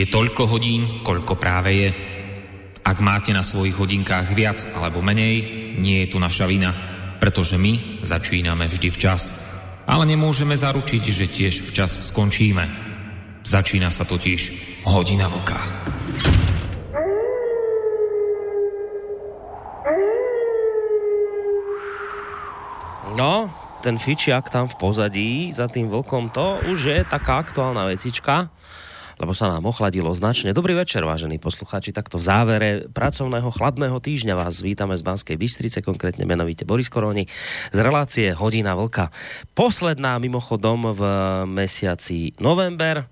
Je 0.00 0.08
toľko 0.08 0.48
hodín, 0.48 1.04
koľko 1.04 1.36
práve 1.36 1.76
je. 1.76 1.92
Ak 2.80 3.04
máte 3.04 3.36
na 3.36 3.44
svojich 3.44 3.76
hodinkách 3.76 4.32
viac 4.32 4.64
alebo 4.72 5.04
menej, 5.04 5.44
nie 5.76 6.00
je 6.00 6.16
tu 6.16 6.16
naša 6.16 6.48
vina, 6.48 6.72
pretože 7.20 7.60
my 7.60 8.00
začíname 8.00 8.64
vždy 8.64 8.88
včas. 8.88 9.28
Ale 9.84 10.08
nemôžeme 10.08 10.56
zaručiť, 10.56 11.04
že 11.04 11.28
tiež 11.28 11.54
včas 11.68 12.08
skončíme. 12.08 12.64
Začína 13.44 13.92
sa 13.92 14.08
totiž 14.08 14.40
hodina 14.88 15.28
vlka. 15.28 15.60
No, 23.20 23.52
ten 23.84 24.00
fičiak 24.00 24.48
tam 24.48 24.64
v 24.64 24.80
pozadí 24.80 25.32
za 25.52 25.68
tým 25.68 25.92
vlkom, 25.92 26.32
to 26.32 26.56
už 26.72 26.88
je 26.88 26.98
taká 27.04 27.44
aktuálna 27.44 27.84
vecička 27.84 28.48
lebo 29.20 29.36
sa 29.36 29.52
nám 29.52 29.68
ochladilo 29.68 30.08
značne. 30.16 30.56
Dobrý 30.56 30.72
večer, 30.72 31.04
vážení 31.04 31.36
poslucháči. 31.36 31.92
Takto 31.92 32.16
v 32.16 32.24
závere 32.24 32.68
pracovného 32.88 33.52
chladného 33.52 34.00
týždňa 34.00 34.32
vás 34.32 34.64
vítame 34.64 34.96
z 34.96 35.04
Banskej 35.04 35.36
Bystrice, 35.36 35.84
konkrétne 35.84 36.24
menovite 36.24 36.64
Boris 36.64 36.88
Koroni, 36.88 37.28
z 37.68 37.78
relácie 37.84 38.32
Hodina 38.32 38.72
Vlka. 38.72 39.12
Posledná 39.52 40.16
mimochodom 40.16 40.96
v 40.96 41.02
mesiaci 41.44 42.32
november, 42.40 43.04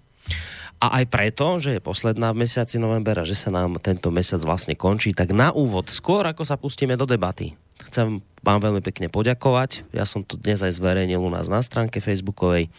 a 0.78 1.02
aj 1.02 1.10
preto, 1.10 1.58
že 1.58 1.76
je 1.76 1.82
posledná 1.82 2.30
v 2.30 2.46
mesiaci 2.46 2.78
novembra, 2.78 3.26
že 3.26 3.34
sa 3.34 3.50
nám 3.50 3.82
tento 3.82 4.14
mesiac 4.14 4.38
vlastne 4.46 4.78
končí, 4.78 5.10
tak 5.10 5.34
na 5.34 5.50
úvod, 5.50 5.90
skôr 5.90 6.22
ako 6.22 6.46
sa 6.46 6.54
pustíme 6.54 6.94
do 6.94 7.02
debaty, 7.02 7.58
chcem 7.90 8.22
vám 8.48 8.64
veľmi 8.64 8.80
pekne 8.80 9.12
poďakovať. 9.12 9.84
Ja 9.92 10.08
som 10.08 10.24
to 10.24 10.40
dnes 10.40 10.64
aj 10.64 10.80
zverejnil 10.80 11.20
u 11.20 11.28
nás 11.28 11.52
na 11.52 11.60
stránke 11.60 12.00
facebookovej. 12.00 12.72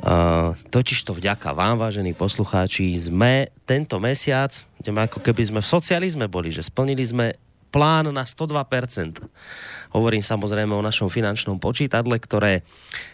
Uh, 0.00 0.52
totiž 0.68 1.00
to 1.08 1.16
vďaka 1.16 1.56
vám, 1.56 1.80
vážení 1.80 2.12
poslucháči, 2.12 2.92
sme 3.00 3.48
tento 3.64 3.96
mesiac, 3.96 4.52
ideme 4.80 5.04
ako 5.04 5.24
keby 5.24 5.42
sme 5.48 5.60
v 5.64 5.70
socializme 5.72 6.28
boli, 6.28 6.52
že 6.52 6.64
splnili 6.64 7.04
sme 7.04 7.26
plán 7.72 8.12
na 8.12 8.22
102%. 8.22 9.24
Hovorím 9.94 10.26
samozrejme 10.26 10.74
o 10.74 10.82
našom 10.82 11.06
finančnom 11.06 11.62
počítadle, 11.62 12.18
ktoré 12.18 12.66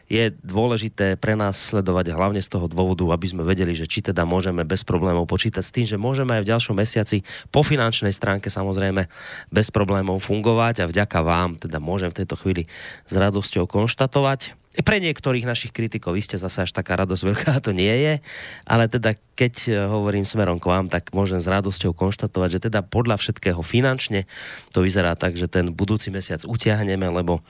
je 0.08 0.32
dôležité 0.40 1.20
pre 1.20 1.36
nás 1.36 1.60
sledovať 1.60 2.16
hlavne 2.16 2.40
z 2.40 2.48
toho 2.48 2.72
dôvodu, 2.72 3.04
aby 3.12 3.26
sme 3.28 3.44
vedeli, 3.44 3.76
že 3.76 3.84
či 3.84 4.00
teda 4.00 4.24
môžeme 4.24 4.64
bez 4.64 4.80
problémov 4.80 5.28
počítať 5.28 5.60
s 5.60 5.74
tým, 5.76 5.84
že 5.84 6.00
môžeme 6.00 6.40
aj 6.40 6.42
v 6.48 6.50
ďalšom 6.56 6.80
mesiaci 6.80 7.20
po 7.52 7.60
finančnej 7.60 8.16
stránke 8.16 8.48
samozrejme 8.48 9.12
bez 9.52 9.68
problémov 9.68 10.24
fungovať 10.24 10.80
a 10.80 10.88
vďaka 10.88 11.20
vám 11.20 11.60
teda 11.60 11.76
môžem 11.84 12.08
v 12.08 12.24
tejto 12.24 12.40
chvíli 12.40 12.64
s 13.04 13.12
radosťou 13.12 13.68
konštatovať, 13.68 14.59
pre 14.70 15.02
niektorých 15.02 15.50
našich 15.50 15.74
kritikov 15.74 16.14
iste 16.14 16.38
zase 16.38 16.62
až 16.62 16.70
taká 16.70 16.94
radosť 16.94 17.22
veľká 17.26 17.52
to 17.66 17.74
nie 17.74 17.90
je, 17.90 18.14
ale 18.62 18.86
teda 18.86 19.18
keď 19.34 19.54
e, 19.66 19.70
hovorím 19.90 20.22
smerom 20.22 20.62
k 20.62 20.70
vám, 20.70 20.86
tak 20.86 21.10
môžem 21.10 21.42
s 21.42 21.50
radosťou 21.50 21.90
konštatovať, 21.90 22.48
že 22.54 22.60
teda 22.70 22.86
podľa 22.86 23.18
všetkého 23.18 23.58
finančne 23.66 24.30
to 24.70 24.86
vyzerá 24.86 25.18
tak, 25.18 25.34
že 25.34 25.50
ten 25.50 25.74
budúci 25.74 26.14
mesiac 26.14 26.46
utiahneme, 26.46 27.02
lebo 27.10 27.42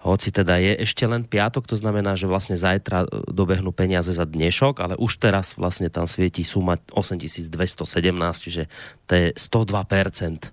hoci 0.00 0.32
teda 0.32 0.56
je 0.56 0.88
ešte 0.88 1.04
len 1.04 1.28
piatok, 1.28 1.68
to 1.68 1.76
znamená, 1.76 2.16
že 2.16 2.24
vlastne 2.24 2.56
zajtra 2.56 3.04
e, 3.04 3.28
dobehnú 3.28 3.68
peniaze 3.76 4.16
za 4.16 4.24
dnešok, 4.24 4.80
ale 4.80 4.94
už 4.96 5.20
teraz 5.20 5.60
vlastne 5.60 5.92
tam 5.92 6.08
svieti 6.08 6.48
suma 6.48 6.80
8217, 6.96 7.44
čiže 8.40 8.72
to 9.04 9.12
je 9.12 9.26
102% 9.36 10.48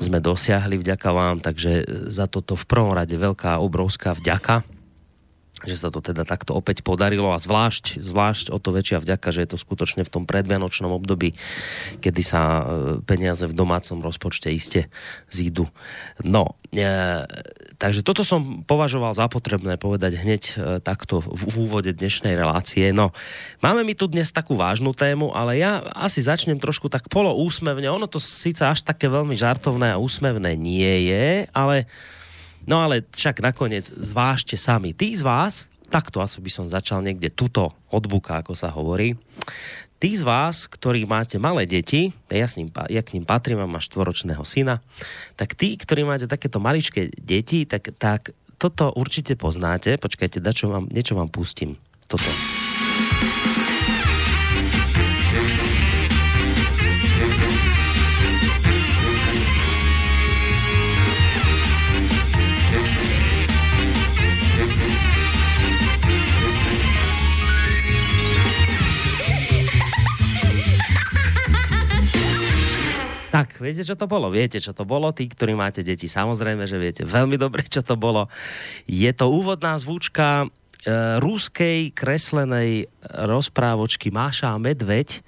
sme 0.00 0.16
dosiahli 0.16 0.80
vďaka 0.80 1.12
vám, 1.12 1.44
takže 1.44 1.84
za 2.08 2.24
toto 2.24 2.56
v 2.56 2.64
prvom 2.64 2.96
rade 2.96 3.12
veľká, 3.12 3.60
obrovská 3.60 4.16
vďaka 4.16 4.79
že 5.64 5.76
sa 5.76 5.88
to 5.92 6.00
teda 6.00 6.24
takto 6.24 6.56
opäť 6.56 6.80
podarilo 6.80 7.32
a 7.32 7.42
zvlášť, 7.42 8.00
zvlášť 8.00 8.52
o 8.52 8.58
to 8.60 8.72
väčšia 8.72 9.02
vďaka, 9.02 9.28
že 9.28 9.40
je 9.44 9.50
to 9.52 9.58
skutočne 9.60 10.02
v 10.06 10.12
tom 10.12 10.24
predvianočnom 10.24 10.92
období, 10.92 11.36
kedy 12.00 12.22
sa 12.24 12.40
e, 12.40 12.62
peniaze 13.04 13.44
v 13.44 13.56
domácom 13.56 14.00
rozpočte 14.00 14.48
iste 14.48 14.88
zídu. 15.28 15.68
No, 16.24 16.56
e, 16.72 16.84
takže 17.76 18.00
toto 18.00 18.24
som 18.24 18.64
považoval 18.64 19.12
za 19.12 19.28
potrebné 19.28 19.76
povedať 19.76 20.20
hneď 20.20 20.42
e, 20.44 20.52
takto 20.80 21.20
v, 21.20 21.52
úvode 21.60 21.92
dnešnej 21.92 22.32
relácie. 22.36 22.92
No, 22.96 23.12
máme 23.60 23.84
mi 23.84 23.92
tu 23.92 24.08
dnes 24.08 24.32
takú 24.32 24.56
vážnu 24.56 24.96
tému, 24.96 25.36
ale 25.36 25.60
ja 25.60 25.84
asi 25.92 26.24
začnem 26.24 26.56
trošku 26.56 26.88
tak 26.88 27.12
polo 27.12 27.36
úsmevne. 27.36 27.92
Ono 27.92 28.08
to 28.08 28.16
síce 28.16 28.64
až 28.64 28.80
také 28.80 29.12
veľmi 29.12 29.36
žartovné 29.36 29.92
a 29.92 30.00
úsmevné 30.00 30.56
nie 30.56 31.12
je, 31.12 31.44
ale 31.52 31.84
No 32.70 32.78
ale 32.78 33.02
však 33.02 33.42
nakoniec 33.42 33.90
zvážte 33.90 34.54
sami. 34.54 34.94
Tí 34.94 35.10
z 35.18 35.26
vás, 35.26 35.66
takto 35.90 36.22
asi 36.22 36.38
by 36.38 36.50
som 36.54 36.70
začal 36.70 37.02
niekde 37.02 37.34
tuto 37.34 37.74
od 37.90 38.06
buka, 38.06 38.38
ako 38.38 38.54
sa 38.54 38.70
hovorí, 38.70 39.18
tí 39.98 40.14
z 40.14 40.22
vás, 40.22 40.70
ktorí 40.70 41.02
máte 41.02 41.42
malé 41.42 41.66
deti, 41.66 42.14
ja, 42.30 42.46
s 42.46 42.54
ním, 42.54 42.70
ja 42.70 43.02
k 43.02 43.18
ním 43.18 43.26
patrím, 43.26 43.66
mám 43.66 43.82
štvoročného 43.82 44.46
syna, 44.46 44.78
tak 45.34 45.58
tí, 45.58 45.74
ktorí 45.74 46.06
máte 46.06 46.30
takéto 46.30 46.62
maličké 46.62 47.10
deti, 47.18 47.66
tak, 47.66 47.90
tak 47.98 48.30
toto 48.54 48.94
určite 48.94 49.34
poznáte. 49.34 49.98
Počkajte, 49.98 50.38
dačo 50.38 50.70
vám, 50.70 50.86
niečo 50.94 51.18
vám 51.18 51.26
pustím. 51.26 51.74
Toto. 52.06 52.30
Tak, 73.30 73.62
viete, 73.62 73.86
čo 73.86 73.94
to 73.94 74.10
bolo? 74.10 74.26
Viete, 74.26 74.58
čo 74.58 74.74
to 74.74 74.82
bolo? 74.82 75.14
Tí, 75.14 75.30
ktorí 75.30 75.54
máte 75.54 75.86
deti, 75.86 76.10
samozrejme, 76.10 76.66
že 76.66 76.82
viete 76.82 77.02
veľmi 77.06 77.38
dobre, 77.38 77.62
čo 77.62 77.78
to 77.86 77.94
bolo. 77.94 78.26
Je 78.90 79.06
to 79.14 79.30
úvodná 79.30 79.78
zvučka 79.78 80.44
e, 80.44 80.46
ruskej 81.22 81.94
kreslenej 81.94 82.90
rozprávočky 83.06 84.10
Máša 84.10 84.54
a 84.54 84.58
Medveď, 84.58 85.22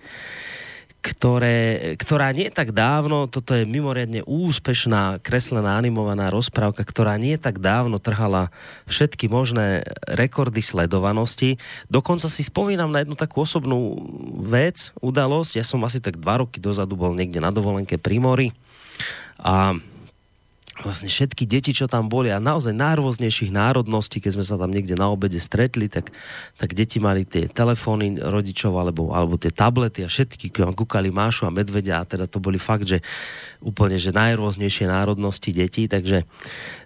ktoré, 1.02 1.98
ktorá 1.98 2.30
nie 2.30 2.46
tak 2.46 2.70
dávno, 2.70 3.26
toto 3.26 3.58
je 3.58 3.66
mimoriadne 3.66 4.22
úspešná 4.22 5.18
kreslená 5.18 5.74
animovaná 5.74 6.30
rozprávka, 6.30 6.86
ktorá 6.86 7.18
nie 7.18 7.34
tak 7.42 7.58
dávno 7.58 7.98
trhala 7.98 8.54
všetky 8.86 9.26
možné 9.26 9.82
rekordy 10.06 10.62
sledovanosti. 10.62 11.58
Dokonca 11.90 12.30
si 12.30 12.46
spomínam 12.46 12.94
na 12.94 13.02
jednu 13.02 13.18
takú 13.18 13.42
osobnú 13.42 13.98
vec, 14.46 14.94
udalosť. 15.02 15.58
Ja 15.58 15.66
som 15.66 15.82
asi 15.82 15.98
tak 15.98 16.22
dva 16.22 16.38
roky 16.38 16.62
dozadu 16.62 16.94
bol 16.94 17.18
niekde 17.18 17.42
na 17.42 17.50
dovolenke 17.50 17.98
pri 17.98 18.22
mori 18.22 18.48
a 19.42 19.74
vlastne 20.80 21.12
všetky 21.12 21.44
deti, 21.44 21.76
čo 21.76 21.84
tam 21.84 22.08
boli 22.08 22.32
a 22.32 22.40
naozaj 22.40 22.72
najrôznejších 22.72 23.52
národností, 23.52 24.24
keď 24.24 24.40
sme 24.40 24.44
sa 24.48 24.56
tam 24.56 24.72
niekde 24.72 24.96
na 24.96 25.12
obede 25.12 25.36
stretli, 25.36 25.92
tak, 25.92 26.08
tak 26.56 26.72
deti 26.72 26.96
mali 26.96 27.28
tie 27.28 27.44
telefóny 27.44 28.16
rodičov 28.16 28.80
alebo, 28.80 29.12
alebo 29.12 29.36
tie 29.36 29.52
tablety 29.52 30.00
a 30.00 30.08
všetky 30.08 30.48
kúkali 30.48 31.12
Mášu 31.12 31.44
a 31.44 31.52
Medvedia 31.52 32.00
a 32.00 32.08
teda 32.08 32.24
to 32.24 32.40
boli 32.40 32.56
fakt, 32.56 32.88
že 32.88 33.04
úplne, 33.60 34.00
že 34.00 34.16
najrôznejšie 34.16 34.88
národnosti 34.88 35.52
detí, 35.52 35.92
takže, 35.92 36.24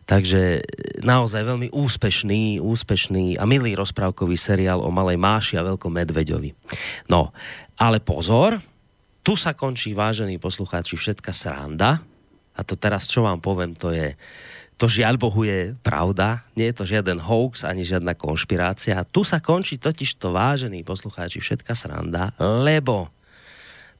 takže 0.02 0.66
naozaj 1.06 1.46
veľmi 1.46 1.68
úspešný, 1.70 2.58
úspešný 2.58 3.38
a 3.38 3.46
milý 3.46 3.78
rozprávkový 3.78 4.34
seriál 4.34 4.82
o 4.82 4.90
malej 4.90 5.16
Máši 5.16 5.54
a 5.62 5.66
veľkom 5.66 5.94
Medveďovi. 5.94 6.50
No, 7.06 7.30
ale 7.78 8.02
pozor, 8.02 8.58
tu 9.22 9.38
sa 9.38 9.54
končí, 9.54 9.94
vážení 9.94 10.42
poslucháči, 10.42 10.98
všetka 10.98 11.30
sranda, 11.30 12.15
a 12.56 12.60
to 12.64 12.74
teraz, 12.74 13.04
čo 13.06 13.22
vám 13.22 13.38
poviem, 13.44 13.76
to 13.76 13.92
je, 13.92 14.16
to 14.80 14.88
žiaľ 14.88 15.20
Bohu 15.20 15.44
je 15.44 15.76
pravda, 15.84 16.40
nie 16.56 16.72
je 16.72 16.76
to 16.80 16.88
žiaden 16.88 17.20
hoax 17.20 17.68
ani 17.68 17.84
žiadna 17.84 18.16
konšpirácia. 18.16 19.04
Tu 19.08 19.20
sa 19.28 19.40
končí 19.44 19.76
totiž 19.76 20.16
to, 20.16 20.32
vážení 20.32 20.80
poslucháči, 20.80 21.44
všetka 21.44 21.76
sranda, 21.76 22.32
lebo 22.40 23.12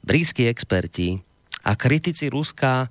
britskí 0.01 0.49
experti 0.49 1.21
a 1.65 1.77
kritici 1.77 2.33
Ruska 2.33 2.89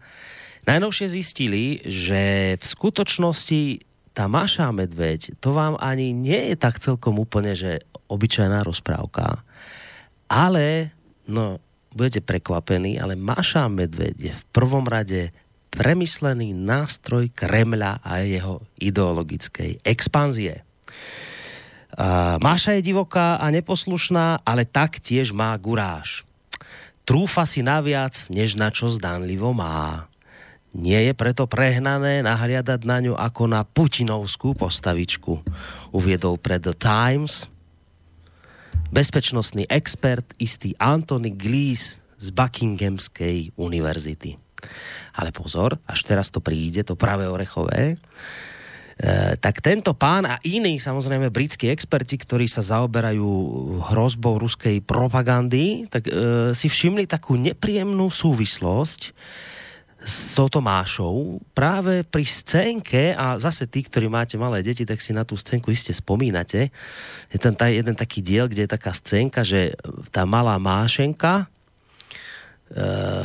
najnovšie 0.69 1.07
zistili, 1.09 1.81
že 1.85 2.55
v 2.57 2.65
skutočnosti 2.65 3.61
tá 4.15 4.31
Maša 4.31 4.71
Medveď, 4.71 5.37
to 5.43 5.51
vám 5.51 5.75
ani 5.77 6.15
nie 6.15 6.53
je 6.53 6.55
tak 6.55 6.79
celkom 6.79 7.19
úplne, 7.19 7.51
že 7.51 7.83
obyčajná 8.07 8.63
rozprávka, 8.63 9.43
ale, 10.31 10.95
no, 11.27 11.59
budete 11.95 12.23
prekvapení, 12.23 12.99
ale 12.99 13.15
Maša 13.15 13.71
Medveď 13.71 14.15
je 14.19 14.33
v 14.33 14.43
prvom 14.51 14.83
rade 14.83 15.31
premyslený 15.75 16.55
nástroj 16.55 17.29
Kremľa 17.35 17.99
a 17.99 18.23
jeho 18.23 18.63
ideologickej 18.79 19.83
expanzie. 19.83 20.63
Máša 22.39 22.79
je 22.79 22.87
divoká 22.91 23.35
a 23.39 23.47
neposlušná, 23.51 24.43
ale 24.47 24.63
taktiež 24.63 25.35
má 25.35 25.51
guráž. 25.59 26.23
Trúfa 27.03 27.43
si 27.45 27.61
naviac, 27.61 28.15
než 28.31 28.57
na 28.57 28.71
čo 28.71 28.87
zdánlivo 28.89 29.51
má. 29.51 30.07
Nie 30.75 31.07
je 31.07 31.13
preto 31.15 31.47
prehnané 31.47 32.19
nahliadať 32.19 32.81
na 32.83 32.97
ňu 32.99 33.13
ako 33.15 33.43
na 33.47 33.63
putinovskú 33.63 34.57
postavičku. 34.57 35.39
Uviedol 35.95 36.35
pred 36.35 36.59
The 36.59 36.75
Times 36.75 37.47
bezpečnostný 38.91 39.67
expert, 39.67 40.23
istý 40.39 40.71
Anthony 40.79 41.35
Glees 41.35 41.99
z 42.15 42.27
Buckinghamskej 42.31 43.55
univerzity. 43.59 44.39
Ale 45.15 45.31
pozor, 45.31 45.79
až 45.87 46.03
teraz 46.03 46.27
to 46.31 46.43
príde, 46.43 46.83
to 46.83 46.99
pravé 46.99 47.27
orechové, 47.27 47.95
E, 48.95 49.35
tak 49.43 49.59
tento 49.59 49.91
pán 49.91 50.23
a 50.23 50.39
iní 50.47 50.79
samozrejme 50.79 51.27
britskí 51.27 51.67
experti, 51.67 52.15
ktorí 52.15 52.47
sa 52.47 52.63
zaoberajú 52.63 53.27
hrozbou 53.91 54.39
ruskej 54.39 54.79
propagandy, 54.79 55.83
tak 55.91 56.07
e, 56.07 56.11
si 56.55 56.71
všimli 56.71 57.03
takú 57.03 57.35
nepríjemnú 57.35 58.07
súvislosť 58.07 59.11
s 59.99 60.37
touto 60.37 60.63
Mášou 60.63 61.43
práve 61.51 62.07
pri 62.07 62.23
scénke 62.23 63.11
a 63.11 63.35
zase 63.35 63.67
tí, 63.67 63.83
ktorí 63.83 64.07
máte 64.07 64.39
malé 64.39 64.63
deti, 64.63 64.87
tak 64.87 65.03
si 65.03 65.11
na 65.11 65.27
tú 65.27 65.35
scénku 65.35 65.75
iste 65.75 65.91
spomínate. 65.91 66.71
Je 67.27 67.35
tam 67.41 67.51
taj, 67.51 67.75
jeden 67.75 67.99
taký 67.99 68.23
diel, 68.23 68.47
kde 68.47 68.63
je 68.63 68.73
taká 68.79 68.95
scénka, 68.95 69.43
že 69.43 69.75
tá 70.15 70.23
malá 70.23 70.55
Mášenka 70.55 71.51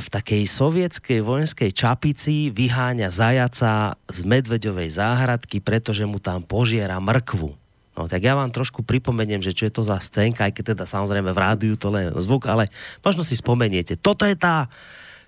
v 0.01 0.07
takej 0.09 0.49
sovietskej 0.49 1.21
vojenskej 1.21 1.69
čapici 1.69 2.49
vyháňa 2.49 3.13
zajaca 3.13 3.93
z 4.09 4.19
medveďovej 4.25 4.89
záhradky, 4.97 5.61
pretože 5.61 6.01
mu 6.09 6.17
tam 6.17 6.41
požiera 6.41 6.97
mrkvu. 6.97 7.53
No 7.95 8.09
tak 8.11 8.25
ja 8.25 8.35
vám 8.35 8.51
trošku 8.51 8.83
pripomeniem, 8.83 9.39
že 9.39 9.55
čo 9.55 9.69
je 9.69 9.73
to 9.77 9.83
za 9.85 10.01
scénka, 10.01 10.49
aj 10.49 10.53
keď 10.57 10.63
teda 10.75 10.85
samozrejme 10.89 11.31
v 11.31 11.39
rádiu 11.39 11.73
to 11.77 11.93
len 11.93 12.11
zvuk, 12.19 12.49
ale 12.49 12.67
možno 13.05 13.23
si 13.23 13.37
spomeniete. 13.37 13.95
Toto 13.95 14.25
je 14.27 14.35
tá, 14.35 14.67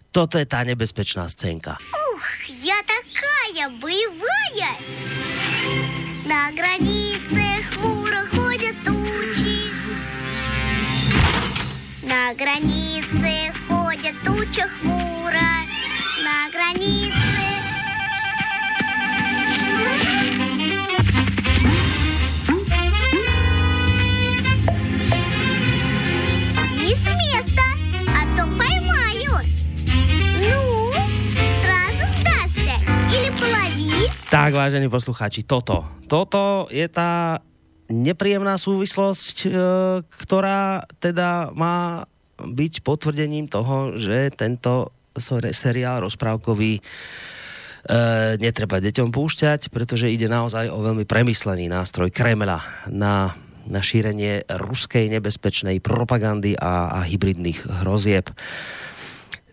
toto 0.09 0.35
je 0.35 0.49
tá 0.49 0.65
nebezpečná 0.65 1.29
scénka. 1.29 1.79
Ух, 1.79 2.25
я 2.49 2.81
такая 2.83 3.69
боевая! 3.77 4.71
На 6.27 6.51
границе 6.51 7.63
хмуро 7.71 8.27
ходят 8.35 8.75
тучи. 8.83 9.71
На 12.03 12.35
границе 12.35 13.40
ходят 14.02 14.14
туча 14.24 14.68
хмуро. 14.80 15.50
На 16.24 16.50
границе... 16.52 17.14
Не 26.78 26.94
с 26.94 27.06
места, 27.06 27.62
а 28.08 28.22
то 28.36 28.46
поймаю. 28.58 29.34
Ну, 30.40 30.92
сразу 31.60 32.04
сдашься 32.18 32.76
или 33.12 33.30
половить? 33.38 34.12
Tak, 34.30 34.54
vážení 34.54 34.88
toto. 35.46 35.84
Toto 36.08 36.66
je 36.70 36.88
tá 36.88 37.42
nepríjemná 37.88 38.58
súvislosť, 38.58 39.46
e, 39.46 39.48
ktorá 40.02 40.88
teda 40.98 41.52
má 41.54 42.08
byť 42.38 42.82
potvrdením 42.86 43.50
toho, 43.50 43.96
že 43.96 44.32
tento 44.32 44.94
seriál 45.52 46.08
rozprávkový 46.08 46.78
e, 46.78 46.82
netreba 48.40 48.80
deťom 48.80 49.12
púšťať, 49.12 49.68
pretože 49.68 50.08
ide 50.08 50.26
naozaj 50.30 50.72
o 50.72 50.80
veľmi 50.80 51.04
premyslený 51.04 51.68
nástroj 51.68 52.08
Kremla 52.08 52.88
na, 52.88 53.36
na 53.68 53.80
šírenie 53.84 54.48
ruskej 54.48 55.12
nebezpečnej 55.12 55.84
propagandy 55.84 56.56
a, 56.56 56.96
a 56.96 56.98
hybridných 57.04 57.84
hrozieb. 57.84 58.32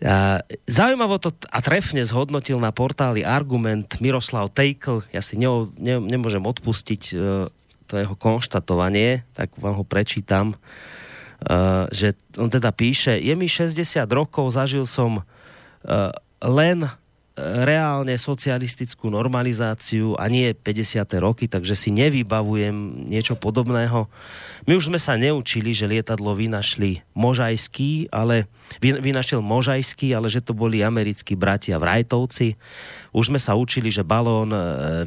A 0.00 0.40
Zaujímavo 0.64 1.20
to 1.20 1.36
a 1.52 1.60
trefne 1.60 2.00
zhodnotil 2.08 2.56
na 2.56 2.72
portáli 2.72 3.20
Argument 3.20 4.00
Miroslav 4.00 4.48
Tejkl. 4.48 5.04
Ja 5.12 5.20
si 5.20 5.36
ne, 5.36 5.68
ne, 5.76 6.00
nemôžem 6.00 6.40
odpustiť 6.40 7.02
e, 7.12 7.14
to 7.84 7.94
jeho 7.98 8.16
konštatovanie, 8.16 9.28
tak 9.36 9.52
vám 9.60 9.76
ho 9.76 9.84
prečítam. 9.84 10.56
Uh, 11.40 11.88
že 11.88 12.12
on 12.36 12.52
teda 12.52 12.68
píše, 12.68 13.16
je 13.16 13.32
mi 13.32 13.48
60 13.48 13.80
rokov, 14.12 14.52
zažil 14.52 14.84
som 14.84 15.24
uh, 15.24 15.24
len 16.44 16.84
reálne 17.40 18.14
socialistickú 18.20 19.08
normalizáciu 19.08 20.18
a 20.20 20.28
nie 20.28 20.52
50. 20.52 21.00
roky, 21.22 21.48
takže 21.48 21.72
si 21.72 21.88
nevybavujem 21.94 23.08
niečo 23.08 23.38
podobného. 23.38 24.10
My 24.68 24.76
už 24.76 24.92
sme 24.92 25.00
sa 25.00 25.16
neučili, 25.16 25.72
že 25.72 25.88
lietadlo 25.88 26.36
vynašli 26.36 27.00
Možajský, 27.16 28.12
ale 28.12 28.44
vynašiel 28.82 29.40
Možajský, 29.40 30.12
ale 30.12 30.28
že 30.28 30.44
to 30.44 30.52
boli 30.52 30.84
americkí 30.84 31.32
bratia 31.32 31.80
Vrajtovci. 31.80 32.60
Už 33.16 33.32
sme 33.32 33.40
sa 33.40 33.56
učili, 33.56 33.88
že 33.88 34.04
balón 34.04 34.52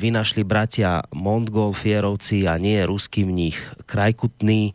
vynašli 0.02 0.42
bratia 0.42 1.06
Montgolfierovci 1.14 2.50
a 2.50 2.58
nie 2.58 2.82
ruský 2.82 3.30
mních 3.30 3.86
Krajkutný 3.86 4.74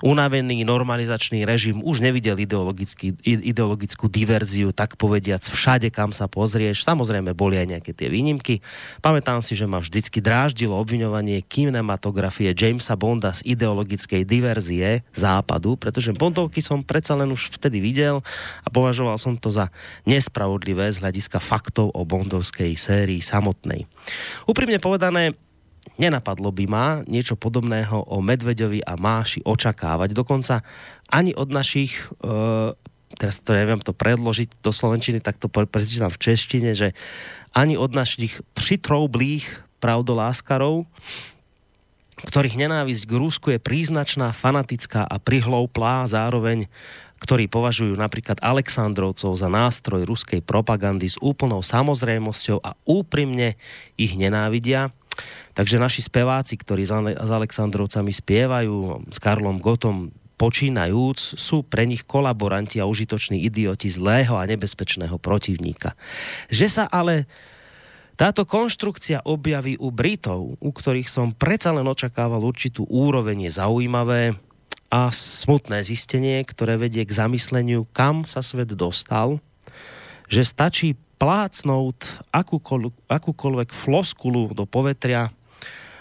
unavený 0.00 0.64
normalizačný 0.64 1.44
režim 1.44 1.80
už 1.84 2.00
nevidel 2.04 2.36
ideologickú 3.22 4.06
diverziu, 4.08 4.72
tak 4.72 4.96
povediac 4.96 5.44
všade, 5.44 5.92
kam 5.92 6.12
sa 6.12 6.26
pozrieš. 6.26 6.82
Samozrejme, 6.84 7.36
boli 7.36 7.60
aj 7.60 7.78
nejaké 7.78 7.92
tie 7.92 8.08
výnimky. 8.08 8.64
Pamätám 9.04 9.44
si, 9.44 9.56
že 9.56 9.68
ma 9.68 9.80
vždycky 9.80 10.20
dráždilo 10.24 10.76
obviňovanie 10.76 11.44
kinematografie 11.44 12.52
Jamesa 12.56 12.96
Bonda 12.96 13.32
z 13.36 13.44
ideologickej 13.56 14.24
diverzie 14.24 15.04
západu, 15.12 15.76
pretože 15.76 16.16
Bondovky 16.16 16.64
som 16.64 16.84
predsa 16.84 17.16
len 17.16 17.32
už 17.32 17.52
vtedy 17.56 17.80
videl 17.80 18.24
a 18.64 18.68
považoval 18.68 19.20
som 19.20 19.36
to 19.36 19.52
za 19.52 19.68
nespravodlivé 20.08 20.88
z 20.92 21.00
hľadiska 21.00 21.38
faktov 21.40 21.92
o 21.92 22.02
bondovskej 22.04 22.76
sérii 22.76 23.20
samotnej. 23.20 23.84
Úprimne 24.48 24.80
povedané, 24.80 25.36
nenapadlo 26.00 26.48
by 26.48 26.64
ma 26.64 26.86
niečo 27.04 27.36
podobného 27.36 28.08
o 28.08 28.24
Medveďovi 28.24 28.80
a 28.80 28.96
Máši 28.96 29.44
očakávať. 29.44 30.16
Dokonca 30.16 30.64
ani 31.12 31.36
od 31.36 31.52
našich, 31.52 32.08
e, 32.24 32.72
teraz 33.20 33.44
to 33.44 33.52
neviem 33.52 33.84
to 33.84 33.92
predložiť 33.92 34.64
do 34.64 34.72
Slovenčiny, 34.72 35.20
tak 35.20 35.36
to 35.36 35.52
prečítam 35.52 36.08
v 36.08 36.22
češtine, 36.24 36.72
že 36.72 36.96
ani 37.52 37.76
od 37.76 37.92
našich 37.92 38.40
přitroublých 38.56 39.44
pravdoláskarov, 39.84 40.88
ktorých 42.20 42.56
nenávisť 42.56 43.04
k 43.08 43.16
Rúsku 43.16 43.46
je 43.52 43.60
príznačná, 43.60 44.32
fanatická 44.36 45.04
a 45.04 45.16
prihlouplá, 45.16 46.04
zároveň 46.04 46.68
ktorí 47.20 47.52
považujú 47.52 48.00
napríklad 48.00 48.40
Aleksandrovcov 48.40 49.36
za 49.36 49.48
nástroj 49.52 50.08
ruskej 50.08 50.40
propagandy 50.40 51.04
s 51.04 51.20
úplnou 51.20 51.60
samozrejmosťou 51.60 52.64
a 52.64 52.72
úprimne 52.88 53.60
ich 54.00 54.16
nenávidia, 54.16 54.88
Takže 55.54 55.82
naši 55.82 56.00
speváci, 56.06 56.54
ktorí 56.54 56.86
s 56.86 57.30
Aleksandrovcami 57.30 58.12
spievajú, 58.14 59.06
s 59.10 59.18
Karlom 59.18 59.58
Gotom 59.58 60.14
počínajúc, 60.40 61.36
sú 61.36 61.60
pre 61.66 61.84
nich 61.84 62.08
kolaboranti 62.08 62.80
a 62.80 62.88
užitoční 62.88 63.44
idioti 63.44 63.92
zlého 63.92 64.40
a 64.40 64.48
nebezpečného 64.48 65.20
protivníka. 65.20 65.92
Že 66.48 66.66
sa 66.70 66.84
ale 66.88 67.28
táto 68.16 68.48
konštrukcia 68.48 69.24
objaví 69.24 69.76
u 69.76 69.92
Britov, 69.92 70.56
u 70.60 70.70
ktorých 70.72 71.08
som 71.08 71.32
predsa 71.32 71.72
len 71.72 71.84
očakával 71.84 72.40
určitú 72.40 72.88
úroveň, 72.88 73.52
zaujímavé 73.52 74.36
a 74.92 75.08
smutné 75.12 75.80
zistenie, 75.84 76.40
ktoré 76.44 76.76
vedie 76.76 77.04
k 77.04 77.16
zamysleniu, 77.16 77.88
kam 77.92 78.28
sa 78.28 78.44
svet 78.44 78.72
dostal, 78.76 79.40
že 80.28 80.44
stačí 80.44 81.00
plácnúť 81.20 82.24
akúkoľvek, 82.32 82.94
akúkoľvek 83.04 83.70
floskulu 83.76 84.56
do 84.56 84.64
povetria 84.64 85.28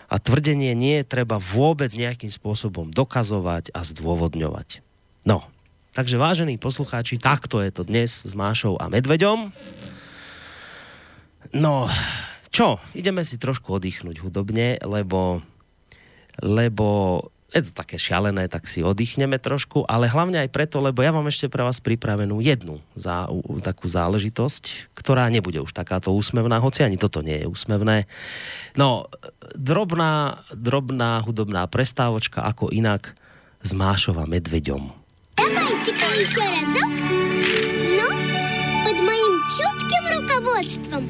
a 0.09 0.15
tvrdenie 0.17 0.71
nie 0.73 1.03
je 1.03 1.11
treba 1.11 1.37
vôbec 1.37 1.91
nejakým 1.91 2.31
spôsobom 2.31 2.89
dokazovať 2.89 3.75
a 3.75 3.83
zdôvodňovať. 3.83 4.81
No, 5.27 5.45
takže 5.91 6.15
vážení 6.15 6.55
poslucháči, 6.55 7.19
takto 7.19 7.59
je 7.59 7.69
to 7.69 7.83
dnes 7.83 8.09
s 8.09 8.31
Mášou 8.33 8.79
a 8.79 8.87
Medveďom. 8.87 9.51
No, 11.51 11.85
čo, 12.49 12.79
ideme 12.95 13.21
si 13.27 13.37
trošku 13.37 13.77
oddychnúť 13.77 14.23
hudobne, 14.23 14.81
lebo, 14.81 15.43
lebo 16.41 16.87
je 17.54 17.62
to 17.70 17.72
také 17.72 17.94
šialené, 18.02 18.50
tak 18.50 18.66
si 18.66 18.82
oddychneme 18.82 19.38
trošku, 19.38 19.86
ale 19.86 20.10
hlavne 20.10 20.42
aj 20.42 20.50
preto, 20.50 20.82
lebo 20.82 21.06
ja 21.06 21.14
mám 21.14 21.30
ešte 21.30 21.46
pre 21.46 21.62
vás 21.62 21.78
pripravenú 21.78 22.42
jednu 22.42 22.82
za, 22.98 23.30
u, 23.30 23.62
takú 23.62 23.86
záležitosť, 23.86 24.90
ktorá 24.98 25.30
nebude 25.30 25.62
už 25.62 25.70
takáto 25.70 26.10
úsmevná, 26.10 26.58
hoci 26.58 26.82
ani 26.82 26.98
toto 26.98 27.22
nie 27.22 27.38
je 27.38 27.46
úsmevné. 27.46 28.10
No, 28.74 29.06
drobná, 29.54 30.42
drobná 30.50 31.22
hudobná 31.22 31.70
prestávočka, 31.70 32.42
ako 32.42 32.74
inak 32.74 33.14
s 33.62 33.70
Mášova 33.70 34.26
medveďom. 34.26 34.90
Давайте-ка 35.38 36.06
еще 36.18 36.42
разок. 36.42 36.90
Ну, 37.94 38.08
под 38.82 38.98
моим 38.98 39.34
чутким 39.54 40.04
руководством. 40.10 41.06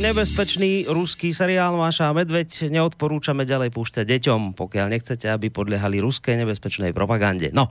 Nebezpečný 0.00 0.88
ruský 0.88 1.28
seriál 1.36 1.76
Máša 1.76 2.08
a 2.08 2.16
Medveď 2.16 2.72
neodporúčame 2.72 3.44
ďalej 3.44 3.68
púšťať 3.68 4.08
deťom, 4.08 4.56
pokiaľ 4.56 4.96
nechcete, 4.96 5.28
aby 5.28 5.52
podliehali 5.52 6.00
ruskej 6.00 6.40
nebezpečnej 6.40 6.96
propagande. 6.96 7.52
No, 7.52 7.68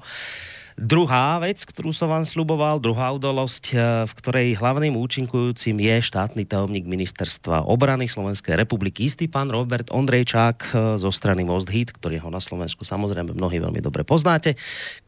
Druhá 0.80 1.36
vec, 1.44 1.68
ktorú 1.68 1.92
som 1.92 2.08
vám 2.08 2.24
sluboval, 2.24 2.80
druhá 2.80 3.12
udalosť, 3.12 3.66
eh, 3.76 3.80
v 4.08 4.14
ktorej 4.16 4.56
hlavným 4.56 4.96
účinkujúcim 4.96 5.76
je 5.76 5.96
štátny 6.00 6.48
tajomník 6.48 6.88
ministerstva 6.88 7.68
obrany 7.68 8.08
Slovenskej 8.08 8.56
republiky, 8.56 9.04
istý 9.12 9.28
pán 9.28 9.52
Robert 9.52 9.92
Ondrejčák 9.92 10.58
eh, 10.64 10.96
zo 10.96 11.12
strany 11.12 11.44
Most 11.44 11.68
Hit, 11.68 11.92
ktorý 11.92 12.24
ho 12.24 12.32
na 12.32 12.40
Slovensku 12.40 12.88
samozrejme 12.88 13.36
mnohí 13.36 13.60
veľmi 13.60 13.84
dobre 13.84 14.08
poznáte, 14.08 14.56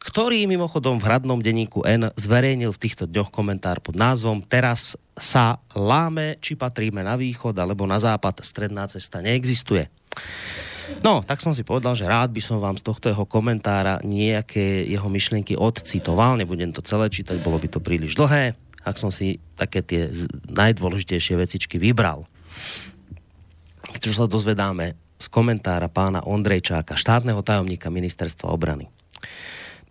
ktorý 0.03 0.43
mimochodom 0.43 0.99
v 0.99 1.07
hradnom 1.07 1.39
denníku 1.39 1.87
N 1.87 2.11
zverejnil 2.19 2.75
v 2.75 2.81
týchto 2.83 3.07
dňoch 3.07 3.31
komentár 3.31 3.79
pod 3.79 3.95
názvom 3.95 4.43
Teraz 4.43 4.99
sa 5.15 5.63
láme, 5.71 6.35
či 6.43 6.59
patríme 6.59 6.99
na 6.99 7.15
východ 7.15 7.55
alebo 7.55 7.87
na 7.87 7.95
západ, 7.95 8.43
stredná 8.43 8.91
cesta 8.91 9.23
neexistuje. 9.23 9.87
No, 10.99 11.23
tak 11.23 11.39
som 11.39 11.55
si 11.55 11.63
povedal, 11.63 11.95
že 11.95 12.03
rád 12.03 12.35
by 12.35 12.41
som 12.43 12.59
vám 12.59 12.75
z 12.75 12.83
tohto 12.83 13.07
jeho 13.07 13.23
komentára 13.23 14.03
nejaké 14.03 14.83
jeho 14.85 15.07
myšlienky 15.07 15.55
odcitoval. 15.55 16.35
Nebudem 16.35 16.75
to 16.75 16.83
celé 16.83 17.07
čítať, 17.07 17.39
bolo 17.39 17.55
by 17.55 17.67
to 17.71 17.79
príliš 17.79 18.19
dlhé. 18.19 18.59
Ak 18.83 18.99
som 18.99 19.09
si 19.13 19.39
také 19.55 19.85
tie 19.85 20.11
najdôležitejšie 20.51 21.37
vecičky 21.37 21.79
vybral. 21.79 22.27
Čo 23.97 24.11
sa 24.11 24.25
dozvedáme 24.27 24.97
z 25.21 25.27
komentára 25.29 25.85
pána 25.85 26.25
Ondrejčáka, 26.25 26.97
štátneho 26.97 27.45
tajomníka 27.45 27.93
ministerstva 27.93 28.49
obrany. 28.49 28.89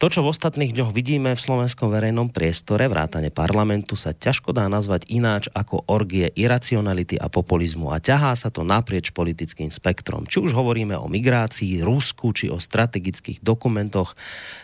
To, 0.00 0.08
čo 0.08 0.24
v 0.24 0.32
ostatných 0.32 0.72
dňoch 0.72 0.96
vidíme 0.96 1.36
v 1.36 1.44
slovenskom 1.44 1.92
verejnom 1.92 2.32
priestore, 2.32 2.88
vrátane 2.88 3.28
parlamentu, 3.28 4.00
sa 4.00 4.16
ťažko 4.16 4.56
dá 4.56 4.64
nazvať 4.64 5.04
ináč 5.12 5.52
ako 5.52 5.84
orgie 5.92 6.32
iracionality 6.40 7.20
a 7.20 7.28
populizmu 7.28 7.92
a 7.92 8.00
ťahá 8.00 8.32
sa 8.32 8.48
to 8.48 8.64
naprieč 8.64 9.12
politickým 9.12 9.68
spektrom. 9.68 10.24
Či 10.24 10.40
už 10.40 10.56
hovoríme 10.56 10.96
o 10.96 11.04
migrácii, 11.04 11.84
Rusku, 11.84 12.32
či 12.32 12.48
o 12.48 12.56
strategických 12.56 13.44
dokumentoch, 13.44 14.16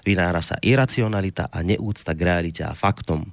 vynára 0.09 0.41
sa 0.41 0.57
iracionalita 0.57 1.53
a 1.53 1.61
neúcta 1.61 2.17
k 2.17 2.21
realite 2.25 2.65
a 2.65 2.73
faktom. 2.73 3.29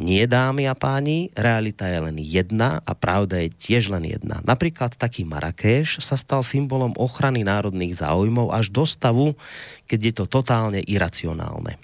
Nie, 0.00 0.24
dámy 0.24 0.64
a 0.64 0.72
páni, 0.72 1.28
realita 1.36 1.84
je 1.84 2.00
len 2.00 2.16
jedna 2.16 2.80
a 2.88 2.96
pravda 2.96 3.44
je 3.44 3.52
tiež 3.52 3.92
len 3.92 4.08
jedna. 4.08 4.40
Napríklad 4.48 4.96
taký 4.96 5.28
Marrakeš 5.28 6.00
sa 6.00 6.16
stal 6.16 6.40
symbolom 6.40 6.96
ochrany 6.96 7.44
národných 7.44 8.00
záujmov 8.00 8.48
až 8.48 8.72
do 8.72 8.88
stavu, 8.88 9.36
keď 9.84 10.00
je 10.00 10.12
to 10.16 10.24
totálne 10.24 10.80
iracionálne. 10.88 11.76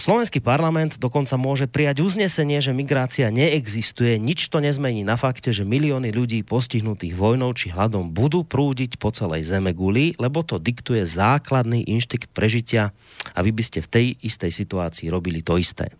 Slovenský 0.00 0.40
parlament 0.40 0.96
dokonca 0.96 1.36
môže 1.36 1.68
prijať 1.68 2.00
uznesenie, 2.00 2.64
že 2.64 2.72
migrácia 2.72 3.28
neexistuje, 3.28 4.16
nič 4.16 4.48
to 4.48 4.56
nezmení 4.56 5.04
na 5.04 5.20
fakte, 5.20 5.52
že 5.52 5.68
milióny 5.68 6.16
ľudí 6.16 6.40
postihnutých 6.48 7.12
vojnou 7.12 7.52
či 7.52 7.68
hladom 7.68 8.08
budú 8.08 8.40
prúdiť 8.48 8.96
po 8.96 9.12
celej 9.12 9.44
zeme 9.44 9.76
guli, 9.76 10.16
lebo 10.16 10.40
to 10.40 10.56
diktuje 10.56 11.04
základný 11.04 11.84
inštinkt 11.84 12.32
prežitia 12.32 12.96
a 13.36 13.44
vy 13.44 13.52
by 13.52 13.62
ste 13.68 13.84
v 13.84 13.92
tej 13.92 14.06
istej 14.24 14.48
situácii 14.48 15.12
robili 15.12 15.44
to 15.44 15.60
isté. 15.60 15.92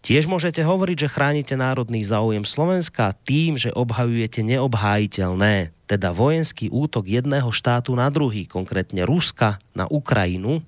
Tiež 0.00 0.24
môžete 0.24 0.64
hovoriť, 0.64 1.04
že 1.04 1.12
chránite 1.12 1.54
národný 1.60 2.00
záujem 2.00 2.48
Slovenska 2.48 3.12
tým, 3.28 3.60
že 3.60 3.76
obhajujete 3.76 4.40
neobhájiteľné, 4.40 5.76
teda 5.84 6.16
vojenský 6.16 6.72
útok 6.72 7.04
jedného 7.04 7.52
štátu 7.52 7.92
na 7.92 8.08
druhý, 8.08 8.48
konkrétne 8.48 9.04
Ruska 9.04 9.60
na 9.76 9.84
Ukrajinu, 9.84 10.64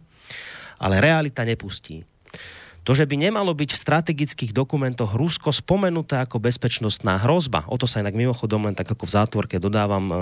ale 0.82 0.98
realita 0.98 1.46
nepustí. 1.46 2.02
To, 2.82 2.98
že 2.98 3.06
by 3.06 3.14
nemalo 3.14 3.54
byť 3.54 3.78
v 3.78 3.82
strategických 3.86 4.50
dokumentoch 4.50 5.14
Rusko 5.14 5.54
spomenuté 5.54 6.18
ako 6.18 6.42
bezpečnostná 6.42 7.22
hrozba, 7.22 7.62
o 7.70 7.78
to 7.78 7.86
sa 7.86 8.02
inak 8.02 8.18
mimochodom 8.18 8.66
len 8.66 8.74
tak 8.74 8.90
ako 8.90 9.06
v 9.06 9.14
zátvorke 9.14 9.56
dodávam, 9.62 10.10
e, 10.10 10.14
e, 10.14 10.20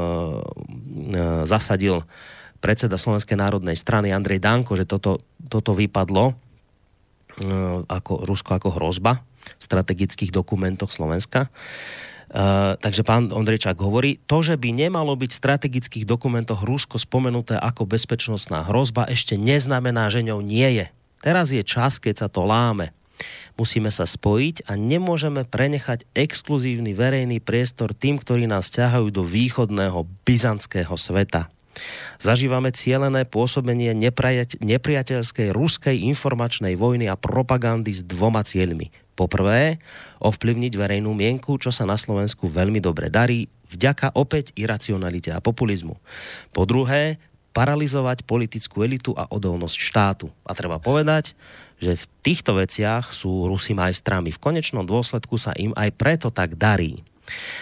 zasadil 1.49 2.05
predseda 2.61 3.01
Slovenskej 3.01 3.41
národnej 3.41 3.81
strany 3.81 4.13
Andrej 4.13 4.45
Danko, 4.45 4.77
že 4.77 4.85
toto, 4.85 5.25
toto 5.49 5.73
vypadlo 5.73 6.37
Eh, 7.41 7.79
ako 7.89 8.29
Rusko 8.29 8.53
ako 8.53 8.77
hrozba 8.77 9.25
v 9.41 9.63
strategických 9.65 10.29
dokumentoch 10.29 10.93
Slovenska. 10.93 11.49
Uh, 12.31 12.79
takže 12.79 13.03
pán 13.03 13.35
Ondrejčák 13.35 13.75
hovorí, 13.83 14.23
to, 14.31 14.39
že 14.39 14.55
by 14.55 14.71
nemalo 14.71 15.19
byť 15.19 15.31
v 15.35 15.41
strategických 15.43 16.05
dokumentoch 16.07 16.63
Rusko 16.63 16.95
spomenuté 16.95 17.59
ako 17.59 17.91
bezpečnostná 17.91 18.71
hrozba, 18.71 19.11
ešte 19.11 19.35
neznamená, 19.35 20.07
že 20.07 20.23
ňou 20.23 20.39
nie 20.39 20.79
je. 20.79 20.87
Teraz 21.27 21.51
je 21.51 21.67
čas, 21.67 21.99
keď 21.99 22.15
sa 22.23 22.29
to 22.31 22.47
láme. 22.47 22.95
Musíme 23.59 23.91
sa 23.91 24.07
spojiť 24.07 24.71
a 24.71 24.79
nemôžeme 24.79 25.43
prenechať 25.43 26.07
exkluzívny 26.15 26.95
verejný 26.95 27.43
priestor 27.43 27.93
tým, 27.93 28.17
ktorí 28.17 28.47
nás 28.47 28.71
ťahajú 28.71 29.11
do 29.11 29.27
východného 29.27 30.07
byzantského 30.23 30.95
sveta. 30.95 31.51
Zažívame 32.23 32.71
cielené 32.71 33.27
pôsobenie 33.27 33.91
nepriateľskej 34.61 35.49
ruskej 35.51 35.97
informačnej 36.15 36.79
vojny 36.79 37.11
a 37.11 37.19
propagandy 37.19 37.91
s 37.91 38.07
dvoma 38.07 38.47
cieľmi. 38.47 38.89
Poprvé, 39.21 39.77
ovplyvniť 40.25 40.81
verejnú 40.81 41.13
mienku, 41.13 41.61
čo 41.61 41.69
sa 41.69 41.85
na 41.85 42.01
Slovensku 42.01 42.49
veľmi 42.49 42.81
dobre 42.81 43.13
darí, 43.13 43.53
vďaka 43.69 44.17
opäť 44.17 44.57
iracionalite 44.57 45.29
a 45.29 45.45
populizmu. 45.45 46.01
Po 46.57 46.65
druhé, 46.65 47.21
paralizovať 47.53 48.25
politickú 48.25 48.81
elitu 48.81 49.13
a 49.13 49.29
odolnosť 49.29 49.77
štátu. 49.77 50.33
A 50.49 50.57
treba 50.57 50.81
povedať, 50.81 51.37
že 51.77 52.01
v 52.01 52.05
týchto 52.25 52.57
veciach 52.57 53.13
sú 53.13 53.45
Rusi 53.45 53.77
majstrami. 53.77 54.33
V 54.33 54.41
konečnom 54.41 54.89
dôsledku 54.89 55.37
sa 55.37 55.53
im 55.53 55.77
aj 55.77 55.93
preto 56.01 56.33
tak 56.33 56.57
darí. 56.57 57.05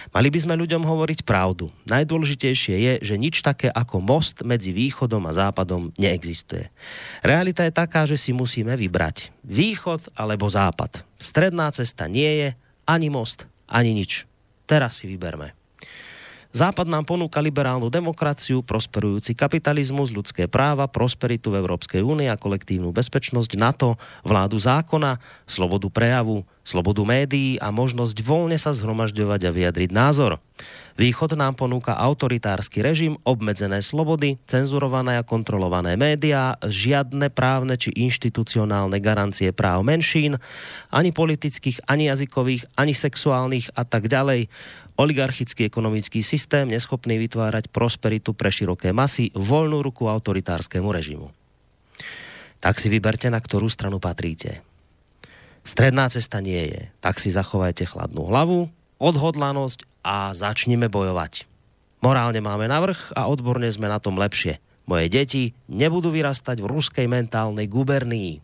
Mali 0.09 0.33
by 0.33 0.39
sme 0.41 0.55
ľuďom 0.57 0.81
hovoriť 0.81 1.27
pravdu. 1.27 1.69
Najdôležitejšie 1.85 2.75
je, 2.79 2.93
že 3.05 3.15
nič 3.21 3.45
také 3.45 3.69
ako 3.69 4.01
most 4.01 4.41
medzi 4.41 4.73
východom 4.73 5.27
a 5.29 5.35
západom 5.35 5.93
neexistuje. 5.99 6.71
Realita 7.21 7.67
je 7.67 7.73
taká, 7.75 8.07
že 8.09 8.17
si 8.17 8.33
musíme 8.33 8.73
vybrať 8.73 9.35
východ 9.45 10.09
alebo 10.17 10.49
západ. 10.49 11.05
Stredná 11.21 11.69
cesta 11.75 12.09
nie 12.09 12.31
je 12.41 12.49
ani 12.89 13.11
most, 13.11 13.45
ani 13.69 13.93
nič. 13.93 14.25
Teraz 14.65 14.97
si 15.01 15.05
vyberme. 15.05 15.58
Západ 16.49 16.89
nám 16.89 17.05
ponúka 17.05 17.37
liberálnu 17.37 17.93
demokraciu, 17.93 18.65
prosperujúci 18.65 19.37
kapitalizmus, 19.37 20.09
ľudské 20.09 20.49
práva, 20.49 20.89
prosperitu 20.89 21.53
v 21.53 21.61
Európskej 21.61 22.01
únie 22.01 22.25
a 22.25 22.41
kolektívnu 22.41 22.89
bezpečnosť, 22.89 23.53
NATO, 23.53 24.01
vládu 24.25 24.57
zákona, 24.57 25.21
slobodu 25.45 25.93
prejavu, 25.93 26.41
slobodu 26.65 27.05
médií 27.05 27.61
a 27.61 27.69
možnosť 27.69 28.17
voľne 28.25 28.57
sa 28.57 28.73
zhromažďovať 28.73 29.45
a 29.45 29.53
vyjadriť 29.53 29.89
názor. 29.93 30.41
Východ 30.97 31.37
nám 31.37 31.53
ponúka 31.53 31.93
autoritársky 31.93 32.81
režim, 32.81 33.21
obmedzené 33.21 33.85
slobody, 33.85 34.41
cenzurované 34.49 35.21
a 35.21 35.23
kontrolované 35.23 35.95
médiá, 36.01 36.57
žiadne 36.65 37.29
právne 37.29 37.77
či 37.77 37.93
inštitucionálne 37.93 38.97
garancie 38.97 39.53
práv 39.53 39.85
menšín, 39.85 40.41
ani 40.89 41.13
politických, 41.13 41.85
ani 41.85 42.09
jazykových, 42.09 42.73
ani 42.73 42.97
sexuálnych 42.97 43.69
a 43.77 43.85
tak 43.85 44.09
ďalej 44.09 44.49
oligarchický 44.99 45.71
ekonomický 45.71 46.19
systém, 46.19 46.67
neschopný 46.67 47.15
vytvárať 47.23 47.71
prosperitu 47.71 48.35
pre 48.35 48.51
široké 48.51 48.91
masy, 48.91 49.31
voľnú 49.31 49.79
ruku 49.79 50.11
autoritárskemu 50.11 50.89
režimu. 50.91 51.27
Tak 52.59 52.75
si 52.83 52.91
vyberte, 52.91 53.31
na 53.31 53.39
ktorú 53.39 53.71
stranu 53.71 54.03
patríte. 54.03 54.59
Stredná 55.63 56.11
cesta 56.11 56.43
nie 56.43 56.59
je. 56.67 56.81
Tak 56.99 57.23
si 57.23 57.31
zachovajte 57.31 57.87
chladnú 57.87 58.27
hlavu, 58.27 58.67
odhodlanosť 58.99 59.87
a 60.03 60.35
začnime 60.35 60.91
bojovať. 60.91 61.47
Morálne 62.03 62.43
máme 62.43 62.67
navrh 62.67 62.99
a 63.15 63.31
odborne 63.31 63.71
sme 63.71 63.87
na 63.87 64.03
tom 64.03 64.19
lepšie. 64.19 64.59
Moje 64.83 65.07
deti 65.07 65.43
nebudú 65.71 66.11
vyrastať 66.11 66.59
v 66.59 66.67
ruskej 66.67 67.07
mentálnej 67.07 67.71
gubernii. 67.71 68.43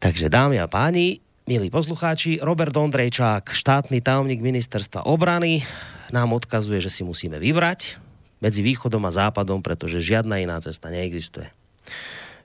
Takže 0.00 0.28
dámy 0.28 0.60
a 0.60 0.68
páni, 0.68 1.24
milí 1.44 1.68
poslucháči, 1.68 2.40
Robert 2.40 2.72
Ondrejčák, 2.72 3.52
štátny 3.52 4.00
tajomník 4.00 4.40
ministerstva 4.40 5.04
obrany, 5.04 5.60
nám 6.08 6.32
odkazuje, 6.32 6.80
že 6.80 6.88
si 6.88 7.04
musíme 7.04 7.36
vybrať 7.36 8.00
medzi 8.40 8.64
východom 8.64 9.04
a 9.04 9.12
západom, 9.12 9.60
pretože 9.60 10.00
žiadna 10.00 10.40
iná 10.40 10.56
cesta 10.64 10.88
neexistuje. 10.88 11.52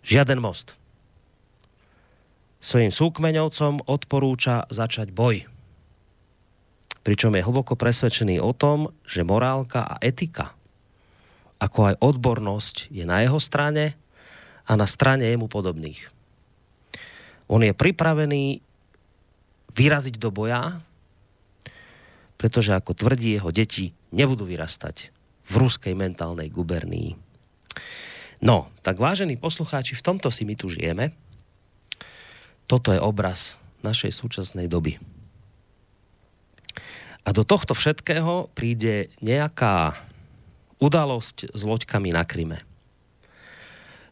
Žiaden 0.03 0.43
most. 0.43 0.75
Svojim 2.59 2.91
súkmeňovcom 2.91 3.87
odporúča 3.87 4.67
začať 4.67 5.15
boj. 5.15 5.47
Pričom 6.99 7.31
je 7.31 7.47
hlboko 7.47 7.79
presvedčený 7.79 8.43
o 8.43 8.51
tom, 8.51 8.91
že 9.07 9.23
morálka 9.23 9.87
a 9.87 9.95
etika, 10.03 10.51
ako 11.55 11.95
aj 11.95 11.95
odbornosť 12.03 12.91
je 12.91 13.07
na 13.07 13.23
jeho 13.23 13.39
strane 13.39 13.95
a 14.67 14.75
na 14.75 14.83
strane 14.83 15.23
jemu 15.23 15.47
podobných. 15.47 16.11
On 17.47 17.63
je 17.63 17.71
pripravený 17.71 18.68
vyraziť 19.73 20.15
do 20.17 20.29
boja, 20.33 20.81
pretože 22.39 22.71
ako 22.71 22.95
tvrdí 22.95 23.35
jeho 23.35 23.51
deti, 23.51 23.91
nebudú 24.15 24.47
vyrastať 24.47 25.11
v 25.49 25.53
ruskej 25.59 25.93
mentálnej 25.97 26.47
gubernii. 26.47 27.17
No, 28.39 28.71
tak 28.79 29.01
vážení 29.01 29.35
poslucháči, 29.35 29.99
v 29.99 30.05
tomto 30.05 30.31
si 30.31 30.47
my 30.47 30.55
tu 30.55 30.71
žijeme. 30.71 31.11
Toto 32.69 32.95
je 32.95 33.01
obraz 33.01 33.59
našej 33.83 34.15
súčasnej 34.15 34.71
doby. 34.71 34.95
A 37.27 37.35
do 37.35 37.43
tohto 37.43 37.75
všetkého 37.75 38.47
príde 38.55 39.11
nejaká 39.19 39.99
udalosť 40.79 41.51
s 41.51 41.61
loďkami 41.67 42.15
na 42.15 42.23
Kryme. 42.23 42.63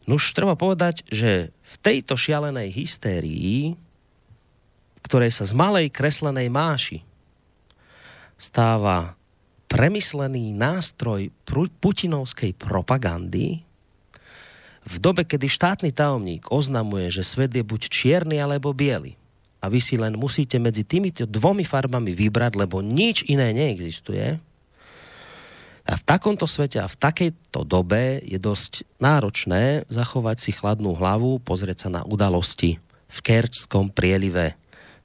Nuž 0.04 0.32
treba 0.36 0.56
povedať, 0.56 1.04
že 1.08 1.52
v 1.52 1.74
tejto 1.80 2.16
šialenej 2.16 2.72
hystérii, 2.72 3.76
ktorej 5.08 5.32
sa 5.32 5.48
z 5.48 5.56
malej 5.56 5.88
kreslenej 5.88 6.52
máši 6.52 7.00
stáva 8.36 9.16
premyslený 9.66 10.52
nástroj 10.52 11.32
putinovskej 11.80 12.52
propagandy, 12.54 13.64
v 14.88 14.96
dobe, 14.96 15.28
kedy 15.28 15.52
štátny 15.52 15.92
tajomník 15.92 16.48
oznamuje, 16.48 17.12
že 17.12 17.20
svet 17.20 17.52
je 17.52 17.60
buď 17.60 17.92
čierny 17.92 18.40
alebo 18.40 18.72
biely 18.72 19.16
a 19.60 19.68
vy 19.68 19.80
si 19.82 20.00
len 20.00 20.16
musíte 20.16 20.56
medzi 20.56 20.86
týmito 20.86 21.28
dvomi 21.28 21.66
farbami 21.66 22.14
vybrať, 22.14 22.56
lebo 22.56 22.80
nič 22.80 23.26
iné 23.26 23.52
neexistuje, 23.52 24.40
a 25.88 25.96
v 25.96 26.04
takomto 26.04 26.44
svete 26.44 26.84
a 26.84 26.86
v 26.86 27.00
takejto 27.00 27.64
dobe 27.64 28.20
je 28.20 28.36
dosť 28.36 28.84
náročné 29.00 29.88
zachovať 29.88 30.36
si 30.36 30.52
chladnú 30.52 30.92
hlavu, 30.92 31.40
pozrieť 31.40 31.88
sa 31.88 32.00
na 32.00 32.02
udalosti 32.04 32.76
v 33.08 33.18
Kerčskom 33.24 33.88
prielive 33.88 34.52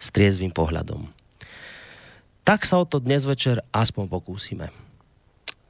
s 0.04 0.12
triezvým 0.12 0.52
pohľadom. 0.52 1.08
Tak 2.44 2.68
sa 2.68 2.84
o 2.84 2.84
to 2.84 3.00
dnes 3.00 3.24
večer 3.24 3.63
aspoň 3.72 4.12
pokúsime. 4.12 4.68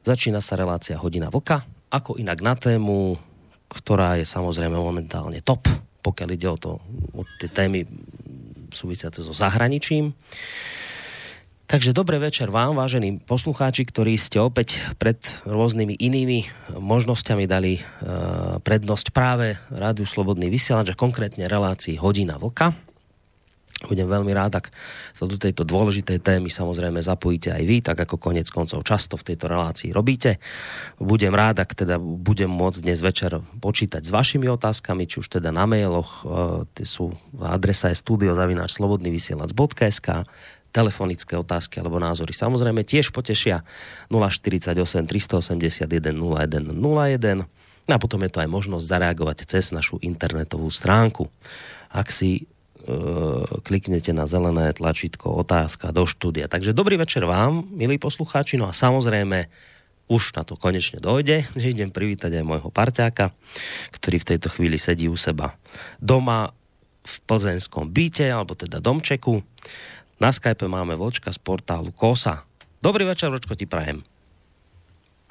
Začína 0.01 0.41
sa 0.41 0.57
relácia 0.57 0.97
Hodina 0.97 1.29
Vlka, 1.29 1.61
ako 1.93 2.17
inak 2.17 2.41
na 2.41 2.57
tému, 2.57 3.13
ktorá 3.69 4.17
je 4.17 4.25
samozrejme 4.25 4.73
momentálne 4.73 5.37
top, 5.45 5.69
pokiaľ 6.01 6.29
ide 6.33 6.49
o, 6.49 6.57
to, 6.57 6.81
o 7.13 7.21
tie 7.37 7.45
témy 7.45 7.85
súvisiace 8.73 9.21
so 9.21 9.37
zahraničím. 9.37 10.17
Takže 11.69 11.95
dobrý 11.95 12.19
večer 12.19 12.49
vám, 12.49 12.75
vážení 12.75 13.21
poslucháči, 13.21 13.87
ktorí 13.87 14.17
ste 14.17 14.41
opäť 14.41 14.81
pred 14.97 15.17
rôznymi 15.47 15.95
inými 15.95 16.49
možnosťami 16.75 17.45
dali 17.47 17.79
uh, 17.79 18.59
prednosť 18.59 19.13
práve 19.13 19.55
Rádiu 19.71 20.09
Slobodný 20.09 20.49
vysielač 20.51 20.91
a 20.91 20.99
konkrétne 20.99 21.47
relácii 21.47 22.01
Hodina 22.01 22.35
Vlka 22.35 22.92
budem 23.83 24.07
veľmi 24.07 24.31
rád, 24.31 24.63
ak 24.63 24.71
sa 25.11 25.27
do 25.27 25.35
tejto 25.35 25.67
dôležitej 25.67 26.23
témy 26.23 26.47
samozrejme 26.47 27.03
zapojíte 27.03 27.51
aj 27.51 27.63
vy, 27.67 27.83
tak 27.83 27.99
ako 28.07 28.15
konec 28.17 28.47
koncov 28.47 28.87
často 28.87 29.19
v 29.19 29.27
tejto 29.33 29.47
relácii 29.51 29.91
robíte. 29.91 30.39
Budem 30.97 31.35
rád, 31.35 31.59
ak 31.63 31.75
teda 31.75 31.99
budem 31.99 32.49
môcť 32.49 32.83
dnes 32.83 33.01
večer 33.03 33.41
počítať 33.59 34.03
s 34.03 34.11
vašimi 34.11 34.47
otázkami, 34.47 35.07
či 35.07 35.19
už 35.19 35.29
teda 35.39 35.51
na 35.51 35.65
mailoch, 35.67 36.23
e, 36.23 36.27
sú, 36.87 37.11
adresa 37.43 37.89
je 37.91 37.95
studiozavináčslobodnyvysielac.sk 37.99 40.23
telefonické 40.73 41.37
otázky 41.37 41.77
alebo 41.77 42.01
názory 42.01 42.33
samozrejme 42.33 42.81
tiež 42.81 43.13
potešia 43.13 43.61
048 44.09 45.05
381 45.05 45.85
01 45.85 46.73
01 46.73 47.45
a 47.91 47.99
potom 47.99 48.23
je 48.23 48.31
to 48.31 48.39
aj 48.39 48.49
možnosť 48.49 48.81
zareagovať 48.81 49.37
cez 49.43 49.75
našu 49.75 49.99
internetovú 49.99 50.71
stránku. 50.71 51.27
Ak 51.91 52.09
si 52.09 52.47
kliknete 53.63 54.11
na 54.11 54.27
zelené 54.27 54.71
tlačítko 54.75 55.31
otázka 55.39 55.95
do 55.95 56.03
štúdia. 56.03 56.51
Takže 56.51 56.75
dobrý 56.75 56.99
večer 56.99 57.23
vám, 57.23 57.63
milí 57.71 57.95
poslucháči, 57.95 58.59
no 58.59 58.67
a 58.67 58.73
samozrejme 58.75 59.47
už 60.11 60.35
na 60.35 60.43
to 60.43 60.59
konečne 60.59 60.99
dojde, 60.99 61.47
že 61.59 61.71
idem 61.71 61.89
privítať 61.89 62.39
aj 62.39 62.45
môjho 62.47 62.69
parťáka, 62.69 63.31
ktorý 63.95 64.17
v 64.19 64.27
tejto 64.35 64.47
chvíli 64.51 64.75
sedí 64.75 65.07
u 65.07 65.15
seba 65.15 65.55
doma 66.03 66.51
v 67.03 67.15
plzeňskom 67.27 67.91
byte, 67.91 68.23
alebo 68.31 68.55
teda 68.55 68.79
domčeku. 68.79 69.43
Na 70.23 70.31
Skype 70.31 70.71
máme 70.71 70.95
Vlčka 70.95 71.35
z 71.35 71.39
portálu 71.39 71.91
KOSA. 71.91 72.47
Dobrý 72.79 73.03
večer, 73.03 73.27
Vlčko, 73.27 73.59
ti 73.59 73.67
prajem. 73.67 74.03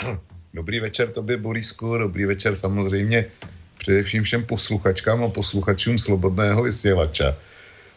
Dobrý 0.52 0.80
večer 0.80 1.12
tobě, 1.12 1.36
Borisku, 1.36 1.98
dobrý 1.98 2.26
večer 2.26 2.56
samozřejmě 2.56 3.30
především 3.82 4.22
všem 4.22 4.42
posluchačkám 4.46 5.26
a 5.26 5.28
posluchačům 5.28 5.98
Slobodného 5.98 6.62
vysílača. 6.62 7.34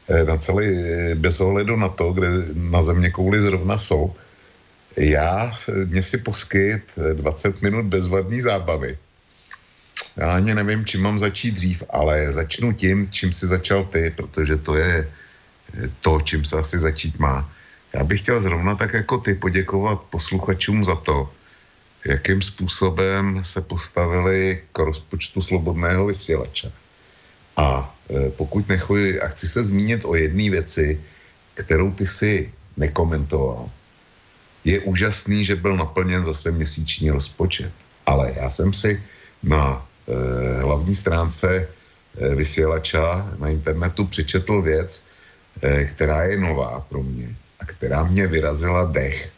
Eh, 0.10 0.26
na 0.26 0.38
celý, 0.38 0.66
eh, 0.66 1.16
bez 1.16 1.38
ohledu 1.42 1.78
na 1.78 1.94
to, 1.94 2.14
kde 2.14 2.30
na 2.54 2.82
země 2.82 3.14
kouli 3.14 3.42
zrovna 3.42 3.78
jsou. 3.78 4.14
Já, 4.98 5.54
eh, 5.54 5.86
mě 5.86 6.02
si 6.02 6.18
poskyt 6.18 6.82
20 6.98 7.62
minut 7.62 7.86
bezvadný 7.86 8.42
zábavy. 8.42 8.98
Já 10.18 10.28
ani 10.36 10.58
nevím, 10.58 10.86
čím 10.86 11.02
mám 11.06 11.18
začít 11.22 11.54
dřív, 11.54 11.84
ale 11.90 12.34
začnu 12.34 12.74
tím, 12.74 13.10
čím 13.14 13.30
si 13.30 13.46
začal 13.46 13.86
ty, 13.86 14.10
protože 14.10 14.58
to 14.58 14.76
je 14.76 15.06
to, 16.02 16.22
čím 16.22 16.46
se 16.46 16.58
asi 16.58 16.80
začít 16.80 17.20
má. 17.20 17.46
Já 17.94 18.04
bych 18.04 18.22
chtěl 18.22 18.42
zrovna 18.42 18.76
tak 18.76 18.94
jako 18.94 19.18
ty 19.18 19.34
poděkovat 19.34 20.02
posluchačům 20.10 20.86
za 20.86 20.96
to, 20.96 21.30
jakým 22.06 22.42
způsobem 22.42 23.42
se 23.44 23.62
postavili 23.62 24.62
k 24.72 24.80
rozpočtu 24.80 25.42
slobodného 25.42 26.06
vysílača. 26.06 26.72
A 27.58 27.96
e, 28.10 28.30
pokud 28.30 28.70
nechuji, 28.70 29.22
a 29.22 29.28
chci 29.28 29.48
se 29.48 29.64
zmínit 29.64 30.06
o 30.06 30.16
jedné 30.16 30.50
věci, 30.50 31.02
kterou 31.54 31.92
ty 31.92 32.08
si 32.08 32.52
nekomentoval. 32.78 33.70
Je 34.66 34.80
úžasný, 34.80 35.46
že 35.46 35.56
byl 35.56 35.78
naplněn 35.78 36.24
zase 36.24 36.52
měsíční 36.52 37.10
rozpočet. 37.10 37.72
Ale 38.06 38.34
já 38.36 38.50
jsem 38.50 38.74
si 38.74 39.04
na 39.44 39.82
e, 40.08 40.62
hlavní 40.62 40.96
stránce 40.96 41.50
e, 41.58 42.36
vysílača 42.36 43.34
na 43.40 43.50
internetu 43.50 44.06
přečetl 44.06 44.62
věc, 44.62 45.06
e, 45.62 45.86
která 45.86 46.24
je 46.24 46.38
nová 46.38 46.86
pro 46.90 47.04
mě 47.04 47.36
a 47.60 47.66
která 47.66 48.04
mě 48.04 48.28
vyrazila 48.28 48.86
dech. 48.86 49.32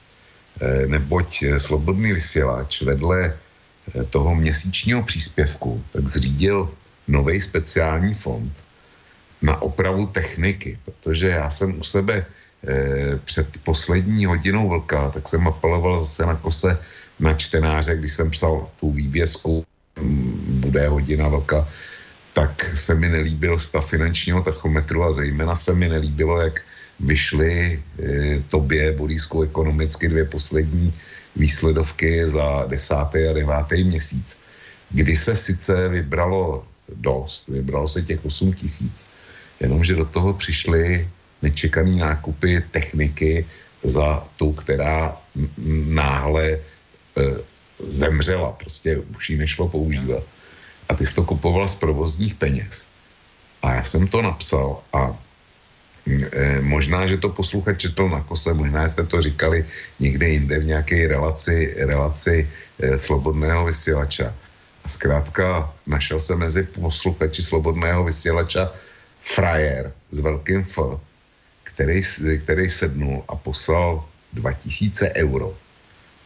Eh, 0.57 0.89
neboť 0.89 1.29
eh, 1.43 1.59
Slobodný 1.61 2.17
vysílač 2.17 2.81
vedle 2.81 3.29
eh, 3.29 4.03
toho 4.09 4.35
měsíčního 4.35 5.03
příspěvku 5.05 5.83
tak 5.93 6.07
zřídil 6.07 6.73
nový 7.07 7.41
speciální 7.41 8.13
fond 8.13 8.53
na 9.41 9.61
opravu 9.61 10.07
techniky, 10.07 10.79
protože 10.85 11.27
já 11.29 11.49
jsem 11.49 11.79
u 11.79 11.83
sebe 11.83 12.25
před 13.25 13.47
poslední 13.63 14.25
hodinou 14.25 14.69
vlka, 14.69 15.13
tak 15.13 15.27
jsem 15.29 15.47
apeloval 15.47 15.99
zase 16.05 16.25
na 16.25 16.35
kose 16.35 16.77
na 17.19 17.33
čtenáře, 17.33 17.95
když 17.95 18.13
jsem 18.13 18.31
psal 18.31 18.69
tu 18.79 18.91
vývězku, 18.91 19.65
mm, 20.01 20.61
bude 20.65 20.87
hodina 20.89 21.27
vlka, 21.27 21.67
tak 22.33 22.77
se 22.77 22.95
mi 22.95 23.09
nelíbil 23.09 23.59
stav 23.59 23.89
finančního 23.89 24.41
tachometru 24.41 25.03
a 25.03 25.13
zejména 25.13 25.55
se 25.55 25.73
mi 25.73 25.89
nelíbilo, 25.89 26.41
jak 26.41 26.61
vyšly 26.99 27.79
e, 27.99 28.39
tobě, 28.49 28.91
Borísku, 28.91 29.41
ekonomicky 29.41 30.07
dvě 30.07 30.25
poslední 30.25 30.93
výsledovky 31.36 32.29
za 32.29 32.65
desátý 32.67 33.27
a 33.27 33.33
devátý 33.33 33.83
měsíc, 33.83 34.39
kdy 34.89 35.17
se 35.17 35.36
sice 35.36 35.89
vybralo 35.89 36.65
dost, 36.95 37.47
vybralo 37.47 37.88
se 37.88 38.01
těch 38.01 38.25
8 38.25 38.53
tisíc, 38.53 39.07
jenomže 39.60 39.95
do 39.95 40.05
toho 40.05 40.33
přišly 40.33 41.10
nečekané 41.41 41.95
nákupy 41.95 42.63
techniky 42.71 43.45
za 43.83 44.27
tu, 44.38 44.51
která 44.51 45.17
náhle 45.88 46.51
e, 46.51 46.60
zemřela, 47.88 48.51
prostě 48.51 48.97
už 48.97 49.29
ji 49.29 49.38
nešlo 49.38 49.67
používat. 49.67 50.23
A 50.89 50.95
ty 50.95 51.05
jsi 51.05 51.15
to 51.15 51.23
kupoval 51.23 51.67
z 51.67 51.75
provozních 51.75 52.36
peněz. 52.36 52.88
A 53.62 53.73
já 53.73 53.83
jsem 53.83 54.07
to 54.07 54.21
napsal 54.21 54.81
a 54.93 55.26
možná, 56.61 57.07
že 57.07 57.17
to 57.17 57.29
posluchač 57.29 57.81
četl 57.81 58.09
na 58.09 58.23
kose, 58.23 58.53
možná 58.53 58.89
jste 58.89 59.03
to 59.03 59.21
říkali 59.21 59.65
někde 59.99 60.29
jinde 60.29 60.59
v 60.59 60.65
nějaké 60.65 61.07
relaci, 61.07 61.73
relaci 61.77 62.47
eh, 62.79 62.97
slobodného 62.97 63.65
vysílača. 63.65 64.35
A 64.83 64.87
zkrátka 64.89 65.73
našel 65.87 66.19
se 66.19 66.35
mezi 66.35 66.63
posluchači 66.63 67.43
slobodného 67.43 68.03
vysílača 68.03 68.71
frajer 69.21 69.91
s 70.11 70.19
velkým 70.19 70.63
F, 70.63 70.79
který, 71.63 72.01
který 72.43 72.69
sednul 72.69 73.23
a 73.27 73.35
poslal 73.35 74.05
2000 74.33 75.11
euro 75.15 75.53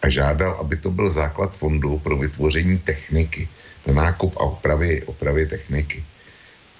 a 0.01 0.09
žádal, 0.09 0.53
aby 0.61 0.77
to 0.77 0.91
byl 0.91 1.11
základ 1.11 1.55
fondu 1.55 1.97
pro 1.99 2.17
vytvoření 2.17 2.77
techniky, 2.77 3.49
na 3.87 3.93
nákup 3.93 4.37
a 4.37 4.39
opravy, 4.39 5.03
opravy 5.05 5.45
techniky. 5.45 6.03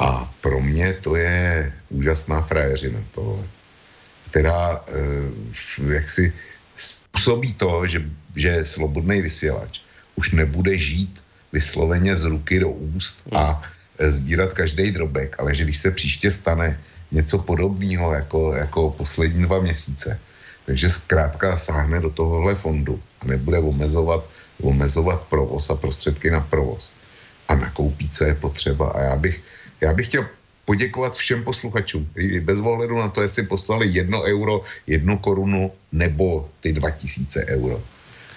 A 0.02 0.34
pro 0.42 0.62
mě 0.62 0.94
to 0.94 1.16
je 1.16 1.74
úžasná 1.90 2.42
frajeřina 2.42 3.00
tohle, 3.12 3.46
která 4.30 4.82
eh, 4.88 5.94
jaksi 5.94 6.34
způsobí 6.76 7.54
to, 7.54 7.88
že, 7.88 8.02
že 8.36 8.66
slobodný 8.66 9.22
vysílač 9.22 9.82
už 10.16 10.32
nebude 10.32 10.78
žít 10.78 11.22
vysloveně 11.54 12.18
z 12.18 12.24
ruky 12.24 12.60
do 12.60 12.70
úst 12.70 13.22
a 13.36 13.62
eh, 14.00 14.12
sbírat 14.12 14.54
každý 14.54 14.92
drobek, 14.92 15.36
ale 15.40 15.56
že 15.56 15.64
když 15.64 15.78
se 15.78 15.92
příště 15.92 16.32
stane 16.32 16.80
něco 17.12 17.38
podobného 17.38 18.14
jako, 18.14 18.54
jako 18.54 18.90
poslední 18.90 19.44
dva 19.44 19.62
měsíce, 19.62 20.20
takže 20.66 20.90
zkrátka 20.90 21.58
sáhne 21.58 22.00
do 22.00 22.10
tohohle 22.10 22.56
fondu 22.56 23.02
a 23.22 23.26
nebude 23.26 23.60
omezovat, 23.60 24.26
omezovat 24.62 25.22
provoz 25.30 25.70
a 25.70 25.76
prostředky 25.76 26.32
na 26.32 26.42
provoz. 26.42 26.94
A 27.48 27.56
nakoupí, 27.56 28.10
co 28.10 28.24
je 28.24 28.36
potřeba. 28.36 28.90
A 28.90 29.02
já 29.02 29.16
bych 29.16 29.42
já 29.82 29.94
bych 29.94 30.08
chtěl 30.08 30.26
poděkovat 30.66 31.18
všem 31.18 31.44
posluchačům, 31.44 32.10
bez 32.42 32.60
ohledu 32.60 32.98
na 32.98 33.10
to, 33.10 33.22
jestli 33.22 33.44
poslali 33.44 33.88
jedno 33.88 34.24
euro, 34.24 34.62
jednu 34.88 35.18
korunu 35.18 35.72
nebo 35.92 36.50
ty 36.62 36.74
2000 36.74 37.46
euro. 37.46 37.82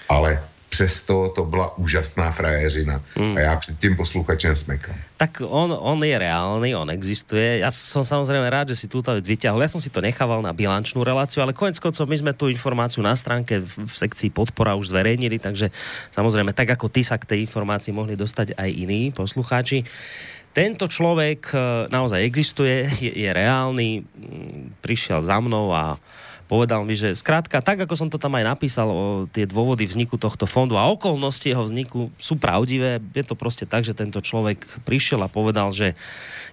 Ale 0.09 0.41
přesto 0.75 1.31
to 1.37 1.45
byla 1.45 1.79
úžasná 1.79 2.35
frajeřina. 2.35 2.99
Mm. 3.15 3.37
A 3.37 3.41
já 3.41 3.57
před 3.57 3.79
tím 3.79 3.97
posluchačem 3.97 4.57
smekám. 4.57 4.99
Tak 5.17 5.39
on, 5.47 5.71
on 5.71 6.03
je 6.03 6.19
reálny, 6.19 6.75
on 6.75 6.91
existuje. 6.91 7.63
Ja 7.63 7.71
som 7.71 8.03
samozrejme 8.03 8.51
rád, 8.51 8.75
že 8.75 8.83
si 8.83 8.87
túto 8.91 9.15
vec 9.15 9.23
vyťahol. 9.23 9.63
Ja 9.63 9.71
som 9.71 9.79
si 9.79 9.87
to 9.87 10.03
nechával 10.03 10.43
na 10.43 10.51
bilančnú 10.51 11.07
reláciu, 11.07 11.47
ale 11.47 11.55
konec 11.55 11.79
koncov 11.79 12.11
my 12.11 12.19
sme 12.19 12.33
tú 12.35 12.51
informáciu 12.51 13.07
na 13.07 13.15
stránke 13.15 13.63
v, 13.63 13.87
v 13.87 13.95
sekcii 13.95 14.35
podpora 14.35 14.75
už 14.75 14.91
zverejnili, 14.91 15.39
takže 15.39 15.71
samozrejme 16.11 16.51
tak 16.51 16.75
ako 16.75 16.91
ty 16.91 17.07
sa 17.07 17.23
k 17.23 17.31
tej 17.31 17.47
informácii 17.47 17.95
mohli 17.95 18.19
dostať 18.19 18.59
aj 18.59 18.71
iní 18.75 19.15
poslucháči. 19.15 19.87
Tento 20.55 20.87
človek 20.87 21.51
e, 21.51 21.57
naozaj 21.91 22.23
existuje, 22.23 22.87
je, 23.03 23.11
je 23.11 23.31
reálny, 23.35 24.07
prišiel 24.79 25.19
za 25.19 25.43
mnou 25.43 25.75
a 25.75 25.99
povedal 26.47 26.87
mi, 26.87 26.95
že 26.95 27.17
skrátka, 27.17 27.59
tak 27.65 27.83
ako 27.83 27.99
som 27.99 28.07
to 28.07 28.21
tam 28.21 28.39
aj 28.39 28.45
napísal, 28.55 28.87
o 28.87 29.27
tie 29.27 29.49
dôvody 29.49 29.83
vzniku 29.89 30.15
tohto 30.15 30.47
fondu 30.47 30.79
a 30.79 30.87
okolnosti 30.87 31.43
jeho 31.43 31.67
vzniku 31.67 32.13
sú 32.21 32.39
pravdivé. 32.39 33.03
Je 33.17 33.25
to 33.27 33.35
proste 33.35 33.67
tak, 33.67 33.83
že 33.83 33.97
tento 33.97 34.23
človek 34.23 34.63
prišiel 34.87 35.19
a 35.25 35.33
povedal, 35.33 35.75
že 35.75 35.99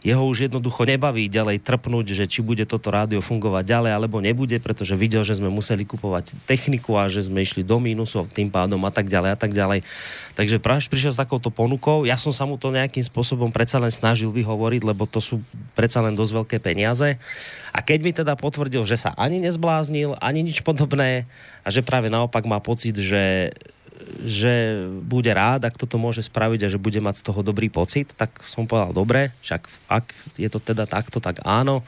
jeho 0.01 0.25
už 0.25 0.49
jednoducho 0.49 0.81
nebaví 0.81 1.29
ďalej 1.29 1.61
trpnúť, 1.61 2.17
že 2.17 2.25
či 2.25 2.41
bude 2.41 2.65
toto 2.65 2.89
rádio 2.89 3.21
fungovať 3.21 3.63
ďalej 3.69 3.91
alebo 3.93 4.17
nebude, 4.17 4.57
pretože 4.57 4.97
videl, 4.97 5.21
že 5.21 5.37
sme 5.37 5.53
museli 5.53 5.85
kupovať 5.85 6.41
techniku 6.49 6.97
a 6.97 7.05
že 7.05 7.29
sme 7.29 7.45
išli 7.45 7.61
do 7.61 7.77
mínusu 7.77 8.25
tým 8.33 8.49
pádom 8.49 8.81
a 8.81 8.89
tak 8.89 9.05
ďalej 9.05 9.29
a 9.29 9.37
tak 9.37 9.53
ďalej. 9.53 9.85
Takže 10.33 10.57
práve 10.57 10.89
prišiel 10.89 11.13
s 11.13 11.21
takouto 11.21 11.53
ponukou. 11.53 12.09
Ja 12.09 12.17
som 12.17 12.33
sa 12.33 12.49
mu 12.49 12.57
to 12.57 12.73
nejakým 12.73 13.05
spôsobom 13.05 13.53
predsa 13.53 13.77
len 13.77 13.93
snažil 13.93 14.33
vyhovoriť, 14.33 14.81
lebo 14.81 15.05
to 15.05 15.21
sú 15.21 15.37
predsa 15.77 16.01
len 16.01 16.17
dosť 16.17 16.33
veľké 16.33 16.57
peniaze. 16.57 17.21
A 17.69 17.79
keď 17.85 17.99
mi 18.01 18.11
teda 18.11 18.33
potvrdil, 18.33 18.81
že 18.89 18.97
sa 18.97 19.13
ani 19.13 19.37
nezbláznil, 19.37 20.17
ani 20.17 20.41
nič 20.41 20.65
podobné 20.65 21.29
a 21.61 21.69
že 21.69 21.85
práve 21.85 22.09
naopak 22.09 22.41
má 22.49 22.57
pocit, 22.57 22.97
že 22.97 23.53
že 24.25 24.85
bude 25.05 25.31
rád, 25.31 25.67
ak 25.67 25.79
toto 25.79 25.95
môže 25.95 26.25
spraviť 26.25 26.67
a 26.67 26.71
že 26.71 26.81
bude 26.81 26.99
mať 26.99 27.21
z 27.21 27.25
toho 27.31 27.41
dobrý 27.41 27.71
pocit, 27.71 28.11
tak 28.13 28.31
som 28.43 28.67
povedal, 28.67 28.93
dobre, 28.93 29.31
však 29.43 29.61
ak 29.89 30.05
je 30.37 30.49
to 30.51 30.59
teda 30.59 30.85
takto, 30.85 31.23
tak 31.23 31.41
áno. 31.47 31.85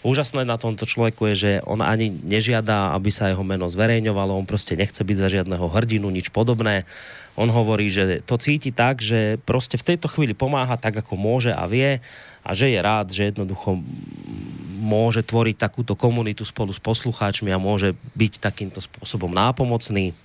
Úžasné 0.00 0.48
na 0.48 0.56
tomto 0.56 0.88
človeku 0.88 1.28
je, 1.32 1.34
že 1.36 1.52
on 1.68 1.84
ani 1.84 2.08
nežiada, 2.08 2.96
aby 2.96 3.12
sa 3.12 3.28
jeho 3.28 3.44
meno 3.44 3.68
zverejňovalo, 3.68 4.32
on 4.32 4.48
proste 4.48 4.72
nechce 4.72 5.04
byť 5.04 5.16
za 5.20 5.28
žiadneho 5.28 5.68
hrdinu, 5.68 6.08
nič 6.08 6.32
podobné. 6.32 6.88
On 7.36 7.46
hovorí, 7.52 7.92
že 7.92 8.24
to 8.24 8.40
cíti 8.40 8.72
tak, 8.72 9.04
že 9.04 9.36
proste 9.44 9.76
v 9.76 9.92
tejto 9.92 10.08
chvíli 10.08 10.32
pomáha 10.32 10.80
tak, 10.80 11.04
ako 11.04 11.20
môže 11.20 11.52
a 11.52 11.68
vie 11.68 12.00
a 12.40 12.50
že 12.56 12.72
je 12.72 12.80
rád, 12.80 13.12
že 13.12 13.28
jednoducho 13.28 13.76
môže 14.80 15.20
tvoriť 15.20 15.60
takúto 15.60 15.92
komunitu 15.92 16.48
spolu 16.48 16.72
s 16.72 16.80
poslucháčmi 16.80 17.52
a 17.52 17.60
môže 17.60 17.92
byť 18.16 18.40
takýmto 18.40 18.80
spôsobom 18.80 19.28
nápomocný 19.28 20.16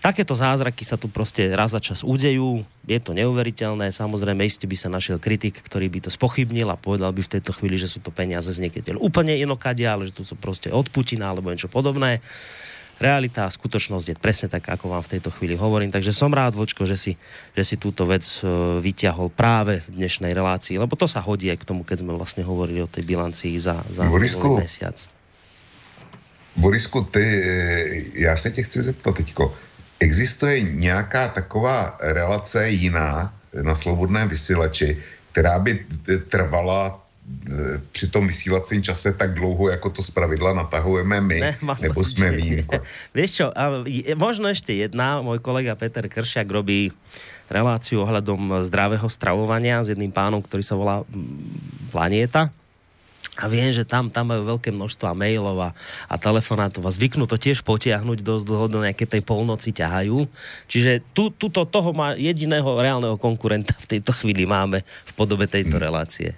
takéto 0.00 0.32
zázraky 0.32 0.82
sa 0.82 0.96
tu 0.96 1.12
proste 1.12 1.52
raz 1.52 1.76
za 1.76 1.80
čas 1.80 2.00
udejú, 2.00 2.64
je 2.88 2.98
to 2.98 3.12
neuveriteľné, 3.12 3.92
samozrejme 3.92 4.42
isté 4.48 4.64
by 4.64 4.76
sa 4.76 4.88
našiel 4.88 5.20
kritik, 5.20 5.60
ktorý 5.60 5.92
by 5.92 6.08
to 6.08 6.10
spochybnil 6.10 6.72
a 6.72 6.80
povedal 6.80 7.12
by 7.12 7.20
v 7.20 7.32
tejto 7.38 7.52
chvíli, 7.52 7.76
že 7.76 7.86
sú 7.86 8.00
to 8.00 8.08
peniaze 8.08 8.48
z 8.48 8.58
niekedy 8.58 8.96
úplne 8.96 9.36
inokadia, 9.36 9.94
ale 9.94 10.08
že 10.08 10.16
tu 10.16 10.24
sú 10.24 10.34
proste 10.40 10.72
od 10.72 10.88
Putina 10.88 11.28
alebo 11.28 11.52
niečo 11.52 11.68
podobné. 11.68 12.24
Realita 13.00 13.48
a 13.48 13.52
skutočnosť 13.52 14.12
je 14.12 14.16
presne 14.20 14.52
tak, 14.52 14.68
ako 14.68 14.92
vám 14.92 15.00
v 15.00 15.16
tejto 15.16 15.32
chvíli 15.32 15.56
hovorím. 15.56 15.88
Takže 15.88 16.12
som 16.12 16.28
rád, 16.28 16.52
Vočko, 16.52 16.84
že 16.84 17.00
si, 17.00 17.12
že 17.56 17.64
si 17.64 17.80
túto 17.80 18.04
vec 18.04 18.20
uh, 18.44 18.76
vyťahol 18.76 19.32
práve 19.32 19.80
v 19.88 20.04
dnešnej 20.04 20.36
relácii, 20.36 20.76
lebo 20.76 21.00
to 21.00 21.08
sa 21.08 21.24
hodí 21.24 21.48
aj 21.48 21.64
k 21.64 21.68
tomu, 21.72 21.80
keď 21.80 22.04
sme 22.04 22.12
vlastne 22.12 22.44
hovorili 22.44 22.84
o 22.84 22.92
tej 22.92 23.08
bilancii 23.08 23.56
za, 23.56 23.80
za 23.88 24.04
mesiac. 24.04 25.00
Borisku, 26.56 27.02
ty, 27.02 27.24
e, 27.24 28.02
já 28.14 28.36
se 28.36 28.50
tě 28.50 28.62
chci 28.62 28.82
zeptat 28.82 29.16
teďko 29.16 29.54
Existuje 30.00 30.60
nějaká 30.60 31.28
taková 31.28 31.96
relace 32.00 32.70
jiná 32.70 33.32
na 33.62 33.74
slobodném 33.74 34.28
vysílači, 34.28 34.98
která 35.32 35.58
by 35.58 35.86
trvala 36.28 36.96
e, 36.96 37.80
při 37.92 38.08
tom 38.08 38.26
vysílacím 38.26 38.82
čase 38.82 39.12
tak 39.12 39.34
dlouho, 39.34 39.68
jako 39.68 39.90
to 39.90 40.02
z 40.02 40.10
pravidla 40.10 40.54
natahujeme 40.54 41.20
my, 41.20 41.40
ne, 41.40 41.56
nebo 41.80 41.94
pocit, 41.94 42.16
jsme 42.16 42.30
výjimka. 42.30 42.80
Vieš 43.14 43.30
čo, 43.32 43.46
možno 44.16 44.48
ešte 44.48 44.72
jedna, 44.72 45.20
môj 45.20 45.38
kolega 45.44 45.76
Peter 45.76 46.08
Kršiak 46.08 46.48
robí 46.48 46.90
reláciu 47.50 48.06
ohľadom 48.06 48.64
zdravého 48.64 49.06
stravovania 49.10 49.82
s 49.84 49.92
jedným 49.92 50.14
pánom, 50.14 50.40
ktorý 50.40 50.62
sa 50.62 50.78
volá 50.78 51.02
Planieta 51.90 52.54
a 53.40 53.48
viem, 53.48 53.72
že 53.72 53.88
tam, 53.88 54.12
tam 54.12 54.28
majú 54.28 54.44
veľké 54.56 54.68
množstva 54.68 55.16
mailov 55.16 55.56
a, 55.64 55.70
a 56.06 56.14
telefonátov 56.20 56.84
a 56.84 56.92
zvyknú 56.92 57.24
to 57.24 57.40
tiež 57.40 57.64
potiahnuť 57.64 58.20
dosť 58.20 58.44
dlho 58.44 58.66
do 58.68 58.78
nejaké 58.84 59.08
tej 59.08 59.24
polnoci 59.24 59.72
ťahajú. 59.72 60.28
Čiže 60.68 61.00
tu, 61.16 61.32
tuto, 61.32 61.64
toho 61.64 61.96
má 61.96 62.12
jediného 62.14 62.68
reálneho 62.76 63.16
konkurenta 63.16 63.72
v 63.80 63.96
tejto 63.96 64.12
chvíli 64.12 64.44
máme 64.44 64.84
v 64.84 65.12
podobe 65.16 65.48
tejto 65.48 65.80
hmm. 65.80 65.84
relácie. 65.84 66.36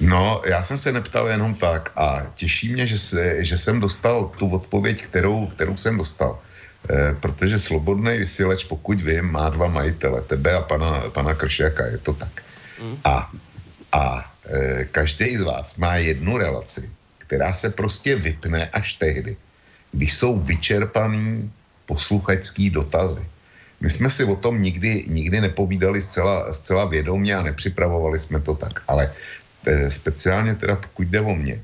No, 0.00 0.42
já 0.46 0.62
jsem 0.62 0.76
se 0.76 0.92
neptal 0.92 1.28
jenom 1.28 1.54
tak 1.54 1.92
a 1.96 2.32
těší 2.34 2.72
mě, 2.72 2.86
že, 2.86 2.98
se, 2.98 3.44
že 3.44 3.58
jsem 3.58 3.80
dostal 3.80 4.32
tu 4.38 4.50
odpověď, 4.50 5.02
kterou, 5.02 5.46
kterou 5.46 5.76
jsem 5.76 5.98
dostal. 5.98 6.38
E, 6.90 7.14
protože 7.14 7.58
Slobodný 7.58 8.18
vysílač, 8.18 8.64
pokud 8.64 9.00
vím, 9.00 9.30
má 9.30 9.48
dva 9.48 9.68
majitele, 9.68 10.22
tebe 10.22 10.54
a 10.54 10.62
pana, 10.62 11.00
pana 11.14 11.34
Kršiaka, 11.34 11.86
je 11.86 11.98
to 11.98 12.12
tak. 12.12 12.42
Mm. 12.82 12.98
A, 13.04 13.30
a 13.92 14.31
každý 14.90 15.36
z 15.36 15.42
vás 15.42 15.76
má 15.76 15.96
jednu 15.96 16.38
relaci, 16.38 16.90
která 17.18 17.52
se 17.52 17.70
prostě 17.70 18.16
vypne 18.16 18.68
až 18.68 18.92
tehdy, 18.94 19.36
když 19.92 20.14
jsou 20.14 20.38
vyčerpaný 20.38 21.52
posluchačský 21.86 22.70
dotazy. 22.70 23.26
My 23.80 23.90
jsme 23.90 24.10
si 24.10 24.24
o 24.24 24.36
tom 24.36 24.62
nikdy, 24.62 25.04
nikdy 25.08 25.40
nepovídali 25.40 26.02
zcela, 26.02 26.54
zcela 26.54 26.84
vědomě 26.84 27.34
a 27.34 27.42
nepřipravovali 27.42 28.18
jsme 28.18 28.40
to 28.40 28.54
tak, 28.54 28.82
ale 28.88 29.12
e, 29.66 29.90
speciálně 29.90 30.54
teda 30.54 30.76
pokud 30.76 31.06
jde 31.06 31.20
o 31.20 31.34
mě, 31.34 31.60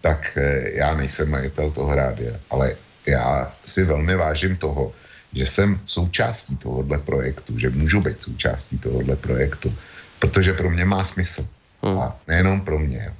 tak 0.00 0.36
e, 0.36 0.70
já 0.76 0.94
nejsem 0.94 1.30
majitel 1.30 1.70
toho 1.70 1.94
rádia, 1.94 2.36
ale 2.50 2.76
já 3.06 3.52
si 3.64 3.84
velmi 3.84 4.16
vážím 4.16 4.56
toho, 4.56 4.92
že 5.32 5.46
jsem 5.46 5.80
součástí 5.86 6.56
tohohle 6.56 6.98
projektu, 6.98 7.58
že 7.58 7.70
můžu 7.70 8.00
být 8.00 8.22
součástí 8.22 8.78
tohohle 8.78 9.16
projektu, 9.16 9.74
protože 10.18 10.52
pro 10.52 10.70
mě 10.70 10.84
má 10.84 11.04
smysl. 11.04 11.46
A 11.86 12.16
nejenom 12.28 12.60
pro 12.60 12.78
mě. 12.78 13.12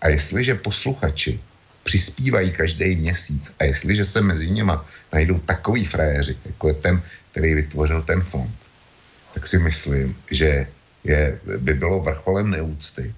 A 0.00 0.08
jestliže 0.08 0.54
posluchači 0.54 1.40
přispívají 1.84 2.52
každý 2.52 2.96
měsíc 2.96 3.54
a 3.60 3.64
jestliže 3.64 4.04
se 4.04 4.20
mezi 4.20 4.50
nimi 4.50 4.72
najdou 5.12 5.38
takový 5.38 5.84
frajeři, 5.84 6.36
jako 6.44 6.68
je 6.68 6.74
ten, 6.74 7.02
který 7.30 7.54
vytvořil 7.54 8.02
ten 8.02 8.20
fond, 8.20 8.54
tak 9.34 9.46
si 9.46 9.58
myslím, 9.58 10.16
že 10.30 10.66
je, 11.04 11.38
by 11.58 11.74
bylo 11.74 12.00
vrcholem 12.00 12.50
neúcty 12.50 13.14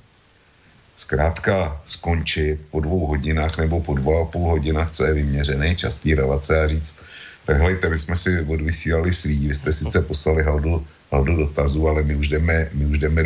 zkrátka 0.97 1.81
skončit 1.87 2.61
po 2.71 2.81
dvou 2.81 3.07
hodinách 3.07 3.59
nebo 3.59 3.81
po 3.81 3.95
dvou 3.95 4.23
a 4.23 4.25
půl 4.25 4.51
hodinách, 4.51 4.91
co 4.91 5.05
je 5.05 5.13
vyměřený 5.13 5.77
častý 5.77 6.15
relace 6.15 6.65
a 6.65 6.69
říct, 6.69 6.99
tak 7.47 7.57
hejte, 7.57 7.89
my 7.89 7.99
jsme 7.99 8.17
si 8.17 8.41
odvysílali 8.41 9.15
svý, 9.15 9.49
vy 9.49 9.55
jste 9.55 9.73
sice 9.73 10.03
poslali 10.03 10.43
haldu, 10.43 10.87
haldu 11.13 11.37
dotazu, 11.37 11.89
ale 11.89 12.03
my 12.03 12.17
už 12.17 12.29
jdeme, 12.29 12.69
my 12.73 12.87
už 12.87 12.99
jdeme 12.99 13.23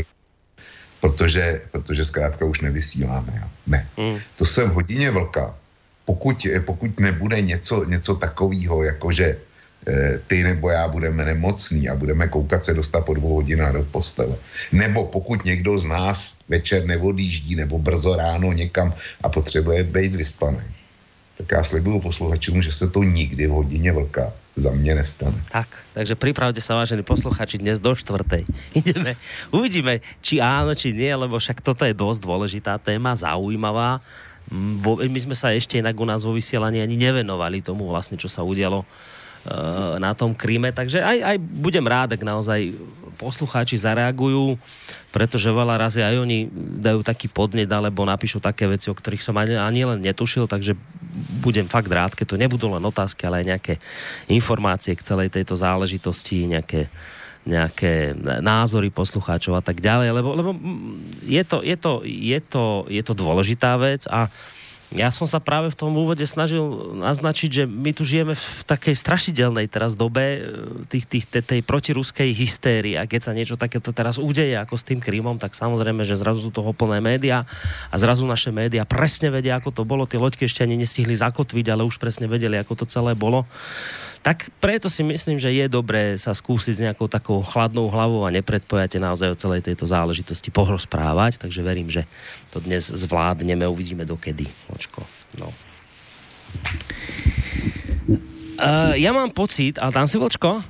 protože, 1.00 1.60
protože 1.70 2.04
zkrátka 2.04 2.44
už 2.44 2.60
nevysíláme. 2.60 3.32
Jo. 3.36 3.48
Ne. 3.66 3.88
Mm. 3.96 4.18
To 4.36 4.46
jsem 4.46 4.70
hodině 4.70 5.10
vlka. 5.10 5.54
Pokud, 6.04 6.46
pokud 6.64 7.00
nebude 7.00 7.40
něco, 7.40 7.84
něco 7.84 8.14
takového, 8.14 8.82
jako 8.82 9.12
že 9.12 9.26
e, 9.88 10.18
ty 10.26 10.42
nebo 10.42 10.70
já 10.70 10.88
budeme 10.88 11.24
nemocný 11.24 11.88
a 11.88 11.96
budeme 11.96 12.28
koukat 12.28 12.64
se 12.64 12.74
dostat 12.74 13.00
po 13.00 13.14
dvou 13.14 13.34
hodinách 13.34 13.72
do 13.72 13.82
postele. 13.82 14.36
Nebo 14.72 15.06
pokud 15.06 15.44
někdo 15.44 15.78
z 15.78 15.84
nás 15.84 16.38
večer 16.48 16.86
neodjíždí 16.86 17.56
nebo 17.56 17.78
brzo 17.78 18.16
ráno 18.16 18.52
někam 18.52 18.94
a 19.22 19.28
potřebuje 19.28 19.84
být 19.84 20.14
vyspaný, 20.14 20.66
tak 21.38 21.46
já 21.52 21.62
slibuju 21.64 22.00
posluchačům, 22.00 22.62
že 22.62 22.72
se 22.72 22.90
to 22.90 23.02
nikdy 23.02 23.46
v 23.46 23.50
hodině 23.50 23.92
vlka 23.92 24.32
za 24.60 24.70
mne 24.70 25.00
nestane. 25.00 25.36
Tak, 25.48 25.68
takže 25.96 26.14
pripravte 26.14 26.60
sa, 26.60 26.76
vážení 26.76 27.00
posluchači, 27.00 27.56
dnes 27.56 27.80
do 27.80 27.96
štvrtej. 27.96 28.44
Ideme, 28.80 29.16
uvidíme, 29.50 30.04
či 30.20 30.38
áno, 30.38 30.76
či 30.76 30.92
nie, 30.92 31.10
lebo 31.10 31.40
však 31.40 31.64
toto 31.64 31.88
je 31.88 31.96
dosť 31.96 32.20
dôležitá 32.20 32.76
téma, 32.76 33.16
zaujímavá. 33.16 33.98
Mm, 34.52 35.08
my 35.08 35.20
sme 35.24 35.36
sa 35.36 35.50
ešte 35.50 35.80
inak 35.80 35.96
u 35.96 36.04
nás 36.04 36.22
vo 36.22 36.36
vysielaní 36.36 36.84
ani 36.84 37.00
nevenovali 37.00 37.64
tomu 37.64 37.88
vlastne, 37.88 38.20
čo 38.20 38.28
sa 38.28 38.44
udialo 38.44 38.84
Eh, 39.40 39.96
na 39.96 40.12
tom 40.12 40.36
Kríme. 40.36 40.68
Takže 40.68 41.00
aj, 41.00 41.18
aj 41.24 41.36
budem 41.40 41.80
rád, 41.80 42.12
ak 42.12 42.20
naozaj 42.20 42.76
poslucháči 43.16 43.80
zareagujú, 43.80 44.60
pretože 45.08 45.48
veľa 45.48 45.80
razy 45.80 46.04
aj 46.04 46.20
oni 46.20 46.44
dajú 46.84 47.00
taký 47.00 47.32
podnet 47.32 47.72
alebo 47.72 48.04
napíšu 48.04 48.36
také 48.36 48.68
veci, 48.68 48.92
o 48.92 48.96
ktorých 48.96 49.24
som 49.24 49.32
ani, 49.40 49.56
ani 49.56 49.88
len 49.88 50.04
netušil, 50.04 50.44
takže 50.44 50.76
budem 51.42 51.66
fakt 51.66 51.90
rád, 51.90 52.14
keď 52.14 52.26
to 52.34 52.40
nebudú 52.40 52.70
len 52.70 52.82
otázky, 52.82 53.26
ale 53.26 53.42
aj 53.42 53.50
nejaké 53.56 53.74
informácie 54.30 54.94
k 54.94 55.06
celej 55.06 55.28
tejto 55.34 55.58
záležitosti, 55.58 56.46
nejaké 56.46 56.90
nejaké 57.40 58.12
názory 58.44 58.92
poslucháčov 58.92 59.56
a 59.56 59.64
tak 59.64 59.80
ďalej, 59.80 60.12
lebo, 60.12 60.28
lebo 60.36 60.50
je, 61.24 61.40
to, 61.40 61.64
je, 61.64 61.72
to, 61.72 62.04
je, 62.04 62.36
to, 62.36 62.84
je 62.84 63.00
to 63.00 63.16
dôležitá 63.16 63.80
vec 63.80 64.04
a 64.12 64.28
ja 64.90 65.14
som 65.14 65.22
sa 65.22 65.38
práve 65.38 65.70
v 65.70 65.78
tom 65.78 65.94
úvode 65.94 66.26
snažil 66.26 66.62
naznačiť, 66.98 67.50
že 67.62 67.64
my 67.66 67.94
tu 67.94 68.02
žijeme 68.02 68.34
v 68.34 68.62
takej 68.66 68.98
strašidelnej 68.98 69.70
teraz 69.70 69.94
dobe 69.94 70.22
e, 70.22 70.38
tých, 70.90 71.06
tých, 71.06 71.24
tej, 71.30 71.42
tej 71.46 71.60
protiruskej 71.62 72.34
hystérie 72.34 72.98
a 72.98 73.06
keď 73.06 73.30
sa 73.30 73.32
niečo 73.32 73.54
takéto 73.54 73.94
teraz 73.94 74.18
udeje 74.18 74.58
ako 74.58 74.74
s 74.74 74.82
tým 74.82 74.98
Krímom, 74.98 75.38
tak 75.38 75.54
samozrejme, 75.54 76.02
že 76.02 76.18
zrazu 76.18 76.42
sú 76.42 76.50
toho 76.50 76.74
plné 76.74 76.98
média 76.98 77.46
a 77.86 77.94
zrazu 78.02 78.26
naše 78.26 78.50
média 78.50 78.82
presne 78.82 79.30
vedia, 79.30 79.62
ako 79.62 79.70
to 79.70 79.82
bolo. 79.86 80.10
Tie 80.10 80.18
loďky 80.18 80.50
ešte 80.50 80.66
ani 80.66 80.74
nestihli 80.74 81.14
zakotviť, 81.14 81.66
ale 81.70 81.86
už 81.86 82.02
presne 82.02 82.26
vedeli, 82.26 82.58
ako 82.58 82.82
to 82.82 82.84
celé 82.90 83.14
bolo. 83.14 83.46
Tak 84.20 84.52
preto 84.60 84.92
si 84.92 85.00
myslím, 85.00 85.40
že 85.40 85.48
je 85.48 85.64
dobré 85.64 86.12
sa 86.20 86.36
skúsiť 86.36 86.74
s 86.76 86.84
nejakou 86.84 87.08
takou 87.08 87.40
chladnou 87.40 87.88
hlavou 87.88 88.28
a 88.28 88.34
nepredpojate 88.34 89.00
naozaj 89.00 89.32
o 89.32 89.40
celej 89.40 89.64
tejto 89.64 89.88
záležitosti 89.88 90.52
porozprávať, 90.52 91.40
takže 91.40 91.64
verím, 91.64 91.88
že 91.88 92.04
to 92.52 92.60
dnes 92.60 92.84
zvládneme, 92.92 93.64
uvidíme 93.64 94.04
dokedy. 94.04 94.44
Očko. 94.76 95.00
No. 95.40 95.48
Uh, 98.60 98.92
ja 99.00 99.16
mám 99.16 99.32
pocit, 99.32 99.80
a 99.80 99.88
tam 99.88 100.04
si 100.04 100.20
Vlčko? 100.20 100.60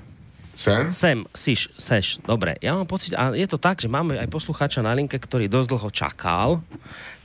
Sem? 0.54 0.94
Sem, 0.94 1.18
siš, 1.34 1.74
seš, 1.74 2.22
dobre. 2.22 2.54
Ja 2.62 2.78
mám 2.78 2.86
pocit, 2.86 3.18
a 3.18 3.34
je 3.34 3.50
to 3.50 3.58
tak, 3.58 3.82
že 3.82 3.90
máme 3.90 4.14
aj 4.14 4.30
poslucháča 4.30 4.78
na 4.78 4.94
linke, 4.94 5.18
ktorý 5.18 5.50
dosť 5.50 5.68
dlho 5.74 5.90
čakal, 5.90 6.48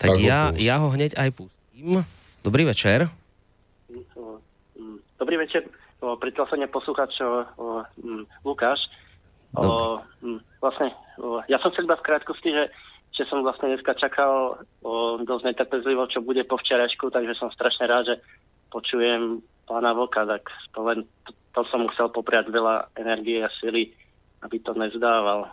tak, 0.02 0.18
tak 0.18 0.26
ja, 0.26 0.50
ho 0.50 0.58
ja 0.58 0.76
ho 0.82 0.90
hneď 0.90 1.14
aj 1.22 1.30
pustím. 1.38 2.02
Dobrý 2.42 2.66
večer. 2.66 3.14
Dobrý 5.22 5.38
večer 5.38 5.85
pri 6.22 6.30
telefóne 6.30 6.70
posluchač 6.70 7.18
Lukáš. 8.46 8.82
O, 9.56 10.04
vlastne, 10.60 10.92
o, 11.16 11.40
ja 11.48 11.56
som 11.64 11.72
chcel 11.72 11.88
iba 11.88 11.96
v 11.96 12.06
krátkosti, 12.12 12.52
že, 12.52 12.64
že 13.16 13.24
som 13.32 13.40
vlastne 13.40 13.72
dneska 13.72 13.96
čakal 13.96 14.60
o, 14.84 15.16
dosť 15.24 15.56
netrpezlivo, 15.56 16.12
čo 16.12 16.20
bude 16.20 16.44
po 16.44 16.60
včerajšku, 16.60 17.08
takže 17.08 17.40
som 17.40 17.48
strašne 17.56 17.88
rád, 17.88 18.04
že 18.12 18.16
počujem 18.68 19.40
pána 19.64 19.96
Voka, 19.96 20.28
tak 20.28 20.52
to 20.76 20.84
len 20.84 21.08
to, 21.24 21.32
to 21.56 21.62
som 21.72 21.88
musel 21.88 22.12
popriať 22.12 22.52
veľa 22.52 22.92
energie 23.00 23.40
a 23.40 23.50
sily, 23.64 23.96
aby 24.44 24.60
to 24.60 24.76
nezdával. 24.76 25.48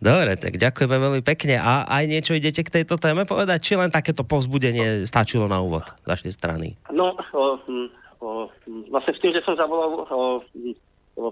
Dobre, 0.00 0.36
tak 0.36 0.60
ďakujeme 0.60 0.96
veľmi 1.00 1.22
pekne. 1.24 1.60
A 1.60 1.84
aj 1.88 2.04
niečo 2.08 2.36
idete 2.36 2.60
k 2.60 2.80
tejto 2.80 3.00
téme 3.00 3.24
povedať, 3.24 3.58
či 3.60 3.72
len 3.76 3.88
takéto 3.88 4.20
povzbudenie 4.20 5.08
stačilo 5.08 5.48
na 5.48 5.60
úvod 5.64 5.92
z 6.04 6.06
vašej 6.08 6.32
strany? 6.32 6.76
No, 6.92 7.16
o, 7.32 7.56
o, 7.56 7.88
vlastne 8.90 9.12
s 9.14 9.22
tým, 9.22 9.32
že 9.36 9.44
som 9.44 9.54
zavolal 9.54 10.42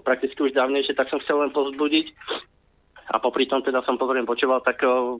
prakticky 0.05 0.39
už 0.39 0.55
dávnejšie, 0.55 0.95
tak 0.95 1.09
som 1.11 1.19
chcel 1.19 1.43
len 1.43 1.51
pozbudiť 1.51 2.13
a 3.11 3.19
popri 3.19 3.43
tom 3.45 3.59
teda 3.59 3.83
som 3.83 3.99
pozorne 3.99 4.23
počúval, 4.23 4.63
tak 4.63 4.79
o, 4.87 5.19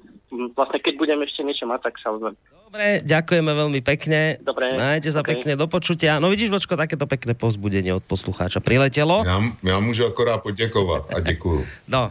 vlastne 0.55 0.79
keď 0.79 0.93
budem 0.95 1.19
ešte 1.27 1.43
niečo 1.43 1.67
mať, 1.67 1.91
tak 1.91 1.99
sa 1.99 2.15
ozvem. 2.15 2.31
Dobre, 2.47 3.03
ďakujeme 3.03 3.51
veľmi 3.51 3.81
pekne. 3.83 4.39
Dobre. 4.39 4.79
Majte 4.79 5.11
sa 5.11 5.19
okay. 5.19 5.35
pekne 5.35 5.59
do 5.59 5.67
počutia. 5.67 6.17
No 6.23 6.31
vidíš, 6.31 6.49
Vočko, 6.49 6.79
takéto 6.79 7.05
pekné 7.05 7.35
pozbudenie 7.35 7.91
od 7.91 8.01
poslucháča. 8.07 8.63
Priletelo? 8.63 9.27
Ja, 9.27 9.37
ja 9.61 9.77
môžu 9.83 10.07
akorát 10.07 10.39
poďakovať 10.41 11.11
a 11.11 11.17
ďakujem. 11.19 11.63
no, 11.93 12.09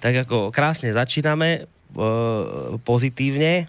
tak 0.00 0.26
ako 0.26 0.48
krásne 0.48 0.96
začíname 0.96 1.48
e, 1.54 1.60
pozitívne, 2.82 3.68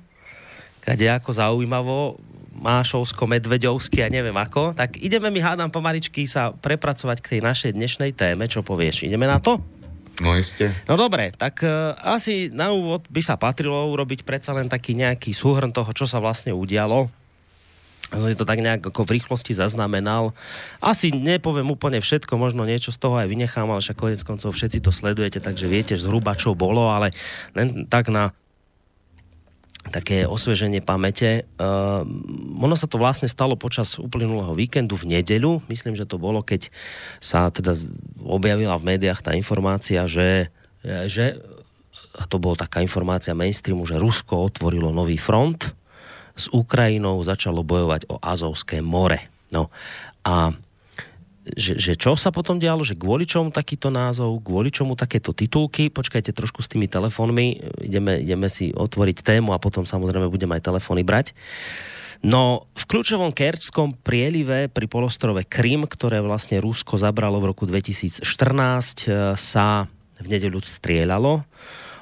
kade 0.80 1.06
ako 1.12 1.30
zaujímavo 1.36 2.18
Mášovsko, 2.64 3.28
Medveďovsky 3.28 4.00
a 4.00 4.08
neviem 4.08 4.36
ako, 4.40 4.72
tak 4.72 4.96
ideme 5.04 5.28
mi 5.28 5.44
hádam 5.44 5.68
pomaličky 5.68 6.24
sa 6.24 6.56
prepracovať 6.56 7.20
k 7.20 7.30
tej 7.38 7.42
našej 7.44 7.72
dnešnej 7.76 8.16
téme, 8.16 8.48
čo 8.48 8.64
povieš. 8.64 9.04
Ideme 9.04 9.28
na 9.28 9.44
to? 9.44 9.60
No 10.24 10.38
iste. 10.40 10.72
No 10.88 10.96
dobre, 10.96 11.36
tak 11.36 11.60
uh, 11.66 11.98
asi 12.00 12.48
na 12.54 12.72
úvod 12.72 13.04
by 13.12 13.20
sa 13.20 13.36
patrilo 13.36 13.76
urobiť 13.92 14.24
predsa 14.24 14.56
len 14.56 14.72
taký 14.72 14.96
nejaký 14.96 15.36
súhrn 15.36 15.76
toho, 15.76 15.90
čo 15.92 16.08
sa 16.08 16.24
vlastne 16.24 16.56
udialo. 16.56 17.12
Je 18.14 18.38
to 18.38 18.46
tak 18.46 18.62
nejak 18.62 18.94
ako 18.94 19.10
v 19.10 19.18
rýchlosti 19.18 19.58
zaznamenal. 19.58 20.38
Asi 20.78 21.10
nepoviem 21.10 21.66
úplne 21.66 21.98
všetko, 21.98 22.38
možno 22.38 22.62
niečo 22.62 22.94
z 22.94 23.02
toho 23.02 23.18
aj 23.18 23.26
vynechám, 23.26 23.66
ale 23.66 23.82
však 23.82 23.98
konec 23.98 24.22
koncov 24.22 24.54
všetci 24.54 24.86
to 24.86 24.94
sledujete, 24.94 25.42
takže 25.42 25.66
viete 25.66 25.98
zhruba, 25.98 26.38
čo 26.38 26.54
bolo, 26.54 26.94
ale 26.94 27.10
len 27.58 27.90
tak 27.90 28.14
na 28.14 28.30
také 29.92 30.24
osveženie 30.24 30.80
pamäte. 30.80 31.44
Uh, 31.60 32.08
ono 32.60 32.76
sa 32.78 32.88
to 32.88 32.96
vlastne 32.96 33.28
stalo 33.28 33.60
počas 33.60 34.00
uplynulého 34.00 34.56
víkendu 34.56 34.96
v 34.96 35.20
nedeľu. 35.20 35.60
Myslím, 35.68 35.98
že 35.98 36.08
to 36.08 36.16
bolo, 36.16 36.40
keď 36.40 36.72
sa 37.20 37.52
teda 37.52 37.76
objavila 38.24 38.80
v 38.80 38.96
médiách 38.96 39.20
tá 39.20 39.36
informácia, 39.36 40.08
že, 40.08 40.48
že 41.12 41.42
a 42.14 42.24
to 42.30 42.38
bola 42.38 42.56
taká 42.56 42.80
informácia 42.80 43.34
mainstreamu, 43.34 43.84
že 43.84 44.00
Rusko 44.00 44.54
otvorilo 44.54 44.94
nový 44.94 45.18
front 45.18 45.74
s 46.34 46.50
Ukrajinou, 46.50 47.22
začalo 47.22 47.66
bojovať 47.66 48.10
o 48.10 48.18
Azovské 48.22 48.82
more. 48.82 49.30
No 49.54 49.70
a 50.26 50.54
že, 51.44 51.76
že 51.76 51.94
čo 52.00 52.16
sa 52.16 52.32
potom 52.32 52.56
dialo, 52.56 52.88
že 52.88 52.96
kvôli 52.96 53.28
čomu 53.28 53.52
takýto 53.52 53.92
názov, 53.92 54.40
kvôli 54.40 54.72
čomu 54.72 54.96
takéto 54.96 55.36
titulky, 55.36 55.92
počkajte 55.92 56.32
trošku 56.32 56.64
s 56.64 56.72
tými 56.72 56.88
telefónmi, 56.88 57.60
ideme, 57.84 58.24
ideme 58.24 58.48
si 58.48 58.72
otvoriť 58.72 59.20
tému 59.20 59.52
a 59.52 59.60
potom 59.60 59.84
samozrejme 59.84 60.32
budeme 60.32 60.56
aj 60.56 60.64
telefóny 60.64 61.04
brať. 61.04 61.36
No, 62.24 62.72
v 62.80 62.84
kľúčovom 62.88 63.36
kerčskom 63.36 64.00
prielive 64.00 64.72
pri 64.72 64.88
polostrove 64.88 65.44
Krym, 65.44 65.84
ktoré 65.84 66.24
vlastne 66.24 66.64
Rusko 66.64 66.96
zabralo 66.96 67.44
v 67.44 67.52
roku 67.52 67.68
2014, 67.68 68.24
e, 68.24 69.36
sa 69.36 69.92
v 70.24 70.28
nedeľu 70.32 70.64
strieľalo. 70.64 71.44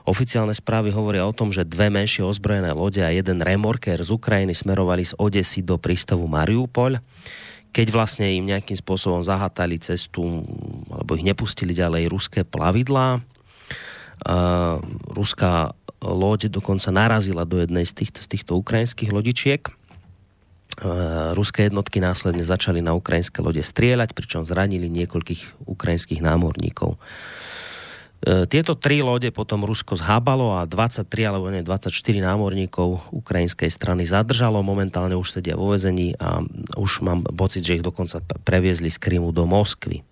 Oficiálne 0.05 0.53
správy 0.53 0.93
hovoria 0.93 1.25
o 1.25 1.33
tom, 1.33 1.49
že 1.49 1.65
dve 1.65 1.89
menšie 1.89 2.21
ozbrojené 2.21 2.69
lode 2.69 3.01
a 3.01 3.09
jeden 3.09 3.41
remorker 3.41 3.97
z 3.97 4.13
Ukrajiny 4.13 4.53
smerovali 4.53 5.09
z 5.09 5.17
Odesy 5.17 5.65
do 5.65 5.81
prístavu 5.81 6.29
Mariupol 6.29 7.01
keď 7.71 7.87
vlastne 7.91 8.27
im 8.27 8.51
nejakým 8.51 8.75
spôsobom 8.75 9.23
zahatali 9.23 9.79
cestu 9.79 10.43
alebo 10.91 11.15
ich 11.15 11.23
nepustili 11.23 11.71
ďalej 11.71 12.11
ruské 12.11 12.43
plavidlá. 12.43 13.23
Ruská 15.07 15.71
loď 16.03 16.51
dokonca 16.51 16.91
narazila 16.91 17.47
do 17.47 17.57
jednej 17.63 17.87
z 17.87 18.03
týchto, 18.03 18.19
z 18.21 18.27
týchto 18.27 18.59
ukrajinských 18.59 19.09
lodičiek. 19.09 19.61
Ruské 21.35 21.67
jednotky 21.67 21.99
následne 21.99 22.43
začali 22.43 22.79
na 22.83 22.95
ukrajinské 22.95 23.43
lode 23.43 23.61
strieľať, 23.61 24.15
pričom 24.15 24.47
zranili 24.47 24.91
niekoľkých 24.91 25.67
ukrajinských 25.67 26.21
námorníkov. 26.23 26.95
E, 28.21 28.45
tieto 28.45 28.77
tri 28.77 29.01
lode 29.01 29.33
potom 29.33 29.65
Rusko 29.65 29.97
zhábalo 29.97 30.53
a 30.53 30.69
23 30.69 31.09
alebo 31.25 31.49
nie 31.49 31.65
24 31.65 31.89
námorníkov 32.21 33.09
ukrajinskej 33.09 33.73
strany 33.73 34.05
zadržalo. 34.05 34.61
Momentálne 34.61 35.17
už 35.17 35.41
sedia 35.41 35.57
vo 35.57 35.73
vezení 35.73 36.13
a 36.21 36.45
už 36.77 37.01
mám 37.01 37.25
pocit, 37.33 37.65
že 37.65 37.81
ich 37.81 37.85
dokonca 37.85 38.21
previezli 38.45 38.93
z 38.93 39.01
Krymu 39.01 39.33
do 39.33 39.49
Moskvy. 39.49 40.05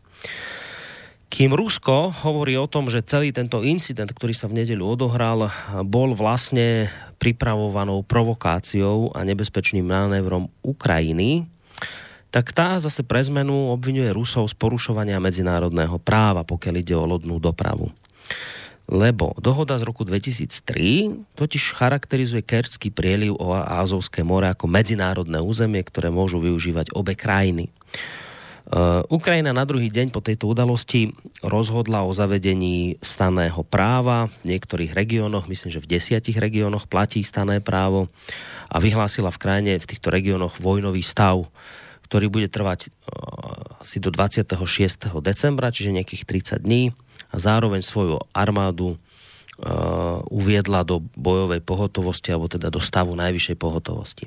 Kým 1.29 1.53
Rusko 1.53 2.09
hovorí 2.25 2.57
o 2.57 2.65
tom, 2.65 2.89
že 2.89 3.05
celý 3.05 3.29
tento 3.29 3.61
incident, 3.61 4.09
ktorý 4.09 4.33
sa 4.33 4.49
v 4.49 4.65
nedeľu 4.65 4.97
odohral, 4.97 5.53
bol 5.85 6.17
vlastne 6.17 6.89
pripravovanou 7.21 8.01
provokáciou 8.01 9.13
a 9.13 9.21
nebezpečným 9.21 9.85
manévrom 9.85 10.49
Ukrajiny, 10.65 11.45
tak 12.33 12.49
tá 12.49 12.81
zase 12.81 13.05
pre 13.05 13.21
zmenu 13.25 13.73
obvinuje 13.73 14.09
Rusov 14.09 14.49
z 14.49 14.57
porušovania 14.57 15.21
medzinárodného 15.21 16.01
práva, 16.01 16.41
pokiaľ 16.41 16.75
ide 16.81 16.97
o 16.97 17.05
lodnú 17.05 17.37
dopravu. 17.37 17.93
Lebo 18.89 19.37
dohoda 19.37 19.77
z 19.77 19.85
roku 19.85 20.01
2003 20.01 21.37
totiž 21.37 21.77
charakterizuje 21.77 22.41
Kerčský 22.41 22.89
prieliv 22.89 23.37
o 23.37 23.53
Azovské 23.53 24.25
more 24.25 24.49
ako 24.49 24.65
medzinárodné 24.65 25.37
územie, 25.37 25.85
ktoré 25.85 26.09
môžu 26.09 26.41
využívať 26.41 26.97
obe 26.97 27.13
krajiny. 27.13 27.69
Uh, 28.69 29.01
Ukrajina 29.09 29.49
na 29.49 29.65
druhý 29.65 29.89
deň 29.89 30.13
po 30.13 30.21
tejto 30.21 30.49
udalosti 30.49 31.13
rozhodla 31.41 32.05
o 32.05 32.13
zavedení 32.13 33.01
staného 33.01 33.65
práva. 33.65 34.29
V 34.45 34.57
niektorých 34.57 34.93
regiónoch, 34.93 35.49
myslím, 35.49 35.73
že 35.73 35.81
v 35.81 35.89
desiatich 35.89 36.37
regiónoch 36.37 36.85
platí 36.85 37.21
stané 37.25 37.61
právo 37.61 38.09
a 38.69 38.77
vyhlásila 38.77 39.33
v 39.33 39.41
krajine 39.41 39.73
v 39.81 39.89
týchto 39.89 40.09
regiónoch 40.09 40.57
vojnový 40.57 41.05
stav 41.05 41.45
ktorý 42.09 42.25
bude 42.25 42.49
trvať 42.49 42.89
uh, 42.89 43.85
asi 43.85 44.01
do 44.01 44.09
26. 44.09 44.49
decembra, 45.21 45.69
čiže 45.69 45.93
nejakých 45.93 46.25
30 46.25 46.65
dní 46.65 46.89
a 47.29 47.35
zároveň 47.37 47.85
svoju 47.85 48.17
armádu 48.33 48.95
uh, 48.95 50.21
uviedla 50.29 50.81
do 50.83 51.01
bojovej 51.13 51.61
pohotovosti 51.61 52.33
alebo 52.33 52.49
teda 52.49 52.73
do 52.73 52.81
stavu 52.81 53.13
najvyššej 53.13 53.57
pohotovosti. 53.57 54.25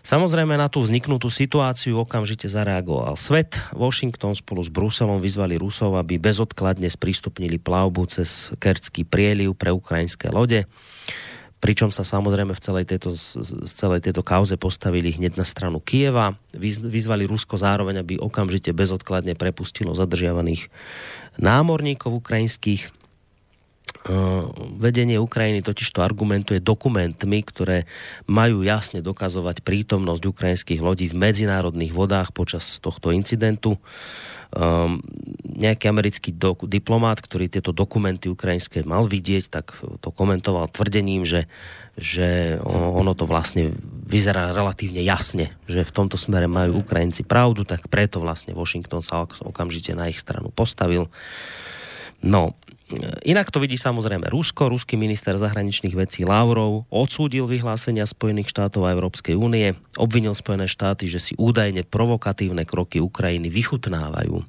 Samozrejme 0.00 0.56
na 0.56 0.72
tú 0.72 0.80
vzniknutú 0.80 1.28
situáciu 1.28 2.00
okamžite 2.00 2.48
zareagoval 2.48 3.20
svet. 3.20 3.60
Washington 3.76 4.32
spolu 4.32 4.64
s 4.64 4.72
Bruselom 4.72 5.20
vyzvali 5.20 5.60
Rusov, 5.60 5.92
aby 6.00 6.16
bezodkladne 6.16 6.88
sprístupnili 6.88 7.60
plavbu 7.60 8.08
cez 8.08 8.48
Kertský 8.56 9.04
prieliv 9.04 9.52
pre 9.52 9.68
ukrajinské 9.68 10.32
lode 10.32 10.64
pričom 11.60 11.92
sa 11.92 12.02
samozrejme 12.02 12.56
v 12.56 12.64
celej 12.64 12.84
tejto, 12.88 13.12
z 13.12 13.68
celej 13.68 14.00
tejto 14.00 14.24
kauze 14.24 14.56
postavili 14.56 15.12
hneď 15.12 15.36
na 15.36 15.44
stranu 15.44 15.78
Kieva, 15.78 16.40
vyzvali 16.56 17.28
Rusko 17.28 17.60
zároveň, 17.60 18.00
aby 18.00 18.16
okamžite 18.16 18.72
bezodkladne 18.72 19.36
prepustilo 19.36 19.92
zadržiavaných 19.92 20.72
námorníkov 21.38 22.24
ukrajinských. 22.24 22.90
Vedenie 24.80 25.20
Ukrajiny 25.20 25.60
totiž 25.60 25.92
to 25.92 26.00
argumentuje 26.00 26.56
dokumentmi, 26.56 27.44
ktoré 27.44 27.84
majú 28.24 28.64
jasne 28.64 29.04
dokazovať 29.04 29.60
prítomnosť 29.60 30.24
ukrajinských 30.24 30.80
lodí 30.80 31.12
v 31.12 31.20
medzinárodných 31.20 31.92
vodách 31.92 32.32
počas 32.32 32.80
tohto 32.80 33.12
incidentu 33.12 33.76
um, 34.54 34.98
nejaký 35.60 35.92
americký 35.92 36.30
do, 36.32 36.56
diplomát, 36.64 37.20
ktorý 37.20 37.50
tieto 37.50 37.70
dokumenty 37.70 38.32
ukrajinské 38.32 38.82
mal 38.82 39.04
vidieť, 39.04 39.44
tak 39.52 39.76
to 40.00 40.08
komentoval 40.08 40.72
tvrdením, 40.72 41.28
že, 41.28 41.46
že 42.00 42.56
ono 42.64 43.12
to 43.12 43.28
vlastne 43.28 43.76
vyzerá 44.08 44.56
relatívne 44.56 45.04
jasne, 45.04 45.52
že 45.68 45.84
v 45.84 45.94
tomto 45.94 46.16
smere 46.16 46.48
majú 46.48 46.80
Ukrajinci 46.80 47.22
pravdu, 47.22 47.68
tak 47.68 47.86
preto 47.92 48.18
vlastne 48.18 48.56
Washington 48.56 49.04
sa 49.04 49.26
okamžite 49.26 49.92
na 49.92 50.08
ich 50.08 50.18
stranu 50.18 50.48
postavil. 50.48 51.12
No, 52.20 52.56
Inak 53.22 53.54
to 53.54 53.62
vidí 53.62 53.78
samozrejme 53.78 54.26
Rusko. 54.26 54.66
Ruský 54.66 54.98
minister 54.98 55.38
zahraničných 55.38 55.94
vecí 55.94 56.26
Lavrov 56.26 56.90
odsúdil 56.90 57.46
vyhlásenia 57.46 58.08
Spojených 58.08 58.50
štátov 58.50 58.86
a 58.86 58.92
Európskej 58.94 59.38
únie, 59.38 59.78
obvinil 59.94 60.34
Spojené 60.34 60.66
štáty, 60.66 61.06
že 61.06 61.22
si 61.22 61.32
údajne 61.38 61.86
provokatívne 61.86 62.66
kroky 62.66 62.98
Ukrajiny 62.98 63.46
vychutnávajú. 63.46 64.42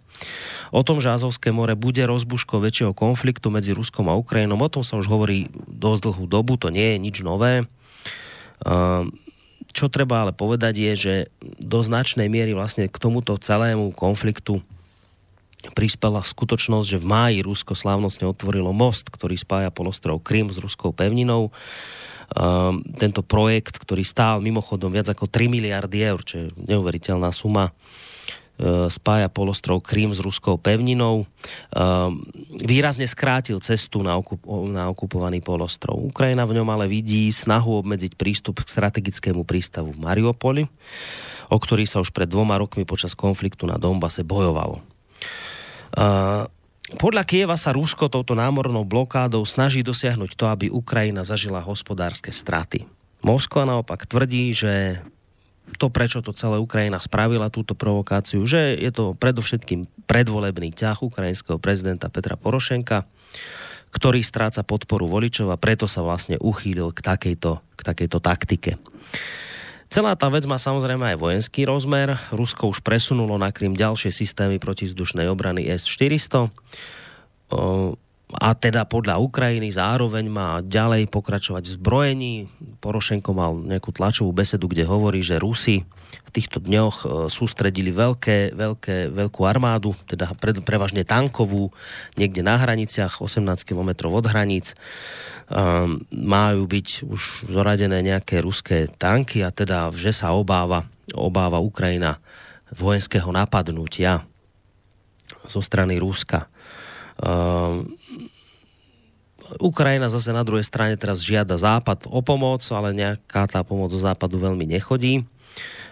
O 0.71 0.81
tom, 0.81 0.97
že 1.03 1.13
Azovské 1.13 1.53
more 1.53 1.77
bude 1.77 2.01
rozbuškou 2.07 2.61
väčšieho 2.63 2.93
konfliktu 2.97 3.53
medzi 3.53 3.75
Ruskom 3.75 4.09
a 4.09 4.17
Ukrajinou, 4.17 4.57
o 4.57 4.71
tom 4.71 4.81
sa 4.81 4.97
už 4.97 5.05
hovorí 5.11 5.51
dosť 5.67 6.09
dlhú 6.09 6.25
dobu, 6.25 6.55
to 6.57 6.73
nie 6.73 6.95
je 6.95 6.97
nič 6.97 7.15
nové. 7.21 7.67
Ehm, 8.65 9.13
čo 9.71 9.87
treba 9.87 10.23
ale 10.27 10.35
povedať 10.35 10.77
je, 10.77 10.93
že 10.95 11.13
do 11.59 11.79
značnej 11.79 12.27
miery 12.27 12.51
vlastne 12.51 12.91
k 12.91 12.97
tomuto 12.99 13.39
celému 13.39 13.95
konfliktu 13.95 14.59
prispela 15.77 16.25
skutočnosť, 16.25 16.87
že 16.87 17.01
v 17.01 17.05
máji 17.05 17.37
Rusko 17.45 17.77
slávnostne 17.77 18.25
otvorilo 18.25 18.73
most, 18.73 19.13
ktorý 19.13 19.37
spája 19.37 19.69
polostrov 19.69 20.17
Krym 20.25 20.49
s 20.49 20.57
ruskou 20.57 20.89
pevninou. 20.89 21.53
Um, 22.31 22.79
tento 22.95 23.21
projekt, 23.21 23.75
ktorý 23.75 24.07
stál 24.07 24.39
mimochodom 24.39 24.89
viac 24.89 25.11
ako 25.11 25.27
3 25.27 25.51
miliardy 25.51 25.99
eur, 25.99 26.23
čo 26.23 26.35
je 26.41 26.45
neuveriteľná 26.63 27.27
suma, 27.35 27.75
uh, 27.75 28.87
spája 28.87 29.27
polostrov 29.27 29.83
Krym 29.83 30.15
s 30.15 30.23
ruskou 30.23 30.55
pevninou. 30.55 31.27
Um, 31.75 32.23
výrazne 32.55 33.03
skrátil 33.03 33.59
cestu 33.59 33.99
na, 33.99 34.15
okup- 34.15 34.47
na 34.71 34.87
okupovaný 34.87 35.43
polostrov. 35.43 35.99
Ukrajina 35.99 36.47
v 36.47 36.63
ňom 36.63 36.71
ale 36.71 36.87
vidí 36.87 37.27
snahu 37.27 37.83
obmedziť 37.83 38.15
prístup 38.15 38.63
k 38.63 38.71
strategickému 38.71 39.43
prístavu 39.43 39.91
v 39.91 39.99
Mariupoli, 39.99 40.63
o 41.51 41.57
ktorý 41.59 41.83
sa 41.83 41.99
už 41.99 42.15
pred 42.15 42.31
dvoma 42.31 42.55
rokmi 42.55 42.87
počas 42.87 43.11
konfliktu 43.11 43.67
na 43.67 43.75
Donbase 43.75 44.23
bojovalo. 44.23 44.79
Podľa 46.91 47.23
Kieva 47.23 47.55
sa 47.55 47.71
Rusko 47.71 48.11
touto 48.11 48.35
námornou 48.35 48.83
blokádou 48.83 49.47
snaží 49.47 49.79
dosiahnuť 49.79 50.35
to, 50.35 50.45
aby 50.51 50.67
Ukrajina 50.67 51.23
zažila 51.23 51.63
hospodárske 51.63 52.35
straty. 52.35 52.83
Moskva 53.23 53.63
naopak 53.63 54.09
tvrdí, 54.09 54.51
že 54.51 54.99
to, 55.79 55.87
prečo 55.87 56.19
to 56.19 56.35
celé 56.35 56.59
Ukrajina 56.59 56.99
spravila 56.99 57.47
túto 57.53 57.77
provokáciu, 57.77 58.43
že 58.43 58.75
je 58.75 58.91
to 58.91 59.15
predovšetkým 59.15 59.87
predvolebný 60.09 60.75
ťah 60.75 60.99
ukrajinského 60.99 61.61
prezidenta 61.61 62.11
Petra 62.11 62.35
Porošenka, 62.35 63.07
ktorý 63.91 64.19
stráca 64.23 64.63
podporu 64.67 65.07
voličov 65.07 65.51
a 65.51 65.59
preto 65.59 65.87
sa 65.87 66.03
vlastne 66.03 66.35
uchýlil 66.39 66.91
k 66.91 66.99
takejto, 66.99 67.59
k 67.75 67.81
takejto 67.83 68.17
taktike. 68.19 68.71
Celá 69.91 70.15
tá 70.15 70.31
vec 70.31 70.47
má 70.47 70.55
samozrejme 70.55 71.03
aj 71.03 71.17
vojenský 71.19 71.67
rozmer. 71.67 72.15
Rusko 72.31 72.71
už 72.71 72.79
presunulo 72.79 73.35
na 73.35 73.51
Krym 73.51 73.75
ďalšie 73.75 74.07
systémy 74.15 74.55
protizdušnej 74.55 75.27
obrany 75.27 75.67
S-400 75.67 76.47
a 78.31 78.49
teda 78.55 78.87
podľa 78.87 79.19
Ukrajiny 79.19 79.67
zároveň 79.67 80.31
má 80.31 80.63
ďalej 80.63 81.11
pokračovať 81.11 81.67
v 81.67 81.75
zbrojení. 81.75 82.33
Porošenko 82.79 83.35
mal 83.35 83.59
nejakú 83.59 83.91
tlačovú 83.91 84.31
besedu, 84.31 84.71
kde 84.71 84.87
hovorí, 84.87 85.19
že 85.19 85.35
Rusi 85.35 85.83
týchto 86.31 86.63
dňoch 86.63 86.97
e, 87.03 87.05
sústredili 87.27 87.91
veľké, 87.91 88.55
veľké, 88.55 89.11
veľkú 89.11 89.41
armádu, 89.43 89.91
teda 90.07 90.31
pre, 90.39 90.55
prevažne 90.63 91.03
tankovú, 91.03 91.69
niekde 92.15 92.41
na 92.41 92.55
hraniciach, 92.55 93.19
18 93.19 93.67
km 93.67 94.07
od 94.07 94.25
hraníc 94.25 94.73
um, 95.51 95.99
majú 96.09 96.63
byť 96.65 96.87
už 97.03 97.51
zoradené 97.51 97.99
nejaké 97.99 98.39
ruské 98.39 98.87
tanky 98.87 99.43
a 99.43 99.51
teda, 99.51 99.91
že 99.91 100.15
sa 100.15 100.31
obáva, 100.31 100.87
obáva 101.11 101.59
Ukrajina 101.59 102.23
vojenského 102.71 103.27
napadnutia 103.35 104.23
zo 105.45 105.59
strany 105.59 105.99
Ruska. 105.99 106.47
Um, 107.19 107.99
Ukrajina 109.59 110.07
zase 110.07 110.31
na 110.31 110.47
druhej 110.47 110.63
strane 110.63 110.95
teraz 110.95 111.19
žiada 111.19 111.59
Západ 111.59 112.07
o 112.07 112.23
pomoc, 112.23 112.63
ale 112.71 112.95
nejaká 112.95 113.51
tá 113.51 113.59
pomoc 113.67 113.91
do 113.91 113.99
Západu 113.99 114.39
veľmi 114.39 114.63
nechodí. 114.63 115.27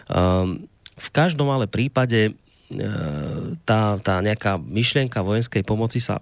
Um, 0.10 0.66
v 1.00 1.10
každom 1.14 1.48
ale 1.54 1.70
prípade 1.70 2.36
tá, 3.66 3.98
tá 3.98 4.16
nejaká 4.22 4.62
myšlienka 4.62 5.26
vojenskej 5.26 5.66
pomoci 5.66 5.98
sa 5.98 6.22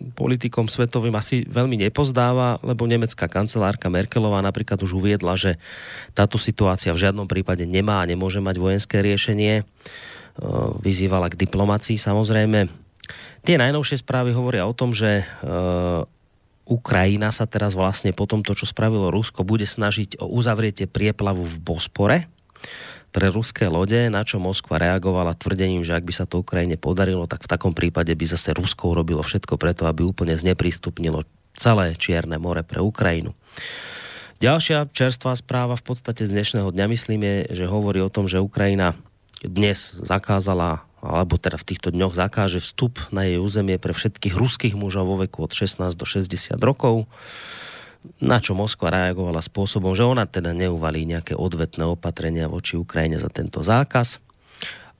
politikom 0.00 0.64
svetovým 0.68 1.12
asi 1.16 1.44
veľmi 1.44 1.76
nepozdáva, 1.76 2.60
lebo 2.64 2.88
nemecká 2.88 3.28
kancelárka 3.28 3.92
Merkelová 3.92 4.40
napríklad 4.40 4.80
už 4.80 4.96
uviedla, 4.96 5.36
že 5.36 5.60
táto 6.16 6.40
situácia 6.40 6.92
v 6.92 7.04
žiadnom 7.04 7.28
prípade 7.28 7.68
nemá 7.68 8.00
a 8.00 8.08
nemôže 8.08 8.40
mať 8.40 8.56
vojenské 8.56 9.04
riešenie. 9.04 9.64
Vyzývala 10.80 11.28
k 11.28 11.36
diplomácii 11.36 12.00
samozrejme. 12.00 12.68
Tie 13.44 13.56
najnovšie 13.60 14.00
správy 14.00 14.32
hovoria 14.32 14.64
o 14.64 14.72
tom, 14.72 14.96
že 14.96 15.24
Ukrajina 16.64 17.28
sa 17.28 17.44
teraz 17.44 17.76
vlastne 17.76 18.16
po 18.16 18.24
tomto, 18.24 18.56
čo 18.56 18.64
spravilo 18.64 19.12
Rusko, 19.12 19.44
bude 19.44 19.68
snažiť 19.68 20.16
o 20.20 20.32
uzavretie 20.32 20.88
prieplavu 20.88 21.44
v 21.44 21.56
Bospore 21.60 22.39
pre 23.10 23.28
ruské 23.28 23.66
lode, 23.66 24.08
na 24.08 24.22
čo 24.22 24.38
Moskva 24.38 24.78
reagovala 24.78 25.34
tvrdením, 25.34 25.82
že 25.82 25.98
ak 25.98 26.06
by 26.06 26.14
sa 26.14 26.24
to 26.26 26.42
Ukrajine 26.42 26.78
podarilo, 26.78 27.26
tak 27.26 27.42
v 27.42 27.50
takom 27.50 27.74
prípade 27.74 28.14
by 28.14 28.24
zase 28.26 28.54
Rusko 28.54 28.94
urobilo 28.94 29.20
všetko 29.26 29.58
preto, 29.58 29.90
aby 29.90 30.06
úplne 30.06 30.38
zneprístupnilo 30.38 31.26
celé 31.58 31.98
Čierne 31.98 32.38
more 32.38 32.62
pre 32.62 32.78
Ukrajinu. 32.78 33.34
Ďalšia 34.40 34.88
čerstvá 34.88 35.36
správa 35.36 35.76
v 35.76 35.84
podstate 35.84 36.24
z 36.24 36.32
dnešného 36.32 36.72
dňa, 36.72 36.86
myslím, 36.88 37.20
je, 37.20 37.36
že 37.60 37.64
hovorí 37.68 38.00
o 38.00 38.08
tom, 38.08 38.24
že 38.24 38.40
Ukrajina 38.40 38.96
dnes 39.44 39.92
zakázala, 40.00 40.88
alebo 41.04 41.36
teda 41.36 41.60
v 41.60 41.68
týchto 41.68 41.92
dňoch 41.92 42.16
zakáže 42.16 42.64
vstup 42.64 42.96
na 43.12 43.28
jej 43.28 43.36
územie 43.36 43.76
pre 43.76 43.92
všetkých 43.92 44.32
ruských 44.32 44.74
mužov 44.76 45.12
vo 45.12 45.16
veku 45.20 45.44
od 45.44 45.52
16 45.52 45.92
do 45.92 46.06
60 46.08 46.56
rokov 46.60 47.04
na 48.20 48.40
čo 48.40 48.56
Moskva 48.56 48.92
reagovala 48.92 49.44
spôsobom, 49.44 49.92
že 49.92 50.08
ona 50.08 50.24
teda 50.24 50.56
neuvalí 50.56 51.04
nejaké 51.04 51.36
odvetné 51.36 51.84
opatrenia 51.84 52.48
voči 52.48 52.80
Ukrajine 52.80 53.20
za 53.20 53.28
tento 53.28 53.60
zákaz. 53.60 54.20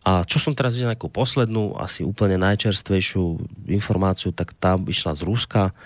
A 0.01 0.25
čo 0.25 0.41
som 0.41 0.57
teraz 0.57 0.77
videl 0.77 0.97
nejakú 0.97 1.13
poslednú, 1.13 1.77
asi 1.77 2.05
úplne 2.05 2.41
najčerstvejšiu 2.41 3.25
informáciu, 3.69 4.33
tak 4.33 4.57
tá 4.57 4.81
išla 4.81 5.13
z 5.13 5.23
Ruska. 5.29 5.77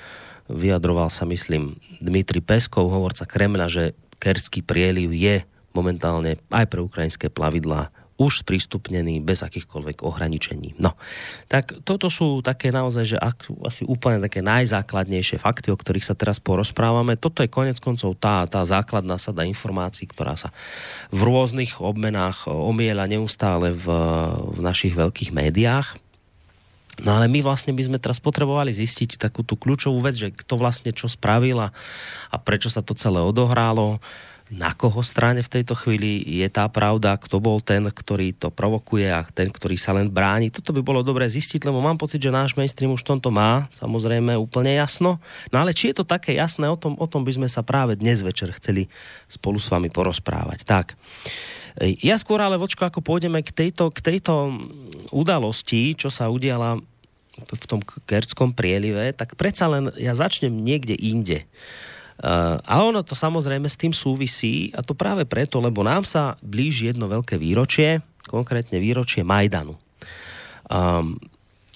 Vyjadroval 0.47 1.11
sa, 1.11 1.27
myslím, 1.27 1.79
Dmitri 1.99 2.39
Peskov, 2.39 2.95
hovorca 2.95 3.27
Kremľa, 3.27 3.67
že 3.67 3.85
Kerský 4.23 4.63
prieliv 4.63 5.11
je 5.11 5.43
momentálne 5.75 6.39
aj 6.55 6.65
pre 6.71 6.79
ukrajinské 6.79 7.27
plavidlá 7.27 7.91
už 8.15 8.47
sprístupnený 8.47 9.19
bez 9.27 9.43
akýchkoľvek 9.43 10.07
ohraničení. 10.07 10.79
No, 10.79 10.95
tak 11.51 11.75
toto 11.83 12.07
sú 12.07 12.47
také 12.47 12.71
naozaj, 12.71 13.05
že 13.15 13.19
ak, 13.19 13.51
asi 13.67 13.83
úplne 13.83 14.23
také 14.23 14.39
najzákladnejšie 14.39 15.43
fakty, 15.43 15.75
o 15.75 15.79
ktorých 15.79 16.07
sa 16.07 16.15
teraz 16.15 16.39
porozprávame. 16.39 17.19
Toto 17.19 17.43
je 17.43 17.51
konec 17.51 17.75
koncov 17.83 18.15
tá, 18.15 18.47
tá 18.47 18.63
základná 18.63 19.19
sada 19.19 19.43
informácií, 19.43 20.07
ktorá 20.07 20.39
sa 20.39 20.55
v 21.11 21.27
rôznych 21.27 21.83
obmenách 21.83 22.47
omiela 22.47 23.11
neustále 23.11 23.75
v, 23.75 23.87
v 24.55 24.59
našich 24.63 24.95
veľkých 24.95 25.35
médiách. 25.35 25.99
No 27.03 27.19
ale 27.19 27.27
my 27.27 27.43
vlastne 27.43 27.75
by 27.75 27.83
sme 27.83 27.99
teraz 27.99 28.23
potrebovali 28.23 28.71
zistiť 28.71 29.19
takú 29.19 29.43
tú 29.43 29.59
kľúčovú 29.59 29.99
vec, 29.99 30.15
že 30.15 30.31
kto 30.31 30.55
vlastne 30.55 30.95
čo 30.95 31.11
spravil 31.11 31.59
a 31.59 32.37
prečo 32.39 32.71
sa 32.71 32.87
to 32.87 32.95
celé 32.95 33.19
odohrálo 33.19 33.99
na 34.55 34.71
koho 34.71 35.03
strane 35.03 35.43
v 35.43 35.51
tejto 35.51 35.75
chvíli 35.75 36.23
je 36.23 36.47
tá 36.47 36.71
pravda, 36.71 37.19
kto 37.19 37.43
bol 37.43 37.59
ten, 37.59 37.83
ktorý 37.91 38.31
to 38.39 38.55
provokuje 38.55 39.11
a 39.11 39.27
ten, 39.27 39.51
ktorý 39.51 39.75
sa 39.75 39.91
len 39.91 40.07
bráni. 40.07 40.55
Toto 40.55 40.71
by 40.71 40.79
bolo 40.79 41.03
dobré 41.03 41.27
zistiť, 41.27 41.67
lebo 41.67 41.83
mám 41.83 41.99
pocit, 41.99 42.23
že 42.23 42.31
náš 42.31 42.55
mainstream 42.55 42.95
už 42.95 43.03
tomto 43.03 43.35
má 43.35 43.67
samozrejme 43.75 44.39
úplne 44.39 44.79
jasno. 44.79 45.19
No 45.51 45.59
ale 45.59 45.75
či 45.75 45.91
je 45.91 45.99
to 45.99 46.07
také 46.07 46.39
jasné, 46.39 46.71
o 46.71 46.79
tom, 46.79 46.95
o 46.95 47.07
tom 47.11 47.27
by 47.27 47.35
sme 47.35 47.49
sa 47.51 47.67
práve 47.67 47.99
dnes 47.99 48.23
večer 48.23 48.55
chceli 48.55 48.87
spolu 49.27 49.59
s 49.59 49.67
vami 49.67 49.91
porozprávať. 49.91 50.63
Tak. 50.63 50.95
Ja 52.07 52.15
skôr 52.15 52.39
ale, 52.39 52.55
vočko, 52.55 52.87
ako 52.87 53.03
pôjdeme 53.03 53.43
k 53.43 53.51
tejto, 53.51 53.91
k 53.91 53.99
tejto 53.99 54.55
udalosti, 55.11 55.99
čo 55.99 56.07
sa 56.07 56.31
udiala 56.31 56.79
v 57.35 57.65
tom 57.67 57.83
kertskom 57.83 58.55
prielive, 58.55 59.11
tak 59.11 59.35
predsa 59.35 59.67
len 59.67 59.91
ja 59.99 60.15
začnem 60.15 60.55
niekde 60.55 60.95
inde. 60.95 61.43
A 62.23 62.75
ono 62.79 63.03
to 63.03 63.19
samozrejme 63.19 63.67
s 63.67 63.75
tým 63.75 63.91
súvisí 63.91 64.71
a 64.71 64.87
to 64.87 64.95
práve 64.95 65.27
preto, 65.27 65.59
lebo 65.59 65.83
nám 65.83 66.07
sa 66.07 66.39
blíži 66.41 66.95
jedno 66.95 67.11
veľké 67.11 67.35
výročie, 67.35 68.07
konkrétne 68.31 68.79
výročie 68.79 69.27
Majdanu. 69.27 69.75
Um, 70.71 71.19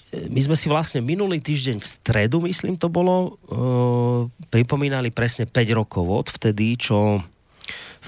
my 0.09 0.41
sme 0.41 0.57
si 0.57 0.73
vlastne 0.73 1.05
minulý 1.05 1.43
týždeň 1.43 1.77
v 1.83 1.87
stredu, 1.87 2.41
myslím 2.49 2.81
to 2.81 2.89
bolo, 2.89 3.37
uh, 3.51 4.25
pripomínali 4.49 5.13
presne 5.13 5.45
5 5.45 5.53
rokov 5.77 6.07
od 6.07 6.27
vtedy, 6.33 6.81
čo 6.81 7.21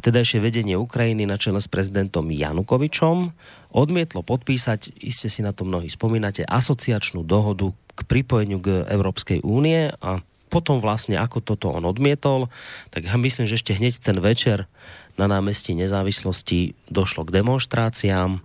vtedajšie 0.01 0.39
vedenie 0.41 0.79
Ukrajiny 0.79 1.29
na 1.29 1.37
čele 1.37 1.61
s 1.61 1.69
prezidentom 1.69 2.31
Janukovičom 2.31 3.35
odmietlo 3.71 4.25
podpísať, 4.25 4.97
iste 4.99 5.29
si 5.29 5.45
na 5.45 5.53
to 5.53 5.69
mnohí 5.69 5.87
spomínate, 5.91 6.47
asociačnú 6.47 7.23
dohodu 7.23 7.71
k 7.95 8.01
pripojeniu 8.07 8.59
k 8.63 8.89
Európskej 8.89 9.45
únie 9.45 9.93
a 10.01 10.25
potom 10.51 10.83
vlastne, 10.83 11.15
ako 11.15 11.39
toto 11.39 11.71
on 11.71 11.87
odmietol, 11.87 12.51
tak 12.91 13.07
ja 13.07 13.15
myslím, 13.15 13.47
že 13.47 13.57
ešte 13.57 13.79
hneď 13.79 14.03
ten 14.03 14.19
večer 14.19 14.67
na 15.15 15.31
námestí 15.31 15.73
nezávislosti 15.79 16.75
došlo 16.91 17.23
k 17.23 17.41
demonstráciám 17.41 18.43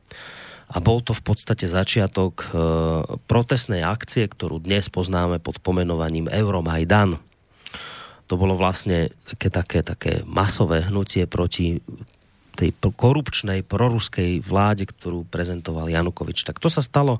a 0.65 0.77
bol 0.81 1.01
to 1.01 1.13
v 1.13 1.23
podstate 1.25 1.65
začiatok 1.69 2.33
e, 2.41 2.47
protestnej 3.29 3.85
akcie, 3.85 4.25
ktorú 4.25 4.61
dnes 4.61 4.89
poznáme 4.89 5.37
pod 5.37 5.61
pomenovaním 5.61 6.29
Euromajdan. 6.29 7.21
To 8.25 8.33
bolo 8.33 8.57
vlastne 8.57 9.13
také, 9.29 9.53
také, 9.53 9.79
také 9.85 10.13
masové 10.25 10.81
hnutie 10.81 11.29
proti 11.29 11.85
tej 12.55 12.71
korupčnej 12.81 13.61
proruskej 13.67 14.41
vláde, 14.41 14.87
ktorú 14.89 15.27
prezentoval 15.27 15.91
Janukovič. 15.91 16.47
Tak 16.47 16.57
to 16.57 16.71
sa 16.71 16.81
stalo 16.81 17.19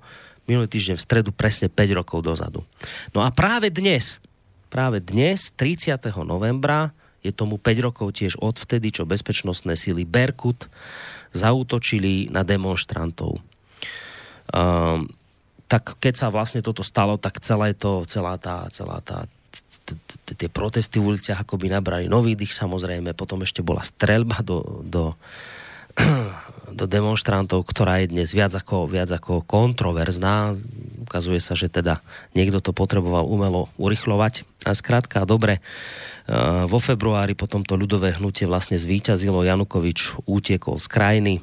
minulý 0.50 0.72
týždeň 0.72 0.96
v 0.98 1.06
stredu 1.06 1.30
presne 1.36 1.68
5 1.70 2.00
rokov 2.00 2.24
dozadu. 2.24 2.64
No 3.12 3.22
a 3.22 3.30
práve 3.30 3.70
dnes, 3.70 4.18
práve 4.76 4.99
dnes, 4.99 5.55
30. 5.55 5.95
novembra, 6.28 6.91
je 7.23 7.32
tomu 7.32 7.55
5 7.55 7.80
rokov 7.80 8.11
tiež 8.11 8.36
odvtedy, 8.43 8.91
čo 8.91 9.07
bezpečnostné 9.07 9.80
síly 9.80 10.03
Berkut 10.03 10.67
zautočili 11.32 12.28
na 12.28 12.43
demonstrantov. 12.43 13.39
Um, 14.51 15.07
tak 15.71 15.95
keď 16.03 16.13
sa 16.19 16.28
vlastne 16.28 16.59
toto 16.59 16.84
stalo, 16.84 17.15
tak 17.15 17.39
celé 17.39 17.71
to, 17.71 18.03
celá 18.03 18.36
tá, 18.36 18.67
celá 18.67 18.99
tá 18.99 19.23
tie 20.36 20.51
protesty 20.51 20.99
v 20.99 21.15
uliciach 21.15 21.47
akoby 21.47 21.71
nabrali 21.71 22.11
nový 22.11 22.36
dých 22.36 22.51
samozrejme, 22.51 23.15
potom 23.15 23.45
ešte 23.47 23.63
bola 23.63 23.86
strelba 23.86 24.43
do, 24.43 24.84
do, 24.84 25.15
do 26.80 26.86
demonstrantov, 26.89 27.63
ktorá 27.63 28.03
je 28.03 28.11
dnes 28.11 28.28
viac 28.36 28.51
ako, 28.51 28.91
viac 28.91 29.07
ako 29.13 29.45
kontroverzná. 29.47 30.57
Ukazuje 31.05 31.39
sa, 31.39 31.55
že 31.55 31.71
teda 31.71 32.03
niekto 32.36 32.59
to 32.59 32.76
potreboval 32.76 33.23
umelo 33.30 33.71
urychlovať. 33.80 34.43
A 34.66 34.74
skrátka, 34.74 35.30
dobre, 35.30 35.61
vo 36.66 36.82
februári 36.82 37.38
potom 37.38 37.61
to 37.61 37.78
ľudové 37.78 38.18
hnutie 38.18 38.49
vlastne 38.49 38.82
zvíťazilo, 38.82 39.45
Janukovič 39.45 40.26
utiekol 40.26 40.82
z 40.82 40.88
krajiny. 40.89 41.34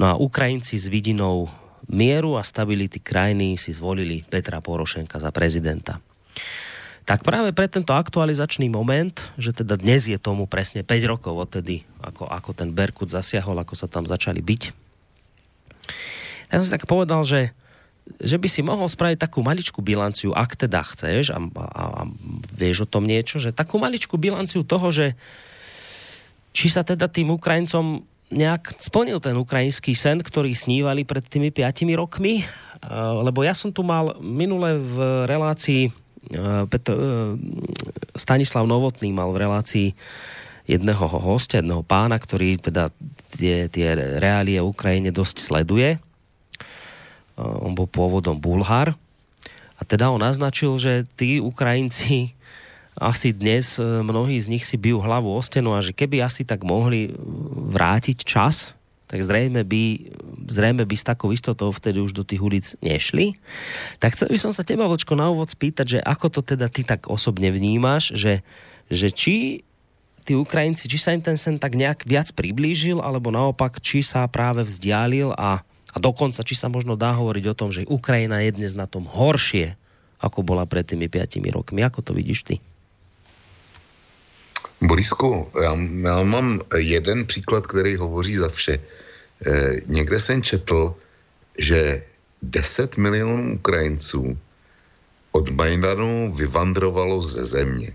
No 0.00 0.04
a 0.08 0.14
Ukrajinci 0.16 0.80
s 0.80 0.88
vidinou 0.88 1.52
mieru 1.84 2.40
a 2.40 2.42
stability 2.42 3.04
krajiny 3.04 3.60
si 3.60 3.76
zvolili 3.76 4.24
Petra 4.24 4.64
Porošenka 4.64 5.20
za 5.20 5.28
prezidenta. 5.28 6.00
Tak 7.08 7.24
práve 7.24 7.56
pre 7.56 7.68
tento 7.68 7.96
aktualizačný 7.96 8.68
moment, 8.68 9.16
že 9.40 9.56
teda 9.56 9.80
dnes 9.80 10.04
je 10.04 10.20
tomu 10.20 10.44
presne 10.44 10.84
5 10.84 11.08
rokov 11.08 11.36
odtedy, 11.36 11.88
ako, 12.04 12.28
ako 12.28 12.52
ten 12.52 12.72
Berkut 12.72 13.08
zasiahol, 13.08 13.56
ako 13.60 13.76
sa 13.76 13.88
tam 13.88 14.04
začali 14.04 14.44
byť. 14.44 14.62
Ja 16.52 16.60
som 16.60 16.64
si 16.68 16.72
tak 16.72 16.84
povedal, 16.84 17.24
že 17.24 17.56
že 18.16 18.40
by 18.40 18.48
si 18.48 18.64
mohol 18.64 18.88
spraviť 18.88 19.20
takú 19.20 19.44
maličkú 19.44 19.84
bilanciu, 19.84 20.32
ak 20.32 20.56
teda 20.56 20.80
chceš 20.82 21.30
a, 21.30 21.38
a, 21.38 21.84
a 22.02 22.02
vieš 22.56 22.88
o 22.88 22.90
tom 22.90 23.04
niečo, 23.04 23.36
že 23.36 23.52
takú 23.52 23.76
maličkú 23.76 24.16
bilanciu 24.16 24.64
toho, 24.64 24.88
že 24.88 25.12
či 26.56 26.72
sa 26.72 26.82
teda 26.82 27.06
tým 27.06 27.28
Ukrajincom 27.30 28.02
nejak 28.28 28.76
splnil 28.76 29.20
ten 29.24 29.36
ukrajinský 29.36 29.96
sen, 29.96 30.20
ktorý 30.20 30.52
snívali 30.52 31.04
pred 31.04 31.24
tými 31.24 31.48
piatimi 31.48 31.96
rokmi, 31.96 32.44
lebo 33.24 33.40
ja 33.40 33.56
som 33.56 33.72
tu 33.72 33.80
mal 33.80 34.20
minule 34.20 34.76
v 34.76 34.96
relácii 35.24 35.82
Petr, 36.68 36.92
Stanislav 38.12 38.68
Novotný 38.68 39.16
mal 39.16 39.32
v 39.32 39.40
relácii 39.48 39.88
jedného 40.68 41.00
hostia, 41.08 41.64
jedného 41.64 41.80
pána, 41.80 42.20
ktorý 42.20 42.60
teda 42.60 42.92
tie, 43.32 43.72
tie 43.72 43.96
reálie 44.20 44.60
Ukrajine 44.60 45.08
dosť 45.08 45.40
sleduje 45.40 45.96
on 47.38 47.72
bol 47.78 47.86
pôvodom 47.86 48.34
Bulhar. 48.34 48.98
A 49.78 49.86
teda 49.86 50.10
on 50.10 50.18
naznačil, 50.18 50.74
že 50.82 51.06
tí 51.14 51.38
Ukrajinci 51.38 52.34
asi 52.98 53.30
dnes 53.30 53.78
eh, 53.78 54.02
mnohí 54.02 54.34
z 54.42 54.50
nich 54.50 54.66
si 54.66 54.74
bijú 54.74 54.98
hlavu 54.98 55.30
o 55.30 55.40
stenu 55.40 55.72
a 55.72 55.80
že 55.80 55.94
keby 55.94 56.18
asi 56.20 56.42
tak 56.42 56.66
mohli 56.66 57.14
vrátiť 57.70 58.26
čas, 58.26 58.74
tak 59.08 59.24
zrejme 59.24 59.64
by, 59.64 60.12
zrejme 60.52 60.84
by 60.84 60.96
s 60.98 61.06
takou 61.06 61.32
istotou 61.32 61.72
vtedy 61.72 61.96
už 61.96 62.12
do 62.12 62.28
tých 62.28 62.44
ulic 62.44 62.66
nešli. 62.84 63.32
Tak 63.96 64.12
chcel 64.12 64.28
by 64.28 64.36
som 64.36 64.52
sa 64.52 64.60
teba, 64.60 64.84
Vočko, 64.84 65.16
na 65.16 65.32
úvod 65.32 65.48
spýtať, 65.48 65.86
že 65.96 66.00
ako 66.04 66.26
to 66.28 66.40
teda 66.44 66.68
ty 66.68 66.84
tak 66.84 67.08
osobne 67.08 67.48
vnímaš, 67.48 68.12
že, 68.12 68.44
že 68.92 69.08
či 69.08 69.64
tí 70.28 70.36
Ukrajinci, 70.36 70.92
či 70.92 71.00
sa 71.00 71.16
im 71.16 71.24
ten 71.24 71.40
sen 71.40 71.56
tak 71.56 71.72
nejak 71.72 72.04
viac 72.04 72.28
priblížil, 72.36 73.00
alebo 73.00 73.32
naopak, 73.32 73.80
či 73.80 74.04
sa 74.04 74.28
práve 74.28 74.60
vzdialil 74.60 75.32
a 75.40 75.64
a 75.92 75.96
dokonca, 75.96 76.44
či 76.44 76.52
sa 76.52 76.68
možno 76.68 77.00
dá 77.00 77.16
hovoriť 77.16 77.44
o 77.48 77.58
tom, 77.58 77.72
že 77.72 77.88
Ukrajina 77.88 78.44
je 78.44 78.52
dnes 78.52 78.76
na 78.76 78.84
tom 78.84 79.08
horšie, 79.08 79.74
ako 80.20 80.44
bola 80.44 80.68
pred 80.68 80.84
tými 80.84 81.08
5 81.08 81.40
rokmi. 81.54 81.80
Ako 81.80 82.04
to 82.04 82.12
vidíš 82.12 82.42
ty? 82.44 82.56
Borisku, 84.80 85.50
já, 85.62 85.74
já 86.02 86.22
mám 86.22 86.60
jeden 86.76 87.26
příklad, 87.26 87.66
který 87.66 87.96
hovoří 87.96 88.36
za 88.36 88.48
vše. 88.48 88.74
E, 88.78 88.80
někde 89.86 90.20
jsem 90.20 90.42
četl, 90.42 90.94
že 91.58 92.02
10 92.42 92.96
milionů 92.96 93.54
Ukrajinců 93.54 94.38
od 95.32 95.50
Majdanu 95.50 96.32
vyvandrovalo 96.32 97.22
ze 97.22 97.44
země. 97.44 97.92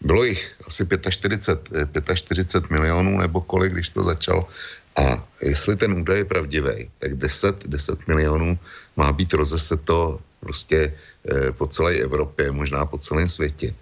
Bylo 0.00 0.24
jich 0.24 0.52
asi 0.66 0.86
45, 1.10 2.04
45 2.14 2.70
milionů 2.70 3.18
nebo 3.18 3.40
kolik, 3.40 3.72
když 3.72 3.88
to 3.88 4.02
začalo 4.02 4.48
a 4.96 5.26
jestli 5.42 5.76
ten 5.76 5.92
údaj 5.92 6.18
je 6.18 6.24
pravdivý, 6.24 6.90
tak 6.98 7.14
10, 7.14 7.66
10 7.66 8.08
milionů 8.08 8.58
má 8.96 9.12
být 9.12 9.34
rozeseto 9.34 10.20
prostě 10.40 10.94
e, 11.24 11.52
po 11.52 11.66
celé 11.66 11.94
Evropě, 11.94 12.52
možná 12.52 12.86
po 12.86 12.98
celém 12.98 13.28
světě. 13.28 13.74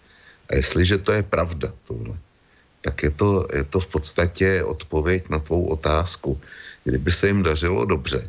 A 0.50 0.56
jestliže 0.56 0.98
to 0.98 1.12
je 1.12 1.22
pravda, 1.22 1.72
tohle, 1.86 2.16
tak 2.80 3.02
je 3.02 3.10
to, 3.10 3.46
je 3.52 3.64
to 3.64 3.80
v 3.80 3.88
podstatě 3.88 4.64
odpověď 4.64 5.28
na 5.28 5.38
tvou 5.38 5.64
otázku. 5.66 6.40
Kdyby 6.84 7.10
se 7.12 7.26
jim 7.26 7.42
dařilo 7.42 7.84
dobře, 7.84 8.28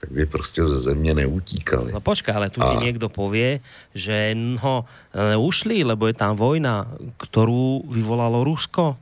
tak 0.00 0.10
by 0.10 0.26
prostě 0.26 0.64
ze 0.64 0.78
země 0.78 1.14
neutíkali. 1.14 1.92
No 1.92 2.00
počkaj, 2.00 2.34
ale 2.34 2.50
tu 2.50 2.58
a... 2.58 2.74
ti 2.74 2.82
niekto 2.82 3.06
povie, 3.06 3.62
že 3.94 4.34
no, 4.34 4.82
e, 5.14 5.38
ušli, 5.38 5.86
lebo 5.86 6.10
je 6.10 6.16
tam 6.18 6.34
vojna, 6.34 6.90
ktorú 7.22 7.86
vyvolalo 7.86 8.42
Rusko 8.42 8.98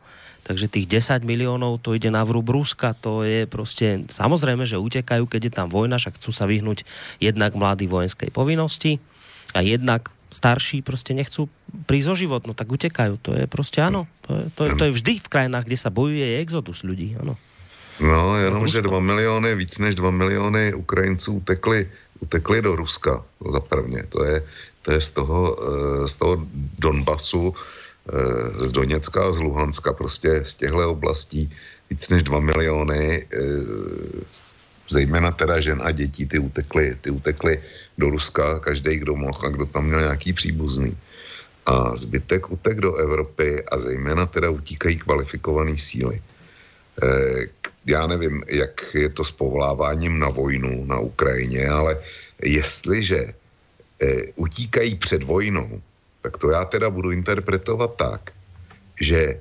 Takže 0.50 0.66
tých 0.66 0.90
10 0.90 1.22
miliónov 1.22 1.78
to 1.78 1.94
ide 1.94 2.10
na 2.10 2.26
vrúb 2.26 2.50
Ruska, 2.50 2.90
to 2.98 3.22
je 3.22 3.46
proste, 3.46 4.02
samozrejme, 4.10 4.66
že 4.66 4.82
utekajú, 4.82 5.30
keď 5.30 5.46
je 5.46 5.52
tam 5.54 5.70
vojna, 5.70 5.94
však 5.94 6.18
chcú 6.18 6.34
sa 6.34 6.50
vyhnúť 6.50 6.82
jednak 7.22 7.54
mladý 7.54 7.86
vojenskej 7.86 8.34
povinnosti 8.34 8.98
a 9.54 9.62
jednak 9.62 10.10
starší 10.34 10.82
proste 10.82 11.14
nechcú 11.14 11.46
prísť 11.86 12.08
o 12.10 12.16
život, 12.18 12.42
no 12.50 12.58
tak 12.58 12.66
utekajú. 12.66 13.22
To 13.22 13.38
je 13.38 13.46
proste 13.46 13.78
áno. 13.78 14.10
To 14.26 14.42
je, 14.42 14.44
to, 14.50 14.60
je, 14.66 14.70
to 14.74 14.82
je 14.90 14.96
vždy 14.98 15.12
v 15.22 15.30
krajinách, 15.30 15.70
kde 15.70 15.78
sa 15.78 15.94
bojuje, 15.94 16.26
je 16.26 16.42
exodus 16.42 16.82
ľudí, 16.82 17.14
áno. 17.14 17.38
No, 18.02 18.34
jenom, 18.34 18.66
že 18.66 18.82
2 18.82 18.90
milióny, 18.90 19.54
víc 19.54 19.78
než 19.78 19.94
2 19.94 20.10
milióny 20.10 20.74
Ukrajinců 20.74 21.46
utekli, 21.46 21.86
utekli 22.26 22.58
do 22.58 22.74
Ruska, 22.74 23.22
za 23.38 23.60
prvně. 23.60 24.02
To 24.10 24.24
je, 24.24 24.42
to 24.82 24.88
je 24.92 25.00
z 25.00 25.10
toho, 25.10 25.40
eh, 25.54 26.08
z 26.08 26.14
toho 26.18 26.34
Donbasu, 26.74 27.54
z 28.54 28.72
Doněcka 28.72 29.32
z 29.32 29.40
Luhanska, 29.40 29.92
prostě 29.92 30.42
z 30.44 30.54
těchto 30.54 30.90
oblastí 30.90 31.50
víc 31.90 32.08
než 32.08 32.22
2 32.22 32.40
miliony, 32.40 33.26
eh, 33.26 33.38
zejména 34.90 35.30
teda 35.30 35.60
žen 35.60 35.80
a 35.84 35.90
dětí, 35.90 36.26
ty 36.26 36.38
utekly, 36.38 36.94
ty 37.00 37.10
utekly 37.10 37.62
do 37.98 38.10
Ruska, 38.10 38.58
každý, 38.58 38.98
kdo 38.98 39.16
mohl 39.16 39.46
a 39.46 39.48
kdo 39.48 39.66
tam 39.66 39.86
měl 39.86 40.00
nějaký 40.00 40.32
příbuzný. 40.32 40.96
A 41.66 41.96
zbytek 41.96 42.50
utek 42.50 42.80
do 42.80 42.94
Evropy 42.96 43.64
a 43.64 43.78
zejména 43.78 44.26
teda 44.26 44.50
utíkají 44.50 44.98
kvalifikované 44.98 45.78
síly. 45.78 46.22
Eh, 47.02 47.46
já 47.86 48.06
nevím, 48.06 48.44
jak 48.48 48.94
je 48.94 49.08
to 49.08 49.24
s 49.24 49.30
povoláváním 49.30 50.18
na 50.18 50.28
vojnu 50.28 50.84
na 50.84 50.98
Ukrajině, 50.98 51.68
ale 51.68 51.98
jestliže 52.42 53.32
utíkají 54.36 54.96
před 54.96 55.22
vojnou, 55.22 55.80
tak 56.22 56.36
to 56.36 56.50
já 56.50 56.64
teda 56.64 56.90
budu 56.90 57.10
interpretovat 57.10 57.96
tak, 57.96 58.30
že 59.00 59.40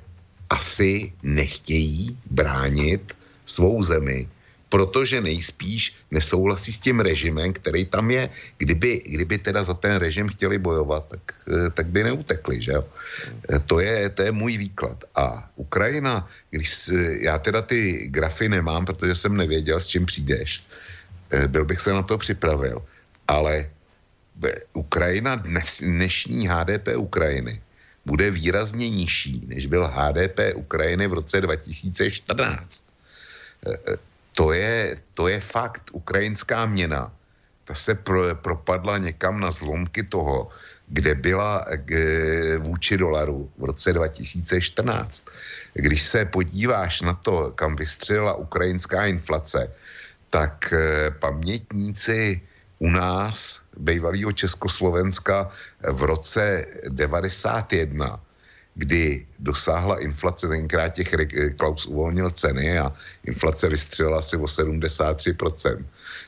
asi 0.50 1.12
nechtějí 1.22 2.18
bránit 2.30 3.12
svou 3.46 3.82
zemi 3.82 4.28
protože 4.70 5.20
nejspíš 5.20 5.94
nesouhlasí 6.10 6.72
s 6.72 6.78
tím 6.78 7.00
režimem, 7.02 7.52
který 7.52 7.84
tam 7.84 8.10
je. 8.10 8.30
Kdyby, 8.58 9.02
kdyby 9.06 9.36
teda 9.38 9.62
za 9.66 9.74
ten 9.74 9.98
režim 9.98 10.30
chtěli 10.30 10.58
bojovat, 10.58 11.10
tak, 11.10 11.34
eh, 11.50 11.70
tak 11.74 11.86
by 11.90 12.06
neutekli, 12.06 12.62
že? 12.62 12.78
Eh, 12.78 13.60
to 13.66 13.82
je, 13.82 14.08
to 14.14 14.22
je 14.22 14.32
můj 14.32 14.56
výklad. 14.58 15.04
A 15.14 15.50
Ukrajina, 15.58 16.24
když 16.50 16.90
já 17.20 17.38
teda 17.38 17.62
ty 17.62 18.08
grafy 18.08 18.48
nemám, 18.48 18.86
protože 18.86 19.14
jsem 19.14 19.36
nevěděl, 19.36 19.82
s 19.82 19.90
čím 19.90 20.06
přijdeš, 20.06 20.62
eh, 21.34 21.50
byl 21.50 21.66
bych 21.66 21.80
se 21.82 21.90
na 21.92 22.06
to 22.06 22.14
připravil, 22.18 22.78
ale 23.28 23.66
Ukrajina, 24.72 25.36
dnes, 25.36 25.80
dnešní 25.80 26.48
HDP 26.48 26.88
Ukrajiny 26.96 27.62
bude 28.06 28.30
výrazně 28.30 28.90
nižší, 28.90 29.44
než 29.46 29.66
byl 29.66 29.90
HDP 29.94 30.38
Ukrajiny 30.54 31.06
v 31.06 31.12
roce 31.12 31.40
2014 31.40 32.84
to 34.34 34.52
je, 34.52 34.96
to 35.14 35.28
je 35.28 35.40
fakt. 35.40 35.90
Ukrajinská 35.92 36.66
měna, 36.66 37.12
ta 37.64 37.74
se 37.74 37.94
pro, 37.94 38.34
propadla 38.34 38.98
někam 38.98 39.40
na 39.40 39.50
zlomky 39.50 40.02
toho, 40.02 40.48
kde 40.88 41.14
byla 41.14 41.64
k, 41.84 41.90
vůči 42.58 42.96
dolaru 42.96 43.50
v 43.58 43.64
roce 43.64 43.92
2014. 43.92 45.26
Když 45.74 46.02
se 46.02 46.24
podíváš 46.24 47.00
na 47.00 47.14
to, 47.14 47.52
kam 47.54 47.76
vystřelila 47.76 48.34
ukrajinská 48.34 49.06
inflace, 49.06 49.70
tak 50.30 50.72
e, 50.72 51.10
pamětníci 51.10 52.40
u 52.80 52.90
nás, 52.90 53.60
bývalého 53.76 54.32
Československa, 54.32 55.52
v 55.92 56.02
roce 56.02 56.66
91 56.88 58.20
kdy 58.74 59.26
dosáhla 59.38 60.00
inflace, 60.00 60.48
tenkrát 60.48 60.88
těch 60.88 61.12
Klaus 61.56 61.86
uvolnil 61.86 62.30
ceny 62.30 62.78
a 62.78 62.92
inflace 63.24 63.68
vystřelila 63.68 64.18
asi 64.18 64.36
o 64.36 64.48
73%, 64.48 65.84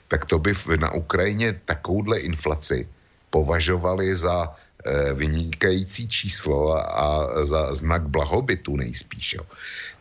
tak 0.08 0.24
to 0.24 0.38
by 0.38 0.52
na 0.76 0.92
Ukrajině 0.92 1.60
takovouhle 1.64 2.18
inflaci 2.20 2.88
považovali 3.30 4.16
za 4.16 4.52
e, 4.84 5.14
vynikající 5.14 6.08
číslo 6.08 6.76
a, 6.76 7.28
za 7.46 7.74
znak 7.74 8.02
blahobytu 8.12 8.76
nejspíš. 8.76 9.36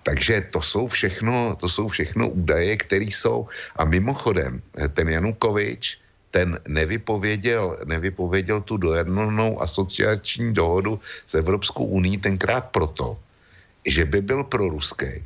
Takže 0.04 0.52
to 0.52 0.62
jsou 0.62 0.88
všechno, 0.88 1.56
to 1.56 1.70
jsou 1.70 1.88
všechno 1.88 2.30
údaje, 2.30 2.78
které 2.78 3.06
jsou. 3.06 3.48
A 3.76 3.86
mimochodem, 3.86 4.62
ten 4.94 5.10
Janukovič, 5.10 6.01
ten 6.32 6.60
nevypověděl, 6.68 7.78
nevypověděl 7.86 8.62
tu 8.62 8.78
dojednanou 8.78 9.62
asociační 9.62 10.54
dohodu 10.54 11.00
s 11.28 11.34
Evropskou 11.36 11.86
uní 11.86 12.18
tenkrát 12.18 12.72
proto, 12.72 13.20
že 13.86 14.06
by 14.06 14.22
byl 14.22 14.44
pro 14.44 14.70
ruský, 14.70 15.24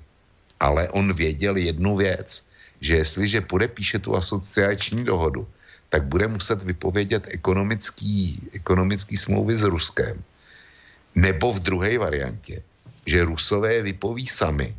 ale 0.60 0.90
on 0.90 1.14
věděl 1.14 1.56
jednu 1.58 1.98
věc, 1.98 2.46
že 2.82 2.96
jestliže 2.96 3.42
podepíše 3.42 4.00
tu 4.00 4.16
asociační 4.16 5.06
dohodu, 5.06 5.48
tak 5.90 6.04
bude 6.04 6.28
muset 6.28 6.64
vypovědět 6.64 7.24
ekonomický, 7.28 8.50
ekonomický 8.54 9.18
smlouvy 9.18 9.58
s 9.58 9.64
Ruskem. 9.64 10.24
Nebo 11.16 11.54
v 11.54 11.60
druhé 11.60 11.98
variantě, 11.98 12.64
že 13.06 13.24
Rusové 13.24 13.82
vypoví 13.82 14.28
sami 14.28 14.76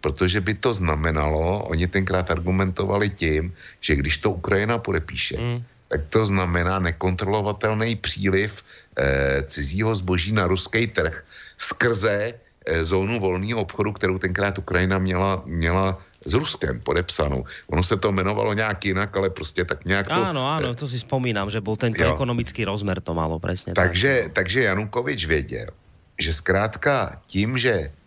protože 0.00 0.40
by 0.40 0.54
to 0.54 0.74
znamenalo, 0.74 1.64
oni 1.64 1.86
tenkrát 1.86 2.30
argumentovali 2.30 3.10
tím, 3.10 3.52
že 3.80 3.96
když 3.96 4.18
to 4.18 4.30
Ukrajina 4.30 4.78
podepíše, 4.78 5.36
mm. 5.40 5.58
tak 5.88 6.00
to 6.10 6.26
znamená 6.26 6.78
nekontrolovatelný 6.78 7.96
příliv 7.96 8.62
e, 8.96 9.42
cizího 9.42 9.94
zboží 9.94 10.32
na 10.32 10.46
ruský 10.46 10.86
trh 10.86 11.24
skrze 11.58 12.34
e, 12.34 12.84
zónu 12.84 13.20
volného 13.20 13.60
obchodu, 13.60 13.92
kterou 13.92 14.18
tenkrát 14.18 14.58
Ukrajina 14.58 14.98
měla, 14.98 15.42
měla 15.46 15.98
s 16.26 16.34
Ruskem 16.34 16.80
podepsanou. 16.84 17.44
Ono 17.70 17.82
se 17.82 17.96
to 17.96 18.08
jmenovalo 18.08 18.54
nějak 18.54 18.84
jinak, 18.84 19.16
ale 19.16 19.30
prostě 19.30 19.64
tak 19.64 19.84
nějak 19.84 20.08
to... 20.08 20.18
Áno, 20.18 20.42
áno, 20.50 20.74
to 20.74 20.90
si 20.90 20.98
spomínam, 20.98 21.50
že 21.50 21.62
byl 21.62 21.76
tento 21.78 22.02
jo. 22.02 22.14
ekonomický 22.14 22.66
rozmer 22.66 22.98
to 23.00 23.14
malo, 23.14 23.38
presne. 23.38 23.72
Takže, 23.72 24.30
tak. 24.30 24.32
takže 24.32 24.60
Janukovič 24.62 25.26
věděl, 25.26 25.70
že 26.18 26.34
zkrátka 26.34 27.22
tím, 27.30 27.54
že 27.58 27.90
Eh, 27.90 27.97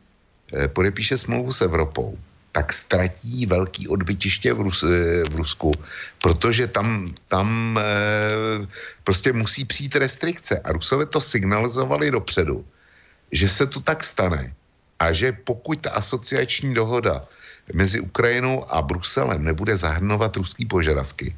podepíše 0.74 1.18
smlouvu 1.18 1.52
s 1.52 1.62
Evropou, 1.62 2.18
tak 2.52 2.74
ztratí 2.74 3.46
velký 3.46 3.88
odbytiště 3.88 4.54
v, 4.54 4.60
Rus, 4.62 4.84
eh, 4.84 5.24
v 5.32 5.36
Rusku, 5.36 5.72
protože 6.22 6.68
tam, 6.68 7.08
tam 7.28 7.80
e, 7.80 7.84
prostě 9.04 9.34
musí 9.34 9.66
přijít 9.66 9.96
restrikce. 9.96 10.60
A 10.60 10.72
Rusové 10.72 11.06
to 11.06 11.22
signalizovali 11.22 12.12
dopředu, 12.12 12.66
že 13.32 13.50
se 13.50 13.68
to 13.68 13.80
tak 13.80 14.04
stane 14.04 14.54
a 15.00 15.12
že 15.12 15.32
pokud 15.32 15.82
ta 15.82 15.92
asociační 15.92 16.74
dohoda 16.74 17.24
mezi 17.74 18.00
Ukrajinou 18.00 18.68
a 18.68 18.82
Bruselem 18.82 19.44
nebude 19.44 19.78
zahrnovat 19.78 20.36
ruský 20.36 20.66
požadavky, 20.66 21.36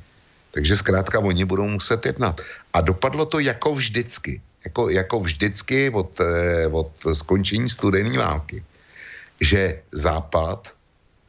takže 0.52 0.78
zkrátka 0.78 1.20
oni 1.20 1.46
budou 1.46 1.68
muset 1.68 2.06
jednat. 2.06 2.42
A 2.74 2.82
dopadlo 2.82 3.26
to 3.26 3.40
jako 3.40 3.74
vždycky. 3.78 4.42
Jako, 4.66 4.90
jako 4.90 5.20
vždycky 5.20 5.90
od, 5.90 6.16
od 6.72 6.92
skončení 7.14 7.70
studené 7.70 8.18
války 8.18 8.64
že 9.44 9.84
Západ, 9.92 10.72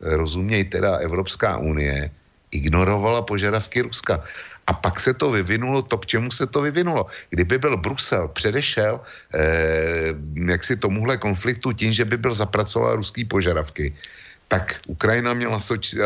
rozuměj 0.00 0.64
teda 0.64 1.02
Evropská 1.02 1.58
unie, 1.58 2.10
ignorovala 2.50 3.26
požadavky 3.26 3.82
Ruska. 3.82 4.22
A 4.66 4.72
pak 4.72 5.00
se 5.00 5.14
to 5.14 5.30
vyvinulo 5.30 5.82
to, 5.82 5.98
k 5.98 6.06
čemu 6.06 6.30
se 6.30 6.46
to 6.46 6.62
vyvinulo. 6.62 7.06
Kdyby 7.30 7.58
byl 7.58 7.76
Brusel 7.76 8.28
předešel 8.28 9.00
eh, 9.34 10.14
jak 10.48 10.64
si 10.64 10.76
tomuhle 10.76 11.18
konfliktu 11.18 11.72
tím, 11.72 11.92
že 11.92 12.04
by 12.04 12.16
byl 12.16 12.34
zapracoval 12.34 12.96
ruský 12.96 13.24
požadavky, 13.24 13.92
tak 14.48 14.80
Ukrajina 14.86 15.34
měla 15.34 15.60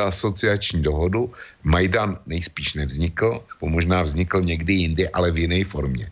asociační 0.07 0.83
dohodu, 0.83 1.33
Majdan 1.63 2.19
nejspíš 2.27 2.75
nevznikl, 2.75 3.31
nebo 3.31 3.67
možná 3.71 4.03
vznikl 4.03 4.41
někdy 4.41 4.73
jindy, 4.73 5.05
ale 5.09 5.31
v 5.31 5.39
jiné 5.39 5.65
formě. 5.65 6.11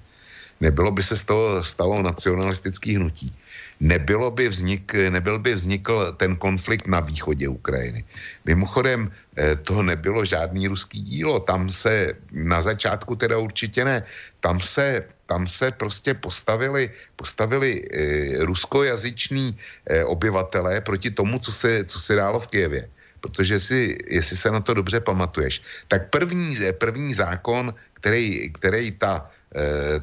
Nebylo 0.60 0.90
by 0.90 1.02
se 1.02 1.16
z 1.16 1.24
toho 1.24 1.64
stalo 1.64 2.02
nacionalistický 2.02 2.96
hnutí 2.96 3.32
nebylo 3.80 4.30
by 4.30 4.48
vznik, 4.48 4.94
nebyl 5.10 5.38
by 5.38 5.54
vznikl 5.54 6.12
ten 6.16 6.36
konflikt 6.36 6.86
na 6.88 7.00
východě 7.00 7.48
Ukrajiny. 7.48 8.04
Mimochodem, 8.44 9.12
eh, 9.36 9.56
to 9.56 9.82
nebylo 9.82 10.24
žádný 10.24 10.68
ruský 10.68 11.02
dílo, 11.02 11.40
tam 11.40 11.68
se 11.68 12.16
na 12.32 12.60
začátku 12.60 13.16
teda 13.16 13.38
určitě 13.38 13.84
ne, 13.84 14.02
tam 14.40 14.60
se, 14.60 15.04
tam 15.26 15.46
se 15.46 15.70
prostě 15.70 16.14
postavili, 16.14 16.90
postavili 17.16 17.84
eh, 17.84 18.44
ruskojazyční 18.44 19.56
eh, 19.56 20.04
obyvatelé 20.04 20.80
proti 20.80 21.10
tomu, 21.10 21.38
co 21.38 21.52
se, 21.52 21.84
co 21.84 21.98
se 22.00 22.14
dálo 22.14 22.40
v 22.40 22.46
Kijevě. 22.46 22.88
Protože 23.20 23.60
si, 23.60 23.98
jestli 24.06 24.36
se 24.36 24.50
na 24.50 24.60
to 24.60 24.74
dobře 24.74 25.00
pamatuješ, 25.00 25.62
tak 25.88 26.10
první, 26.10 26.54
první 26.78 27.14
zákon, 27.14 27.74
který, 27.94 28.52
který 28.52 28.92
ta, 28.92 29.26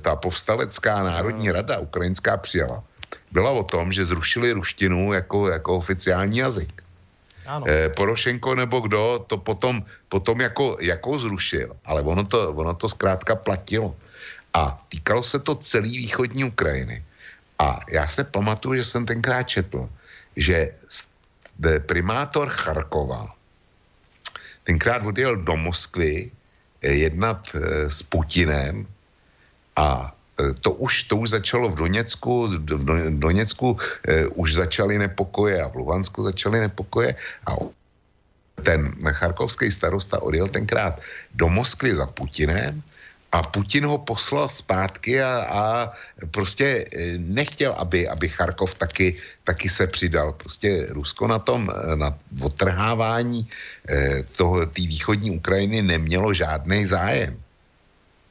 ta 0.01 0.15
povstalecká 0.15 1.03
národní 1.03 1.51
rada 1.51 1.79
ukrajinská 1.79 2.37
přijala, 2.37 2.83
byla 3.33 3.51
o 3.51 3.63
tom, 3.65 3.89
že 3.89 4.05
zrušili 4.05 4.53
ruštinu 4.53 5.13
jako, 5.13 5.49
jako 5.49 5.69
oficiální 5.81 6.37
jazyk. 6.37 6.83
Ano. 7.45 7.65
E, 7.67 7.89
Porošenko 7.89 8.55
nebo 8.55 8.79
kdo 8.79 9.25
to 9.27 9.37
potom, 9.37 9.83
potom 10.09 10.41
jako, 10.41 10.77
jako 10.79 11.19
zrušil, 11.19 11.75
ale 11.85 12.01
ono 12.01 12.23
to, 12.23 12.37
ono 12.53 12.73
to 12.73 12.89
zkrátka 12.89 13.35
platilo. 13.35 13.95
A 14.53 14.77
týkalo 14.89 15.23
se 15.25 15.39
to 15.41 15.55
celé 15.55 15.89
východní 15.89 16.45
Ukrajiny. 16.45 17.03
A 17.59 17.79
já 17.89 18.07
se 18.07 18.23
pamatuju, 18.23 18.75
že 18.75 18.85
jsem 18.85 19.05
tenkrát 19.05 19.43
četl, 19.43 19.89
že 20.37 20.77
primátor 21.85 22.49
Charkova 22.49 23.33
tenkrát 24.63 25.05
odjel 25.05 25.43
do 25.43 25.55
Moskvy 25.55 26.31
eh, 26.81 26.91
jednat 26.91 27.49
eh, 27.55 27.89
s 27.89 28.03
Putinem 28.03 28.87
a 29.75 30.15
to 30.61 30.71
už, 30.71 31.03
to 31.03 31.17
už 31.17 31.29
začalo 31.29 31.69
v 31.69 31.75
Doněcku, 31.75 32.47
v 32.57 33.19
Doněcku 33.19 33.77
eh, 34.07 34.27
už 34.27 34.53
začaly 34.53 34.97
nepokoje 34.97 35.61
a 35.61 35.69
v 35.69 35.75
Luhansku 35.75 36.23
začaly 36.23 36.59
nepokoje 36.59 37.15
a 37.45 37.51
ten 38.63 38.95
charkovský 39.13 39.71
starosta 39.71 40.21
odjel 40.21 40.47
tenkrát 40.47 41.01
do 41.33 41.49
Moskvy 41.49 41.95
za 41.95 42.05
Putinem 42.05 42.81
a 43.31 43.41
Putin 43.41 43.85
ho 43.85 43.97
poslal 43.97 44.49
zpátky 44.49 45.21
a, 45.21 45.29
a 45.49 45.63
prostě 46.31 46.85
eh, 46.85 47.17
nechtěl, 47.17 47.73
aby, 47.77 48.09
aby 48.09 48.29
Charkov 48.29 48.77
taky, 48.77 49.17
taky 49.43 49.69
se 49.69 49.87
přidal. 49.87 50.33
Prostě 50.33 50.85
Rusko 50.89 51.27
na 51.27 51.39
tom, 51.39 51.69
eh, 51.69 51.95
na 51.95 52.17
otrhávání 52.41 53.47
té 54.73 54.81
východní 54.81 55.31
Ukrajiny 55.31 55.81
nemělo 55.81 56.33
žádný 56.33 56.85
zájem 56.85 57.42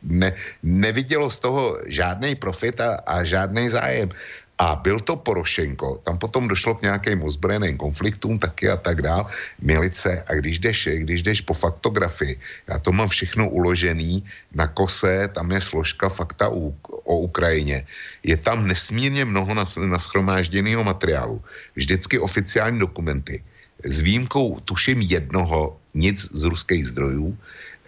ne, 0.03 0.35
nevidělo 0.63 1.31
z 1.31 1.39
toho 1.39 1.79
žádný 1.87 2.35
profit 2.35 2.81
a, 2.81 2.95
a 3.07 3.25
žádný 3.25 3.69
zájem. 3.69 4.11
A 4.59 4.79
byl 4.79 5.01
to 5.01 5.17
Porošenko, 5.17 6.07
tam 6.07 6.19
potom 6.19 6.49
došlo 6.49 6.75
k 6.75 6.83
nějakým 6.83 7.23
ozbrojeným 7.23 7.77
konfliktům 7.77 8.39
taky 8.39 8.71
a 8.71 8.77
tak 8.77 9.03
dál, 9.03 9.27
milice 9.59 10.23
a 10.27 10.35
když 10.35 10.59
jdeš, 10.59 10.89
když 11.03 11.23
jdeš 11.23 11.41
po 11.41 11.55
faktografii, 11.55 12.39
já 12.69 12.79
to 12.79 12.93
mám 12.93 13.09
všechno 13.09 13.49
uložený 13.49 14.25
na 14.55 14.67
kose, 14.67 15.29
tam 15.35 15.51
je 15.51 15.61
složka 15.61 16.09
fakta 16.09 16.49
u, 16.49 16.77
o 16.87 17.19
Ukrajině, 17.27 17.87
je 18.23 18.37
tam 18.37 18.69
nesmírně 18.69 19.25
mnoho 19.25 19.55
nas, 19.55 19.77
naschromážděného 19.77 20.85
materiálu, 20.85 21.43
vždycky 21.75 22.19
oficiální 22.19 22.79
dokumenty, 22.79 23.43
s 23.85 24.01
výjimkou 24.01 24.61
tuším 24.61 25.01
jednoho 25.03 25.77
nic 25.95 26.23
z 26.23 26.43
ruských 26.45 26.87
zdrojů, 26.87 27.39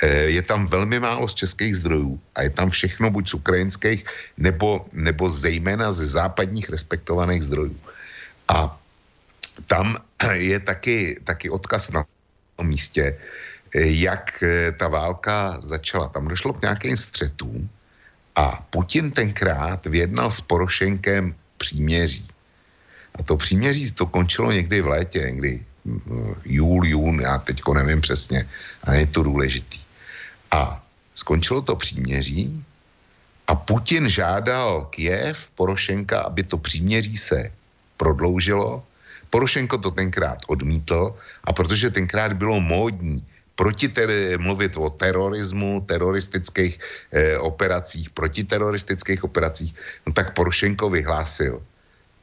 je 0.06 0.42
tam 0.42 0.66
velmi 0.66 1.00
málo 1.00 1.28
z 1.28 1.34
českých 1.34 1.76
zdrojů 1.76 2.20
a 2.34 2.42
je 2.42 2.50
tam 2.50 2.70
všechno 2.70 3.10
buď 3.10 3.28
z 3.28 3.34
ukrajinských, 3.34 4.04
nebo, 4.36 4.86
nebo 4.92 5.30
zejména 5.30 5.92
ze 5.92 6.06
západních 6.06 6.70
respektovaných 6.70 7.42
zdrojů. 7.42 7.76
A 8.48 8.80
tam 9.66 9.96
je 10.32 10.60
taky, 10.60 11.20
taky 11.24 11.50
odkaz 11.50 11.90
na 11.90 12.04
místě, 12.62 13.18
jak 13.74 14.44
ta 14.78 14.88
válka 14.88 15.58
začala. 15.62 16.08
Tam 16.08 16.28
došlo 16.28 16.52
k 16.52 16.62
nějakým 16.62 16.96
střetům 16.96 17.68
a 18.36 18.66
Putin 18.70 19.10
tenkrát 19.10 19.86
vyjednal 19.86 20.30
s 20.30 20.40
Porošenkem 20.40 21.34
příměří. 21.58 22.26
A 23.14 23.22
to 23.22 23.36
příměří 23.36 23.92
to 23.92 24.06
končilo 24.06 24.52
někdy 24.52 24.80
v 24.80 24.86
létě, 24.86 25.18
někdy 25.18 25.64
júl, 26.44 26.86
jún, 26.86 27.20
já 27.20 27.38
teďko 27.38 27.74
nevím 27.74 28.00
přesně, 28.00 28.48
a 28.84 28.94
je 28.94 29.06
to 29.06 29.22
důležitý. 29.22 29.83
A 30.54 30.82
skončilo 31.14 31.62
to 31.62 31.76
příměří 31.76 32.64
a 33.46 33.54
Putin 33.54 34.08
žádal 34.08 34.84
Kiev, 34.94 35.38
Porošenka, 35.54 36.20
aby 36.20 36.42
to 36.42 36.58
příměří 36.58 37.16
se 37.16 37.50
prodloužilo. 37.96 38.86
Porošenko 39.30 39.78
to 39.78 39.90
tenkrát 39.90 40.38
odmítl 40.46 41.14
a 41.44 41.52
protože 41.52 41.90
tenkrát 41.90 42.32
bylo 42.32 42.60
módní 42.60 43.26
proti 43.54 43.88
ter- 43.88 44.38
mluvit 44.38 44.76
o 44.76 44.90
terorismu, 44.90 45.82
teroristických 45.86 46.80
eh, 47.12 47.38
operacích, 47.38 48.10
protiteroristických 48.10 49.24
operacích, 49.24 49.74
no 50.06 50.12
tak 50.12 50.34
Porošenko 50.34 50.90
vyhlásil 50.90 51.62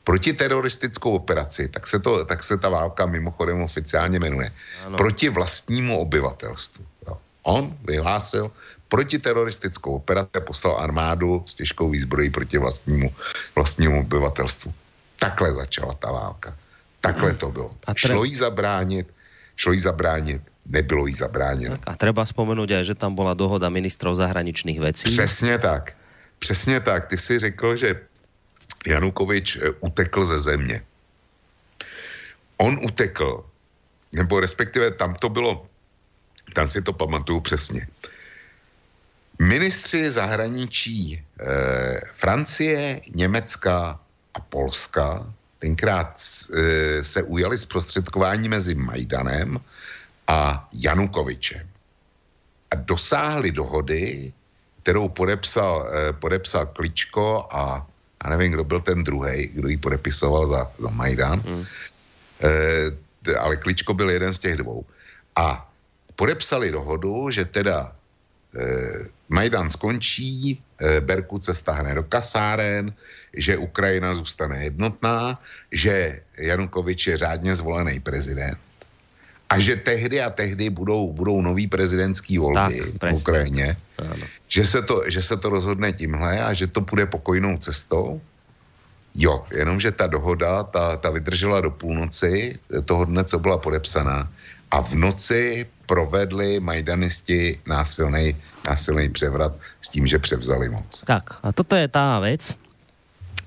protiteroristickou 0.04 1.16
operaci, 1.16 1.68
tak 1.68 1.88
se, 1.88 2.00
to, 2.00 2.26
tak 2.26 2.44
se 2.44 2.58
ta 2.58 2.70
válka 2.70 3.06
mimochodem 3.06 3.62
oficiálně 3.62 4.20
jmenuje, 4.20 4.52
ano. 4.86 4.98
proti 4.98 5.30
vlastnímu 5.30 6.00
obyvatelstvu. 6.00 6.86
Jo. 7.08 7.18
On 7.44 7.78
vyhlásil 7.86 8.52
protiteroristickou 8.92 10.04
operaci 10.04 10.36
a 10.38 10.44
poslal 10.44 10.78
armádu 10.78 11.44
s 11.48 11.54
těžkou 11.54 11.90
výzbrojí 11.90 12.30
proti 12.30 12.58
vlastnímu, 12.58 13.10
vlastnímu 13.56 14.00
obyvatelstvu. 14.00 14.74
Takhle 15.20 15.54
začala 15.54 15.94
ta 15.94 16.12
válka. 16.12 16.56
Takhle 17.02 17.34
to 17.34 17.52
bylo. 17.52 17.72
A 17.88 17.94
tre... 17.94 18.14
Šlo 18.14 18.24
jí 18.24 18.36
zabránit, 18.36 19.08
šlo 19.56 19.72
jí 19.74 19.80
zabránit, 19.80 20.42
nebylo 20.66 21.08
jí 21.08 21.14
zabráněno. 21.14 21.78
Tak 21.78 21.88
a 21.88 21.94
treba 21.96 22.22
spomenúť 22.28 22.70
aj, 22.78 22.84
že 22.94 22.96
tam 23.00 23.16
bola 23.16 23.34
dohoda 23.34 23.72
ministrov 23.74 24.20
zahraničných 24.20 24.80
vecí. 24.80 25.10
Přesně 25.10 25.58
tak. 25.58 25.98
Přesně 26.40 26.80
tak. 26.80 27.10
Ty 27.10 27.18
si 27.18 27.40
řekl, 27.40 27.76
že 27.76 27.90
Janukovič 28.88 29.58
eh, 29.58 29.72
utekl 29.80 30.26
ze 30.26 30.40
země. 30.40 30.84
On 32.58 32.78
utekl, 32.84 33.46
nebo 34.14 34.40
respektive 34.40 34.92
tam 34.92 35.16
to 35.16 35.30
bylo, 35.30 35.66
tam 36.54 36.68
si 36.68 36.82
to 36.82 36.94
pamatuju 36.94 37.40
přesně. 37.40 37.88
Ministři 39.40 40.12
zahraničí 40.12 41.18
eh, 41.18 42.02
Francie, 42.14 43.02
Německa 43.16 44.00
a 44.34 44.40
Polska 44.40 45.34
tenkrát 45.60 46.16
eh, 46.18 47.04
se 47.04 47.24
ujali 47.24 47.58
zprostředkování 47.58 48.50
mezi 48.50 48.76
Majdanem 48.76 49.60
a 50.28 50.70
Janukovičem. 50.74 51.70
A 52.72 52.76
dosáhli 52.76 53.52
dohody, 53.52 54.34
kterou 54.84 55.10
podepsal, 55.10 55.90
eh, 55.90 56.14
podepsal 56.14 56.66
Kličko 56.66 57.48
a 57.52 57.88
a 58.22 58.30
nevím, 58.30 58.52
kdo 58.52 58.64
byl 58.64 58.82
ten 58.82 59.04
druhý, 59.04 59.48
kdo 59.48 59.68
ji 59.68 59.78
podepisoval 59.78 60.48
za, 60.48 60.72
za 60.78 60.90
Majdan, 60.90 61.40
hmm. 61.40 61.66
e, 62.42 63.36
ale 63.36 63.58
Kličko 63.58 63.94
byl 63.94 64.10
jeden 64.10 64.34
z 64.34 64.40
těch 64.40 64.58
dvou. 64.58 64.86
A 65.36 65.71
podepsali 66.22 66.70
dohodu, 66.70 67.34
že 67.34 67.50
teda 67.50 67.90
e, 67.90 68.62
Majdan 69.34 69.74
skončí, 69.74 70.54
e, 70.54 71.02
Berkut 71.02 71.42
se 71.42 71.58
stáhne 71.58 71.98
do 71.98 72.06
kasáren, 72.06 72.94
že 73.34 73.58
Ukrajina 73.58 74.14
zůstane 74.14 74.70
jednotná, 74.70 75.42
že 75.74 76.22
Janukovič 76.38 77.08
je 77.08 77.26
řádně 77.26 77.56
zvolený 77.58 77.98
prezident 78.06 78.58
a 79.50 79.60
že 79.60 79.82
tehdy 79.82 80.22
a 80.22 80.30
tehdy 80.30 80.70
budou, 80.70 81.10
budou 81.10 81.42
nový 81.42 81.68
prezidentský 81.68 82.38
volby 82.38 82.94
tak, 83.02 83.12
v 83.12 83.18
Ukrajině, 83.18 83.76
že 84.48 84.64
se, 84.64 84.82
to, 84.82 85.10
že 85.10 85.22
se 85.26 85.36
to 85.38 85.50
rozhodne 85.50 85.90
tímhle 85.94 86.38
a 86.44 86.54
že 86.54 86.70
to 86.70 86.86
půjde 86.86 87.06
pokojnou 87.06 87.58
cestou. 87.58 88.22
Jo, 89.16 89.44
jenomže 89.52 89.92
ta 89.92 90.08
dohoda, 90.08 90.64
ta, 90.64 90.98
ta 90.98 91.10
vydržela 91.10 91.62
do 91.62 91.72
půlnoci 91.72 92.60
toho 92.86 93.06
dne, 93.06 93.24
co 93.26 93.40
byla 93.40 93.58
podepsaná 93.58 94.32
a 94.72 94.78
v 94.80 94.94
noci 94.96 95.44
provedli 95.84 96.64
majdanisti 96.64 97.68
násilný, 97.68 98.36
násilný 98.64 99.12
převrat 99.12 99.60
s 99.84 99.88
tím, 99.92 100.08
že 100.08 100.20
převzali 100.20 100.70
moc. 100.72 101.04
Tak, 101.04 101.44
a 101.44 101.52
toto 101.52 101.76
je 101.76 101.92
tá 101.92 102.24
vec, 102.24 102.56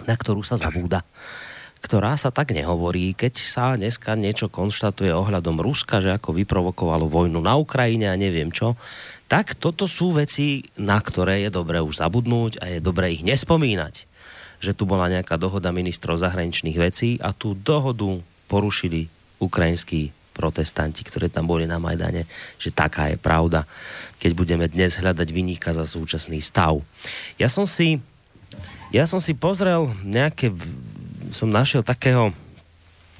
na 0.05 0.13
ktorú 0.13 0.45
sa 0.45 0.61
zabúda 0.61 1.01
ktorá 1.85 2.17
sa 2.17 2.33
tak 2.33 2.57
nehovorí, 2.57 3.13
keď 3.13 3.35
sa 3.37 3.77
dneska 3.77 4.17
niečo 4.17 4.49
konštatuje 4.49 5.13
ohľadom 5.13 5.61
Ruska, 5.61 6.01
že 6.01 6.17
ako 6.17 6.33
vyprovokovalo 6.33 7.13
vojnu 7.13 7.45
na 7.45 7.61
Ukrajine 7.61 8.09
a 8.09 8.17
neviem 8.17 8.49
čo, 8.49 8.73
tak 9.29 9.53
toto 9.61 9.85
sú 9.85 10.17
veci, 10.17 10.65
na 10.81 10.97
ktoré 10.97 11.45
je 11.45 11.53
dobré 11.53 11.85
už 11.85 12.01
zabudnúť 12.01 12.57
a 12.65 12.65
je 12.73 12.79
dobré 12.81 13.13
ich 13.13 13.21
nespomínať. 13.21 14.09
Že 14.65 14.73
tu 14.73 14.89
bola 14.89 15.13
nejaká 15.13 15.37
dohoda 15.37 15.77
ministrov 15.77 16.17
zahraničných 16.17 16.81
vecí 16.81 17.21
a 17.21 17.37
tú 17.37 17.53
dohodu 17.53 18.17
porušili 18.49 19.13
ukrajinskí 19.37 20.24
protestanti, 20.35 21.07
ktorí 21.07 21.31
tam 21.31 21.47
boli 21.47 21.65
na 21.65 21.79
Majdane, 21.79 22.27
že 22.59 22.75
taká 22.75 23.15
je 23.15 23.17
pravda, 23.17 23.65
keď 24.19 24.31
budeme 24.35 24.67
dnes 24.67 24.99
hľadať 24.99 25.29
vyníka 25.31 25.71
za 25.71 25.87
súčasný 25.87 26.43
stav. 26.43 26.83
Ja 27.39 27.47
som 27.47 27.65
si 27.65 28.03
ja 28.91 29.07
som 29.07 29.23
si 29.23 29.35
pozrel 29.35 29.91
nejaké 30.03 30.51
som 31.31 31.51
našiel 31.51 31.87
takého 31.87 32.35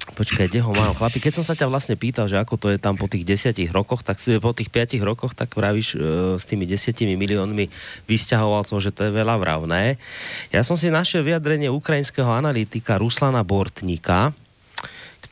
Počkaj, 0.05 0.53
kde 0.53 0.61
ho 0.61 0.69
mám? 0.69 0.93
Chlapi, 0.93 1.17
keď 1.17 1.41
som 1.41 1.45
sa 1.45 1.57
ťa 1.57 1.65
vlastne 1.65 1.97
pýtal, 1.97 2.29
že 2.29 2.37
ako 2.37 2.61
to 2.61 2.67
je 2.69 2.77
tam 2.77 2.93
po 2.93 3.09
tých 3.09 3.25
desiatich 3.25 3.73
rokoch, 3.73 4.05
tak 4.05 4.21
si 4.21 4.37
po 4.37 4.53
tých 4.53 4.69
piatich 4.69 5.01
rokoch, 5.01 5.33
tak 5.33 5.57
vravíš 5.57 5.97
e, 5.97 6.37
s 6.37 6.45
tými 6.45 6.69
desiatimi 6.69 7.17
miliónmi 7.17 7.65
vysťahovalcov, 8.05 8.77
že 8.85 8.93
to 8.93 9.09
je 9.09 9.11
veľa 9.11 9.41
vravné. 9.41 9.97
Ja 10.53 10.61
som 10.61 10.77
si 10.77 10.93
našiel 10.93 11.25
vyjadrenie 11.25 11.73
ukrajinského 11.73 12.29
analytika 12.29 13.01
Ruslana 13.01 13.41
Bortníka, 13.41 14.29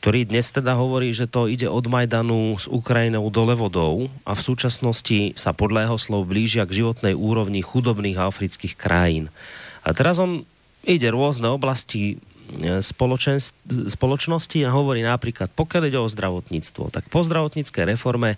ktorý 0.04 0.28
dnes 0.28 0.52
teda 0.52 0.76
hovorí, 0.76 1.16
že 1.16 1.24
to 1.24 1.48
ide 1.48 1.64
od 1.64 1.88
Majdanu 1.88 2.60
s 2.60 2.68
Ukrajinou 2.68 3.24
dole 3.32 3.56
vodou 3.56 4.12
a 4.28 4.36
v 4.36 4.44
súčasnosti 4.44 5.32
sa 5.32 5.56
podľa 5.56 5.88
jeho 5.88 5.96
slov 5.96 6.28
blížia 6.28 6.68
k 6.68 6.84
životnej 6.84 7.16
úrovni 7.16 7.64
chudobných 7.64 8.20
afrických 8.20 8.76
krajín. 8.76 9.32
A 9.80 9.96
teraz 9.96 10.20
on 10.20 10.44
ide 10.84 11.08
rôzne 11.08 11.48
oblasti 11.48 12.20
spoločnosti 13.88 14.58
a 14.60 14.76
hovorí 14.76 15.00
napríklad, 15.00 15.48
pokiaľ 15.56 15.82
ide 15.88 15.96
o 15.96 16.12
zdravotníctvo, 16.12 16.92
tak 16.92 17.08
po 17.08 17.24
zdravotníckej 17.24 17.96
reforme 17.96 18.36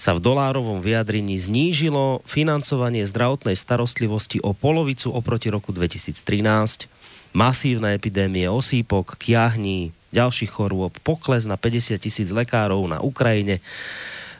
sa 0.00 0.16
v 0.16 0.24
dolárovom 0.24 0.80
vyjadrení 0.80 1.36
znížilo 1.36 2.24
financovanie 2.24 3.04
zdravotnej 3.04 3.52
starostlivosti 3.52 4.40
o 4.40 4.56
polovicu 4.56 5.12
oproti 5.12 5.52
roku 5.52 5.76
2013, 5.76 6.88
masívne 7.36 7.92
epidémie 7.92 8.48
osýpok, 8.48 9.20
kiahní, 9.20 9.92
ďalších 10.12 10.52
chorôb, 10.52 10.92
pokles 11.02 11.48
na 11.48 11.56
50 11.56 11.96
tisíc 11.96 12.28
lekárov 12.30 12.84
na 12.86 13.00
Ukrajine, 13.00 13.64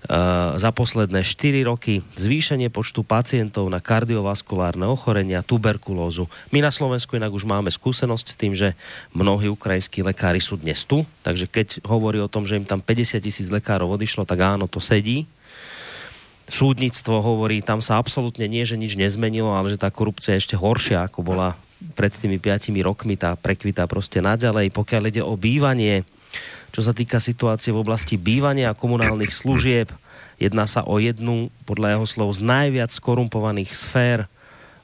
Eh, 0.03 0.59
za 0.59 0.75
posledné 0.75 1.23
4 1.23 1.63
roky 1.63 2.03
zvýšenie 2.19 2.75
počtu 2.75 3.07
pacientov 3.07 3.71
na 3.71 3.79
kardiovaskulárne 3.79 4.83
ochorenia, 4.83 5.47
tuberkulózu. 5.47 6.27
My 6.51 6.59
na 6.59 6.75
Slovensku 6.75 7.15
inak 7.15 7.31
už 7.31 7.47
máme 7.47 7.71
skúsenosť 7.71 8.27
s 8.27 8.35
tým, 8.35 8.51
že 8.51 8.75
mnohí 9.15 9.47
ukrajinskí 9.47 10.03
lekári 10.03 10.43
sú 10.43 10.59
dnes 10.59 10.83
tu, 10.83 11.07
takže 11.23 11.47
keď 11.47 11.87
hovorí 11.87 12.19
o 12.19 12.27
tom, 12.27 12.51
že 12.51 12.59
im 12.59 12.67
tam 12.67 12.83
50 12.83 13.23
tisíc 13.23 13.47
lekárov 13.47 13.95
odišlo, 13.95 14.27
tak 14.27 14.43
áno, 14.43 14.67
to 14.67 14.83
sedí. 14.83 15.23
Súdnictvo 16.51 17.23
hovorí, 17.23 17.63
tam 17.63 17.79
sa 17.79 17.95
absolútne 18.03 18.51
nie, 18.51 18.67
že 18.67 18.75
nič 18.75 18.99
nezmenilo, 18.99 19.55
ale 19.55 19.71
že 19.71 19.79
tá 19.79 19.87
korupcia 19.87 20.35
je 20.35 20.43
ešte 20.43 20.59
horšia, 20.59 21.07
ako 21.07 21.23
bola 21.23 21.55
pred 21.93 22.13
tými 22.15 22.39
5 22.41 22.73
rokmi, 22.83 23.19
tá 23.19 23.35
prekvita 23.37 23.85
proste 23.91 24.23
naďalej. 24.23 24.73
Pokiaľ 24.73 25.03
ide 25.11 25.23
o 25.23 25.35
bývanie, 25.37 26.07
čo 26.73 26.81
sa 26.81 26.97
týka 26.97 27.21
situácie 27.21 27.71
v 27.71 27.85
oblasti 27.85 28.17
bývania 28.17 28.73
a 28.73 28.79
komunálnych 28.79 29.31
služieb. 29.31 29.93
Jedná 30.41 30.65
sa 30.65 30.83
o 30.89 30.97
jednu, 30.97 31.53
podľa 31.69 31.95
jeho 31.95 32.07
slov, 32.09 32.29
z 32.35 32.41
najviac 32.43 32.91
skorumpovaných 32.91 33.77
sfér 33.77 34.27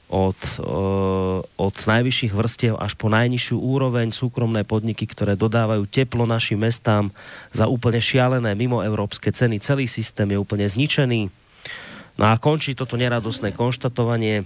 od, 0.09 0.37
uh, 0.61 1.41
od 1.41 1.75
najvyšších 1.75 2.33
vrstiev 2.33 2.73
až 2.77 2.97
po 2.97 3.13
najnižšiu 3.13 3.57
úroveň 3.57 4.09
súkromné 4.13 4.65
podniky, 4.65 5.05
ktoré 5.05 5.37
dodávajú 5.37 5.85
teplo 5.89 6.25
našim 6.25 6.61
mestám 6.61 7.13
za 7.53 7.69
úplne 7.69 8.01
šialené 8.01 8.53
mimo 8.57 8.81
európske 8.81 9.33
ceny. 9.33 9.61
Celý 9.61 9.85
systém 9.89 10.29
je 10.33 10.41
úplne 10.41 10.65
zničený. 10.65 11.29
No 12.17 12.25
a 12.25 12.35
končí 12.41 12.73
toto 12.73 12.97
neradosné 12.97 13.53
konštatovanie 13.53 14.45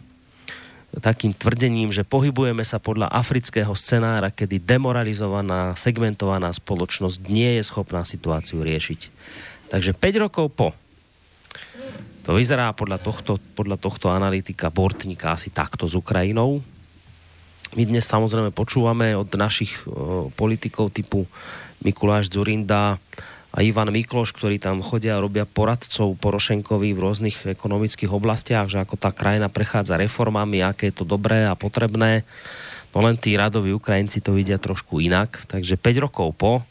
takým 1.01 1.33
tvrdením, 1.33 1.89
že 1.89 2.05
pohybujeme 2.05 2.61
sa 2.61 2.77
podľa 2.77 3.09
afrického 3.09 3.73
scenára, 3.73 4.29
kedy 4.29 4.61
demoralizovaná, 4.61 5.73
segmentovaná 5.73 6.53
spoločnosť 6.53 7.17
nie 7.29 7.57
je 7.57 7.63
schopná 7.65 8.05
situáciu 8.05 8.61
riešiť. 8.61 9.09
Takže 9.73 9.97
5 9.97 10.23
rokov 10.29 10.53
po 10.53 10.69
To 12.23 12.37
vyzerá 12.37 12.71
podľa 12.71 13.01
tohto, 13.01 13.41
podľa 13.57 13.81
tohto 13.81 14.07
analytika 14.13 14.71
Bortníka 14.71 15.33
asi 15.33 15.49
takto 15.49 15.89
s 15.89 15.97
Ukrajinou. 15.97 16.61
My 17.73 17.83
dnes 17.83 18.05
samozrejme 18.05 18.53
počúvame 18.53 19.17
od 19.17 19.27
našich 19.33 19.73
uh, 19.89 20.29
politikov 20.37 20.93
typu 20.93 21.25
Mikuláš 21.83 22.31
Zurinda 22.31 23.01
a 23.53 23.61
Ivan 23.61 23.93
Mikloš, 23.93 24.33
ktorí 24.33 24.57
tam 24.57 24.81
chodia 24.81 25.15
a 25.15 25.21
robia 25.21 25.45
poradcov 25.45 26.17
Porošenkovi 26.17 26.89
v 26.97 27.03
rôznych 27.05 27.37
ekonomických 27.53 28.09
oblastiach, 28.09 28.65
že 28.65 28.81
ako 28.81 28.97
tá 28.97 29.13
krajina 29.13 29.45
prechádza 29.45 29.93
reformami, 29.93 30.65
aké 30.65 30.89
je 30.89 30.97
to 30.97 31.05
dobré 31.05 31.45
a 31.45 31.53
potrebné. 31.53 32.25
No 32.97 33.05
len 33.05 33.13
tí 33.13 33.37
radoví 33.37 33.69
Ukrajinci 33.69 34.25
to 34.25 34.33
vidia 34.33 34.57
trošku 34.57 34.97
inak. 34.97 35.45
Takže 35.45 35.77
5 35.77 36.05
rokov 36.09 36.33
po 36.33 36.65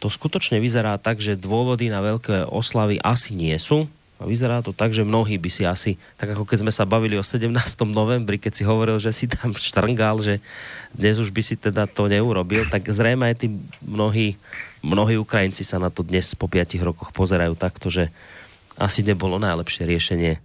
to 0.00 0.08
skutočne 0.08 0.62
vyzerá 0.62 0.96
tak, 0.96 1.20
že 1.20 1.36
dôvody 1.36 1.92
na 1.92 2.00
veľké 2.00 2.48
oslavy 2.48 3.02
asi 3.04 3.36
nie 3.36 3.56
sú. 3.60 3.84
A 4.18 4.26
vyzerá 4.26 4.58
to 4.66 4.74
tak, 4.74 4.90
že 4.90 5.06
mnohí 5.06 5.38
by 5.38 5.46
si 5.46 5.62
asi, 5.62 5.94
tak 6.18 6.34
ako 6.34 6.42
keď 6.42 6.66
sme 6.66 6.72
sa 6.74 6.82
bavili 6.82 7.14
o 7.14 7.22
17. 7.22 7.54
novembri, 7.86 8.34
keď 8.34 8.50
si 8.50 8.66
hovoril, 8.66 8.98
že 8.98 9.14
si 9.14 9.30
tam 9.30 9.54
štrngal, 9.54 10.18
že 10.18 10.42
dnes 10.90 11.22
už 11.22 11.30
by 11.30 11.38
si 11.38 11.54
teda 11.54 11.86
to 11.86 12.10
neurobil, 12.10 12.66
tak 12.66 12.82
zrejme 12.90 13.30
aj 13.30 13.46
tí 13.46 13.46
mnohí, 13.78 14.34
mnohí 14.82 15.18
Ukrajinci 15.18 15.64
sa 15.66 15.78
na 15.82 15.90
to 15.90 16.06
dnes 16.06 16.34
po 16.34 16.46
5 16.46 16.78
rokoch 16.82 17.10
pozerajú 17.12 17.54
takto, 17.58 17.90
že 17.90 18.10
asi 18.78 19.02
nebolo 19.02 19.42
najlepšie 19.42 19.84
riešenie 19.86 20.32
e, 20.36 20.40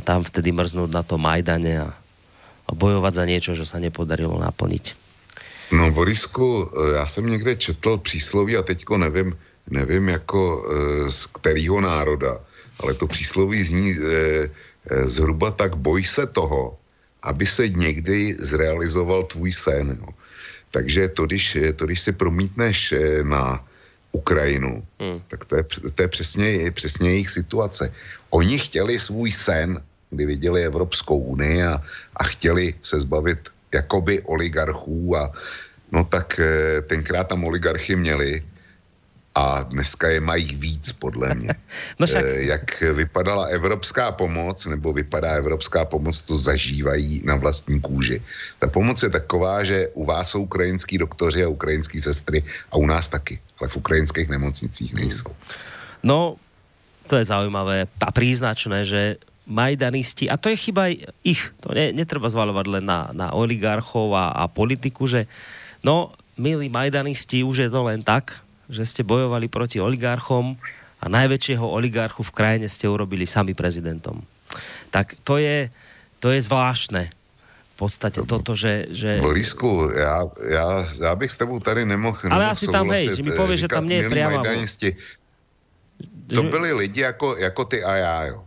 tam 0.00 0.24
vtedy 0.24 0.52
mrznúť 0.52 0.90
na 0.90 1.02
to 1.04 1.20
Majdane 1.20 1.84
a, 1.84 1.88
a 2.66 2.70
bojovať 2.72 3.12
za 3.12 3.24
niečo, 3.28 3.52
čo 3.52 3.68
sa 3.68 3.76
nepodarilo 3.76 4.40
naplniť. 4.40 4.84
No, 5.70 5.90
Borisku, 5.90 6.70
e, 6.72 6.96
já 6.96 7.06
jsem 7.06 7.26
někde 7.26 7.56
četl 7.56 7.98
přísloví 7.98 8.56
a 8.56 8.62
teďko 8.62 8.98
nevím, 8.98 9.36
nevím 9.70 10.08
jako 10.08 10.40
e, 10.40 11.10
z 11.10 11.26
kterého 11.26 11.80
národa, 11.80 12.40
ale 12.80 12.94
to 12.94 13.06
přísloví 13.06 13.64
zní 13.64 13.90
e, 13.92 13.96
e, 13.96 15.08
zhruba 15.08 15.52
tak 15.52 15.76
boj 15.76 16.04
se 16.04 16.26
toho, 16.26 16.76
aby 17.22 17.46
se 17.46 17.68
někdy 17.68 18.36
zrealizoval 18.40 19.24
tvůj 19.24 19.52
sen. 19.52 19.98
Jo. 20.00 20.08
Takže 20.70 21.08
to 21.08 21.26
když, 21.26 21.58
to, 21.76 21.86
když 21.86 22.00
si 22.00 22.12
promítneš 22.12 22.92
e, 22.92 23.24
na 23.24 23.64
Ukrajinu, 24.12 24.82
hmm. 25.00 25.20
tak 25.28 25.44
to 25.44 25.56
je, 25.56 25.64
to 25.94 26.02
je 26.02 26.08
přesně, 26.08 26.70
přesně 26.70 27.10
jejich 27.10 27.30
situace. 27.30 27.92
Oni 28.30 28.58
chtěli 28.58 29.00
svůj 29.00 29.32
sen, 29.32 29.82
kdy 30.10 30.26
viděli 30.26 30.64
Evropskou 30.64 31.18
unii 31.18 31.62
a, 31.62 31.82
a 32.16 32.22
chtěli 32.24 32.74
se 32.82 33.00
zbavit 33.00 33.38
jakoby 33.74 34.22
oligarchů 34.22 35.16
a 35.16 35.32
no 35.92 36.04
tak 36.04 36.40
tenkrát 36.86 37.28
tam 37.28 37.44
oligarchy 37.44 37.96
měli 37.96 38.42
a 39.40 39.64
dneska 39.72 40.08
je 40.08 40.20
mají 40.20 40.52
víc, 40.54 40.92
podle 40.92 41.34
mě. 41.34 41.48
no 41.98 42.06
však... 42.06 42.24
Jak 42.24 42.80
vypadala 42.80 43.44
evropská 43.44 44.12
pomoc, 44.12 44.66
nebo 44.66 44.92
vypadá 44.92 45.40
evropská 45.40 45.84
pomoc, 45.84 46.20
to 46.20 46.36
zažívají 46.36 47.24
na 47.24 47.40
vlastní 47.40 47.80
kůži. 47.80 48.20
Ta 48.58 48.68
pomoc 48.68 49.02
je 49.02 49.10
taková, 49.10 49.64
že 49.64 49.88
u 49.96 50.04
vás 50.04 50.30
jsou 50.30 50.42
ukrajinský 50.44 50.98
doktoři 50.98 51.44
a 51.44 51.48
ukrajinský 51.48 52.00
sestry 52.00 52.44
a 52.72 52.76
u 52.76 52.86
nás 52.86 53.08
taky, 53.08 53.40
ale 53.60 53.68
v 53.68 53.76
ukrajinských 53.76 54.28
nemocnicích 54.28 54.92
nejsou. 54.94 55.32
No, 56.04 56.36
to 57.08 57.16
je 57.16 57.24
zaujímavé 57.24 57.88
a 58.00 58.12
príznačné, 58.12 58.84
že 58.84 59.16
majdanisti, 59.48 60.30
a 60.30 60.36
to 60.36 60.52
je 60.52 60.56
chyba 60.56 60.92
ich, 61.24 61.42
to 61.64 61.72
ne, 61.72 61.96
netreba 61.96 62.28
zvalovať 62.28 62.66
len 62.68 62.84
na, 62.84 63.08
na 63.16 63.32
oligarchov 63.32 64.12
a, 64.14 64.36
a 64.36 64.44
politiku, 64.46 65.08
že 65.08 65.24
no, 65.80 66.12
milí 66.36 66.68
majdanisti, 66.68 67.42
už 67.42 67.66
je 67.66 67.70
to 67.72 67.80
len 67.88 68.04
tak, 68.04 68.38
že 68.70 68.86
ste 68.86 69.02
bojovali 69.02 69.50
proti 69.50 69.82
oligarchom 69.82 70.54
a 71.00 71.04
najväčšieho 71.10 71.66
oligarchu 71.66 72.22
v 72.22 72.32
krajine 72.32 72.66
ste 72.70 72.86
urobili 72.86 73.26
sami 73.26 73.52
prezidentom. 73.52 74.22
Tak 74.94 75.18
to 75.26 75.42
je, 75.42 75.68
to 76.22 76.30
je 76.30 76.40
zvláštne. 76.40 77.10
V 77.10 77.88
podstate 77.88 78.20
toto, 78.28 78.52
že... 78.52 78.92
že... 78.92 79.24
Borisku, 79.24 79.88
já, 79.96 80.28
já, 80.48 80.86
já 81.00 81.12
bych 81.16 81.32
s 81.32 81.36
tebou 81.36 81.60
tady 81.60 81.84
nemohl 81.84 82.18
Ale 82.28 82.52
asi 82.52 82.68
tam, 82.68 82.90
hej, 82.92 83.16
že 83.16 83.22
mi 83.24 83.32
povieš, 83.32 83.60
že 83.64 83.68
tam 83.72 83.88
nie 83.88 84.04
je 84.04 84.08
priama. 84.12 84.44
To 86.30 86.42
byli 86.42 86.72
lidi 86.72 87.00
jako, 87.00 87.36
jako 87.36 87.64
ty 87.64 87.84
a 87.84 87.96
já, 87.96 88.24
jo. 88.26 88.44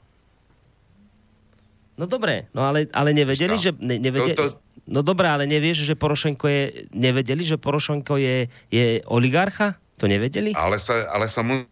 No 1.97 2.05
dobré, 2.05 2.49
no 2.53 2.65
ale, 2.65 2.89
ale 2.93 3.13
nevedeli, 3.13 3.53
že... 3.59 3.69
Ne, 3.77 4.01
nevedeli, 4.01 4.33
to, 4.33 4.49
to... 4.49 4.57
No 4.89 5.05
dobré, 5.05 5.29
ale 5.29 5.45
nevieš, 5.45 5.85
že 5.85 5.93
Porošenko 5.93 6.45
je... 6.49 6.89
Nevedeli, 6.89 7.45
že 7.45 7.57
Porošenko 7.57 8.17
je, 8.17 8.49
je 8.73 9.01
oligarcha? 9.05 9.77
To 10.03 10.11
nevěděli? 10.11 10.51
Ale, 10.51 10.83
sa, 10.83 11.07
ale 11.15 11.31
samozřejmě 11.31 11.71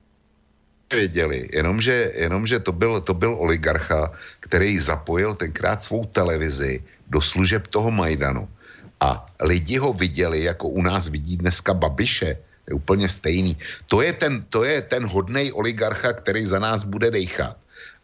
věděli, 0.88 1.52
jenomže, 1.52 2.12
jenomže 2.16 2.60
to, 2.64 2.72
byl, 2.72 3.04
to 3.04 3.12
byl 3.14 3.36
oligarcha, 3.36 4.12
který 4.40 4.80
zapojil 4.80 5.36
tenkrát 5.36 5.84
svou 5.84 6.08
televizi 6.08 6.80
do 7.12 7.20
služeb 7.20 7.68
toho 7.68 7.92
Majdanu. 7.92 8.48
A 9.04 9.26
lidi 9.44 9.84
ho 9.84 9.92
viděli, 9.92 10.44
jako 10.44 10.68
u 10.72 10.82
nás 10.82 11.12
vidí 11.12 11.44
dneska 11.44 11.74
Babiše. 11.74 12.40
Je 12.68 12.74
úplně 12.74 13.10
stejný. 13.10 13.58
To 13.92 14.00
je 14.00 14.14
ten, 14.14 14.48
to 14.48 14.64
je 14.64 14.82
ten 14.82 15.04
hodnej 15.04 15.52
oligarcha, 15.52 16.14
který 16.14 16.46
za 16.46 16.60
nás 16.60 16.88
bude 16.88 17.12
dejchat 17.12 17.61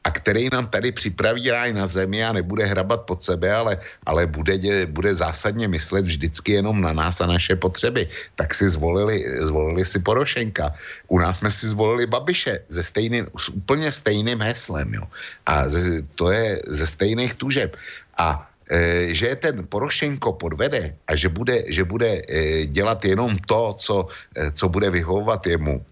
a 0.07 0.11
který 0.11 0.47
nám 0.47 0.71
tady 0.71 0.95
připraví 0.95 1.51
ráj 1.51 1.75
na 1.75 1.83
zemi 1.83 2.23
a 2.23 2.31
nebude 2.31 2.63
hrabat 2.63 3.03
pod 3.03 3.19
sebe, 3.19 3.51
ale, 3.51 3.75
ale 4.07 4.23
bude, 4.23 4.55
bude 4.87 5.11
zásadně 5.15 5.67
myslet 5.67 6.07
vždycky 6.07 6.63
jenom 6.63 6.79
na 6.79 6.95
nás 6.95 7.19
a 7.19 7.27
naše 7.27 7.59
potřeby. 7.59 8.07
Tak 8.39 8.55
si 8.55 8.71
zvolili, 8.71 9.27
zvolili 9.43 9.83
si 9.83 9.99
Porošenka. 9.99 10.71
U 11.11 11.19
nás 11.19 11.43
jsme 11.43 11.51
si 11.51 11.67
zvolili 11.67 12.07
Babiše 12.07 12.71
ze 12.71 12.83
stejným, 12.87 13.27
s 13.35 13.51
úplně 13.51 13.91
stejným 13.91 14.39
heslem. 14.39 14.87
Jo. 14.95 15.03
A 15.43 15.67
ze, 15.67 16.07
to 16.15 16.31
je 16.31 16.63
ze 16.71 16.87
stejných 16.87 17.35
tužeb. 17.35 17.75
A 18.15 18.47
e, 18.71 19.11
že 19.11 19.35
ten 19.35 19.67
Porošenko 19.67 20.39
podvede 20.39 20.95
a 21.03 21.19
že 21.19 21.27
bude, 21.27 21.67
že 21.67 21.83
bude 21.83 22.23
e, 22.23 22.63
dělat 22.71 23.03
jenom 23.05 23.35
to, 23.43 23.75
co, 23.75 24.07
e, 24.39 24.55
co 24.55 24.65
bude 24.71 24.87
vyhovovat 24.87 25.43
jemu, 25.51 25.83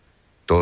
to, 0.47 0.55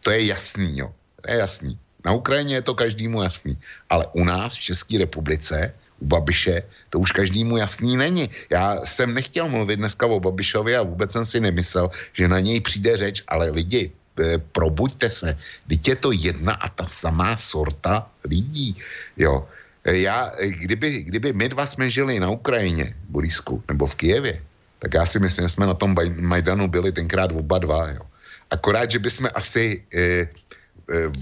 to 0.00 0.08
je 0.10 0.32
jasný. 0.32 0.72
Jo. 0.78 0.88
To 1.20 1.26
je 1.28 1.36
jasný. 1.36 1.76
Na 2.06 2.14
Ukrajině 2.14 2.54
je 2.54 2.62
to 2.62 2.74
každému 2.78 3.22
jasný. 3.22 3.58
Ale 3.90 4.06
u 4.14 4.22
nás 4.24 4.54
v 4.54 4.70
České 4.70 4.98
republice, 4.98 5.74
u 5.98 6.06
Babiše, 6.06 6.62
to 6.90 7.02
už 7.02 7.12
každému 7.12 7.58
jasný 7.58 7.96
není. 7.98 8.30
Já 8.50 8.86
jsem 8.86 9.10
nechtěl 9.10 9.50
mluvit 9.50 9.76
dneska 9.76 10.06
o 10.06 10.22
Babišovi 10.22 10.76
a 10.76 10.86
vůbec 10.86 11.12
jsem 11.12 11.26
si 11.26 11.40
nemyslel, 11.40 11.90
že 12.14 12.28
na 12.30 12.38
něj 12.40 12.60
přijde 12.60 12.96
řeč, 12.96 13.22
ale 13.26 13.50
lidi, 13.50 13.90
e, 13.90 14.38
probuďte 14.38 15.10
se. 15.10 15.38
Teď 15.68 15.88
je 15.88 15.96
to 15.96 16.10
jedna 16.14 16.52
a 16.54 16.68
ta 16.68 16.86
samá 16.86 17.36
sorta 17.36 18.06
lidí. 18.22 18.78
Jo. 19.18 19.42
E, 19.82 20.06
já, 20.06 20.30
e, 20.38 20.46
kdyby, 20.48 21.02
kdyby 21.10 21.32
my 21.32 21.48
dva 21.48 21.66
jsme 21.66 21.90
žili 21.90 22.20
na 22.22 22.30
Ukrajině, 22.30 22.94
Borisku, 23.10 23.64
nebo 23.66 23.86
v 23.86 23.94
Kijevě, 23.94 24.42
tak 24.78 24.94
já 24.94 25.06
si 25.06 25.18
myslím, 25.18 25.44
že 25.44 25.58
jsme 25.58 25.66
na 25.66 25.74
tom 25.74 25.96
Majdanu 26.22 26.68
byli 26.70 26.92
tenkrát 26.92 27.34
oba 27.34 27.58
dva. 27.58 27.98
Jo. 27.98 28.06
Akorát, 28.50 28.90
že 28.90 29.02
bychom 29.02 29.26
asi 29.34 29.82
e, 29.90 29.98
Eh, 29.98 30.28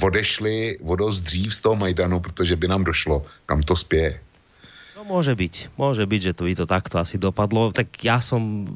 odešli 0.02 0.84
o 0.84 0.92
dosť 0.96 1.18
dřív 1.24 1.54
z 1.54 1.58
toho 1.60 1.76
Majdanu, 1.76 2.20
protože 2.20 2.56
by 2.56 2.68
nám 2.68 2.84
došlo, 2.84 3.22
kam 3.46 3.62
to 3.62 3.76
spěje. 3.76 4.20
No 4.94 5.02
môže 5.02 5.34
byť, 5.34 5.74
môže 5.74 6.06
byť, 6.06 6.20
že 6.22 6.36
to 6.38 6.46
by 6.46 6.54
to 6.54 6.66
takto 6.70 7.02
asi 7.02 7.18
dopadlo. 7.18 7.74
Tak 7.74 7.98
ja 8.06 8.22
som 8.22 8.70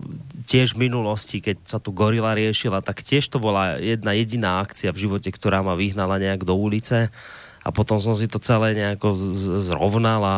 tiež 0.51 0.75
v 0.75 0.91
minulosti, 0.91 1.39
keď 1.39 1.63
sa 1.63 1.79
tu 1.79 1.95
gorila 1.95 2.35
riešila, 2.35 2.83
tak 2.83 3.07
tiež 3.07 3.31
to 3.31 3.39
bola 3.39 3.79
jedna 3.79 4.19
jediná 4.19 4.59
akcia 4.59 4.91
v 4.91 5.07
živote, 5.07 5.31
ktorá 5.31 5.63
ma 5.63 5.79
vyhnala 5.79 6.19
nejak 6.19 6.43
do 6.43 6.59
ulice 6.59 7.15
a 7.63 7.69
potom 7.71 8.03
som 8.03 8.19
si 8.19 8.27
to 8.27 8.43
celé 8.43 8.75
nejako 8.75 9.15
zrovnal 9.63 10.23
a 10.27 10.37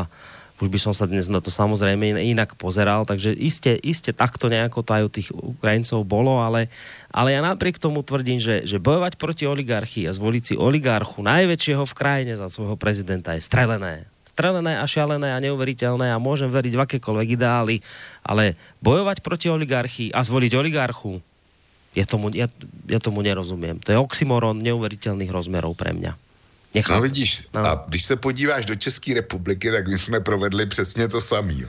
už 0.61 0.68
by 0.68 0.78
som 0.78 0.92
sa 0.92 1.08
dnes 1.08 1.26
na 1.32 1.40
to 1.40 1.48
samozrejme 1.48 2.20
inak 2.20 2.52
pozeral, 2.61 3.08
takže 3.08 3.32
iste, 3.32 3.72
iste 3.80 4.12
takto 4.12 4.52
nejako 4.52 4.84
to 4.84 4.92
aj 4.92 5.02
u 5.02 5.11
tých 5.11 5.28
Ukrajincov 5.32 6.04
bolo, 6.04 6.44
ale, 6.44 6.68
ale 7.08 7.32
ja 7.32 7.40
napriek 7.40 7.80
tomu 7.80 8.04
tvrdím, 8.04 8.36
že, 8.36 8.68
že 8.68 8.76
bojovať 8.76 9.16
proti 9.16 9.48
oligarchii 9.48 10.04
a 10.04 10.12
zvoliť 10.12 10.42
si 10.44 10.54
oligarchu 10.61 11.24
najväčšieho 11.24 11.84
v 11.88 11.96
krajine 11.96 12.32
za 12.36 12.52
svojho 12.52 12.76
prezidenta 12.76 13.32
je 13.32 13.42
strelené. 13.42 14.04
Strelené 14.28 14.78
a 14.78 14.84
šialené 14.84 15.32
a 15.32 15.42
neuveriteľné 15.42 16.12
a 16.12 16.22
môžem 16.22 16.52
veriť 16.52 16.72
v 16.76 16.82
akékoľvek 16.84 17.28
ideály, 17.40 17.80
ale 18.20 18.54
bojovať 18.84 19.24
proti 19.24 19.48
oligarchii 19.48 20.12
a 20.12 20.20
zvoliť 20.20 20.52
oligarchu, 20.54 21.24
ja 21.90 22.06
tomu, 22.06 22.30
ja, 22.30 22.46
ja 22.86 23.02
tomu 23.02 23.18
nerozumiem. 23.26 23.82
To 23.82 23.90
je 23.90 23.98
oxymoron 23.98 24.62
neuveriteľných 24.62 25.32
rozmerov 25.32 25.74
pre 25.74 25.90
mňa. 25.90 26.30
Nechám. 26.75 26.97
No 26.97 27.03
vidíš, 27.03 27.51
no. 27.55 27.66
a 27.66 27.85
když 27.89 28.05
se 28.05 28.16
podíváš 28.16 28.64
do 28.64 28.77
České 28.77 29.14
republiky, 29.14 29.71
tak 29.71 29.89
my 29.89 29.99
jsme 29.99 30.21
provedli 30.21 30.66
přesně 30.66 31.09
to 31.09 31.21
samý. 31.21 31.66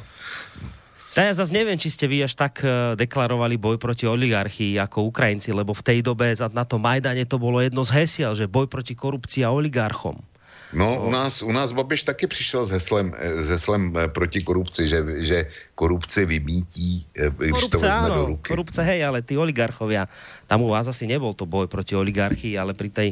Tak 1.11 1.27
ja 1.27 1.35
zase 1.35 1.51
neviem, 1.51 1.75
či 1.75 1.91
ste 1.91 2.07
vy 2.07 2.23
až 2.23 2.39
tak 2.39 2.63
e, 2.63 2.95
deklarovali 2.95 3.59
boj 3.59 3.75
proti 3.75 4.07
oligarchii 4.07 4.79
ako 4.79 5.11
Ukrajinci, 5.11 5.51
lebo 5.51 5.75
v 5.75 5.83
tej 5.83 5.99
dobe 5.99 6.31
na 6.55 6.63
tom 6.63 6.79
Majdane 6.79 7.27
to 7.27 7.35
bolo 7.35 7.59
jedno 7.59 7.83
z 7.83 7.91
hesiel, 7.99 8.31
že 8.31 8.47
boj 8.47 8.71
proti 8.71 8.95
korupcii 8.95 9.43
a 9.43 9.51
oligarchom. 9.51 10.23
No, 10.71 11.03
u 11.03 11.11
nás, 11.11 11.43
u 11.43 11.51
nás 11.51 11.71
Babiš 11.71 12.03
taky 12.03 12.27
přišel 12.27 12.65
s 12.65 12.69
heslem, 12.69 13.11
s 13.19 13.47
heslem 13.51 13.91
eh, 13.91 14.07
proti 14.07 14.39
korupci, 14.41 14.87
že, 14.87 15.03
že 15.27 15.37
korupci 15.75 16.25
vymítí, 16.25 17.05
eh, 17.11 17.27
když 17.27 17.51
korupce, 17.51 17.77
to 17.77 17.83
vezme 17.83 18.07
áno, 18.07 18.15
do 18.15 18.25
ruky. 18.25 18.47
Korupce, 18.47 18.79
hej, 18.83 19.03
ale 19.03 19.19
tí 19.19 19.35
oligarchovia, 19.35 20.07
tam 20.47 20.63
u 20.63 20.71
vás 20.71 20.87
asi 20.87 21.11
nebol 21.11 21.35
to 21.35 21.43
boj 21.43 21.67
proti 21.67 21.91
oligarchii, 21.91 22.55
ale 22.55 22.71
pri, 22.71 22.87
tej, 22.87 23.09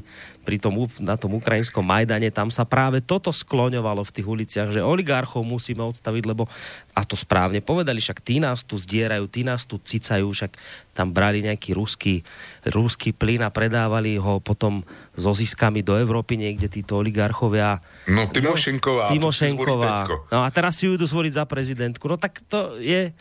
pri 0.49 0.57
tom, 0.57 0.89
na 0.97 1.13
tom 1.13 1.37
ukrajinskom 1.37 1.85
Majdane, 1.85 2.33
tam 2.33 2.49
sa 2.49 2.65
práve 2.65 3.05
toto 3.05 3.29
skloňovalo 3.29 4.01
v 4.01 4.13
tých 4.17 4.25
uliciach, 4.25 4.73
že 4.73 4.81
oligarchov 4.81 5.45
musíme 5.45 5.85
odstaviť, 5.85 6.25
lebo, 6.25 6.49
a 6.97 7.05
to 7.05 7.13
správne 7.13 7.61
povedali, 7.61 8.01
však 8.01 8.17
tí 8.25 8.41
nás 8.41 8.65
tu 8.65 8.73
zdierajú, 8.81 9.29
tí 9.29 9.45
nás 9.45 9.69
tu 9.69 9.77
cicajú, 9.77 10.25
však 10.33 10.57
tam 10.97 11.13
brali 11.13 11.45
nejaký 11.45 11.77
ruský, 11.77 12.25
ruský 12.65 13.13
plyn 13.13 13.45
a 13.45 13.53
predávali 13.53 14.17
ho 14.17 14.41
potom 14.41 14.81
so 15.13 15.29
ziskami 15.37 15.85
do 15.85 15.93
Európy 15.93 16.33
niekde 16.33 16.65
títo 16.65 16.97
oligarchovia. 16.97 17.77
No 18.09 18.25
Timošenková. 18.33 19.13
No, 19.13 19.13
Timošenková. 19.13 20.09
No 20.33 20.41
a 20.41 20.49
teraz 20.49 20.81
si 20.81 20.89
ju 20.89 20.97
idú 20.97 21.05
zvoliť 21.05 21.37
za 21.37 21.45
prezidentku. 21.45 22.09
No 22.09 22.17
tak 22.17 22.41
to 22.49 22.81
je... 22.81 23.13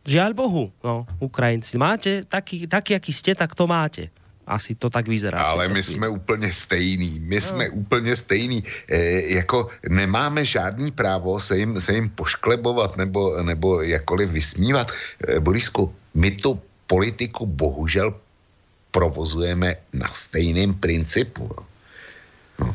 Žiaľ 0.00 0.32
Bohu, 0.36 0.72
no, 0.80 1.04
Ukrajinci. 1.20 1.76
Máte 1.80 2.24
taký, 2.28 2.68
taký, 2.68 2.96
aký 2.96 3.12
ste, 3.12 3.32
tak 3.32 3.52
to 3.56 3.64
máte. 3.64 4.12
Asi 4.50 4.74
to 4.74 4.90
tak 4.90 5.06
vyzerá. 5.06 5.38
Ale 5.38 5.70
my 5.70 5.78
jsme 5.78 6.08
úplně 6.10 6.50
stejný. 6.50 7.22
My 7.22 7.38
no. 7.38 7.40
jsme 7.40 7.64
úplně 7.70 8.16
stejný. 8.16 8.58
E, 8.90 8.98
jako 9.38 9.70
nemáme 9.86 10.42
žádný 10.42 10.90
právo 10.90 11.40
se 11.40 11.58
jim, 11.58 11.80
se 11.80 11.94
jim 11.94 12.10
pošklebovat 12.10 12.96
nebo, 12.96 13.42
nebo 13.42 13.82
jakkoliv 13.82 14.30
vysmívat. 14.30 14.90
E, 14.90 15.40
Borisku, 15.40 15.94
my 16.14 16.30
tu 16.30 16.58
politiku 16.90 17.46
bohužel 17.46 18.14
provozujeme 18.90 19.86
na 19.94 20.10
stejném 20.10 20.74
principu. 20.74 21.46
No. 22.58 22.74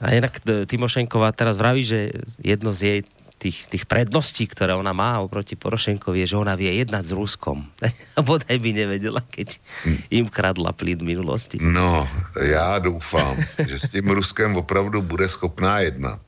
A 0.00 0.12
inak 0.12 0.44
Timošenková 0.68 1.32
teraz 1.32 1.56
vraví, 1.56 1.80
že 1.80 2.12
jedno 2.44 2.68
z 2.76 2.80
jej 2.82 3.00
tých, 3.46 3.70
tých 3.70 3.84
predností, 3.86 4.50
ktoré 4.50 4.74
ona 4.74 4.90
má 4.90 5.22
oproti 5.22 5.54
Porošenkovi, 5.54 6.26
je, 6.26 6.34
že 6.34 6.42
ona 6.42 6.58
vie 6.58 6.82
jednať 6.82 7.04
s 7.06 7.12
Ruskom. 7.14 7.70
Bodaj 8.26 8.58
by 8.58 8.70
nevedela, 8.74 9.22
keď 9.22 9.62
im 10.10 10.26
kradla 10.26 10.74
plyn 10.74 10.98
minulosti. 11.06 11.62
No, 11.62 12.10
já 12.34 12.78
doufám, 12.82 13.38
že 13.70 13.78
s 13.78 13.86
tím 13.94 14.10
Ruskem 14.10 14.58
opravdu 14.58 14.98
bude 15.02 15.30
schopná 15.30 15.86
jednat. 15.86 16.18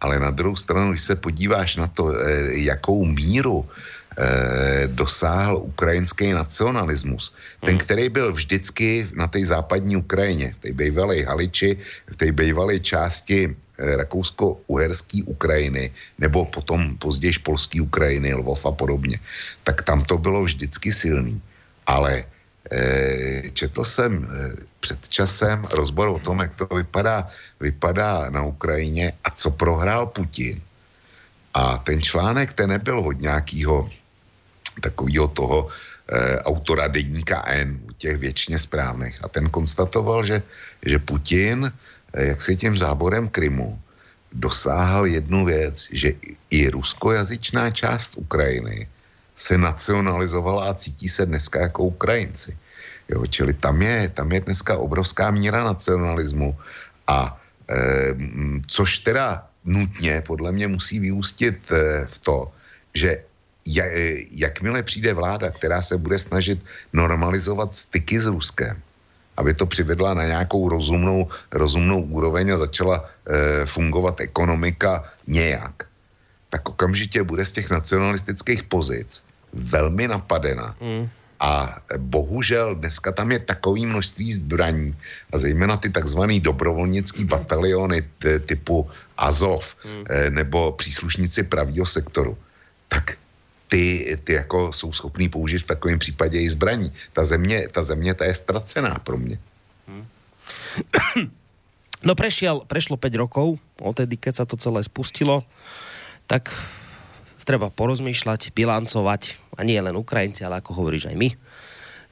Ale 0.00 0.20
na 0.20 0.30
druhou 0.30 0.56
stranu, 0.56 0.92
když 0.92 1.02
se 1.02 1.16
podíváš 1.16 1.76
na 1.76 1.86
to, 1.88 2.12
eh, 2.12 2.68
jakou 2.68 3.04
míru 3.04 3.64
eh, 4.16 4.88
dosáhl 4.88 5.56
ukrajinský 5.56 6.32
nacionalismus. 6.32 7.36
Ten, 7.60 7.76
hmm. 7.76 7.84
který 7.84 8.08
byl 8.08 8.32
vždycky 8.32 9.08
na 9.12 9.28
té 9.28 9.44
západní 9.44 9.96
Ukrajině, 9.96 10.56
v 10.56 10.60
té 10.60 10.72
bývalé 10.72 11.24
Haliči, 11.24 11.76
v 12.12 12.16
té 12.16 12.32
bývalé 12.32 12.80
části 12.80 13.56
rakousko-uherské 13.78 15.22
Ukrajiny, 15.22 15.92
nebo 16.18 16.44
potom 16.44 16.96
později 16.98 17.38
polské 17.44 17.80
Ukrajiny, 17.80 18.34
Lvov 18.34 18.66
a 18.66 18.72
podobně, 18.72 19.18
tak 19.64 19.82
tam 19.82 20.04
to 20.04 20.18
bylo 20.18 20.44
vždycky 20.44 20.92
silný. 20.92 21.42
Ale 21.86 22.24
eh, 22.70 23.50
četl 23.52 23.84
jsem 23.84 24.12
eh, 24.24 24.56
před 24.80 25.08
časem 25.08 25.64
rozbor 25.76 26.08
o 26.08 26.18
tom, 26.18 26.40
jak 26.40 26.56
to 26.56 26.66
vypadá, 26.66 27.28
vypadá 27.60 28.30
na 28.30 28.42
Ukrajině 28.42 29.12
a 29.24 29.30
co 29.30 29.50
prohrál 29.50 30.06
Putin. 30.06 30.60
A 31.54 31.78
ten 31.78 32.02
článek, 32.02 32.52
ten 32.52 32.68
nebyl 32.68 32.98
od 33.00 33.20
nějakého 33.20 33.88
takového 34.80 35.28
toho 35.28 35.68
e, 35.68 36.38
autora 36.44 36.88
deníka 36.88 37.42
N, 37.46 37.80
těch 37.96 38.16
věčně 38.16 38.58
správných. 38.58 39.24
A 39.24 39.28
ten 39.28 39.48
konstatoval, 39.50 40.24
že, 40.26 40.42
že 40.86 40.98
Putin, 40.98 41.64
e, 41.64 41.72
jak 42.14 42.42
si 42.42 42.56
tím 42.56 42.76
záborem 42.76 43.28
Krymu, 43.28 43.78
dosáhl 44.32 45.06
jednu 45.06 45.44
věc, 45.44 45.88
že 45.92 46.12
i 46.50 46.70
ruskojazyčná 46.70 47.70
část 47.70 48.16
Ukrajiny 48.16 48.88
se 49.36 49.58
nacionalizovala 49.58 50.70
a 50.70 50.74
cítí 50.74 51.08
se 51.08 51.26
dneska 51.26 51.60
jako 51.60 51.84
Ukrajinci. 51.84 52.56
Jo, 53.08 53.26
čili 53.26 53.54
tam 53.54 53.82
je, 53.82 54.08
tam 54.08 54.32
je 54.32 54.40
dneska 54.40 54.78
obrovská 54.78 55.30
míra 55.30 55.64
nacionalismu 55.64 56.58
a 57.06 57.40
e, 57.70 57.76
což 58.66 58.98
teda 58.98 59.46
nutně 59.64 60.22
podle 60.26 60.52
mě 60.52 60.68
musí 60.68 60.98
vyústit 60.98 61.70
e, 61.70 62.06
v 62.06 62.18
to, 62.18 62.52
že 62.94 63.22
jakmile 64.30 64.82
přijde 64.82 65.14
vláda, 65.14 65.50
která 65.50 65.82
se 65.82 65.98
bude 65.98 66.18
snažit 66.18 66.62
normalizovat 66.92 67.74
styky 67.74 68.20
s 68.20 68.26
Ruskem, 68.26 68.82
aby 69.36 69.54
to 69.54 69.66
přivedla 69.66 70.14
na 70.14 70.24
nějakou 70.24 70.68
rozumnou, 70.68 71.28
rozumnou 71.52 72.02
úroveň 72.02 72.52
a 72.52 72.58
začala 72.58 73.04
e, 73.04 73.66
fungovat 73.66 74.20
ekonomika 74.20 75.04
nějak, 75.28 75.84
tak 76.50 76.68
okamžitě 76.68 77.22
bude 77.22 77.44
z 77.44 77.52
těch 77.52 77.70
nacionalistických 77.70 78.62
pozic 78.62 79.24
velmi 79.52 80.08
napadena. 80.08 80.76
Mm. 80.80 81.08
A 81.40 81.78
bohužel 81.96 82.74
dneska 82.74 83.12
tam 83.12 83.32
je 83.32 83.38
takové 83.38 83.80
množství 83.80 84.32
zbraní 84.32 84.96
a 85.32 85.38
zejména 85.38 85.76
ty 85.76 85.90
takzvané 85.90 86.40
dobrovolnické 86.40 87.24
bataliony 87.24 88.02
typu 88.46 88.90
Azov 89.16 89.76
mm. 89.84 90.04
e, 90.08 90.30
nebo 90.30 90.72
příslušníci 90.72 91.42
pravého 91.42 91.86
sektoru. 91.86 92.38
Tak 92.88 93.20
ty, 93.68 94.16
ty 94.24 94.32
jako 94.32 94.72
jsou 94.72 94.92
schopný 94.92 95.28
použít 95.28 95.58
v 95.58 95.66
takovém 95.66 95.98
případě 95.98 96.40
i 96.40 96.50
zbraní. 96.50 96.92
Ta 97.12 97.24
země, 97.24 97.68
ta 97.68 97.82
země, 97.82 98.14
ta 98.14 98.24
je 98.24 98.34
ztracená 98.34 98.98
pro 98.98 99.16
mě. 99.16 99.38
No 102.04 102.14
prešiel, 102.14 102.62
prešlo 102.68 103.00
5 103.00 103.14
rokov, 103.16 103.56
odtedy, 103.80 104.20
keď 104.20 104.34
sa 104.36 104.44
to 104.44 104.60
celé 104.60 104.84
spustilo, 104.84 105.42
tak 106.28 106.52
treba 107.48 107.72
porozmýšľať, 107.72 108.52
bilancovať, 108.52 109.40
a 109.56 109.64
nie 109.64 109.80
len 109.80 109.96
Ukrajinci, 109.96 110.44
ale 110.44 110.60
ako 110.60 110.76
hovoríš 110.76 111.08
aj 111.08 111.16
my, 111.16 111.32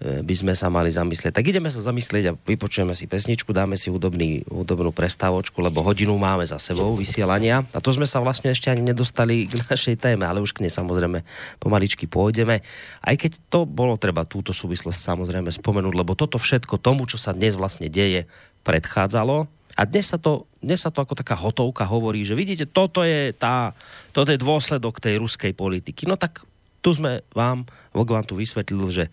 by 0.05 0.35
sme 0.37 0.53
sa 0.53 0.69
mali 0.69 0.93
zamyslieť. 0.93 1.33
Tak 1.33 1.49
ideme 1.49 1.73
sa 1.73 1.81
zamyslieť 1.81 2.25
a 2.29 2.37
vypočujeme 2.37 2.93
si 2.93 3.09
pesničku, 3.09 3.57
dáme 3.57 3.81
si 3.81 3.89
hudobný, 3.89 4.45
hudobnú 4.53 4.93
prestávočku, 4.93 5.65
lebo 5.65 5.81
hodinu 5.81 6.13
máme 6.21 6.45
za 6.45 6.61
sebou 6.61 6.93
vysielania. 6.93 7.65
A 7.73 7.81
to 7.81 7.89
sme 7.89 8.05
sa 8.05 8.21
vlastne 8.21 8.53
ešte 8.53 8.69
ani 8.69 8.85
nedostali 8.85 9.49
k 9.49 9.57
našej 9.65 9.97
téme, 9.97 10.29
ale 10.29 10.45
už 10.45 10.53
k 10.53 10.61
nej 10.61 10.69
samozrejme 10.69 11.25
pomaličky 11.57 12.05
pôjdeme. 12.05 12.61
Aj 13.01 13.17
keď 13.17 13.41
to 13.49 13.65
bolo 13.65 13.97
treba 13.97 14.29
túto 14.29 14.53
súvislosť 14.53 15.01
samozrejme 15.17 15.49
spomenúť, 15.49 15.95
lebo 15.97 16.13
toto 16.13 16.37
všetko 16.37 16.77
tomu, 16.77 17.09
čo 17.09 17.17
sa 17.17 17.33
dnes 17.33 17.57
vlastne 17.57 17.89
deje, 17.89 18.29
predchádzalo. 18.61 19.49
A 19.75 19.83
dnes 19.89 20.13
sa 20.13 20.21
to, 20.21 20.45
dnes 20.61 20.85
sa 20.85 20.93
to 20.93 21.01
ako 21.01 21.17
taká 21.17 21.33
hotovka 21.35 21.89
hovorí, 21.89 22.23
že 22.29 22.37
vidíte, 22.37 22.69
toto 22.69 23.03
je, 23.03 23.33
tá, 23.33 23.73
toto 24.13 24.31
je 24.31 24.39
dôsledok 24.39 25.01
tej 25.01 25.17
ruskej 25.19 25.57
politiky. 25.57 26.05
No 26.05 26.15
tak 26.15 26.45
tu 26.85 26.93
sme 26.93 27.25
vám, 27.33 27.65
vám 27.97 28.29
tu 28.29 28.37
vysvetlil, 28.37 28.93
že 28.93 29.05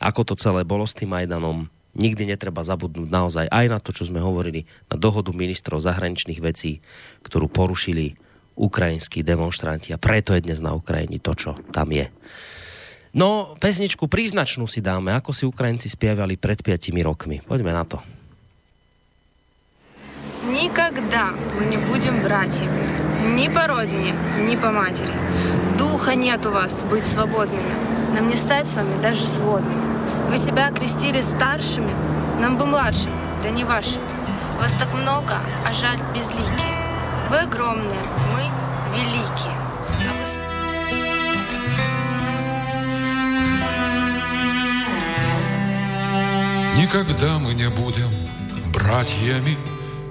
ako 0.00 0.32
to 0.32 0.34
celé 0.36 0.62
bolo 0.62 0.84
s 0.84 0.96
tým 0.96 1.12
Majdanom. 1.12 1.68
Nikdy 1.96 2.28
netreba 2.28 2.60
zabudnúť 2.60 3.08
naozaj 3.08 3.46
aj 3.48 3.66
na 3.72 3.78
to, 3.80 3.90
čo 3.90 4.04
sme 4.04 4.20
hovorili, 4.20 4.68
na 4.92 5.00
dohodu 5.00 5.32
ministrov 5.32 5.80
zahraničných 5.80 6.44
vecí, 6.44 6.84
ktorú 7.24 7.48
porušili 7.48 8.16
ukrajinskí 8.56 9.20
demonstranti 9.24 9.92
a 9.92 10.00
preto 10.00 10.32
je 10.32 10.44
dnes 10.44 10.60
na 10.60 10.72
Ukrajini 10.72 11.20
to, 11.20 11.32
čo 11.36 11.50
tam 11.72 11.92
je. 11.92 12.08
No, 13.16 13.56
pesničku 13.56 14.12
príznačnú 14.12 14.68
si 14.68 14.84
dáme, 14.84 15.16
ako 15.16 15.32
si 15.32 15.48
Ukrajinci 15.48 15.88
spievali 15.88 16.36
pred 16.36 16.60
5 16.60 16.92
rokmi. 17.00 17.40
Poďme 17.40 17.72
na 17.72 17.84
to. 17.88 18.00
Никогда 20.52 21.32
мы 21.58 21.64
не 21.64 21.76
будем 21.76 22.22
братьями. 22.22 22.84
Ни 23.34 23.48
по 23.48 23.66
родине, 23.66 24.14
ни 24.46 24.54
по 24.54 24.70
матери. 24.70 25.12
Духа 25.78 26.14
нет 26.14 26.44
у 26.46 26.50
вас 26.50 26.84
быть 26.84 27.06
свободными. 27.06 27.72
Нам 28.14 28.28
не 28.28 28.36
стать 28.36 28.66
с 28.68 28.76
вами 28.76 29.00
даже 29.02 29.26
сводными. 29.26 29.89
Вы 30.31 30.37
себя 30.37 30.67
окрестили 30.67 31.19
старшими, 31.19 31.93
нам 32.39 32.57
бы 32.57 32.65
младшими, 32.65 33.11
да 33.43 33.49
не 33.49 33.65
вашими. 33.65 34.01
Вас 34.61 34.71
так 34.71 34.93
много, 34.93 35.35
а 35.67 35.73
жаль 35.73 35.99
безликие. 36.15 36.77
Вы 37.29 37.39
огромные, 37.39 37.99
мы 38.31 38.43
великие. 38.95 39.51
Никогда 46.77 47.37
мы 47.37 47.53
не 47.53 47.69
будем 47.69 48.09
братьями 48.71 49.57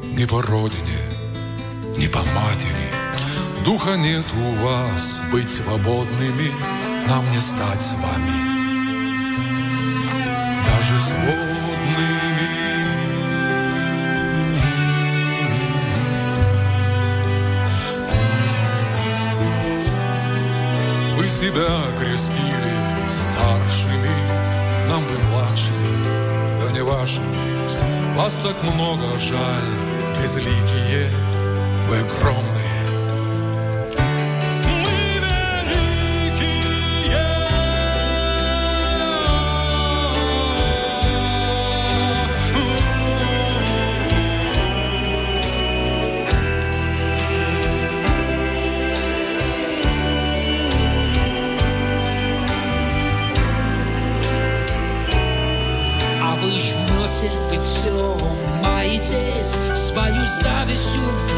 ни 0.03 0.27
по 0.27 0.43
родине, 0.43 1.01
ни 1.97 2.09
по 2.09 2.19
матери. 2.19 2.93
Духа 3.65 3.97
нет 3.97 4.27
у 4.35 4.53
вас 4.67 5.23
быть 5.33 5.51
свободными, 5.51 6.53
нам 7.09 7.25
не 7.33 7.41
стать 7.41 7.83
с 7.83 7.95
вами 7.95 8.50
даже 10.91 11.03
сводными. 11.03 12.51
Вы 21.17 21.29
себя 21.29 21.67
крестили 21.99 23.09
старшими, 23.09 24.89
нам 24.89 25.05
бы 25.05 25.19
младшими, 25.31 26.05
да 26.63 26.73
не 26.73 26.83
вашими. 26.83 28.17
Вас 28.17 28.37
так 28.37 28.63
много 28.63 29.19
жаль, 29.19 30.21
безликие, 30.21 31.11
вы 31.89 31.99
огромные. 31.99 32.80
harvest 60.71 61.30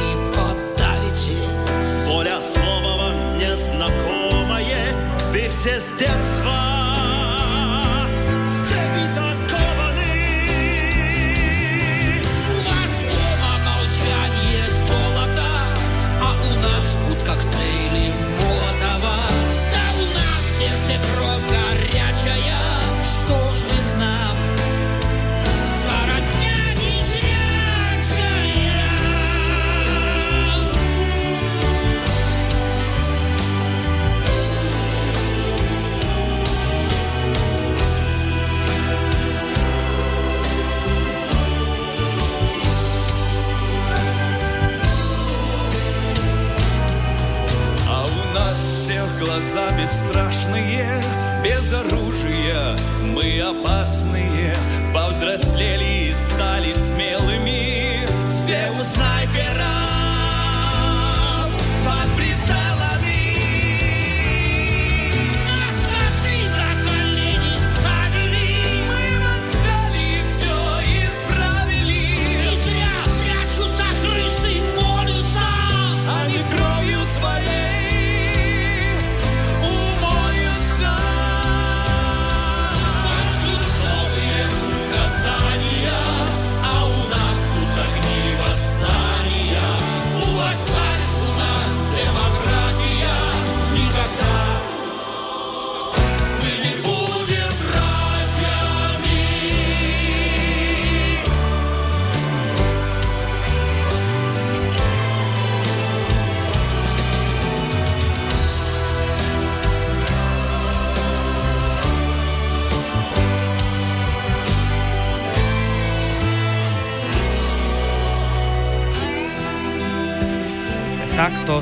без 51.43 51.73
оружия. 51.73 52.77
Мы 53.03 53.41
опасные, 53.41 54.02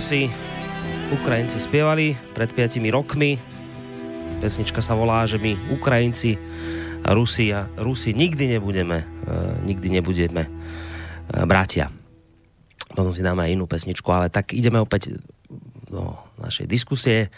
si 0.01 0.33
Ukrajinci 1.13 1.61
spievali 1.61 2.17
pred 2.33 2.49
5 2.49 2.81
rokmi. 2.89 3.37
Pesnička 4.41 4.81
sa 4.81 4.97
volá, 4.97 5.29
že 5.29 5.37
my 5.37 5.77
Ukrajinci 5.77 6.41
Rusi, 7.05 7.53
a 7.53 7.69
Rusi 7.77 8.17
nikdy 8.17 8.57
nebudeme, 8.57 9.05
uh, 9.29 9.61
nikdy 9.61 9.93
nebudeme 9.93 10.49
uh, 10.49 11.45
bratia. 11.45 11.93
Potom 12.97 13.13
si 13.13 13.21
dáme 13.21 13.45
aj 13.45 13.53
inú 13.53 13.69
pesničku, 13.69 14.09
ale 14.09 14.33
tak 14.33 14.57
ideme 14.57 14.81
opäť 14.81 15.21
do 15.93 16.17
našej 16.41 16.65
diskusie, 16.65 17.29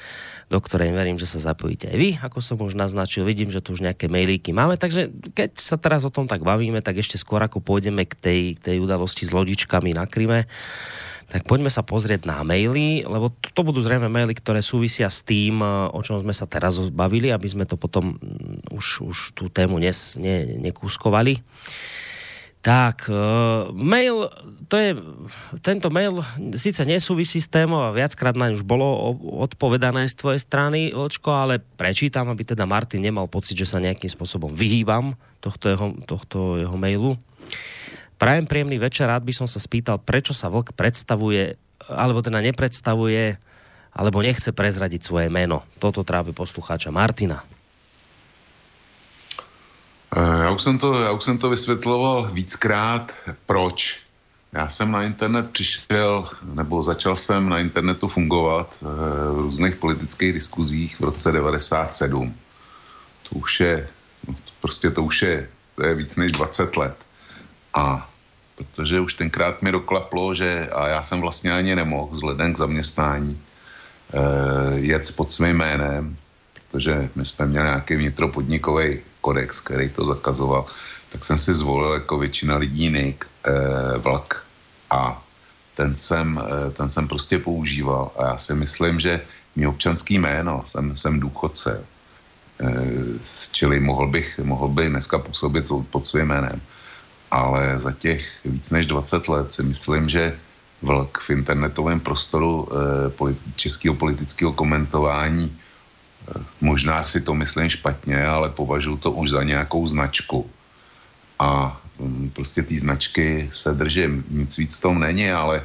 do 0.46 0.62
ktorej 0.62 0.94
verím, 0.94 1.18
že 1.18 1.26
sa 1.26 1.42
zapojíte 1.42 1.90
aj 1.90 1.98
vy, 1.98 2.10
ako 2.22 2.38
som 2.38 2.62
už 2.62 2.78
naznačil. 2.78 3.26
Vidím, 3.26 3.50
že 3.50 3.58
tu 3.58 3.74
už 3.74 3.82
nejaké 3.82 4.06
mailíky 4.06 4.54
máme, 4.54 4.78
takže 4.78 5.10
keď 5.34 5.58
sa 5.58 5.74
teraz 5.74 6.06
o 6.06 6.14
tom 6.14 6.30
tak 6.30 6.46
bavíme, 6.46 6.78
tak 6.78 7.02
ešte 7.02 7.18
skôr 7.18 7.42
ako 7.42 7.58
pôjdeme 7.58 8.06
k 8.06 8.14
tej, 8.14 8.40
k 8.54 8.70
tej 8.70 8.76
udalosti 8.78 9.26
s 9.26 9.34
lodičkami 9.34 9.98
na 9.98 10.06
Kryme, 10.06 10.46
tak 11.32 11.48
poďme 11.48 11.72
sa 11.72 11.80
pozrieť 11.80 12.28
na 12.28 12.44
maily, 12.44 13.08
lebo 13.08 13.32
to, 13.32 13.48
to 13.56 13.64
budú 13.64 13.80
zrejme 13.80 14.04
maily, 14.12 14.36
ktoré 14.36 14.60
súvisia 14.60 15.08
s 15.08 15.24
tým, 15.24 15.64
eh, 15.64 15.88
o 15.88 16.04
čom 16.04 16.20
sme 16.20 16.36
sa 16.36 16.44
teraz 16.44 16.76
bavili, 16.92 17.32
aby 17.32 17.48
sme 17.48 17.64
to 17.64 17.80
potom 17.80 18.20
mm, 18.20 18.68
už, 18.76 18.86
už 19.00 19.18
tú 19.32 19.48
tému 19.48 19.80
nes, 19.80 20.20
ne, 20.20 20.60
nekúskovali. 20.60 21.40
Tak, 22.62 23.10
e, 23.10 23.18
mail, 23.74 24.30
to 24.70 24.78
je, 24.78 24.94
tento 25.66 25.90
mail 25.90 26.22
síce 26.54 26.86
nesúvisí 26.86 27.42
s 27.42 27.50
témou 27.50 27.82
a 27.82 27.90
viackrát 27.90 28.38
na 28.38 28.54
už 28.54 28.62
bolo 28.62 29.18
odpovedané 29.42 30.06
z 30.06 30.14
tvojej 30.14 30.38
strany, 30.46 30.94
Vočko, 30.94 31.34
ale 31.34 31.58
prečítam, 31.58 32.30
aby 32.30 32.46
teda 32.46 32.62
Martin 32.62 33.02
nemal 33.02 33.26
pocit, 33.26 33.58
že 33.58 33.66
sa 33.66 33.82
nejakým 33.82 34.06
spôsobom 34.06 34.54
vyhýbam 34.54 35.18
tohto 35.42 35.74
jeho, 35.74 35.86
tohto 36.06 36.62
jeho 36.62 36.78
mailu. 36.78 37.18
Prajem 38.22 38.46
príjemný 38.46 38.78
večer, 38.78 39.10
rád 39.10 39.26
by 39.26 39.34
som 39.34 39.50
sa 39.50 39.58
spýtal, 39.58 39.98
prečo 39.98 40.30
sa 40.30 40.46
vlk 40.46 40.78
predstavuje, 40.78 41.58
alebo 41.90 42.22
teda 42.22 42.38
nepredstavuje, 42.38 43.34
alebo 43.90 44.22
nechce 44.22 44.54
prezradiť 44.54 45.02
svoje 45.02 45.26
meno. 45.26 45.66
Toto 45.82 46.06
trápi 46.06 46.30
poslucháča 46.30 46.94
Martina. 46.94 47.42
Eh, 50.14 50.42
Já 50.46 50.50
už, 50.54 50.62
jsem 50.62 50.78
to, 50.78 51.02
já 51.02 51.10
už 51.10 51.24
jsem 51.24 51.38
to 51.38 51.50
vysvětloval 51.50 52.30
víckrát, 52.30 53.12
proč. 53.46 53.98
Já 54.52 54.68
jsem 54.68 54.92
na 54.92 55.02
internet 55.02 55.50
přišel, 55.50 56.28
nebo 56.54 56.82
začal 56.82 57.16
jsem 57.16 57.48
na 57.48 57.58
internetu 57.58 58.08
fungovat 58.08 58.70
eh, 58.70 58.86
v 59.34 59.38
různých 59.50 59.76
politických 59.82 60.32
diskuzích 60.32 61.00
v 61.00 61.04
roce 61.10 61.32
97. 61.32 62.34
To 63.28 63.30
už 63.34 63.60
je, 63.60 63.88
no, 64.28 64.34
prostě 64.60 64.90
to 64.90 65.02
už 65.02 65.22
je, 65.22 65.48
to 65.74 65.86
je 65.86 65.94
víc 65.94 66.16
než 66.16 66.32
20 66.32 66.76
let. 66.76 66.96
A 67.74 68.11
protože 68.64 69.00
už 69.00 69.14
tenkrát 69.14 69.62
mi 69.62 69.72
doklaplo, 69.72 70.34
že 70.34 70.68
a 70.72 70.88
já 70.88 71.02
jsem 71.02 71.20
vlastně 71.20 71.52
ani 71.52 71.76
nemohl 71.76 72.08
vzhledem 72.12 72.54
k 72.54 72.58
zaměstnání 72.58 73.38
eh, 73.38 74.78
jet 74.78 75.16
pod 75.16 75.32
svým 75.32 75.56
jménem, 75.56 76.16
protože 76.70 77.08
my 77.14 77.24
jsme 77.24 77.46
měli 77.46 77.66
nějaký 77.66 77.94
vnitropodnikový 77.96 78.98
kodex, 79.20 79.60
který 79.60 79.88
to 79.88 80.04
zakazoval, 80.04 80.66
tak 81.12 81.24
jsem 81.24 81.38
si 81.38 81.54
zvolil 81.54 81.92
jako 81.92 82.18
většina 82.18 82.56
lidí 82.56 82.90
nick 82.90 83.24
eh, 83.44 83.98
vlak. 83.98 84.44
A 84.90 85.22
ten 85.76 85.96
jsem, 85.96 86.40
eh, 86.40 86.70
ten 86.70 86.90
jsem 86.90 87.08
prostě 87.08 87.38
používal. 87.38 88.10
A 88.16 88.24
já 88.24 88.36
si 88.38 88.54
myslím, 88.54 89.00
že 89.00 89.20
mý 89.56 89.66
občanský 89.66 90.18
jméno, 90.18 90.64
jsem, 90.66 90.96
jsem 90.96 91.20
důchodce, 91.20 91.84
eh, 92.60 93.18
čili 93.52 93.80
mohl 93.80 94.08
bych, 94.08 94.38
mohl 94.38 94.68
bych 94.68 94.88
dneska 94.88 95.18
působit 95.18 95.68
pod 95.90 96.06
svým 96.06 96.26
jménem, 96.26 96.60
ale 97.32 97.80
za 97.80 97.92
těch 97.92 98.44
víc 98.44 98.70
než 98.70 98.86
20 98.86 99.28
let 99.28 99.52
si 99.52 99.62
myslím, 99.62 100.08
že 100.08 100.36
vlk 100.82 101.18
v 101.18 101.30
internetovém 101.30 102.00
prostoru 102.00 102.68
eh, 102.68 103.34
českého 103.56 103.94
politického 103.94 104.52
komentování 104.52 105.56
Možná 106.60 107.02
si 107.02 107.20
to 107.20 107.34
myslím 107.34 107.68
špatně, 107.68 108.26
ale 108.26 108.50
považuji 108.50 108.96
to 108.96 109.10
už 109.10 109.30
za 109.30 109.42
nějakou 109.42 109.86
značku. 109.86 110.50
A 111.38 111.80
mm, 111.98 112.30
prostě 112.30 112.62
ty 112.62 112.78
značky 112.78 113.50
se 113.52 113.74
držím. 113.74 114.24
Nic 114.30 114.58
víc 114.58 114.78
tom 114.78 115.00
není, 115.00 115.30
ale 115.30 115.62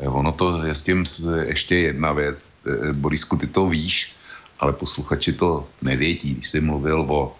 eh, 0.00 0.08
ono 0.08 0.32
to 0.32 0.64
je 0.64 0.74
s 0.74 0.84
tím 0.84 1.04
ještě 1.44 1.74
jedna 1.92 2.12
věc. 2.12 2.48
Eh, 2.66 2.92
Borisku, 2.92 3.36
ty 3.36 3.46
to 3.46 3.68
víš, 3.68 4.12
ale 4.60 4.72
posluchači 4.72 5.32
to 5.32 5.68
nevědí. 5.82 6.34
Když 6.34 6.48
jsi 6.48 6.60
mluvil 6.60 7.00
o 7.08 7.36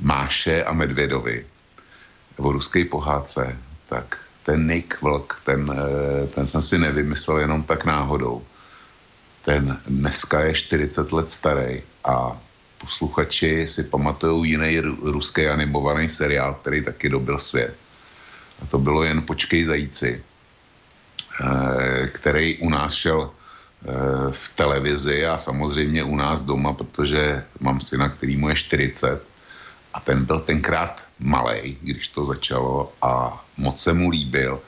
Máše 0.00 0.64
a 0.64 0.72
Medvědovi, 0.72 1.46
o 2.38 2.52
ruské 2.52 2.84
pohádce, 2.84 3.56
tak 3.88 4.18
ten 4.42 4.66
Nick 4.66 5.02
Vlk, 5.02 5.40
ten, 5.44 5.68
eh, 5.68 6.26
ten 6.26 6.46
jsem 6.46 6.62
si 6.62 6.78
nevymyslel 6.78 7.38
jenom 7.38 7.62
tak 7.62 7.84
náhodou. 7.84 8.42
Ten 9.44 9.80
dneska 9.86 10.40
je 10.40 10.54
40 10.54 11.12
let 11.12 11.30
starý 11.30 11.82
a 12.04 12.32
posluchači 12.78 13.68
si 13.68 13.84
pamatují 13.84 14.50
jiný 14.50 14.80
ruský 15.02 15.46
animovaný 15.46 16.08
seriál, 16.08 16.54
který 16.54 16.84
taky 16.84 17.08
dobil 17.08 17.38
svět. 17.38 17.74
A 18.62 18.66
to 18.66 18.78
bylo 18.78 19.04
jen 19.04 19.22
Počkej 19.22 19.64
zajíci, 19.64 20.10
eh, 20.16 22.06
který 22.06 22.58
u 22.58 22.68
nás 22.70 22.94
šel 22.94 23.30
eh, 23.30 24.32
v 24.32 24.44
televizi 24.54 25.26
a 25.26 25.38
samozřejmě 25.38 26.04
u 26.04 26.16
nás 26.16 26.42
doma, 26.42 26.72
protože 26.72 27.44
mám 27.60 27.80
syna, 27.80 28.08
který 28.08 28.36
mu 28.36 28.48
je 28.48 28.56
40 28.56 29.22
a 29.98 30.00
ten 30.00 30.24
byl 30.24 30.40
tenkrát 30.46 31.02
malej, 31.18 31.76
když 31.82 32.08
to 32.14 32.24
začalo 32.24 32.94
a 33.02 33.34
moc 33.56 33.82
se 33.82 33.92
mu 33.92 34.14
líbil. 34.14 34.62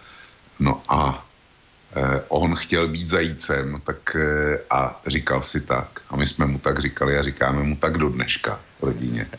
No 0.59 0.83
a 0.91 1.23
eh, 1.95 2.21
on 2.29 2.55
chtěl 2.59 2.89
být 2.91 3.09
zajícem 3.09 3.79
tak, 3.87 4.17
eh, 4.19 4.59
a 4.71 5.01
říkal 5.07 5.43
si 5.43 5.61
tak. 5.63 6.03
A 6.11 6.19
my 6.19 6.27
jsme 6.27 6.47
mu 6.47 6.59
tak 6.59 6.83
říkali 6.83 7.15
a 7.19 7.23
říkáme 7.23 7.63
mu 7.63 7.77
tak 7.79 7.99
do 7.99 8.11
dneška 8.11 8.59
v 8.81 8.91
rodině. 8.91 9.31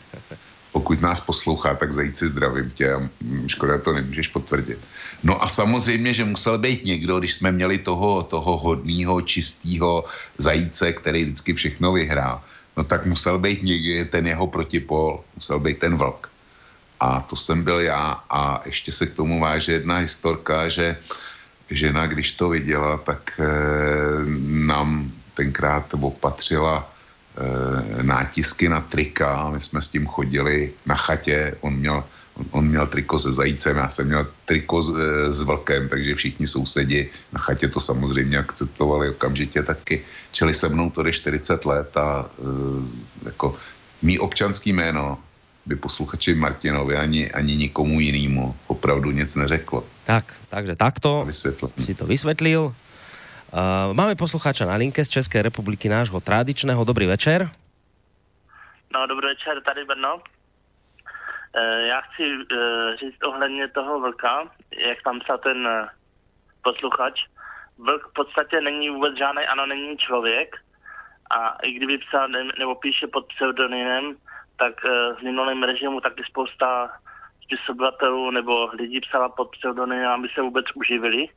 Pokud 0.72 0.96
nás 1.04 1.20
poslouchá, 1.20 1.76
tak 1.76 1.92
zajíci 1.92 2.28
zdravím 2.32 2.70
tě 2.72 2.92
a 2.92 2.98
mm, 3.20 3.48
škoda 3.52 3.78
to 3.84 3.92
nemůžeš 3.92 4.28
potvrdit. 4.32 4.80
No 5.20 5.36
a 5.44 5.48
samozřejmě, 5.48 6.14
že 6.14 6.24
musel 6.24 6.56
být 6.56 6.88
někdo, 6.88 7.20
když 7.20 7.34
jsme 7.34 7.52
měli 7.52 7.84
toho, 7.84 8.22
toho 8.24 8.56
hodného, 8.56 9.20
čistého 9.20 10.08
zajíce, 10.40 10.92
který 10.92 11.24
vždycky 11.24 11.52
všechno 11.52 11.92
vyhrál, 11.92 12.40
no 12.76 12.84
tak 12.84 13.06
musel 13.06 13.38
být 13.38 13.62
někdy 13.62 14.04
ten 14.04 14.26
jeho 14.26 14.46
protipol, 14.46 15.24
musel 15.34 15.60
být 15.60 15.78
ten 15.78 15.96
vlk. 15.96 16.30
A 17.00 17.20
to 17.20 17.36
jsem 17.36 17.64
byl 17.64 17.80
já 17.80 18.22
a 18.30 18.62
ještě 18.64 18.92
se 18.92 19.06
k 19.06 19.14
tomu 19.14 19.40
váže 19.40 19.72
jedna 19.72 19.96
historka, 19.96 20.68
že 20.68 20.96
žena, 21.70 22.06
když 22.06 22.32
to 22.32 22.48
viděla, 22.48 22.98
tak 22.98 23.40
e, 23.40 23.44
nám 24.46 25.12
tenkrát 25.34 25.86
opatřila 26.00 26.84
e, 26.84 28.02
nátisky 28.02 28.68
na 28.68 28.80
trika 28.80 29.50
my 29.50 29.60
jsme 29.60 29.82
s 29.82 29.88
tím 29.88 30.06
chodili 30.06 30.72
na 30.86 30.94
chatě, 30.94 31.56
on 31.60 31.74
měl, 31.74 32.04
on, 32.50 32.68
měl 32.68 32.86
triko 32.86 33.18
se 33.18 33.32
zajícem, 33.32 33.76
já 33.76 33.88
jsem 33.88 34.06
měl 34.06 34.26
triko 34.44 34.82
s, 34.82 34.90
e, 34.90 35.32
s 35.32 35.42
vlkem, 35.42 35.88
takže 35.88 36.14
všichni 36.14 36.46
sousedi 36.46 37.10
na 37.32 37.40
chatě 37.40 37.68
to 37.68 37.80
samozřejmě 37.80 38.38
akceptovali 38.38 39.10
okamžitě 39.10 39.62
taky, 39.62 40.04
čili 40.32 40.54
se 40.54 40.68
mnou 40.68 40.90
to 40.90 41.02
jde 41.02 41.12
40 41.12 41.64
let 41.64 41.96
a 41.96 42.26
e, 42.26 42.44
jako 43.24 43.56
mý 44.02 44.18
občanský 44.18 44.72
jméno 44.72 45.18
by 45.66 45.76
posluchači 45.76 46.34
Martinovi 46.34 46.96
ani, 46.96 47.30
ani 47.30 47.56
nikomu 47.56 48.00
jinému 48.00 48.56
opravdu 48.66 49.10
nic 49.10 49.34
neřeklo. 49.34 49.84
Tak, 50.04 50.34
takže 50.48 50.76
takto 50.76 51.24
Vysvětlil. 51.26 51.70
si 51.80 51.94
to 51.94 52.06
vysvetlil. 52.06 52.74
Uh, 53.52 53.92
máme 53.92 54.14
poslucháča 54.14 54.66
na 54.66 54.74
linke 54.74 55.04
z 55.04 55.08
České 55.08 55.42
republiky 55.42 55.88
nášho 55.88 56.20
tradičného. 56.20 56.84
Dobrý 56.84 57.06
večer. 57.06 57.50
No, 58.94 59.06
dobrý 59.06 59.26
večer, 59.26 59.62
tady 59.64 59.84
Brno. 59.84 60.20
E, 61.54 61.86
já 61.86 62.00
chci 62.00 62.24
e, 62.24 62.96
říct 62.96 63.24
ohledně 63.24 63.68
toho 63.68 64.00
vlka, 64.00 64.50
jak 64.76 65.02
tam 65.02 65.20
psal 65.20 65.38
ten 65.38 65.66
e, 65.66 65.88
posluchač. 66.62 67.20
Vlk 67.78 68.06
v 68.08 68.12
podstatě 68.12 68.60
není 68.60 68.90
vůbec 68.90 69.16
žádný 69.16 69.46
anonymní 69.46 69.98
člověk 69.98 70.56
a 71.30 71.56
i 71.62 71.72
kdyby 71.72 71.98
psal 71.98 72.28
ne- 72.28 72.52
nebo 72.58 72.74
píše 72.74 73.06
pod 73.06 73.26
pseudonymem, 73.26 74.16
tak 74.56 74.84
v 75.18 75.22
minulém 75.22 75.62
režimu 75.62 76.00
taky 76.00 76.24
spousta 76.24 76.90
spisovatelů 77.42 78.30
nebo 78.30 78.70
lidí 78.72 79.00
psala 79.00 79.28
pod 79.28 79.56
pseudonymem, 79.56 80.08
aby 80.08 80.28
se 80.28 80.42
vůbec 80.42 80.66
uživili 80.74 81.28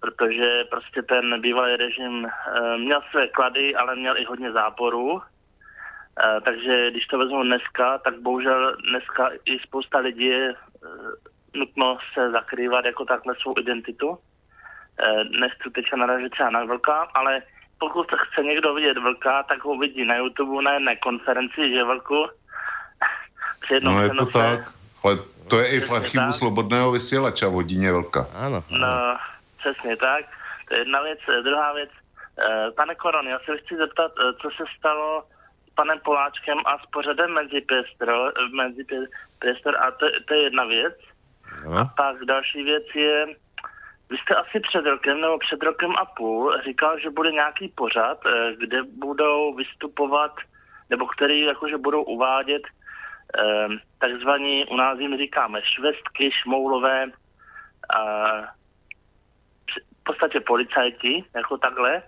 protože 0.00 0.64
prostě 0.70 1.02
ten 1.02 1.40
bývalý 1.40 1.76
režim 1.76 2.26
e, 2.26 2.30
měl 2.78 3.02
své 3.10 3.28
klady, 3.28 3.74
ale 3.74 3.96
měl 3.96 4.16
i 4.16 4.24
hodně 4.24 4.52
záporů. 4.52 5.22
E, 6.24 6.40
takže 6.40 6.90
když 6.90 7.06
to 7.06 7.18
vezmu 7.18 7.42
dneska, 7.42 7.98
tak 7.98 8.18
bohužel 8.20 8.76
dneska 8.90 9.30
i 9.44 9.58
spousta 9.58 9.98
lidí 9.98 10.24
je 10.26 10.50
e, 10.50 10.56
nutno 11.58 11.98
se 12.14 12.30
zakrývat 12.30 12.84
jako 12.84 13.04
takhle 13.04 13.34
svou 13.40 13.54
identitu. 13.58 14.18
E, 14.98 15.24
nechci 15.24 15.70
teďka 15.74 15.96
naražit 15.96 16.32
třeba 16.32 16.50
na 16.50 16.64
vlka, 16.64 17.08
ale 17.14 17.42
pokud 17.78 18.06
chce 18.14 18.42
někdo 18.42 18.74
vidět 18.74 18.98
vlka, 18.98 19.42
tak 19.42 19.64
ho 19.64 19.78
vidí 19.78 20.04
na 20.04 20.16
YouTube 20.16 20.62
na 20.62 20.72
jedné 20.72 20.96
konferenci, 20.96 21.70
že 21.70 21.84
vlku. 21.84 22.26
Při 23.60 23.74
jednom 23.74 23.94
No 23.94 24.02
je 24.02 24.08
to 24.08 24.14
přenosu- 24.14 24.32
tak, 24.32 24.72
ale 25.04 25.18
to 25.48 25.58
je 25.58 25.66
i 25.76 25.80
v 25.80 25.90
archivu 25.92 26.24
tak. 26.24 26.34
Slobodného 26.34 26.92
vysílača 26.92 27.48
v 27.48 27.52
hodině 27.52 27.92
Vlka. 27.92 28.26
Áno. 28.34 28.62
No, 28.70 29.16
přesně 29.58 29.96
tak. 29.96 30.24
To 30.68 30.74
je 30.74 30.80
jedna 30.80 31.02
věc. 31.02 31.18
Druhá 31.42 31.72
věc, 31.72 31.90
eh, 32.38 32.70
pane 32.70 32.94
Koron, 32.94 33.26
já 33.26 33.38
se 33.38 33.58
chci 33.58 33.76
zeptat, 33.76 34.12
eh, 34.14 34.32
co 34.42 34.48
se 34.50 34.64
stalo 34.78 35.24
panem 35.80 36.00
Poláčkem 36.04 36.58
a 36.66 36.78
s 36.78 36.86
pořadem 36.92 37.30
mezi 37.32 37.60
Priestor, 37.60 38.08
eh, 38.36 38.56
mezi 38.56 38.84
Pě- 38.84 39.08
Priestor 39.38 39.76
a 39.80 39.90
to, 39.90 40.06
to 40.28 40.34
je 40.34 40.42
jedna 40.42 40.64
věc. 40.64 40.96
No. 41.64 41.90
Pak 41.96 42.24
další 42.24 42.62
věc 42.62 42.84
je, 42.94 43.26
vy 44.10 44.16
jste 44.18 44.34
asi 44.34 44.60
před 44.60 44.84
rokem 44.84 45.20
nebo 45.20 45.38
před 45.38 45.62
rokem 45.62 45.92
a 45.96 46.04
půl 46.04 46.60
říkal, 46.64 46.98
že 46.98 47.10
bude 47.10 47.30
nějaký 47.30 47.68
pořad, 47.68 48.18
eh, 48.26 48.52
kde 48.56 48.82
budou 48.82 49.54
vystupovat, 49.54 50.32
nebo 50.90 51.06
který 51.06 51.40
jakože 51.40 51.78
budou 51.78 52.02
uvádět 52.02 52.62
eh, 53.38 53.68
takzvaní, 53.98 54.66
u 54.66 54.76
nás 54.76 54.98
jim 54.98 55.16
říkáme 55.16 55.60
švestky, 55.62 56.30
šmoulové, 56.32 57.06
eh, 57.08 58.42
v 60.00 60.04
podstatě 60.04 60.40
policajti, 60.40 61.24
jako 61.34 61.58
takhle, 61.58 62.02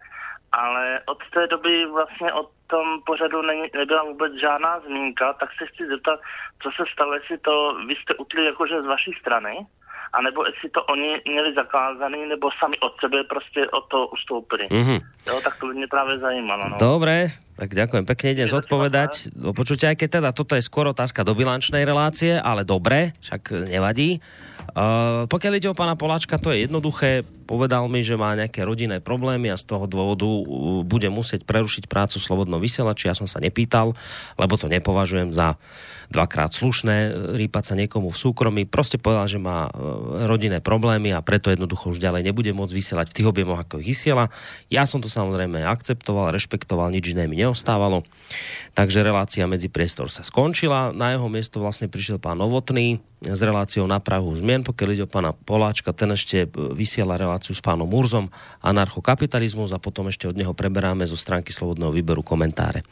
ale 0.52 1.00
od 1.06 1.18
té 1.30 1.46
doby 1.46 1.86
vlastně 1.86 2.32
o 2.32 2.50
tom 2.72 2.86
pořadu 3.06 3.42
není, 3.42 3.62
nebyla 3.74 4.02
vůbec 4.02 4.32
žádná 4.40 4.80
zmínka, 4.80 5.32
tak 5.32 5.50
se 5.58 5.66
chci 5.66 5.86
zeptat, 5.86 6.20
co 6.62 6.68
se 6.76 6.84
stalo, 6.92 7.14
jestli 7.14 7.38
to 7.38 7.54
vy 7.86 7.94
jste 7.96 8.14
utli 8.14 8.44
jakože 8.44 8.82
z 8.82 8.86
vaší 8.86 9.12
strany, 9.20 9.54
anebo 10.12 10.46
jestli 10.46 10.68
to 10.70 10.84
oni 10.84 11.20
měli 11.28 11.54
zakázaný, 11.54 12.26
nebo 12.26 12.50
sami 12.60 12.76
od 12.80 12.92
sebe 13.00 13.24
prostě 13.24 13.60
o 13.70 13.80
to 13.80 14.06
ustoupili. 14.06 14.64
Mhm. 14.70 14.98
Jo, 15.28 15.40
tak 15.44 15.54
to 15.60 15.66
by 15.66 15.74
mě 15.74 15.86
právě 15.86 16.18
zajímalo. 16.18 16.68
No. 16.68 16.76
Dobre, 16.82 17.30
tak 17.52 17.78
ďakujem 17.78 18.04
pekne, 18.08 18.28
idem 18.34 18.48
zodpovedať. 18.50 19.38
Do 19.38 19.54
počutia, 19.54 19.94
aj 19.94 20.00
keď 20.00 20.08
teda 20.18 20.30
toto 20.34 20.58
je 20.58 20.66
skôr 20.66 20.88
otázka 20.90 21.22
do 21.22 21.36
bilančnej 21.36 21.86
relácie, 21.86 22.34
ale 22.34 22.66
dobre, 22.66 23.14
však 23.22 23.70
nevadí. 23.70 24.18
Uh, 24.72 25.26
pokiaľ 25.26 25.52
ide 25.58 25.68
o 25.68 25.76
pána 25.76 25.98
Poláčka, 25.98 26.38
to 26.38 26.54
je 26.54 26.64
jednoduché. 26.64 27.26
Povedal 27.50 27.84
mi, 27.90 28.00
že 28.06 28.14
má 28.16 28.32
nejaké 28.38 28.62
rodinné 28.62 29.02
problémy 29.02 29.50
a 29.52 29.60
z 29.60 29.68
toho 29.68 29.84
dôvodu 29.90 30.24
uh, 30.24 30.80
bude 30.86 31.10
musieť 31.12 31.44
prerušiť 31.44 31.90
prácu 31.90 32.16
v 32.16 32.26
Slobodnom 32.26 32.62
vysielači. 32.62 33.10
Ja 33.10 33.18
som 33.18 33.28
sa 33.28 33.42
nepýtal, 33.42 33.92
lebo 34.38 34.54
to 34.56 34.70
nepovažujem 34.70 35.34
za 35.34 35.60
dvakrát 36.08 36.54
slušné 36.54 36.96
uh, 37.10 37.12
rýpať 37.36 37.62
sa 37.68 37.74
niekomu 37.76 38.14
v 38.14 38.20
súkromí. 38.22 38.62
Proste 38.64 38.96
povedal, 39.02 39.28
že 39.28 39.42
má 39.42 39.66
uh, 39.68 40.24
rodinné 40.30 40.62
problémy 40.62 41.10
a 41.12 41.20
preto 41.20 41.50
jednoducho 41.52 41.92
už 41.92 42.00
ďalej 42.00 42.22
nebude 42.22 42.54
môcť 42.54 42.72
vysielať 42.72 43.06
v 43.12 43.16
tých 43.18 43.28
objemoch, 43.28 43.66
ako 43.66 43.82
ich 43.82 43.92
vysiela. 43.92 44.32
Ja 44.72 44.88
som 44.88 45.02
to 45.04 45.11
samozrejme 45.12 45.60
akceptoval, 45.68 46.32
rešpektoval, 46.32 46.88
nič 46.88 47.12
iné 47.12 47.28
mi 47.28 47.36
neostávalo. 47.36 48.08
Takže 48.72 49.04
relácia 49.04 49.44
medzi 49.44 49.68
priestor 49.68 50.08
sa 50.08 50.24
skončila. 50.24 50.96
Na 50.96 51.12
jeho 51.12 51.28
miesto 51.28 51.60
vlastne 51.60 51.92
prišiel 51.92 52.16
pán 52.16 52.40
Novotný 52.40 53.04
s 53.20 53.40
reláciou 53.44 53.84
na 53.84 54.00
Prahu 54.00 54.32
zmien. 54.32 54.64
Pokiaľ 54.64 54.88
ide 54.96 55.04
o 55.04 55.12
pána 55.12 55.36
Poláčka, 55.36 55.92
ten 55.92 56.10
ešte 56.16 56.44
e, 56.44 56.72
vysiela 56.72 57.20
reláciu 57.20 57.52
s 57.52 57.60
pánom 57.60 57.84
Murzom 57.84 58.32
anarchokapitalizmus 58.64 59.76
a 59.76 59.78
potom 59.78 60.08
ešte 60.08 60.26
od 60.26 60.34
neho 60.34 60.56
preberáme 60.56 61.04
zo 61.04 61.20
stránky 61.20 61.52
Slobodného 61.52 61.92
výberu 61.92 62.24
komentáre. 62.24 62.82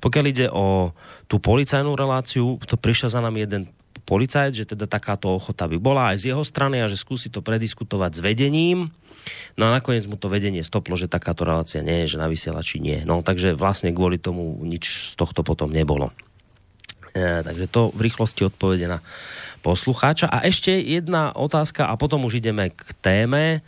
Pokiaľ 0.00 0.24
ide 0.24 0.46
o 0.48 0.96
tú 1.28 1.36
policajnú 1.36 1.92
reláciu, 1.92 2.56
to 2.64 2.80
prišiel 2.80 3.12
za 3.12 3.20
nami 3.20 3.44
jeden 3.44 3.68
policajt, 4.06 4.52
že 4.54 4.64
teda 4.64 4.86
takáto 4.86 5.26
ochota 5.26 5.66
by 5.66 5.76
bola 5.82 6.14
aj 6.14 6.22
z 6.22 6.24
jeho 6.32 6.46
strany 6.46 6.80
a 6.80 6.86
že 6.86 6.96
skúsi 6.96 7.28
to 7.28 7.42
prediskutovať 7.42 8.10
s 8.16 8.20
vedením. 8.22 8.94
No 9.58 9.68
a 9.68 9.74
nakoniec 9.74 10.06
mu 10.06 10.14
to 10.20 10.30
vedenie 10.30 10.62
stoplo, 10.62 10.94
že 10.94 11.10
takáto 11.10 11.42
relácia 11.42 11.82
nie 11.82 12.04
je, 12.04 12.16
že 12.16 12.22
na 12.22 12.30
vysielači 12.30 12.78
nie. 12.78 13.02
No 13.02 13.24
takže 13.24 13.56
vlastne 13.56 13.90
kvôli 13.90 14.20
tomu 14.20 14.58
nič 14.62 15.12
z 15.12 15.14
tohto 15.18 15.42
potom 15.42 15.72
nebolo. 15.72 16.12
E, 17.16 17.40
takže 17.40 17.66
to 17.66 17.88
v 17.96 18.10
rýchlosti 18.10 18.44
odpovede 18.44 18.86
na 18.86 19.00
poslucháča. 19.64 20.28
A 20.28 20.44
ešte 20.44 20.76
jedna 20.76 21.32
otázka 21.32 21.88
a 21.88 21.94
potom 21.96 22.22
už 22.28 22.38
ideme 22.38 22.70
k 22.70 22.86
téme. 23.00 23.64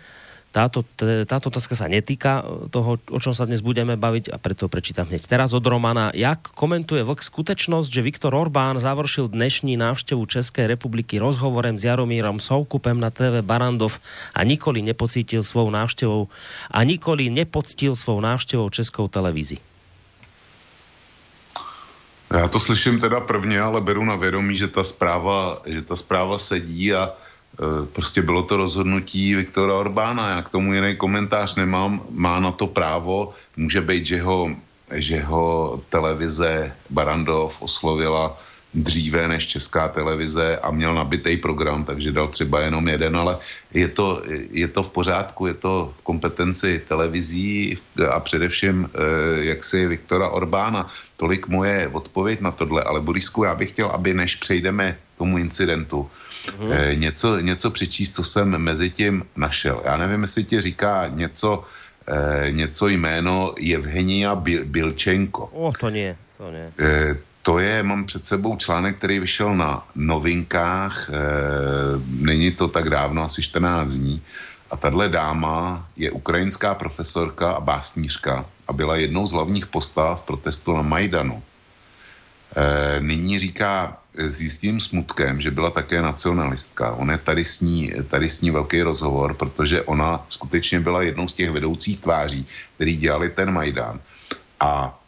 Táto, 0.49 0.81
táto 1.29 1.53
otázka 1.53 1.77
sa 1.77 1.93
netýka 1.93 2.41
toho, 2.73 2.97
o 3.12 3.19
čom 3.20 3.37
sa 3.37 3.45
dnes 3.45 3.61
budeme 3.61 4.01
baviť 4.01 4.33
a 4.33 4.41
preto 4.41 4.65
prečítam 4.65 5.05
hneď 5.05 5.29
teraz 5.29 5.53
od 5.53 5.61
Romana. 5.61 6.09
Jak 6.16 6.57
komentuje 6.57 7.05
Vlk 7.05 7.20
skutečnosť, 7.20 7.93
že 7.93 8.01
Viktor 8.01 8.33
Orbán 8.33 8.81
završil 8.81 9.29
dnešní 9.29 9.77
návštevu 9.77 10.25
Českej 10.25 10.73
republiky 10.73 11.20
rozhovorem 11.20 11.77
s 11.77 11.85
Jaromírom 11.85 12.41
Soukupem 12.41 12.97
na 12.97 13.12
TV 13.12 13.45
Barandov 13.45 14.01
a 14.33 14.41
nikoli 14.41 14.81
nepocítil 14.81 15.45
svou 15.45 15.69
návštevou 15.69 16.33
a 16.73 16.79
nikoli 16.81 17.29
nepoctil 17.29 17.93
svou 17.93 18.16
návštevou 18.25 18.73
Českou 18.73 19.05
televízi? 19.05 19.61
Já 22.33 22.49
to 22.49 22.61
slyším 22.61 23.01
teda 23.01 23.20
prvně, 23.20 23.61
ale 23.61 23.81
beru 23.81 24.05
na 24.05 24.16
vědomí, 24.16 24.57
že 24.57 24.69
ta 24.69 24.85
zpráva, 24.85 25.61
že 25.66 25.83
ta 25.83 25.97
zpráva 25.97 26.39
sedí 26.39 26.93
a 26.93 27.12
prostě 27.93 28.22
bylo 28.22 28.43
to 28.43 28.56
rozhodnutí 28.56 29.35
Viktora 29.35 29.74
Orbána, 29.74 30.30
já 30.30 30.43
k 30.43 30.48
tomu 30.48 30.74
jiný 30.74 30.97
komentář 30.97 31.55
nemám, 31.55 32.02
má 32.10 32.40
na 32.40 32.52
to 32.52 32.66
právo, 32.66 33.35
může 33.56 33.80
být, 33.80 34.06
že 34.06 34.22
ho, 34.22 34.51
že 34.94 35.20
ho 35.20 35.80
televize 35.90 36.72
Barandov 36.90 37.62
oslovila 37.62 38.39
dříve 38.74 39.28
než 39.28 39.47
česká 39.47 39.89
televize 39.89 40.59
a 40.59 40.70
měl 40.70 40.94
nabitý 40.94 41.36
program, 41.36 41.85
takže 41.85 42.12
dal 42.12 42.28
třeba 42.28 42.60
jenom 42.60 42.89
jeden, 42.89 43.16
ale 43.16 43.39
je 43.74 43.89
to, 43.89 44.22
je 44.51 44.68
to 44.68 44.82
v 44.82 44.90
pořádku, 44.90 45.47
je 45.47 45.55
to 45.55 45.94
v 45.98 46.02
kompetenci 46.02 46.82
televizí 46.89 47.78
a 48.10 48.20
především 48.20 48.90
eh, 48.94 48.98
jaksi 49.44 49.86
Viktora 49.86 50.28
Orbána. 50.28 50.90
Tolik 51.16 51.48
moje 51.48 51.89
odpověď 51.89 52.40
na 52.40 52.52
tohle, 52.52 52.82
ale 52.82 53.01
Borisku, 53.01 53.44
já 53.44 53.55
bych 53.55 53.70
chtěl, 53.70 53.86
aby 53.86 54.14
než 54.14 54.36
přejdeme 54.36 54.97
tomu 55.18 55.39
incidentu, 55.39 56.10
Mhm. 56.59 56.73
eh, 56.73 56.94
něco, 56.94 57.39
něco 57.39 57.70
přečíst, 57.70 58.12
co 58.15 58.24
jsem 58.24 58.48
mezi 58.59 58.90
tím 58.90 59.24
našel. 59.36 59.82
Já 59.85 59.97
nevím, 59.97 60.23
jestli 60.23 60.44
ti 60.44 60.60
říká 60.60 61.09
něco, 61.09 61.65
eh, 62.09 62.51
něco 62.52 62.89
jméno 62.89 63.55
Evgenia 63.74 64.35
Bil- 64.35 64.65
Bilčenko. 64.65 65.47
O, 65.52 65.73
to 65.81 65.90
nie, 65.90 66.16
to 66.39 66.51
nie. 66.51 66.73
Eh, 66.78 67.16
to 67.43 67.59
je, 67.59 67.82
mám 67.82 68.05
před 68.05 68.24
sebou 68.24 68.56
článek, 68.56 68.97
který 68.98 69.19
vyšel 69.19 69.56
na 69.56 69.86
novinkách, 69.94 71.10
eh, 71.10 71.15
není 72.10 72.51
to 72.52 72.69
tak 72.69 72.90
dávno, 72.90 73.23
asi 73.24 73.43
14 73.43 73.94
dní. 73.94 74.23
A 74.70 74.77
tahle 74.77 75.09
dáma 75.09 75.86
je 75.97 76.10
ukrajinská 76.10 76.74
profesorka 76.74 77.51
a 77.52 77.60
básnířka 77.60 78.44
a 78.69 78.73
byla 78.73 78.97
jednou 78.97 79.27
z 79.27 79.32
hlavních 79.32 79.66
postav 79.66 80.23
protestu 80.23 80.77
na 80.77 80.82
Majdanu. 80.82 81.43
Eh, 82.56 83.01
nyní 83.01 83.39
říká 83.39 83.97
s 84.19 84.40
jistým 84.40 84.81
smutkem, 84.81 85.40
že 85.40 85.51
byla 85.51 85.70
také 85.70 86.03
nacionalistka. 86.03 86.93
On 86.93 87.11
je 87.11 87.19
tady 87.19 87.45
s 87.45 87.61
ní, 87.61 87.93
tady 88.11 88.31
s 88.31 88.40
ní 88.40 88.51
velký 88.51 88.82
rozhovor, 88.82 89.35
protože 89.35 89.82
ona 89.82 90.27
skutečně 90.28 90.81
byla 90.81 91.03
jednou 91.03 91.28
z 91.28 91.32
těch 91.32 91.51
vedoucích 91.51 92.01
tváří, 92.01 92.47
který 92.74 92.97
dělali 92.97 93.31
ten 93.31 93.53
Majdan. 93.53 94.01
A 94.61 94.99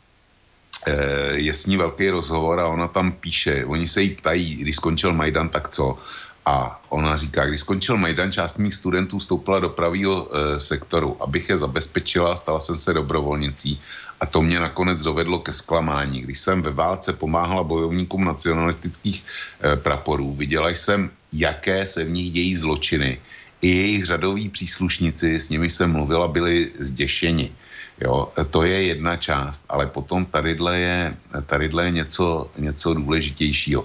eh, 0.86 1.42
je 1.42 1.54
s 1.54 1.66
ní 1.66 1.76
velký 1.76 2.10
rozhovor 2.10 2.60
a 2.60 2.68
ona 2.68 2.88
tam 2.88 3.12
píše, 3.12 3.64
oni 3.64 3.88
se 3.88 4.02
jí 4.02 4.10
ptají, 4.14 4.56
když 4.56 4.76
skončil 4.76 5.12
Majdan, 5.12 5.48
tak 5.48 5.68
co? 5.68 5.98
A 6.46 6.80
ona 6.88 7.16
říká, 7.16 7.46
když 7.46 7.60
skončil 7.60 7.96
Majdan, 7.96 8.32
část 8.32 8.58
mých 8.58 8.74
studentů 8.74 9.18
vstoupila 9.18 9.60
do 9.60 9.68
pravého 9.68 10.30
e, 10.30 10.60
sektoru. 10.60 11.22
Abych 11.22 11.48
je 11.48 11.58
zabezpečila, 11.58 12.36
stala 12.36 12.60
jsem 12.60 12.78
se 12.78 12.94
dobrovolnicí 12.94 13.80
a 14.20 14.26
to 14.26 14.42
mě 14.42 14.60
nakonec 14.60 15.00
dovedlo 15.00 15.38
ke 15.38 15.52
zklamání. 15.52 16.20
Když 16.20 16.40
jsem 16.40 16.62
ve 16.62 16.70
válce 16.70 17.12
pomáhala 17.12 17.64
bojovníkům 17.64 18.24
nacionalistických 18.24 19.24
e, 19.24 19.76
praporů, 19.76 20.34
viděla 20.34 20.68
jsem, 20.70 21.10
jaké 21.32 21.86
se 21.86 22.04
v 22.04 22.10
nich 22.10 22.30
dějí 22.30 22.56
zločiny. 22.56 23.18
I 23.60 23.68
jejich 23.68 24.04
řadoví 24.04 24.48
příslušníci, 24.48 25.40
s 25.40 25.48
nimi 25.48 25.70
jsem 25.70 25.92
mluvila, 25.92 26.28
byli 26.28 26.72
zděšeni. 26.78 27.52
Jo, 28.00 28.32
to 28.50 28.64
je 28.64 28.82
jedna 28.82 29.16
část, 29.16 29.64
ale 29.68 29.86
potom 29.86 30.24
tadyhle 30.24 30.78
je, 30.78 31.16
tadyhle 31.46 31.84
je 31.84 31.90
něco, 31.90 32.50
něco 32.58 32.94
důležitějšího. 32.94 33.84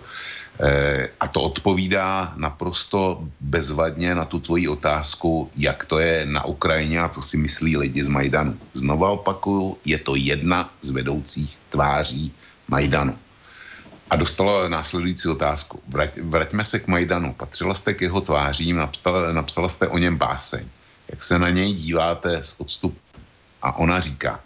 E, 0.59 1.09
a 1.19 1.27
to 1.27 1.41
odpovídá 1.41 2.33
naprosto 2.35 3.27
bezvadně 3.39 4.15
na 4.15 4.25
tu 4.25 4.39
tvoji 4.39 4.67
otázku, 4.67 5.51
jak 5.55 5.85
to 5.85 5.99
je 5.99 6.25
na 6.25 6.45
Ukrajině 6.45 6.99
a 6.99 7.09
co 7.09 7.21
si 7.21 7.37
myslí 7.37 7.77
lidi 7.77 8.05
z 8.05 8.09
Majdanu. 8.09 8.59
Znova 8.73 9.09
opakuju, 9.09 9.77
je 9.85 9.99
to 9.99 10.15
jedna 10.15 10.69
z 10.81 10.89
vedoucích 10.89 11.57
tváří 11.69 12.31
Majdanu. 12.67 13.17
A 14.09 14.15
dostala 14.15 14.69
následující 14.69 15.29
otázku. 15.29 15.81
Vrať, 15.87 16.17
vraťme 16.21 16.63
se 16.63 16.79
k 16.79 16.87
Majdanu. 16.87 17.33
Patřila 17.33 17.75
jste 17.75 17.93
k 17.93 18.01
jeho 18.01 18.21
tvářím, 18.21 18.75
napsala, 18.75 19.33
napsala 19.33 19.69
jste 19.69 19.87
o 19.87 19.97
něm 19.97 20.17
báseň. 20.17 20.65
Jak 21.09 21.23
se 21.23 21.39
na 21.39 21.49
něj 21.49 21.73
díváte 21.73 22.43
z 22.43 22.55
odstupu? 22.57 22.97
A 23.61 23.77
ona 23.77 23.99
říká, 23.99 24.39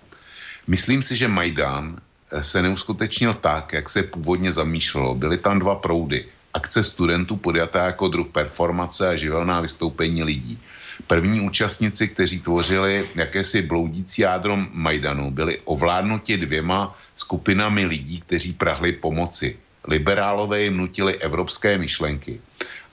myslím 0.67 1.01
si, 1.01 1.15
že 1.15 1.27
Majdan 1.27 1.97
eh, 1.97 2.08
se 2.41 2.61
neuskutečnil 2.61 3.33
tak, 3.33 3.73
jak 3.73 3.89
se 3.89 4.03
původně 4.03 4.51
zamýšlelo. 4.51 5.15
Byly 5.15 5.37
tam 5.37 5.59
dva 5.59 5.75
proudy. 5.75 6.25
Akce 6.53 6.83
studentů 6.83 7.37
podjatá 7.37 7.85
jako 7.85 8.07
druh 8.07 8.27
performace 8.27 9.09
a 9.09 9.15
živelná 9.15 9.61
vystoupení 9.61 10.23
lidí. 10.23 10.59
První 11.07 11.41
účastníci, 11.41 12.07
kteří 12.07 12.39
tvořili 12.39 13.09
jakési 13.15 13.61
bloudící 13.61 14.21
jádro 14.21 14.57
Majdanu, 14.71 15.31
byli 15.31 15.59
ovládnuti 15.65 16.37
dvěma 16.37 16.95
skupinami 17.15 17.85
lidí, 17.85 18.21
kteří 18.21 18.53
prahli 18.53 18.91
pomoci. 18.91 19.57
Liberálové 19.87 20.61
jim 20.61 20.77
nutili 20.77 21.17
evropské 21.17 21.77
myšlenky, 21.77 22.41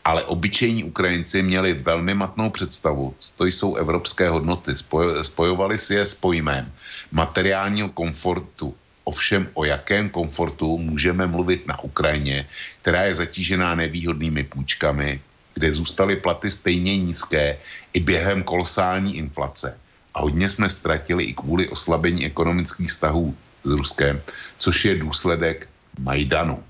ale 0.05 0.25
obyčejní 0.25 0.85
Ukrajinci 0.85 1.43
měli 1.43 1.73
velmi 1.73 2.15
matnou 2.15 2.51
představu, 2.51 3.15
to 3.37 3.45
jsou 3.47 3.77
evropské 3.77 4.29
hodnoty. 4.29 4.77
Spoj, 4.77 5.07
spojovali 5.23 5.79
si 5.79 5.95
je 5.95 6.07
s 6.07 6.15
pojmem 6.15 6.73
materiálního 7.13 7.89
komfortu. 7.89 8.75
Ovšem 9.07 9.49
o 9.55 9.65
jakém 9.65 10.11
komfortu 10.11 10.79
můžeme 10.79 11.27
mluvit 11.27 11.67
na 11.67 11.79
Ukrajině, 11.79 12.47
která 12.83 13.03
je 13.03 13.15
zatížená 13.15 13.75
nevýhodnými 13.75 14.45
půjčkami, 14.45 15.21
kde 15.55 15.75
zůstaly 15.75 16.17
platy 16.17 16.51
stejně 16.51 16.99
nízké 16.99 17.59
i 17.93 18.01
během 18.01 18.43
kolosální 18.43 19.17
inflace. 19.17 19.79
A 20.15 20.21
hodně 20.21 20.49
jsme 20.49 20.71
ztratili 20.71 21.25
i 21.25 21.35
kvůli 21.35 21.69
oslabení 21.69 22.27
ekonomických 22.27 22.91
vztahů 22.91 23.37
s 23.65 23.71
Ruskem, 23.71 24.21
což 24.59 24.85
je 24.85 24.99
důsledek 24.99 25.69
Majdanu. 25.99 26.65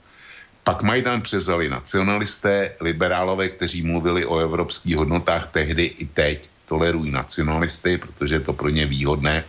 Pak 0.64 0.82
Majdan 0.82 1.22
přezali 1.22 1.68
nacionalisté, 1.68 2.76
liberálové, 2.80 3.48
kteří 3.48 3.82
mluvili 3.82 4.26
o 4.26 4.38
evropských 4.38 4.96
hodnotách 4.96 5.52
tehdy 5.52 5.84
i 5.84 6.06
teď, 6.06 6.48
tolerují 6.68 7.10
nacionalisty, 7.10 7.98
protože 7.98 8.34
je 8.34 8.40
to 8.40 8.52
pro 8.52 8.68
ně 8.68 8.86
výhodné, 8.86 9.44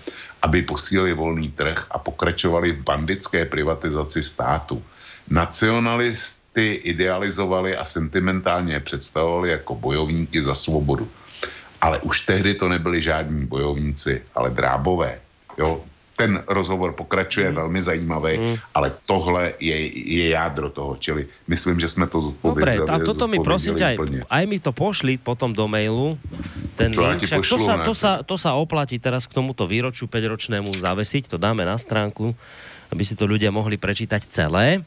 aby 0.47 0.63
posílili 0.63 1.11
volný 1.11 1.51
trh 1.51 1.91
a 1.91 1.99
pokračovali 1.99 2.71
v 2.71 2.83
bandické 2.87 3.43
privatizaci 3.43 4.23
státu. 4.23 4.79
Nacionalisty 5.27 6.87
idealizovali 6.87 7.75
a 7.75 7.83
sentimentálně 7.83 8.79
představovali 8.79 9.59
jako 9.59 9.75
bojovníky 9.75 10.39
za 10.39 10.55
svobodu. 10.55 11.03
Ale 11.83 11.99
už 11.99 12.25
tehdy 12.25 12.55
to 12.55 12.71
nebyli 12.71 13.03
žádní 13.03 13.45
bojovníci, 13.45 14.23
ale 14.31 14.55
drábové. 14.55 15.19
Jo, 15.59 15.83
ten 16.17 16.41
rozhovor 16.49 16.97
pokračuje, 16.97 17.49
mm. 17.49 17.55
velmi 17.55 17.79
zajímavý, 17.83 18.33
mm. 18.37 18.55
ale 18.73 18.91
tohle 19.05 19.53
je, 19.61 19.77
je 20.17 20.25
jádro 20.33 20.69
toho, 20.73 20.97
čili 20.97 21.29
myslím, 21.47 21.79
že 21.79 21.89
jsme 21.89 22.07
to 22.09 22.21
zodpověděli. 22.21 22.77
Dobre, 22.77 22.93
a 22.93 23.05
toto 23.05 23.29
mi 23.29 23.37
prosím 23.37 23.77
ťa, 23.77 23.87
aj, 23.93 23.97
aj 24.25 24.43
mi 24.49 24.57
to 24.57 24.73
pošli 24.73 25.21
potom 25.21 25.53
do 25.53 25.69
mailu, 25.69 26.17
ten 26.73 26.89
To 26.89 27.05
link, 27.05 27.21
však 27.21 27.37
to, 27.37 27.45
pošlu, 27.45 27.61
sa, 27.61 27.73
ne? 27.77 27.85
to, 27.85 27.93
sa, 27.93 28.11
to 28.25 28.35
sa 28.35 28.57
oplatí 28.57 28.97
teraz 28.97 29.29
k 29.29 29.37
tomuto 29.37 29.69
výročiu 29.69 30.09
5-ročnému 30.09 30.73
zavesiť, 30.81 31.29
to 31.29 31.37
dáme 31.37 31.61
na 31.61 31.77
stránku, 31.77 32.33
aby 32.89 33.03
si 33.05 33.13
to 33.13 33.29
ľudia 33.29 33.53
mohli 33.53 33.77
prečítať 33.77 34.25
celé. 34.25 34.81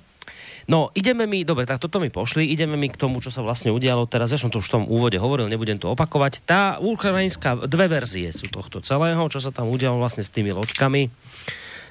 No, 0.71 0.95
ideme 0.95 1.27
mi, 1.27 1.43
dobre, 1.43 1.67
tak 1.67 1.83
toto 1.83 1.99
mi 1.99 2.15
pošli, 2.15 2.47
ideme 2.47 2.79
mi 2.79 2.87
k 2.87 2.95
tomu, 2.95 3.19
čo 3.19 3.35
sa 3.35 3.43
vlastne 3.43 3.75
udialo 3.75 4.07
teraz. 4.07 4.31
Ja 4.31 4.39
som 4.39 4.55
to 4.55 4.63
už 4.63 4.71
v 4.71 4.75
tom 4.79 4.85
úvode 4.87 5.19
hovoril, 5.19 5.51
nebudem 5.51 5.83
to 5.83 5.91
opakovať. 5.91 6.47
Tá 6.47 6.79
ukrajinská, 6.79 7.67
dve 7.67 7.91
verzie 7.91 8.31
sú 8.31 8.47
tohto 8.47 8.79
celého, 8.79 9.19
čo 9.27 9.43
sa 9.43 9.51
tam 9.51 9.67
udialo 9.67 9.99
vlastne 9.99 10.23
s 10.23 10.31
tými 10.31 10.55
loďkami. 10.55 11.11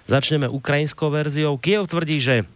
Začneme 0.08 0.48
ukrajinskou 0.48 1.12
verziou. 1.12 1.60
Kiev 1.60 1.92
tvrdí, 1.92 2.24
že 2.24 2.48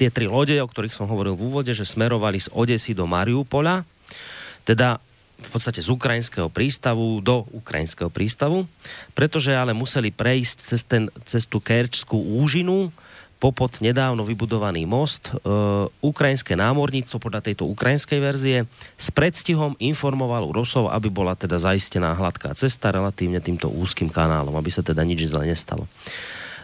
tie 0.00 0.08
tri 0.08 0.24
lode, 0.24 0.56
o 0.56 0.64
ktorých 0.64 0.96
som 0.96 1.04
hovoril 1.04 1.36
v 1.36 1.52
úvode, 1.52 1.76
že 1.76 1.84
smerovali 1.84 2.40
z 2.40 2.48
Odesy 2.56 2.96
do 2.96 3.04
Mariupola, 3.04 3.84
teda 4.64 4.96
v 5.36 5.48
podstate 5.52 5.84
z 5.84 5.92
ukrajinského 5.92 6.48
prístavu 6.48 7.20
do 7.20 7.44
ukrajinského 7.52 8.08
prístavu, 8.08 8.64
pretože 9.12 9.52
ale 9.52 9.76
museli 9.76 10.08
prejsť 10.08 10.56
cez, 10.64 10.80
ten, 10.80 11.12
cez 11.28 11.44
tú 11.44 11.60
Kerčskú 11.60 12.16
úžinu, 12.40 12.88
popod 13.36 13.84
nedávno 13.84 14.24
vybudovaný 14.24 14.88
most. 14.88 15.28
E, 15.28 15.36
ukrajinské 16.00 16.56
námorníctvo 16.56 17.20
podľa 17.20 17.44
tejto 17.44 17.68
ukrajinskej 17.68 18.18
verzie 18.20 18.58
s 18.96 19.08
predstihom 19.12 19.76
informovalo 19.76 20.52
Rusov, 20.56 20.88
aby 20.88 21.12
bola 21.12 21.36
teda 21.36 21.60
zaistená 21.60 22.16
hladká 22.16 22.56
cesta 22.56 22.88
relatívne 22.88 23.44
týmto 23.44 23.68
úzkým 23.68 24.08
kanálom, 24.08 24.56
aby 24.56 24.72
sa 24.72 24.80
teda 24.80 25.04
nič 25.04 25.28
zle 25.28 25.44
nestalo. 25.44 25.84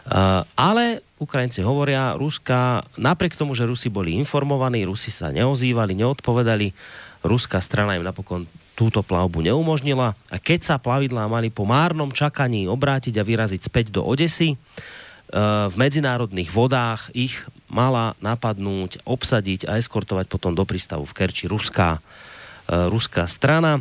Uh, 0.03 0.43
ale 0.59 0.99
Ukrajinci 1.23 1.62
hovoria, 1.62 2.19
Ruska, 2.19 2.82
napriek 2.99 3.39
tomu, 3.39 3.55
že 3.55 3.62
Rusi 3.62 3.86
boli 3.86 4.19
informovaní, 4.19 4.82
Rusi 4.82 5.15
sa 5.15 5.31
neozývali, 5.31 5.94
neodpovedali, 5.94 6.74
ruská 7.23 7.62
strana 7.62 7.94
im 7.94 8.03
napokon 8.03 8.43
túto 8.74 8.99
plavbu 9.07 9.47
neumožnila 9.47 10.19
a 10.27 10.36
keď 10.43 10.74
sa 10.74 10.82
plavidlá 10.82 11.31
mali 11.31 11.55
po 11.55 11.62
márnom 11.62 12.11
čakaní 12.11 12.66
obrátiť 12.66 13.15
a 13.15 13.23
vyraziť 13.23 13.62
späť 13.62 13.94
do 13.94 14.03
Odesy, 14.03 14.59
uh, 14.59 15.02
v 15.33 15.75
medzinárodných 15.81 16.53
vodách 16.53 17.09
ich 17.17 17.41
mala 17.73 18.13
napadnúť, 18.21 19.01
obsadiť 19.09 19.65
a 19.65 19.81
eskortovať 19.81 20.29
potom 20.29 20.53
do 20.53 20.69
prístavu 20.69 21.09
v 21.09 21.17
Kerči 21.17 21.49
ruská, 21.49 21.99
uh, 21.99 22.93
ruská 22.93 23.25
strana. 23.25 23.81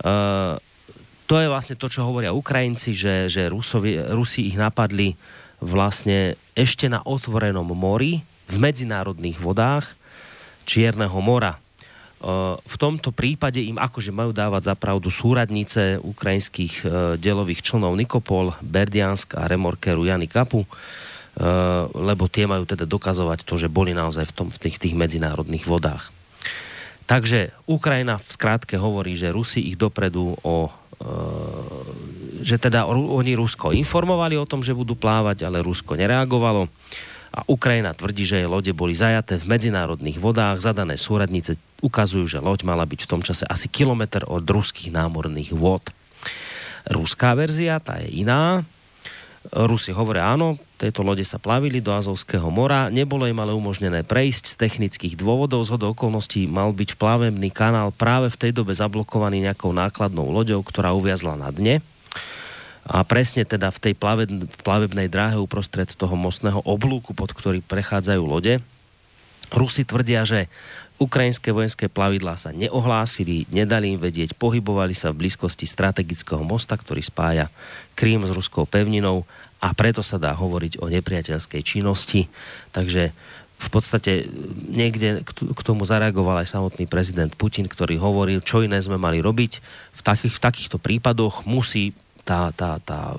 Uh, 0.00 0.56
to 1.28 1.36
je 1.36 1.52
vlastne 1.52 1.76
to, 1.76 1.86
čo 1.86 2.08
hovoria 2.08 2.32
Ukrajinci, 2.34 2.96
že, 2.96 3.28
že 3.28 3.52
Rusovi, 3.52 4.00
Rusi 4.10 4.48
ich 4.48 4.56
napadli 4.56 5.14
vlastne 5.60 6.34
ešte 6.56 6.88
na 6.88 7.04
otvorenom 7.04 7.68
mori, 7.76 8.24
v 8.50 8.56
medzinárodných 8.58 9.38
vodách 9.38 9.94
Čierneho 10.66 11.14
mora. 11.22 11.62
V 12.60 12.76
tomto 12.76 13.16
prípade 13.16 13.64
im 13.64 13.80
akože 13.80 14.12
majú 14.12 14.36
dávať 14.36 14.76
zapravdu 14.76 15.08
súradnice 15.08 15.96
ukrajinských 16.04 16.74
e, 16.80 16.86
delových 17.16 17.64
člnov 17.64 17.96
Nikopol, 17.96 18.52
Berdiansk 18.60 19.40
a 19.40 19.48
remorkeru 19.48 20.04
Jany 20.04 20.28
Kapu, 20.28 20.60
e, 20.60 20.68
lebo 21.96 22.28
tie 22.28 22.44
majú 22.44 22.68
teda 22.68 22.84
dokazovať 22.84 23.48
to, 23.48 23.56
že 23.56 23.72
boli 23.72 23.96
naozaj 23.96 24.28
v, 24.28 24.34
tom, 24.36 24.48
v 24.52 24.58
tých, 24.60 24.76
tých 24.76 24.92
medzinárodných 24.92 25.64
vodách. 25.64 26.12
Takže 27.08 27.56
Ukrajina 27.64 28.20
v 28.20 28.28
skrátke 28.28 28.76
hovorí, 28.76 29.16
že 29.16 29.32
Rusi 29.32 29.64
ich 29.64 29.80
dopredu 29.80 30.36
o 30.44 30.68
že 32.44 32.60
teda 32.60 32.84
oni 32.92 33.32
Rusko 33.32 33.72
informovali 33.72 34.36
o 34.36 34.44
tom, 34.44 34.60
že 34.60 34.76
budú 34.76 34.92
plávať, 34.92 35.48
ale 35.48 35.64
Rusko 35.64 35.96
nereagovalo 35.96 36.68
a 37.30 37.46
Ukrajina 37.46 37.94
tvrdí, 37.94 38.26
že 38.26 38.42
jej 38.42 38.48
lode 38.50 38.74
boli 38.74 38.90
zajaté 38.90 39.38
v 39.38 39.46
medzinárodných 39.46 40.18
vodách. 40.18 40.58
Zadané 40.58 40.98
súradnice 40.98 41.54
ukazujú, 41.80 42.24
že 42.28 42.38
loď 42.40 42.64
mala 42.64 42.84
byť 42.84 43.00
v 43.04 43.10
tom 43.10 43.20
čase 43.24 43.44
asi 43.48 43.66
kilometr 43.66 44.24
od 44.28 44.44
ruských 44.44 44.92
námorných 44.92 45.52
vod. 45.56 45.88
Ruská 46.88 47.36
verzia, 47.36 47.80
tá 47.80 48.00
je 48.00 48.24
iná. 48.24 48.64
Rusi 49.52 49.88
hovoria, 49.88 50.36
áno, 50.36 50.60
tieto 50.76 51.00
lode 51.00 51.24
sa 51.24 51.40
plavili 51.40 51.80
do 51.80 51.96
Azovského 51.96 52.52
mora, 52.52 52.92
nebolo 52.92 53.24
im 53.24 53.40
ale 53.40 53.56
umožnené 53.56 54.04
prejsť 54.04 54.52
z 54.52 54.54
technických 54.60 55.14
dôvodov, 55.16 55.64
z 55.64 55.80
okolností 55.80 56.44
mal 56.44 56.76
byť 56.76 57.00
plavebný 57.00 57.48
kanál 57.48 57.88
práve 57.88 58.28
v 58.28 58.36
tej 58.36 58.52
dobe 58.52 58.76
zablokovaný 58.76 59.40
nejakou 59.48 59.72
nákladnou 59.72 60.28
loďou, 60.28 60.60
ktorá 60.60 60.92
uviazla 60.92 61.40
na 61.40 61.48
dne 61.48 61.80
a 62.90 63.06
presne 63.06 63.46
teda 63.46 63.70
v 63.70 63.78
tej 63.78 63.94
plavebnej 64.64 65.06
dráhe 65.06 65.38
uprostred 65.38 65.86
toho 65.94 66.16
mostného 66.16 66.64
oblúku, 66.66 67.12
pod 67.12 67.30
ktorý 67.36 67.62
prechádzajú 67.62 68.22
lode, 68.24 68.58
Rusi 69.50 69.82
tvrdia, 69.82 70.22
že 70.22 70.46
ukrajinské 71.00 71.48
vojenské 71.48 71.88
plavidlá 71.88 72.36
sa 72.36 72.52
neohlásili, 72.52 73.48
nedali 73.48 73.96
im 73.96 74.00
vedieť, 74.00 74.36
pohybovali 74.36 74.92
sa 74.92 75.08
v 75.10 75.24
blízkosti 75.24 75.64
strategického 75.64 76.44
mosta, 76.44 76.76
ktorý 76.76 77.00
spája 77.00 77.48
Krím 77.96 78.28
s 78.28 78.30
ruskou 78.36 78.68
pevninou 78.68 79.24
a 79.64 79.72
preto 79.72 80.04
sa 80.04 80.20
dá 80.20 80.36
hovoriť 80.36 80.76
o 80.84 80.92
nepriateľskej 80.92 81.62
činnosti. 81.64 82.28
Takže 82.76 83.16
v 83.60 83.68
podstate 83.68 84.28
niekde 84.72 85.24
k 85.24 85.60
tomu 85.64 85.88
zareagoval 85.88 86.44
aj 86.44 86.52
samotný 86.52 86.84
prezident 86.88 87.32
Putin, 87.32 87.68
ktorý 87.68 87.96
hovoril, 88.00 88.44
čo 88.44 88.64
iné 88.64 88.80
sme 88.80 88.96
mali 88.96 89.20
robiť. 89.20 89.52
V 89.96 90.00
takých, 90.00 90.36
v 90.36 90.44
takýchto 90.44 90.76
prípadoch 90.80 91.44
musí 91.48 91.96
tá, 92.22 92.52
tá, 92.54 92.78
tá 92.80 93.16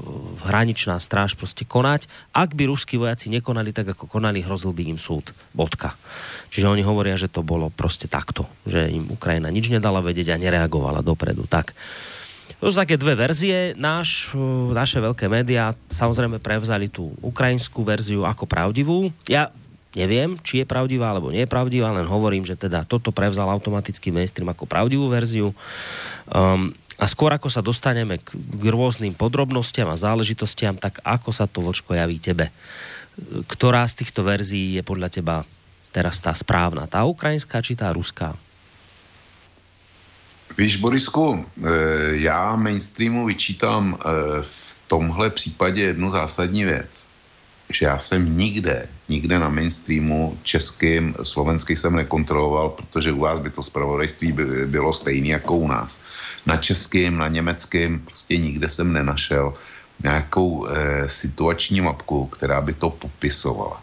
hraničná 0.48 0.98
stráž 1.02 1.36
proste 1.36 1.68
konať. 1.68 2.06
Ak 2.32 2.54
by 2.56 2.70
ruskí 2.70 2.96
vojaci 2.96 3.28
nekonali 3.34 3.76
tak, 3.76 3.94
ako 3.94 4.08
konali, 4.08 4.46
hrozil 4.46 4.72
by 4.72 4.96
im 4.96 5.00
súd. 5.02 5.36
Bodka. 5.52 5.98
Čiže 6.54 6.72
oni 6.72 6.84
hovoria, 6.86 7.20
že 7.20 7.32
to 7.32 7.44
bolo 7.44 7.72
proste 7.72 8.08
takto. 8.08 8.48
Že 8.68 8.92
im 8.92 9.06
Ukrajina 9.12 9.52
nič 9.52 9.68
nedala 9.68 10.00
vedieť 10.00 10.36
a 10.36 10.42
nereagovala 10.42 11.04
dopredu. 11.04 11.46
Tak. 11.50 11.74
To 12.62 12.70
sú 12.70 12.78
také 12.78 12.94
dve 12.94 13.18
verzie. 13.18 13.74
Náš, 13.74 14.38
naše 14.70 15.02
veľké 15.02 15.26
médiá 15.26 15.74
samozrejme 15.90 16.38
prevzali 16.38 16.94
tú 16.94 17.10
ukrajinskú 17.26 17.82
verziu 17.82 18.22
ako 18.22 18.46
pravdivú. 18.46 19.10
Ja 19.26 19.50
neviem, 19.98 20.40
či 20.40 20.64
je 20.64 20.70
pravdivá 20.70 21.12
alebo 21.12 21.34
nie 21.34 21.44
je 21.44 21.52
pravdivá, 21.52 21.92
len 21.92 22.08
hovorím, 22.08 22.48
že 22.48 22.56
teda 22.56 22.88
toto 22.88 23.12
prevzal 23.12 23.52
automaticky 23.52 24.14
mainstream 24.14 24.48
ako 24.48 24.64
pravdivú 24.64 25.12
verziu. 25.12 25.52
Um, 26.32 26.72
a 27.02 27.10
skôr 27.10 27.34
ako 27.34 27.50
sa 27.50 27.66
dostaneme 27.66 28.22
k, 28.22 28.38
k 28.38 28.64
rôznym 28.70 29.18
podrobnostiam 29.18 29.90
a 29.90 29.98
záležitostiam, 29.98 30.78
tak 30.78 31.02
ako 31.02 31.34
sa 31.34 31.50
to 31.50 31.66
vočko 31.66 31.98
javí 31.98 32.22
tebe? 32.22 32.54
Ktorá 33.50 33.82
z 33.90 34.06
týchto 34.06 34.22
verzií 34.22 34.78
je 34.78 34.86
podľa 34.86 35.10
teba 35.10 35.36
teraz 35.90 36.22
tá 36.22 36.30
správna? 36.38 36.86
Tá 36.86 37.02
ukrajinská 37.10 37.58
či 37.66 37.74
tá 37.74 37.90
ruská? 37.90 38.38
Víš, 40.54 40.78
Borisku, 40.78 41.42
eh, 41.42 42.22
já 42.22 42.56
mainstreamu 42.56 43.26
vyčítám 43.26 43.98
eh, 43.98 44.04
v 44.46 44.78
tomhle 44.88 45.30
případě 45.30 45.82
jednu 45.82 46.12
zásadní 46.12 46.64
věc. 46.64 47.08
Že 47.72 47.86
já 47.86 47.98
jsem 48.00 48.38
nikde, 48.38 48.88
nikde 49.10 49.40
na 49.40 49.50
mainstreamu 49.50 50.38
českým, 50.44 51.16
slovenský 51.24 51.76
jsem 51.76 51.96
nekontroloval, 51.96 52.70
protože 52.70 53.12
u 53.12 53.20
vás 53.20 53.40
by 53.40 53.50
to 53.50 53.64
zpravodajství 53.64 54.32
bylo 54.66 54.94
stejné 54.94 55.28
jako 55.40 55.56
u 55.56 55.68
nás 55.68 56.00
na 56.46 56.58
českém, 56.58 57.18
na 57.18 57.28
německém, 57.28 58.00
prostě 58.00 58.38
nikde 58.38 58.70
jsem 58.70 58.94
nenašel 58.94 59.54
nějakou 60.04 60.68
e, 60.68 61.10
situační 61.10 61.82
mapku, 61.82 62.26
která 62.26 62.62
by 62.62 62.74
to 62.74 62.90
popisovala. 62.90 63.82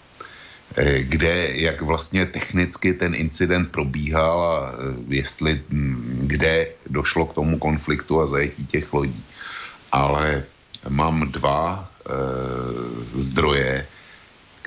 E, 0.76 1.02
kde, 1.02 1.48
jak 1.52 1.82
vlastně 1.82 2.26
technicky 2.26 2.94
ten 2.94 3.14
incident 3.14 3.70
probíhal 3.70 4.42
a 4.42 4.72
e, 4.72 4.74
jestli, 5.14 5.62
m, 5.70 6.18
kde 6.22 6.68
došlo 6.90 7.26
k 7.26 7.34
tomu 7.34 7.58
konfliktu 7.58 8.20
a 8.20 8.26
zajetí 8.26 8.66
těch 8.66 8.92
lodí. 8.92 9.24
Ale 9.92 10.44
mám 10.88 11.30
dva 11.30 11.88
e, 12.06 12.12
zdroje, 13.20 13.86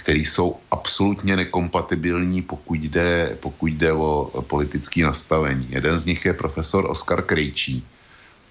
které 0.02 0.20
jsou 0.20 0.58
absolutně 0.72 1.36
nekompatibilní, 1.36 2.42
pokud 2.42 2.80
jde, 2.80 3.38
pokud 3.40 3.68
jde 3.68 3.94
o 3.94 4.42
politické 4.48 5.04
nastavení. 5.04 5.68
Jeden 5.70 6.00
z 6.00 6.06
nich 6.06 6.26
je 6.26 6.34
profesor 6.34 6.90
Oskar 6.90 7.22
Krejčí, 7.22 7.86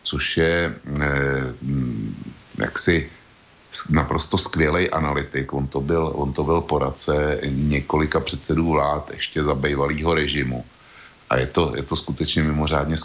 což 0.03 0.37
je 0.37 0.75
eh, 0.75 1.55
jaksi 2.59 3.11
naprosto 3.91 4.39
skvělý 4.39 4.91
analytik. 4.91 5.53
On 5.53 5.67
to, 5.67 5.81
byl, 5.81 6.13
on 6.15 6.33
to 6.33 6.45
byl 6.45 6.61
poradce 6.61 7.41
několika 7.51 8.21
předsedů 8.21 8.71
vlád 8.71 9.11
ještě 9.11 9.45
za 9.45 9.55
bývalého 9.55 10.15
režimu. 10.15 10.65
A 11.31 11.37
je 11.37 11.47
to, 11.47 11.73
je 11.77 11.83
to 11.83 11.97
skutečně 11.97 12.43
mimořádně 12.43 12.97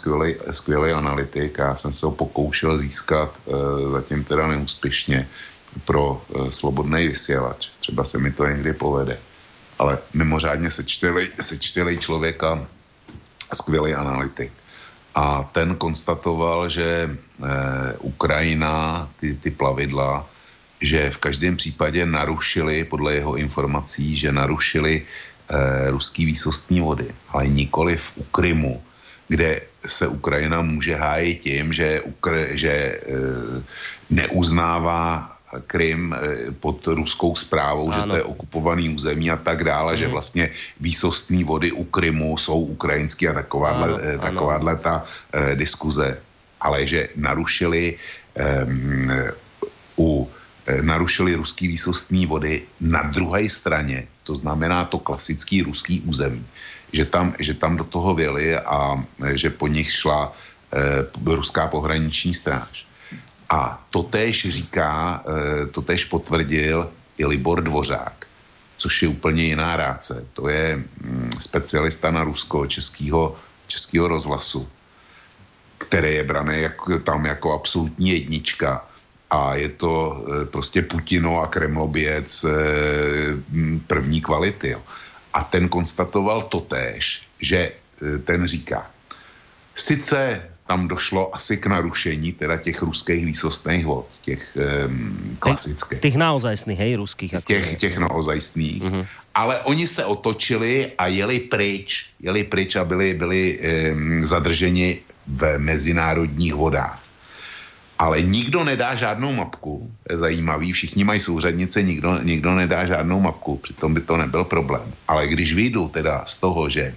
skvělý 0.50 0.92
analytik. 0.92 1.58
Já 1.58 1.74
jsem 1.74 1.92
se 1.92 2.06
ho 2.06 2.12
pokoušel 2.12 2.78
získat, 2.78 3.30
e, 3.46 3.90
zatím 3.90 4.24
teda 4.24 4.46
neúspěšně, 4.46 5.28
pro 5.84 6.22
e, 6.22 6.52
slobodný 6.52 7.08
vysílač. 7.08 7.68
Třeba 7.80 8.04
se 8.04 8.18
mi 8.18 8.32
to 8.32 8.46
někdy 8.46 8.72
povede. 8.72 9.18
Ale 9.78 9.98
mimořádně 10.14 10.70
sečtělej, 10.70 11.28
sečtělej 11.40 11.98
člověka 11.98 12.66
skvělý 13.52 13.94
analytik. 13.94 14.52
A 15.14 15.48
ten 15.52 15.74
konstatoval, 15.74 16.68
že 16.68 16.84
e, 16.84 17.16
Ukrajina, 17.98 19.08
ty, 19.20 19.34
ty 19.34 19.50
plavidla, 19.50 20.28
že 20.80 21.10
v 21.10 21.18
každém 21.18 21.56
případě 21.56 22.06
narušili, 22.06 22.84
podle 22.84 23.14
jeho 23.14 23.36
informací, 23.36 24.16
že 24.16 24.32
narušili 24.32 25.02
e, 25.02 25.90
ruský 25.90 26.24
výsostní 26.24 26.80
vody, 26.80 27.08
ale 27.28 27.48
nikoli 27.48 27.96
v 27.96 28.12
Ukrymu, 28.16 28.82
kde 29.28 29.60
se 29.86 30.06
Ukrajina 30.06 30.62
může 30.62 30.96
hájit 30.96 31.40
tím, 31.40 31.72
že, 31.72 32.02
Ukr- 32.04 32.52
že 32.52 32.70
e, 32.70 33.00
neuznává 34.10 35.35
Krym 35.66 36.14
eh, 36.14 36.52
pod 36.60 36.86
ruskou 36.86 37.36
zprávou, 37.36 37.92
ano. 37.92 38.02
že 38.02 38.02
to 38.08 38.16
je 38.16 38.22
okupovaný 38.22 38.94
území 38.94 39.30
a 39.30 39.36
tak 39.36 39.64
dále, 39.64 39.92
mm. 39.92 39.98
že 39.98 40.04
mhm. 40.04 40.12
vlastně 40.12 40.44
výsostní 40.80 41.44
vody 41.44 41.72
u 41.72 41.84
Krymu 41.84 42.36
jsou 42.36 42.60
ukrajinský 42.60 43.28
a 43.28 43.32
takováhle, 43.32 43.88
ano, 43.88 43.98
eh, 44.02 44.18
takováhle 44.18 44.72
ano. 44.72 44.82
ta 44.82 45.04
eh, 45.32 45.56
diskuze. 45.56 46.18
Ale 46.60 46.86
že 46.86 47.08
narušili 47.16 48.00
um, 48.64 49.12
u 49.98 50.28
narušili 50.82 51.34
ruský 51.34 51.68
výsostní 51.68 52.26
vody 52.26 52.62
na 52.80 53.02
druhé 53.02 53.50
straně, 53.50 54.08
to 54.22 54.34
znamená 54.34 54.84
to 54.84 54.98
klasický 54.98 55.62
ruský 55.62 56.00
území, 56.00 56.46
že 56.92 57.04
tam, 57.04 57.34
že 57.38 57.54
tam 57.54 57.76
do 57.76 57.84
toho 57.84 58.14
věli 58.14 58.56
a 58.56 59.04
že 59.34 59.50
po 59.50 59.68
nich 59.68 59.92
šla 59.92 60.32
eh, 60.72 61.06
ruská 61.24 61.68
pohraniční 61.68 62.34
stráž. 62.34 62.85
A 63.50 63.86
to 63.90 64.02
též 64.02 64.46
říká, 64.48 65.22
eh, 65.22 65.66
to 65.66 65.82
též 65.82 66.04
potvrdil 66.04 66.90
i 67.18 67.26
Libor 67.26 67.62
Dvořák, 67.62 68.26
což 68.76 69.02
je 69.02 69.08
úplně 69.08 69.44
jiná 69.44 69.76
ráce. 69.76 70.24
To 70.32 70.48
je 70.48 70.76
mm, 70.76 71.32
specialista 71.40 72.10
na 72.10 72.24
Rusko, 72.24 72.66
českého, 72.66 73.36
českého 73.66 74.08
rozhlasu, 74.08 74.68
který 75.78 76.14
je 76.14 76.24
braný 76.24 76.62
jako, 76.62 76.98
tam 76.98 77.26
jako 77.26 77.52
absolutní 77.52 78.08
jednička. 78.08 78.84
A 79.30 79.54
je 79.54 79.68
to 79.68 79.92
eh, 80.26 80.44
prostě 80.44 80.82
Putino 80.82 81.40
a 81.40 81.46
Kremlobiec 81.46 82.44
eh, 82.44 82.52
první 83.86 84.20
kvality. 84.20 84.76
A 85.34 85.44
ten 85.44 85.68
konstatoval 85.68 86.42
totéž, 86.42 87.22
že 87.40 87.72
ten 88.24 88.46
říká, 88.46 88.86
sice 89.74 90.42
tam 90.66 90.88
došlo 90.88 91.34
asi 91.34 91.56
k 91.56 91.66
narušení 91.66 92.32
teda 92.32 92.56
těch 92.56 92.82
ruských 92.82 93.26
výsostných 93.26 93.86
vod, 93.86 94.06
těch 94.22 94.56
um, 94.86 95.36
klasických. 95.38 96.00
Těch 96.00 96.16
naozajstných, 96.16 96.78
hej, 96.78 96.96
ruských. 96.96 97.32
Jako 97.32 97.46
těch, 97.46 97.78
těch 97.78 97.98
naozajstných. 97.98 98.82
Uh-huh. 98.82 99.06
Ale 99.34 99.60
oni 99.62 99.86
se 99.86 100.04
otočili 100.04 100.92
a 100.98 101.06
jeli 101.06 101.40
pryč, 101.40 102.06
jeli 102.20 102.44
pryč 102.44 102.76
a 102.76 102.84
byli, 102.84 103.14
byli 103.14 103.58
um, 103.58 104.26
zadrženi 104.26 104.98
v 105.26 105.58
mezinárodních 105.58 106.54
vodách. 106.54 107.02
Ale 107.98 108.22
nikdo 108.22 108.64
nedá 108.64 108.94
žádnou 108.94 109.32
mapku, 109.32 109.90
je 110.10 110.18
zajímavý, 110.18 110.72
všichni 110.72 111.04
mají 111.04 111.20
souřadnice, 111.20 111.82
nikdo, 111.82 112.18
nikdo 112.22 112.54
nedá 112.54 112.84
žádnou 112.84 113.20
mapku, 113.20 113.56
přitom 113.56 113.94
by 113.94 114.00
to 114.00 114.16
nebyl 114.16 114.44
problém. 114.44 114.92
Ale 115.08 115.28
když 115.28 115.54
vyjdu 115.54 115.88
teda 115.88 116.24
z 116.26 116.40
toho, 116.40 116.68
že 116.68 116.82
eh, 116.82 116.94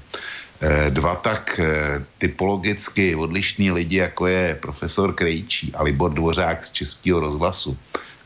dva 0.90 1.16
tak 1.16 1.60
eh, 1.60 2.04
typologicky 2.18 3.16
odlišní 3.16 3.72
lidi, 3.72 3.98
jako 3.98 4.28
je 4.28 4.58
profesor 4.60 5.14
Krejčí 5.16 5.72
a 5.76 5.84
Libor 5.84 6.14
Dvořák 6.14 6.66
z 6.66 6.72
Českého 6.72 7.20
rozhlasu, 7.20 7.78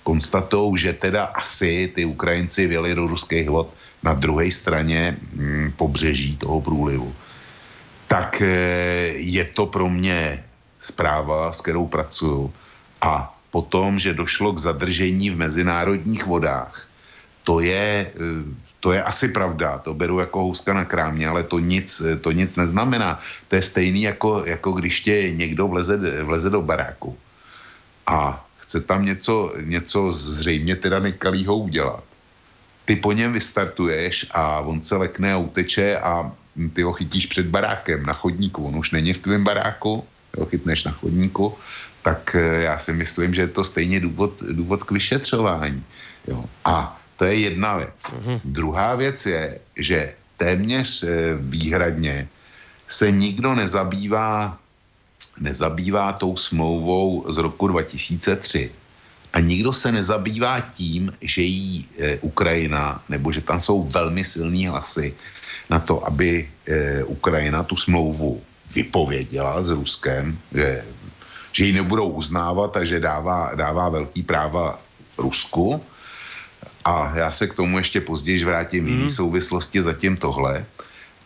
konstatou, 0.03 0.75
že 0.75 0.93
teda 0.93 1.23
asi 1.23 1.91
ty 1.95 2.05
Ukrajinci 2.05 2.67
věli 2.67 2.95
do 2.95 3.07
ruských 3.07 3.49
vod 3.49 3.73
na 4.03 4.13
druhé 4.13 4.51
straně 4.51 5.17
hm, 5.19 5.71
pobřeží 5.77 6.37
toho 6.37 6.61
průlivu. 6.61 7.13
Tak 8.07 8.41
eh, 8.41 8.47
je 9.15 9.45
to 9.45 9.65
pro 9.65 9.89
mě 9.89 10.43
zpráva, 10.79 11.53
s 11.53 11.61
kterou 11.61 11.87
pracuju. 11.87 12.53
A 13.01 13.29
potom, 13.51 13.99
že 13.99 14.13
došlo 14.13 14.53
k 14.53 14.59
zadržení 14.59 15.29
v 15.29 15.37
mezinárodních 15.37 16.25
vodách, 16.25 16.87
to 17.43 17.59
je, 17.59 18.09
eh, 18.09 18.13
to 18.83 18.91
je 18.91 18.99
asi 18.99 19.31
pravda, 19.31 19.79
to 19.79 19.95
beru 19.95 20.19
jako 20.19 20.39
houska 20.39 20.73
na 20.73 20.85
krámě, 20.85 21.27
ale 21.27 21.43
to 21.47 21.59
nic, 21.59 21.87
to 22.21 22.31
nic 22.35 22.55
neznamená. 22.55 23.19
To 23.47 23.55
je 23.55 23.61
stejný, 23.61 24.01
jako, 24.11 24.43
jako 24.45 24.71
když 24.71 25.01
tě 25.01 25.31
někdo 25.31 25.67
vleze, 25.67 25.95
vleze 26.23 26.49
do 26.49 26.61
baráku 26.61 27.15
a 28.07 28.43
chce 28.59 28.81
tam 28.83 29.05
něco, 29.05 29.55
něco 29.63 30.11
zřejmě 30.11 30.75
teda 30.75 30.99
nekalýho 30.99 31.57
udělat. 31.57 32.03
Ty 32.85 32.95
po 32.95 33.11
něm 33.11 33.33
vystartuješ 33.33 34.27
a 34.35 34.59
on 34.59 34.83
se 34.83 34.95
lekne 34.95 35.33
a 35.33 35.37
uteče 35.37 35.97
a 36.03 36.31
ty 36.73 36.83
ho 36.83 36.93
chytíš 36.93 37.25
před 37.25 37.47
barákem 37.47 38.03
na 38.03 38.13
chodníku. 38.13 38.67
On 38.67 38.75
už 38.75 38.91
není 38.91 39.13
v 39.13 39.23
tvém 39.23 39.43
baráku, 39.43 40.03
ho 40.37 40.45
chytneš 40.45 40.83
na 40.83 40.91
chodníku, 40.91 41.55
tak 42.03 42.35
eh, 42.35 42.67
já 42.67 42.75
si 42.79 42.91
myslím, 42.93 43.31
že 43.33 43.41
je 43.41 43.55
to 43.55 43.63
stejně 43.63 43.99
důvod, 43.99 44.43
důvod 44.43 44.83
k 44.83 44.91
vyšetřování. 44.91 45.83
Jo. 46.27 46.43
A 46.65 46.99
to 47.17 47.25
je 47.25 47.35
jedna 47.35 47.77
věc. 47.77 47.99
Mm-hmm. 48.03 48.39
Druhá 48.45 48.95
věc 48.95 49.25
je, 49.25 49.59
že 49.75 50.13
téměř 50.37 51.03
eh, 51.03 51.07
výhradně 51.39 52.27
se 52.89 53.11
nikdo 53.11 53.55
nezabývá, 53.55 54.57
nezabývá 55.39 56.13
tou 56.13 56.37
smlouvou 56.37 57.25
z 57.31 57.37
roku 57.37 57.67
2003. 57.67 58.71
A 59.33 59.39
nikdo 59.39 59.73
se 59.73 59.91
nezabývá 59.91 60.61
tím, 60.61 61.13
že 61.21 61.41
jí 61.41 61.87
e, 61.97 62.17
Ukrajina, 62.21 63.01
nebo 63.09 63.31
že 63.31 63.41
tam 63.41 63.59
jsou 63.59 63.89
velmi 63.89 64.25
silní 64.25 64.67
hlasy 64.67 65.13
na 65.69 65.79
to, 65.79 66.05
aby 66.05 66.49
e, 66.67 67.03
Ukrajina 67.03 67.63
tu 67.63 67.75
smlouvu 67.75 68.41
vypověděla 68.75 69.61
s 69.61 69.69
Ruskem, 69.69 70.37
že, 70.53 70.85
že 71.51 71.65
ji 71.65 71.73
nebudou 71.73 72.09
uznávat 72.09 72.77
a 72.77 72.83
že 72.83 72.99
dává, 72.99 73.55
dává 73.55 73.89
velký 73.89 74.23
práva 74.23 74.79
Rusku. 75.17 75.81
A 76.85 77.11
já 77.15 77.31
se 77.31 77.47
k 77.47 77.53
tomu 77.53 77.77
ještě 77.77 78.01
později 78.01 78.45
vrátím 78.45 78.85
v 78.85 78.87
jiné 78.87 79.03
mm. 79.03 79.09
souvislosti 79.09 79.81
zatím 79.81 80.17
tohle. 80.17 80.65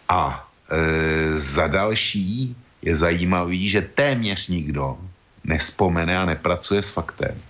A 0.10 0.48
e, 0.70 1.40
za 1.40 1.68
další 1.68 2.56
je 2.82 2.96
zajímavý, 2.96 3.70
že 3.70 3.82
téměř 3.82 4.48
nikdo 4.48 4.98
nespomene 5.44 6.18
a 6.18 6.26
nepracuje 6.26 6.84
s 6.84 6.90
faktem, 6.90 7.42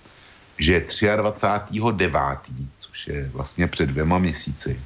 že 0.57 0.79
23.9., 0.79 2.37
což 2.79 3.07
je 3.07 3.29
vlastně 3.33 3.67
před 3.67 3.89
dvěma 3.89 4.17
měsíci, 4.17 4.79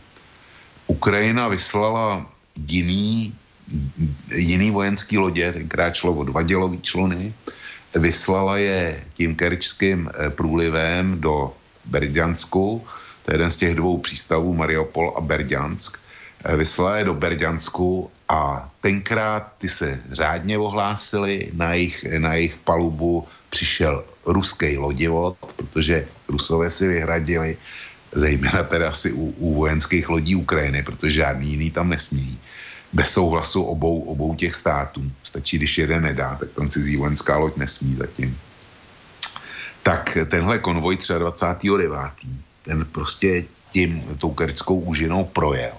Ukrajina 0.87 1.47
vyslala 1.47 2.25
jiný, 2.67 3.35
jiný 4.35 4.71
vojenský 4.71 5.17
lodě, 5.17 5.53
tenkrát 5.53 5.95
šlo 5.95 6.13
o 6.13 6.23
dva 6.23 6.41
dělový 6.41 6.81
čluny, 6.81 7.33
vyslala 7.95 8.57
je 8.57 9.03
tím 9.13 9.35
kerčským 9.35 10.09
eh, 10.09 10.29
průlivem 10.29 11.21
do 11.21 11.53
Berďansku, 11.85 12.83
to 13.25 13.31
je 13.31 13.35
jeden 13.35 13.51
z 13.51 13.57
těch 13.57 13.75
dvou 13.75 13.97
přístavů, 13.97 14.53
Mariupol 14.53 15.13
a 15.17 15.21
Berďansk, 15.21 15.97
eh, 16.43 16.55
vyslala 16.55 16.97
je 16.97 17.03
do 17.03 17.13
Berďansku 17.13 18.11
a 18.29 18.69
tenkrát 18.81 19.53
ty 19.57 19.69
se 19.69 19.99
řádně 20.11 20.57
ohlásili, 20.57 21.51
na 21.53 21.73
jejich, 21.73 22.05
na 22.17 22.33
jejich 22.33 22.55
palubu 22.55 23.27
přišel 23.49 24.03
ruský 24.25 24.77
lodivod, 24.77 25.37
protože 25.55 26.07
Rusové 26.27 26.69
si 26.69 26.87
vyhradili, 26.87 27.57
zejména 28.11 28.63
teda 28.63 28.89
asi 28.89 29.11
u, 29.11 29.35
u 29.37 29.53
vojenských 29.53 30.09
lodí 30.09 30.35
Ukrajiny, 30.35 30.83
protože 30.83 31.11
žádný 31.11 31.47
jiný 31.51 31.71
tam 31.71 31.89
nesmí, 31.89 32.39
bez 32.93 33.11
souhlasu 33.11 33.63
obou, 33.63 34.01
obou 34.01 34.35
těch 34.35 34.55
států. 34.55 35.11
Stačí, 35.23 35.57
když 35.57 35.77
jeden 35.77 36.03
nedá, 36.03 36.35
tak 36.39 36.49
tam 36.49 36.69
cizí 36.69 36.97
vojenská 36.97 37.37
loď 37.37 37.57
nesmí 37.57 37.95
zatím. 37.95 38.37
Tak 39.83 40.17
tenhle 40.29 40.59
konvoj 40.59 40.95
23.9. 40.95 42.11
ten 42.63 42.85
prostě 42.85 43.45
tím, 43.71 44.03
tou 44.19 44.33
kerčskou 44.33 44.79
úžinou 44.79 45.25
projel 45.25 45.73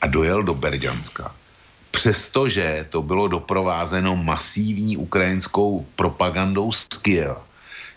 a 0.00 0.06
dojel 0.06 0.42
do 0.42 0.54
Berďanska. 0.54 1.34
Přestože 1.90 2.86
to 2.90 3.02
bylo 3.02 3.28
doprovázeno 3.28 4.16
masívní 4.16 4.96
ukrajinskou 4.96 5.86
propagandou 5.96 6.72
z 6.72 6.84
Kieva, 7.02 7.42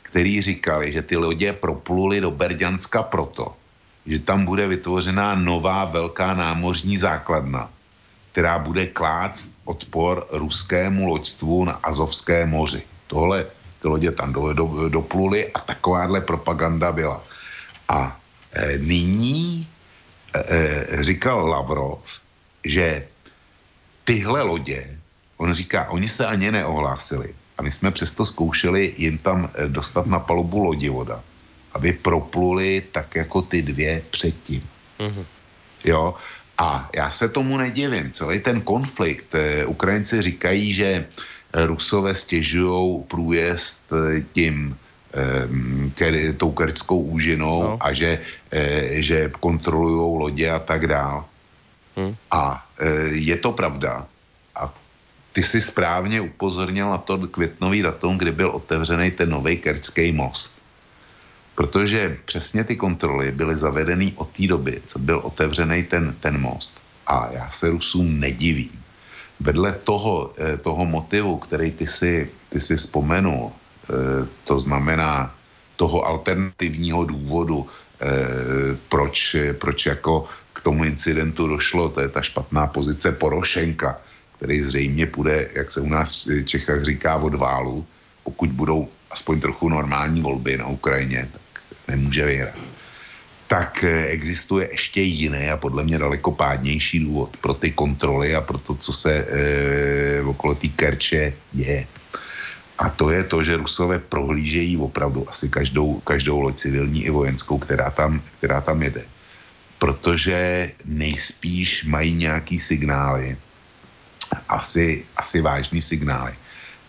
který 0.02 0.42
říkali, 0.42 0.94
že 0.94 1.02
ty 1.02 1.18
lodě 1.18 1.54
propluly 1.54 2.22
do 2.22 2.32
Berďanska 2.32 3.04
proto, 3.04 3.56
že 4.06 4.20
tam 4.20 4.46
bude 4.46 4.68
vytvořená 4.68 5.36
nová 5.36 5.86
velká 5.86 6.34
námořní 6.34 6.98
základna, 6.98 7.70
která 8.32 8.60
bude 8.60 8.88
klást 8.88 9.56
odpor 9.66 10.28
ruskému 10.32 11.08
loďstvu 11.08 11.66
na 11.66 11.74
Azovské 11.84 12.46
moři. 12.46 12.82
Tohle 13.08 13.46
ty 13.82 13.88
lodě 13.88 14.12
tam 14.12 14.34
do, 14.34 14.54
do, 14.54 14.90
dopluly 14.90 15.52
a 15.54 15.60
takováhle 15.60 16.22
propaganda 16.22 16.92
byla. 16.92 17.24
A 17.90 18.21
nyní 18.78 19.68
e, 20.34 20.40
e, 20.40 21.04
říkal 21.04 21.48
Lavrov, 21.48 22.00
že 22.66 23.08
tyhle 24.04 24.42
lodě, 24.42 24.98
on 25.38 25.54
říká, 25.54 25.90
oni 25.90 26.08
se 26.08 26.26
ani 26.26 26.52
neohlásili. 26.52 27.36
A 27.58 27.62
my 27.62 27.72
jsme 27.72 27.92
přesto 27.92 28.26
zkoušeli 28.26 28.94
jim 28.98 29.18
tam 29.18 29.50
dostat 29.68 30.06
na 30.06 30.20
palubu 30.20 30.64
lodivoda, 30.64 31.24
aby 31.74 31.94
propluli 31.94 32.84
tak 32.92 33.16
jako 33.16 33.42
ty 33.42 33.62
dvě 33.62 34.02
předtím. 34.12 34.64
Mm-hmm. 35.00 35.26
Jo, 35.86 36.16
a 36.58 36.90
já 36.96 37.12
se 37.12 37.30
tomu 37.30 37.58
nedivím. 37.58 38.12
Celý 38.12 38.40
ten 38.40 38.62
konflikt, 38.62 39.36
eh, 39.36 39.66
Ukrajinci 39.66 40.22
říkají, 40.22 40.74
že 40.74 40.86
eh, 40.86 41.66
Rusové 41.66 42.16
stěžují 42.16 43.04
průjezd 43.08 43.82
eh, 43.90 44.22
tím 44.34 44.78
eh, 45.14 46.34
tou 46.34 46.52
kerčskou 46.52 47.02
úžinou 47.02 47.64
no. 47.64 47.78
a 47.80 47.94
že, 47.94 48.20
eh, 48.52 49.02
že 49.02 49.32
kontrolují 49.40 50.20
lodě 50.20 50.50
a 50.52 50.60
tak 50.60 50.88
dál. 50.88 51.26
Hmm. 51.96 52.16
A 52.32 52.66
eh, 52.80 53.20
je 53.20 53.38
to 53.38 53.52
pravda. 53.52 54.06
A 54.56 54.74
ty 55.32 55.44
si 55.44 55.62
správně 55.62 56.22
upozornil 56.22 56.90
na 56.90 56.98
to 56.98 57.18
květnový 57.18 57.82
datum, 57.82 58.18
kdy 58.18 58.32
byl 58.32 58.50
otevřený 58.50 59.12
ten 59.12 59.30
nový 59.30 59.58
kerčský 59.58 60.12
most 60.12 60.62
protože 61.56 62.18
přesně 62.26 62.64
ty 62.64 62.76
kontroly 62.76 63.32
byly 63.32 63.58
zavedeny 63.58 64.14
od 64.16 64.30
té 64.30 64.48
doby, 64.48 64.82
co 64.88 65.00
byl 65.00 65.20
otevřený 65.24 65.84
ten, 65.84 66.16
ten 66.20 66.42
most. 66.42 66.82
A 67.08 67.30
já 67.32 67.52
se 67.52 67.70
Rusům 67.70 68.20
nedivím. 68.20 68.74
Vedle 69.40 69.78
toho, 69.84 70.34
eh, 70.38 70.58
toho 70.58 70.86
motivu, 70.86 71.38
který 71.38 71.72
ty 71.72 71.88
si, 71.88 72.30
ty 72.50 72.62
si 72.62 72.78
vzpomenul, 72.78 73.52
to 74.44 74.60
znamená 74.60 75.34
toho 75.82 76.06
alternativního 76.06 77.06
důvodu, 77.06 77.66
eh, 77.66 78.78
proč, 78.90 79.36
proč 79.58 79.86
jako 79.86 80.30
k 80.54 80.62
tomu 80.62 80.86
incidentu 80.86 81.48
došlo, 81.48 81.90
to 81.90 82.06
je 82.06 82.10
ta 82.14 82.22
špatná 82.22 82.70
pozice 82.70 83.12
Porošenka, 83.18 83.98
který 84.38 84.62
zřejmě 84.62 85.06
půjde, 85.10 85.50
jak 85.58 85.72
se 85.72 85.82
u 85.82 85.90
nás 85.90 86.30
v 86.30 86.46
Čechách 86.46 86.86
říká, 86.86 87.18
od 87.18 87.34
válu, 87.34 87.82
pokud 88.24 88.50
budou 88.54 88.90
aspoň 89.10 89.42
trochu 89.42 89.70
normální 89.70 90.22
volby 90.22 90.58
na 90.58 90.70
Ukrajině, 90.70 91.26
tak 91.34 91.62
nemůže 91.88 92.26
vyhrát. 92.26 92.62
Tak 93.50 93.84
eh, 93.84 94.14
existuje 94.14 94.70
ještě 94.72 95.02
jiný 95.02 95.50
a 95.50 95.58
podle 95.58 95.82
mě 95.84 95.98
daleko 95.98 96.32
pádnější 96.32 97.10
důvod 97.10 97.38
pro 97.42 97.58
ty 97.58 97.74
kontroly 97.74 98.38
a 98.38 98.42
pro 98.46 98.58
to, 98.58 98.76
co 98.78 98.94
se 98.94 99.12
e, 99.12 100.22
okolo 100.22 100.56
té 100.56 100.68
Kerče 100.68 101.34
děje. 101.52 102.01
A 102.82 102.90
to 102.90 103.14
je 103.14 103.24
to, 103.24 103.44
že 103.44 103.62
Rusové 103.62 104.00
prohlížejí 104.00 104.78
opravdu 104.78 105.30
asi 105.30 105.50
každou, 105.50 106.02
každou 106.02 106.42
loď 106.42 106.56
civilní 106.58 107.06
i 107.06 107.10
vojenskou, 107.10 107.58
která 107.62 107.94
tam, 107.94 108.22
která 108.38 108.62
tam 108.62 108.84
jede. 108.84 109.06
Protože 109.78 110.72
nejspíš 110.86 111.86
mají 111.86 112.14
nějaký 112.14 112.60
signály, 112.60 113.38
asi, 114.50 115.06
asi 115.18 115.42
vážný 115.42 115.82
signály, 115.82 116.34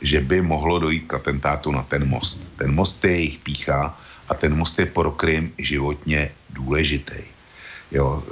že 0.01 0.21
by 0.21 0.43
mohlo 0.43 0.79
dojít 0.79 1.07
k 1.07 1.15
atentátu 1.15 1.73
na 1.73 1.83
ten 1.83 2.09
most. 2.09 2.41
Ten 2.57 2.75
most 2.75 3.05
je 3.05 3.11
jejich 3.11 3.39
pícha 3.39 3.99
a 4.29 4.35
ten 4.35 4.57
most 4.57 4.79
je 4.79 4.87
pro 4.87 5.13
Krym 5.13 5.53
životně 5.59 6.31
důležitý. 6.51 7.32
Jo, 7.93 8.23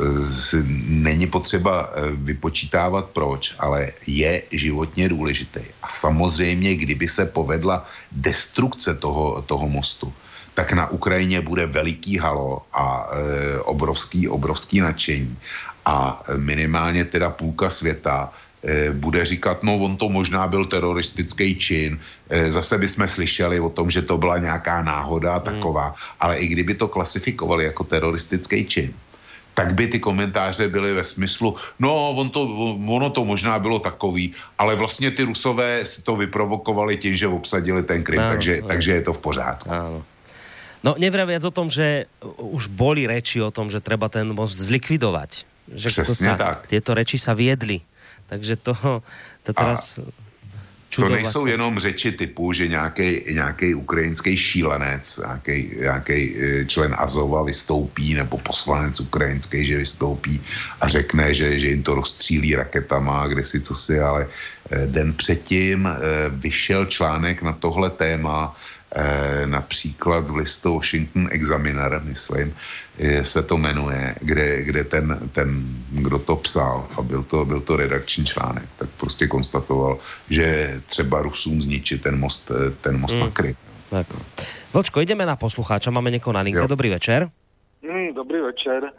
není 0.89 1.27
potřeba 1.27 1.93
e, 1.93 2.11
vypočítávat 2.11 3.13
proč, 3.13 3.55
ale 3.59 3.93
je 4.07 4.43
životně 4.51 5.09
důležitý. 5.09 5.61
A 5.83 5.89
samozřejmě, 5.89 6.77
kdyby 6.77 7.09
se 7.09 7.27
povedla 7.27 7.85
destrukce 8.13 8.95
toho, 8.95 9.43
toho 9.43 9.69
mostu, 9.69 10.13
tak 10.55 10.73
na 10.73 10.91
Ukrajině 10.91 11.41
bude 11.41 11.67
veliký 11.67 12.19
halo 12.19 12.63
a 12.73 13.11
e, 13.13 13.61
obrovský, 13.61 14.29
obrovský 14.29 14.81
nadšení. 14.81 15.37
A 15.85 16.23
minimálně 16.37 17.05
teda 17.05 17.31
půlka 17.31 17.71
světa 17.71 18.33
eh, 18.65 18.93
bude 18.93 19.25
říkat, 19.25 19.63
no 19.63 19.77
on 19.77 19.97
to 19.97 20.09
možná 20.09 20.47
byl 20.47 20.67
teroristický 20.67 21.57
čin, 21.57 22.01
eh, 22.29 22.53
zase 22.53 22.79
bychom 22.79 23.09
slyšeli 23.09 23.61
o 23.61 23.69
tom, 23.69 23.91
že 23.91 24.03
to 24.03 24.19
byla 24.19 24.39
nějaká 24.39 24.83
náhoda 24.83 25.41
taková, 25.41 25.95
ale 26.21 26.39
i 26.39 26.47
kdyby 26.47 26.75
to 26.75 26.89
klasifikovali 26.89 27.65
jako 27.65 27.85
teroristický 27.85 28.65
čin, 28.67 28.93
tak 29.55 29.75
by 29.75 29.87
ty 29.87 29.99
komentáře 30.01 30.69
byly 30.69 30.95
ve 30.95 31.05
smyslu, 31.05 31.57
no 31.79 32.11
on 32.11 32.31
to, 32.31 32.43
ono 32.87 33.11
to 33.11 33.25
možná 33.25 33.59
bylo 33.59 33.79
takový, 33.79 34.35
ale 34.59 34.77
vlastně 34.77 35.11
ty 35.11 35.23
rusové 35.23 35.87
si 35.87 36.03
to 36.03 36.17
vyprovokovali 36.17 36.97
tím, 36.97 37.17
že 37.17 37.29
obsadili 37.29 37.83
ten 37.83 38.03
Krym, 38.05 38.21
Áno, 38.21 38.31
takže, 38.31 38.55
áno. 38.63 38.69
takže 38.69 38.91
je 38.95 39.03
to 39.03 39.13
v 39.13 39.21
pořádku. 39.21 39.69
Áno. 39.71 40.01
No 40.81 40.97
nevraviac 40.97 41.45
o 41.45 41.53
tom, 41.53 41.69
že 41.69 42.09
už 42.41 42.73
boli 42.73 43.05
reči 43.05 43.37
o 43.45 43.53
tom, 43.53 43.69
že 43.69 43.85
treba 43.85 44.09
ten 44.09 44.33
most 44.33 44.57
zlikvidovať. 44.57 45.45
Že 45.71 45.89
to 45.93 46.03
Přesně 46.03 46.31
sa, 46.33 46.37
tak. 46.37 46.67
Tieto 46.67 46.97
reči 46.97 47.21
sa 47.21 47.37
viedli. 47.37 47.85
Takže 48.27 48.57
to, 48.57 48.75
to 49.45 49.51
teraz... 49.53 50.01
To 50.91 51.09
nejsou 51.09 51.47
sa. 51.47 51.51
jenom 51.55 51.79
řeči 51.79 52.13
typu, 52.13 52.53
že 52.53 52.69
nějaký 52.69 53.75
ukrajinský 53.75 54.37
šílenec, 54.37 55.21
nějaký 55.79 56.35
člen 56.67 56.95
Azova 56.99 57.43
vystoupí, 57.43 58.15
nebo 58.15 58.39
poslanec 58.39 59.01
ukrajinský, 59.01 59.67
že 59.67 59.79
vystoupí 59.79 60.43
a 60.81 60.89
řekne, 60.89 61.35
že, 61.35 61.59
že 61.61 61.69
jim 61.69 61.83
to 61.83 61.95
rozstřílí 61.95 62.55
raketama, 62.55 63.27
kde 63.27 63.45
si 63.45 63.61
co 63.61 63.75
si, 63.75 64.01
ale 64.01 64.27
eh, 64.71 64.87
den 64.87 65.15
předtím 65.15 65.87
eh, 65.87 65.99
vyšel 66.31 66.87
článek 66.87 67.43
na 67.43 67.53
tohle 67.53 67.91
téma, 67.91 68.57
eh, 68.91 69.47
například 69.47 70.27
v 70.27 70.37
listu 70.37 70.75
Washington 70.75 71.29
Examiner, 71.31 72.01
myslím, 72.05 72.51
eh, 72.51 72.90
se 73.23 73.43
to 73.43 73.57
jmenuje, 73.57 74.15
kde, 74.21 74.63
kde 74.63 74.85
ten, 74.85 75.31
ten, 75.33 75.49
kdo 75.91 76.19
to 76.19 76.37
psal, 76.37 76.89
a 76.99 77.03
byl 77.03 77.23
to, 77.23 77.45
byl 77.45 77.61
to 77.61 77.77
redakční 77.77 78.25
článek, 78.27 78.69
tak 78.79 78.89
prostě 79.01 79.27
konstatoval, 79.27 79.99
že 80.31 80.77
třeba 80.89 81.23
Rusům 81.23 81.63
zničit 81.63 82.03
ten 82.03 82.19
most, 82.19 82.51
eh, 82.51 82.71
ten 82.81 83.01
most 83.01 83.15
Mm. 83.15 83.21
na 83.21 83.31
Krym. 83.31 83.57
Tak. 83.91 84.07
Vlčko, 84.75 85.01
ideme 85.03 85.27
na 85.27 85.35
poslucháča, 85.37 85.91
máme 85.91 86.15
niekoho 86.15 86.31
na 86.31 86.47
linke. 86.47 86.63
Jo. 86.63 86.71
Dobrý 86.71 86.91
večer. 86.95 87.27
Mm, 87.83 88.15
dobrý 88.15 88.41
večer. 88.41 88.93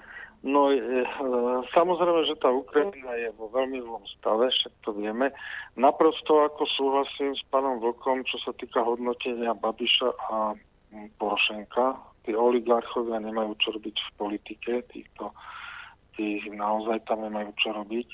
No, 0.43 0.73
e, 0.73 0.81
samozrejme, 1.71 2.25
že 2.25 2.35
tá 2.41 2.49
Ukrajina 2.49 3.13
je 3.13 3.29
vo 3.37 3.47
veľmi 3.53 3.77
zlom 3.77 4.01
stave, 4.17 4.49
však 4.49 4.73
to 4.81 4.91
vieme. 4.97 5.29
Naprosto 5.77 6.43
ako 6.43 6.65
súhlasím 6.65 7.37
s 7.37 7.45
pánom 7.53 7.77
Vlkom, 7.77 8.25
čo 8.25 8.41
sa 8.41 8.51
týka 8.57 8.81
hodnotenia 8.81 9.53
Babiša 9.53 10.09
a 10.33 10.57
Porošenka. 11.21 12.10
Tí 12.31 12.39
oligarchovia 12.39 13.19
nemajú 13.19 13.59
čo 13.59 13.75
robiť 13.75 13.91
v 13.91 14.09
politike, 14.15 14.87
týchto, 14.87 15.35
tí 16.15 16.39
naozaj 16.47 17.03
tam 17.03 17.27
nemajú 17.27 17.51
čo 17.59 17.75
robiť. 17.75 18.07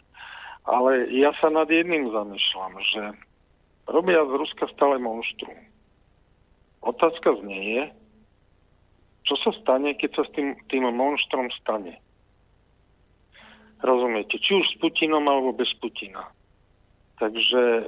Ale 0.65 1.05
ja 1.13 1.37
sa 1.37 1.53
nad 1.53 1.69
jedným 1.69 2.09
zamýšľam, 2.09 2.73
že 2.81 3.13
robia 3.85 4.25
z 4.25 4.33
Ruska 4.41 4.65
stále 4.73 4.97
monštrum. 4.97 5.53
Otázka 6.81 7.29
znie 7.45 7.61
je, 7.61 7.83
čo 9.29 9.37
sa 9.37 9.53
stane, 9.61 9.93
keď 9.93 10.17
sa 10.17 10.23
s 10.25 10.33
tým, 10.33 10.57
tým 10.65 10.89
monštrom 10.89 11.53
stane. 11.61 12.01
Rozumiete? 13.85 14.41
Či 14.41 14.57
už 14.57 14.65
s 14.65 14.75
Putinom, 14.81 15.29
alebo 15.29 15.53
bez 15.53 15.69
Putina. 15.77 16.25
Takže 17.21 17.61
e, 17.61 17.83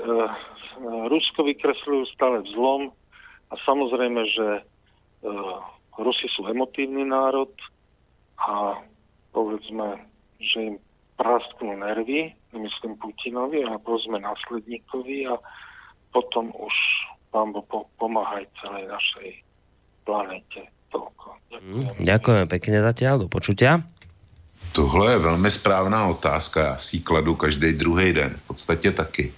Rusko 1.09 1.41
vykresľujú 1.41 2.05
stále 2.13 2.45
vzlom 2.45 2.93
a 3.49 3.53
samozrejme, 3.65 4.21
že 4.29 4.47
e, 4.61 4.63
Rusi 5.99 6.31
sú 6.31 6.47
emotívny 6.47 7.03
národ 7.03 7.51
a 8.39 8.79
povedzme, 9.35 9.99
že 10.39 10.73
im 10.73 10.75
prasknú 11.19 11.75
nervy, 11.75 12.31
myslím 12.55 12.95
Putinovi 12.95 13.67
a 13.67 13.75
povedzme 13.75 14.23
následníkovi 14.23 15.27
a 15.27 15.35
potom 16.15 16.55
už 16.55 16.75
pán 17.29 17.51
Boh 17.51 17.67
po- 17.67 17.91
pomáhaj 17.99 18.47
celej 18.63 18.87
našej 18.87 19.29
planete. 20.07 20.61
Toľko. 20.89 21.27
Hm, 21.53 22.01
Ďakujem 22.01 22.45
pekne 22.49 22.77
zatiaľ, 22.81 23.15
do 23.21 23.27
počutia. 23.29 23.85
Tohle 24.73 25.11
je 25.11 25.19
velmi 25.19 25.51
správná 25.51 26.07
otázka, 26.07 26.59
já 26.65 26.77
si 26.77 26.97
ji 26.97 27.01
kladu 27.01 27.35
každý 27.35 27.73
druhý 27.73 28.13
den, 28.13 28.33
v 28.37 28.47
podstatě 28.47 28.91
taky. 28.91 29.33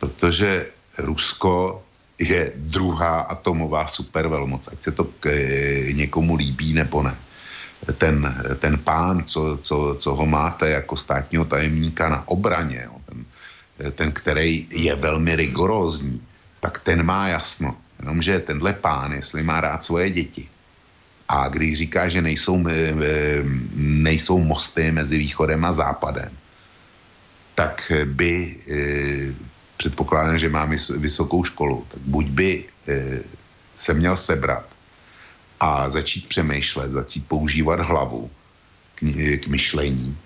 Protože 0.00 0.72
Rusko 0.98 1.82
je 2.18 2.52
druhá 2.56 3.20
atomová 3.20 3.86
supervelmoc, 3.86 4.68
ať 4.68 4.82
se 4.82 4.92
to 4.92 5.04
k, 5.04 5.26
eh, 5.26 5.92
někomu 5.92 6.36
líbí 6.36 6.74
nebo 6.74 7.02
ne. 7.02 7.16
Ten, 7.98 8.22
ten 8.58 8.78
pán, 8.78 9.24
co, 9.24 9.58
co, 9.62 9.96
co 9.98 10.14
ho 10.14 10.26
máte 10.26 10.70
jako 10.70 10.96
státního 10.96 11.44
tajemníka 11.44 12.08
na 12.08 12.28
obraně, 12.28 12.82
jo, 12.84 12.94
ten, 13.06 13.24
ten, 13.92 14.12
který 14.12 14.66
je 14.70 14.94
velmi 14.94 15.36
rigorózní, 15.36 16.22
tak 16.60 16.78
ten 16.78 17.02
má 17.02 17.28
jasno. 17.28 17.76
Jenomže 17.98 18.38
tenhle 18.38 18.72
pán, 18.72 19.12
jestli 19.12 19.42
má 19.42 19.60
rád 19.60 19.84
svoje 19.84 20.10
děti, 20.10 20.48
a 21.28 21.48
když 21.48 21.78
říká, 21.78 22.08
že 22.08 22.22
nejsou, 22.22 22.68
eh, 22.68 22.94
eh, 23.02 23.42
nejsou 23.76 24.38
mosty 24.38 24.92
mezi 24.92 25.18
východem 25.18 25.64
a 25.64 25.72
západem, 25.72 26.30
tak 27.54 27.92
by, 28.04 28.56
předpokládám, 29.82 30.38
že 30.38 30.48
má 30.48 30.62
vys- 30.66 30.94
vysokou 30.94 31.42
školu, 31.44 31.86
tak 31.90 32.00
buď 32.06 32.26
by 32.26 32.50
eh, 32.88 33.20
se 33.76 33.90
měl 33.94 34.16
sebrat 34.16 34.66
a 35.62 35.90
začít 35.90 36.28
přemýšlet, 36.28 36.92
začít 36.92 37.26
používat 37.26 37.80
hlavu 37.80 38.30
k, 38.94 39.02
ni- 39.02 39.38
k 39.38 39.46
myšlení, 39.46 40.16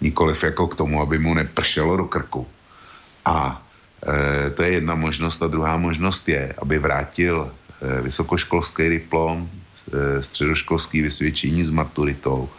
nikoliv 0.00 0.38
jako 0.42 0.66
k 0.68 0.74
tomu, 0.74 1.02
aby 1.02 1.18
mu 1.18 1.34
nepršelo 1.34 1.96
do 1.96 2.06
krku. 2.06 2.46
A 3.26 3.62
e, 4.02 4.50
to 4.50 4.62
je 4.62 4.70
jedna 4.82 4.94
možnost. 4.94 5.42
A 5.42 5.46
druhá 5.46 5.76
možnost 5.76 6.28
je, 6.28 6.54
aby 6.58 6.78
vrátil 6.78 7.46
e, 7.46 8.02
vysokoškolský 8.02 8.88
diplom, 8.88 9.46
e, 9.46 10.22
středoškolský 10.22 11.02
vysvědčení 11.02 11.64
s 11.64 11.70
maturitou 11.70 12.50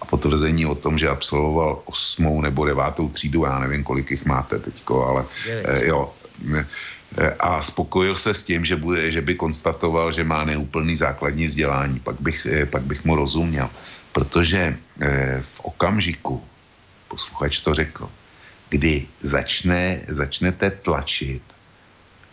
a 0.00 0.04
potvrzení 0.04 0.66
o 0.66 0.74
tom, 0.74 0.98
že 0.98 1.08
absolvoval 1.08 1.82
osmou 1.84 2.40
nebo 2.40 2.66
devátou 2.66 3.08
třídu, 3.08 3.44
já 3.44 3.58
nevím, 3.58 3.84
kolik 3.84 4.10
jich 4.10 4.24
máte 4.24 4.58
teďko, 4.58 5.06
ale 5.06 5.24
e, 5.46 5.86
jo. 5.86 6.14
E, 7.18 7.30
a 7.38 7.62
spokojil 7.62 8.16
se 8.16 8.34
s 8.34 8.42
tím, 8.42 8.64
že, 8.64 8.76
bude, 8.76 9.12
že 9.12 9.20
by 9.20 9.34
konstatoval, 9.34 10.12
že 10.12 10.24
má 10.24 10.44
neúplný 10.44 10.96
základní 10.96 11.46
vzdělání. 11.46 12.00
Pak 12.00 12.20
bych, 12.20 12.46
e, 12.46 12.66
pak 12.66 12.82
bych 12.82 13.04
mu 13.04 13.16
rozuměl. 13.16 13.70
Protože 14.12 14.58
e, 14.58 14.76
v 15.42 15.60
okamžiku, 15.60 16.44
posluchač 17.08 17.60
to 17.60 17.74
řekl, 17.74 18.10
kdy 18.68 19.06
začne, 19.22 20.00
začnete 20.08 20.70
tlačit 20.70 21.42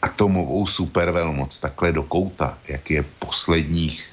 atomovou 0.02 0.68
supervelmoc 0.68 1.60
takhle 1.60 1.92
do 1.92 2.04
kouta, 2.04 2.58
jak 2.68 2.92
je 2.92 3.04
posledních 3.20 4.10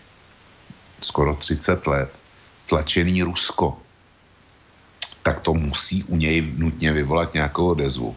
skoro 1.00 1.34
30 1.34 1.86
let 1.86 2.21
tlačený 2.66 3.22
Rusko, 3.22 3.78
tak 5.22 5.40
to 5.40 5.54
musí 5.54 6.04
u 6.04 6.16
něj 6.16 6.52
nutně 6.56 6.92
vyvolat 6.92 7.34
nějakou 7.34 7.68
odezvu. 7.68 8.16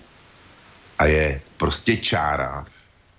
A 0.98 1.06
je 1.06 1.42
prostě 1.58 1.98
čára, 1.98 2.66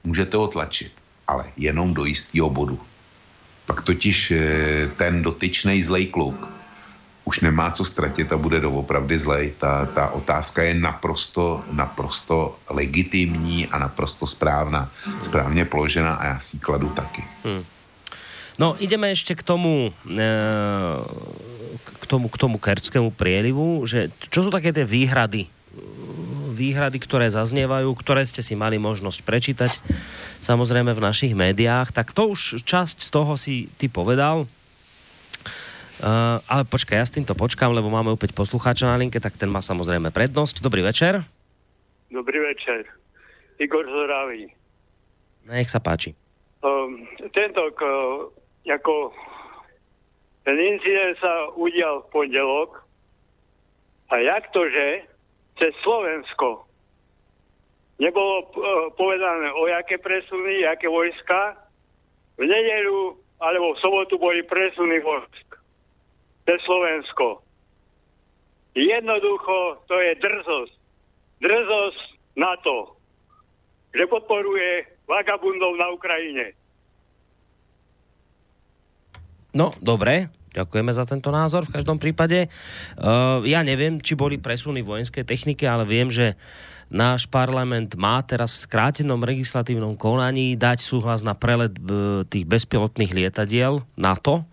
můžete 0.04 0.36
ho 0.36 0.48
tlačit, 0.48 0.92
ale 1.26 1.44
jenom 1.56 1.94
do 1.94 2.04
jistého 2.04 2.50
bodu. 2.50 2.80
Pak 3.66 3.82
totiž 3.82 4.30
eh, 4.30 4.90
ten 4.96 5.22
dotyčný 5.22 5.82
zlej 5.82 6.06
kluk 6.06 6.56
už 7.26 7.40
nemá 7.40 7.70
co 7.70 7.84
ztratit 7.84 8.32
a 8.32 8.36
bude 8.36 8.60
doopravdy 8.60 9.18
zlej. 9.18 9.52
Ta, 9.58 9.86
ta 9.86 10.10
otázka 10.10 10.62
je 10.62 10.74
naprosto, 10.74 11.64
naprosto 11.70 12.58
legitimní 12.70 13.66
a 13.66 13.78
naprosto 13.78 14.26
správná. 14.26 14.90
Správně 15.22 15.64
položená 15.64 16.14
a 16.14 16.24
já 16.26 16.38
si 16.38 16.58
kladu 16.58 16.88
taky. 16.88 17.24
Hm. 17.44 17.64
No, 18.56 18.72
ideme 18.80 19.12
ešte 19.12 19.36
k 19.36 19.44
tomu, 19.44 19.92
e, 20.08 20.20
k 21.84 22.04
tomu, 22.08 22.32
k 22.32 22.36
tomu 22.40 22.56
kerčskému 22.56 23.12
prielivu, 23.12 23.84
že 23.84 24.08
čo 24.32 24.44
sú 24.44 24.48
také 24.48 24.72
tie 24.72 24.88
výhrady, 24.88 25.52
výhrady, 26.56 26.96
ktoré 26.96 27.28
zaznievajú, 27.28 27.92
ktoré 27.92 28.24
ste 28.24 28.40
si 28.40 28.56
mali 28.56 28.80
možnosť 28.80 29.20
prečítať, 29.20 29.72
samozrejme 30.40 30.96
v 30.96 31.04
našich 31.04 31.36
médiách, 31.36 31.92
tak 31.92 32.16
to 32.16 32.32
už 32.32 32.64
časť 32.64 33.04
z 33.04 33.10
toho 33.12 33.36
si 33.36 33.68
ty 33.76 33.92
povedal, 33.92 34.48
Uh, 35.96 36.44
ale 36.44 36.68
počkaj, 36.68 37.00
ja 37.00 37.08
s 37.08 37.16
týmto 37.16 37.32
počkám, 37.32 37.72
lebo 37.72 37.88
máme 37.88 38.12
opäť 38.12 38.36
poslucháča 38.36 38.84
na 38.84 39.00
linke, 39.00 39.16
tak 39.16 39.40
ten 39.40 39.48
má 39.48 39.64
samozrejme 39.64 40.12
prednosť. 40.12 40.60
Dobrý 40.60 40.84
večer. 40.84 41.24
Dobrý 42.12 42.36
večer. 42.36 42.84
Igor 43.56 43.88
Zoravý. 43.88 44.52
Nech 45.48 45.72
sa 45.72 45.80
páči. 45.80 46.12
Um, 46.60 47.08
tento, 47.32 47.72
k, 47.72 47.80
ako 48.66 49.14
ten 50.46 50.58
incident 50.58 51.18
sa 51.18 51.50
udial 51.58 52.06
v 52.06 52.10
pondelok 52.10 52.86
a 54.10 54.22
jak 54.22 54.50
to, 54.54 54.66
že 54.70 55.06
cez 55.58 55.72
Slovensko 55.82 56.66
nebolo 57.98 58.44
uh, 58.44 58.46
povedané 58.94 59.50
o 59.56 59.66
jaké 59.66 59.98
presuny, 59.98 60.62
jaké 60.62 60.86
vojska, 60.86 61.56
v 62.36 62.44
nedelu 62.44 63.16
alebo 63.40 63.72
v 63.74 63.80
sobotu 63.80 64.14
boli 64.20 64.44
presuny 64.44 65.00
vojsk 65.00 65.48
cez 66.46 66.60
Slovensko. 66.62 67.42
Jednoducho 68.76 69.80
to 69.88 69.96
je 70.04 70.12
drzosť. 70.20 70.74
drzosť 71.40 72.00
na 72.36 72.52
to, 72.60 72.92
že 73.96 74.04
podporuje 74.04 74.84
vagabundov 75.08 75.80
na 75.80 75.88
Ukrajine. 75.96 76.52
No, 79.56 79.72
dobre. 79.80 80.28
Ďakujeme 80.52 80.92
za 80.92 81.08
tento 81.08 81.32
názor 81.32 81.64
v 81.64 81.80
každom 81.80 81.96
prípade. 81.96 82.52
Uh, 82.96 83.40
ja 83.48 83.64
neviem, 83.64 84.00
či 84.00 84.12
boli 84.12 84.36
presuny 84.36 84.84
vojenskej 84.84 85.24
techniky, 85.24 85.64
ale 85.64 85.88
viem, 85.88 86.12
že 86.12 86.36
náš 86.92 87.24
parlament 87.28 87.96
má 87.96 88.20
teraz 88.24 88.56
v 88.56 88.64
skrátenom 88.68 89.20
legislatívnom 89.20 89.96
konaní 89.96 90.56
dať 90.56 90.80
súhlas 90.80 91.24
na 91.24 91.32
prelet 91.32 91.72
uh, 91.76 92.24
tých 92.28 92.44
bezpilotných 92.44 93.12
lietadiel 93.16 93.80
NATO. 93.96 94.44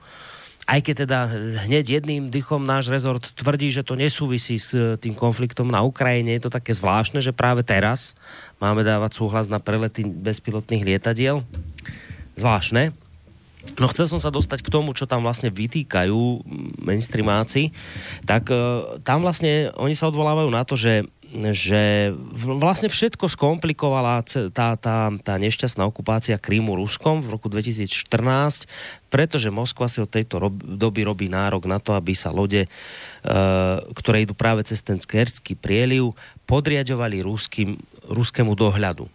Aj 0.64 0.80
keď 0.80 1.08
teda 1.08 1.20
hneď 1.68 2.00
jedným 2.00 2.32
dychom 2.32 2.64
náš 2.64 2.88
rezort 2.88 3.36
tvrdí, 3.36 3.68
že 3.68 3.84
to 3.84 4.00
nesúvisí 4.00 4.56
s 4.56 4.72
uh, 4.76 4.96
tým 4.96 5.16
konfliktom 5.16 5.68
na 5.68 5.84
Ukrajine, 5.84 6.36
je 6.36 6.48
to 6.48 6.52
také 6.52 6.76
zvláštne, 6.76 7.20
že 7.20 7.36
práve 7.36 7.64
teraz 7.64 8.16
máme 8.60 8.84
dávať 8.84 9.20
súhlas 9.20 9.48
na 9.52 9.60
prelety 9.60 10.04
bezpilotných 10.04 10.84
lietadiel. 10.84 11.44
Zvláštne. 12.40 13.03
No 13.80 13.88
chcel 13.90 14.12
som 14.12 14.20
sa 14.20 14.30
dostať 14.30 14.60
k 14.60 14.72
tomu, 14.74 14.92
čo 14.92 15.08
tam 15.08 15.24
vlastne 15.24 15.48
vytýkajú 15.48 16.44
mainstreamáci, 16.84 17.72
tak 18.28 18.52
uh, 18.52 19.00
tam 19.08 19.24
vlastne 19.24 19.72
oni 19.80 19.96
sa 19.96 20.12
odvolávajú 20.12 20.50
na 20.52 20.64
to, 20.68 20.76
že 20.76 21.08
že 21.34 22.14
vlastne 22.38 22.94
všetko 22.94 23.26
skomplikovala 23.26 24.22
tá, 24.54 24.78
tá, 24.78 25.10
tá 25.10 25.34
nešťastná 25.42 25.82
okupácia 25.82 26.38
Krímu 26.38 26.78
Ruskom 26.78 27.26
v 27.26 27.34
roku 27.34 27.50
2014, 27.50 28.70
pretože 29.10 29.50
Moskva 29.50 29.90
si 29.90 29.98
od 29.98 30.10
tejto 30.14 30.38
rob, 30.38 30.54
doby 30.54 31.02
robí 31.02 31.26
nárok 31.34 31.66
na 31.66 31.82
to, 31.82 31.98
aby 31.98 32.14
sa 32.14 32.30
lode, 32.30 32.70
e, 32.70 32.70
ktoré 33.98 34.30
idú 34.30 34.38
práve 34.38 34.62
cez 34.62 34.86
ten 34.86 35.02
Skerský 35.02 35.58
prieliv, 35.58 36.14
podriadovali 36.46 37.26
ruským, 37.26 37.82
ruskému 38.06 38.54
dohľadu. 38.54 39.10
E, 39.10 39.12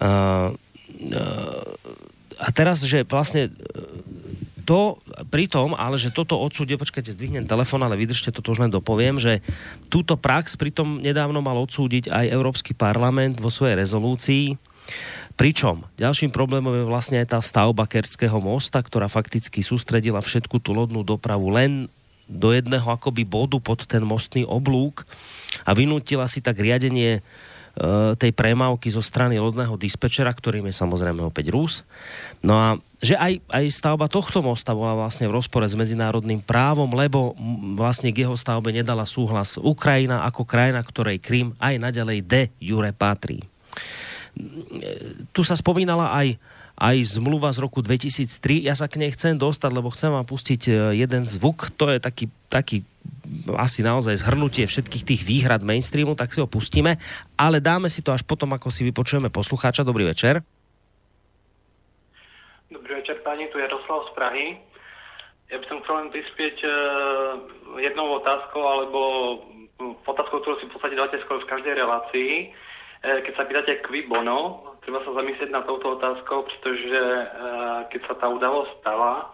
e, 0.00 1.24
a 2.42 2.48
teraz, 2.50 2.82
že 2.82 3.06
vlastne 3.06 3.48
e, 3.48 3.50
to 4.66 4.98
pri 5.30 5.46
tom, 5.46 5.74
ale 5.78 5.94
že 5.98 6.14
toto 6.14 6.38
odsúde, 6.38 6.74
počkajte, 6.74 7.14
zdvihnem 7.14 7.46
telefon, 7.46 7.82
ale 7.82 7.98
vydržte, 7.98 8.34
toto 8.34 8.50
už 8.50 8.66
len 8.66 8.72
dopoviem, 8.74 9.18
že 9.22 9.42
túto 9.90 10.18
prax 10.18 10.58
pritom 10.58 10.98
nedávno 11.02 11.38
mal 11.38 11.58
odsúdiť 11.62 12.10
aj 12.10 12.34
Európsky 12.34 12.74
parlament 12.74 13.38
vo 13.38 13.50
svojej 13.50 13.78
rezolúcii. 13.78 14.58
Pričom 15.38 15.86
ďalším 15.96 16.34
problémom 16.34 16.74
je 16.74 16.90
vlastne 16.90 17.16
aj 17.22 17.34
tá 17.34 17.38
stavba 17.40 17.86
Kerského 17.86 18.36
mosta, 18.42 18.82
ktorá 18.82 19.06
fakticky 19.06 19.62
sústredila 19.62 20.20
všetku 20.20 20.58
tú 20.58 20.74
lodnú 20.74 21.06
dopravu 21.06 21.48
len 21.54 21.86
do 22.28 22.54
jedného 22.54 22.84
akoby 22.86 23.26
bodu 23.26 23.58
pod 23.58 23.84
ten 23.84 24.02
mostný 24.04 24.46
oblúk 24.46 25.04
a 25.66 25.74
vynútila 25.74 26.24
si 26.30 26.40
tak 26.40 26.60
riadenie 26.60 27.20
tej 28.20 28.36
premávky 28.36 28.92
zo 28.92 29.00
strany 29.00 29.40
lodného 29.40 29.80
dispečera, 29.80 30.28
ktorým 30.28 30.68
je 30.68 30.76
samozrejme 30.76 31.24
opäť 31.24 31.48
Rus. 31.48 31.74
No 32.44 32.60
a 32.60 32.68
že 33.00 33.16
aj, 33.16 33.40
aj 33.48 33.64
stavba 33.72 34.06
tohto 34.12 34.44
mosta 34.44 34.76
bola 34.76 34.94
vlastne 34.94 35.24
v 35.26 35.34
rozpore 35.34 35.64
s 35.64 35.74
medzinárodným 35.74 36.44
právom, 36.44 36.92
lebo 36.92 37.32
vlastne 37.74 38.12
k 38.12 38.28
jeho 38.28 38.36
stavbe 38.36 38.70
nedala 38.70 39.08
súhlas 39.08 39.56
Ukrajina 39.56 40.22
ako 40.28 40.44
krajina, 40.44 40.84
ktorej 40.84 41.18
Krym 41.18 41.56
aj 41.58 41.80
naďalej 41.80 42.18
de 42.22 42.42
jure 42.60 42.92
patrí. 42.92 43.40
Tu 45.32 45.40
sa 45.42 45.56
spomínala 45.56 46.12
aj 46.12 46.36
aj 46.72 46.96
zmluva 47.20 47.52
z 47.52 47.62
roku 47.62 47.78
2003. 47.84 48.66
Ja 48.66 48.74
sa 48.74 48.88
k 48.90 48.98
nej 48.98 49.12
chcem 49.12 49.36
dostať, 49.36 49.70
lebo 49.70 49.92
chcem 49.92 50.10
vám 50.10 50.26
pustiť 50.26 50.60
eh, 50.66 50.74
jeden 51.04 51.28
zvuk. 51.28 51.70
To 51.78 51.92
je 51.92 52.00
taký, 52.02 52.26
taký 52.48 52.82
asi 53.54 53.86
naozaj 53.86 54.18
zhrnutie 54.18 54.66
všetkých 54.66 55.04
tých 55.06 55.22
výhrad 55.22 55.62
mainstreamu, 55.62 56.18
tak 56.18 56.34
si 56.34 56.42
ho 56.42 56.48
pustíme, 56.50 56.98
ale 57.38 57.62
dáme 57.62 57.86
si 57.86 58.02
to 58.02 58.10
až 58.10 58.26
potom, 58.26 58.50
ako 58.54 58.68
si 58.68 58.82
vypočujeme 58.86 59.30
poslucháča. 59.30 59.86
Dobrý 59.86 60.06
večer. 60.06 60.42
Dobrý 62.72 62.98
večer, 62.98 63.20
pani, 63.22 63.46
tu 63.52 63.60
je 63.60 63.66
Jaroslav 63.68 64.08
z 64.08 64.10
Prahy. 64.16 64.46
Ja 65.52 65.60
by 65.60 65.66
som 65.68 65.84
chcel 65.84 65.94
len 66.00 66.08
prispieť 66.08 66.56
uh, 66.64 66.72
jednou 67.76 68.16
otázkou, 68.16 68.62
alebo 68.64 69.00
otázkou, 70.08 70.40
ktorú 70.40 70.56
si 70.56 70.66
v 70.66 70.72
podstate 70.72 70.96
dáte 70.96 71.20
skoro 71.28 71.44
v 71.44 71.50
každej 71.52 71.76
relácii. 71.76 72.32
Uh, 73.04 73.20
keď 73.20 73.32
sa 73.36 73.44
pýtate 73.44 73.84
kvi 73.84 74.08
bono, 74.08 74.64
treba 74.80 75.04
sa 75.04 75.12
zamyslieť 75.12 75.52
na 75.52 75.60
touto 75.68 76.00
otázkou, 76.00 76.48
pretože 76.48 77.02
uh, 77.04 77.84
keď 77.92 78.00
sa 78.08 78.14
tá 78.16 78.26
udalosť 78.32 78.72
stala, 78.80 79.28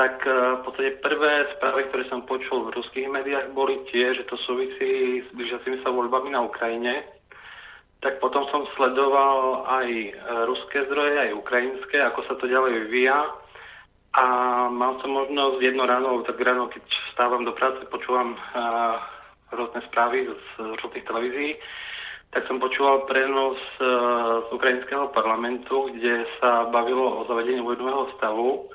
tak 0.00 0.24
e, 0.24 0.32
v 0.32 0.60
podstate 0.64 0.90
prvé 1.04 1.44
správy, 1.60 1.84
ktoré 1.92 2.08
som 2.08 2.24
počul 2.24 2.64
v 2.64 2.72
ruských 2.72 3.04
médiách, 3.12 3.52
boli 3.52 3.84
tie, 3.92 4.16
že 4.16 4.24
to 4.32 4.40
súvisí 4.48 5.20
s 5.20 5.28
blížiacimi 5.36 5.84
sa 5.84 5.92
voľbami 5.92 6.32
na 6.32 6.40
Ukrajine. 6.40 7.04
Tak 8.00 8.16
potom 8.16 8.48
som 8.48 8.64
sledoval 8.80 9.68
aj 9.68 9.88
e, 9.92 10.10
ruské 10.48 10.88
zdroje, 10.88 11.20
aj 11.20 11.36
ukrajinské, 11.36 12.00
ako 12.00 12.24
sa 12.24 12.34
to 12.40 12.48
ďalej 12.48 12.88
vyvíja. 12.88 13.28
A 14.16 14.24
mal 14.72 14.96
som 15.04 15.12
možnosť 15.12 15.60
jedno 15.60 15.84
ráno, 15.84 16.24
tak 16.24 16.40
ráno, 16.40 16.72
keď 16.72 16.80
vstávam 17.12 17.44
do 17.44 17.54
práce, 17.54 17.78
počúvam 17.94 18.34
uh, 18.34 18.98
rôzne 19.54 19.86
správy 19.86 20.26
z 20.26 20.46
rôznych 20.82 21.06
televízií, 21.06 21.54
tak 22.34 22.42
som 22.50 22.58
počúval 22.58 23.06
prenos 23.06 23.54
uh, 23.78 24.42
z 24.42 24.48
ukrajinského 24.50 25.14
parlamentu, 25.14 25.94
kde 25.94 26.26
sa 26.42 26.66
bavilo 26.74 27.22
o 27.22 27.26
zavedení 27.30 27.62
vojnového 27.62 28.10
stavu 28.18 28.66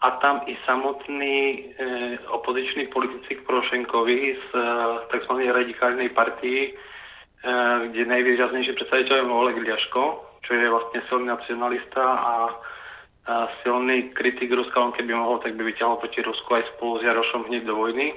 a 0.00 0.10
tam 0.10 0.40
i 0.46 0.56
samotní 0.66 1.64
e, 1.78 2.18
opoziční 2.28 2.86
politici 2.86 3.34
k 3.34 3.44
Porošenkovi 3.46 4.36
z 4.50 4.54
e, 4.54 4.62
tzv. 5.12 5.32
radikálnej 5.52 6.08
partii, 6.08 6.60
e, 6.68 6.72
kde 7.88 8.04
najvýraznejší 8.08 8.72
predstaviteľ 8.72 9.16
je 9.16 9.24
Oleg 9.28 9.56
Liaško, 9.60 10.02
čo 10.40 10.50
je 10.56 10.72
vlastne 10.72 11.04
silný 11.08 11.28
nacionalista 11.28 12.00
a, 12.00 12.36
a 13.28 13.34
silný 13.60 14.08
kritik 14.16 14.48
Ruska, 14.48 14.80
on 14.80 14.96
keby 14.96 15.12
mohol, 15.12 15.44
tak 15.44 15.52
by 15.60 15.68
vyťahol 15.68 16.00
proti 16.00 16.24
Rusku 16.24 16.48
aj 16.48 16.64
spolu 16.76 16.98
s 16.98 17.04
Jarošom 17.04 17.52
hneď 17.52 17.68
do 17.68 17.76
vojny. 17.76 18.16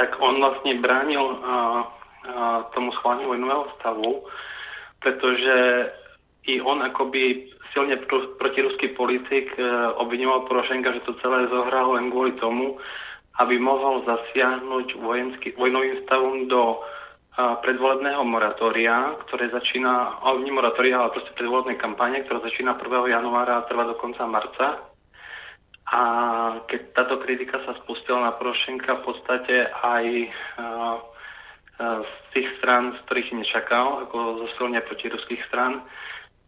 Tak 0.00 0.16
on 0.16 0.40
vlastne 0.40 0.80
bránil 0.80 1.20
a, 1.20 1.36
a, 1.44 1.56
tomu 2.72 2.88
schváleniu 2.96 3.36
vojnového 3.36 3.68
stavu, 3.76 4.24
pretože 5.04 5.56
i 6.48 6.56
on 6.64 6.80
akoby 6.80 7.49
silne 7.72 7.96
pr- 8.06 8.34
protiruský 8.38 8.94
politik 8.98 9.54
e, 9.56 9.62
obvinoval 9.98 10.46
Porošenka, 10.46 10.94
že 10.94 11.06
to 11.06 11.18
celé 11.22 11.46
zohral 11.48 11.94
len 11.98 12.10
kvôli 12.10 12.34
tomu, 12.38 12.78
aby 13.38 13.56
mohol 13.56 14.04
zasiahnuť 14.04 14.98
vojenský, 14.98 15.54
vojnovým 15.54 16.02
stavom 16.04 16.50
do 16.50 16.62
e, 16.74 16.78
predvolebného 17.38 18.22
moratória, 18.26 19.14
ktoré 19.26 19.50
začína, 19.54 20.20
ale 20.22 20.42
nie 20.42 20.54
moratória, 20.54 20.98
ale 20.98 21.14
proste 21.14 21.34
predvolebnej 21.38 21.78
kampane, 21.78 22.22
ktorá 22.26 22.42
začína 22.42 22.78
1. 22.78 23.16
januára 23.16 23.62
a 23.62 23.66
trvá 23.66 23.86
do 23.86 23.96
konca 23.98 24.26
marca. 24.26 24.86
A 25.90 26.02
keď 26.70 26.94
táto 26.94 27.18
kritika 27.18 27.58
sa 27.66 27.74
spustila 27.82 28.22
na 28.22 28.32
Porošenka, 28.38 29.02
v 29.02 29.04
podstate 29.10 29.74
aj 29.74 30.06
z 31.80 32.12
tých 32.36 32.48
strán, 32.60 32.92
z 32.94 32.98
ktorých 33.08 33.30
nečakal, 33.40 34.04
ako 34.06 34.44
zo 34.44 34.46
silne 34.60 34.84
protiruských 34.84 35.40
strán, 35.48 35.82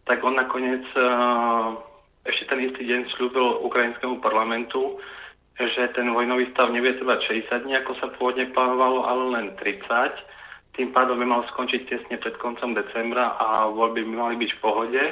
tak 0.04 0.18
on 0.24 0.34
nakoniec 0.34 0.82
uh, 0.98 1.78
ešte 2.26 2.50
ten 2.50 2.58
istý 2.62 2.86
deň 2.86 3.00
slúbil 3.14 3.62
ukrajinskému 3.66 4.22
parlamentu, 4.22 4.98
že 5.58 5.90
ten 5.94 6.10
vojnový 6.10 6.50
stav 6.54 6.70
nebude 6.70 6.98
trvať 6.98 7.46
60 7.50 7.66
dní, 7.66 7.74
ako 7.82 7.92
sa 7.98 8.06
pôvodne 8.14 8.50
plánovalo, 8.54 9.06
ale 9.06 9.22
len 9.38 9.46
30. 9.58 10.78
Tým 10.78 10.88
pádom 10.96 11.20
by 11.20 11.26
mal 11.28 11.42
skončiť 11.52 11.84
tesne 11.84 12.16
pred 12.16 12.34
koncom 12.40 12.72
decembra 12.72 13.36
a 13.36 13.68
voľby 13.68 14.06
by 14.08 14.12
mali 14.16 14.34
byť 14.40 14.50
v 14.56 14.62
pohode. 14.62 15.02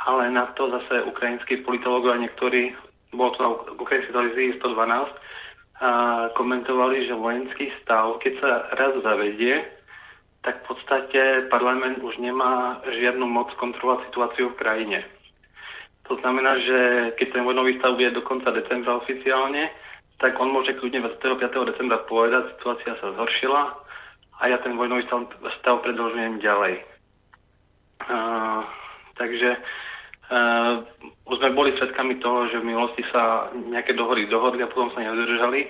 Ale 0.00 0.22
na 0.32 0.48
to 0.56 0.72
zase 0.72 1.04
ukrajinskí 1.04 1.60
politológovia 1.60 2.24
niektorí, 2.24 2.72
bolo 3.12 3.36
to 3.36 3.40
na 3.44 3.50
ukrajinskej 3.76 4.14
televízii 4.16 4.56
112, 4.64 4.80
uh, 4.80 6.32
komentovali, 6.32 7.04
že 7.04 7.20
vojenský 7.20 7.68
stav, 7.84 8.16
keď 8.24 8.32
sa 8.40 8.50
raz 8.80 8.96
zavedie, 9.04 9.60
tak 10.40 10.64
v 10.64 10.66
podstate 10.72 11.20
parlament 11.52 12.00
už 12.00 12.16
nemá 12.16 12.80
žiadnu 12.88 13.28
moc 13.28 13.52
kontrolovať 13.60 14.08
situáciu 14.08 14.46
v 14.52 14.58
krajine. 14.60 14.98
To 16.08 16.16
znamená, 16.24 16.58
že 16.58 16.78
keď 17.20 17.26
ten 17.32 17.42
vojnový 17.44 17.78
stav 17.78 17.94
bude 17.94 18.10
do 18.10 18.24
konca 18.24 18.50
decembra 18.50 18.98
oficiálne, 18.98 19.70
tak 20.18 20.36
on 20.40 20.52
môže 20.52 20.74
kľudne 20.80 21.04
25. 21.06 21.70
decembra 21.70 22.02
povedať, 22.08 22.56
situácia 22.56 22.92
sa 22.98 23.14
zhoršila 23.14 23.62
a 24.40 24.42
ja 24.48 24.58
ten 24.64 24.74
vojnový 24.74 25.04
stav, 25.06 25.28
stav 25.60 25.84
predlžujem 25.84 26.40
ďalej. 26.40 26.82
Uh, 28.10 28.64
takže 29.20 29.60
uh, 30.32 30.82
už 31.28 31.36
sme 31.36 31.52
boli 31.52 31.76
svedkami 31.76 32.16
toho, 32.18 32.48
že 32.48 32.64
v 32.64 32.68
minulosti 32.74 33.04
sa 33.12 33.52
nejaké 33.54 33.92
dohody 33.92 34.24
dohodli 34.26 34.64
a 34.64 34.72
potom 34.72 34.88
sa 34.96 35.04
nedržali 35.04 35.68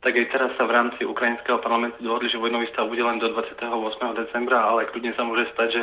tak 0.00 0.16
aj 0.16 0.26
teraz 0.32 0.50
sa 0.56 0.64
v 0.64 0.72
rámci 0.72 1.04
ukrajinského 1.04 1.60
parlamentu 1.60 2.00
dohodli, 2.00 2.32
že 2.32 2.40
vojnový 2.40 2.72
stav 2.72 2.88
bude 2.88 3.04
len 3.04 3.20
do 3.20 3.28
28. 3.36 3.68
decembra, 4.16 4.64
ale 4.64 4.88
kľudne 4.88 5.12
sa 5.12 5.28
môže 5.28 5.44
stať, 5.52 5.68
že 5.76 5.82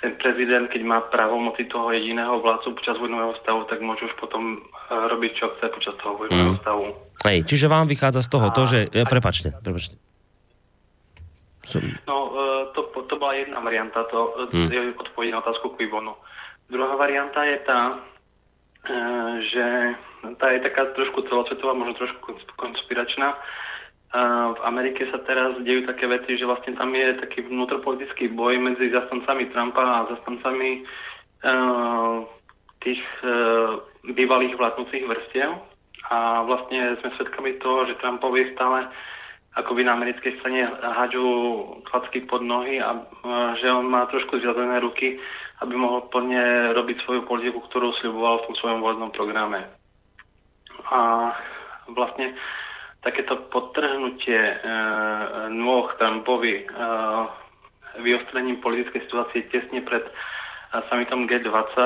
ten 0.00 0.16
prezident, 0.16 0.64
keď 0.72 0.80
má 0.80 0.98
právomoci 1.12 1.68
toho 1.68 1.92
jediného 1.92 2.40
vládcu 2.40 2.72
počas 2.72 2.96
vojnového 2.96 3.36
stavu, 3.44 3.68
tak 3.68 3.84
môže 3.84 4.08
už 4.08 4.16
potom 4.16 4.56
e, 4.56 4.58
robiť, 4.88 5.32
čo 5.36 5.52
chce 5.56 5.68
počas 5.68 5.94
toho 6.00 6.16
vojnového 6.16 6.56
mm. 6.56 6.60
stavu. 6.64 6.84
Hej, 7.28 7.38
čiže 7.44 7.68
vám 7.68 7.84
vychádza 7.84 8.24
z 8.24 8.32
toho 8.32 8.48
a... 8.48 8.54
to, 8.56 8.62
že... 8.64 8.88
Ja, 8.96 9.04
prepačte, 9.04 9.52
prepačte. 9.60 10.00
No, 12.08 12.16
e, 12.32 12.72
to, 12.72 12.88
to 12.88 13.14
bola 13.20 13.36
jedna 13.36 13.60
varianta, 13.60 14.08
to 14.08 14.48
hmm. 14.48 14.72
je 14.72 14.80
odpoveď 14.96 15.36
na 15.36 15.44
otázku 15.44 15.76
Quibonu. 15.76 16.16
Druhá 16.72 16.96
varianta 16.96 17.44
je 17.44 17.60
tá, 17.68 17.80
e, 17.92 18.09
že 19.40 19.66
tá 20.40 20.46
je 20.52 20.60
taká 20.60 20.92
trošku 20.96 21.22
celosvetová, 21.28 21.76
možno 21.76 21.94
trošku 22.00 22.20
kons- 22.20 22.54
konspiračná. 22.56 23.32
E, 23.32 23.38
V 24.56 24.60
Amerike 24.64 25.08
sa 25.12 25.20
teraz 25.24 25.56
dejú 25.64 25.84
také 25.86 26.08
veci, 26.08 26.36
že 26.36 26.48
vlastne 26.48 26.76
tam 26.76 26.92
je 26.94 27.20
taký 27.20 27.44
vnútropolitický 27.44 28.32
boj 28.32 28.56
medzi 28.60 28.92
zastancami 28.92 29.52
Trumpa 29.52 29.84
a 29.84 30.08
zastancami 30.16 30.70
e, 30.76 30.82
tých 32.80 33.02
e, 33.24 33.32
bývalých 34.12 34.56
vládnúcich 34.56 35.04
vrstiev. 35.04 35.60
A 36.10 36.42
vlastne 36.42 36.98
sme 37.00 37.14
svedkami 37.16 37.60
toho, 37.62 37.86
že 37.86 38.00
Trumpovi 38.00 38.50
stále 38.56 38.88
akoby 39.54 39.84
na 39.84 39.94
americkej 39.98 40.38
strane 40.40 40.62
hádžu 40.80 41.26
klacky 41.90 42.24
pod 42.24 42.42
nohy 42.42 42.80
a 42.80 42.96
e, 42.96 43.00
že 43.60 43.68
on 43.72 43.86
má 43.88 44.08
trošku 44.08 44.40
zviazané 44.40 44.80
ruky, 44.80 45.20
aby 45.60 45.74
mohol 45.76 46.08
plne 46.08 46.72
robiť 46.72 47.04
svoju 47.04 47.22
politiku, 47.28 47.60
ktorú 47.68 47.92
sľuboval 48.00 48.40
v 48.40 48.46
tom 48.48 48.54
svojom 48.56 48.80
volebnom 48.80 49.12
programe. 49.12 49.68
A 50.88 51.30
vlastne 51.92 52.32
takéto 53.04 53.48
podtrhnutie 53.52 54.40
e, 54.40 54.56
nôh 55.52 55.88
Trumpovi 55.96 56.64
e, 56.64 56.66
vyostrením 58.00 58.60
politickej 58.60 59.08
situácie 59.08 59.48
tesne 59.52 59.84
pred 59.84 60.04
e, 60.04 60.12
summitom 60.88 61.28
G20 61.28 61.76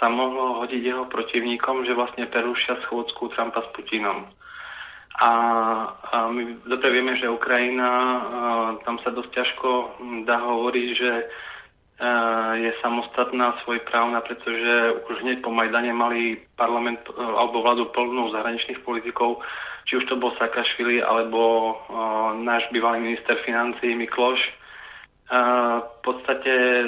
sa 0.00 0.06
mohlo 0.12 0.64
hodiť 0.64 0.82
jeho 0.84 1.04
protivníkom, 1.08 1.84
že 1.88 1.96
vlastne 1.96 2.28
prerušia 2.28 2.80
schôdzku 2.88 3.32
Trumpa 3.32 3.60
s 3.64 3.72
Putinom. 3.72 4.28
A, 5.14 5.30
a 6.10 6.16
my 6.28 6.58
dobre 6.66 6.90
vieme, 6.90 7.14
že 7.16 7.30
Ukrajina, 7.30 7.88
a, 7.88 8.20
tam 8.84 9.00
sa 9.04 9.12
dosť 9.12 9.30
ťažko 9.32 9.68
dá 10.28 10.40
hovoriť, 10.44 10.88
že 10.96 11.10
je 12.54 12.72
samostatná 12.82 13.54
svojprávna, 13.62 14.20
pretože 14.20 14.98
už 15.06 15.16
hneď 15.22 15.46
po 15.46 15.54
Majdane 15.54 15.94
mali 15.94 16.42
parlament 16.58 16.98
e, 17.06 17.22
alebo 17.22 17.62
vládu 17.62 17.86
plnú 17.94 18.34
zahraničných 18.34 18.82
politikov, 18.82 19.38
či 19.86 20.02
už 20.02 20.04
to 20.10 20.18
bol 20.18 20.34
Sakašvili 20.34 20.98
alebo 20.98 21.42
a, 21.70 22.34
náš 22.34 22.66
bývalý 22.74 22.98
minister 22.98 23.38
financí 23.46 23.94
Mikloš. 23.94 24.42
A, 25.30 25.38
v 25.86 25.98
podstate 26.02 26.50
e, 26.50 26.86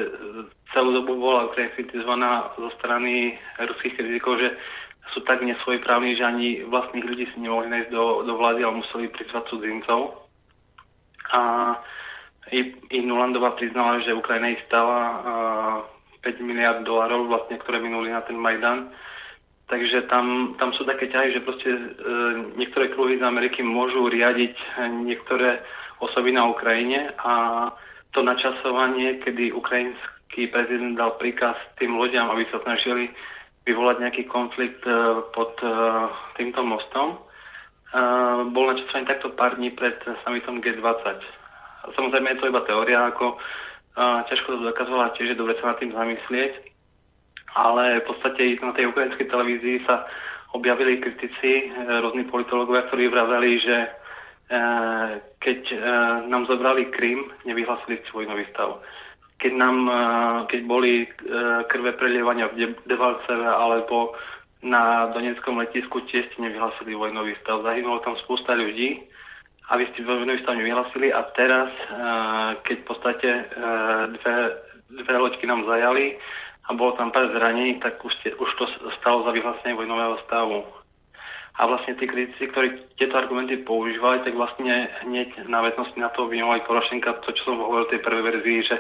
celú 0.75 0.91
dobu 0.91 1.23
bola 1.23 1.55
Ukrajina 1.55 1.75
kritizovaná 1.79 2.31
zo 2.59 2.71
strany 2.83 3.39
ruských 3.63 3.95
kritikov, 3.95 4.43
že 4.43 4.59
sú 5.15 5.23
tak 5.23 5.39
nesvojprávni, 5.39 6.19
že 6.19 6.27
ani 6.27 6.49
vlastných 6.67 7.07
ľudí 7.07 7.31
si 7.31 7.39
nemohli 7.39 7.71
nájsť 7.71 7.91
do, 7.95 8.27
do 8.27 8.35
vlády, 8.35 8.67
ale 8.67 8.83
museli 8.83 9.07
prizvať 9.15 9.55
cudzincov. 9.55 10.27
A 11.31 11.41
i, 12.53 12.61
i 12.95 12.99
Nulandová 13.03 13.55
priznala, 13.59 14.03
že 14.03 14.15
Ukrajina 14.15 14.55
jej 14.55 14.61
stala 14.67 15.01
uh, 15.03 16.27
5 16.27 16.43
miliard 16.43 16.83
dolarov, 16.87 17.27
vlastne, 17.27 17.59
ktoré 17.59 17.83
minuli 17.83 18.11
na 18.11 18.23
ten 18.23 18.39
Majdan. 18.39 18.91
Takže 19.67 20.07
tam, 20.07 20.55
tam 20.63 20.71
sú 20.79 20.87
také 20.87 21.11
ťahy, 21.11 21.35
že 21.35 21.43
proste 21.43 21.71
uh, 21.71 22.55
niektoré 22.55 22.95
kruhy 22.95 23.19
z 23.19 23.27
Ameriky 23.27 23.67
môžu 23.67 24.07
riadiť 24.07 24.55
niektoré 25.03 25.63
osoby 25.99 26.33
na 26.33 26.47
Ukrajine 26.47 27.17
a 27.19 27.33
to 28.13 28.25
načasovanie, 28.25 29.21
kedy 29.21 29.53
ukrajinský 29.53 30.49
prezident 30.49 30.97
dal 30.97 31.21
príkaz 31.21 31.57
tým 31.77 31.97
ľuďom, 32.01 32.33
aby 32.33 32.49
sa 32.49 32.65
snažili 32.65 33.13
vyvolať 33.69 33.97
nejaký 34.01 34.23
konflikt 34.31 34.81
e, 34.87 35.21
pod 35.35 35.53
e, 35.61 35.69
týmto 36.41 36.63
mostom. 36.63 37.13
E, 37.13 37.19
bol 38.55 38.73
načasovaný 38.73 39.05
takto 39.05 39.35
pár 39.37 39.61
dní 39.61 39.75
pred 39.75 39.99
summitom 40.25 40.63
G20. 40.63 41.21
Samozrejme 41.95 42.35
je 42.35 42.41
to 42.43 42.51
iba 42.51 42.63
teória, 42.67 42.99
ako 43.07 43.39
ťažko 44.29 44.49
to 44.59 44.61
dokazovala, 44.67 45.15
tiež 45.15 45.33
je 45.33 45.41
dobre 45.41 45.55
sa 45.61 45.73
nad 45.73 45.79
tým 45.79 45.93
zamyslieť. 45.93 46.53
Ale 47.57 48.05
v 48.05 48.07
podstate 48.11 48.61
na 48.61 48.77
tej 48.77 48.93
ukrajinskej 48.93 49.33
televízii 49.33 49.79
sa 49.89 50.05
objavili 50.53 51.01
kritici, 51.01 51.73
rôzni 52.05 52.29
politológovia, 52.29 52.85
ktorí 52.93 53.09
vraveli, 53.09 53.51
že 53.65 53.77
keď 55.41 55.61
nám 56.29 56.47
zobrali 56.47 56.93
Krym, 56.93 57.33
nevyhlasili 57.49 57.99
si 58.05 58.11
vojnový 58.13 58.45
stav 58.53 58.79
keď 59.37 59.53
nám, 59.53 59.77
keď 60.49 60.61
boli 60.65 61.05
krve 61.69 61.93
prelievania 62.01 62.49
v 62.49 62.73
Devalceve 62.89 63.45
alebo 63.45 64.17
na 64.65 65.13
Donetskom 65.13 65.61
letisku 65.61 66.01
tiež 66.09 66.33
nevyhlasili 66.41 66.97
vojnový 66.97 67.37
stav. 67.45 67.61
Zahynulo 67.61 68.01
tam 68.01 68.17
spústa 68.25 68.57
ľudí 68.57 69.05
a 69.67 69.73
vy 69.77 69.85
ste 69.91 70.07
vojnový 70.07 70.39
stav 70.47 70.55
nevyhlasili 70.55 71.11
a 71.11 71.27
teraz, 71.35 71.71
keď 72.63 72.77
v 72.83 72.87
podstate 72.87 73.29
dve, 74.15 74.35
dve 75.03 75.15
loďky 75.19 75.43
nám 75.47 75.67
zajali 75.67 76.15
a 76.67 76.75
bolo 76.75 76.95
tam 76.95 77.11
pár 77.11 77.31
zranení, 77.35 77.79
tak 77.83 77.99
už, 77.99 78.15
ste, 78.23 78.35
už 78.39 78.51
to 78.59 78.65
stalo 79.03 79.27
za 79.27 79.35
vyhlásenie 79.35 79.75
vojnového 79.75 80.19
stavu. 80.27 80.67
A 81.57 81.65
vlastne 81.65 81.97
tí 81.97 82.05
kritici, 82.05 82.53
ktorí 82.53 82.95
tieto 83.01 83.17
argumenty 83.17 83.57
používali, 83.65 84.21
tak 84.21 84.37
vlastne 84.37 84.93
hneď 85.09 85.49
na 85.49 85.65
vetnosti 85.65 85.97
na 85.97 86.13
to 86.13 86.29
obvinovali 86.29 86.61
Porošenka, 86.69 87.25
to, 87.25 87.33
čo 87.33 87.43
som 87.49 87.57
hovoril 87.65 87.89
v 87.89 87.93
tej 87.97 88.05
prvej 88.05 88.23
verzii, 88.29 88.59
že 88.69 88.77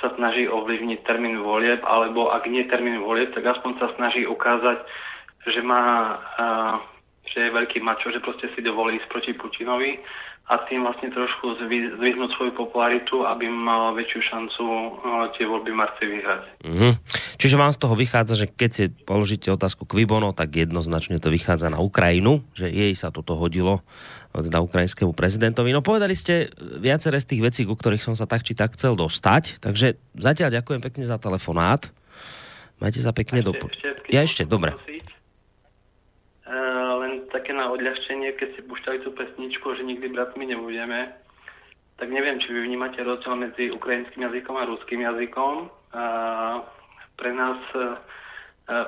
sa 0.00 0.08
snaží 0.16 0.48
ovplyvniť 0.48 1.04
termín 1.04 1.44
volieb, 1.44 1.84
alebo 1.84 2.32
ak 2.32 2.48
nie 2.48 2.64
termín 2.64 3.04
volieb, 3.04 3.36
tak 3.36 3.44
aspoň 3.44 3.76
sa 3.76 3.92
snaží 4.00 4.24
ukázať, 4.24 4.82
že 5.52 5.60
má, 5.60 6.16
uh, 6.16 6.74
že 7.28 7.48
je 7.48 7.56
veľký 7.56 7.80
mačo, 7.80 8.12
že 8.12 8.20
proste 8.20 8.50
si 8.52 8.60
dovolí 8.60 9.00
ísť 9.00 9.08
proti 9.08 9.32
Putinovi 9.32 10.00
a 10.44 10.60
tým 10.68 10.84
vlastne 10.84 11.08
trošku 11.08 11.56
zvy, 11.64 11.96
zvyhnúť 11.96 12.36
svoju 12.36 12.52
popularitu, 12.52 13.24
aby 13.24 13.48
mal 13.48 13.96
väčšiu 13.96 14.20
šancu 14.28 14.60
uh, 14.60 15.32
tie 15.32 15.48
voľby 15.48 15.72
marci 15.72 16.04
vyhrať. 16.04 16.42
Mm-hmm. 16.60 16.92
Čiže 17.40 17.56
vám 17.56 17.72
z 17.72 17.80
toho 17.80 17.96
vychádza, 17.96 18.34
že 18.36 18.46
keď 18.52 18.70
si 18.70 18.84
položíte 18.92 19.48
otázku 19.48 19.88
Kvibono, 19.88 20.36
tak 20.36 20.52
jednoznačne 20.52 21.16
to 21.16 21.32
vychádza 21.32 21.72
na 21.72 21.80
Ukrajinu, 21.80 22.44
že 22.52 22.68
jej 22.68 22.92
sa 22.92 23.08
toto 23.08 23.40
hodilo 23.40 23.80
teda 24.34 24.58
ukrajinskému 24.60 25.14
prezidentovi. 25.14 25.70
No 25.70 25.78
povedali 25.78 26.18
ste 26.18 26.50
viaceré 26.58 27.22
z 27.22 27.30
tých 27.30 27.40
vecí, 27.40 27.60
ku 27.62 27.78
ktorých 27.78 28.02
som 28.02 28.18
sa 28.18 28.26
tak 28.26 28.42
či 28.42 28.58
tak 28.58 28.74
chcel 28.74 28.98
dostať, 28.98 29.62
takže 29.62 29.94
zatiaľ 30.18 30.58
ďakujem 30.58 30.82
pekne 30.82 31.06
za 31.06 31.22
telefonát. 31.22 31.86
Majte 32.82 32.98
sa 32.98 33.14
pekne 33.14 33.46
do... 33.46 33.54
Ja 34.10 34.26
ešte, 34.26 34.42
dobre. 34.42 34.74
Len 34.74 34.93
také 37.34 37.50
na 37.50 37.66
odľahčenie, 37.74 38.38
keď 38.38 38.54
si 38.54 38.60
púšťali 38.62 39.02
tú 39.02 39.10
pesničku, 39.10 39.66
že 39.74 39.82
nikdy 39.82 40.14
bratmi 40.14 40.46
nebudeme, 40.46 41.10
tak 41.98 42.06
neviem, 42.14 42.38
či 42.38 42.54
vy 42.54 42.70
vnímate 42.70 43.02
rozdiel 43.02 43.34
medzi 43.34 43.74
ukrajinským 43.74 44.22
jazykom 44.22 44.54
a 44.54 44.68
ruským 44.70 45.02
jazykom. 45.02 45.52
Uh, 45.94 46.62
pre 47.18 47.34
nás, 47.34 47.58
uh, 47.74 47.98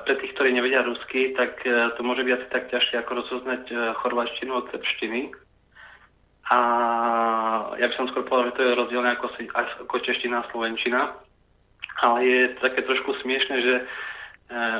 pre 0.03 0.15
tých, 0.23 0.31
ktorí 0.35 0.55
nevedia 0.55 0.83
rusky, 0.83 1.35
tak 1.35 1.59
uh, 1.67 1.91
to 1.95 2.03
môže 2.07 2.23
byť 2.23 2.33
asi 2.35 2.47
tak 2.51 2.63
ťažké, 2.71 2.95
ako 3.03 3.11
rozoznať 3.19 3.63
chorvačtinu 3.99 4.51
od 4.55 4.71
srbštiny. 4.71 5.35
A 6.47 6.59
ja 7.75 7.85
by 7.91 7.93
som 7.99 8.07
skôr 8.11 8.23
povedal, 8.23 8.51
že 8.51 8.55
to 8.55 8.63
je 8.63 8.79
rozdielne 8.79 9.11
ako, 9.19 9.27
ako 9.83 9.95
čeština 9.99 10.43
a 10.43 10.49
slovenčina. 10.51 11.11
Ale 11.99 12.19
je 12.23 12.39
také 12.63 12.87
trošku 12.87 13.19
smiešne, 13.19 13.55
že 13.59 13.73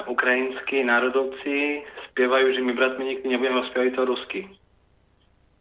ukrajinskí 0.07 0.83
národovci 0.83 1.83
spievajú, 2.11 2.55
že 2.55 2.61
my 2.63 2.71
bratmi 2.73 3.03
nikdy 3.03 3.27
nebudeme 3.27 3.61
spievať 3.71 3.91
to 3.95 4.03
rusky. 4.07 4.41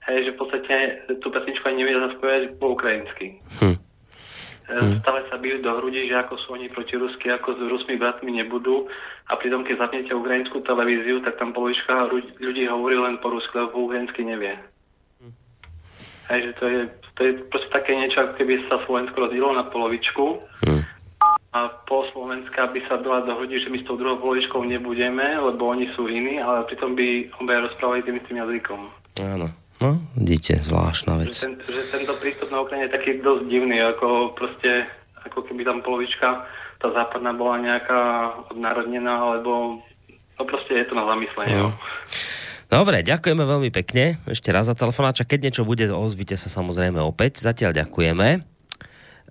Hej, 0.07 0.31
že 0.31 0.35
v 0.35 0.39
podstate 0.39 0.75
tú 1.19 1.35
pesničku 1.35 1.67
ani 1.67 1.83
nevedia 1.83 2.07
zaspievať 2.07 2.43
po 2.63 2.79
ukrajinsky. 2.79 3.43
Hm. 3.59 3.77
Uh, 4.67 4.99
stále 4.99 5.23
sa 5.31 5.39
bijú 5.39 5.63
do 5.63 5.71
hrudi, 5.79 6.11
že 6.11 6.19
ako 6.19 6.43
sú 6.43 6.59
oni 6.59 6.67
proti 6.67 6.99
rusky, 6.99 7.31
ako 7.31 7.55
s 7.55 7.61
Rusmi 7.71 7.95
bratmi 7.95 8.35
nebudú. 8.35 8.91
A 9.31 9.39
pritom, 9.39 9.63
keď 9.63 9.79
zapnete 9.79 10.11
ukrajinskú 10.11 10.59
televíziu, 10.67 11.23
tak 11.23 11.39
tam 11.39 11.55
polovička 11.55 12.11
ľudí 12.43 12.67
hovorí 12.67 12.99
len 12.99 13.19
po 13.23 13.31
rusky, 13.31 13.55
lebo 13.55 13.75
po 13.75 13.81
ukrajinsky 13.91 14.27
nevie. 14.27 14.55
Hm. 15.23 15.35
Hej, 16.31 16.41
že 16.47 16.53
to 16.59 16.65
je, 16.67 16.81
to 17.15 17.21
je 17.27 17.33
proste 17.51 17.71
také 17.75 17.95
niečo, 17.99 18.23
ako 18.23 18.33
keby 18.39 18.55
sa 18.71 18.83
Slovensko 18.87 19.27
rozdielo 19.27 19.55
na 19.55 19.67
polovičku. 19.67 20.25
Hm 20.63 20.86
a 21.55 21.73
po 21.87 22.05
Slovenska 22.13 22.69
by 22.71 22.81
sa 22.91 22.99
dala 23.01 23.25
dohodiť, 23.25 23.67
že 23.67 23.73
my 23.73 23.79
s 23.81 23.87
tou 23.87 23.97
druhou 23.97 24.19
polovičkou 24.19 24.67
nebudeme, 24.67 25.39
lebo 25.39 25.73
oni 25.73 25.89
sú 25.95 26.11
iní, 26.11 26.43
ale 26.43 26.67
pritom 26.67 26.99
by 26.99 27.33
obaja 27.41 27.71
rozprávali 27.71 28.03
tým 28.03 28.19
istým 28.21 28.39
jazykom. 28.43 28.81
Áno. 29.25 29.49
No, 29.77 30.01
vidíte, 30.17 30.57
zvláštna 30.65 31.21
vec. 31.21 31.37
Že, 31.37 31.53
ten, 31.53 31.55
že 31.69 31.83
tento 31.93 32.17
prístup 32.17 32.49
na 32.49 32.65
Ukrajine 32.65 32.89
je 32.89 32.97
taký 32.97 33.21
dosť 33.21 33.45
divný, 33.45 33.77
ako 33.85 34.33
proste, 34.33 34.89
ako 35.29 35.45
keby 35.45 35.69
tam 35.69 35.85
polovička, 35.85 36.49
tá 36.81 36.89
západná 36.93 37.37
bola 37.37 37.61
nejaká 37.61 38.01
odnárodnená, 38.53 39.21
alebo 39.21 39.81
no 40.41 40.43
proste 40.49 40.81
je 40.81 40.87
to 40.89 40.97
na 40.97 41.05
zamyslenie. 41.05 41.57
No. 41.61 41.77
Dobre, 42.67 43.05
ďakujeme 43.05 43.45
veľmi 43.47 43.71
pekne. 43.71 44.19
Ešte 44.27 44.51
raz 44.51 44.67
za 44.67 44.75
telefonáča. 44.75 45.29
Keď 45.29 45.39
niečo 45.39 45.63
bude, 45.63 45.87
ozvite 45.87 46.35
sa 46.35 46.51
samozrejme 46.51 46.99
opäť. 46.99 47.39
Zatiaľ 47.39 47.77
ďakujeme. 47.77 48.56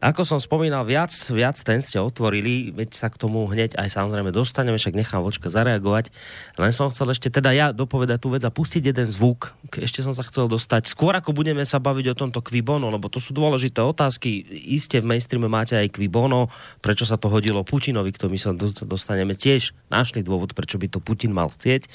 Ako 0.04 0.28
som 0.28 0.44
spomínal, 0.44 0.84
viac, 0.84 1.16
viac 1.32 1.56
ten 1.56 1.80
ste 1.80 2.04
otvorili, 2.04 2.76
veď 2.76 2.92
sa 2.92 3.08
k 3.08 3.16
tomu 3.16 3.48
hneď 3.48 3.80
aj 3.80 3.96
samozrejme 3.96 4.28
dostaneme, 4.36 4.76
však 4.76 4.92
nechám 4.92 5.24
vočka 5.24 5.48
zareagovať. 5.48 6.12
Len 6.60 6.72
som 6.76 6.92
chcel 6.92 7.16
ešte 7.16 7.32
teda 7.32 7.56
ja 7.56 7.72
dopovedať 7.72 8.20
tú 8.20 8.36
vec 8.36 8.44
a 8.44 8.52
pustiť 8.52 8.92
jeden 8.92 9.08
zvuk. 9.08 9.56
Ešte 9.72 10.04
som 10.04 10.12
sa 10.12 10.28
chcel 10.28 10.52
dostať. 10.52 10.92
Skôr 10.92 11.16
ako 11.16 11.32
budeme 11.32 11.64
sa 11.64 11.80
baviť 11.80 12.12
o 12.12 12.20
tomto 12.28 12.44
Kvibono, 12.44 12.92
lebo 12.92 13.08
to 13.08 13.24
sú 13.24 13.32
dôležité 13.32 13.80
otázky. 13.80 14.44
Iste 14.68 15.00
v 15.00 15.16
mainstreame 15.16 15.48
máte 15.48 15.80
aj 15.80 15.96
Kvibono, 15.96 16.52
prečo 16.84 17.08
sa 17.08 17.16
to 17.16 17.32
hodilo 17.32 17.64
Putinovi, 17.64 18.12
k 18.12 18.20
tomu 18.20 18.36
sa 18.36 18.52
dostaneme 18.84 19.32
tiež. 19.32 19.72
Našli 19.88 20.28
dôvod, 20.28 20.52
prečo 20.52 20.76
by 20.76 20.92
to 20.92 21.00
Putin 21.00 21.32
mal 21.32 21.48
chcieť. 21.48 21.88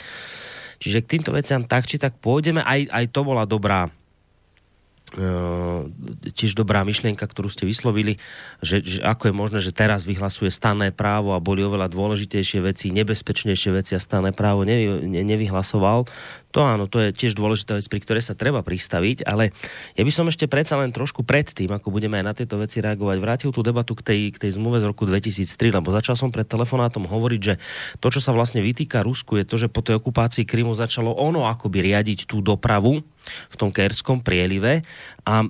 Čiže 0.81 1.05
k 1.05 1.11
týmto 1.21 1.37
veciam 1.37 1.69
tak 1.69 1.85
či 1.85 2.01
tak 2.01 2.17
pôjdeme. 2.17 2.65
Aj, 2.65 2.81
aj 2.81 3.05
to 3.13 3.21
bola 3.21 3.45
dobrá 3.45 3.93
tiež 6.35 6.55
dobrá 6.55 6.87
myšlienka, 6.87 7.27
ktorú 7.27 7.51
ste 7.51 7.67
vyslovili, 7.67 8.23
že, 8.63 8.79
že 8.79 8.99
ako 9.03 9.31
je 9.31 9.35
možné, 9.35 9.59
že 9.59 9.75
teraz 9.75 10.07
vyhlasuje 10.07 10.55
stanné 10.55 10.95
právo 10.95 11.35
a 11.35 11.43
boli 11.43 11.67
oveľa 11.67 11.91
dôležitejšie 11.91 12.63
veci, 12.63 12.95
nebezpečnejšie 12.95 13.71
veci 13.75 13.93
a 13.99 14.01
stanné 14.01 14.31
právo 14.31 14.63
nevy, 14.63 15.11
ne, 15.11 15.23
nevyhlasoval. 15.27 16.07
To 16.51 16.67
áno, 16.67 16.91
to 16.91 16.99
je 16.99 17.15
tiež 17.15 17.39
dôležitá 17.39 17.79
vec, 17.79 17.87
pri 17.87 18.03
ktorej 18.03 18.27
sa 18.27 18.35
treba 18.35 18.67
pristaviť, 18.67 19.23
ale 19.23 19.55
ja 19.95 20.03
by 20.03 20.11
som 20.11 20.27
ešte 20.27 20.51
predsa 20.51 20.75
len 20.75 20.91
trošku 20.91 21.23
predtým, 21.23 21.71
ako 21.71 21.95
budeme 21.95 22.19
aj 22.19 22.25
na 22.27 22.35
tieto 22.35 22.59
veci 22.59 22.83
reagovať, 22.83 23.17
vrátil 23.23 23.51
tú 23.55 23.63
debatu 23.63 23.95
k 23.95 24.03
tej, 24.03 24.21
k 24.35 24.47
tej 24.47 24.59
zmluve 24.59 24.83
z 24.83 24.91
roku 24.91 25.07
2003, 25.07 25.47
lebo 25.71 25.95
začal 25.95 26.19
som 26.19 26.35
pred 26.35 26.47
telefonátom 26.47 27.07
hovoriť, 27.07 27.41
že 27.41 27.55
to, 28.03 28.11
čo 28.11 28.19
sa 28.19 28.35
vlastne 28.35 28.59
vytýka 28.67 29.07
Rusku, 29.07 29.39
je 29.39 29.47
to, 29.47 29.57
že 29.63 29.71
po 29.71 29.87
tej 29.87 30.03
okupácii 30.03 30.43
Krymu 30.43 30.75
začalo 30.75 31.15
ono 31.15 31.47
akoby 31.47 31.87
riadiť 31.87 32.27
tú 32.27 32.43
dopravu 32.43 32.99
v 33.47 33.57
tom 33.57 33.71
Kerskom 33.71 34.19
prielive 34.19 34.83
a 35.23 35.47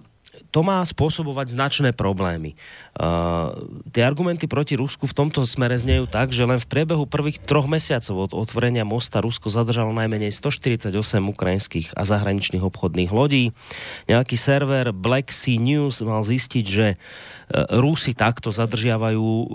to 0.50 0.66
má 0.66 0.82
spôsobovať 0.82 1.54
značné 1.54 1.90
problémy. 1.94 2.58
Uh, 2.90 3.54
tie 3.94 4.02
argumenty 4.02 4.50
proti 4.50 4.74
Rusku 4.74 5.06
v 5.06 5.14
tomto 5.14 5.46
smere 5.46 5.78
znejú 5.78 6.10
tak, 6.10 6.34
že 6.34 6.42
len 6.42 6.58
v 6.58 6.66
priebehu 6.66 7.06
prvých 7.06 7.38
troch 7.38 7.70
mesiacov 7.70 8.26
od 8.26 8.32
otvorenia 8.34 8.82
mosta 8.82 9.22
Rusko 9.22 9.46
zadržalo 9.46 9.94
najmenej 9.94 10.34
148 10.34 10.90
ukrajinských 11.22 11.94
a 11.94 12.02
zahraničných 12.02 12.66
obchodných 12.66 13.14
lodí. 13.14 13.54
Nejaký 14.10 14.34
server 14.34 14.90
Black 14.90 15.30
Sea 15.30 15.54
News 15.54 16.02
mal 16.02 16.26
zistiť, 16.26 16.64
že 16.66 16.98
Rusi 17.50 18.14
takto 18.14 18.54
zadržiavajú 18.54 19.18
uh, 19.18 19.46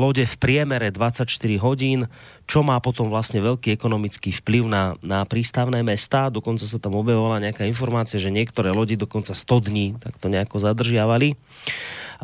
lode 0.00 0.24
v 0.24 0.36
priemere 0.40 0.88
24 0.88 1.28
hodín, 1.60 2.08
čo 2.48 2.64
má 2.64 2.80
potom 2.80 3.12
vlastne 3.12 3.40
veľký 3.44 3.72
ekonomický 3.76 4.32
vplyv 4.40 4.64
na, 4.64 4.96
na 5.04 5.24
prístavné 5.28 5.84
mesta. 5.84 6.32
Dokonca 6.32 6.64
sa 6.64 6.80
tam 6.80 6.96
objavovala 6.96 7.44
nejaká 7.44 7.68
informácia, 7.68 8.16
že 8.16 8.32
niektoré 8.32 8.72
lodi 8.72 8.96
dokonca 8.96 9.36
100 9.36 9.68
dní 9.72 9.86
takto 10.00 10.32
nejako 10.32 10.56
zadržiavali. 10.56 11.36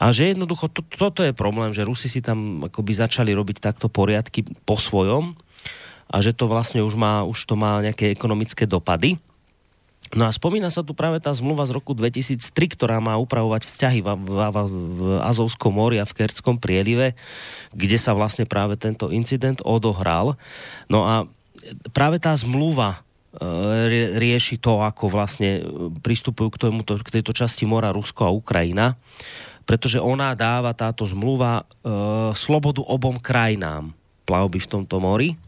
A 0.00 0.16
že 0.16 0.32
jednoducho 0.32 0.72
to, 0.72 0.80
toto 0.80 1.20
je 1.20 1.36
problém, 1.36 1.76
že 1.76 1.84
Rusi 1.84 2.08
si 2.08 2.24
tam 2.24 2.64
akoby 2.64 2.96
začali 2.96 3.36
robiť 3.36 3.60
takto 3.60 3.92
poriadky 3.92 4.48
po 4.64 4.80
svojom 4.80 5.36
a 6.08 6.16
že 6.24 6.32
to 6.32 6.48
vlastne 6.48 6.80
už, 6.80 6.96
má, 6.96 7.22
už 7.28 7.44
to 7.44 7.54
má 7.54 7.84
nejaké 7.84 8.08
ekonomické 8.08 8.64
dopady. 8.64 9.20
No 10.10 10.26
a 10.26 10.34
spomína 10.34 10.74
sa 10.74 10.82
tu 10.82 10.90
práve 10.90 11.22
tá 11.22 11.30
zmluva 11.30 11.62
z 11.68 11.76
roku 11.76 11.94
2003, 11.94 12.50
ktorá 12.74 12.98
má 12.98 13.14
upravovať 13.14 13.62
vzťahy 13.68 14.02
v, 14.02 14.08
v, 14.26 14.38
v 14.74 15.00
Azovskom 15.22 15.70
mori 15.70 16.02
a 16.02 16.08
v 16.08 16.16
Kertskom 16.16 16.58
prielive, 16.58 17.14
kde 17.70 17.94
sa 17.94 18.10
vlastne 18.10 18.42
práve 18.42 18.74
tento 18.74 19.14
incident 19.14 19.62
odohral. 19.62 20.34
No 20.90 21.06
a 21.06 21.30
práve 21.94 22.18
tá 22.18 22.34
zmluva 22.34 23.06
e, 23.38 24.18
rieši 24.18 24.58
to, 24.58 24.82
ako 24.82 25.14
vlastne 25.14 25.62
pristupujú 26.02 26.58
k, 26.58 26.58
tomuto, 26.58 26.98
k 26.98 27.22
tejto 27.22 27.30
časti 27.30 27.62
mora 27.62 27.94
Rusko 27.94 28.26
a 28.26 28.34
Ukrajina, 28.34 28.98
pretože 29.70 30.02
ona 30.02 30.34
dáva 30.34 30.74
táto 30.74 31.06
zmluva 31.06 31.62
e, 31.62 31.64
slobodu 32.34 32.82
obom 32.82 33.14
krajinám 33.22 33.94
plavby 34.26 34.58
v 34.58 34.70
tomto 34.70 34.98
mori. 34.98 35.38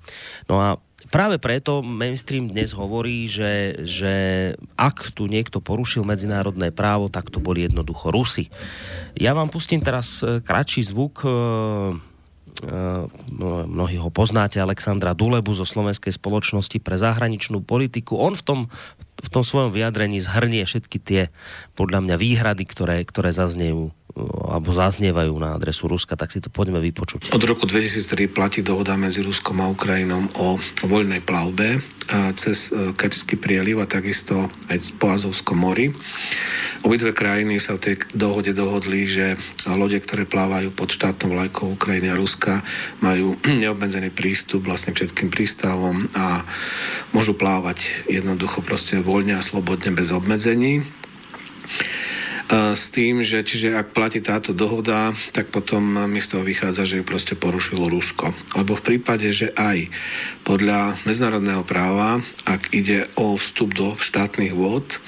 No 0.47 0.63
a 0.63 0.79
práve 1.11 1.43
preto 1.43 1.83
mainstream 1.83 2.47
dnes 2.47 2.71
hovorí, 2.71 3.27
že, 3.27 3.83
že 3.83 4.15
ak 4.79 5.11
tu 5.19 5.27
niekto 5.27 5.59
porušil 5.59 6.07
medzinárodné 6.07 6.71
právo, 6.71 7.11
tak 7.11 7.35
to 7.35 7.43
boli 7.43 7.67
jednoducho 7.67 8.15
Rusy. 8.15 8.47
Ja 9.19 9.35
vám 9.35 9.51
pustím 9.51 9.83
teraz 9.83 10.23
e, 10.23 10.39
kratší 10.39 10.87
zvuk 10.87 11.27
e, 11.27 11.31
e, 11.31 11.35
mnohí 13.67 13.99
ho 13.99 14.11
poznáte, 14.15 14.63
Alexandra 14.63 15.19
Dulebu 15.19 15.51
zo 15.51 15.67
Slovenskej 15.67 16.15
spoločnosti 16.15 16.79
pre 16.79 16.95
zahraničnú 16.95 17.63
politiku. 17.63 18.23
On 18.23 18.39
v 18.39 18.43
tom, 18.43 18.61
v 19.23 19.29
tom 19.31 19.47
svojom 19.47 19.71
vyjadrení 19.71 20.19
zhrnie 20.19 20.67
všetky 20.67 20.99
tie, 20.99 21.23
podľa 21.79 22.03
mňa, 22.03 22.17
výhrady, 22.19 22.67
ktoré, 22.67 23.07
ktoré 23.07 23.31
zaznejú 23.31 23.95
alebo 24.17 24.71
zaznievajú 24.77 25.33
na 25.41 25.57
adresu 25.57 25.89
Ruska, 25.89 26.15
tak 26.15 26.29
si 26.29 26.45
to 26.45 26.53
poďme 26.53 26.79
vypočuť. 26.85 27.33
Od 27.33 27.45
roku 27.49 27.65
2003 27.65 28.29
platí 28.29 28.61
dohoda 28.61 28.95
medzi 29.01 29.25
Ruskom 29.25 29.61
a 29.65 29.73
Ukrajinou 29.73 30.29
o 30.37 30.61
voľnej 30.85 31.25
plavbe 31.25 31.81
cez 32.37 32.69
e, 32.69 32.93
Kerčský 32.93 33.41
prieliv 33.41 33.81
a 33.81 33.89
takisto 33.89 34.53
aj 34.69 34.79
po 35.01 35.15
Azovskom 35.15 35.57
mori. 35.57 35.95
Obidve 36.83 37.15
krajiny 37.15 37.63
sa 37.63 37.79
v 37.79 37.83
tej 37.89 37.95
dohode 38.13 38.53
dohodli, 38.53 39.07
že 39.07 39.39
lode, 39.71 39.97
ktoré 40.03 40.27
plávajú 40.27 40.75
pod 40.75 40.93
štátnou 40.93 41.33
vlajkou 41.33 41.73
Ukrajiny 41.79 42.13
a 42.13 42.19
Ruska, 42.19 42.61
majú 43.01 43.39
neobmedzený 43.63 44.13
prístup 44.13 44.67
vlastne 44.67 44.93
všetkým 44.93 45.33
prístavom 45.33 46.11
a 46.13 46.45
môžu 47.17 47.33
plávať 47.39 48.05
jednoducho 48.11 48.61
proste 48.61 49.01
voľne 49.01 49.39
a 49.39 49.47
slobodne 49.47 49.95
bez 49.95 50.13
obmedzení 50.13 50.85
s 52.53 52.93
tým, 52.93 53.25
že 53.25 53.41
čiže 53.41 53.73
ak 53.73 53.97
platí 53.97 54.21
táto 54.21 54.53
dohoda, 54.53 55.17
tak 55.33 55.49
potom 55.49 56.05
mi 56.05 56.21
z 56.21 56.37
toho 56.37 56.45
vychádza, 56.45 56.85
že 56.85 57.01
ju 57.01 57.05
proste 57.05 57.33
porušilo 57.33 57.89
Rusko. 57.89 58.37
Lebo 58.61 58.77
v 58.77 58.85
prípade, 58.85 59.33
že 59.33 59.57
aj 59.57 59.89
podľa 60.45 61.01
medzinárodného 61.09 61.65
práva, 61.65 62.21
ak 62.45 62.77
ide 62.77 63.09
o 63.17 63.41
vstup 63.41 63.73
do 63.73 63.97
štátnych 63.97 64.53
vôd, 64.53 65.01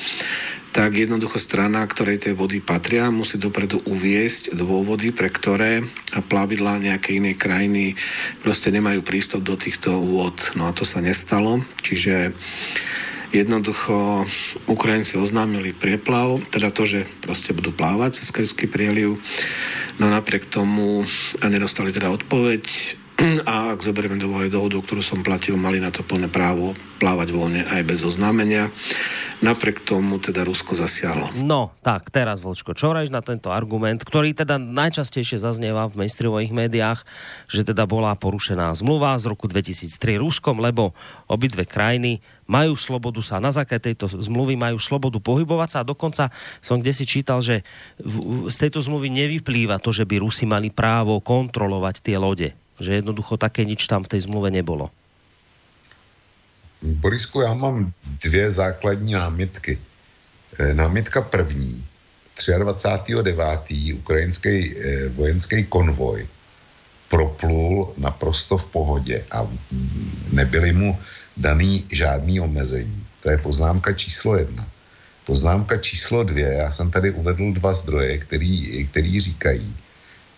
tak 0.74 0.98
jednoducho 0.98 1.38
strana, 1.38 1.86
ktorej 1.86 2.26
tie 2.26 2.32
vody 2.34 2.58
patria, 2.58 3.06
musí 3.06 3.38
dopredu 3.38 3.78
uviesť 3.86 4.58
dôvody, 4.58 5.14
pre 5.14 5.30
ktoré 5.30 5.86
plavidlá 6.26 6.82
nejakej 6.82 7.22
inej 7.22 7.36
krajiny 7.38 7.84
proste 8.42 8.74
nemajú 8.74 9.06
prístup 9.06 9.46
do 9.46 9.54
týchto 9.54 9.94
vôd. 9.94 10.34
No 10.58 10.66
a 10.66 10.74
to 10.74 10.82
sa 10.82 10.98
nestalo, 10.98 11.62
čiže 11.78 12.34
Jednoducho 13.34 14.22
Ukrajinci 14.70 15.18
oznámili 15.18 15.74
prieplav, 15.74 16.38
teda 16.54 16.70
to, 16.70 16.86
že 16.86 17.02
proste 17.18 17.50
budú 17.50 17.74
plávať 17.74 18.22
cez 18.22 18.30
Kerský 18.30 18.70
prieliv. 18.70 19.18
No 19.98 20.06
napriek 20.06 20.46
tomu 20.46 21.02
nedostali 21.42 21.90
teda 21.90 22.14
odpoveď 22.14 22.62
a 23.46 23.70
ak 23.70 23.86
zoberieme 23.86 24.18
do 24.18 24.26
dohodu, 24.26 24.82
ktorú 24.82 24.98
som 24.98 25.22
platil, 25.22 25.54
mali 25.54 25.78
na 25.78 25.94
to 25.94 26.02
plné 26.02 26.26
právo 26.26 26.74
plávať 26.98 27.30
voľne 27.30 27.62
aj 27.62 27.86
bez 27.86 28.02
oznámenia. 28.02 28.74
Napriek 29.38 29.86
tomu 29.86 30.18
teda 30.18 30.42
Rusko 30.42 30.74
zasiahlo. 30.74 31.30
No, 31.38 31.70
tak, 31.86 32.10
teraz 32.10 32.42
Vočko, 32.42 32.74
čo 32.74 32.90
na 32.90 33.22
tento 33.22 33.54
argument, 33.54 34.02
ktorý 34.02 34.34
teda 34.34 34.58
najčastejšie 34.58 35.38
zaznieva 35.38 35.86
v 35.86 36.02
mainstreamových 36.02 36.54
médiách, 36.54 37.00
že 37.46 37.62
teda 37.62 37.86
bola 37.86 38.18
porušená 38.18 38.74
zmluva 38.74 39.14
z 39.20 39.30
roku 39.30 39.46
2003 39.46 40.18
Ruskom, 40.18 40.58
lebo 40.58 40.90
obidve 41.30 41.68
krajiny 41.68 42.18
majú 42.50 42.74
slobodu 42.74 43.22
sa, 43.22 43.38
na 43.38 43.54
základe 43.54 43.94
tejto 43.94 44.10
zmluvy 44.10 44.58
majú 44.58 44.76
slobodu 44.82 45.16
pohybovať 45.22 45.68
sa 45.70 45.78
a 45.80 45.88
dokonca 45.88 46.34
som 46.60 46.82
kde 46.82 46.92
si 46.92 47.04
čítal, 47.06 47.40
že 47.40 47.62
z 48.48 48.56
tejto 48.58 48.82
zmluvy 48.82 49.06
nevyplýva 49.12 49.78
to, 49.78 49.94
že 49.94 50.02
by 50.02 50.18
Rusi 50.18 50.44
mali 50.48 50.68
právo 50.72 51.20
kontrolovať 51.22 52.00
tie 52.02 52.18
lode. 52.18 52.63
Že 52.80 53.00
jednoducho 53.00 53.36
také 53.36 53.64
nič 53.64 53.86
tam 53.86 54.02
v 54.02 54.10
tej 54.10 54.20
zmluve 54.26 54.50
nebolo. 54.50 54.90
Borisku, 56.82 57.40
já 57.40 57.54
mám 57.54 57.92
dvě 58.22 58.50
základní 58.50 59.12
námitky. 59.12 59.78
Eh, 60.58 60.74
námitka 60.74 61.22
první. 61.22 61.84
23.9. 62.34 63.94
ukrajinský 63.94 64.74
eh, 64.74 65.08
vojenský 65.08 65.64
konvoj 65.64 66.26
proplul 67.08 67.94
naprosto 67.96 68.58
v 68.58 68.66
pohodě 68.66 69.24
a 69.30 69.46
nebyly 70.32 70.72
mu 70.72 70.98
daný 71.36 71.86
žádný 71.92 72.40
omezení. 72.40 73.06
To 73.22 73.30
je 73.30 73.38
poznámka 73.38 73.92
číslo 73.92 74.36
jedna. 74.36 74.66
Poznámka 75.26 75.78
číslo 75.78 76.24
dvě, 76.24 76.52
já 76.52 76.72
jsem 76.72 76.90
tady 76.90 77.10
uvedl 77.10 77.52
dva 77.52 77.72
zdroje, 77.72 78.18
který, 78.18 78.84
který 78.90 79.20
říkají, 79.20 79.76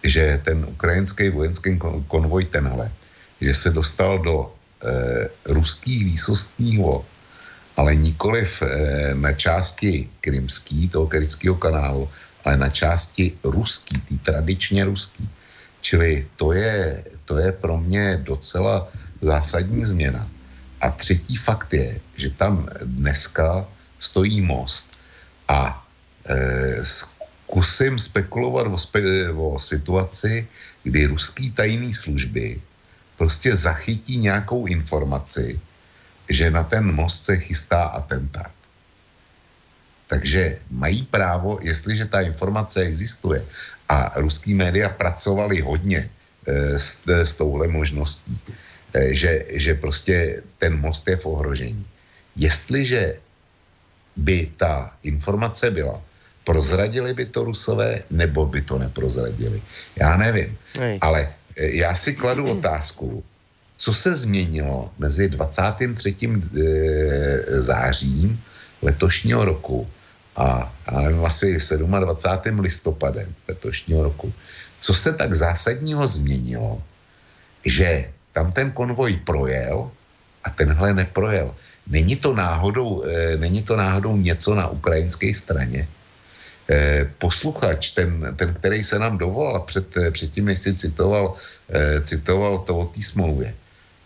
že 0.02 0.40
ten 0.44 0.64
ukrajinský 0.64 1.28
vojenský 1.28 1.78
konvoj 2.09 2.44
tenhle, 2.44 2.93
že 3.40 3.55
se 3.55 3.70
dostal 3.70 4.18
do 4.18 4.48
eh, 4.48 5.28
ruských 5.44 6.05
výsostních 6.05 6.78
vod, 6.78 7.05
ale 7.77 7.97
nikoliv 7.97 8.62
eh, 8.62 9.14
na 9.14 9.32
části 9.32 10.09
krymský, 10.20 10.89
toho 10.89 11.06
krymského 11.06 11.55
kanálu, 11.55 12.09
ale 12.44 12.56
na 12.56 12.70
části 12.70 13.32
ruský, 13.44 14.01
tý 14.01 14.18
tradičně 14.18 14.85
ruský. 14.85 15.28
Čili 15.81 16.27
to 16.36 16.52
je, 16.52 17.05
to 17.24 17.39
je 17.39 17.52
pro 17.52 17.77
mě 17.77 18.18
docela 18.23 18.89
zásadní 19.20 19.85
změna. 19.85 20.28
A 20.81 20.90
třetí 20.90 21.36
fakt 21.36 21.74
je, 21.74 22.01
že 22.16 22.31
tam 22.31 22.68
dneska 22.85 23.66
stojí 23.98 24.40
most 24.40 25.01
a 25.48 25.86
e, 26.28 26.85
zkusím 27.47 27.98
spekulovat 27.98 28.66
o, 28.66 28.78
spe, 28.78 29.31
o 29.31 29.55
situaci, 29.62 30.47
kdy 30.82 31.06
ruský 31.06 31.55
tajný 31.55 31.94
služby 31.94 32.60
prostě 33.16 33.56
zachytí 33.56 34.18
nějakou 34.18 34.66
informaci, 34.66 35.60
že 36.28 36.51
na 36.51 36.66
ten 36.66 36.90
most 36.90 37.24
se 37.24 37.39
chystá 37.39 37.82
atentát. 37.94 38.51
Takže 40.06 40.59
mají 40.70 41.06
právo, 41.06 41.59
jestliže 41.62 42.05
ta 42.10 42.20
informace 42.20 42.82
existuje 42.82 43.47
a 43.89 44.12
ruský 44.18 44.55
média 44.55 44.90
pracovali 44.90 45.62
hodně 45.62 46.02
e, 46.02 46.78
s, 46.78 47.06
s 47.06 47.39
touhle 47.39 47.70
možností, 47.70 48.39
e, 48.94 49.14
že, 49.14 49.44
že 49.55 49.74
prostě 49.74 50.43
ten 50.59 50.78
most 50.78 51.09
je 51.09 51.16
v 51.16 51.27
ohrožení. 51.27 51.86
Jestliže 52.36 53.23
by 54.16 54.51
ta 54.56 54.94
informace 55.02 55.70
byla, 55.70 56.02
prozradili 56.47 57.10
by 57.10 57.27
to 57.27 57.51
Rusové, 57.51 58.06
nebo 58.10 58.47
by 58.47 58.62
to 58.62 58.78
neprozradili. 58.78 59.59
Já 59.98 60.16
nevím. 60.16 60.55
Hej. 60.78 60.98
Ale 61.02 61.20
e, 61.59 61.82
já 61.82 61.90
si 61.94 62.14
kladu 62.14 62.47
otázku, 62.56 63.24
co 63.77 63.90
se 63.94 64.16
změnilo 64.16 64.94
mezi 64.98 65.28
23. 65.28 66.14
e, 66.14 66.31
zářím 67.60 68.39
letošního 68.82 69.44
roku 69.44 69.90
a 70.36 70.73
já 70.93 71.01
nevím, 71.01 71.24
asi 71.24 71.59
27. 71.59 72.60
listopadem 72.60 73.35
letošního 73.48 74.02
roku. 74.02 74.32
Co 74.81 74.94
se 74.94 75.12
tak 75.12 75.35
zásadního 75.35 76.06
změnilo, 76.06 76.82
že 77.64 78.06
tam 78.32 78.52
ten 78.52 78.70
konvoj 78.70 79.18
projel 79.27 79.90
a 80.44 80.51
tenhle 80.51 80.94
neprojel. 80.94 81.55
Není 81.90 82.16
to 82.16 82.35
náhodou, 82.35 83.02
e, 83.02 83.36
není 83.36 83.66
to 83.66 83.77
náhodou 83.77 84.16
něco 84.16 84.55
na 84.55 84.68
ukrajinské 84.68 85.35
straně? 85.35 85.89
E, 86.70 87.06
posluchač, 87.18 87.90
ten, 87.90 88.34
ten, 88.36 88.55
který 88.55 88.84
se 88.84 88.98
nám 88.98 89.18
dovolal 89.18 89.60
před, 89.60 89.86
předtím, 90.10 90.44
než 90.44 90.59
si 90.59 90.74
citoval, 90.74 91.36
e, 91.70 92.01
citoval 92.01 92.59
to 92.59 92.78
o 92.78 92.84
té 92.86 93.02
smlouvě, 93.02 93.55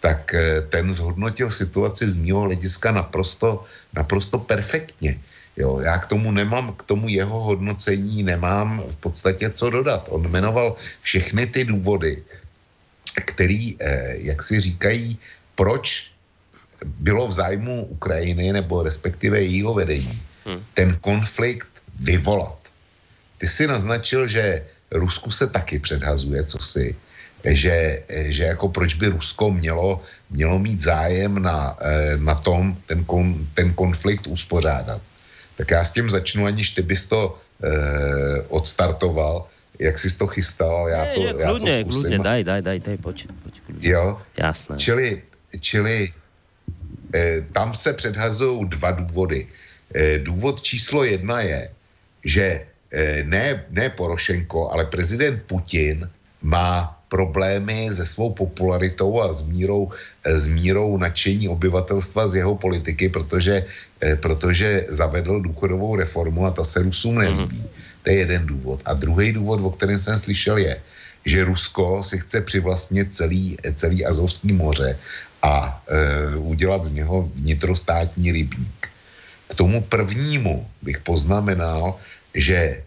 tak 0.01 0.35
ten 0.69 0.93
zhodnotil 0.93 1.51
situaci 1.51 2.11
z 2.11 2.17
mého 2.17 2.41
hlediska 2.41 2.93
naprosto, 2.93 3.65
naprosto 3.93 4.39
perfektně. 4.39 5.21
Jo, 5.57 5.81
já 5.81 5.99
k 5.99 6.07
tomu 6.07 6.33
nemám, 6.33 6.73
k 6.73 6.83
tomu 6.83 7.09
jeho 7.09 7.41
hodnocení 7.41 8.23
nemám 8.23 8.83
v 8.89 8.97
podstatě 8.97 9.51
co 9.51 9.71
dodat. 9.71 10.09
On 10.09 10.25
jmenoval 10.25 10.77
všechny 11.03 11.47
ty 11.47 11.65
důvody, 11.65 12.23
který, 13.25 13.77
eh, 13.81 14.17
jak 14.25 14.43
si 14.43 14.61
říkají, 14.61 15.19
proč 15.55 16.11
bylo 16.85 17.29
v 17.29 17.33
zájmu 17.33 17.85
Ukrajiny 17.93 18.53
nebo 18.53 18.83
respektive 18.83 19.41
jejího 19.41 19.75
vedení 19.75 20.21
Hmm. 20.45 20.65
ten 20.75 20.97
konflikt 21.01 21.70
vyvolat. 22.01 22.59
Ty 23.39 23.49
si 23.49 23.67
naznačil, 23.67 24.29
že 24.29 24.65
Rusku 24.91 25.31
se 25.31 25.47
taky 25.47 25.79
předhazuje, 25.79 26.45
co 26.45 26.59
si, 26.59 26.97
že, 27.45 28.03
že 28.29 28.43
jako 28.45 28.69
proč 28.69 28.95
by 28.95 29.07
Rusko 29.09 29.51
mělo, 29.51 30.03
mělo 30.31 30.59
mít 30.59 30.81
zájem 30.83 31.43
na, 31.43 31.77
eh, 31.81 32.17
na 32.17 32.35
tom 32.35 32.77
ten, 32.87 33.05
kon, 33.05 33.47
ten 33.55 33.73
konflikt 33.73 34.27
uspořádat. 34.27 35.01
Tak 35.57 35.71
já 35.71 35.85
s 35.85 35.93
tím 35.93 36.11
začnu, 36.11 36.47
aniž 36.47 36.71
ty 36.71 36.83
bys 36.83 37.07
to 37.07 37.39
eh, 37.65 38.43
odstartoval, 38.49 39.47
jak 39.79 39.99
jsi 39.99 40.19
to 40.19 40.27
chystal, 40.27 40.89
já 40.89 41.05
to, 41.15 41.21
Nie, 41.21 41.35
já 41.41 41.49
to 41.53 41.59
zkusím. 41.59 41.89
kľudne, 41.89 42.19
daj, 42.21 42.41
daj, 42.45 42.61
daj, 42.63 42.79
daj, 42.81 42.97
poď 43.01 43.17
kľudne. 43.25 43.81
Jo, 43.81 44.21
Jasné. 44.37 44.77
čili, 44.77 45.09
čili 45.61 45.97
eh, 47.15 47.41
tam 47.53 47.73
se 47.75 47.93
předhazují 47.93 48.69
dva 48.69 48.91
důvody. 48.91 49.49
Eh, 49.95 50.19
důvod 50.19 50.61
číslo 50.61 51.05
jedna 51.05 51.41
je, 51.41 51.71
že 52.25 52.67
eh, 52.91 53.23
ne, 53.25 53.65
ne 53.71 53.91
Porošenko, 53.91 54.71
ale 54.71 54.87
prezident 54.87 55.43
Putin 55.47 56.09
má 56.43 56.97
problémy 57.09 57.91
se 57.93 58.07
svou 58.07 58.33
popularitou 58.33 59.21
a 59.21 59.33
s 59.33 59.43
mírou, 59.43 59.91
eh, 60.25 60.39
s 60.39 60.47
mírou 60.47 60.97
nadšení 60.97 61.49
obyvatelstva 61.49 62.29
z 62.29 62.35
jeho 62.45 62.55
politiky, 62.57 63.09
protože, 63.09 63.67
eh, 64.01 64.17
protože 64.17 64.87
zavedl 64.89 65.41
důchodovou 65.41 65.97
reformu 65.97 66.47
a 66.47 66.51
ta 66.51 66.65
se 66.65 66.83
Rusům 66.83 67.19
nelíbí. 67.19 67.65
To 68.03 68.11
je 68.11 68.17
jeden 68.17 68.47
důvod. 68.47 68.81
A 68.87 68.95
druhý 68.95 69.33
důvod, 69.33 69.61
o 69.61 69.71
kterém 69.71 69.99
jsem 69.99 70.17
slyšel, 70.19 70.57
je, 70.57 70.75
že 71.25 71.45
Rusko 71.45 72.01
si 72.01 72.17
chce 72.25 72.41
přivlastnit 72.41 73.13
celý, 73.13 73.61
celý 73.77 74.09
Azovský 74.09 74.57
moře 74.57 74.97
a 75.43 75.83
e, 75.85 76.37
udělat 76.37 76.85
z 76.85 76.93
něho 76.93 77.29
vnitrostátní 77.35 78.33
rybník. 78.33 78.80
K 79.51 79.55
tomu 79.55 79.83
prvnímu 79.83 80.71
bych 80.83 80.99
poznamenal, 81.03 81.99
že 82.35 82.83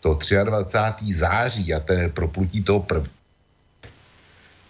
to 0.00 0.18
23. 0.44 1.14
září 1.14 1.74
a 1.74 1.80
to 1.80 1.92
je 1.92 2.08
proplutí 2.08 2.62
toho 2.62 2.80
prv... 2.80 3.04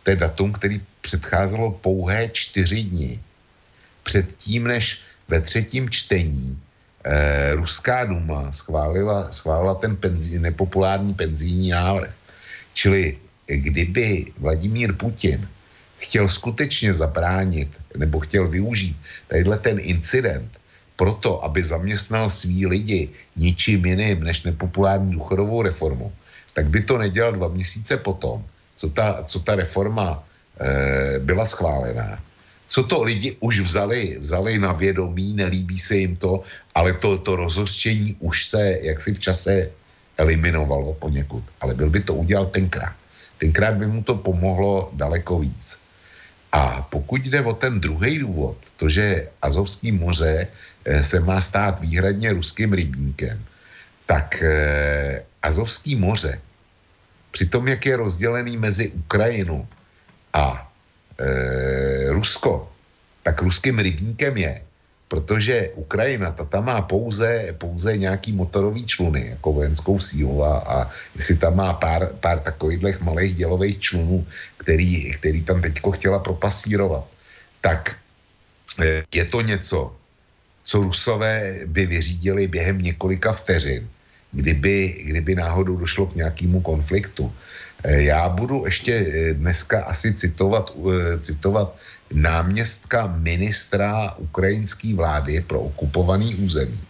to 0.02 0.10
je 0.10 0.16
datum, 0.16 0.52
který 0.52 0.80
předcházelo 1.00 1.70
pouhé 1.70 2.28
čtyři 2.28 2.82
dny 2.82 3.20
předtím, 4.06 4.64
než 4.64 5.02
ve 5.28 5.40
třetím 5.40 5.90
čtení 5.90 6.58
eh, 7.04 7.54
Ruská 7.54 8.04
duma 8.04 8.52
schválila, 8.52 9.32
schválila 9.32 9.74
ten 9.74 9.96
penzí, 9.96 10.38
nepopulární 10.38 11.14
penzijní 11.14 11.70
návrh. 11.70 12.14
Čili 12.74 13.18
kdyby 13.46 14.32
Vladimír 14.38 14.94
Putin 14.94 15.48
chtěl 15.98 16.28
skutečně 16.28 16.94
zabránit 16.94 17.70
nebo 17.96 18.20
chtěl 18.20 18.48
využít 18.48 18.96
tadyhle 19.28 19.58
ten 19.58 19.78
incident 19.82 20.50
proto, 20.96 21.44
aby 21.44 21.62
zaměstnal 21.64 22.30
svý 22.30 22.66
lidi 22.66 23.08
ničím 23.36 23.86
jiným 23.86 24.24
než 24.24 24.42
nepopulární 24.42 25.12
důchodovou 25.12 25.62
reformu, 25.62 26.12
tak 26.54 26.68
by 26.68 26.82
to 26.82 26.98
nedělal 26.98 27.32
dva 27.32 27.48
měsíce 27.48 27.96
potom, 27.96 28.44
co 28.76 28.86
ta, 28.90 29.24
co 29.28 29.38
ta 29.40 29.54
reforma 29.54 30.24
e, 30.60 31.18
byla 31.18 31.44
schválená. 31.46 32.20
Co 32.68 32.82
to 32.82 33.02
lidi 33.02 33.36
už 33.40 33.60
vzali, 33.60 34.18
vzali 34.20 34.58
na 34.58 34.72
vědomí, 34.72 35.32
nelíbí 35.32 35.78
se 35.78 35.96
jim 35.96 36.16
to, 36.16 36.42
ale 36.74 36.92
to, 36.98 37.18
to 37.18 37.36
rozhořčení 37.36 38.16
už 38.20 38.48
se 38.48 38.78
jaksi 38.82 39.14
v 39.14 39.20
čase 39.20 39.70
eliminovalo 40.18 40.94
poněkud. 40.94 41.44
Ale 41.60 41.74
byl 41.74 41.90
by 41.90 42.00
to 42.02 42.14
udělal 42.14 42.46
tenkrát. 42.46 42.96
Tenkrát 43.38 43.74
by 43.76 43.86
mu 43.86 44.02
to 44.02 44.14
pomohlo 44.14 44.90
daleko 44.92 45.38
víc. 45.38 45.78
A 46.52 46.82
pokud 46.90 47.20
jde 47.26 47.44
o 47.44 47.52
ten 47.52 47.80
druhý 47.80 48.18
důvod, 48.18 48.56
to, 48.76 48.88
že 48.88 49.28
Azovský 49.42 49.92
moře 49.92 50.48
se 51.02 51.20
má 51.20 51.40
stát 51.40 51.80
výhradně 51.80 52.32
ruským 52.32 52.72
rybníkem, 52.72 53.44
tak 54.06 54.42
eh, 54.42 55.22
Azovský 55.42 55.96
moře, 55.96 56.40
při 57.30 57.46
tom, 57.46 57.68
jak 57.68 57.86
je 57.86 57.96
rozdělený 57.96 58.56
mezi 58.56 58.88
Ukrajinu 58.88 59.68
a 60.32 60.72
eh, 61.20 62.08
Rusko, 62.08 62.72
tak 63.22 63.42
ruským 63.42 63.78
rybníkem 63.78 64.36
je, 64.36 64.62
protože 65.08 65.70
Ukrajina, 65.74 66.30
ta 66.32 66.44
tam 66.44 66.64
má 66.64 66.82
pouze, 66.82 67.54
pouze 67.58 67.96
nějaký 67.96 68.32
motorový 68.32 68.86
čluny, 68.86 69.26
jako 69.26 69.52
vojenskou 69.52 70.00
sílu 70.00 70.44
a, 70.44 70.58
a 70.58 70.76
jestli 71.16 71.36
tam 71.36 71.56
má 71.56 71.74
pár, 71.74 72.14
pár 72.20 72.40
takových 72.40 73.00
malých 73.00 73.34
dělových 73.34 73.78
člunů, 73.80 74.26
který, 74.56 75.12
který 75.18 75.42
tam 75.42 75.62
teďko 75.62 75.90
chtěla 75.92 76.18
propasírovat, 76.18 77.04
tak 77.60 77.96
eh, 78.82 79.02
je 79.14 79.24
to 79.24 79.40
něco, 79.40 79.96
co 80.66 80.82
Rusové 80.82 81.62
by 81.66 81.86
vyřídili 81.86 82.50
během 82.50 82.82
několika 82.82 83.32
vteřin, 83.32 83.88
kdyby, 84.32 85.02
kdyby 85.06 85.34
náhodou 85.34 85.76
došlo 85.76 86.06
k 86.06 86.14
nějakému 86.26 86.60
konfliktu. 86.60 87.32
Eh, 87.84 88.02
Já 88.10 88.28
budu 88.28 88.66
ještě 88.66 88.92
eh, 88.92 89.34
dneska 89.34 89.84
asi 89.86 90.14
citovat, 90.14 90.74
eh, 90.74 91.18
citovat 91.22 91.70
náměstka 92.10 93.06
ministra 93.06 94.14
ukrajinské 94.18 94.94
vlády 94.94 95.40
pro 95.46 95.70
okupovaný 95.70 96.34
území, 96.34 96.80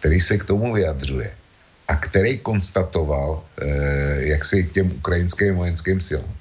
který 0.00 0.20
se 0.20 0.38
k 0.38 0.44
tomu 0.44 0.72
vyjadřuje 0.72 1.32
a 1.88 1.96
který 1.96 2.38
konstatoval, 2.38 3.42
jak 4.18 4.44
si 4.44 4.64
k 4.64 4.72
těm 4.72 4.86
ukrajinským 5.02 5.58
vojenským 5.58 6.00
silám, 6.00 6.32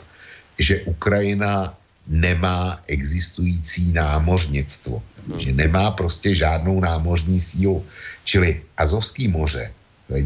že 0.60 0.86
Ukrajina 0.86 1.74
nemá 2.10 2.82
existující 2.88 3.94
námořnictvo, 3.94 5.04
že 5.38 5.54
nemá 5.54 5.92
prostě 5.92 6.36
žádnou 6.36 6.82
námořní 6.82 7.40
sílu. 7.40 7.86
Čili 8.26 8.62
Azovský 8.78 9.28
moře, 9.28 9.72
eh, 10.10 10.18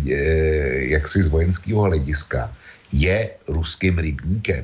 jak 0.95 1.07
si 1.07 1.23
z 1.23 1.27
vojenského 1.27 1.81
hlediska, 1.91 2.47
je 2.91 3.29
ruským 3.47 3.99
rybníkem. 3.99 4.63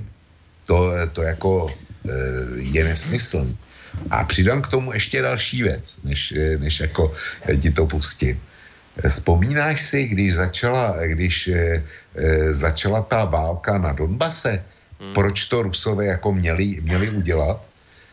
To, 0.65 0.91
to 1.13 1.21
jako 1.21 1.51
eh, 1.67 2.11
je 2.71 2.83
nesmyslný. 2.87 3.57
A 4.09 4.23
přidám 4.23 4.61
k 4.61 4.71
tomu 4.71 4.93
ještě 4.93 5.21
další 5.21 5.63
věc, 5.63 5.99
než, 6.07 6.31
eh, 6.31 6.57
než 6.57 6.79
jako 6.79 7.11
ti 7.59 7.71
to 7.71 7.83
pustím. 7.85 8.39
Vzpomínáš 8.99 9.81
si, 9.81 10.11
když 10.11 10.35
začala, 10.35 10.99
když 11.07 11.49
začala 12.51 13.01
ta 13.07 13.25
válka 13.31 13.77
na 13.77 13.95
Donbase, 13.95 14.59
hmm. 14.99 15.13
proč 15.13 15.45
to 15.45 15.61
Rusové 15.61 16.05
jako 16.05 16.33
měli, 16.33 16.81
měli 16.81 17.09
udělat? 17.09 17.63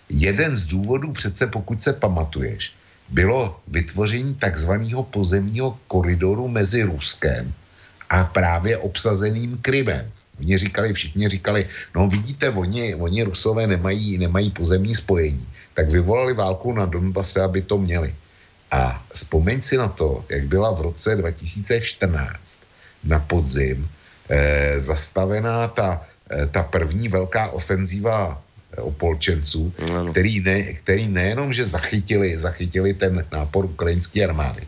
Jeden 0.09 0.57
z 0.57 0.67
důvodů 0.67 1.13
přece, 1.13 1.47
pokud 1.47 1.83
se 1.83 1.93
pamatuješ, 1.93 2.73
bylo 3.09 3.61
vytvoření 3.69 4.35
takzvaného 4.35 5.03
pozemního 5.03 5.79
koridoru 5.87 6.49
mezi 6.49 6.83
Ruskem 6.83 7.55
a 8.11 8.25
právě 8.25 8.79
obsazeným 8.79 9.59
Krymem. 9.63 10.11
Oni 10.41 10.59
říkali, 10.59 10.93
všichni 10.93 11.29
říkali, 11.29 11.69
no 11.95 12.09
vidíte, 12.09 12.51
oni, 12.51 12.95
oni 12.95 13.23
Rusové 13.23 13.67
nemají, 13.67 14.19
nemají 14.19 14.51
pozemní 14.51 14.95
spojení, 14.95 15.49
tak 15.75 15.89
vyvolali 15.89 16.33
válku 16.35 16.73
na 16.73 16.87
Donbase, 16.87 17.43
aby 17.43 17.63
to 17.63 17.79
měli. 17.79 18.15
A 18.71 19.03
vzpomeň 19.15 19.63
si 19.63 19.77
na 19.77 19.89
to, 19.89 20.25
jak 20.29 20.45
byla 20.45 20.71
v 20.75 20.81
roce 20.81 21.17
2014 21.17 22.59
na 23.05 23.19
podzim 23.19 23.89
eh, 24.29 24.81
zastavená 24.81 25.69
ta, 25.69 26.05
ta 26.51 26.63
první 26.63 27.09
velká 27.09 27.49
ofenzíva 27.51 28.43
eh, 28.73 28.81
opolčenců, 28.81 29.75
který, 30.11 30.41
ne, 30.41 30.63
který 30.63 31.09
nejenom, 31.09 31.53
že 31.53 31.67
zachytili, 31.67 32.41
zachytili 32.41 32.95
ten 32.95 33.25
nápor 33.33 33.65
ukrajinské 33.65 34.25
armády, 34.25 34.63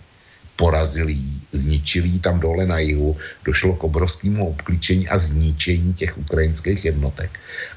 porazili 0.56 1.12
jí, 1.12 1.42
zničili 1.52 2.08
jí 2.08 2.20
tam 2.20 2.40
dole 2.40 2.66
na 2.66 2.78
jihu, 2.78 3.16
došlo 3.44 3.74
k 3.74 3.84
obrovskému 3.84 4.48
obklíčení 4.48 5.08
a 5.08 5.18
zničení 5.18 5.94
těch 5.94 6.18
ukrajinských 6.18 6.84
jednotek. 6.84 7.30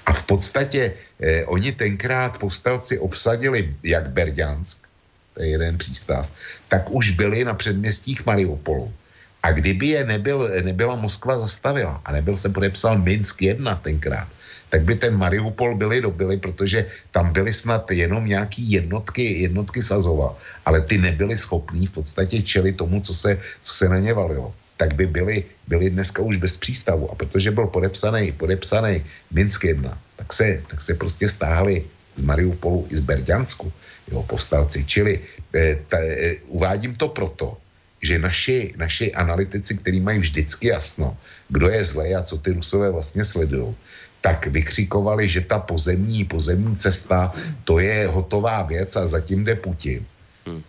A 0.05 0.13
v 0.13 0.23
podstatě 0.23 0.93
eh, 1.19 1.45
oni 1.45 1.71
tenkrát 1.71 2.37
povstalci 2.37 2.99
obsadili 2.99 3.75
jak 3.83 4.09
Berďansk, 4.09 4.87
to 5.33 5.41
je 5.41 5.49
jeden 5.49 5.77
přístav, 5.77 6.31
tak 6.67 6.91
už 6.91 7.11
byli 7.11 7.43
na 7.45 7.53
předměstích 7.53 8.25
Mariupolu. 8.25 8.93
A 9.43 9.51
kdyby 9.51 9.87
je 9.87 10.01
nebyl, 10.05 10.49
nebyla 10.63 10.95
Moskva 10.95 11.39
zastavila 11.39 12.01
a 12.05 12.11
nebyl 12.11 12.37
se 12.37 12.49
podepsal 12.49 12.97
Minsk 12.97 13.41
1 13.41 13.75
tenkrát, 13.75 14.27
tak 14.69 14.87
by 14.87 14.95
ten 14.95 15.17
Mariupol 15.17 15.75
byli 15.75 16.01
dobili, 16.01 16.37
protože 16.37 16.85
tam 17.11 17.33
byly 17.33 17.53
snad 17.53 17.91
jenom 17.91 18.25
nějaký 18.25 18.71
jednotky, 18.71 19.41
jednotky 19.41 19.83
Sazova, 19.83 20.37
ale 20.65 20.81
ty 20.81 20.97
nebyly 20.97 21.37
schopní 21.37 21.87
v 21.87 21.91
podstatě 21.91 22.41
čelit 22.41 22.77
tomu, 22.77 23.01
co 23.01 23.13
se, 23.13 23.37
co 23.61 23.71
se 23.73 23.89
na 23.89 23.99
ně 23.99 24.13
valilo. 24.13 24.53
Tak 24.77 24.95
by 24.95 25.07
byli, 25.07 25.43
byli 25.67 25.89
dneska 25.89 26.21
už 26.21 26.37
bez 26.37 26.57
přístavu. 26.57 27.11
A 27.11 27.15
protože 27.15 27.51
byl 27.51 27.67
podepsaný, 27.67 28.31
podepsaný 28.31 29.03
Minsk 29.31 29.63
1, 29.63 29.97
tak 30.15 30.33
se, 30.33 30.63
tak 30.67 30.81
se 30.81 30.93
prostě 30.93 31.29
stáhli 31.29 31.83
z 32.15 32.21
Mariupolu 32.21 32.87
i 32.89 32.97
z 32.97 33.01
Berďansku, 33.01 33.71
jo, 34.11 34.23
povstalci. 34.23 34.85
Čili 34.85 35.19
eh, 35.55 35.79
ta, 35.87 35.97
eh, 35.99 36.35
uvádím 36.47 36.95
to 36.95 37.07
proto, 37.07 37.57
že 38.01 38.19
naši, 38.19 38.73
naši 38.77 39.13
analytici, 39.13 39.77
kteří 39.77 39.99
mají 39.99 40.19
vždycky 40.19 40.67
jasno, 40.67 41.17
kdo 41.49 41.69
je 41.69 41.85
zlej 41.85 42.15
a 42.15 42.23
co 42.23 42.37
ty 42.37 42.53
Rusové 42.53 42.91
vlastně 42.91 43.25
sledují, 43.25 43.75
tak 44.21 44.47
vykřikovali, 44.47 45.29
že 45.29 45.41
ta 45.41 45.59
pozemní, 45.59 46.25
pozemní 46.25 46.75
cesta, 46.75 47.33
to 47.63 47.79
je 47.79 48.07
hotová 48.07 48.63
věc 48.63 48.95
a 48.95 49.07
zatím 49.07 49.43
jde 49.43 49.55
Putin. 49.55 50.05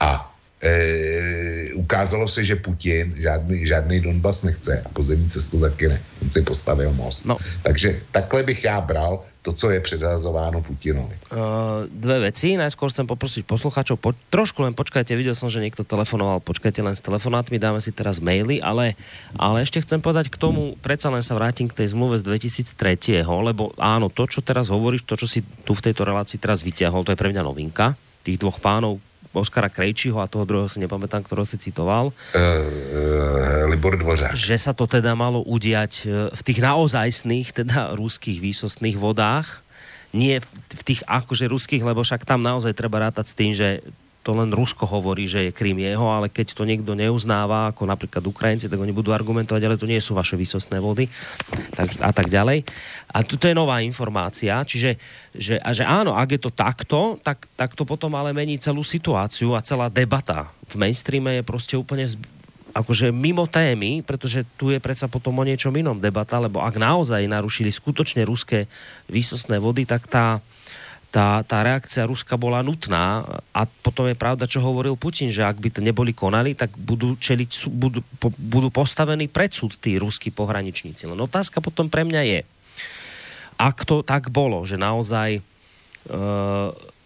A 0.01 0.32
e, 0.63 1.75
ukázalo 1.75 2.29
se, 2.29 2.45
že 2.45 2.57
Putin 2.57 3.15
žádný, 3.19 3.67
žádný 3.67 4.01
Donbas 4.01 4.43
nechce 4.43 4.83
a 4.87 4.89
pozemní 4.89 5.31
cestu 5.31 5.61
taky 5.61 5.89
ne. 5.89 5.99
On 6.23 6.31
si 6.31 6.43
postavil 6.43 6.93
most. 6.95 7.27
No. 7.27 7.37
Takže 7.63 8.01
takhle 8.11 8.43
bych 8.43 8.65
já 8.65 8.81
bral 8.81 9.23
to, 9.43 9.53
co 9.53 9.71
je 9.71 9.81
předhazováno 9.81 10.63
Putinovi. 10.63 11.19
Uh, 11.35 11.39
dve 11.91 12.31
veci. 12.31 12.55
Najskôr 12.55 12.95
chcem 12.95 13.11
poprosiť 13.11 13.43
poslucháčov, 13.43 13.99
po, 13.99 14.15
trošku 14.31 14.63
len 14.63 14.71
počkajte, 14.71 15.19
videl 15.19 15.35
som, 15.35 15.51
že 15.51 15.59
niekto 15.59 15.83
telefonoval, 15.83 16.39
počkajte 16.39 16.79
len 16.79 16.95
s 16.95 17.03
telefonátmi, 17.03 17.59
dáme 17.59 17.83
si 17.83 17.91
teraz 17.91 18.23
maily, 18.23 18.63
ale, 18.63 18.95
ale 19.35 19.67
ešte 19.67 19.83
chcem 19.83 19.99
povedať 19.99 20.31
k 20.31 20.39
tomu, 20.39 20.79
predsa 20.79 21.11
len 21.11 21.27
sa 21.27 21.35
vrátim 21.35 21.67
k 21.67 21.75
tej 21.75 21.91
zmluve 21.91 22.23
z 22.23 22.31
2003, 22.31 23.27
lebo 23.27 23.75
áno, 23.83 24.07
to, 24.15 24.31
čo 24.31 24.47
teraz 24.47 24.71
hovoríš, 24.71 25.03
to, 25.03 25.19
čo 25.19 25.27
si 25.27 25.43
tu 25.67 25.75
v 25.75 25.91
tejto 25.91 26.07
relácii 26.07 26.39
teraz 26.39 26.63
vyťahol, 26.63 27.03
to 27.03 27.11
je 27.11 27.19
pre 27.19 27.35
mňa 27.35 27.43
novinka 27.43 27.99
tých 28.23 28.39
dvoch 28.39 28.63
pánov, 28.63 29.03
Oskara 29.33 29.73
Krejčího 29.73 30.21
a 30.21 30.29
toho 30.29 30.45
druhého 30.45 30.69
si 30.69 30.79
nepamätám, 30.81 31.25
ktorého 31.25 31.49
si 31.49 31.57
citoval. 31.57 32.13
Uh, 32.33 32.39
uh, 32.39 33.71
Libor 33.73 33.97
Dvořák. 33.97 34.37
Že 34.37 34.57
sa 34.61 34.73
to 34.77 34.85
teda 34.85 35.17
malo 35.17 35.41
udiať 35.41 36.09
v 36.33 36.41
tých 36.45 36.61
naozajstných, 36.61 37.53
teda 37.53 37.97
ruských 37.97 38.39
výsostných 38.45 39.01
vodách, 39.01 39.65
nie 40.13 40.45
v 40.69 40.83
tých 40.85 41.01
akože 41.09 41.49
ruských, 41.49 41.81
lebo 41.81 42.05
však 42.05 42.29
tam 42.29 42.45
naozaj 42.45 42.77
treba 42.77 43.01
rátať 43.09 43.33
s 43.33 43.35
tým, 43.35 43.53
že 43.57 43.81
to 44.23 44.39
len 44.39 44.55
Rusko 44.55 44.87
hovorí, 44.87 45.27
že 45.27 45.51
je 45.51 45.53
Krym 45.55 45.83
jeho, 45.83 46.07
ale 46.07 46.31
keď 46.31 46.55
to 46.55 46.63
niekto 46.63 46.95
neuznáva, 46.95 47.75
ako 47.75 47.91
napríklad 47.91 48.23
Ukrajinci, 48.23 48.71
tak 48.71 48.79
oni 48.79 48.95
budú 48.95 49.11
argumentovať, 49.11 49.63
ale 49.67 49.77
to 49.77 49.91
nie 49.91 49.99
sú 49.99 50.15
vaše 50.15 50.39
výsostné 50.39 50.79
vody 50.79 51.11
tak, 51.75 51.99
a 51.99 52.15
tak 52.15 52.31
ďalej. 52.31 52.63
A 53.11 53.27
tu 53.27 53.35
je 53.37 53.53
nová 53.53 53.83
informácia, 53.83 54.63
čiže 54.63 54.97
že, 55.33 55.57
a 55.65 55.73
že 55.73 55.83
áno, 55.83 56.13
ak 56.13 56.37
je 56.37 56.41
to 56.45 56.53
takto, 56.53 57.17
tak, 57.25 57.49
tak 57.57 57.73
to 57.73 57.89
potom 57.89 58.13
ale 58.15 58.37
mení 58.37 58.61
celú 58.61 58.85
situáciu 58.85 59.57
a 59.57 59.65
celá 59.65 59.89
debata 59.89 60.53
v 60.69 60.77
mainstreame 60.77 61.41
je 61.41 61.45
proste 61.45 61.75
úplne 61.77 62.05
akože 62.73 63.13
mimo 63.13 63.45
témy, 63.45 64.01
pretože 64.01 64.49
tu 64.57 64.73
je 64.73 64.81
predsa 64.81 65.05
potom 65.09 65.37
o 65.37 65.45
niečom 65.45 65.73
inom 65.77 66.01
debata, 66.01 66.41
lebo 66.41 66.65
ak 66.65 66.81
naozaj 66.81 67.29
narušili 67.29 67.69
skutočne 67.69 68.25
ruské 68.25 68.65
výsostné 69.13 69.61
vody, 69.61 69.85
tak 69.85 70.09
tá, 70.09 70.41
tá, 71.13 71.45
tá 71.45 71.61
reakcia 71.61 72.09
Ruska 72.09 72.41
bola 72.41 72.65
nutná 72.65 73.21
a 73.53 73.69
potom 73.85 74.09
je 74.09 74.17
pravda, 74.17 74.49
čo 74.49 74.65
hovoril 74.65 74.97
Putin, 74.97 75.29
že 75.29 75.45
ak 75.45 75.61
by 75.61 75.69
to 75.69 75.85
neboli 75.85 76.17
konali, 76.17 76.57
tak 76.57 76.73
budú, 76.81 77.21
čeliť, 77.21 77.69
budú, 77.69 78.01
budú 78.41 78.73
postavení 78.73 79.29
pred 79.29 79.53
súd 79.53 79.77
tí 79.77 80.01
ruskí 80.01 80.33
pohraničníci. 80.33 81.05
Len 81.05 81.21
otázka 81.21 81.61
potom 81.61 81.93
pre 81.93 82.09
mňa 82.09 82.23
je, 82.25 82.41
ak 83.61 83.85
to 83.85 84.01
tak 84.01 84.33
bolo, 84.33 84.65
že 84.65 84.81
naozaj 84.81 85.37
e, 85.37 85.41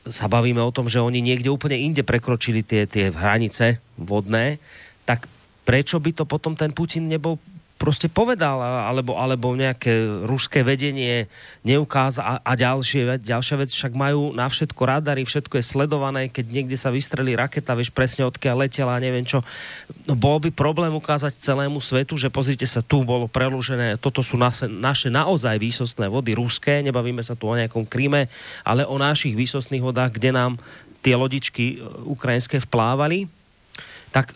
sa 0.06 0.26
bavíme 0.30 0.62
o 0.62 0.70
tom, 0.70 0.86
že 0.86 1.02
oni 1.02 1.18
niekde 1.18 1.50
úplne 1.50 1.74
inde 1.74 2.06
prekročili 2.06 2.62
tie, 2.62 2.86
tie 2.86 3.10
hranice 3.10 3.82
vodné, 3.98 4.62
tak 5.02 5.26
prečo 5.66 5.98
by 5.98 6.14
to 6.14 6.22
potom 6.22 6.54
ten 6.54 6.70
Putin 6.70 7.10
nebol 7.10 7.42
proste 7.76 8.08
povedal, 8.08 8.56
alebo, 8.60 9.20
alebo 9.20 9.52
nejaké 9.52 10.24
ruské 10.24 10.64
vedenie 10.64 11.28
neukáza 11.60 12.24
a, 12.24 12.34
a 12.40 12.52
ďalšie, 12.56 13.20
ďalšia 13.20 13.56
vec, 13.60 13.70
však 13.70 13.92
majú 13.92 14.32
na 14.32 14.48
všetko 14.48 14.80
radary, 14.80 15.28
všetko 15.28 15.60
je 15.60 15.64
sledované, 15.64 16.32
keď 16.32 16.46
niekde 16.48 16.76
sa 16.80 16.88
vystrelí 16.88 17.36
raketa, 17.36 17.76
vieš 17.76 17.92
presne 17.92 18.24
odkiaľ 18.24 18.64
letela, 18.64 18.96
neviem 18.96 19.28
čo. 19.28 19.44
No 20.08 20.16
bol 20.16 20.40
by 20.40 20.48
problém 20.56 20.96
ukázať 20.96 21.36
celému 21.36 21.84
svetu, 21.84 22.16
že 22.16 22.32
pozrite 22.32 22.64
sa, 22.64 22.80
tu 22.80 23.04
bolo 23.04 23.28
preložené, 23.28 24.00
toto 24.00 24.24
sú 24.24 24.40
naše, 24.40 24.64
naše 24.64 25.12
naozaj 25.12 25.60
výsostné 25.60 26.08
vody, 26.08 26.32
ruské, 26.32 26.80
nebavíme 26.80 27.20
sa 27.20 27.36
tu 27.36 27.44
o 27.44 27.54
nejakom 27.54 27.84
Kríme, 27.84 28.32
ale 28.64 28.88
o 28.88 28.96
našich 28.96 29.36
výsostných 29.36 29.84
vodách, 29.84 30.16
kde 30.16 30.32
nám 30.32 30.56
tie 31.04 31.12
lodičky 31.12 31.76
e, 31.76 31.86
ukrajinské 32.08 32.58
vplávali, 32.64 33.28
tak 34.10 34.32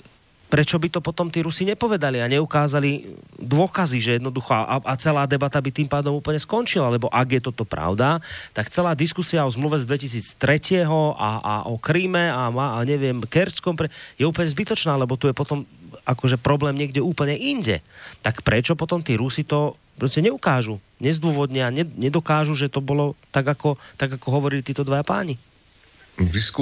prečo 0.50 0.76
by 0.82 0.90
to 0.90 1.00
potom 1.00 1.30
tí 1.30 1.46
Rusi 1.46 1.62
nepovedali 1.62 2.18
a 2.18 2.26
neukázali 2.26 3.14
dôkazy, 3.38 4.02
že 4.02 4.10
jednoducho 4.18 4.50
a, 4.50 4.82
a 4.82 4.94
celá 4.98 5.24
debata 5.30 5.62
by 5.62 5.70
tým 5.70 5.86
pádom 5.86 6.18
úplne 6.18 6.42
skončila, 6.42 6.90
lebo 6.90 7.06
ak 7.06 7.38
je 7.38 7.40
toto 7.40 7.62
pravda, 7.62 8.18
tak 8.50 8.68
celá 8.68 8.98
diskusia 8.98 9.46
o 9.46 9.54
zmluve 9.54 9.78
z 9.78 9.86
2003. 9.86 10.84
a, 11.14 11.30
a 11.38 11.54
o 11.70 11.78
Kríme 11.78 12.26
a, 12.26 12.50
a 12.50 12.78
neviem, 12.82 13.22
Kerčskom 13.22 13.78
pre, 13.78 13.88
je 14.18 14.26
úplne 14.26 14.50
zbytočná, 14.50 14.98
lebo 14.98 15.14
tu 15.14 15.30
je 15.30 15.38
potom 15.38 15.62
akože 16.02 16.42
problém 16.42 16.74
niekde 16.74 16.98
úplne 16.98 17.38
inde. 17.38 17.78
Tak 18.26 18.42
prečo 18.42 18.74
potom 18.74 18.98
tí 18.98 19.14
Rusi 19.14 19.46
to 19.46 19.78
proste 20.00 20.24
neukážu, 20.24 20.80
nezdôvodnia, 20.98 21.68
nedokážu, 21.70 22.56
že 22.56 22.72
to 22.72 22.80
bolo 22.80 23.14
tak, 23.30 23.46
ako, 23.46 23.76
tak, 24.00 24.16
ako 24.16 24.26
hovorili 24.32 24.64
títo 24.64 24.82
dvaja 24.82 25.04
páni? 25.04 25.36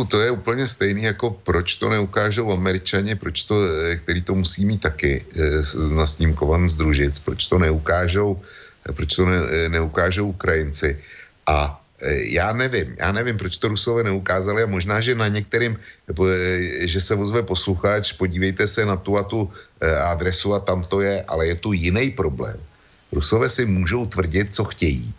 To 0.09 0.21
je 0.21 0.31
úplně 0.31 0.69
stejný, 0.69 1.03
jako 1.03 1.31
proč 1.31 1.75
to 1.75 1.91
neukážou 1.91 2.53
američaně, 2.53 3.17
proč 3.17 3.45
to, 3.45 3.55
eh, 3.59 3.97
který 3.97 4.23
to 4.23 4.35
musí 4.35 4.65
mít 4.65 4.81
taky 4.81 5.27
e, 5.35 5.63
nasnímkovan 5.95 6.69
z 6.69 6.75
družic, 6.75 7.19
proč 7.19 7.47
to 7.47 7.59
neukážou, 7.59 8.39
eh, 8.89 8.93
proč 8.93 9.17
to 9.19 9.27
ne, 9.27 9.69
neukážou 9.69 10.31
Ukrajinci. 10.31 10.99
A 11.47 11.81
já 12.31 12.55
nevím, 12.55 12.95
já 12.95 13.11
nevím, 13.11 13.39
proč 13.39 13.59
to 13.59 13.75
Rusové 13.75 14.07
neukázali 14.07 14.63
a 14.63 14.71
možná, 14.71 15.03
že 15.03 15.19
na 15.19 15.27
některým, 15.27 15.75
že 16.87 17.01
se 17.03 17.15
ozve 17.19 17.43
posluchač, 17.43 18.15
podívejte 18.15 18.71
se 18.71 18.87
na 18.87 18.95
tu 18.95 19.19
a 19.19 19.27
tu 19.27 19.51
adresu 19.83 20.55
a 20.55 20.63
tam 20.63 20.87
to 20.87 21.03
je, 21.03 21.27
ale 21.27 21.51
je 21.51 21.57
tu 21.59 21.75
jiný 21.75 22.15
problém. 22.15 22.55
Rusové 23.11 23.51
si 23.51 23.67
můžou 23.67 24.07
tvrdit, 24.07 24.55
co 24.55 24.65
chtějí 24.65 25.11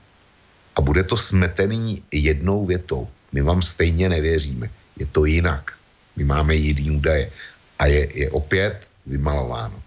a 0.76 0.80
bude 0.80 1.04
to 1.04 1.20
smetený 1.20 2.00
jednou 2.16 2.64
větou 2.64 3.12
my 3.32 3.42
vám 3.42 3.62
stejně 3.62 4.10
nevěříme. 4.10 4.70
Je 4.98 5.06
to 5.06 5.26
jinak. 5.26 5.74
My 6.16 6.24
máme 6.24 6.56
jiný 6.56 6.92
údaje. 6.92 7.32
A 7.80 7.86
je, 7.86 8.20
je 8.20 8.30
opět 8.30 8.88
vymalováno. 9.06 9.82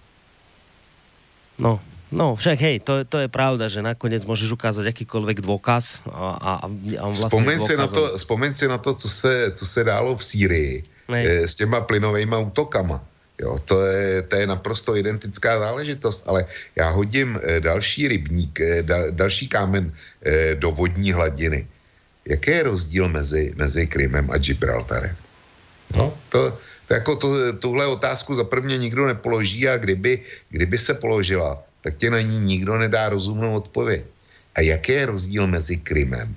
No, 1.59 1.81
No, 2.13 2.37
však 2.37 2.61
hej, 2.61 2.77
to, 2.85 3.09
to 3.09 3.25
je 3.25 3.29
pravda, 3.33 3.73
že 3.73 3.81
nakoniec 3.81 4.21
môžeš 4.29 4.53
ukázať 4.53 4.93
akýkoľvek 4.93 5.41
dôkaz 5.41 6.05
a, 6.05 6.37
a, 6.37 6.53
a 7.01 7.05
vlastne 7.09 7.33
vzpomeň, 7.33 7.59
si 7.65 7.73
na 7.73 7.89
to, 7.89 8.03
vzpomeň 8.21 8.51
si 8.53 8.67
na 8.69 8.77
to, 8.77 8.93
co 9.01 9.09
se, 9.09 9.35
co 9.57 9.65
se 9.65 9.81
dálo 9.81 10.21
v 10.21 10.25
Sýrii 10.25 10.85
e, 11.09 11.49
s 11.49 11.57
těma 11.57 11.81
plynovými 11.89 12.37
útokama. 12.53 13.01
Jo, 13.41 13.59
to, 13.65 13.81
je, 13.81 14.23
to 14.29 14.37
je 14.37 14.47
naprosto 14.47 14.93
identická 14.93 15.59
záležitost, 15.59 16.23
ale 16.29 16.45
já 16.77 16.93
hodím 16.93 17.41
e, 17.41 17.61
další 17.61 18.09
rybník, 18.09 18.61
e, 18.61 18.83
da, 18.83 19.11
další 19.11 19.49
kámen 19.49 19.93
do 20.55 20.71
vodní 20.71 21.13
hladiny. 21.13 21.67
Jaký 22.25 22.51
je 22.51 22.63
rozdíl 22.63 23.09
mezi, 23.09 23.53
mezi 23.57 23.87
Krymem 23.87 24.31
a 24.31 24.39
Gibraltarem? 24.39 25.17
No, 25.97 26.19
to, 26.29 26.59
to 26.89 26.95
jako 26.95 27.17
to, 27.17 27.53
tuhle 27.53 27.87
otázku 27.87 28.35
za 28.35 28.45
prvně 28.45 28.79
nikdo 28.79 29.07
nepoloží 29.07 29.69
a 29.69 29.77
kdyby, 29.77 30.23
kdyby 30.51 30.79
se 30.79 30.95
položila, 30.95 31.63
tak 31.83 31.97
tě 31.97 32.11
na 32.11 32.21
ní 32.21 32.41
nikdo 32.41 32.79
nedá 32.79 33.09
rozumnou 33.09 33.55
odpověď. 33.55 34.05
A 34.55 34.61
jaký 34.61 34.93
je 34.93 35.07
rozdíl 35.07 35.47
mezi 35.47 35.77
Krymem 35.77 36.37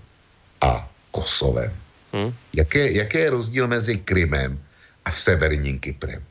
a 0.62 0.90
Kosovem? 1.12 1.74
Hmm. 2.14 2.34
Jaké, 2.53 2.91
jaký 2.91 3.18
je 3.18 3.30
rozdíl 3.30 3.68
mezi 3.68 3.98
Krymem 3.98 4.60
a 5.06 5.12
Severním 5.12 5.80
Kyprem? 5.80 6.24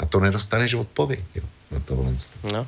Na 0.00 0.08
to 0.08 0.20
nedostaneš 0.20 0.74
odpověď. 0.74 1.20
Jo, 1.34 1.42
na 1.70 1.80
tohle. 1.80 2.14
No. 2.52 2.66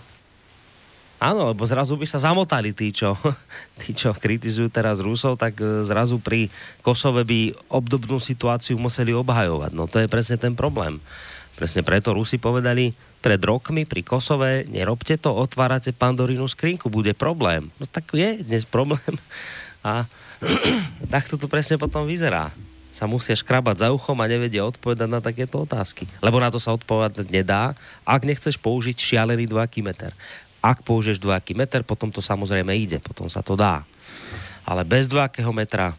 Áno, 1.22 1.54
lebo 1.54 1.62
zrazu 1.62 1.94
by 1.94 2.02
sa 2.02 2.18
zamotali 2.18 2.74
tí, 2.74 2.90
čo, 2.90 3.14
tí, 3.80 3.94
čo 3.94 4.10
kritizujú 4.10 4.66
teraz 4.74 4.98
Rusov, 4.98 5.38
tak 5.38 5.54
e, 5.62 5.86
zrazu 5.86 6.18
pri 6.18 6.50
Kosove 6.82 7.22
by 7.22 7.54
obdobnú 7.70 8.18
situáciu 8.18 8.74
museli 8.74 9.14
obhajovať. 9.14 9.70
No 9.70 9.86
to 9.86 10.02
je 10.02 10.10
presne 10.10 10.34
ten 10.34 10.58
problém. 10.58 10.98
Presne 11.54 11.86
preto 11.86 12.10
Rusi 12.10 12.42
povedali 12.42 12.90
pred 13.22 13.38
rokmi 13.38 13.86
pri 13.86 14.02
Kosove, 14.02 14.66
nerobte 14.66 15.14
to, 15.14 15.30
otvárate 15.30 15.94
pandorínu 15.94 16.50
skrinku, 16.50 16.90
bude 16.90 17.14
problém. 17.14 17.70
No 17.78 17.86
tak 17.86 18.10
je 18.18 18.42
dnes 18.42 18.66
problém. 18.66 19.14
A 19.86 20.10
takto 21.14 21.38
to 21.38 21.46
presne 21.46 21.78
potom 21.78 22.02
vyzerá. 22.02 22.50
Sa 22.92 23.08
musia 23.08 23.32
škrabať 23.32 23.86
za 23.86 23.88
uchom 23.88 24.18
a 24.20 24.28
nevedia 24.28 24.66
odpovedať 24.68 25.08
na 25.08 25.22
takéto 25.22 25.64
otázky. 25.64 26.04
Lebo 26.20 26.36
na 26.42 26.52
to 26.52 26.60
sa 26.60 26.76
odpovedať 26.76 27.30
nedá, 27.30 27.72
ak 28.04 28.26
nechceš 28.26 28.60
použiť 28.60 28.98
šialený 29.00 29.48
dvojaký 29.48 29.80
meter. 29.80 30.12
Ak 30.62 30.86
použiješ 30.86 31.18
dvojaký 31.18 31.58
meter, 31.58 31.82
potom 31.82 32.14
to 32.14 32.22
samozrejme 32.22 32.70
ide, 32.78 33.02
potom 33.02 33.26
sa 33.26 33.42
to 33.42 33.58
dá. 33.58 33.82
Ale 34.62 34.86
bez 34.86 35.10
dvojakého 35.10 35.50
metra 35.50 35.98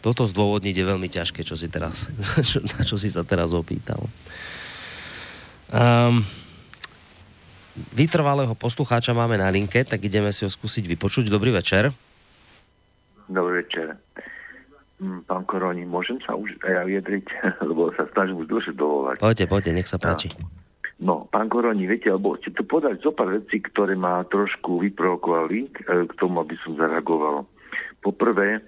toto 0.00 0.24
zdôvodniť 0.24 0.74
je 0.74 0.84
veľmi 0.86 1.08
ťažké, 1.12 1.44
čo 1.44 1.58
si 1.58 1.68
teraz, 1.68 2.08
na 2.72 2.80
čo 2.82 2.96
si 2.96 3.12
sa 3.12 3.20
teraz 3.20 3.52
opýtal. 3.52 4.00
Um, 5.68 6.24
vytrvalého 7.92 8.54
poslucháča 8.56 9.12
máme 9.12 9.36
na 9.36 9.50
linke, 9.52 9.84
tak 9.84 10.00
ideme 10.00 10.32
si 10.32 10.46
ho 10.46 10.50
skúsiť 10.50 10.88
vypočuť. 10.96 11.28
Dobrý 11.28 11.52
večer. 11.52 11.92
Dobrý 13.26 13.66
večer. 13.66 13.98
Mm, 14.96 15.28
Pán 15.28 15.44
Koroni, 15.44 15.84
môžem 15.84 16.16
sa 16.24 16.32
už 16.32 16.56
aj 16.64 16.72
ja 16.72 16.82
vyjadriť, 16.88 17.26
lebo 17.68 17.92
sa 17.98 18.08
snažím 18.16 18.40
už 18.40 18.48
dlhšie 18.48 18.72
dovolať. 18.72 19.20
Poďte, 19.20 19.44
poďte, 19.50 19.72
nech 19.76 19.90
sa 19.90 20.00
páči. 20.00 20.32
No, 20.96 21.28
pán 21.28 21.52
Koroni, 21.52 21.84
viete, 21.84 22.08
lebo 22.08 22.40
ste 22.40 22.56
tu 22.56 22.64
podali 22.64 22.96
zo 23.04 23.12
pár 23.12 23.28
vecí, 23.28 23.60
ktoré 23.60 23.92
ma 23.92 24.24
trošku 24.32 24.80
vyprovokovali 24.80 25.68
e, 25.68 25.68
k 26.08 26.12
tomu, 26.16 26.40
aby 26.40 26.56
som 26.64 26.72
zareagoval. 26.80 27.44
Poprvé, 28.00 28.56
e, 28.56 28.60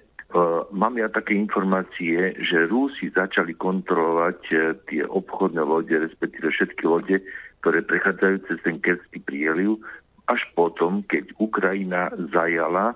mám 0.69 0.93
ja 1.01 1.09
také 1.09 1.33
informácie, 1.33 2.37
že 2.37 2.69
Rúsi 2.69 3.09
začali 3.09 3.57
kontrolovať 3.57 4.39
e, 4.53 4.55
tie 4.93 5.01
obchodné 5.09 5.65
lode, 5.65 5.89
respektíve 5.89 6.53
všetky 6.53 6.85
lode, 6.85 7.17
ktoré 7.65 7.81
prechádzajú 7.81 8.35
cez 8.45 8.57
ten 8.61 8.77
Kerský 8.77 9.25
prieliv, 9.25 9.81
až 10.29 10.45
potom, 10.53 11.01
keď 11.09 11.33
Ukrajina 11.41 12.13
zajala 12.29 12.93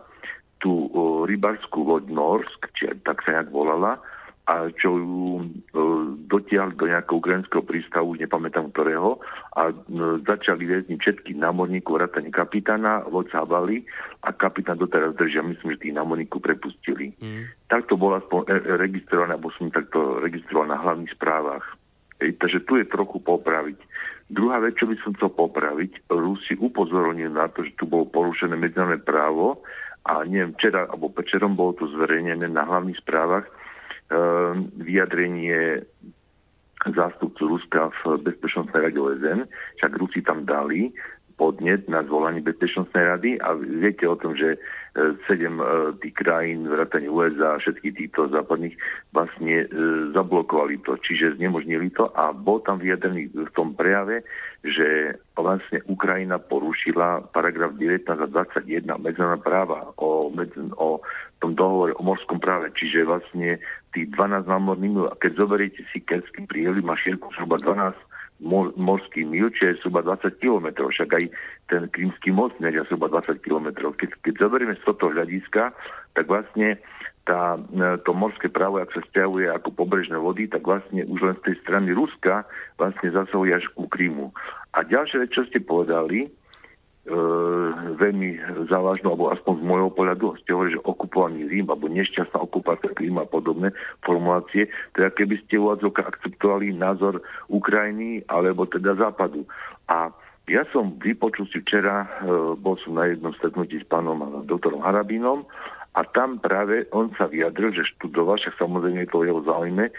tú 0.61 0.93
o, 0.93 1.25
rybarskú 1.27 1.83
loď 1.83 2.07
Norsk, 2.07 2.69
či 2.77 2.87
tak 3.01 3.19
sa 3.25 3.35
nejak 3.41 3.49
volala, 3.51 3.97
a 4.43 4.67
čo 4.75 4.99
ju 4.99 5.39
e, 5.39 5.43
dotiahli 6.27 6.75
do 6.75 6.91
nejakého 6.91 7.15
ukrajinského 7.15 7.63
prístavu, 7.63 8.19
nepamätám 8.19 8.75
ktorého, 8.75 9.23
a 9.55 9.71
e, 9.71 9.73
začali 10.27 10.67
väzniť 10.67 10.99
všetkých 10.99 11.39
námorníkov, 11.39 11.95
vrátane 11.95 12.27
kapitána, 12.27 13.07
loď 13.07 13.31
zabali 13.31 13.87
a 14.27 14.35
kapitán 14.35 14.83
doteraz 14.83 15.15
držia, 15.15 15.47
myslím, 15.47 15.79
že 15.79 15.87
tých 15.87 15.95
námorníkov 15.95 16.43
prepustili. 16.43 17.15
Mm. 17.23 17.55
Takto 17.71 17.95
bolo 17.95 18.19
aspoň 18.19 18.39
e, 18.51 18.51
registrované, 18.75 19.39
alebo 19.39 19.55
som 19.55 19.71
takto 19.71 20.19
registroval 20.19 20.75
na 20.75 20.77
hlavných 20.79 21.15
správach. 21.15 21.63
Ej, 22.19 22.35
takže 22.35 22.67
tu 22.67 22.75
je 22.75 22.85
trochu 22.91 23.23
popraviť. 23.23 23.79
Druhá 24.27 24.59
vec, 24.59 24.75
čo 24.75 24.91
by 24.91 24.95
som 25.03 25.15
chcel 25.15 25.31
popraviť, 25.31 26.11
Rusi 26.11 26.59
upozornili 26.59 27.31
na 27.31 27.47
to, 27.47 27.63
že 27.63 27.75
tu 27.79 27.87
bolo 27.87 28.11
porušené 28.11 28.59
medzinárodné 28.59 28.99
právo 28.99 29.63
a 30.03 30.27
neviem, 30.27 30.51
včera 30.59 30.87
alebo 30.91 31.15
večerom 31.15 31.55
bolo 31.55 31.79
to 31.79 31.87
zverejnené 31.95 32.47
na 32.51 32.63
hlavných 32.67 32.99
správach, 32.99 33.47
vyjadrenie 34.77 35.83
zástupcu 36.91 37.47
Ruska 37.47 37.95
v 38.03 38.19
Bezpečnostnej 38.27 38.91
rade 38.91 38.99
OSN, 38.99 39.47
však 39.79 39.91
Rusi 39.95 40.19
tam 40.19 40.43
dali 40.43 40.91
podnet 41.33 41.89
na 41.89 42.05
zvolanie 42.05 42.45
Bezpečnostnej 42.45 43.03
rady 43.03 43.31
a 43.41 43.57
viete 43.57 44.05
o 44.05 44.15
tom, 44.15 44.37
že 44.37 44.53
e, 44.53 44.57
sedem 45.25 45.57
e, 45.57 45.65
tých 45.97 46.13
krajín, 46.13 46.69
vrátane 46.69 47.09
USA 47.09 47.57
a 47.57 47.61
všetkých 47.61 47.93
týchto 47.97 48.29
západných 48.29 48.77
vlastne 49.11 49.65
e, 49.65 49.67
zablokovali 50.13 50.77
to, 50.85 50.93
čiže 51.01 51.41
znemožnili 51.41 51.89
to 51.97 52.05
a 52.13 52.31
bol 52.37 52.61
tam 52.61 52.77
vyjadrený 52.77 53.33
v 53.33 53.51
tom 53.57 53.73
prejave, 53.73 54.21
že 54.61 55.17
vlastne 55.41 55.81
Ukrajina 55.89 56.37
porušila 56.37 57.33
paragraf 57.33 57.73
19 57.81 58.05
a 58.05 58.27
21 58.29 58.85
medzinárodná 59.01 59.41
práva 59.41 59.79
o, 59.97 60.29
o 60.77 60.89
tom 61.41 61.57
dohovore 61.57 61.97
o 61.97 62.05
morskom 62.05 62.37
práve, 62.37 62.69
čiže 62.77 63.09
vlastne 63.09 63.57
tých 63.97 64.13
12 64.13 64.45
námorných 64.45 64.93
mil, 64.93 65.09
a 65.09 65.17
keď 65.17 65.41
zoberiete 65.41 65.81
si 65.89 66.05
Kerský 66.05 66.45
prieliv, 66.45 66.85
má 66.85 66.93
šírku 66.93 67.33
zhruba 67.33 67.57
12 67.57 67.97
morský 68.75 69.23
mil, 69.23 69.49
čo 69.55 69.71
je 69.71 69.79
zhruba 69.79 70.03
20 70.03 70.41
km. 70.41 70.67
Však 70.91 71.09
aj 71.15 71.25
ten 71.71 71.87
Krímsky 71.89 72.29
most 72.33 72.57
meria 72.59 72.83
zhruba 72.85 73.07
20 73.07 73.39
km. 73.39 73.95
Keď, 73.95 74.09
keď 74.19 74.33
zoberieme 74.37 74.75
z 74.75 74.83
tohto 74.83 75.13
hľadiska, 75.13 75.71
tak 76.13 76.25
vlastne 76.27 76.77
tá, 77.23 77.55
e, 77.55 77.97
to 78.03 78.11
morské 78.11 78.51
právo, 78.51 78.79
ak 78.79 78.91
sa 78.91 79.01
stiahuje 79.07 79.47
ako 79.47 79.71
pobrežné 79.71 80.19
vody, 80.19 80.47
tak 80.51 80.63
vlastne 80.67 81.07
už 81.07 81.19
len 81.23 81.35
z 81.39 81.51
tej 81.51 81.55
strany 81.63 81.95
Ruska 81.95 82.43
vlastne 82.75 83.09
zasahuje 83.15 83.55
až 83.55 83.65
ku 83.71 83.87
Krímu. 83.87 84.35
A 84.75 84.83
ďalšia 84.83 85.23
vec, 85.23 85.31
čo 85.31 85.47
ste 85.47 85.63
povedali, 85.63 86.27
e, 86.27 86.29
veľmi 87.95 88.29
závažnú, 88.67 89.15
alebo 89.15 89.31
aspoň 89.31 89.53
z 89.55 89.63
môjho 89.63 89.89
pohľadu, 89.95 90.35
ste 90.43 90.51
hovorili, 90.51 90.75
že 90.75 90.83
okupovaný 90.83 91.39
Rím, 91.47 91.67
alebo 91.71 91.87
nešťastná 91.87 92.39
okupácia 92.43 92.91
Ríma 92.91 93.23
a 93.23 93.31
podobné 93.31 93.71
formulácie, 94.03 94.67
teda 94.91 95.07
keby 95.15 95.39
ste 95.47 95.63
u 95.63 95.71
akceptovali 95.71 96.75
názor 96.75 97.23
Ukrajiny 97.47 98.27
alebo 98.27 98.67
teda 98.67 98.99
Západu. 98.99 99.47
A 99.87 100.11
ja 100.51 100.67
som 100.75 100.99
vypočul 100.99 101.47
si 101.47 101.63
včera, 101.63 102.03
e, 102.03 102.07
bol 102.59 102.75
som 102.83 102.99
na 102.99 103.07
jednom 103.07 103.31
stretnutí 103.39 103.79
s 103.79 103.87
pánom 103.87 104.43
doktorom 104.43 104.83
Harabínom 104.83 105.47
a 105.93 106.01
tam 106.09 106.41
práve 106.41 106.89
on 106.89 107.13
sa 107.13 107.29
vyjadril, 107.29 107.69
že 107.73 107.85
študoval, 107.97 108.41
však 108.41 108.57
samozrejme 108.57 109.05
je 109.05 109.11
to 109.13 109.25
jeho 109.25 109.41
záujme, 109.45 109.85
e, 109.89 109.93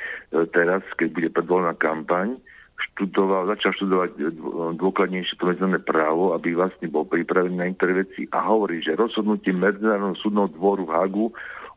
teraz, 0.51 0.83
keď 0.99 1.09
bude 1.15 1.29
predvolená 1.31 1.73
kampaň, 1.79 2.35
študoval, 2.75 3.47
začal 3.55 3.71
študovať 3.79 4.11
e, 4.19 4.23
dôkladnejšie 4.75 5.39
to 5.39 5.47
medzinárodné 5.47 5.81
právo, 5.87 6.35
aby 6.35 6.59
vlastne 6.59 6.91
bol 6.91 7.07
pripravený 7.07 7.55
na 7.55 7.71
interveci 7.71 8.27
a 8.35 8.43
hovorí, 8.43 8.83
že 8.83 8.99
rozhodnutie 8.99 9.55
Medzinárodného 9.55 10.19
súdneho 10.19 10.51
dvoru 10.51 10.83
v 10.83 10.95
Hagu 10.95 11.27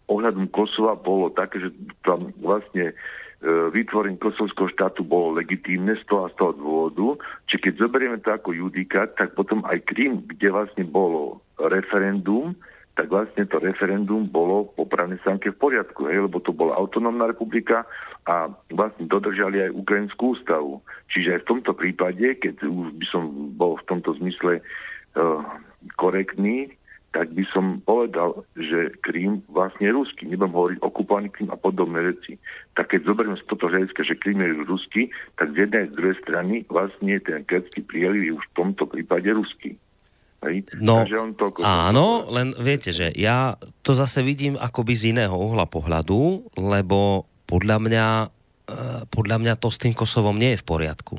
ohľadom 0.07 0.47
Kosova 0.49 0.95
bolo 0.97 1.29
také, 1.35 1.61
že 1.61 1.69
tam 2.01 2.31
vlastne 2.41 2.91
e, 2.91 2.93
vytvorenie 3.69 4.17
kosovského 4.17 4.71
štátu 4.71 5.03
bolo 5.05 5.35
legitímne 5.37 5.93
z 5.99 6.03
toho 6.07 6.25
a 6.25 6.31
z 6.33 6.35
toho 6.41 6.51
dôvodu. 6.57 7.21
Čiže 7.51 7.69
keď 7.69 7.73
zoberieme 7.77 8.17
to 8.23 8.33
ako 8.33 8.49
judikát, 8.55 9.13
tak 9.19 9.35
potom 9.35 9.61
aj 9.67 9.83
Krym, 9.85 10.25
kde 10.25 10.49
vlastne 10.49 10.87
bolo 10.87 11.43
referendum, 11.59 12.55
tak 12.97 13.13
vlastne 13.13 13.45
to 13.45 13.61
referendum 13.61 14.25
bolo 14.25 14.73
po 14.73 14.89
právnej 14.89 15.21
stránke 15.21 15.53
v 15.53 15.61
poriadku, 15.61 16.09
hej, 16.09 16.25
lebo 16.25 16.41
to 16.41 16.49
bola 16.49 16.73
autonómna 16.73 17.29
republika 17.29 17.85
a 18.25 18.49
vlastne 18.73 19.05
dodržali 19.05 19.61
aj 19.69 19.77
Ukrajinskú 19.77 20.33
ústavu. 20.33 20.81
Čiže 21.13 21.37
aj 21.37 21.41
v 21.45 21.49
tomto 21.53 21.77
prípade, 21.77 22.25
keď 22.41 22.65
už 22.65 22.97
by 22.97 23.05
som 23.13 23.53
bol 23.53 23.77
v 23.77 23.85
tomto 23.85 24.17
zmysle 24.17 24.65
uh, 24.65 25.45
korektný, 25.93 26.73
tak 27.13 27.37
by 27.37 27.45
som 27.53 27.85
povedal, 27.85 28.45
že 28.57 28.97
Krím 29.05 29.45
vlastne 29.49 29.89
je 29.89 29.95
ruský. 29.95 30.25
Nebudem 30.25 30.57
hovoriť 30.57 30.79
okupovaný 30.81 31.29
Krím 31.29 31.53
a 31.53 31.57
podobné 31.57 32.01
veci. 32.01 32.41
Tak 32.73 32.97
keď 32.97 33.13
zoberieme 33.13 33.37
z 33.37 33.45
toto 33.45 33.69
hľadiska, 33.69 34.09
že 34.09 34.17
Krím 34.17 34.41
je 34.41 34.65
ruský, 34.65 35.13
tak 35.37 35.53
z 35.53 35.69
jednej 35.69 35.85
z 35.89 35.95
druhej 36.01 36.17
strany 36.25 36.55
vlastne 36.65 37.13
ten 37.21 37.45
kerský 37.45 37.85
prieliv 37.85 38.21
je 38.25 38.33
už 38.41 38.45
v 38.51 38.55
tomto 38.57 38.89
prípade 38.89 39.29
ruský. 39.29 39.77
Hej? 40.47 40.57
No, 40.79 41.03
Takže 41.03 41.17
on 41.19 41.31
to 41.35 41.51
áno, 41.61 42.27
len 42.31 42.55
viete, 42.57 42.95
že 42.95 43.11
ja 43.13 43.59
to 43.83 43.91
zase 43.93 44.23
vidím 44.23 44.55
akoby 44.55 44.93
z 44.95 45.03
iného 45.13 45.35
uhla 45.35 45.67
pohľadu, 45.67 46.51
lebo 46.55 47.27
podľa 47.47 47.77
mňa, 47.79 48.07
eh, 48.71 49.01
podľa 49.07 49.37
mňa 49.43 49.53
to 49.59 49.67
s 49.69 49.77
tým 49.79 49.93
Kosovom 49.95 50.35
nie 50.35 50.55
je 50.55 50.61
v 50.63 50.67
poriadku. 50.67 51.15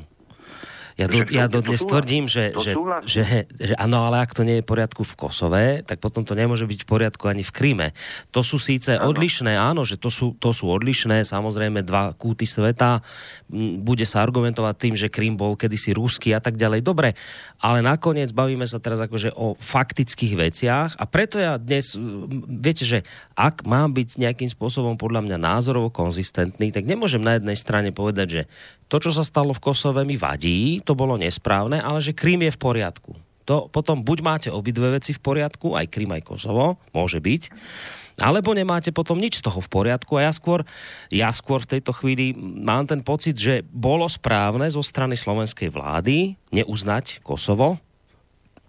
Ja, 0.99 1.07
do, 1.07 1.23
ja 1.31 1.45
dodnes 1.47 1.79
tvrdím, 1.79 2.27
že, 2.27 2.51
že, 2.59 2.75
že, 3.07 3.23
že 3.55 3.73
áno, 3.79 4.03
ale 4.03 4.19
ak 4.19 4.35
to 4.35 4.43
nie 4.43 4.59
je 4.59 4.63
v 4.67 4.69
poriadku 4.75 5.07
v 5.07 5.15
Kosove, 5.15 5.65
tak 5.87 6.03
potom 6.03 6.27
to 6.27 6.35
nemôže 6.35 6.67
byť 6.67 6.83
v 6.83 6.87
poriadku 6.91 7.31
ani 7.31 7.39
v 7.39 7.55
Kríme. 7.55 7.87
To 8.35 8.43
sú 8.43 8.59
síce 8.59 8.99
áno. 8.99 9.15
odlišné, 9.15 9.55
áno, 9.55 9.87
že 9.87 9.95
to 9.95 10.11
sú, 10.11 10.35
to 10.35 10.51
sú 10.51 10.67
odlišné, 10.67 11.23
samozrejme 11.23 11.87
dva 11.87 12.11
kúty 12.19 12.43
sveta. 12.43 12.99
Bude 13.79 14.03
sa 14.03 14.19
argumentovať 14.27 14.75
tým, 14.75 14.95
že 14.99 15.07
Krím 15.07 15.39
bol 15.39 15.55
kedysi 15.55 15.95
ruský 15.95 16.35
a 16.35 16.43
tak 16.43 16.59
ďalej. 16.59 16.83
Dobre, 16.83 17.15
ale 17.63 17.79
nakoniec 17.79 18.35
bavíme 18.35 18.67
sa 18.67 18.83
teraz 18.83 18.99
akože 18.99 19.31
o 19.39 19.55
faktických 19.55 20.35
veciach 20.35 20.99
a 20.99 21.07
preto 21.07 21.39
ja 21.39 21.55
dnes, 21.55 21.95
viete, 22.51 22.83
že 22.83 23.07
ak 23.39 23.63
mám 23.63 23.95
byť 23.95 24.19
nejakým 24.19 24.51
spôsobom 24.51 24.99
podľa 24.99 25.23
mňa 25.23 25.37
názorovo 25.39 25.87
konzistentný, 25.87 26.75
tak 26.75 26.83
nemôžem 26.83 27.23
na 27.23 27.39
jednej 27.39 27.55
strane 27.55 27.95
povedať, 27.95 28.27
že 28.27 28.41
to, 28.89 28.97
čo 28.97 29.13
sa 29.13 29.21
stalo 29.21 29.53
v 29.53 29.61
Kosove, 29.61 30.01
mi 30.01 30.17
vadí, 30.17 30.81
to 30.81 30.97
bolo 30.97 31.13
nesprávne, 31.15 31.77
ale 31.77 32.01
že 32.01 32.17
Krím 32.17 32.49
je 32.49 32.51
v 32.51 32.59
poriadku. 32.59 33.13
to 33.45 33.65
potom 33.69 34.05
buď 34.05 34.19
máte 34.21 34.49
obidve 34.53 34.93
veci 34.93 35.09
v 35.09 35.21
poriadku, 35.21 35.73
aj 35.73 35.89
Krym, 35.89 36.13
aj 36.13 36.21
Kosovo, 36.21 36.77
môže 36.93 37.17
byť, 37.17 37.49
alebo 38.21 38.53
nemáte 38.53 38.93
potom 38.93 39.17
nič 39.17 39.41
z 39.41 39.45
toho 39.49 39.57
v 39.57 39.69
poriadku 39.71 40.19
a 40.19 40.29
ja 40.29 40.31
skôr, 40.35 40.61
ja 41.09 41.33
skôr 41.33 41.63
v 41.63 41.77
tejto 41.77 41.95
chvíli 41.95 42.35
mám 42.37 42.85
ten 42.85 43.01
pocit, 43.01 43.33
že 43.33 43.65
bolo 43.65 44.05
správne 44.05 44.69
zo 44.69 44.85
strany 44.85 45.17
slovenskej 45.17 45.73
vlády 45.73 46.37
neuznať 46.53 47.25
Kosovo, 47.25 47.81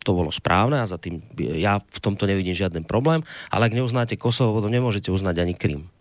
to 0.00 0.16
bolo 0.16 0.32
správne 0.32 0.80
a 0.80 0.88
za 0.88 0.96
tým 0.96 1.20
ja 1.36 1.76
v 1.84 1.98
tomto 2.00 2.24
nevidím 2.24 2.56
žiaden 2.56 2.88
problém, 2.88 3.20
ale 3.52 3.68
ak 3.68 3.76
neuznáte 3.76 4.16
Kosovo, 4.16 4.56
potom 4.56 4.72
nemôžete 4.72 5.12
uznať 5.12 5.44
ani 5.44 5.52
Krym. 5.52 5.92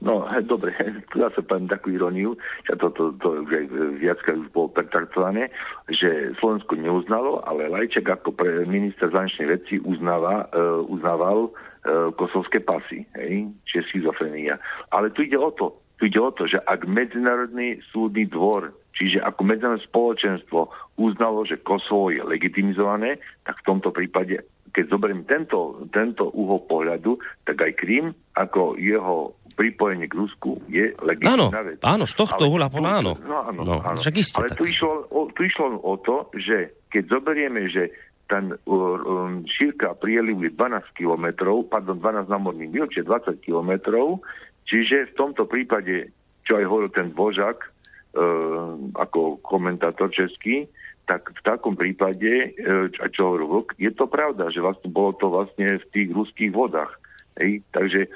No, 0.00 0.26
dobre, 0.44 0.74
sa 1.14 1.42
poviem 1.42 1.68
takú 1.70 1.92
ironiu, 1.92 2.34
že 2.64 2.76
to, 2.78 2.90
to, 2.94 3.12
to 3.20 3.44
už 3.44 3.50
aj 3.52 4.36
už 4.36 4.48
bolo 4.52 4.68
pertraktované, 4.72 5.50
že 5.90 6.32
Slovensko 6.38 6.76
neuznalo, 6.76 7.42
ale 7.44 7.70
Lajček 7.70 8.06
ako 8.08 8.34
pre 8.34 8.64
minister 8.68 9.10
zahraničnej 9.10 9.48
veci 9.48 9.74
uznáva, 9.82 10.46
uh, 10.50 10.84
uznával 10.86 11.50
uh, 11.50 12.10
kosovské 12.14 12.62
pasy, 12.62 13.06
hej, 13.18 13.50
čiže 13.68 13.88
schizofrenia. 13.92 14.60
Ale 14.94 15.10
tu 15.12 15.26
ide 15.26 15.38
o 15.38 15.50
to, 15.50 15.74
tu 15.98 16.06
ide 16.06 16.20
o 16.20 16.30
to, 16.30 16.44
že 16.44 16.60
ak 16.64 16.84
Medzinárodný 16.84 17.80
súdny 17.92 18.28
dvor 18.28 18.74
Čiže 18.96 19.20
ako 19.20 19.40
medzinárodné 19.44 19.84
spoločenstvo 19.84 20.72
uznalo, 20.96 21.44
že 21.44 21.60
Kosovo 21.60 22.08
je 22.08 22.24
legitimizované, 22.24 23.20
tak 23.44 23.60
v 23.60 23.66
tomto 23.68 23.92
prípade, 23.92 24.40
keď 24.72 24.84
zoberiem 24.88 25.28
tento, 25.28 25.84
tento 25.92 26.32
uhol 26.32 26.64
pohľadu, 26.64 27.20
tak 27.44 27.60
aj 27.60 27.76
Krym 27.76 28.16
ako 28.32 28.80
jeho 28.80 29.36
pripojenie 29.56 30.06
k 30.06 30.14
Rusku 30.14 30.60
je 30.68 30.92
legitimná 31.00 31.48
áno, 31.48 31.72
vec. 31.72 31.78
Áno, 31.80 32.04
z 32.04 32.14
tohto 32.14 32.44
uhla 32.44 32.68
áno. 32.68 33.16
No, 33.16 33.36
áno, 33.48 33.60
no, 33.64 33.76
áno. 33.80 33.96
Však 33.96 34.14
isté, 34.20 34.44
Ale 34.44 34.52
tak. 34.52 34.60
tu 34.60 34.64
išlo, 34.68 35.08
o, 35.08 35.20
tu 35.32 35.40
išlo 35.48 35.80
o 35.80 35.96
to, 35.96 36.28
že 36.36 36.76
keď 36.92 37.02
zoberieme, 37.08 37.64
že 37.72 37.88
ten 38.28 38.52
um, 38.68 39.46
šírka 39.48 39.96
prielivu 39.96 40.44
je 40.44 40.52
12 40.52 40.98
kilometrov, 40.98 41.72
pardon, 41.72 41.96
12 41.96 42.28
námorných 42.28 42.70
mil, 42.70 42.86
čiže 42.92 43.08
20 43.08 43.46
kilometrov, 43.46 44.20
čiže 44.68 45.10
v 45.10 45.16
tomto 45.16 45.48
prípade, 45.48 46.12
čo 46.44 46.60
aj 46.60 46.64
hovoril 46.68 46.90
ten 46.92 47.08
Božak, 47.14 47.64
uh, 47.64 48.76
ako 48.98 49.40
komentátor 49.40 50.12
český, 50.12 50.68
tak 51.06 51.30
v 51.30 51.40
takom 51.46 51.78
prípade, 51.78 52.52
uh, 52.60 52.90
čo 52.92 53.32
hovoril 53.32 53.48
Vlk, 53.62 53.68
je 53.78 53.92
to 53.94 54.04
pravda, 54.10 54.50
že 54.50 54.60
vlastne 54.60 54.90
bolo 54.90 55.14
to 55.16 55.30
vlastne 55.30 55.80
v 55.80 55.86
tých 55.94 56.08
ruských 56.10 56.50
vodách. 56.50 56.92
Hej? 57.38 57.62
Takže 57.70 58.10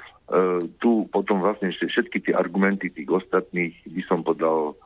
tu 0.79 1.09
potom 1.11 1.43
vlastne 1.43 1.71
všetky 1.71 2.23
tie 2.23 2.33
argumenty 2.35 2.87
tých 2.87 3.09
ostatných 3.09 3.75
by 3.87 4.01
som 4.07 4.23
podal 4.23 4.77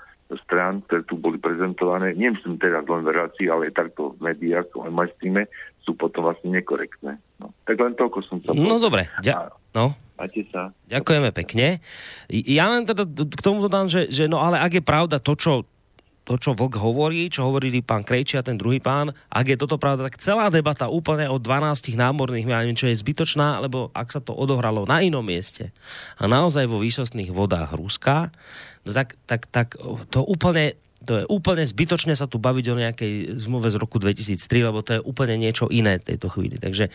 strán, 0.41 0.81
ktoré 0.89 1.05
tu 1.05 1.21
boli 1.21 1.37
prezentované, 1.37 2.17
nemyslím 2.17 2.57
teraz 2.57 2.81
len 2.89 3.05
v 3.05 3.13
relácii, 3.13 3.45
ale 3.45 3.69
aj 3.69 3.77
takto 3.77 4.17
v 4.17 4.33
médiách, 4.33 4.73
aj 4.73 4.89
majstríme, 4.89 5.45
sú 5.85 5.93
potom 5.93 6.25
vlastne 6.25 6.49
nekorektné. 6.49 7.21
No. 7.37 7.53
Tak 7.69 7.77
len 7.77 7.93
toľko 7.93 8.25
som 8.25 8.41
sa... 8.41 8.57
No 8.57 8.81
dobre, 8.81 9.05
ďa- 9.21 9.53
no. 9.77 9.93
Máte 10.17 10.47
sa. 10.49 10.73
Ďakujeme 10.89 11.29
pekne. 11.29 11.83
Ja 12.31 12.71
len 12.73 12.87
teda 12.87 13.05
k 13.05 13.41
tomu 13.43 13.61
dodám, 13.61 13.85
že, 13.85 14.07
že 14.09 14.25
no 14.25 14.41
ale 14.41 14.57
ak 14.57 14.79
je 14.79 14.83
pravda 14.83 15.21
to, 15.21 15.35
čo 15.37 15.67
to, 16.25 16.41
čo 16.41 16.57
Vlk 16.57 16.81
hovorí, 16.81 17.29
čo 17.29 17.45
hovorili 17.45 17.85
pán 17.85 18.01
Krejči 18.01 18.41
a 18.41 18.43
ten 18.43 18.57
druhý 18.57 18.81
pán, 18.81 19.13
ak 19.29 19.45
je 19.45 19.57
toto 19.61 19.77
pravda, 19.77 20.09
tak 20.09 20.17
celá 20.17 20.49
debata 20.49 20.89
úplne 20.89 21.29
o 21.29 21.37
12 21.37 21.93
námorných, 21.93 22.49
ja 22.49 22.65
neviem, 22.65 22.75
čo 22.77 22.89
je 22.89 22.97
zbytočná, 22.97 23.61
lebo 23.61 23.93
ak 23.93 24.09
sa 24.09 24.19
to 24.19 24.33
odohralo 24.33 24.89
na 24.89 25.05
inom 25.05 25.21
mieste 25.21 25.69
a 26.17 26.25
naozaj 26.25 26.65
vo 26.65 26.81
výsostných 26.81 27.29
vodách 27.29 27.77
Ruska, 27.77 28.33
no 28.83 28.89
tak, 28.89 29.13
tak, 29.29 29.45
tak 29.53 29.77
to 30.09 30.25
úplne 30.25 30.73
to 31.05 31.21
je 31.21 31.25
úplne 31.29 31.61
zbytočné 31.61 32.17
sa 32.17 32.25
tu 32.25 32.41
baviť 32.41 32.65
o 32.73 32.79
nejakej 32.81 33.13
zmluve 33.37 33.69
z 33.69 33.77
roku 33.77 34.01
2003, 34.01 34.67
lebo 34.67 34.81
to 34.81 34.97
je 34.97 35.01
úplne 35.05 35.37
niečo 35.37 35.69
iné 35.69 36.01
tejto 36.01 36.27
chvíli. 36.33 36.57
Takže 36.57 36.89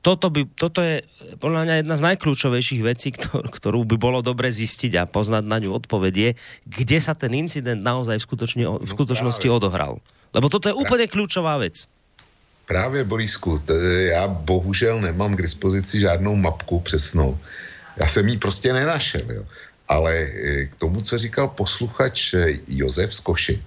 toto, 0.00 0.30
by, 0.30 0.46
toto 0.54 0.78
je 0.78 1.02
podľa 1.42 1.66
mňa 1.66 1.74
jedna 1.82 1.94
z 1.98 2.06
najkľúčovejších 2.14 2.82
vecí, 2.86 3.10
ktor, 3.10 3.50
ktorú 3.50 3.82
by 3.82 3.96
bolo 3.98 4.22
dobre 4.22 4.48
zistiť 4.48 5.02
a 5.02 5.10
poznať 5.10 5.44
na 5.44 5.58
ňu 5.58 5.74
odpovedie, 5.74 6.38
kde 6.64 6.98
sa 7.02 7.18
ten 7.18 7.34
incident 7.34 7.82
naozaj 7.82 8.22
v, 8.22 8.24
skutočne, 8.24 8.64
v 8.78 8.88
skutočnosti 8.88 9.46
odohral. 9.50 9.98
Lebo 10.30 10.46
toto 10.46 10.70
je 10.70 10.78
úplne 10.78 11.10
kľúčová 11.10 11.58
vec. 11.58 11.90
Právě, 12.68 13.04
Borisku, 13.04 13.62
já 14.12 14.28
bohužel 14.28 15.00
nemám 15.00 15.36
k 15.36 15.42
dispozici 15.42 16.00
žádnou 16.00 16.36
mapku 16.36 16.80
přesnou. 16.80 17.38
Já 17.96 18.08
jsem 18.08 18.28
ji 18.28 18.36
prostě 18.38 18.72
nenašel, 18.72 19.24
jo. 19.30 19.44
Ale 19.88 20.12
eh, 20.14 20.66
k 20.66 20.74
tomu, 20.74 21.00
co 21.00 21.18
říkal 21.18 21.48
posluchač 21.48 22.34
eh, 22.34 22.60
Josef 22.68 23.14
z 23.14 23.20
Košic, 23.20 23.62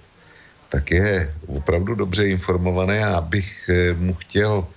tak 0.69 0.91
je 0.91 1.33
opravdu 1.47 1.95
dobře 1.95 2.27
informovaný 2.27 2.97
a 2.99 3.17
abych 3.17 3.69
eh, 3.69 3.93
mu 3.93 4.13
chtěl 4.13 4.67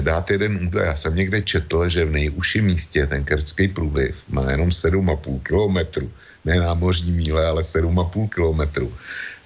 dát 0.00 0.30
jeden 0.30 0.66
údaj. 0.66 0.86
Já 0.86 0.96
jsem 0.96 1.14
někde 1.14 1.42
četl, 1.42 1.88
že 1.88 2.04
v 2.04 2.10
nejužším 2.10 2.64
místě 2.64 3.06
ten 3.06 3.24
Kercký 3.24 3.68
průliv 3.68 4.14
má 4.28 4.50
jenom 4.50 4.68
7,5 4.74 5.38
kilometru. 5.42 6.10
Ne 6.44 6.58
námořní 6.58 7.12
míle, 7.12 7.46
ale 7.46 7.62
7,5 7.62 8.28
kilometru. 8.28 8.90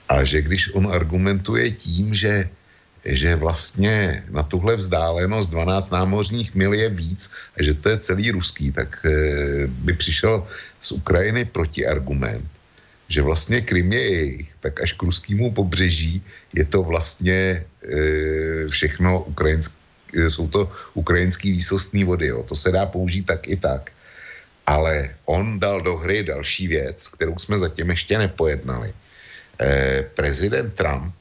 A 0.08 0.24
že 0.24 0.42
když 0.42 0.72
on 0.72 0.88
argumentuje 0.88 1.70
tím, 1.70 2.14
že 2.14 2.48
že 3.04 3.36
vlastně 3.36 4.24
na 4.30 4.42
tuhle 4.42 4.76
vzdálenost 4.76 5.50
12 5.50 5.90
námořních 5.90 6.54
mil 6.54 6.74
je 6.74 6.88
víc 6.88 7.32
a 7.58 7.62
že 7.62 7.74
to 7.74 7.88
je 7.88 7.98
celý 7.98 8.30
ruský, 8.30 8.72
tak 8.72 9.06
e, 9.06 9.10
by 9.66 9.92
přišel 9.92 10.46
z 10.82 10.92
Ukrajiny 10.92 11.44
protiargument, 11.44 12.44
že 13.08 13.22
vlastně 13.22 13.60
Krym 13.60 13.92
je 13.92 14.02
jejich, 14.10 14.48
tak 14.60 14.82
až 14.82 14.92
k 14.92 15.02
ruskému 15.02 15.52
pobřeží 15.52 16.22
je 16.52 16.64
to 16.64 16.82
vlastně 16.82 17.38
e, 17.38 17.64
všechno 18.68 19.24
ukrajinské, 19.24 19.76
jsou 20.12 20.48
to 20.48 20.72
ukrajinský 20.94 21.52
výsostný 21.52 22.04
vody, 22.04 22.26
jo. 22.26 22.42
to 22.42 22.56
se 22.56 22.70
dá 22.70 22.86
použít 22.86 23.26
tak 23.26 23.48
i 23.48 23.56
tak. 23.56 23.90
Ale 24.66 25.10
on 25.24 25.58
dal 25.58 25.80
do 25.80 25.96
hry 25.96 26.22
další 26.22 26.68
věc, 26.68 27.08
kterou 27.08 27.38
jsme 27.38 27.58
zatím 27.58 27.90
ještě 27.90 28.18
nepojednali. 28.18 28.92
E, 29.60 30.02
prezident 30.14 30.74
Trump 30.74 31.14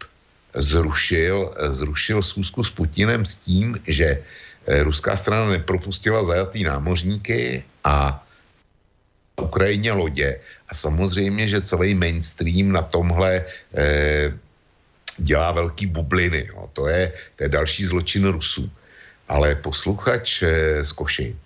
zrušil, 0.56 1.54
zrušil 1.70 2.24
schůzku 2.24 2.64
s 2.64 2.72
Putinem 2.72 3.26
s 3.26 3.36
tím, 3.36 3.80
že 3.88 4.20
eh, 4.68 4.84
ruská 4.84 5.16
strana 5.16 5.52
nepropustila 5.52 6.24
zajatý 6.24 6.64
námořníky 6.64 7.64
a 7.84 8.24
Ukrajině 9.42 9.92
lodě. 9.92 10.40
A 10.70 10.74
samozřejmě, 10.76 11.50
že 11.50 11.62
celý 11.62 11.96
mainstream 11.96 12.72
na 12.72 12.82
tomhle 12.82 13.46
eh, 13.76 14.34
dělá 15.18 15.52
velký 15.52 15.86
bubliny. 15.86 16.48
Jo. 16.48 16.70
To, 16.74 16.88
je, 16.88 17.14
to 17.36 17.44
je 17.44 17.50
další 17.50 17.86
zločin 17.86 18.28
Rusů. 18.28 18.72
Ale 19.28 19.56
posluchač 19.56 20.44
eh, 20.44 20.86
z 20.86 20.92
Košic 20.92 21.38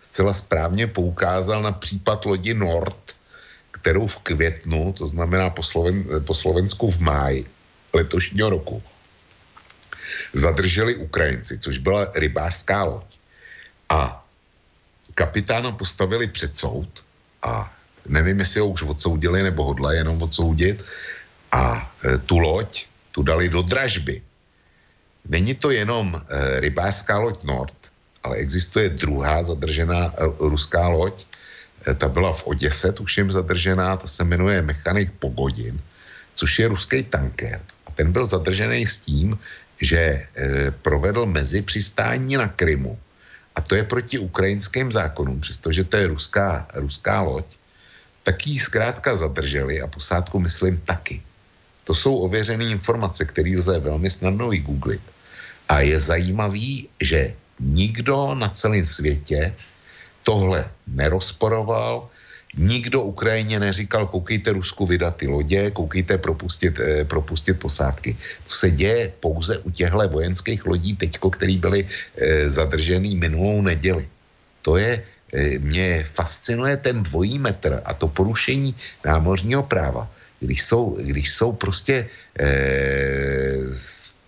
zcela 0.00 0.34
správně 0.34 0.86
poukázal 0.86 1.62
na 1.62 1.72
případ 1.72 2.24
lodi 2.24 2.54
Nord, 2.54 3.16
kterou 3.70 4.06
v 4.06 4.18
květnu, 4.18 4.92
to 4.92 5.06
znamená 5.06 5.50
po, 5.50 5.62
Sloven, 5.62 6.04
po 6.26 6.34
Slovensku 6.34 6.90
v 6.90 7.00
máji, 7.00 7.46
letošního 7.92 8.50
roku 8.50 8.82
zadrželi 10.32 10.96
Ukrajinci, 10.96 11.58
což 11.58 11.78
byla 11.78 12.12
rybářská 12.14 12.84
loď. 12.84 13.16
A 13.88 14.24
kapitána 15.14 15.72
postavili 15.72 16.26
před 16.26 16.56
soud 16.56 16.88
a 17.42 17.72
nevím, 18.08 18.38
jestli 18.38 18.60
ho 18.60 18.68
už 18.68 18.82
odsoudili 18.82 19.42
nebo 19.42 19.64
hodla 19.64 19.92
jenom 19.92 20.22
odsoudit 20.22 20.84
a 21.52 21.92
e, 22.04 22.18
tu 22.18 22.38
loď 22.38 22.86
tu 23.12 23.22
dali 23.22 23.48
do 23.48 23.62
dražby. 23.62 24.22
Není 25.28 25.54
to 25.54 25.70
jenom 25.70 26.16
e, 26.16 26.60
rybářská 26.60 27.18
loď 27.18 27.44
Nord, 27.44 27.76
ale 28.22 28.36
existuje 28.36 28.88
druhá 28.88 29.42
zadržená 29.42 30.06
e, 30.06 30.12
ruská 30.38 30.88
loď, 30.88 31.26
e, 31.86 31.94
ta 31.94 32.08
byla 32.08 32.32
v 32.32 32.46
Oděse, 32.46 32.92
tuším 32.92 33.32
zadržená, 33.32 33.96
ta 33.96 34.06
se 34.06 34.24
jmenuje 34.24 34.62
Mechanik 34.62 35.12
Pogodin, 35.18 35.80
což 36.34 36.58
je 36.58 36.68
ruský 36.68 37.02
tanker 37.02 37.60
ten 37.94 38.12
byl 38.12 38.24
zadržený 38.24 38.86
s 38.86 39.00
tím, 39.00 39.38
že 39.80 39.98
e, 39.98 40.26
provedl 40.82 41.26
mezi 41.26 41.62
přistání 41.62 42.36
na 42.36 42.48
Krymu. 42.48 42.98
A 43.54 43.60
to 43.60 43.74
je 43.74 43.84
proti 43.84 44.18
ukrajinským 44.18 44.92
zákonům, 44.92 45.40
přestože 45.40 45.84
to 45.84 45.96
je 45.96 46.06
ruská, 46.06 46.68
ruská 46.74 47.20
loď, 47.20 47.44
tak 48.22 48.46
ji 48.46 48.60
zkrátka 48.60 49.14
zadrželi 49.14 49.82
a 49.82 49.86
posádku 49.86 50.38
myslím 50.40 50.80
taky. 50.80 51.22
To 51.84 51.94
jsou 51.94 52.16
ověřené 52.16 52.64
informace, 52.64 53.24
které 53.24 53.58
lze 53.58 53.78
velmi 53.78 54.10
snadno 54.10 54.48
vygooglit. 54.48 55.02
A 55.68 55.80
je 55.80 56.00
zajímavý, 56.00 56.88
že 57.00 57.34
nikdo 57.60 58.34
na 58.34 58.48
celém 58.48 58.86
světě 58.86 59.54
tohle 60.22 60.70
nerozporoval, 60.86 62.08
Nikdo 62.56 63.02
Ukrajině 63.02 63.60
neříkal, 63.60 64.06
koukejte 64.06 64.52
Rusku 64.52 64.86
vydat 64.86 65.16
ty 65.16 65.26
lodě, 65.26 65.70
koukejte 65.70 66.18
propustit, 66.18 66.80
eh, 66.80 67.04
propustit 67.04 67.54
posádky. 67.56 68.16
To 68.44 68.52
se 68.52 68.70
děje 68.70 69.12
pouze 69.20 69.58
u 69.58 69.70
těchto 69.70 70.08
vojenských 70.08 70.66
lodí 70.66 70.96
teďko, 70.96 71.30
který 71.30 71.58
byly 71.58 71.88
eh, 71.88 72.50
zadržený 72.50 73.16
minulou 73.16 73.62
neděli. 73.62 74.08
To 74.62 74.76
je, 74.76 75.02
eh, 75.32 75.58
mě 75.58 76.04
fascinuje 76.12 76.76
ten 76.76 77.02
dvojí 77.02 77.38
metr 77.38 77.80
a 77.84 77.94
to 77.94 78.08
porušení 78.08 78.76
námořního 79.04 79.62
práva, 79.62 80.10
když 80.40 80.62
jsou, 80.62 81.00
když 81.00 81.32
jsou 81.32 81.52
prostě 81.56 82.08
eh, 82.36 83.72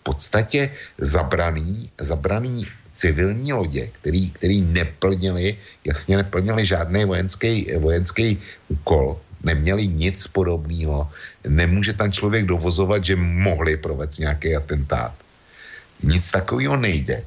podstatě 0.05 0.71
zabraný, 1.01 1.91
zabraný 1.99 2.69
civilní 2.95 3.53
lodě, 3.53 3.91
který, 3.93 4.31
který 4.31 4.61
neplnili, 4.61 5.59
jasně 5.85 6.17
neplnili 6.17 6.67
žádný 6.67 7.05
vojenský, 7.05 7.67
vojenský 7.79 8.39
úkol, 8.69 9.21
neměli 9.43 9.87
nic 9.87 10.27
podobného, 10.27 11.11
nemůže 11.45 11.93
tam 11.93 12.13
člověk 12.13 12.47
dovozovat, 12.47 13.05
že 13.05 13.17
mohli 13.17 13.77
provést 13.77 14.19
nějaký 14.19 14.57
atentát. 14.57 15.13
Nic 16.03 16.31
takového 16.31 16.77
nejde. 16.77 17.25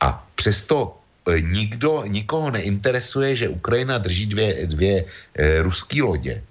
A 0.00 0.26
přesto 0.34 0.96
e, 1.28 1.40
nikdo, 1.40 2.04
nikoho 2.06 2.50
neinteresuje, 2.50 3.36
že 3.36 3.48
Ukrajina 3.48 3.98
drží 3.98 4.26
dvě, 4.26 4.66
dvě 4.66 4.94
e, 5.04 5.62
ruské 5.62 6.02
lodě. 6.02 6.42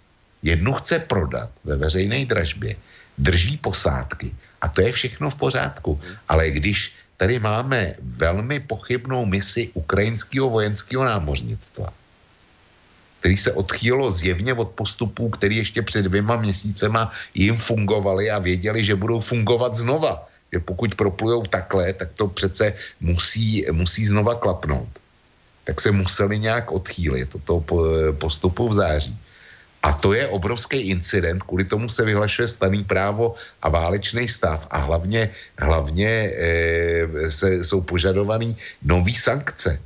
Jednu 0.43 0.73
chce 0.73 0.99
prodat 0.99 1.49
ve 1.63 1.75
veřejné 1.75 2.25
dražbě, 2.25 2.75
drží 3.17 3.57
posádky 3.57 4.31
a 4.61 4.67
to 4.67 4.81
je 4.81 4.91
všechno 4.91 5.29
v 5.29 5.35
pořádku. 5.35 5.99
Ale 6.27 6.51
když 6.51 6.95
tady 7.19 7.39
máme 7.39 7.99
velmi 7.99 8.59
pochybnou 8.63 9.27
misi 9.27 9.75
ukrajinského 9.75 10.49
vojenského 10.49 11.03
námořnictva, 11.03 11.91
který 13.19 13.37
se 13.37 13.51
odchýlo 13.51 14.11
zjevně 14.11 14.55
od 14.55 14.71
postupů, 14.71 15.29
který 15.29 15.57
ještě 15.57 15.81
před 15.83 16.07
dvěma 16.07 16.39
měsícema 16.39 17.11
jim 17.35 17.59
fungovaly 17.59 18.31
a 18.31 18.39
věděli, 18.39 18.85
že 18.85 18.95
budou 18.95 19.19
fungovat 19.19 19.75
znova. 19.75 20.27
Že 20.53 20.59
pokud 20.59 20.95
proplujou 20.95 21.45
takhle, 21.45 21.93
tak 21.93 22.09
to 22.15 22.27
přece 22.27 22.73
musí, 23.03 23.65
musí 23.71 24.05
znova 24.05 24.39
klapnout. 24.39 24.89
Tak 25.63 25.81
se 25.81 25.91
museli 25.91 26.39
nějak 26.39 26.71
odchýlit 26.71 27.35
od 27.35 27.43
toho 27.43 27.61
postupu 28.17 28.69
v 28.69 28.73
září. 28.73 29.13
A 29.83 29.93
to 29.93 30.13
je 30.13 30.27
obrovský 30.27 30.77
incident, 30.91 31.43
kvůli 31.43 31.63
tomu 31.65 31.89
se 31.89 32.05
vyhlašuje 32.05 32.47
staný 32.47 32.83
právo 32.83 33.35
a 33.61 33.69
válečný 33.69 34.27
stav 34.27 34.67
a 34.71 34.77
hlavně, 34.77 35.29
hlavně 35.59 36.09
e, 36.09 37.31
se, 37.31 37.63
jsou 37.63 37.81
požadovaný 37.81 38.57
nový 38.83 39.15
sankce 39.15 39.79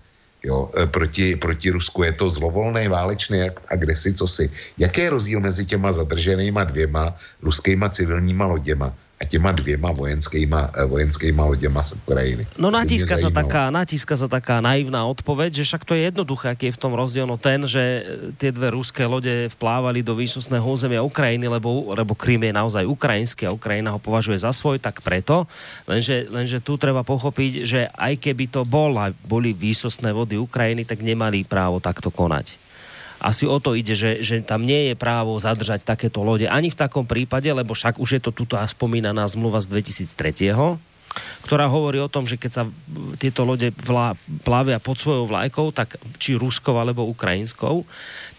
jo, 0.43 0.69
e, 0.77 0.87
proti, 0.87 1.35
proti 1.35 1.69
Rusku. 1.69 2.03
Je 2.03 2.13
to 2.13 2.29
zlovolný 2.29 2.87
válečný 2.87 3.49
agresi, 3.67 4.13
co 4.13 4.27
si. 4.27 4.51
Jaký 4.77 5.01
je 5.01 5.09
rozdíl 5.09 5.39
mezi 5.39 5.65
těma 5.65 5.91
zadrženýma 5.91 6.63
dvěma 6.63 7.15
ruskýma 7.41 7.89
civilníma 7.89 8.45
loděma? 8.45 8.93
A 9.23 9.25
těma 9.25 9.55
dvěma 9.55 9.95
vojenskýma, 9.95 10.75
e, 10.75 10.85
vojenskýma 10.85 11.43
loděma 11.47 11.79
z 11.79 11.95
Ukrajiny. 12.03 12.43
No 12.59 12.67
natíska 12.67 13.15
sa, 13.15 13.31
taká, 13.31 13.71
natíska 13.71 14.19
sa 14.19 14.27
taká 14.27 14.59
naivná 14.59 15.07
odpoveď, 15.07 15.63
že 15.63 15.63
však 15.63 15.87
to 15.87 15.95
je 15.95 16.11
jednoduché, 16.11 16.51
aký 16.51 16.69
je 16.69 16.75
v 16.75 16.81
tom 16.83 16.91
rozdiel. 16.91 17.23
No 17.23 17.39
ten, 17.39 17.63
že 17.63 17.79
e, 17.79 18.01
tie 18.35 18.51
dve 18.51 18.75
ruské 18.75 19.07
lode 19.07 19.47
vplávali 19.55 20.03
do 20.03 20.11
výsostného 20.11 20.67
územia 20.67 20.99
Ukrajiny, 20.99 21.47
lebo, 21.47 21.95
lebo 21.95 22.11
Krym 22.11 22.43
je 22.43 22.51
naozaj 22.51 22.83
ukrajinský 22.83 23.47
a 23.47 23.55
Ukrajina 23.55 23.95
ho 23.95 23.99
považuje 24.03 24.35
za 24.43 24.51
svoj, 24.51 24.83
tak 24.83 24.99
preto. 24.99 25.47
Lenže, 25.87 26.27
lenže 26.27 26.59
tu 26.59 26.75
treba 26.75 27.07
pochopiť, 27.07 27.51
že 27.63 27.87
aj 27.95 28.19
keby 28.19 28.51
to 28.51 28.67
bol, 28.67 28.91
boli 29.23 29.55
výsostné 29.55 30.11
vody 30.11 30.35
Ukrajiny, 30.35 30.83
tak 30.83 30.99
nemali 30.99 31.47
právo 31.47 31.79
takto 31.79 32.11
konať 32.11 32.62
asi 33.23 33.47
o 33.47 33.55
to 33.63 33.73
ide, 33.79 33.95
že, 33.95 34.19
že 34.19 34.43
tam 34.43 34.67
nie 34.67 34.91
je 34.91 34.95
právo 34.99 35.39
zadržať 35.39 35.87
takéto 35.87 36.19
lode 36.21 36.43
ani 36.43 36.67
v 36.67 36.79
takom 36.79 37.07
prípade, 37.07 37.47
lebo 37.47 37.71
však 37.71 37.95
už 37.97 38.19
je 38.19 38.21
to 38.21 38.35
tuto 38.35 38.59
spomínaná 38.59 39.23
zmluva 39.31 39.63
z 39.63 39.71
2003 39.71 40.93
ktorá 41.45 41.69
hovorí 41.69 42.01
o 42.01 42.09
tom, 42.09 42.25
že 42.25 42.39
keď 42.41 42.51
sa 42.51 42.63
tieto 43.21 43.45
lode 43.45 43.69
vlá, 43.85 44.17
plavia 44.41 44.81
pod 44.81 44.97
svojou 44.97 45.29
vlajkou, 45.29 45.69
tak 45.69 45.99
či 46.17 46.33
ruskou 46.33 46.73
alebo 46.79 47.05
ukrajinskou, 47.05 47.85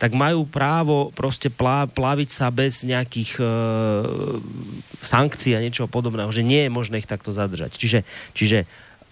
tak 0.00 0.16
majú 0.16 0.42
právo 0.48 1.14
proste 1.14 1.52
plá, 1.52 1.86
plaviť 1.86 2.30
sa 2.34 2.50
bez 2.50 2.82
nejakých 2.82 3.38
e, 3.38 3.44
sankcií 5.04 5.54
a 5.54 5.62
niečoho 5.62 5.86
podobného, 5.86 6.30
že 6.34 6.42
nie 6.42 6.66
je 6.66 6.74
možné 6.74 6.98
ich 6.98 7.10
takto 7.10 7.30
zadržať. 7.30 7.78
Čiže, 7.78 8.02
čiže 8.34 8.58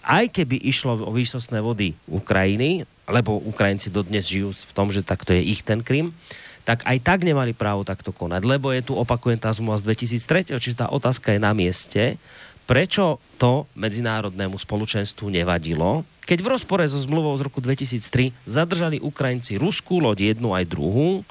aj 0.03 0.35
keby 0.35 0.59
išlo 0.59 0.99
o 0.99 1.15
výsostné 1.15 1.63
vody 1.63 1.95
Ukrajiny, 2.11 2.83
lebo 3.13 3.37
Ukrajinci 3.37 3.93
dodnes 3.93 4.25
žijú 4.25 4.57
v 4.57 4.73
tom, 4.73 4.89
že 4.89 5.05
takto 5.05 5.37
je 5.37 5.45
ich 5.45 5.61
ten 5.61 5.85
Krym, 5.85 6.17
tak 6.65 6.87
aj 6.89 6.99
tak 7.05 7.21
nemali 7.27 7.53
právo 7.53 7.85
takto 7.85 8.15
konať, 8.15 8.43
lebo 8.49 8.73
je 8.73 8.81
tu, 8.81 8.97
opakujem, 8.97 9.37
tá 9.37 9.53
zmluva 9.53 9.77
z 9.77 9.93
2003, 10.09 10.57
čiže 10.57 10.81
tá 10.81 10.87
otázka 10.89 11.35
je 11.37 11.41
na 11.43 11.53
mieste, 11.53 12.17
prečo 12.65 13.21
to 13.37 13.67
medzinárodnému 13.77 14.57
spoločenstvu 14.57 15.29
nevadilo, 15.29 16.07
keď 16.23 16.39
v 16.39 16.51
rozpore 16.55 16.87
so 16.87 17.03
zmluvou 17.03 17.35
z 17.35 17.45
roku 17.51 17.59
2003 17.59 18.31
zadržali 18.47 19.03
Ukrajinci 19.03 19.59
ruskú 19.59 19.99
loď 19.99 20.33
jednu 20.33 20.55
aj 20.55 20.65
druhú, 20.71 21.27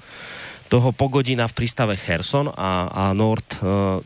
toho 0.71 0.95
pogodina 0.95 1.51
v 1.51 1.55
prístave 1.63 1.99
Herson 1.99 2.47
a, 2.55 2.87
a 2.87 3.03
Nord, 3.11 3.59
e, 3.59 3.59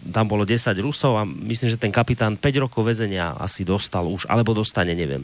tam 0.10 0.26
bolo 0.26 0.50
10 0.50 0.74
Rusov 0.82 1.14
a 1.14 1.22
myslím, 1.22 1.70
že 1.70 1.78
ten 1.78 1.94
kapitán 1.94 2.42
5 2.42 2.66
rokov 2.66 2.82
väzenia 2.82 3.38
asi 3.38 3.62
dostal 3.62 4.10
už, 4.10 4.26
alebo 4.26 4.58
dostane, 4.58 4.98
neviem. 4.98 5.22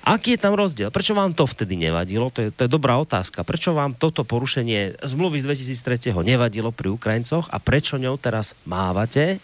Aký 0.00 0.32
je 0.34 0.40
tam 0.40 0.56
rozdiel? 0.56 0.88
Prečo 0.88 1.12
vám 1.12 1.36
to 1.36 1.44
vtedy 1.44 1.76
nevadilo? 1.76 2.32
To 2.32 2.40
je, 2.40 2.48
to 2.48 2.64
je 2.64 2.70
dobrá 2.72 2.96
otázka. 2.96 3.44
Prečo 3.44 3.76
vám 3.76 3.92
toto 3.92 4.24
porušenie 4.24 4.96
zmluvy 5.04 5.44
z 5.44 5.68
2003. 5.68 6.16
nevadilo 6.24 6.72
pri 6.72 6.88
Ukrajincoch 6.88 7.52
a 7.52 7.60
prečo 7.60 8.00
ňou 8.00 8.16
teraz 8.16 8.56
mávate 8.64 9.36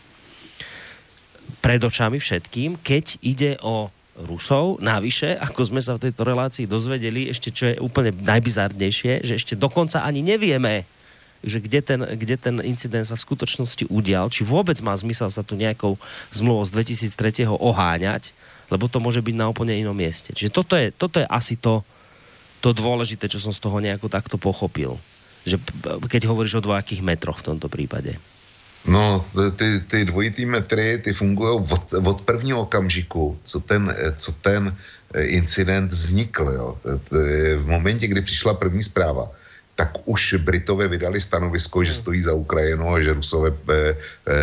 pred 1.60 1.80
očami 1.82 2.16
všetkým, 2.16 2.80
keď 2.80 3.04
ide 3.20 3.52
o 3.60 3.92
Rusov. 4.16 4.80
Navyše, 4.80 5.36
ako 5.36 5.60
sme 5.68 5.80
sa 5.84 5.92
v 5.94 6.08
tejto 6.08 6.24
relácii 6.24 6.64
dozvedeli, 6.64 7.28
ešte 7.28 7.52
čo 7.52 7.64
je 7.70 7.76
úplne 7.76 8.16
najbizárnejšie, 8.16 9.28
že 9.28 9.36
ešte 9.36 9.54
dokonca 9.60 10.00
ani 10.08 10.24
nevieme, 10.24 10.88
že 11.44 11.60
kde 11.60 11.80
ten, 11.84 12.00
kde 12.00 12.36
ten 12.40 12.56
incident 12.64 13.04
sa 13.04 13.14
v 13.14 13.24
skutočnosti 13.28 13.84
udial, 13.92 14.32
či 14.32 14.40
vôbec 14.40 14.80
má 14.80 14.96
zmysel 14.96 15.28
sa 15.28 15.44
tu 15.44 15.52
nejakou 15.54 16.00
zmluvou 16.32 16.64
z 16.64 16.72
2003. 17.04 17.44
oháňať, 17.44 18.32
lebo 18.70 18.90
to 18.90 18.98
môže 18.98 19.22
byť 19.22 19.34
na 19.36 19.46
úplne 19.46 19.76
inom 19.76 19.94
mieste. 19.94 20.34
Čiže 20.34 20.50
toto 20.50 20.74
je, 20.74 20.90
toto 20.90 21.22
je 21.22 21.26
asi 21.26 21.54
to, 21.54 21.86
to 22.60 22.74
dôležité, 22.74 23.30
čo 23.30 23.38
som 23.38 23.54
z 23.54 23.62
toho 23.62 23.78
nejako 23.78 24.10
takto 24.10 24.36
pochopil. 24.36 24.98
Že 25.46 25.62
keď 26.10 26.26
hovoríš 26.26 26.58
o 26.58 26.64
dvojakých 26.64 27.06
metroch 27.06 27.38
v 27.42 27.54
tomto 27.54 27.70
prípade. 27.70 28.18
No, 28.86 29.18
ty, 29.58 29.82
ty 29.90 30.04
dvojitý 30.06 30.46
metry, 30.46 30.98
ty 30.98 31.12
fungují 31.12 31.66
od, 31.70 31.92
od 32.06 32.18
prvního 32.22 32.60
okamžiku, 32.60 33.38
co 33.44 33.60
ten, 33.60 33.94
co 34.16 34.32
ten 34.32 34.76
eh, 35.14 35.24
incident 35.24 35.92
vznikl. 35.92 36.44
Jo. 36.54 36.78
V 37.58 37.66
momentě, 37.66 38.06
kdy 38.06 38.22
přišla 38.22 38.54
první 38.54 38.82
zpráva, 38.82 39.30
tak 39.76 40.08
už 40.08 40.40
Britové 40.40 40.88
vydali 40.88 41.20
stanovisko, 41.20 41.84
že 41.84 41.92
hmm. 41.92 42.00
stojí 42.00 42.20
za 42.22 42.32
Ukrajinu 42.32 42.88
a 42.88 43.02
že 43.02 43.12
Rusové 43.12 43.52
e, 43.52 43.76
e, 43.76 43.94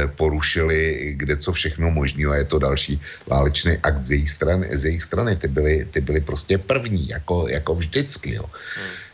porušili 0.07 1.13
kde 1.17 1.37
co 1.37 1.51
všechno 1.53 1.89
možné 1.91 2.29
a 2.29 2.35
je 2.35 2.45
to 2.45 2.61
další 2.61 3.01
válečný 3.25 3.81
akt 3.81 4.01
z 4.01 4.09
jejich 4.11 4.29
strany. 4.29 4.69
Z 4.71 4.85
jejich 4.85 5.03
strany. 5.03 5.35
Ty, 5.35 5.47
byly, 5.47 5.87
ty 5.89 6.01
byly 6.01 6.21
prostě 6.21 6.57
první, 6.57 7.09
jako, 7.09 7.49
jako 7.49 7.75
vždycky. 7.75 8.33
Jo. 8.33 8.45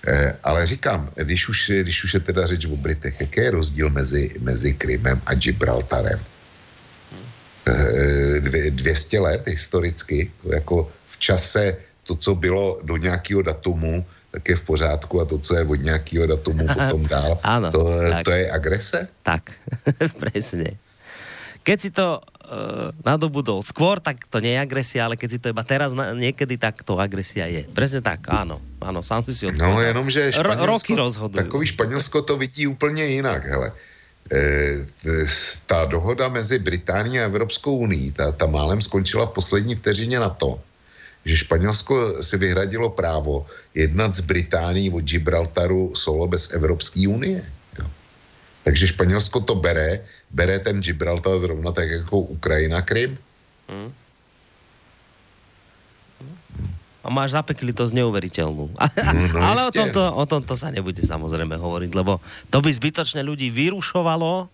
E, 0.07 0.35
ale 0.43 0.67
říkám, 0.67 1.09
když 1.15 1.49
už, 1.49 1.71
když 1.87 2.03
už 2.03 2.13
je 2.13 2.19
teda 2.19 2.45
řeč 2.45 2.65
o 2.65 2.75
Britech, 2.75 3.15
jaký 3.19 3.39
je 3.41 3.51
rozdíl 3.51 3.89
mezi, 3.89 4.35
mezi 4.39 4.73
Krymem 4.73 5.21
a 5.25 5.33
Gibraltarem? 5.33 6.19
E, 7.67 8.39
dvě, 8.39 8.71
200 8.71 9.19
let 9.19 9.47
historicky, 9.47 10.31
jako 10.43 10.91
v 11.07 11.15
čase 11.19 11.77
to, 12.03 12.15
co 12.15 12.35
bylo 12.35 12.79
do 12.83 12.97
nějakého 12.97 13.41
datumu, 13.41 14.05
tak 14.31 14.49
je 14.49 14.56
v 14.56 14.61
pořádku 14.61 15.22
a 15.22 15.26
to, 15.26 15.38
co 15.38 15.56
je 15.56 15.64
od 15.65 15.81
nějakého 15.81 16.26
datumu 16.27 16.68
potom 16.68 17.01
dál, 17.07 17.39
Áno, 17.43 17.73
to, 17.73 17.81
tak. 18.10 18.23
to 18.26 18.31
je 18.31 18.45
agrese? 18.51 18.99
Tak, 19.26 19.43
presne. 20.22 20.77
Keď 21.65 21.77
si 21.81 21.89
to 21.89 22.22
uh, 22.22 22.93
nadobudol 23.06 23.61
skôr, 23.65 23.99
tak 23.99 24.26
to 24.30 24.38
nie 24.41 24.53
je 24.53 24.60
agresia, 24.61 25.06
ale 25.06 25.18
keď 25.18 25.30
si 25.30 25.39
to 25.41 25.49
iba 25.49 25.61
teraz 25.65 25.93
na, 25.97 26.14
niekedy, 26.14 26.57
tak 26.57 26.81
to 26.85 26.97
agresia 26.97 27.45
je. 27.49 27.65
Presne 27.73 28.01
tak, 28.06 28.30
áno. 28.30 28.61
Áno, 28.80 29.01
sám 29.01 29.26
si 29.27 29.34
si 29.34 29.43
odpovedal. 29.49 29.69
No 29.76 29.81
jenom, 29.81 30.06
že 30.10 30.34
Ro- 30.39 30.61
roky 30.65 30.93
rozhodujú. 30.95 31.35
Takový 31.35 31.65
Španělsko 31.68 32.22
to 32.22 32.38
vidí 32.38 32.68
úplně 32.68 33.06
jinak, 33.06 33.45
hele. 33.45 33.72
E, 34.30 34.85
ta 35.65 35.85
dohoda 35.85 36.30
mezi 36.30 36.60
Británií 36.60 37.19
a 37.19 37.26
Evropskou 37.26 37.77
unii, 37.77 38.11
ta, 38.11 38.31
ta 38.31 38.45
málem 38.45 38.81
skončila 38.81 39.26
v 39.26 39.34
poslední 39.41 39.76
vteřině 39.76 40.19
na 40.19 40.30
to, 40.30 40.61
že 41.25 41.37
Španělsko 41.37 42.23
si 42.23 42.37
vyhradilo 42.37 42.89
právo 42.89 43.45
jednat 43.75 44.15
s 44.15 44.21
Británií 44.21 44.89
od 44.89 45.03
Gibraltaru 45.03 45.95
solo 45.95 46.27
bez 46.27 46.51
Evropské 46.51 47.07
unie. 47.07 47.43
Jo. 47.79 47.85
Takže 48.63 48.87
Španělsko 48.87 49.39
to 49.39 49.55
bere, 49.55 50.05
bere 50.31 50.59
ten 50.59 50.81
Gibraltar 50.81 51.39
zrovna 51.39 51.71
tak 51.71 51.89
jako 51.89 52.19
Ukrajina 52.19 52.81
Krym. 52.81 53.17
Hmm. 53.69 53.93
A 56.99 57.07
máš 57.07 57.31
zapeklitosť 57.31 57.95
neuveriteľnú. 57.95 58.75
no 59.33 59.39
Ale 59.39 59.65
o 59.65 59.71
tomto, 59.71 60.03
o 60.03 60.23
tomto 60.27 60.53
sa 60.59 60.67
nebude 60.67 60.99
samozrejme 60.99 61.55
hovoriť, 61.55 61.91
lebo 61.95 62.19
to 62.51 62.59
by 62.59 62.69
zbytočne 62.69 63.23
ľudí 63.23 63.47
vyrušovalo 63.55 64.51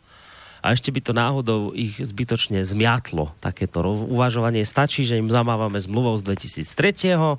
a 0.65 0.73
ešte 0.73 0.89
by 0.89 1.01
to 1.05 1.13
náhodou 1.13 1.77
ich 1.77 1.93
zbytočne 2.01 2.65
zmiatlo. 2.65 3.37
Takéto 3.37 3.85
uvažovanie 3.85 4.65
stačí, 4.65 5.05
že 5.05 5.21
im 5.21 5.29
zamávame 5.29 5.77
zmluvou 5.77 6.17
z 6.17 6.25
2003. 6.33 7.37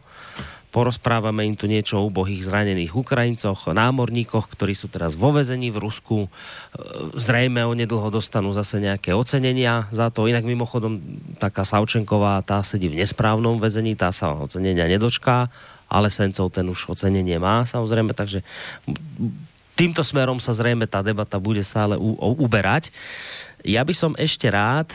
porozprávame 0.70 1.43
im 1.43 1.59
tu 1.59 1.66
niečo 1.66 1.98
o 1.98 2.07
ubohých 2.07 2.47
zranených 2.47 2.94
Ukrajincoch, 2.94 3.66
námorníkoch, 3.66 4.47
ktorí 4.47 4.78
sú 4.78 4.86
teraz 4.86 5.19
vo 5.19 5.35
vezení 5.35 5.74
v 5.74 5.82
Rusku. 5.82 6.19
E, 6.23 6.28
zrejme 7.19 7.66
onedlho 7.66 8.15
dostanú 8.15 8.55
zase 8.55 8.78
nejaké 8.78 9.11
ocenenia 9.11 9.90
za 9.90 10.12
to. 10.15 10.31
Inak 10.31 10.47
mimochodom 10.47 11.03
taká 11.43 11.66
Savčenková, 11.66 12.47
tá 12.47 12.62
sedí 12.62 12.86
v 12.86 13.03
nesprávnom 13.03 13.59
väzení, 13.59 13.98
tá 13.98 14.15
sa 14.15 14.39
ocenenia 14.39 14.86
nedočká, 14.86 15.51
ale 15.90 16.15
Sencov 16.15 16.55
ten 16.55 16.69
už 16.70 16.94
ocenenie 16.94 17.43
má 17.43 17.66
samozrejme, 17.66 18.15
takže 18.15 18.47
týmto 19.77 20.01
smerom 20.01 20.40
sa 20.40 20.57
zrejme 20.57 20.89
tá 20.89 21.05
debata 21.05 21.36
bude 21.36 21.61
stále 21.61 22.01
u- 22.01 22.16
uberať. 22.40 22.89
Ja 23.61 23.85
by 23.85 23.93
som 23.93 24.12
ešte 24.16 24.48
rád 24.48 24.89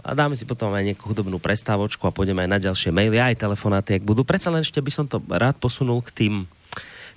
a 0.00 0.16
dáme 0.16 0.32
si 0.32 0.48
potom 0.48 0.72
aj 0.72 0.88
nejakú 0.88 1.12
hudobnú 1.12 1.36
prestávočku 1.36 2.08
a 2.08 2.14
pôjdeme 2.14 2.48
aj 2.48 2.50
na 2.50 2.58
ďalšie 2.58 2.88
maily, 2.88 3.20
aj 3.20 3.44
telefonáty, 3.44 4.00
ak 4.00 4.08
budú. 4.08 4.24
Predsa 4.24 4.48
len 4.48 4.64
ešte 4.64 4.80
by 4.80 4.88
som 4.88 5.04
to 5.04 5.20
rád 5.28 5.60
posunul 5.60 6.00
k 6.00 6.10
tým, 6.16 6.34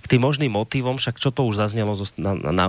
k 0.03 0.05
tým 0.11 0.21
možným 0.21 0.51
motivom, 0.51 0.99
však 0.99 1.15
čo 1.15 1.31
to 1.31 1.47
už 1.47 1.55
zaznelo 1.55 1.95
na, 2.19 2.35
na, 2.35 2.65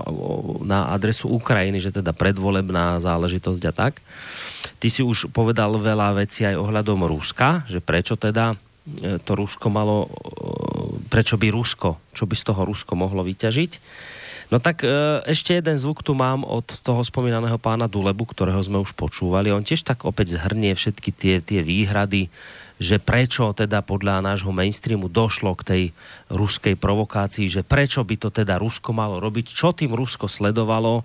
na 0.62 0.78
adresu 0.94 1.26
Ukrajiny, 1.26 1.82
že 1.82 1.90
teda 1.90 2.14
predvolebná 2.14 3.02
záležitosť 3.02 3.62
a 3.66 3.72
tak. 3.74 3.98
Ty 4.78 4.88
si 4.88 5.02
už 5.02 5.34
povedal 5.34 5.74
veľa 5.74 6.22
vecí 6.22 6.46
aj 6.46 6.54
ohľadom 6.54 7.02
Ruska, 7.02 7.66
že 7.66 7.82
prečo 7.82 8.14
teda 8.14 8.54
e, 9.02 9.18
to 9.18 9.32
Rusko 9.34 9.66
malo, 9.68 10.06
e, 10.06 10.08
prečo 11.10 11.34
by 11.34 11.50
Rusko, 11.50 12.14
čo 12.14 12.30
by 12.30 12.34
z 12.38 12.44
toho 12.46 12.62
Rusko 12.62 12.94
mohlo 12.94 13.26
vyťažiť. 13.26 13.72
No 14.46 14.62
tak 14.62 14.86
e, 14.86 14.90
ešte 15.26 15.58
jeden 15.58 15.74
zvuk 15.74 16.06
tu 16.06 16.14
mám 16.14 16.46
od 16.46 16.62
toho 16.86 17.02
spomínaného 17.02 17.58
pána 17.58 17.90
Dulebu, 17.90 18.30
ktorého 18.30 18.62
sme 18.62 18.78
už 18.78 18.94
počúvali. 18.94 19.50
On 19.50 19.64
tiež 19.64 19.82
tak 19.82 20.06
opäť 20.06 20.38
zhrnie 20.38 20.78
všetky 20.78 21.10
tie, 21.10 21.34
tie 21.42 21.66
výhrady, 21.66 22.30
že 22.78 23.02
prečo 23.02 23.50
teda 23.50 23.82
podľa 23.82 24.22
nášho 24.22 24.54
mainstreamu 24.54 25.10
došlo 25.10 25.56
k 25.58 25.66
tej 25.66 25.82
ruskej 26.30 26.78
provokácii, 26.78 27.50
že 27.50 27.66
prečo 27.66 28.06
by 28.06 28.14
to 28.20 28.28
teda 28.30 28.60
Rusko 28.62 28.94
malo 28.94 29.18
robiť, 29.18 29.50
čo 29.50 29.74
tým 29.74 29.96
Rusko 29.96 30.30
sledovalo, 30.30 31.02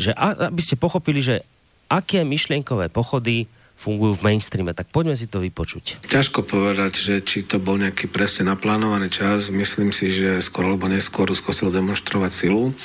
že 0.00 0.16
aby 0.16 0.62
ste 0.64 0.80
pochopili, 0.80 1.20
že 1.20 1.44
aké 1.90 2.24
myšlienkové 2.24 2.88
pochody 2.88 3.44
fungujú 3.80 4.20
v 4.20 4.24
mainstreame. 4.28 4.76
Tak 4.76 4.92
poďme 4.92 5.16
si 5.16 5.24
to 5.24 5.40
vypočuť. 5.40 6.04
Ťažko 6.04 6.44
povedať, 6.44 7.00
že 7.00 7.14
či 7.24 7.48
to 7.48 7.56
bol 7.56 7.80
nejaký 7.80 8.12
presne 8.12 8.52
naplánovaný 8.52 9.08
čas. 9.08 9.48
Myslím 9.48 9.88
si, 9.96 10.12
že 10.12 10.44
skôr 10.44 10.68
alebo 10.68 10.84
neskôr 10.84 11.24
Rusko 11.24 11.56
chcelo 11.56 11.72
demonstrovať 11.72 12.32
silu, 12.36 12.76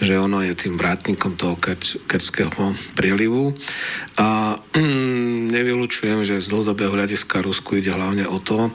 že 0.00 0.16
ono 0.16 0.40
je 0.40 0.56
tým 0.56 0.80
vrátnikom 0.80 1.36
toho 1.36 1.60
kerského 2.08 2.72
prielivu. 2.96 3.52
A 4.16 4.56
nevylučujem, 5.60 6.24
že 6.24 6.40
z 6.40 6.48
dlhodobého 6.48 6.96
hľadiska 6.96 7.44
Rusku 7.44 7.76
ide 7.76 7.92
hlavne 7.92 8.24
o 8.24 8.40
to, 8.40 8.72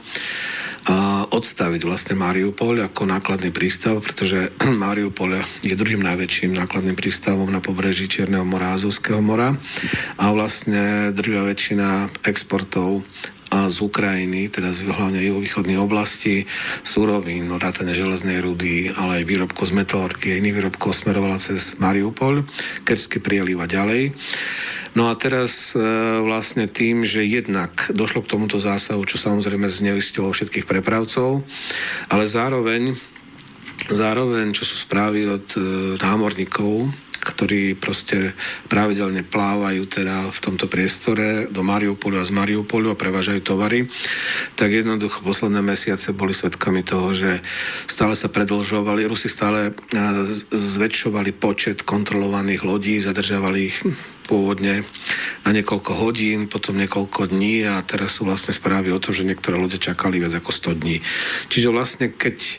odstaviť 1.26 1.82
vlastne 1.82 2.14
Mariupol 2.14 2.78
ako 2.86 3.10
nákladný 3.10 3.50
prístav, 3.50 3.98
pretože 3.98 4.54
Mariupol 4.84 5.42
je 5.66 5.74
druhým 5.74 6.02
najväčším 6.02 6.54
nákladným 6.54 6.94
prístavom 6.94 7.50
na 7.50 7.58
pobreží 7.58 8.06
Čierneho 8.06 8.46
mora 8.46 8.72
a 8.72 8.76
Azovského 8.78 9.18
mora. 9.18 9.58
A 10.16 10.24
vlastne 10.30 11.10
druhá 11.10 11.46
väčšina 11.46 12.10
exportov 12.24 13.02
z 13.72 13.78
Ukrajiny, 13.80 14.52
teda 14.52 14.76
z 14.76 14.84
hlavne 14.84 15.24
juhovýchodných 15.24 15.80
oblastí, 15.80 16.44
súrovín, 16.84 17.48
vrátane 17.48 17.96
železnej 17.96 18.44
rudy, 18.44 18.92
ale 18.92 19.22
aj 19.22 19.28
výrobkov 19.28 19.72
z 19.72 19.76
metalorky 19.80 20.36
a 20.36 20.38
iných 20.38 20.56
výrobkov 20.60 20.92
smerovala 20.92 21.40
cez 21.40 21.80
Mariupol, 21.80 22.44
Kerský 22.84 23.24
prieliv 23.24 23.64
a 23.64 23.66
ďalej. 23.66 24.12
No 24.92 25.08
a 25.08 25.16
teraz 25.16 25.72
e, 25.72 25.80
vlastne 26.24 26.68
tým, 26.68 27.04
že 27.08 27.24
jednak 27.24 27.88
došlo 27.92 28.24
k 28.24 28.32
tomuto 28.32 28.56
zásahu, 28.60 29.04
čo 29.08 29.16
samozrejme 29.20 29.68
zneistilo 29.68 30.32
všetkých 30.32 30.68
prepravcov, 30.68 31.44
ale 32.12 32.24
zároveň 32.28 32.96
Zároveň, 33.86 34.50
čo 34.50 34.66
sú 34.66 34.82
správy 34.82 35.30
od 35.30 35.46
e, 35.54 35.60
námorníkov, 36.02 36.90
ktorí 37.26 37.74
proste 37.74 38.38
pravidelne 38.70 39.26
plávajú 39.26 39.82
teda 39.90 40.30
v 40.30 40.38
tomto 40.38 40.70
priestore 40.70 41.50
do 41.50 41.66
Mariupolu 41.66 42.22
a 42.22 42.28
z 42.28 42.30
Mariupolu 42.30 42.94
a 42.94 42.98
prevážajú 42.98 43.40
tovary, 43.42 43.90
tak 44.54 44.70
jednoducho 44.70 45.26
posledné 45.26 45.60
mesiace 45.62 46.14
boli 46.14 46.30
svedkami 46.30 46.86
toho, 46.86 47.10
že 47.10 47.42
stále 47.90 48.14
sa 48.14 48.30
predlžovali, 48.30 49.10
Rusi 49.10 49.26
stále 49.26 49.74
zväčšovali 50.54 51.34
počet 51.34 51.82
kontrolovaných 51.82 52.62
lodí, 52.62 53.02
zadržavali 53.02 53.58
ich 53.68 53.78
pôvodne 54.26 54.82
na 55.46 55.50
niekoľko 55.54 55.92
hodín, 56.02 56.50
potom 56.50 56.74
niekoľko 56.74 57.30
dní 57.30 57.62
a 57.70 57.78
teraz 57.86 58.18
sú 58.18 58.26
vlastne 58.26 58.50
správy 58.50 58.90
o 58.90 58.98
tom, 58.98 59.14
že 59.14 59.22
niektoré 59.22 59.54
lode 59.54 59.78
čakali 59.78 60.18
viac 60.18 60.34
ako 60.34 60.50
100 60.50 60.82
dní. 60.82 60.98
Čiže 61.46 61.68
vlastne 61.70 62.10
keď 62.10 62.58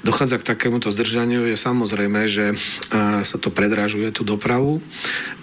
dochádza 0.00 0.40
k 0.40 0.48
takémuto 0.56 0.88
zdržaniu, 0.88 1.44
je 1.44 1.60
samozrejme, 1.60 2.24
že 2.24 2.56
sa 3.28 3.36
to 3.36 3.52
predrážuje 3.52 4.08
tú 4.16 4.24
dopravu. 4.24 4.80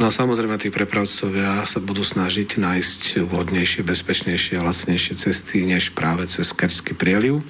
No 0.01 0.09
a 0.09 0.11
samozrejme 0.11 0.57
tí 0.57 0.73
prepravcovia 0.73 1.69
sa 1.69 1.77
budú 1.77 2.01
snažiť 2.01 2.57
nájsť 2.57 3.01
vhodnejšie, 3.29 3.85
bezpečnejšie 3.85 4.57
a 4.57 4.65
lacnejšie 4.65 5.13
cesty, 5.19 5.69
než 5.69 5.93
práve 5.93 6.25
cez 6.25 6.49
Kerský 6.55 6.97
prieliv. 6.97 7.45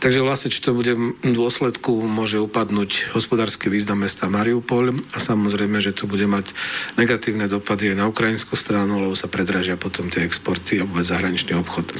Takže 0.00 0.24
vlastne, 0.24 0.48
či 0.48 0.64
to 0.64 0.72
bude 0.72 0.94
v 0.96 1.32
dôsledku, 1.36 2.00
môže 2.06 2.40
upadnúť 2.40 3.12
hospodársky 3.12 3.68
význam 3.68 4.06
mesta 4.06 4.30
Mariupol 4.30 5.02
a 5.10 5.18
samozrejme, 5.18 5.82
že 5.82 5.90
to 5.90 6.06
bude 6.06 6.24
mať 6.30 6.54
negatívne 6.94 7.33
negatívne 7.34 7.50
dopady 7.50 7.90
aj 7.92 7.96
na 7.98 8.06
ukrajinskú 8.06 8.54
stranu, 8.54 9.02
lebo 9.02 9.18
sa 9.18 9.26
predražia 9.26 9.74
potom 9.74 10.06
tie 10.06 10.22
exporty 10.22 10.78
a 10.78 10.86
vôbec 10.86 11.02
zahraničný 11.02 11.58
obchod, 11.58 11.90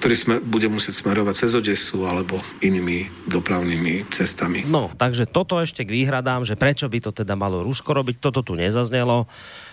ktorý 0.00 0.14
sme, 0.16 0.34
bude 0.40 0.72
musieť 0.72 1.04
smerovať 1.04 1.34
cez 1.36 1.52
Odesu 1.52 2.08
alebo 2.08 2.40
inými 2.64 3.12
dopravnými 3.28 4.08
cestami. 4.08 4.64
No, 4.64 4.88
takže 4.96 5.28
toto 5.28 5.60
ešte 5.60 5.84
k 5.84 5.92
výhradám, 5.92 6.48
že 6.48 6.56
prečo 6.56 6.88
by 6.88 6.98
to 7.04 7.10
teda 7.12 7.36
malo 7.36 7.60
Rusko 7.60 7.92
robiť, 7.92 8.16
toto 8.24 8.40
tu 8.40 8.56
nezaznelo 8.56 9.28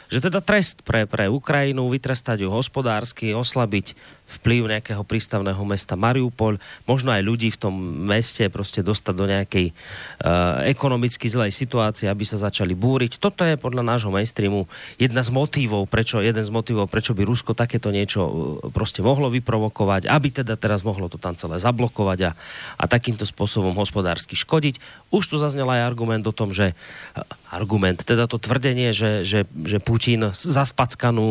že 0.07 0.23
teda 0.23 0.39
trest 0.39 0.87
pre, 0.87 1.03
pre 1.03 1.27
Ukrajinu, 1.27 1.91
vytrestať 1.91 2.47
ju 2.47 2.49
hospodársky, 2.51 3.35
oslabiť 3.35 3.91
vplyv 4.27 4.67
nejakého 4.67 5.03
prístavného 5.07 5.59
mesta 5.63 5.95
Mariupol, 5.95 6.59
možno 6.83 7.15
aj 7.15 7.23
ľudí 7.23 7.47
v 7.47 7.59
tom 7.59 7.73
meste 8.03 8.43
proste 8.51 8.83
dostať 8.83 9.13
do 9.15 9.25
nejakej 9.25 9.71
uh, 9.71 10.67
ekonomicky 10.67 11.31
zlej 11.31 11.55
situácie, 11.55 12.11
aby 12.11 12.27
sa 12.27 12.35
začali 12.35 12.75
búriť. 12.75 13.23
Toto 13.23 13.47
je 13.47 13.55
podľa 13.55 13.87
nášho 13.87 14.11
mainstreamu 14.11 14.67
jedna 14.99 15.23
z 15.23 15.31
motivov, 15.31 15.87
prečo, 15.87 16.19
jeden 16.19 16.43
z 16.43 16.51
motivov, 16.51 16.91
prečo 16.91 17.15
by 17.15 17.23
Rusko 17.23 17.55
takéto 17.55 17.87
niečo 17.87 18.21
uh, 18.23 18.31
proste 18.75 18.99
mohlo 18.99 19.31
vyprovokovať, 19.31 20.11
aby 20.11 20.27
teda 20.43 20.59
teraz 20.59 20.83
mohlo 20.83 21.07
to 21.07 21.15
tam 21.15 21.39
celé 21.39 21.55
zablokovať 21.63 22.19
a, 22.27 22.31
a 22.75 22.83
takýmto 22.85 23.23
spôsobom 23.23 23.71
hospodársky 23.79 24.35
škodiť. 24.35 24.83
Už 25.15 25.23
tu 25.31 25.39
zaznel 25.39 25.71
aj 25.71 25.87
argument 25.87 26.27
o 26.27 26.35
tom, 26.35 26.51
že 26.51 26.75
uh, 26.75 27.23
argument, 27.47 28.03
teda 28.03 28.27
to 28.27 28.35
tvrdenie, 28.35 28.91
že, 28.91 29.23
že, 29.23 29.47
že 29.63 29.79
Putin 29.79 30.35
za 30.35 30.67
spackanú 30.67 31.27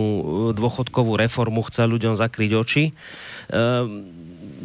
dôchodkovú 0.57 1.21
reformu 1.21 1.61
chce 1.61 1.85
ľuďom 1.85 2.17
zakryť 2.17 2.51
oči, 2.57 2.86
Um, 3.47 4.05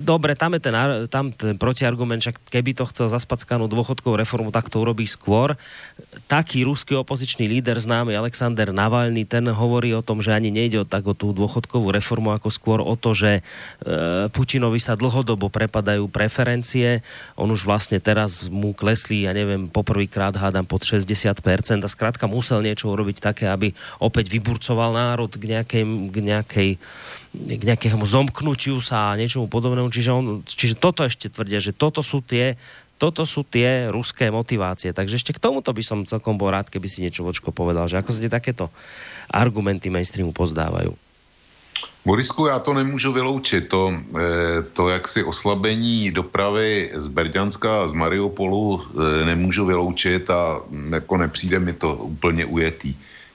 dobre, 0.02 0.34
tam 0.34 0.57
je 0.57 0.61
ten, 0.64 0.73
tam 1.07 1.30
ten 1.30 1.56
protiargument, 1.56 2.23
však 2.23 2.49
keby 2.49 2.73
to 2.73 2.89
chcel 2.89 3.07
zaspackanú 3.11 3.69
dôchodkovú 3.69 4.18
reformu, 4.18 4.49
tak 4.49 4.72
to 4.72 4.81
urobí 4.81 5.06
skôr. 5.06 5.53
Taký 6.26 6.65
ruský 6.65 6.98
opozičný 6.98 7.45
líder 7.45 7.77
známy 7.77 8.18
Alexander 8.18 8.73
Navalny, 8.73 9.27
ten 9.27 9.45
hovorí 9.52 9.93
o 9.93 10.02
tom, 10.02 10.23
že 10.23 10.34
ani 10.34 10.49
nejde 10.49 10.81
o, 10.81 10.85
tak 10.88 11.06
o 11.06 11.14
tú 11.14 11.35
dôchodkovú 11.35 11.93
reformu, 11.93 12.34
ako 12.34 12.49
skôr 12.49 12.80
o 12.81 12.95
to, 12.98 13.14
že 13.14 13.31
e, 13.39 13.41
Putinovi 14.34 14.81
sa 14.81 14.98
dlhodobo 14.98 15.52
prepadajú 15.52 16.10
preferencie. 16.10 17.06
On 17.38 17.48
už 17.52 17.68
vlastne 17.68 18.02
teraz 18.02 18.49
mu 18.49 18.73
klesli, 18.73 19.30
ja 19.30 19.35
neviem, 19.35 19.69
poprvýkrát 19.69 20.34
hádam 20.34 20.65
pod 20.65 20.88
60% 20.88 21.38
a 21.84 21.89
skrátka 21.89 22.26
musel 22.26 22.64
niečo 22.65 22.89
urobiť 22.89 23.18
také, 23.22 23.45
aby 23.52 23.76
opäť 24.02 24.34
vyburcoval 24.34 24.95
národ 24.95 25.30
k 25.30 25.43
nejakej, 25.57 25.84
k 26.10 26.15
nejakej 26.18 26.69
k 27.31 27.61
nejakému 27.63 28.03
zomknutiu 28.03 28.83
sa 28.83 29.11
a 29.11 29.17
niečomu 29.19 29.47
podobnému. 29.47 29.87
Čiže, 29.87 30.09
on, 30.11 30.25
čiže 30.43 30.75
toto 30.75 31.07
ešte 31.07 31.31
tvrdia, 31.31 31.63
že 31.63 31.71
toto 31.71 32.03
sú 32.03 32.19
tie 32.19 32.59
toto 33.01 33.25
sú 33.25 33.41
tie 33.41 33.89
ruské 33.89 34.29
motivácie. 34.29 34.93
Takže 34.93 35.17
ešte 35.17 35.33
k 35.33 35.41
tomuto 35.41 35.73
by 35.73 35.81
som 35.81 36.05
celkom 36.05 36.37
bol 36.37 36.53
rád, 36.53 36.69
keby 36.69 36.85
si 36.85 37.01
niečo 37.01 37.25
Vočko 37.25 37.49
povedal, 37.49 37.89
že 37.89 37.97
ako 37.97 38.13
sa 38.13 38.21
takéto 38.29 38.69
argumenty 39.25 39.89
mainstreamu 39.89 40.29
pozdávajú. 40.37 40.93
Borisku, 42.05 42.45
já 42.45 42.59
to 42.59 42.73
nemůžu 42.73 43.13
vyloučit. 43.13 43.69
To, 43.69 43.93
eh, 43.93 44.61
to 44.73 44.89
jaksi 44.89 45.23
oslabení 45.23 46.11
dopravy 46.11 46.91
z 46.93 47.07
Berďanska 47.07 47.81
a 47.81 47.87
z 47.87 47.93
Mariupolu 47.93 48.81
eh, 48.81 49.25
nemůžu 49.25 49.65
vyloučit 49.65 50.29
a 50.29 50.61
jako 50.89 51.17
nepřijde 51.17 51.59
mi 51.59 51.73
to 51.73 51.95
úplně 51.95 52.45
ujetý. 52.45 52.93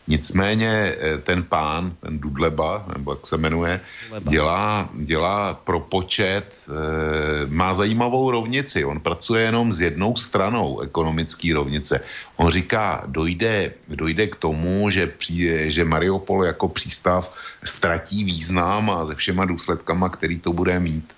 Nicméně 0.09 0.71
eh, 0.71 1.19
ten 1.19 1.43
pán, 1.43 1.97
ten 2.01 2.19
Dudleba, 2.19 2.87
nebo 2.97 3.13
jak 3.13 3.27
se 3.27 3.37
jmenuje, 3.37 3.81
dělá, 4.21 4.89
dělá 4.95 5.55
pro 5.55 5.81
počet, 5.81 6.55
eh, 6.69 7.47
má 7.47 7.75
zajímavou 7.75 8.31
rovnici. 8.31 8.85
On 8.85 9.01
pracuje 9.01 9.43
jenom 9.43 9.73
s 9.73 9.81
jednou 9.81 10.17
stranou 10.17 10.81
ekonomické 10.81 11.55
rovnice. 11.55 12.01
On 12.37 12.51
říká, 12.51 13.03
dojde, 13.07 13.75
dojde 13.89 14.27
k 14.27 14.37
tomu, 14.37 14.91
že, 14.91 15.07
při, 15.07 15.73
že 15.73 15.85
Mariupol 15.85 16.45
jako 16.45 16.69
přístav 16.69 17.35
ztratí 17.65 18.25
význam 18.25 18.91
a 18.91 19.07
se 19.07 19.15
všema 19.15 19.45
důsledkama, 19.45 20.09
který 20.09 20.39
to 20.39 20.53
bude 20.53 20.81
mít. 20.81 21.13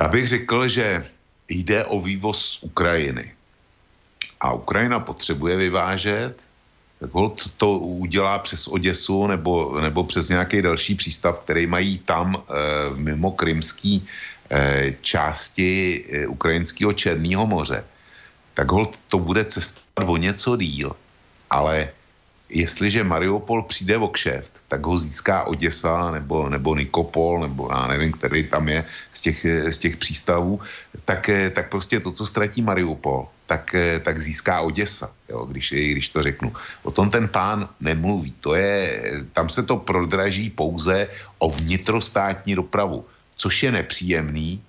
Já 0.00 0.08
bych 0.08 0.28
řekl, 0.28 0.68
že 0.68 1.06
jde 1.48 1.84
o 1.84 2.00
vývoz 2.00 2.44
z 2.44 2.62
Ukrajiny. 2.62 3.32
A 4.40 4.52
Ukrajina 4.52 5.00
potřebuje 5.00 5.56
vyvážet, 5.56 6.43
tak 7.04 7.12
hold 7.12 7.52
to 7.60 7.78
udělá 7.78 8.38
přes 8.38 8.68
Oděsu 8.68 9.26
nebo, 9.26 9.80
nebo 9.80 10.04
přes 10.04 10.28
nějaký 10.28 10.62
další 10.62 10.94
přístav, 10.94 11.44
který 11.44 11.66
mají 11.66 11.98
tam 11.98 12.32
e, 12.32 12.40
mimo 12.96 13.36
krymský 13.36 14.00
e, 14.00 14.92
části 15.04 16.04
e, 16.08 16.26
ukrajinského 16.26 16.92
Černého 16.96 17.46
moře. 17.46 17.84
Tak 18.54 18.72
hold 18.72 18.96
to 19.12 19.18
bude 19.20 19.44
cestovat 19.44 20.08
o 20.08 20.16
něco 20.16 20.56
díl. 20.56 20.96
Ale 21.50 21.92
jestliže 22.48 23.04
Mariupol 23.04 23.68
přijde 23.68 24.00
o 24.00 24.08
kšeft, 24.08 24.52
tak 24.74 24.86
ho 24.86 24.98
získá 24.98 25.44
Oděsa 25.46 26.10
nebo, 26.10 26.48
nebo 26.50 26.74
Nikopol, 26.74 27.46
nebo 27.46 27.70
já 27.70 27.86
nevím, 27.86 28.12
který 28.12 28.50
tam 28.50 28.68
je 28.68 28.84
z 29.12 29.20
těch, 29.20 29.46
z 29.70 29.78
těch 29.78 29.96
přístavů, 29.96 30.60
tak, 31.04 31.30
tak 31.54 31.70
prostě 31.70 32.00
to, 32.00 32.10
co 32.10 32.26
ztratí 32.26 32.62
Mariupol, 32.62 33.28
tak, 33.46 33.74
tak 34.02 34.22
získá 34.22 34.60
Oděsa, 34.60 35.14
jo, 35.28 35.46
když, 35.46 35.72
když 35.72 36.08
to 36.08 36.22
řeknu. 36.22 36.52
O 36.82 36.90
tom 36.90 37.10
ten 37.10 37.28
pán 37.28 37.68
nemluví. 37.80 38.34
To 38.40 38.54
je, 38.54 39.02
tam 39.32 39.48
se 39.48 39.62
to 39.62 39.76
prodraží 39.76 40.50
pouze 40.50 41.08
o 41.38 41.50
vnitrostátní 41.50 42.54
dopravu, 42.54 43.06
což 43.36 43.62
je 43.62 43.72
nepříjemný, 43.72 44.62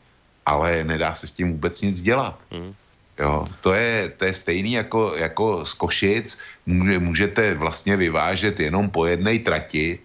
ale 0.45 0.84
nedá 0.84 1.14
se 1.18 1.27
s 1.27 1.32
tím 1.32 1.52
vůbec 1.57 1.82
nic 1.82 2.02
dělat. 2.02 2.40
Mm. 2.53 2.73
Jo, 3.20 3.48
to 3.62 3.74
je, 3.74 4.10
to 4.10 4.26
je 4.26 4.34
stejný 4.34 4.72
jako, 4.72 5.14
jako 5.16 5.66
z 5.66 5.74
Košic. 5.74 6.40
Může, 6.66 7.00
můžete 7.00 7.54
vlastně 7.54 7.98
vyvážet 7.98 8.60
jenom 8.60 8.90
po 8.90 9.06
jedné 9.06 9.40
trati, 9.40 10.00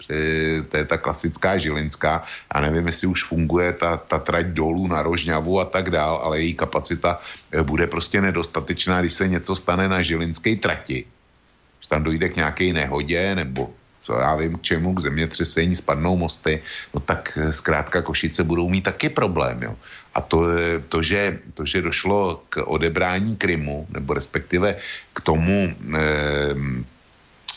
to 0.68 0.76
je 0.76 0.84
ta 0.84 0.96
klasická 0.96 1.58
žilinská. 1.58 2.24
Já 2.54 2.60
nevím, 2.60 2.86
jestli 2.86 3.06
už 3.06 3.24
funguje 3.24 3.72
ta, 3.72 3.96
ta 3.96 4.18
trať 4.18 4.46
dolů 4.46 4.86
na 4.86 5.02
Rožňavu 5.02 5.60
a 5.60 5.64
tak 5.64 5.90
dál, 5.90 6.20
ale 6.22 6.40
její 6.40 6.54
kapacita 6.54 7.20
eh, 7.52 7.62
bude 7.62 7.86
prostě 7.86 8.20
nedostatečná, 8.20 9.00
když 9.00 9.14
se 9.14 9.28
něco 9.28 9.56
stane 9.56 9.88
na 9.88 10.02
žilinské 10.02 10.56
trati. 10.56 11.04
Když 11.78 11.86
tam 11.88 12.02
dojde 12.02 12.28
k 12.28 12.36
nějaké 12.36 12.72
nehodě 12.72 13.34
nebo 13.34 13.70
co 14.00 14.18
já 14.18 14.36
vím 14.36 14.58
k 14.58 14.62
čemu, 14.62 14.94
k 14.94 15.00
zemětřesení, 15.00 15.76
spadnou 15.76 16.16
mosty, 16.16 16.62
no 16.94 17.00
tak 17.00 17.38
eh, 17.38 17.52
zkrátka 17.52 18.02
Košice 18.02 18.44
budou 18.44 18.68
mít 18.68 18.82
taky 18.82 19.08
problém, 19.08 19.62
jo. 19.62 19.76
A 20.14 20.20
to, 20.20 20.42
to, 20.88 21.02
že, 21.02 21.38
to, 21.54 21.64
že 21.64 21.82
došlo 21.82 22.42
k 22.48 22.66
odebrání 22.66 23.36
Krymu, 23.36 23.86
nebo 23.90 24.14
respektive 24.14 24.76
k 25.12 25.18
tomu 25.20 25.70
eh, 25.70 26.54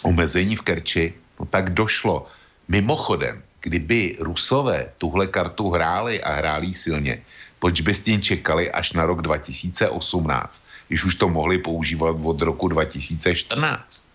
omezení 0.03 0.55
v 0.55 0.61
Kerči, 0.61 1.13
no 1.39 1.45
tak 1.45 1.73
došlo. 1.73 2.27
Mimochodem, 2.67 3.41
kdyby 3.61 4.15
Rusové 4.19 4.91
tuhle 4.97 5.27
kartu 5.27 5.69
hráli 5.69 6.23
a 6.23 6.33
hráli 6.33 6.73
silně, 6.73 7.21
proč 7.59 7.81
by 7.81 7.93
s 7.95 8.03
tím 8.03 8.21
čekali 8.21 8.71
až 8.71 8.93
na 8.93 9.05
rok 9.05 9.21
2018, 9.21 10.67
když 10.87 11.03
už 11.03 11.15
to 11.15 11.29
mohli 11.29 11.57
používat 11.57 12.17
od 12.23 12.41
roku 12.41 12.67
2014. 12.67 14.07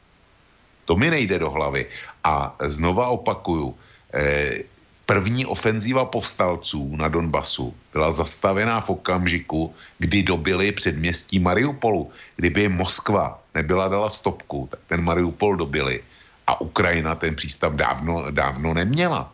To 0.84 0.96
mi 0.96 1.10
nejde 1.10 1.38
do 1.38 1.50
hlavy. 1.50 1.86
A 2.24 2.56
znova 2.68 3.08
opakuju, 3.08 3.76
eh, 4.12 4.68
První 5.08 5.46
ofenzíva 5.46 6.04
povstalců 6.04 6.96
na 6.96 7.08
Donbasu 7.08 7.74
byla 7.92 8.12
zastavená 8.12 8.80
v 8.80 8.90
okamžiku, 8.90 9.74
kdy 9.98 10.22
dobili 10.22 10.72
předměstí 10.72 11.38
Mariupolu. 11.38 12.12
Kdyby 12.36 12.68
Moskva 12.68 13.40
nebyla 13.54 13.88
dala 13.88 14.10
stopku, 14.10 14.68
tak 14.70 14.80
ten 14.86 15.00
Mariupol 15.04 15.56
dobili 15.56 16.04
a 16.46 16.60
Ukrajina 16.60 17.14
ten 17.14 17.36
přístav 17.36 17.72
dávno, 17.72 18.30
dávno 18.30 18.74
neměla. 18.74 19.32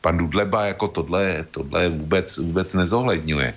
Pan 0.00 0.18
Dudleba 0.18 0.66
jako 0.66 0.88
tohle, 0.88 1.46
tohle 1.50 1.88
vůbec, 1.88 2.38
vůbec 2.38 2.74
nezohledňuje. 2.74 3.54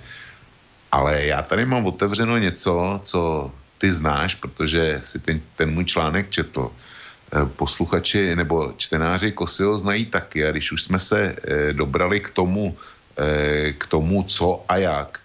Ale 0.92 1.24
já 1.24 1.42
tady 1.42 1.66
mám 1.66 1.86
otevřeno 1.86 2.38
něco, 2.38 3.00
co 3.02 3.50
ty 3.78 3.92
znáš, 3.92 4.34
protože 4.34 5.02
si 5.04 5.18
ten, 5.18 5.40
ten 5.56 5.74
můj 5.74 5.84
článek 5.84 6.30
četl. 6.30 6.70
Eh, 7.32 7.48
posluchači 7.56 8.36
nebo 8.36 8.76
čtenáři 8.76 9.32
Kosil 9.32 9.78
znají 9.78 10.06
taky 10.06 10.46
a 10.46 10.52
když 10.52 10.72
už 10.72 10.82
jsme 10.82 10.98
se 10.98 11.32
eh, 11.32 11.72
dobrali 11.72 12.20
k 12.20 12.30
tomu, 12.30 12.76
eh, 13.16 13.72
k 13.72 13.86
tomu 13.88 14.22
co 14.28 14.64
a 14.68 14.76
jak, 14.76 15.18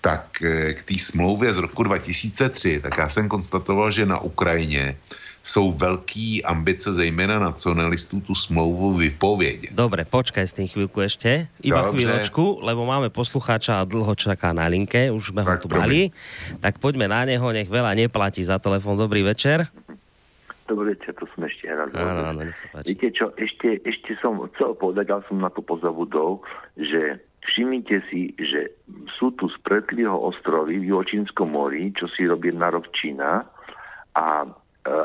tak 0.00 0.42
k 0.74 0.82
té 0.82 0.98
smlouvě 0.98 1.54
z 1.54 1.58
roku 1.58 1.82
2003, 1.82 2.80
tak 2.80 2.98
já 2.98 3.08
jsem 3.08 3.28
konstatoval, 3.28 3.90
že 3.90 4.06
na 4.06 4.18
Ukrajině 4.18 4.96
jsou 5.44 5.72
velký 5.72 6.44
ambice, 6.44 6.94
zejména 6.94 7.38
nacionalistů, 7.38 8.20
tu 8.20 8.34
smlouvu 8.34 8.94
vypovědět. 9.00 9.72
Dobre, 9.72 10.04
počkaj 10.08 10.44
s 10.48 10.56
tým 10.56 10.68
chvíľku 10.68 11.04
ešte. 11.04 11.48
Iba 11.60 11.84
Dobře. 11.84 11.92
chvíľočku, 11.92 12.64
lebo 12.64 12.88
máme 12.88 13.12
poslucháča 13.12 13.80
a 13.80 13.88
dlho 13.88 14.16
čaká 14.16 14.56
na 14.56 14.64
linke, 14.68 15.12
už 15.12 15.36
sme 15.36 15.44
ho 15.44 15.54
tu 15.60 15.68
mali. 15.68 16.12
Tak 16.64 16.80
poďme 16.80 17.12
na 17.12 17.28
neho, 17.28 17.44
nech 17.52 17.68
veľa 17.68 17.92
neplatí 17.92 18.40
za 18.40 18.56
telefon. 18.56 18.96
Dobrý 18.96 19.20
večer. 19.20 19.68
Dobrý 20.64 20.96
večer, 20.96 21.12
to 21.20 21.28
som 21.36 21.44
ešte 21.44 21.68
raz. 21.68 21.92
Áno, 21.92 22.22
áno, 22.32 22.40
nech 22.40 22.56
sa 22.56 22.66
páči. 22.72 22.96
Viete 22.96 23.08
čo, 23.12 23.36
ešte, 23.36 23.84
ešte 23.84 24.16
som 24.24 24.40
chcel 24.56 24.72
povedať, 24.80 25.12
ale 25.12 25.22
som 25.28 25.36
na 25.36 25.52
to 25.52 25.60
pozabudol, 25.60 26.40
že 26.80 27.20
všimnite 27.44 28.00
si, 28.08 28.32
že 28.40 28.72
sú 29.20 29.36
tu 29.36 29.52
spretlieho 29.52 30.16
ostrovy 30.16 30.80
v 30.80 30.96
Jočínskom 30.96 31.52
mori, 31.52 31.92
čo 31.92 32.08
si 32.08 32.24
robí 32.24 32.48
na 32.48 32.72
rok 32.72 32.88
Čína 32.96 33.44
a 34.16 34.26
e, 34.44 34.48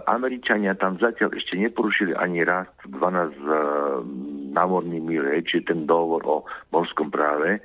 Američania 0.08 0.80
tam 0.80 0.96
zatiaľ 0.96 1.36
ešte 1.36 1.60
neporušili 1.60 2.16
ani 2.16 2.48
raz 2.48 2.72
12 2.88 2.96
e, 2.96 3.56
námorný 4.56 5.04
mile, 5.04 5.44
čiže 5.44 5.76
ten 5.76 5.84
dohovor 5.84 6.24
o 6.24 6.38
morskom 6.72 7.12
práve. 7.12 7.60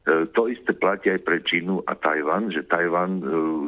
E, 0.00 0.26
to 0.32 0.48
isté 0.48 0.72
platí 0.72 1.12
aj 1.12 1.20
pre 1.28 1.44
Čínu 1.44 1.84
a 1.84 1.92
Tajvan, 1.92 2.48
že 2.48 2.64
Tajvan 2.64 3.20
e, 3.20 3.24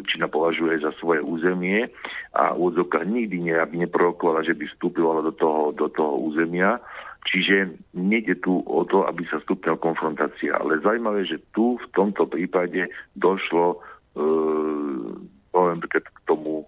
Čína 0.09 0.33
považuje 0.33 0.81
za 0.81 0.97
svoje 0.97 1.21
územie 1.21 1.93
a 2.33 2.57
úvodzovka 2.57 3.05
nikdy 3.05 3.53
ne, 3.53 3.61
aby 3.61 3.85
neprovokovala, 3.85 4.41
že 4.41 4.57
by 4.57 4.65
vstúpila 4.73 5.21
do 5.21 5.33
toho, 5.37 5.77
do 5.77 5.93
toho 5.93 6.17
územia. 6.25 6.81
Čiže 7.29 7.77
nejde 7.93 8.41
tu 8.41 8.65
o 8.65 8.83
to, 8.89 9.05
aby 9.05 9.29
sa 9.29 9.45
stupnila 9.45 9.77
konfrontácia. 9.77 10.57
Ale 10.57 10.81
zaujímavé, 10.81 11.29
že 11.29 11.39
tu 11.53 11.77
v 11.77 11.87
tomto 11.93 12.25
prípade 12.25 12.89
došlo 13.13 13.77
e, 14.17 15.77
k 15.85 16.21
tomu 16.25 16.65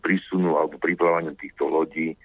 prísunu 0.00 0.56
alebo 0.56 0.80
priplávaniu 0.80 1.36
týchto 1.36 1.68
lodí. 1.68 2.16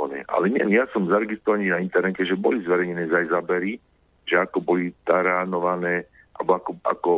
Ale 0.00 0.46
nie, 0.48 0.64
ja 0.72 0.86
som 0.94 1.10
zaregistrovaný 1.10 1.74
na 1.74 1.82
internete, 1.82 2.24
že 2.24 2.38
boli 2.38 2.62
zverejnené 2.64 3.10
aj 3.10 3.34
zábery, 3.34 3.76
že 4.24 4.38
ako 4.38 4.62
boli 4.64 4.94
taránované 5.04 6.08
ako, 6.48 6.70
ako 6.84 7.10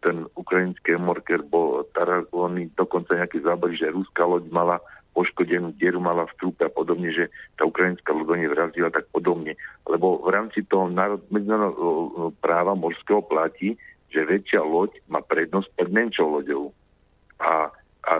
ten 0.00 0.24
ukrajinský 0.38 0.96
morker 0.96 1.44
bol 1.44 1.84
taragovaný, 1.92 2.72
dokonca 2.72 3.18
nejaké 3.18 3.44
zábery, 3.44 3.76
že 3.76 3.92
ruská 3.92 4.24
loď 4.24 4.48
mala 4.48 4.76
poškodenú 5.18 5.74
dieru 5.74 5.98
mala 5.98 6.30
v 6.30 6.36
trúpe 6.38 6.62
a 6.62 6.70
podobne, 6.70 7.10
že 7.10 7.26
tá 7.58 7.66
ukrajinská 7.66 8.14
loď 8.14 8.46
nevrazila 8.46 8.86
tak 8.94 9.10
podobne. 9.10 9.58
Lebo 9.90 10.22
v 10.22 10.30
rámci 10.30 10.62
toho 10.62 10.86
národ, 10.86 11.18
medzinárodného 11.34 12.30
práva 12.38 12.78
morského 12.78 13.18
platí, 13.26 13.74
že 14.14 14.22
väčšia 14.22 14.62
loď 14.62 14.94
má 15.10 15.18
prednosť 15.18 15.68
pred 15.74 15.90
menšou 15.90 16.38
loďou. 16.38 16.64
A, 17.42 17.66
a 18.06 18.12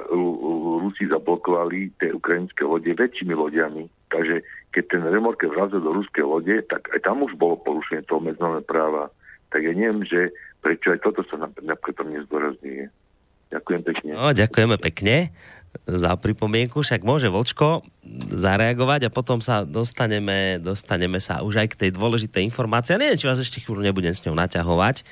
Rusi 0.82 1.06
zablokovali 1.06 1.94
tie 2.02 2.10
ukrajinské 2.10 2.66
lode 2.66 2.90
väčšími 2.90 3.30
loďami. 3.30 3.86
Takže 4.10 4.42
keď 4.74 4.84
ten 4.90 5.02
remorker 5.06 5.54
vrazil 5.54 5.78
do 5.78 5.94
ruskej 5.94 6.26
lode, 6.26 6.54
tak 6.66 6.90
aj 6.90 7.06
tam 7.06 7.22
už 7.22 7.38
bolo 7.38 7.62
porušenie 7.62 8.02
toho 8.10 8.18
medzinárodného 8.18 8.66
práva 8.66 9.02
tak 9.48 9.60
ja 9.64 9.72
neviem, 9.72 10.04
že 10.04 10.32
prečo 10.60 10.92
aj 10.92 11.00
toto 11.04 11.24
sa 11.28 11.40
napríklad 11.40 11.94
tam 11.96 12.08
nezdôrazňuje. 12.12 12.84
Ďakujem 13.48 13.80
pekne. 13.80 14.10
No, 14.12 14.36
ďakujeme 14.36 14.76
pekne 14.76 15.32
za 15.88 16.16
pripomienku, 16.16 16.80
však 16.80 17.04
môže 17.04 17.28
Vočko 17.28 17.84
zareagovať 18.32 19.08
a 19.08 19.12
potom 19.12 19.40
sa 19.40 19.64
dostaneme, 19.68 20.60
dostaneme 20.60 21.20
sa 21.20 21.44
už 21.44 21.64
aj 21.64 21.68
k 21.72 21.78
tej 21.86 21.90
dôležitej 21.96 22.44
informácii. 22.44 22.96
A 22.96 23.00
neviem, 23.00 23.20
či 23.20 23.28
vás 23.28 23.40
ešte 23.40 23.60
chvíľu 23.60 23.84
nebudem 23.84 24.12
s 24.12 24.24
ňou 24.24 24.36
naťahovať, 24.36 25.04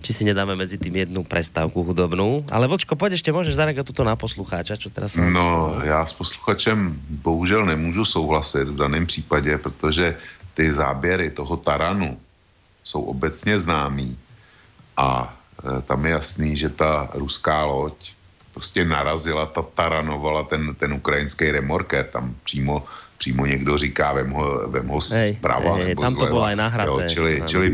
či 0.00 0.10
si 0.12 0.22
nedáme 0.24 0.56
medzi 0.56 0.80
tým 0.80 1.04
jednu 1.04 1.20
prestávku 1.24 1.84
hudobnú. 1.84 2.48
Ale 2.48 2.68
Vočko, 2.68 2.96
poď 2.96 3.20
ešte, 3.20 3.32
môžeš 3.32 3.56
zareagovať 3.56 3.86
tuto 3.92 4.04
na 4.04 4.16
poslucháča, 4.16 4.80
čo 4.80 4.88
teraz... 4.88 5.16
No, 5.16 5.80
já 5.84 6.00
s 6.04 6.12
posluchačem 6.12 6.96
bohužel 7.24 7.64
nemůžu 7.66 8.04
souhlasit 8.04 8.68
v 8.68 8.76
daném 8.76 9.06
případě, 9.06 9.58
protože 9.58 10.16
ty 10.54 10.72
záběry 10.72 11.30
toho 11.30 11.56
taranu, 11.56 12.18
jsou 12.90 13.02
obecně 13.06 13.60
známí 13.60 14.18
a 14.96 15.30
e, 15.62 15.82
tam 15.82 16.06
je 16.06 16.10
jasný, 16.10 16.56
že 16.56 16.68
ta 16.68 17.10
ruská 17.14 17.64
loď 17.64 17.94
prostě 18.54 18.84
narazila, 18.84 19.46
ta 19.46 19.62
taranovala 19.62 20.42
ten, 20.50 20.74
ten 20.74 20.92
ukrajinský 20.92 21.54
remorker, 21.54 22.06
tam 22.10 22.34
přímo 22.42 22.82
přímo 23.20 23.46
někdo 23.46 23.78
říká, 23.78 24.12
vem 24.12 24.30
ho, 24.32 24.68
vem 24.72 24.88
ho 24.88 25.00
zprava 25.00 25.76
hej, 25.76 25.92
nebo 25.92 26.02
tam 26.02 26.14
to 26.16 26.26
bylo 26.26 26.44
aj 26.48 26.56
nahraté. 26.56 26.88
Jo, 26.88 27.00
čili, 27.08 27.32
čili 27.46 27.66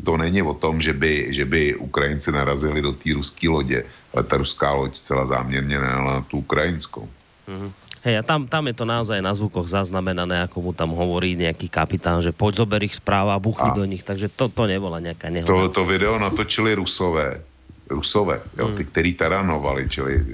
to 0.00 0.16
není 0.16 0.40
o 0.40 0.56
tom, 0.56 0.80
že 0.80 0.96
by, 0.96 1.28
že 1.28 1.44
by 1.44 1.76
Ukrajinci 1.76 2.32
narazili 2.32 2.80
do 2.80 2.96
té 2.96 3.12
ruské 3.12 3.52
lodě, 3.52 3.84
ale 4.16 4.24
ta 4.24 4.40
ruská 4.40 4.72
loď 4.72 4.96
zcela 4.96 5.28
záměrně 5.28 5.78
na 5.78 6.24
tu 6.24 6.40
ukrajinskou. 6.40 7.04
Mm-hmm. 7.48 7.70
Hej, 8.04 8.20
a 8.20 8.22
tam, 8.22 8.44
tam 8.44 8.68
je 8.68 8.76
to 8.76 8.84
naozaj 8.84 9.16
na 9.24 9.32
zvukoch 9.32 9.64
zaznamenané, 9.64 10.44
ako 10.44 10.60
mu 10.60 10.72
tam 10.76 10.92
hovorí 10.92 11.40
nejaký 11.40 11.72
kapitán, 11.72 12.20
že 12.20 12.36
poď 12.36 12.60
zober 12.60 12.84
ich 12.84 13.00
správa 13.00 13.32
a 13.32 13.40
buchni 13.40 13.72
A. 13.72 13.76
do 13.76 13.88
nich, 13.88 14.04
takže 14.04 14.28
to, 14.28 14.52
to 14.52 14.68
nebola 14.68 15.00
nejaká 15.00 15.32
nehoda. 15.32 15.48
To, 15.48 15.72
to 15.72 15.82
video 15.88 16.20
natočili 16.20 16.76
Rusové. 16.76 17.40
Rusové, 17.84 18.40
jo, 18.56 18.72
Hmm. 18.72 18.76
ty, 18.76 18.84
který 18.84 19.12
taranovali, 19.12 19.88
čili 19.92 20.16
eh, 20.16 20.24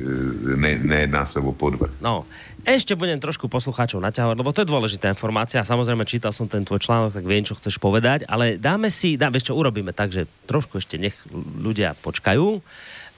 ne, 0.57 0.79
nejedná 0.83 1.27
se 1.27 1.43
o 1.43 1.51
podvrh. 1.51 1.99
No, 1.99 2.23
ešte 2.63 2.95
budem 2.95 3.19
trošku 3.19 3.51
poslucháčov 3.51 3.99
naťahovať, 3.99 4.37
lebo 4.39 4.55
to 4.55 4.63
je 4.63 4.71
dôležitá 4.71 5.11
informácia. 5.11 5.67
Samozrejme, 5.67 6.07
čítal 6.07 6.31
som 6.31 6.47
ten 6.47 6.63
tvoj 6.63 6.79
článok, 6.79 7.11
tak 7.11 7.27
viem, 7.27 7.43
čo 7.43 7.59
chceš 7.59 7.83
povedať, 7.83 8.23
ale 8.31 8.55
dáme 8.55 8.87
si, 8.95 9.19
dá, 9.19 9.35
vieš 9.35 9.51
čo, 9.51 9.59
urobíme 9.59 9.91
tak, 9.91 10.15
že 10.15 10.31
trošku 10.47 10.79
ešte 10.79 10.95
nech 10.95 11.19
ľudia 11.59 11.99
počkajú. 11.99 12.63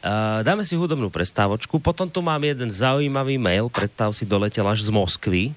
Uh, 0.02 0.42
dáme 0.42 0.66
si 0.66 0.74
hudobnú 0.74 1.06
prestávočku, 1.08 1.78
potom 1.78 2.10
tu 2.10 2.18
mám 2.18 2.42
jeden 2.42 2.66
zaujímavý 2.66 3.38
mail, 3.38 3.70
predstav 3.70 4.10
si, 4.10 4.26
doletel 4.26 4.66
až 4.66 4.82
z 4.82 4.90
Moskvy. 4.90 5.54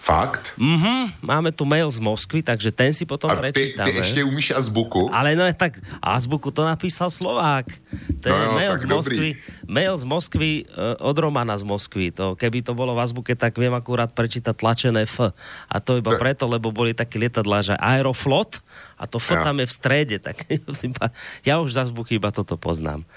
Fakt? 0.00 0.52
Mhm, 0.60 1.16
máme 1.24 1.48
tu 1.48 1.64
mail 1.64 1.88
z 1.88 1.96
Moskvy, 1.96 2.44
takže 2.44 2.68
ten 2.68 2.92
si 2.92 3.08
potom 3.08 3.28
A 3.32 3.40
ty, 3.40 3.52
ty 3.52 3.72
prečítame. 3.72 3.92
ještě 3.92 4.20
umíš 4.24 4.52
azbuku? 4.52 5.08
Ale 5.08 5.32
no 5.32 5.48
tak 5.56 5.80
azbuku 6.04 6.52
to 6.52 6.60
napísal 6.60 7.08
Slovák. 7.08 7.64
To 8.20 8.28
je 8.28 8.32
No 8.32 8.36
jo, 8.36 8.52
mail 8.52 8.72
tak 8.76 8.80
z 8.80 8.84
Moskvy, 8.84 9.28
dobrý. 9.32 9.64
mail 9.64 9.94
z 9.96 10.04
Moskvy 10.04 10.50
uh, 10.68 11.00
od 11.08 11.16
Romana 11.16 11.56
z 11.56 11.64
Moskvy. 11.64 12.12
To, 12.20 12.36
keby 12.36 12.60
to 12.60 12.76
bolo 12.76 12.92
v 12.92 13.00
azbuke, 13.00 13.32
tak 13.32 13.56
viem 13.56 13.72
akurát 13.72 14.12
prečítať 14.12 14.52
tlačené 14.52 15.08
F. 15.08 15.32
A 15.68 15.76
to 15.80 15.96
iba 15.96 16.12
To- 16.12 16.20
preto, 16.20 16.44
lebo 16.48 16.68
boli 16.68 16.92
také 16.92 17.16
lietadlá, 17.16 17.64
že 17.64 17.72
Aeroflot 17.72 18.60
a 19.00 19.08
to 19.08 19.16
F 19.16 19.32
Ja. 19.32 19.40
tam 19.40 19.56
je 19.60 19.66
v 19.68 19.72
strede. 19.72 20.16
Tak 20.20 20.36
ja 21.48 21.64
už 21.64 21.68
z 21.72 21.80
azbuky 21.80 22.20
iba 22.20 22.28
toto 22.28 22.60
poznám. 22.60 23.08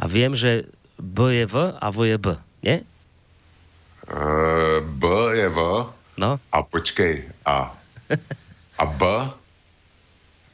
A 0.00 0.08
viem, 0.08 0.32
že 0.32 0.64
B 0.96 1.36
je 1.36 1.44
V 1.44 1.54
a 1.76 1.86
V 1.92 1.98
je 2.08 2.16
B. 2.16 2.26
Nie? 2.64 2.76
Uh, 4.08 4.80
B 4.80 5.04
je 5.36 5.48
V. 5.52 5.58
No. 6.16 6.40
A 6.48 6.58
počkej, 6.64 7.28
A. 7.44 7.76
A 8.76 8.84
B? 8.88 9.02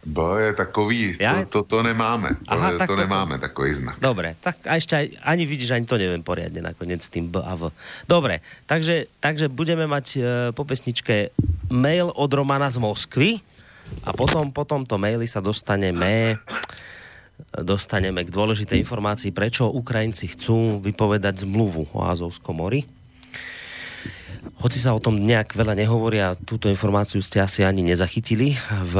B 0.07 0.18
je 0.39 0.50
takový, 0.55 1.18
Ja? 1.18 1.42
to, 1.50 1.66
to, 1.66 1.78
to 1.78 1.78
nemáme. 1.83 2.39
To, 2.47 2.55
Aha, 2.55 2.78
tak 2.78 2.86
to 2.86 2.94
toto- 2.94 3.02
nemáme, 3.02 3.42
takový 3.42 3.75
znak. 3.75 3.99
Dobre, 3.99 4.39
tak 4.39 4.62
a 4.62 4.78
ešte 4.78 4.94
aj, 4.94 5.07
ani 5.18 5.42
vidíš, 5.42 5.75
ani 5.75 5.83
to 5.83 5.99
neviem 5.99 6.23
poriadne 6.23 6.62
nakoniec 6.62 7.02
s 7.02 7.10
tým 7.10 7.26
B 7.26 7.42
a 7.42 7.58
V. 7.58 7.75
Dobre, 8.07 8.39
takže, 8.70 9.10
takže 9.18 9.50
budeme 9.50 9.91
mať 9.91 10.07
e, 10.15 10.18
po 10.55 10.62
pesničke 10.62 11.34
mail 11.75 12.15
od 12.15 12.31
Romana 12.31 12.70
z 12.70 12.78
Moskvy 12.78 13.42
a 14.07 14.15
potom 14.15 14.55
po 14.55 14.62
tomto 14.62 14.94
maili 14.94 15.26
sa 15.26 15.42
dostaneme 15.42 16.39
dostaneme 17.52 18.24
k 18.24 18.32
dôležitej 18.32 18.81
informácii, 18.81 19.32
prečo 19.32 19.68
Ukrajinci 19.68 20.32
chcú 20.32 20.81
vypovedať 20.81 21.44
zmluvu 21.44 21.89
o 21.92 22.05
Azovskom 22.05 22.60
mori. 22.60 22.84
Hoci 24.62 24.78
sa 24.78 24.94
o 24.94 25.02
tom 25.02 25.20
nejak 25.26 25.58
veľa 25.58 25.74
nehovoria, 25.74 26.39
túto 26.39 26.70
informáciu 26.70 27.18
ste 27.20 27.42
asi 27.42 27.66
ani 27.66 27.82
nezachytili 27.82 28.55
v 28.89 28.94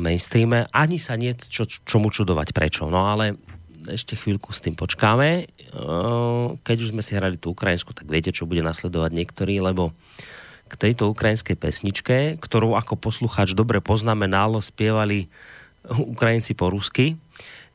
mainstreame. 0.00 0.66
Ani 0.72 0.96
sa 0.96 1.14
nie 1.14 1.36
čo, 1.36 1.68
čomu 1.68 2.08
čudovať 2.08 2.56
prečo. 2.56 2.88
No 2.88 3.06
ale 3.06 3.36
ešte 3.86 4.16
chvíľku 4.16 4.50
s 4.50 4.64
tým 4.64 4.74
počkáme. 4.74 5.44
Ehm, 5.44 6.56
Keď 6.64 6.76
už 6.82 6.90
sme 6.96 7.04
si 7.04 7.14
hrali 7.14 7.36
tú 7.36 7.52
ukrajinsku, 7.52 7.92
tak 7.92 8.08
viete, 8.08 8.32
čo 8.32 8.48
bude 8.48 8.64
nasledovať 8.64 9.12
niektorí, 9.12 9.60
lebo 9.60 9.92
k 10.68 10.74
tejto 10.76 11.08
ukrajinskej 11.12 11.56
pesničke, 11.56 12.16
ktorú 12.40 12.76
ako 12.76 13.00
poslucháč 13.00 13.56
dobre 13.56 13.80
poznamenal, 13.80 14.60
spievali 14.60 15.32
Ukrajinci 15.88 16.52
po 16.52 16.68
rusky, 16.68 17.16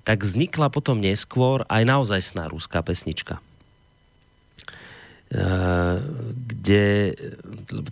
tak 0.02 0.24
vznikla 0.24 0.72
potom 0.72 0.98
neskôr 1.02 1.68
aj 1.68 1.84
naozajstná 1.84 2.48
ruská 2.48 2.80
pesnička. 2.80 3.42
Eh, 5.28 5.96
kde 6.48 7.12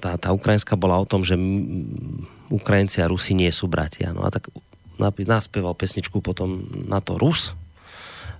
tá, 0.00 0.16
tá 0.16 0.32
ukrajinská 0.32 0.72
bola 0.72 0.96
o 0.96 1.04
tom, 1.04 1.20
že 1.20 1.36
m- 1.36 2.24
Ukrajinci 2.48 3.04
a 3.04 3.10
Rusi 3.12 3.36
nie 3.36 3.52
sú 3.52 3.68
bratia. 3.68 4.16
No 4.16 4.24
a 4.24 4.32
tak 4.32 4.48
napi- 4.96 5.28
naspieval 5.28 5.76
pesničku 5.76 6.24
potom 6.24 6.64
na 6.88 7.04
to 7.04 7.20
Rus 7.20 7.52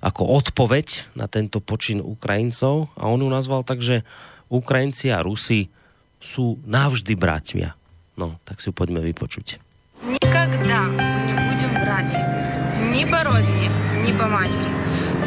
ako 0.00 0.40
odpoveď 0.40 1.12
na 1.12 1.28
tento 1.28 1.60
počin 1.60 2.00
Ukrajincov 2.00 2.88
a 2.96 3.08
on 3.12 3.20
ju 3.20 3.28
nazval 3.28 3.68
tak, 3.68 3.84
že 3.84 4.00
Ukrajinci 4.48 5.12
a 5.12 5.20
Rusi 5.20 5.68
sú 6.16 6.56
navždy 6.64 7.12
bratia. 7.20 7.76
No, 8.16 8.40
tak 8.48 8.64
si 8.64 8.72
ju 8.72 8.72
poďme 8.72 9.04
vypočuť. 9.04 9.60
Никогда 10.08 10.88
мы 10.88 11.04
не 11.28 11.36
будем 11.36 11.72
братьями. 11.84 12.59
Ни 12.91 13.05
по 13.05 13.23
родине, 13.23 13.71
ни 14.05 14.11
по 14.11 14.25
матери. 14.25 14.69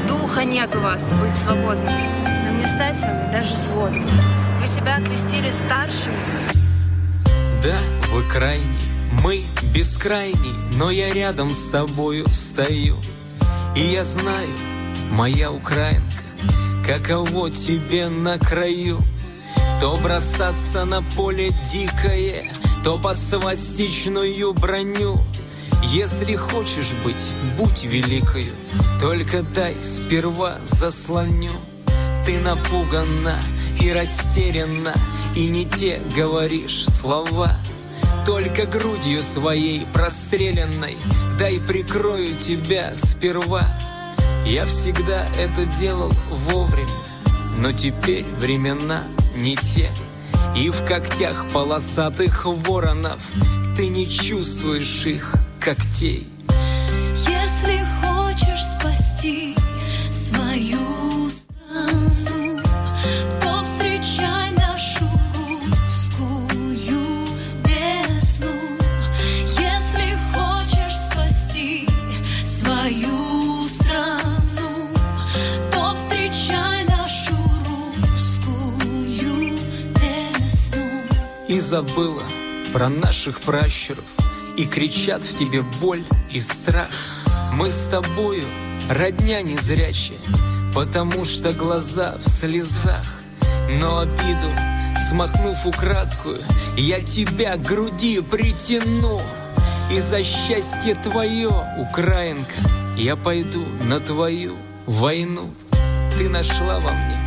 Духа 0.07 0.45
нет 0.45 0.77
у 0.77 0.81
вас 0.81 1.11
быть 1.15 1.35
свободными. 1.35 2.11
Нам 2.45 2.59
не 2.59 2.67
стать 2.67 2.99
с 2.99 3.03
вами 3.03 3.33
даже 3.33 3.57
сводными. 3.57 4.07
Вы 4.61 4.67
себя 4.67 4.97
окрестили 4.97 5.51
старшими. 5.51 6.15
Да, 7.63 7.79
вы 8.13 8.23
крайний, 8.25 8.69
мы 9.23 9.47
бескрайний, 9.75 10.55
но 10.77 10.91
я 10.91 11.11
рядом 11.11 11.49
с 11.49 11.71
тобою 11.71 12.27
стою. 12.29 12.99
И 13.75 13.81
я 13.81 14.05
знаю, 14.05 14.51
моя 15.11 15.51
украинка, 15.51 16.23
каково 16.87 17.51
тебе 17.51 18.11
на 18.11 18.39
краю. 18.39 18.99
То 19.81 19.97
бросаться 20.03 20.85
на 20.85 21.01
поле 21.17 21.49
дикое, 21.73 22.45
то 22.85 22.99
под 22.99 23.19
свастичную 23.19 24.53
броню. 24.53 25.19
Если 25.83 26.35
хочешь 26.35 26.93
быть, 27.05 27.33
будь 27.57 27.85
великою, 27.85 28.55
только 29.01 29.43
дай 29.43 29.77
сперва 29.83 30.59
заслоню. 30.63 31.53
Ты 32.27 32.39
напугана 32.39 33.39
и 33.81 33.93
растеряна, 33.93 34.95
и 35.35 35.47
не 35.49 35.67
те 35.67 36.01
говоришь 36.17 36.87
слова. 36.87 37.57
Только 38.25 38.65
грудью 38.65 39.23
своей 39.23 39.87
простреленной 39.93 40.97
Дай 41.39 41.61
прикрою 41.61 42.35
тебя 42.37 42.95
сперва 42.95 43.69
Я 44.47 44.65
всегда 44.65 45.27
это 45.39 45.67
делал 45.79 46.11
вовремя 46.31 46.89
Но 47.59 47.73
теперь 47.73 48.25
времена 48.39 49.05
не 49.37 49.57
те 49.57 49.91
И 50.57 50.71
в 50.71 50.85
когтях 50.87 51.47
полосатых 51.53 52.47
воронов 52.47 53.21
Ты 53.77 53.89
не 53.89 54.09
чувствуешь 54.09 55.05
их 55.05 55.35
когтей 55.65 56.27
Если 57.27 57.87
хочешь 58.03 58.63
спасти 58.63 59.57
свою 60.11 61.31
страну, 61.31 62.61
то 63.41 63.65
встречай 63.65 64.51
нашу 64.51 65.07
русскую 65.39 67.25
весну. 67.65 68.53
Если 69.59 70.19
хочешь 70.35 70.99
спасти 70.99 71.89
свою 72.45 73.65
страну, 73.71 74.91
то 75.73 75.95
встречай 75.95 76.85
нашу 76.85 77.37
русскую 78.03 79.57
весну. 79.95 81.03
И 81.49 81.59
забыла 81.59 82.25
про 82.75 82.91
наших 82.91 83.41
пращуров 83.41 84.24
И 84.57 84.67
кричат 84.67 85.25
в 85.25 85.37
тебе 85.37 85.63
боль 85.81 86.05
и 86.31 86.39
страх. 86.39 86.91
Мы 87.53 87.71
с 87.71 87.89
тобою 87.89 88.45
родня 88.89 89.43
незрячая 89.43 90.19
Потому 90.73 91.25
что 91.25 91.53
глаза 91.53 92.17
в 92.19 92.29
слезах. 92.29 93.21
Но 93.81 94.01
обиду, 94.01 94.51
смахнув 95.09 95.67
украдкую 95.67 96.41
Я 96.77 97.01
тебя 97.01 97.57
к 97.57 97.63
груди 97.63 98.21
притяну. 98.21 99.21
И 99.93 100.01
за 100.01 100.23
счастье 100.23 100.95
твое, 100.95 101.51
украинка 101.79 102.55
Я 102.97 103.17
пойду 103.17 103.65
на 103.89 104.01
твою 104.01 104.57
войну. 104.87 105.53
Ты 106.17 106.29
нашла 106.29 106.79
во 106.79 106.93
мне 106.93 107.19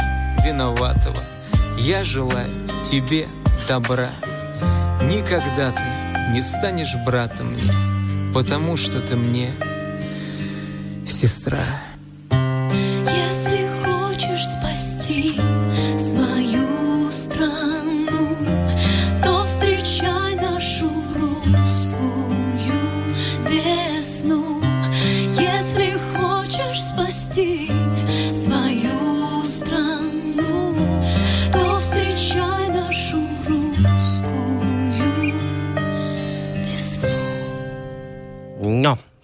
виноватого. 0.45 1.21
Я 1.77 2.03
желаю 2.03 2.51
тебе 2.83 3.27
добра. 3.67 4.09
Никогда 5.03 5.71
ты 5.71 6.06
не 6.29 6.41
станешь 6.41 6.95
братом 7.05 7.53
мне 7.53 7.73
Потому 8.33 8.77
что 8.77 8.99
ты 8.99 9.15
мне 9.15 9.51
сестра. 11.07 11.65
Если 12.29 13.67
хочешь 13.83 14.45
спасти 14.45 15.39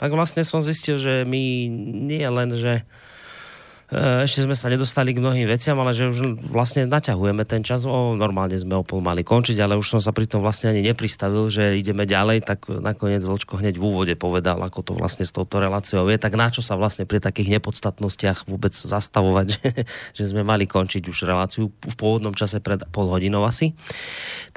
tak 0.03 0.11
vlastne 0.11 0.43
som 0.43 0.59
zistil, 0.59 0.99
že 0.99 1.23
my 1.23 1.71
nie 2.11 2.27
len, 2.27 2.51
že 2.59 2.83
ešte 4.25 4.41
sme 4.41 4.57
sa 4.57 4.73
nedostali 4.73 5.13
k 5.13 5.21
mnohým 5.21 5.45
veciam, 5.45 5.77
ale 5.77 5.93
že 5.93 6.09
už 6.09 6.41
vlastne 6.49 6.89
naťahujeme 6.89 7.45
ten 7.45 7.61
čas. 7.61 7.85
O, 7.85 8.17
normálne 8.17 8.57
sme 8.57 8.73
o 8.79 8.83
pol 8.83 9.05
mali 9.05 9.21
končiť, 9.21 9.55
ale 9.61 9.77
už 9.77 9.97
som 9.97 10.01
sa 10.01 10.09
pri 10.09 10.25
tom 10.25 10.41
vlastne 10.41 10.73
ani 10.73 10.81
nepristavil, 10.81 11.47
že 11.53 11.77
ideme 11.77 12.09
ďalej, 12.09 12.43
tak 12.43 12.65
nakoniec 12.67 13.21
Vlčko 13.21 13.61
hneď 13.61 13.77
v 13.77 13.83
úvode 13.83 14.13
povedal, 14.17 14.57
ako 14.65 14.79
to 14.81 14.91
vlastne 14.97 15.23
s 15.23 15.31
touto 15.31 15.61
reláciou 15.61 16.09
je. 16.09 16.17
Tak 16.17 16.33
na 16.33 16.49
čo 16.49 16.65
sa 16.65 16.73
vlastne 16.73 17.05
pri 17.05 17.21
takých 17.21 17.61
nepodstatnostiach 17.61 18.49
vôbec 18.49 18.73
zastavovať, 18.73 19.45
že, 19.55 19.69
že 20.17 20.23
sme 20.27 20.41
mali 20.41 20.65
končiť 20.65 21.05
už 21.05 21.29
reláciu 21.29 21.69
v 21.69 21.95
pôvodnom 21.95 22.33
čase 22.33 22.57
pred 22.59 22.81
pol 22.89 23.07
hodinou 23.13 23.45
asi. 23.45 23.77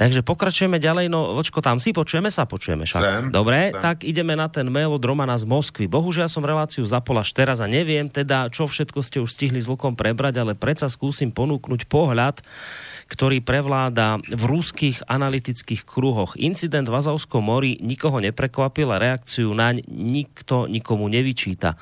Takže 0.00 0.24
pokračujeme 0.24 0.80
ďalej. 0.80 1.12
No, 1.12 1.36
Vlčko, 1.36 1.60
tam 1.60 1.76
si 1.76 1.92
počujeme 1.92 2.32
sa, 2.32 2.48
počujeme 2.48 2.88
však. 2.88 3.02
Sem, 3.02 3.24
Dobre, 3.28 3.72
sem. 3.72 3.82
tak 3.84 4.02
ideme 4.02 4.32
na 4.32 4.48
ten 4.48 4.68
mail 4.68 4.92
od 4.92 5.04
Romana 5.04 5.36
z 5.36 5.44
Moskvy. 5.44 5.88
Bohužiaľ 5.88 6.28
som 6.32 6.44
reláciu 6.44 6.82
zapol 6.88 7.20
až 7.20 7.36
teraz 7.36 7.60
a 7.60 7.66
neviem 7.68 8.08
teda, 8.08 8.48
čo 8.48 8.64
všetko 8.68 8.98
ste 9.04 9.18
už 9.22 9.25
stihli 9.26 9.60
s 9.60 9.68
Vlkom 9.68 9.98
prebrať, 9.98 10.40
ale 10.40 10.54
predsa 10.54 10.88
skúsim 10.88 11.34
ponúknuť 11.34 11.90
pohľad, 11.90 12.40
ktorý 13.06 13.38
prevláda 13.38 14.18
v 14.26 14.42
ruských 14.50 15.06
analytických 15.06 15.86
kruhoch. 15.86 16.34
Incident 16.34 16.90
v 16.90 16.98
Azovskom 16.98 17.46
mori 17.46 17.78
nikoho 17.78 18.18
neprekvapil 18.18 18.90
a 18.90 18.98
reakciu 18.98 19.54
naň 19.54 19.86
nikto 19.86 20.66
nikomu 20.66 21.06
nevyčíta. 21.06 21.78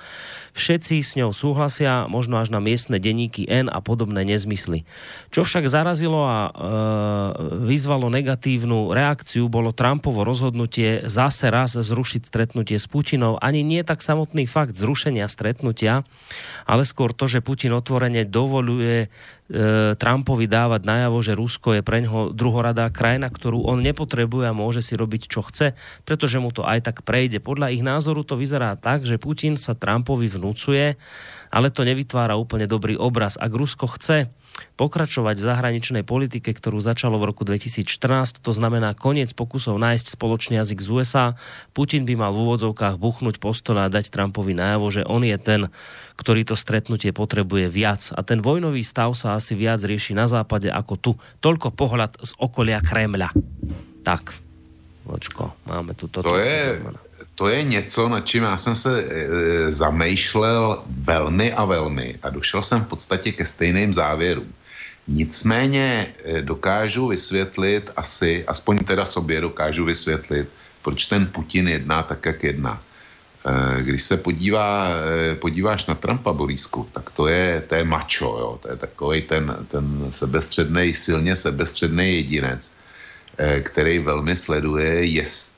Všetci 0.54 1.00
s 1.00 1.16
ňou 1.18 1.34
súhlasia, 1.34 2.06
možno 2.06 2.38
až 2.38 2.52
na 2.52 2.60
miestne 2.60 3.00
denníky 3.00 3.48
N 3.48 3.72
a 3.72 3.80
podobné 3.80 4.22
nezmysly. 4.22 4.86
Čo 5.32 5.42
však 5.42 5.66
zarazilo 5.66 6.22
a 6.22 6.38
e, 6.46 6.50
vyzvalo 7.66 8.06
negatívnu 8.12 8.92
reakciu, 8.94 9.48
bolo 9.50 9.74
Trumpovo 9.74 10.22
rozhodnutie 10.22 11.08
zase 11.08 11.50
raz 11.50 11.74
zrušiť 11.74 12.22
stretnutie 12.28 12.76
s 12.78 12.86
Putinou. 12.86 13.40
Ani 13.40 13.66
nie 13.66 13.82
tak 13.82 14.04
samotný 14.04 14.46
fakt 14.46 14.78
zrušenia 14.78 15.26
stretnutia, 15.26 16.06
ale 16.68 16.86
skôr 16.86 17.10
to, 17.16 17.26
že 17.26 17.42
Putin 17.42 17.74
otvorene 17.74 18.22
dovoluje 18.28 19.08
Trumpovi 20.00 20.48
dávať 20.48 20.88
najavo, 20.88 21.20
že 21.20 21.36
Rusko 21.36 21.76
je 21.76 21.84
pre 21.84 22.00
ňoho 22.00 22.32
druhoradá 22.32 22.88
krajina, 22.88 23.28
ktorú 23.28 23.68
on 23.68 23.84
nepotrebuje 23.84 24.48
a 24.48 24.56
môže 24.56 24.80
si 24.80 24.96
robiť, 24.96 25.28
čo 25.28 25.44
chce, 25.44 25.76
pretože 26.08 26.40
mu 26.40 26.48
to 26.48 26.64
aj 26.64 26.80
tak 26.88 27.04
prejde. 27.04 27.44
Podľa 27.44 27.76
ich 27.76 27.84
názoru 27.84 28.24
to 28.24 28.40
vyzerá 28.40 28.72
tak, 28.80 29.04
že 29.04 29.20
Putin 29.20 29.60
sa 29.60 29.76
Trumpovi 29.76 30.32
vnúcuje, 30.32 30.96
ale 31.52 31.68
to 31.68 31.84
nevytvára 31.84 32.40
úplne 32.40 32.64
dobrý 32.64 32.96
obraz. 32.96 33.36
Ak 33.36 33.52
Rusko 33.52 33.84
chce 34.00 34.32
pokračovať 34.74 35.36
v 35.38 35.46
zahraničnej 35.46 36.04
politike, 36.06 36.50
ktorú 36.50 36.82
začalo 36.82 37.18
v 37.18 37.30
roku 37.30 37.46
2014, 37.46 38.42
to 38.42 38.50
znamená 38.50 38.94
koniec 38.94 39.30
pokusov 39.34 39.78
nájsť 39.78 40.18
spoločný 40.18 40.58
jazyk 40.58 40.78
z 40.82 40.88
USA, 40.90 41.26
Putin 41.76 42.02
by 42.06 42.14
mal 42.18 42.34
v 42.34 42.42
úvodzovkách 42.46 42.98
buchnúť 42.98 43.38
po 43.38 43.54
stole 43.54 43.82
a 43.82 43.92
dať 43.92 44.10
Trumpovi 44.10 44.54
najavo, 44.54 44.86
že 44.90 45.02
on 45.06 45.22
je 45.22 45.38
ten, 45.38 45.60
ktorý 46.18 46.46
to 46.46 46.58
stretnutie 46.58 47.14
potrebuje 47.14 47.70
viac. 47.70 48.02
A 48.14 48.22
ten 48.26 48.42
vojnový 48.42 48.82
stav 48.82 49.14
sa 49.14 49.38
asi 49.38 49.54
viac 49.54 49.82
rieši 49.82 50.14
na 50.14 50.26
západe 50.26 50.70
ako 50.70 50.94
tu. 50.98 51.12
Toľko 51.42 51.74
pohľad 51.74 52.18
z 52.22 52.34
okolia 52.38 52.82
Kremľa. 52.82 53.30
Tak, 54.02 54.44
Vočko, 55.04 55.52
máme 55.68 55.92
tu 55.92 56.08
toto. 56.08 56.32
To 56.32 56.40
je, 56.40 56.80
to 57.34 57.48
je 57.48 57.62
něco, 57.62 58.08
nad 58.08 58.20
čím 58.20 58.42
já 58.42 58.56
jsem 58.56 58.76
se 58.76 59.02
e, 59.02 59.72
zamýšlel 59.72 60.82
velmi 60.86 61.52
a 61.52 61.64
velmi 61.64 62.18
a 62.22 62.30
došel 62.30 62.62
jsem 62.62 62.80
v 62.80 62.88
podstatě 62.88 63.32
ke 63.32 63.46
stejným 63.46 63.92
závěrům. 63.92 64.52
Nicméně 65.08 66.14
e, 66.24 66.42
dokážu 66.42 67.06
vysvětlit 67.08 67.90
asi, 67.96 68.44
aspoň 68.46 68.78
teda 68.78 69.06
sobě 69.06 69.40
dokážu 69.40 69.84
vysvětlit, 69.84 70.48
proč 70.82 71.06
ten 71.06 71.26
Putin 71.26 71.68
jedná 71.68 72.02
tak, 72.02 72.26
jak 72.26 72.44
jedná. 72.44 72.80
E, 73.46 73.82
když 73.82 74.02
se 74.02 74.16
podívá, 74.16 74.90
e, 75.32 75.34
podíváš 75.36 75.86
na 75.86 75.94
Trumpa, 75.94 76.32
Borísku, 76.32 76.88
tak 76.92 77.10
to 77.10 77.26
je, 77.26 77.64
to 77.68 77.74
je 77.74 77.84
macho, 77.84 78.38
jo? 78.38 78.58
to 78.62 78.70
je 78.70 78.76
takový 78.76 79.22
ten, 79.22 79.56
ten 79.68 80.06
sebestředný, 80.10 80.94
silně 80.94 81.36
sebestředný 81.36 82.16
jedinec, 82.16 82.76
e, 83.38 83.60
který 83.60 83.98
velmi 83.98 84.36
sleduje, 84.36 85.04
jestli, 85.04 85.53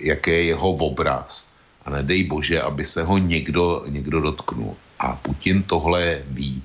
jaký 0.00 0.30
je 0.30 0.44
jeho 0.44 0.70
obraz. 0.70 1.48
A 1.84 1.90
nedej 1.90 2.24
bože, 2.24 2.62
aby 2.62 2.84
se 2.84 3.02
ho 3.02 3.18
někdo, 3.18 3.84
někdo 3.88 4.20
dotknul. 4.20 4.76
A 4.98 5.16
Putin 5.16 5.62
tohle 5.62 6.22
ví. 6.26 6.62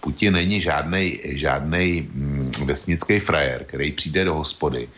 Putin 0.00 0.32
není 0.32 0.60
žádnej, 0.60 1.20
žádnej 1.24 2.08
mm, 2.12 2.52
vesnický 2.64 3.20
frajer, 3.20 3.64
který 3.64 3.92
přijde 3.92 4.24
do 4.24 4.34
hospody 4.34 4.88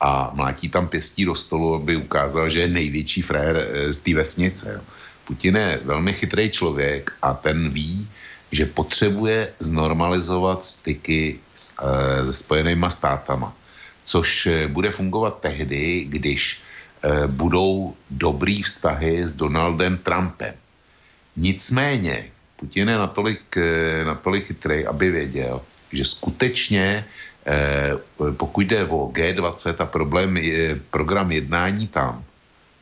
a 0.00 0.30
mlátí 0.34 0.68
tam 0.68 0.88
pěstí 0.88 1.24
do 1.24 1.34
stolu, 1.34 1.74
aby 1.74 1.96
ukázal, 1.96 2.50
že 2.50 2.60
je 2.60 2.68
největší 2.68 3.22
frajer 3.22 3.56
eh, 3.56 3.92
z 3.92 3.98
té 3.98 4.14
vesnice. 4.14 4.80
Putin 5.24 5.56
je 5.56 5.80
velmi 5.84 6.12
chytrý 6.12 6.50
člověk 6.50 7.12
a 7.22 7.34
ten 7.34 7.70
ví, 7.70 8.08
že 8.52 8.66
potřebuje 8.66 9.52
znormalizovat 9.60 10.64
styky 10.64 11.38
s, 11.54 11.74
e, 11.82 12.26
se 12.26 12.34
spojenýma 12.34 12.90
státama. 12.90 13.56
Což 14.04 14.46
e, 14.46 14.68
bude 14.68 14.90
fungovat 14.90 15.40
tehdy, 15.40 16.04
když 16.08 16.60
budou 17.26 17.94
dobrý 18.10 18.62
vztahy 18.62 19.28
s 19.28 19.32
Donaldem 19.32 19.98
Trumpem. 19.98 20.54
Nicméně 21.36 22.30
Putin 22.56 22.88
je 22.88 22.96
natolik, 22.96 23.56
e, 23.56 24.04
natolik 24.04 24.46
chytrý, 24.46 24.86
aby 24.86 25.10
věděl, 25.10 25.60
že 25.92 26.04
skutečně 26.04 27.04
e, 27.46 27.92
pokud 28.32 28.66
jde 28.66 28.84
o 28.84 29.12
G20 29.12 29.74
a 29.78 29.86
problém, 29.86 30.38
program 30.90 31.32
jednání 31.32 31.88
tam, 31.88 32.24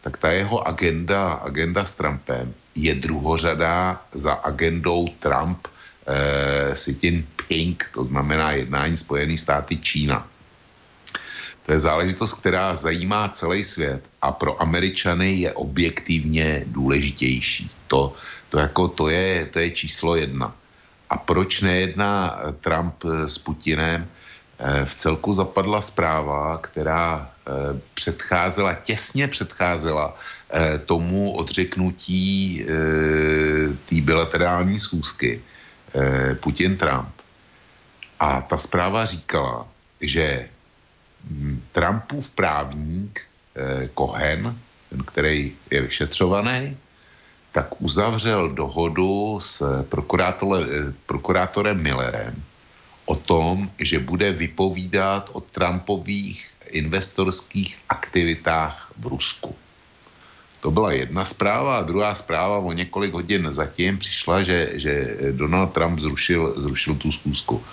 tak 0.02 0.16
ta 0.16 0.30
jeho 0.30 0.68
agenda, 0.68 1.32
agenda 1.32 1.84
s 1.84 1.92
Trumpem 1.94 2.54
je 2.74 2.94
druhořadá 2.94 4.02
za 4.14 4.32
agendou 4.32 5.08
Trump 5.18 5.66
eh, 6.06 6.74
Xi 6.74 6.96
Jinping, 7.02 7.90
to 7.94 8.04
znamená 8.04 8.52
jednání 8.52 8.96
Spojený 8.96 9.38
státy 9.38 9.76
Čína. 9.76 10.26
To 11.66 11.72
je 11.72 11.78
záležitost, 11.78 12.34
která 12.34 12.76
zajímá 12.76 13.28
celý 13.28 13.64
svět 13.64 14.04
a 14.22 14.32
pro 14.32 14.62
Američany 14.62 15.32
je 15.34 15.52
objektivně 15.52 16.62
důležitější. 16.66 17.70
To, 17.86 18.14
to, 18.48 18.58
jako, 18.58 18.88
to, 18.88 19.08
je, 19.08 19.46
to 19.52 19.58
je 19.58 19.70
číslo 19.70 20.16
jedna. 20.16 20.54
A 21.10 21.16
proč 21.16 21.60
nejedná 21.60 22.40
Trump 22.60 22.94
s 23.26 23.38
Putinem? 23.38 24.06
V 24.84 24.94
celku 24.94 25.32
zapadla 25.32 25.80
zpráva, 25.80 26.58
která 26.58 27.30
předcházela, 27.94 28.74
těsně 28.74 29.28
předcházela 29.28 30.16
tomu 30.86 31.32
odřeknutí 31.32 32.64
té 33.88 34.00
bilaterální 34.00 34.80
schůzky 34.80 35.40
Putin-Trump. 36.40 37.12
A 38.20 38.40
ta 38.40 38.58
zpráva 38.58 39.04
říkala, 39.04 39.66
že 40.00 40.48
Trumpův 41.72 42.30
právník 42.30 43.20
Cohen, 43.98 44.56
ten, 44.90 45.00
který 45.04 45.52
je 45.70 45.80
vyšetřovaný, 45.80 46.76
tak 47.52 47.82
uzavřel 47.82 48.48
dohodu 48.48 49.40
s 49.42 49.82
prokurátorem, 49.88 50.94
prokurátorem 51.06 51.82
Millerem 51.82 52.42
o 53.04 53.16
tom, 53.16 53.70
že 53.78 53.98
bude 53.98 54.32
vypovídat 54.32 55.30
o 55.32 55.40
Trumpových 55.40 56.50
investorských 56.70 57.78
aktivitách 57.88 58.92
v 58.98 59.06
Rusku. 59.06 59.56
To 60.60 60.70
byla 60.70 60.92
jedna 60.92 61.24
zpráva 61.24 61.78
a 61.78 61.82
druhá 61.82 62.14
zpráva 62.14 62.58
o 62.58 62.72
několik 62.72 63.12
hodin 63.12 63.48
zatím 63.50 63.98
přišla, 63.98 64.42
že, 64.42 64.70
že 64.74 65.16
Donald 65.32 65.72
Trump 65.72 65.98
zrušil, 65.98 66.54
zrušil 66.56 66.94
tu 66.94 67.12
zkusku. 67.12 67.64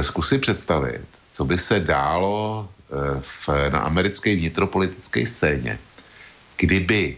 Zkus 0.00 0.28
si 0.28 0.38
představit, 0.38 1.04
co 1.32 1.44
by 1.44 1.58
se 1.58 1.80
dálo 1.80 2.68
v, 3.20 3.48
na 3.72 3.78
americké 3.88 4.36
vnitropolitické 4.36 5.26
scéně, 5.26 5.78
kdyby 6.56 7.16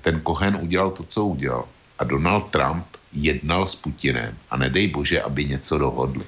ten 0.00 0.20
Cohen 0.20 0.58
udělal 0.60 0.90
to, 0.90 1.02
co 1.02 1.24
udělal 1.24 1.64
a 1.98 2.04
Donald 2.04 2.50
Trump 2.50 2.86
jednal 3.12 3.66
s 3.66 3.74
Putinem 3.74 4.36
a 4.50 4.56
nedej 4.56 4.88
bože, 4.88 5.22
aby 5.22 5.44
něco 5.44 5.78
dohodli. 5.78 6.24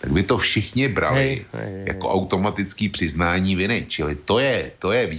Tak 0.00 0.12
by 0.12 0.22
to 0.22 0.38
všichni 0.38 0.88
brali 0.88 1.20
hej, 1.20 1.44
hej, 1.52 1.72
hej. 1.74 1.86
jako 1.86 2.10
automatický 2.10 2.88
přiznání 2.88 3.56
viny. 3.56 3.86
Čili 3.88 4.14
to 4.14 4.38
je, 4.38 4.72
to 4.78 4.92
je, 4.92 5.10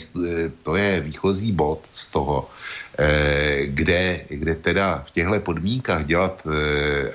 to 0.64 0.76
je 0.76 1.02
výchozí 1.02 1.52
bod 1.52 1.86
z 1.94 2.12
toho, 2.12 2.50
kde, 3.66 4.22
kde 4.30 4.56
teda 4.56 5.04
v 5.08 5.12
těchto 5.12 5.40
podmínkách 5.40 6.06
dělat 6.06 6.48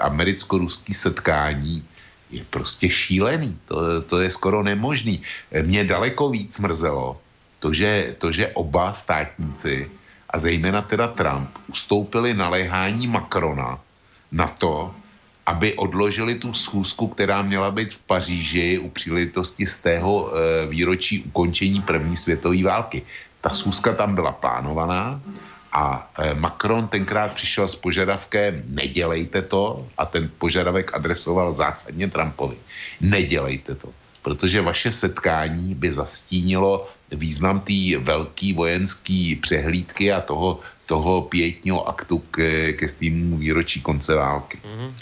americko-ruský 0.00 0.94
setkání 0.94 1.84
je 2.30 2.44
prostě 2.50 2.90
šílený. 2.90 3.58
To, 3.66 4.02
to 4.02 4.20
je 4.20 4.30
skoro 4.30 4.62
nemožný. 4.62 5.22
Mě 5.62 5.84
daleko 5.84 6.30
víc 6.30 6.58
mrzelo 6.58 7.20
to, 7.58 7.72
že, 7.72 8.14
to, 8.18 8.32
že 8.32 8.54
oba 8.54 8.92
státníci 8.92 9.90
a 10.30 10.38
zejména 10.38 10.82
teda 10.82 11.08
Trump 11.08 11.50
ustoupili 11.66 12.34
na 12.34 12.48
léhání 12.48 13.06
Macrona 13.06 13.78
na 14.32 14.48
to, 14.48 14.94
aby 15.46 15.74
odložili 15.74 16.34
tu 16.34 16.54
schůzku, 16.54 17.08
která 17.08 17.42
měla 17.42 17.70
být 17.70 17.94
v 17.94 17.98
Paříži 17.98 18.78
u 18.78 18.90
příležitosti 18.90 19.66
z 19.66 19.80
tého 19.80 20.30
e, 20.30 20.66
výročí 20.66 21.22
ukončení 21.22 21.82
první 21.82 22.16
světové 22.16 22.62
války. 22.62 23.02
Ta 23.40 23.50
schůzka 23.50 23.94
tam 23.94 24.14
byla 24.14 24.32
plánovaná 24.32 25.22
A 25.76 26.10
eh, 26.18 26.34
Macron 26.34 26.88
tenkrát 26.88 27.32
přišel 27.32 27.68
s 27.68 27.76
požadavkem 27.76 28.62
nedělejte 28.66 29.42
to 29.42 29.86
a 29.98 30.06
ten 30.06 30.30
požadavek 30.38 30.94
adresoval 30.94 31.52
zásadně 31.52 32.08
Trumpovi. 32.08 32.56
Nedělejte 33.00 33.74
to, 33.74 33.88
protože 34.22 34.60
vaše 34.60 34.92
setkání 34.92 35.74
by 35.74 35.92
zastínilo 35.92 36.88
význam 37.12 37.60
té 37.60 37.98
velký 37.98 38.52
vojenský 38.52 39.36
přehlídky 39.36 40.12
a 40.12 40.20
toho, 40.20 40.60
toho 40.86 41.22
pětního 41.22 41.88
aktu 41.88 42.18
ke, 42.18 42.72
ke 42.72 42.88
stýmu 42.88 43.36
výročí 43.36 43.80
konce 43.80 44.14
války. 44.14 44.58
Mm-hmm. 44.64 44.92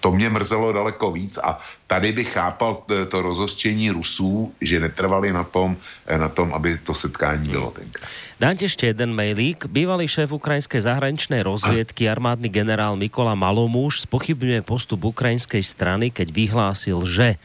To 0.00 0.12
mě 0.12 0.30
mrzelo 0.30 0.72
daleko 0.72 1.12
víc 1.12 1.38
a 1.38 1.58
tady 1.86 2.12
bych 2.12 2.32
chápal 2.32 2.82
to, 2.86 3.06
to 3.06 3.22
rozhořčení 3.22 3.90
Rusů, 3.90 4.52
že 4.60 4.80
netrvali 4.80 5.32
na 5.32 5.44
tom, 5.44 5.76
na 6.16 6.28
tom, 6.28 6.54
aby 6.54 6.78
to 6.78 6.94
setkání 6.94 7.48
bylo 7.48 7.70
tenkrát. 7.70 8.08
Dám 8.42 8.58
ti 8.58 8.66
ešte 8.66 8.90
jeden 8.90 9.14
mailík. 9.14 9.70
Bývalý 9.70 10.10
šéf 10.10 10.34
ukrajinskej 10.34 10.82
zahraničnej 10.82 11.46
rozviedky, 11.46 12.10
armádny 12.10 12.50
generál 12.50 12.98
Mikola 12.98 13.38
Malomúš, 13.38 14.02
spochybňuje 14.02 14.66
postup 14.66 15.06
ukrajinskej 15.06 15.62
strany, 15.62 16.10
keď 16.10 16.34
vyhlásil, 16.34 17.06
že 17.06 17.38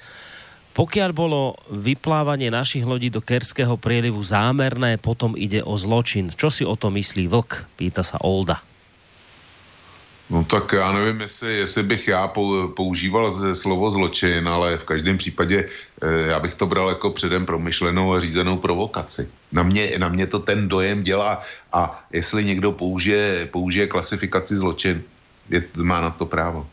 pokiaľ 0.74 1.10
bolo 1.14 1.58
vyplávanie 1.70 2.54
našich 2.54 2.86
lodí 2.86 3.10
do 3.10 3.22
Kerského 3.22 3.78
prielivu 3.78 4.22
zámerné, 4.22 4.98
potom 5.02 5.34
ide 5.34 5.62
o 5.66 5.74
zločin. 5.78 6.30
Čo 6.34 6.54
si 6.54 6.62
o 6.66 6.74
to 6.74 6.94
myslí 6.94 7.30
Vlk? 7.30 7.66
Pýta 7.78 8.06
sa 8.06 8.22
Olda. 8.22 8.62
No 10.30 10.44
tak 10.44 10.74
já 10.74 10.92
nevím, 10.92 11.22
jestli, 11.22 11.58
jestli 11.58 11.84
bych 11.84 12.08
já 12.08 12.28
používal 12.76 13.56
slovo 13.56 13.90
zločin, 13.90 14.48
ale 14.48 14.78
v 14.78 14.84
každém 14.84 15.18
případě 15.18 15.70
eh, 16.02 16.28
já 16.28 16.40
bych 16.40 16.56
to 16.56 16.66
bral 16.66 16.90
jako 16.90 17.10
předem 17.10 17.46
promyšlenou 17.46 18.14
a 18.14 18.20
řízenou 18.20 18.58
provokaci. 18.58 19.30
Na 19.52 19.64
mě, 19.64 19.94
na 19.98 20.10
mě 20.10 20.28
to 20.28 20.40
ten 20.40 20.68
dojem 20.68 21.04
dělá 21.04 21.42
a 21.74 22.04
jestli 22.14 22.46
někdo 22.46 22.72
použije, 22.72 23.48
použije 23.52 23.88
klasifikaci 23.88 24.58
zločin, 24.58 25.04
je, 25.50 25.64
má 25.78 26.02
na 26.02 26.12
to 26.12 26.26
právo. 26.26 26.68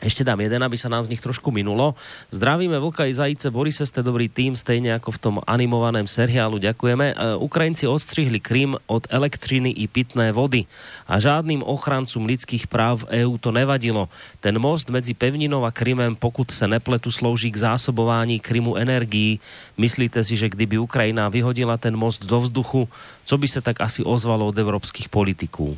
Ešte 0.00 0.24
dám 0.24 0.40
jeden, 0.40 0.64
aby 0.64 0.80
sa 0.80 0.88
nám 0.88 1.04
z 1.04 1.12
nich 1.12 1.20
trošku 1.20 1.52
minulo. 1.52 1.92
Zdravíme 2.32 2.80
Vlka 2.80 3.04
i 3.04 3.12
Zajice, 3.12 3.52
Borise, 3.52 3.84
ste 3.84 4.00
dobrý 4.00 4.32
tým, 4.32 4.56
stejne 4.56 4.96
ako 4.96 5.12
v 5.12 5.20
tom 5.20 5.36
animovaném 5.44 6.08
seriálu, 6.08 6.56
ďakujeme. 6.56 7.12
E, 7.12 7.14
Ukrajinci 7.36 7.84
odstrihli 7.84 8.40
Krym 8.40 8.80
od 8.88 9.04
elektriny 9.12 9.68
i 9.76 9.84
pitné 9.84 10.32
vody 10.32 10.64
a 11.04 11.20
žádnym 11.20 11.60
ochrancom 11.60 12.24
lidských 12.24 12.64
práv 12.64 13.04
v 13.04 13.28
EÚ 13.28 13.36
to 13.36 13.52
nevadilo. 13.52 14.08
Ten 14.40 14.56
most 14.56 14.88
medzi 14.88 15.12
Pevninou 15.12 15.68
a 15.68 15.70
Krymem, 15.70 16.16
pokud 16.16 16.48
se 16.48 16.64
nepletu, 16.64 17.12
slouží 17.12 17.52
k 17.52 17.60
zásobování 17.60 18.40
Krymu 18.40 18.80
energií. 18.80 19.36
Myslíte 19.76 20.24
si, 20.24 20.32
že 20.32 20.48
kdyby 20.48 20.80
Ukrajina 20.80 21.28
vyhodila 21.28 21.76
ten 21.76 21.92
most 21.92 22.24
do 22.24 22.40
vzduchu, 22.40 22.88
co 23.28 23.34
by 23.36 23.46
se 23.48 23.60
tak 23.60 23.84
asi 23.84 24.00
ozvalo 24.00 24.48
od 24.48 24.56
evropských 24.56 25.12
politiků? 25.12 25.76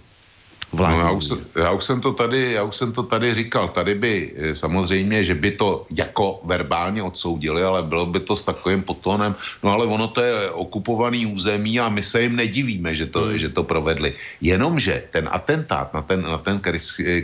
No, 0.73 0.85
já, 0.85 1.11
už, 1.11 1.29
já, 1.57 1.71
už 1.71 1.85
jsem 1.85 2.01
to 2.01 2.13
tady, 2.13 2.53
já 2.53 2.63
už 2.63 2.77
jsem 2.77 2.93
to 2.93 3.03
tady 3.03 3.35
říkal. 3.35 3.69
Tady 3.69 3.95
by 3.95 4.33
eh, 4.37 4.55
samozřejmě, 4.55 5.25
že 5.25 5.35
by 5.35 5.51
to 5.51 5.87
jako 5.91 6.41
verbálně 6.45 7.03
odsoudili, 7.03 7.63
ale 7.63 7.83
bylo 7.83 8.07
by 8.07 8.21
to 8.21 8.37
s 8.37 8.45
takovým 8.45 8.83
potónem. 8.83 9.35
No 9.63 9.71
ale 9.71 9.85
ono 9.87 10.09
to 10.09 10.21
je 10.21 10.51
okupovaný 10.51 11.27
území 11.27 11.81
a 11.81 11.89
my 11.89 12.03
se 12.03 12.23
jim 12.23 12.37
nedivíme, 12.37 12.95
že 12.95 13.07
to, 13.07 13.21
hmm. 13.21 13.39
že 13.39 13.49
to 13.49 13.63
provedli. 13.63 14.15
Jenomže 14.41 15.05
ten 15.13 15.29
atentát 15.33 15.95
na 15.95 16.03
ten, 16.03 16.23
na 16.23 16.39
ten 16.39 16.61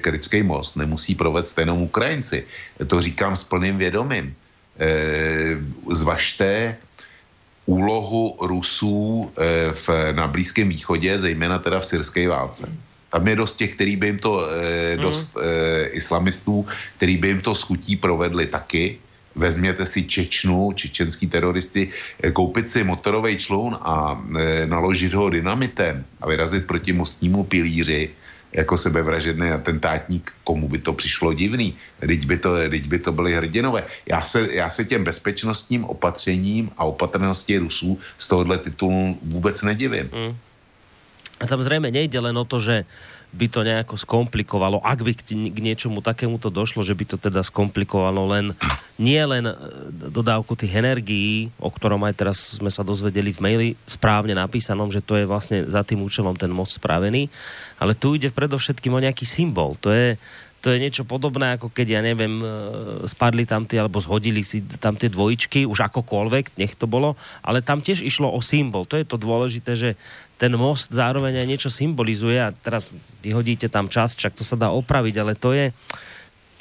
Kerický 0.01 0.43
most 0.43 0.77
nemusí 0.77 1.15
provést 1.15 1.59
jenom 1.59 1.83
Ukrajinci. 1.83 2.45
To 2.87 3.01
říkám 3.01 3.37
s 3.37 3.45
plným 3.45 3.79
vědomím. 3.79 4.37
E, 4.79 5.57
zvažte 5.93 6.77
úlohu 7.67 8.37
Rusů 8.41 9.31
v, 9.73 9.89
na 10.13 10.27
Blízkém 10.27 10.69
východě, 10.69 11.21
zejména 11.21 11.59
teda 11.59 11.81
v 11.81 11.87
syrské 11.87 12.29
válce. 12.29 12.88
Tam 13.11 13.29
je 13.29 13.37
dost 13.37 13.57
těch, 13.57 13.75
který 13.75 13.97
by 13.97 14.07
jim 14.07 14.19
to, 14.19 14.41
eh, 14.51 14.97
mm. 14.97 15.03
dost 15.03 15.37
eh, 15.37 15.89
islamistů, 15.89 16.67
který 16.97 17.17
by 17.17 17.29
jim 17.29 17.41
to 17.41 17.55
schutí 17.55 17.97
provedli 17.97 18.47
taky. 18.47 18.99
Vezměte 19.39 19.87
si 19.87 20.05
Čečnu, 20.05 20.73
čečenský 20.75 21.27
teroristy, 21.27 21.91
eh, 22.23 22.31
koupit 22.31 22.71
si 22.71 22.85
motorový 22.85 23.39
člun 23.39 23.79
a 23.81 24.19
eh, 24.19 24.67
naložit 24.67 25.15
ho 25.15 25.31
dynamitem 25.31 26.05
a 26.21 26.29
vyrazit 26.29 26.67
proti 26.67 26.93
mostnímu 26.93 27.45
pilíři 27.45 28.11
jako 28.53 28.79
sebevražedný 28.79 29.51
atentátník, 29.51 30.33
komu 30.45 30.69
by 30.69 30.79
to 30.79 30.93
přišlo 30.93 31.33
divný. 31.35 31.77
Teď 32.01 32.27
by 32.27 32.37
to, 32.39 32.57
teď 32.57 32.85
by 32.87 32.99
to 32.99 33.13
byly 33.13 33.35
hrdinové. 33.35 33.85
Já 34.07 34.23
se, 34.23 34.49
já 34.53 34.71
se 34.71 34.85
těm 34.85 35.05
bezpečnostním 35.05 35.85
opatřením 35.85 36.71
a 36.79 36.85
opatrnosti 36.85 37.59
Rusů 37.59 37.99
z 38.19 38.29
tohohle 38.29 38.59
titulu 38.59 39.19
vůbec 39.23 39.63
nedivím. 39.63 40.11
Mm. 40.13 40.37
A 41.39 41.47
tam 41.47 41.63
zrejme 41.63 41.95
nejde 41.95 42.19
len 42.19 42.35
o 42.35 42.45
to, 42.45 42.59
že 42.59 42.83
by 43.29 43.47
to 43.53 43.61
nejako 43.61 44.01
skomplikovalo, 44.01 44.81
ak 44.81 45.05
by 45.05 45.13
k 45.53 45.59
niečomu 45.61 46.01
takému 46.01 46.41
to 46.41 46.49
došlo, 46.49 46.81
že 46.81 46.97
by 46.97 47.05
to 47.05 47.17
teda 47.21 47.45
skomplikovalo 47.45 48.25
len 48.25 48.57
nie 48.97 49.21
len 49.21 49.45
e, 49.45 49.55
dodávku 50.09 50.57
tých 50.57 50.73
energií, 50.73 51.53
o 51.61 51.69
ktorom 51.69 52.01
aj 52.09 52.15
teraz 52.17 52.57
sme 52.57 52.73
sa 52.73 52.81
dozvedeli 52.81 53.37
v 53.37 53.43
maili 53.45 53.69
správne 53.85 54.33
napísanom, 54.33 54.89
že 54.89 55.05
to 55.05 55.21
je 55.21 55.29
vlastne 55.29 55.69
za 55.69 55.85
tým 55.85 56.01
účelom 56.01 56.41
ten 56.41 56.49
most 56.49 56.81
spravený, 56.81 57.29
ale 57.77 57.93
tu 57.93 58.17
ide 58.17 58.33
predovšetkým 58.33 58.97
o 58.97 59.05
nejaký 59.05 59.29
symbol. 59.29 59.77
To 59.85 59.93
je, 59.93 60.17
to 60.65 60.73
je 60.73 60.83
niečo 60.83 61.05
podobné, 61.05 61.55
ako 61.55 61.69
keď, 61.69 61.87
ja 61.95 62.01
neviem, 62.01 62.41
e, 62.41 62.47
spadli 63.07 63.45
tam 63.45 63.69
tie, 63.69 63.85
alebo 63.85 64.01
zhodili 64.01 64.41
si 64.41 64.65
tam 64.81 64.97
tie 64.97 65.13
dvojičky, 65.13 65.69
už 65.69 65.85
akokoľvek, 65.93 66.57
nech 66.57 66.75
to 66.81 66.89
bolo, 66.89 67.13
ale 67.45 67.61
tam 67.61 67.85
tiež 67.85 68.01
išlo 68.01 68.33
o 68.33 68.41
symbol. 68.41 68.89
To 68.89 68.97
je 68.97 69.05
to 69.05 69.21
dôležité, 69.21 69.77
že 69.77 69.91
ten 70.39 70.55
most 70.55 70.95
zároveň 70.95 71.43
aj 71.43 71.47
niečo 71.51 71.71
symbolizuje 71.71 72.39
a 72.39 72.55
teraz 72.55 72.95
vyhodíte 73.21 73.67
tam 73.67 73.91
čas, 73.91 74.15
čak 74.15 74.39
to 74.39 74.47
sa 74.47 74.55
dá 74.55 74.71
opraviť, 74.71 75.15
ale 75.19 75.35
to 75.35 75.51
je, 75.51 75.75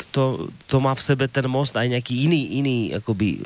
to, 0.10 0.50
to 0.66 0.82
má 0.82 0.98
v 0.98 1.06
sebe 1.06 1.30
ten 1.30 1.46
most 1.46 1.78
aj 1.78 1.86
nejaký 1.86 2.26
iný, 2.26 2.58
iný, 2.58 2.78
akoby 2.98 3.46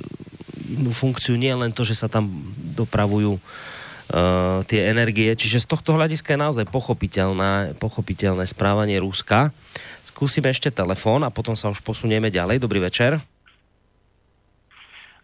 inú 0.72 0.95
funkciu, 0.95 1.35
nie 1.35 1.51
len 1.51 1.76
to, 1.76 1.84
že 1.84 2.00
sa 2.00 2.08
tam 2.08 2.32
dopravujú 2.80 3.35
uh, 3.35 4.64
tie 4.72 4.88
energie. 4.88 5.35
Čiže 5.35 5.68
z 5.68 5.68
tohto 5.68 6.00
hľadiska 6.00 6.32
je 6.32 6.40
naozaj 6.40 6.66
pochopiteľné, 6.72 7.76
pochopiteľné 7.76 8.48
správanie 8.48 9.03
Ruska. 9.03 9.51
Skúsime 10.08 10.56
ešte 10.56 10.72
telefón 10.72 11.27
a 11.27 11.34
potom 11.34 11.60
sa 11.60 11.68
už 11.68 11.84
posunieme 11.84 12.32
ďalej. 12.32 12.64
Dobrý 12.64 12.80
večer. 12.80 13.19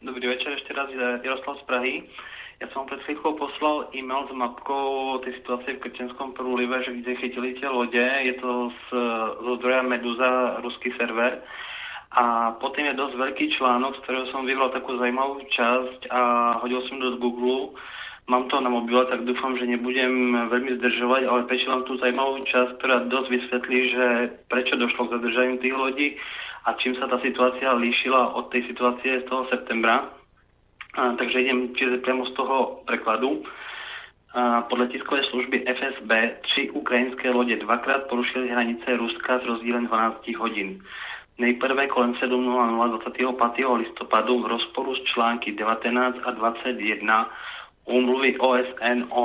Dobrý 0.03 0.27
večer, 0.27 0.51
ešte 0.59 0.75
raz 0.75 0.91
Jaroslav 1.23 1.57
z 1.57 1.63
Prahy. 1.63 1.95
Ja 2.57 2.67
som 2.73 2.89
pred 2.89 2.97
chvíľkou 3.05 3.37
poslal 3.37 3.93
e-mail 3.93 4.25
s 4.25 4.33
mapkou 4.33 5.21
tej 5.21 5.37
situácie 5.41 5.77
v 5.77 5.83
Krčenskom 5.85 6.33
prúlive, 6.33 6.73
že 6.81 6.97
kde 6.97 7.21
chytili 7.21 7.53
tie 7.61 7.69
lode. 7.69 8.01
Je 8.01 8.33
to 8.41 8.73
z, 8.73 8.83
zo 9.45 9.53
zdroja 9.61 9.85
Meduza, 9.85 10.57
ruský 10.65 10.89
server. 10.97 11.45
A 12.17 12.57
potom 12.57 12.81
je 12.81 12.97
dosť 12.97 13.13
veľký 13.13 13.45
článok, 13.61 14.01
z 14.01 14.01
ktorého 14.07 14.25
som 14.33 14.49
vybral 14.49 14.73
takú 14.73 14.97
zaujímavú 14.97 15.45
časť 15.53 16.09
a 16.09 16.21
hodil 16.65 16.81
som 16.89 16.97
do 16.97 17.21
Google 17.21 17.77
mám 18.27 18.47
to 18.51 18.59
na 18.59 18.69
mobile, 18.69 19.07
tak 19.07 19.23
dúfam, 19.23 19.55
že 19.55 19.65
nebudem 19.65 20.35
veľmi 20.51 20.75
zdržovať, 20.77 21.21
ale 21.25 21.47
prečítam 21.47 21.87
tú 21.87 21.95
zaujímavú 21.97 22.43
časť, 22.43 22.71
ktorá 22.79 23.07
dosť 23.07 23.27
vysvetlí, 23.31 23.79
že 23.95 24.05
prečo 24.51 24.75
došlo 24.75 25.07
k 25.07 25.13
zadržaniu 25.15 25.55
tých 25.63 25.75
lodí 25.75 26.07
a 26.67 26.75
čím 26.75 26.99
sa 26.99 27.07
tá 27.07 27.23
situácia 27.23 27.71
líšila 27.71 28.35
od 28.35 28.51
tej 28.51 28.67
situácie 28.67 29.23
z 29.23 29.25
toho 29.31 29.47
septembra. 29.47 30.11
Takže 30.97 31.41
idem 31.41 31.77
čiže 31.77 32.01
priamo 32.01 32.25
z 32.25 32.33
toho 32.33 32.81
prekladu. 32.89 33.45
A, 34.33 34.65
podľa 34.65 34.89
tiskovej 34.89 35.23
služby 35.29 35.69
FSB 35.69 36.11
tři 36.41 36.63
ukrajinské 36.73 37.29
lode 37.29 37.55
dvakrát 37.55 38.09
porušili 38.09 38.49
hranice 38.49 38.97
Ruska 38.97 39.39
s 39.39 39.45
rozdílem 39.45 39.87
12 39.87 40.27
hodin. 40.37 40.81
Nejprve 41.37 41.87
kolem 41.87 42.13
7.00 42.13 42.89
25. 42.89 43.65
listopadu 43.77 44.41
v 44.41 44.47
rozporu 44.47 44.95
s 44.95 45.03
články 45.03 45.51
19 45.51 46.17
a 46.23 46.31
21 46.31 47.29
úmluvy 47.85 48.37
OSN 48.37 49.05
o 49.09 49.23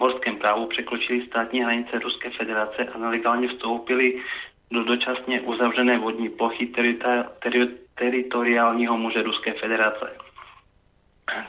morském 0.00 0.36
právu 0.36 0.66
překročili 0.66 1.26
státní 1.26 1.62
hranice 1.62 1.98
Ruské 1.98 2.30
federace 2.30 2.84
a 2.94 2.98
nelegálně 2.98 3.48
vstoupili 3.48 4.22
do 4.70 4.84
dočasně 4.84 5.40
uzavřené 5.40 5.98
vodní 5.98 6.28
plochy 6.28 6.66
terita, 6.66 7.22
teri, 7.42 7.68
teritoriálního 7.94 8.98
moře 8.98 9.22
Ruské 9.22 9.52
federace. 9.52 10.31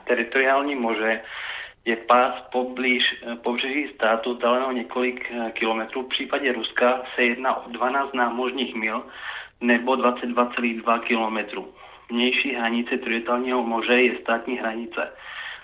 Teritoriální 0.04 0.76
moře 0.76 1.22
je 1.86 1.96
pás 1.96 2.34
poblíž 2.52 3.04
pobřeží 3.44 3.88
státu 3.96 4.34
vzdáleného 4.34 4.72
několik 4.72 5.32
eh, 5.32 5.52
kilometrů. 5.52 6.02
V 6.02 6.10
případě 6.10 6.54
Ruska 6.54 7.02
se 7.16 7.24
jedná 7.24 7.56
o 7.56 7.70
12 7.70 8.14
námořních 8.14 8.76
mil 8.76 9.04
nebo 9.62 9.94
22,2 9.94 11.00
kilometrů. 11.00 11.74
Vnější 12.10 12.56
hranice 12.56 12.98
teritoriálního 12.98 13.64
moře 13.64 14.02
je 14.02 14.20
státní 14.22 14.58
hranice. 14.58 15.12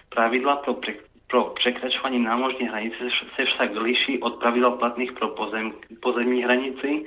Pravidla 0.10 0.56
pro, 0.56 0.74
pre, 0.74 0.94
pro 1.28 1.44
překračování 1.44 2.20
námořní 2.20 2.68
hranice 2.68 2.98
se 3.36 3.46
však 3.46 3.76
liší 3.76 4.20
od 4.20 4.40
pravidel 4.40 4.72
platných 4.72 5.12
pro 5.12 5.28
pozem, 5.28 5.74
pozemní 6.02 6.44
hranici. 6.44 7.06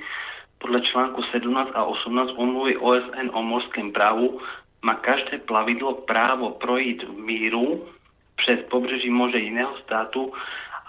Podle 0.57 0.81
článku 0.81 1.23
17 1.23 1.71
a 1.73 1.83
18 1.83 2.31
umluvy 2.37 2.77
OSN 2.77 3.29
o 3.31 3.41
morském 3.43 3.91
právu 3.91 4.39
má 4.83 4.95
každé 4.95 5.37
plavidlo 5.37 5.93
právo 5.93 6.49
projít 6.49 7.03
v 7.03 7.17
míru 7.17 7.87
přes 8.35 8.59
pobřeží 8.69 9.09
moře 9.09 9.37
jiného 9.37 9.77
státu 9.77 10.33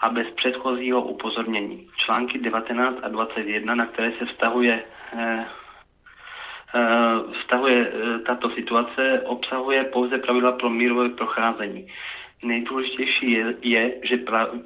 a 0.00 0.08
bez 0.08 0.26
předchozího 0.31 1.02
upozornění. 1.02 1.89
Články 1.97 2.39
19 2.39 2.98
a 3.02 3.08
21, 3.08 3.74
na 3.74 3.86
které 3.86 4.12
se 4.18 4.26
vztahuje 4.26 4.82
eh, 5.16 5.47
eh, 6.74 7.32
vztahuje 7.40 7.92
eh, 7.92 8.18
tato 8.18 8.50
situace, 8.50 9.23
obsahuje 9.24 9.84
pouze 9.84 10.18
pravidla 10.18 10.52
pro 10.52 10.70
mírové 10.70 11.08
procházení. 11.08 11.89
Nejdůležitější 12.42 13.32
je, 13.32 13.55
je 13.62 13.94
že 14.02 14.16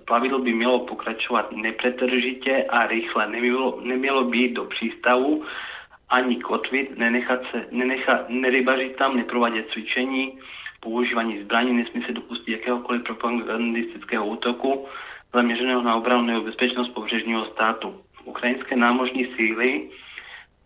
plavidlo 0.05 0.39
by 0.39 0.53
mělo 0.53 0.79
pokračovat 0.79 1.53
nepretržitě 1.53 2.65
a 2.69 2.87
rychle. 2.87 3.29
Nemělo, 3.29 3.81
nemělo 3.83 4.25
být 4.25 4.53
do 4.53 4.65
přístavu 4.65 5.45
ani 6.11 6.37
kotvit, 6.37 6.99
nenechat 6.99 7.41
se, 7.51 7.67
nenechat, 7.71 8.29
nerybařit 8.29 8.97
tam, 8.97 9.17
neprovádět 9.17 9.71
cvičení, 9.73 10.39
používání 10.81 11.43
zbraní, 11.43 11.73
nesmí 11.73 12.03
se 12.03 12.13
dopustit 12.13 12.53
jakéhokoliv 12.53 13.03
propagandistického 13.03 14.27
útoku 14.27 14.87
zaměřeného 15.35 15.83
na 15.83 15.97
obranu 15.97 16.23
nebo 16.23 16.41
bezpečnost 16.41 16.89
pobřežního 16.89 17.45
státu. 17.45 18.01
Ukrajinské 18.25 18.77
námořní 18.77 19.27
síly 19.37 19.91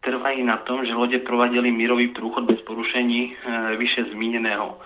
trvají 0.01 0.43
na 0.43 0.57
tom, 0.57 0.87
že 0.87 0.95
lodě 0.95 1.19
prováděly 1.19 1.71
mírový 1.71 2.09
průchod 2.09 2.45
bez 2.45 2.61
porušení 2.61 3.37
e, 3.37 3.77
výše 3.77 4.05
zmíněného. 4.05 4.79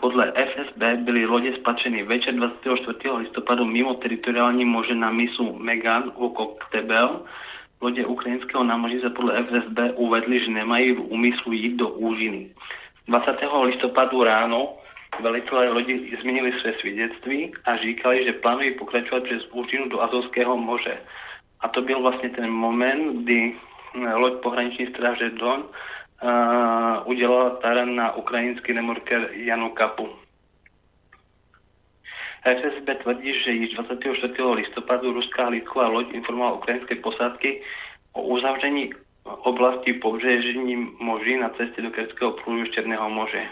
Podle 0.00 0.32
FSB 0.32 0.82
byly 0.96 1.26
lodě 1.26 1.52
spatřeny 1.52 2.02
večer 2.02 2.34
24. 2.34 2.98
listopadu 3.16 3.64
mimo 3.64 3.94
teritoriální 3.94 4.64
moře 4.64 4.94
na 4.94 5.10
misu 5.10 5.58
Megan 5.58 6.12
u 6.14 6.28
Koktebel. 6.28 7.20
Lodě 7.80 8.06
ukrajinského 8.06 8.64
námořní 8.64 9.00
se 9.00 9.10
podle 9.10 9.44
FSB 9.44 9.78
uvedli, 9.94 10.40
že 10.40 10.50
nemají 10.50 10.92
v 10.92 11.00
úmyslu 11.00 11.52
jít 11.52 11.76
do 11.76 11.88
úžiny. 11.88 12.50
20. 13.08 13.36
listopadu 13.62 14.24
ráno 14.24 14.68
velitelé 15.20 15.68
lodi 15.68 16.16
změnili 16.20 16.52
své 16.60 16.72
svědectví 16.72 17.52
a 17.64 17.76
říkali, 17.76 18.24
že 18.24 18.32
plánují 18.32 18.74
pokračovat 18.74 19.22
přes 19.22 19.42
úžinu 19.52 19.88
do 19.88 20.02
Azovského 20.02 20.56
moře. 20.56 20.98
A 21.60 21.68
to 21.68 21.82
byl 21.82 22.02
vlastně 22.02 22.28
ten 22.28 22.50
moment, 22.50 23.22
kdy 23.22 23.56
eh, 23.94 24.14
loď 24.14 24.32
pohraniční 24.42 24.86
stráže 24.86 25.30
Don 25.30 25.60
uh, 25.60 26.28
udělala 27.04 27.50
taran 27.50 27.96
na 27.96 28.16
ukrajinský 28.16 28.72
nemorker 28.72 29.28
Janu 29.32 29.70
Kapu. 29.70 30.08
FSB 32.44 33.02
tvrdí, 33.02 33.32
že 33.44 33.50
již 33.50 33.74
24. 33.74 34.32
listopadu 34.42 35.12
ruská 35.12 35.46
hlídková 35.46 35.88
loď 35.88 36.06
informovala 36.12 36.56
ukrajinské 36.56 36.94
posádky 36.94 37.62
o 38.12 38.22
uzavření 38.22 38.92
oblasti 39.24 39.92
pobřežní 39.92 40.76
moří 41.00 41.36
na 41.36 41.48
cestě 41.48 41.82
do 41.82 41.90
Kerského 41.90 42.36
z 42.66 42.70
Černého 42.74 43.10
moře. 43.10 43.42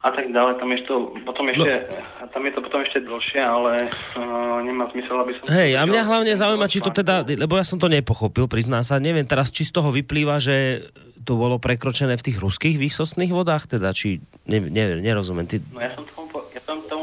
A 0.00 0.10
tak 0.10 0.32
dále, 0.32 0.56
tam 0.56 0.72
je 0.72 0.80
to 0.88 1.12
potom 1.28 1.44
ešte, 1.52 1.84
no. 1.92 2.28
tam 2.32 2.42
je 2.48 2.52
to 2.56 2.60
potom 2.64 2.80
ešte 2.80 3.04
dlhšie, 3.04 3.36
ale 3.44 3.84
uh, 4.16 4.56
nemá 4.64 4.88
zmysel, 4.96 5.12
aby 5.20 5.36
som... 5.36 5.44
Hej, 5.52 5.76
a 5.76 5.84
mňa 5.84 6.02
hlavne 6.08 6.32
zaujíma, 6.40 6.72
či 6.72 6.80
to 6.80 6.88
teda, 6.88 7.20
lebo 7.28 7.60
ja 7.60 7.68
som 7.68 7.76
to 7.76 7.84
nepochopil, 7.84 8.48
prizná 8.48 8.80
sa, 8.80 8.96
neviem, 8.96 9.28
teraz 9.28 9.52
či 9.52 9.68
z 9.68 9.76
toho 9.76 9.92
vyplýva, 9.92 10.40
že 10.40 10.88
to 11.20 11.36
bolo 11.36 11.60
prekročené 11.60 12.16
v 12.16 12.32
tých 12.32 12.40
ruských 12.40 12.80
výsostných 12.80 13.28
vodách, 13.28 13.68
teda, 13.68 13.92
či, 13.92 14.24
ne, 14.48 14.72
ne, 14.72 15.04
nerozumiem. 15.04 15.44
Ty... 15.44 15.60
No 15.68 15.84
ja 15.84 15.92
som, 15.92 16.08
tomu, 16.08 16.32
ja 16.48 16.60
som 16.64 16.80
tomu 16.88 16.99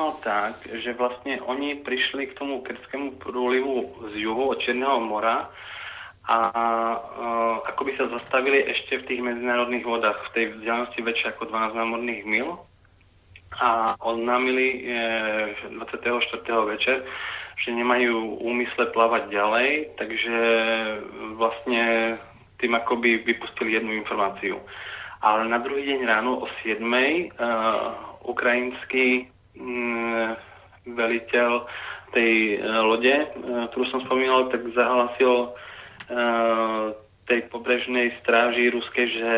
porozumel 0.00 0.16
tak, 0.24 0.64
že 0.64 0.96
vlastne 0.96 1.40
oni 1.44 1.84
prišli 1.84 2.32
k 2.32 2.36
tomu 2.40 2.64
Kerskému 2.64 3.20
prúlivu 3.20 3.92
z 4.12 4.24
juhu 4.24 4.48
od 4.48 4.58
Černého 4.64 5.00
mora 5.04 5.52
a 6.24 6.38
uh, 6.96 7.54
ako 7.68 7.84
by 7.84 7.92
sa 7.96 8.04
zastavili 8.08 8.64
ešte 8.64 9.04
v 9.04 9.06
tých 9.08 9.20
medzinárodných 9.20 9.84
vodách, 9.84 10.16
v 10.30 10.32
tej 10.32 10.44
vzdialenosti 10.56 11.00
väčšie 11.04 11.26
ako 11.36 11.52
12 11.52 11.76
námorných 11.76 12.22
mil 12.24 12.48
a 13.60 13.98
oznámili 13.98 14.88
e, 14.88 15.74
24. 15.74 16.70
večer, 16.70 17.02
že 17.58 17.74
nemajú 17.74 18.40
úmysle 18.46 18.94
plávať 18.94 19.26
ďalej, 19.26 19.68
takže 19.98 20.38
vlastne 21.34 21.82
tým 22.62 22.78
akoby 22.78 23.26
vypustili 23.26 23.74
jednu 23.74 23.90
informáciu. 24.00 24.62
Ale 25.18 25.50
na 25.50 25.58
druhý 25.58 25.82
deň 25.82 26.00
ráno 26.06 26.40
o 26.40 26.48
7. 26.62 26.78
Uh, 26.78 27.90
ukrajinský 28.22 29.26
um, 29.26 29.39
veliteľ 30.86 31.50
tej 32.10 32.58
uh, 32.58 32.82
lode, 32.84 33.14
uh, 33.14 33.68
ktorú 33.70 33.84
som 33.92 34.00
spomínal, 34.08 34.50
tak 34.50 34.66
zahlasil 34.72 35.52
uh, 35.52 36.96
tej 37.30 37.46
pobrežnej 37.46 38.10
stráži 38.24 38.74
ruskej, 38.74 39.06
že 39.06 39.32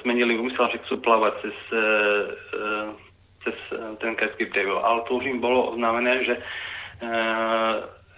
zmenili 0.00 0.40
úmysel, 0.40 0.72
že 0.72 0.80
chcú 0.80 0.96
plávať 1.04 1.44
cez, 1.44 1.56
cez 3.44 3.56
ten 4.00 4.16
Kerský 4.16 4.48
prieviel. 4.48 4.80
Ale 4.80 5.04
to 5.04 5.20
už 5.20 5.28
im 5.28 5.36
bolo 5.36 5.76
oznámené, 5.76 6.24
že 6.24 6.40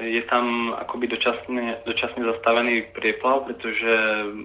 je 0.01 0.23
tam 0.31 0.73
akoby 0.79 1.11
dočasne, 1.13 1.83
dočasne 1.85 2.25
zastavený 2.25 2.95
prieplav, 2.97 3.51
pretože 3.51 3.93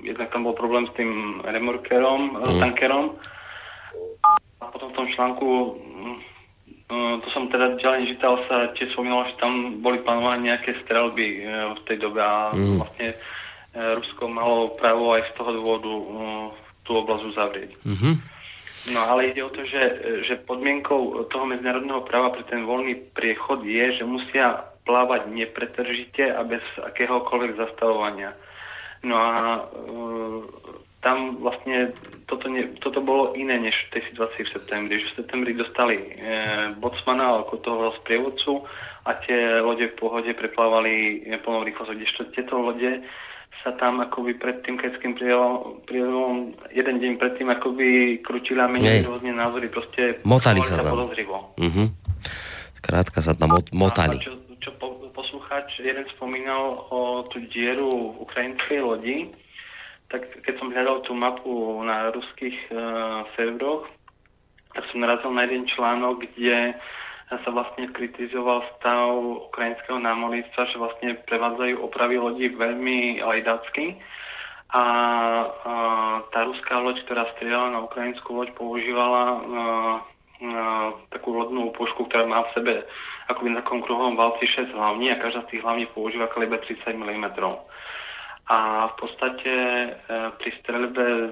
jednak 0.04 0.34
tam 0.34 0.44
bol 0.44 0.58
problém 0.58 0.90
s 0.90 0.94
tým 1.00 1.40
remorkerom, 1.46 2.36
mm. 2.36 2.60
tankerom. 2.60 3.16
A 4.60 4.66
potom 4.74 4.92
v 4.92 4.98
tom 4.98 5.08
článku, 5.16 5.48
to 6.90 7.28
som 7.34 7.50
teda 7.50 7.82
ďalej 7.82 8.00
nečítal, 8.06 8.38
sa 8.46 8.70
tiež 8.78 8.94
spomínalo, 8.94 9.26
že 9.34 9.42
tam 9.42 9.82
boli 9.82 9.98
plánované 10.06 10.54
nejaké 10.54 10.78
strelby 10.86 11.42
v 11.50 11.82
tej 11.90 11.98
dobe 11.98 12.22
a 12.22 12.54
mm. 12.54 12.78
vlastne 12.78 13.10
Rusko 13.76 14.30
malo 14.30 14.78
právo 14.78 15.18
aj 15.18 15.26
z 15.28 15.32
toho 15.36 15.50
dôvodu 15.58 15.92
tú 16.86 16.92
oblasť 17.02 17.24
uzavrieť. 17.34 17.72
Mm-hmm. 17.84 18.16
No 18.94 19.00
ale 19.02 19.34
ide 19.34 19.42
o 19.42 19.50
to, 19.50 19.66
že, 19.66 19.84
že 20.30 20.46
podmienkou 20.46 21.26
toho 21.34 21.46
medzinárodného 21.50 22.06
práva 22.06 22.38
pre 22.38 22.46
ten 22.46 22.70
voľný 22.70 22.94
priechod 23.18 23.66
je, 23.66 23.98
že 23.98 24.06
musia 24.06 24.62
plávať 24.86 25.34
nepretržite 25.34 26.30
a 26.30 26.46
bez 26.46 26.62
akéhokoľvek 26.78 27.58
zastavovania. 27.58 28.38
No 29.02 29.18
a 29.18 29.34
e, 29.34 29.62
tam 31.06 31.38
vlastne 31.38 31.94
toto, 32.26 32.50
ne, 32.50 32.74
toto 32.82 32.98
bolo 33.06 33.38
iné 33.38 33.62
než 33.62 33.78
v 33.88 34.02
tej 34.02 34.04
situácii 34.10 34.42
v 34.42 34.54
septembri. 34.58 34.94
Že 34.98 35.08
v 35.14 35.18
septembri 35.22 35.52
dostali 35.54 35.96
e, 36.02 36.06
bocmana 36.82 37.46
ako 37.46 37.56
toho 37.62 37.84
sprievodcu 38.02 38.66
a 39.06 39.14
tie 39.22 39.62
lode 39.62 39.86
v 39.94 39.98
pohode 40.02 40.34
preplávali 40.34 41.22
plnou 41.46 41.62
rýchlosťou, 41.62 41.94
kdežto 41.94 42.22
tieto 42.34 42.58
lode 42.58 43.06
sa 43.62 43.74
tam 43.78 44.02
akoby 44.02 44.38
pred 44.38 44.62
tým 44.66 44.78
keckým 44.82 45.14
prílevom 45.86 46.54
jeden 46.74 46.96
deň 47.02 47.12
predtým 47.22 47.50
akoby 47.50 48.22
krutili 48.22 48.62
a 48.62 48.70
menili 48.70 49.06
rôzne 49.06 49.34
názory, 49.34 49.70
proste 49.70 50.22
motali 50.26 50.62
sa 50.62 50.82
tam. 50.82 50.94
podozrivo. 50.94 51.54
Uh-huh. 51.58 51.90
Skrátka 52.78 53.26
sa 53.26 53.34
tam 53.34 53.58
mot- 53.58 53.74
motali. 53.74 54.18
A 54.18 54.26
čo, 54.26 54.38
čo 54.62 54.70
poslucháč 55.14 55.82
jeden 55.82 56.06
spomínal 56.14 56.86
o 56.94 57.26
tú 57.26 57.42
dieru 57.50 58.14
v 58.14 58.16
ukrajinskej 58.22 58.80
lodi, 58.86 59.18
tak 60.10 60.22
keď 60.46 60.54
som 60.62 60.72
hľadal 60.72 61.02
tú 61.04 61.18
mapu 61.18 61.82
na 61.82 62.14
ruských 62.14 62.58
uh, 62.70 63.26
serveroch, 63.34 63.90
tak 64.76 64.84
som 64.92 65.02
narazil 65.02 65.32
na 65.32 65.48
jeden 65.48 65.66
článok, 65.72 66.28
kde 66.28 66.76
sa 67.26 67.50
vlastne 67.50 67.90
kritizoval 67.90 68.62
stav 68.78 69.18
ukrajinského 69.50 69.98
námorníctva, 69.98 70.62
že 70.70 70.78
vlastne 70.78 71.10
prevádzajú 71.26 71.82
opravy 71.82 72.22
lodí 72.22 72.54
veľmi 72.54 73.24
lajdacky. 73.26 73.98
A, 74.76 74.84
a 74.84 74.84
tá 76.30 76.40
ruská 76.46 76.78
loď, 76.78 77.02
ktorá 77.08 77.26
strieľala 77.34 77.80
na 77.80 77.82
ukrajinskú 77.88 78.30
loď, 78.36 78.54
používala 78.54 79.24
a, 79.26 79.34
a, 79.34 79.40
takú 81.10 81.34
lodnú 81.34 81.74
pušku, 81.74 82.06
ktorá 82.06 82.30
má 82.30 82.46
v 82.46 82.54
sebe 82.54 82.74
akoby 83.32 83.58
na 83.58 83.66
takom 83.66 83.82
kruhovom 83.82 84.14
valci 84.14 84.46
6 84.46 84.70
hlavní 84.76 85.10
a 85.10 85.22
každá 85.22 85.42
z 85.50 85.58
tých 85.58 85.64
hlavní 85.66 85.86
používa 85.98 86.30
kaliber 86.30 86.62
30 86.62 86.94
mm. 86.94 87.26
A 88.46 88.94
v 88.94 88.96
podstate 89.02 89.50
e, 89.50 89.90
pri 90.38 90.50
streľbe 90.62 91.02
e, 91.02 91.30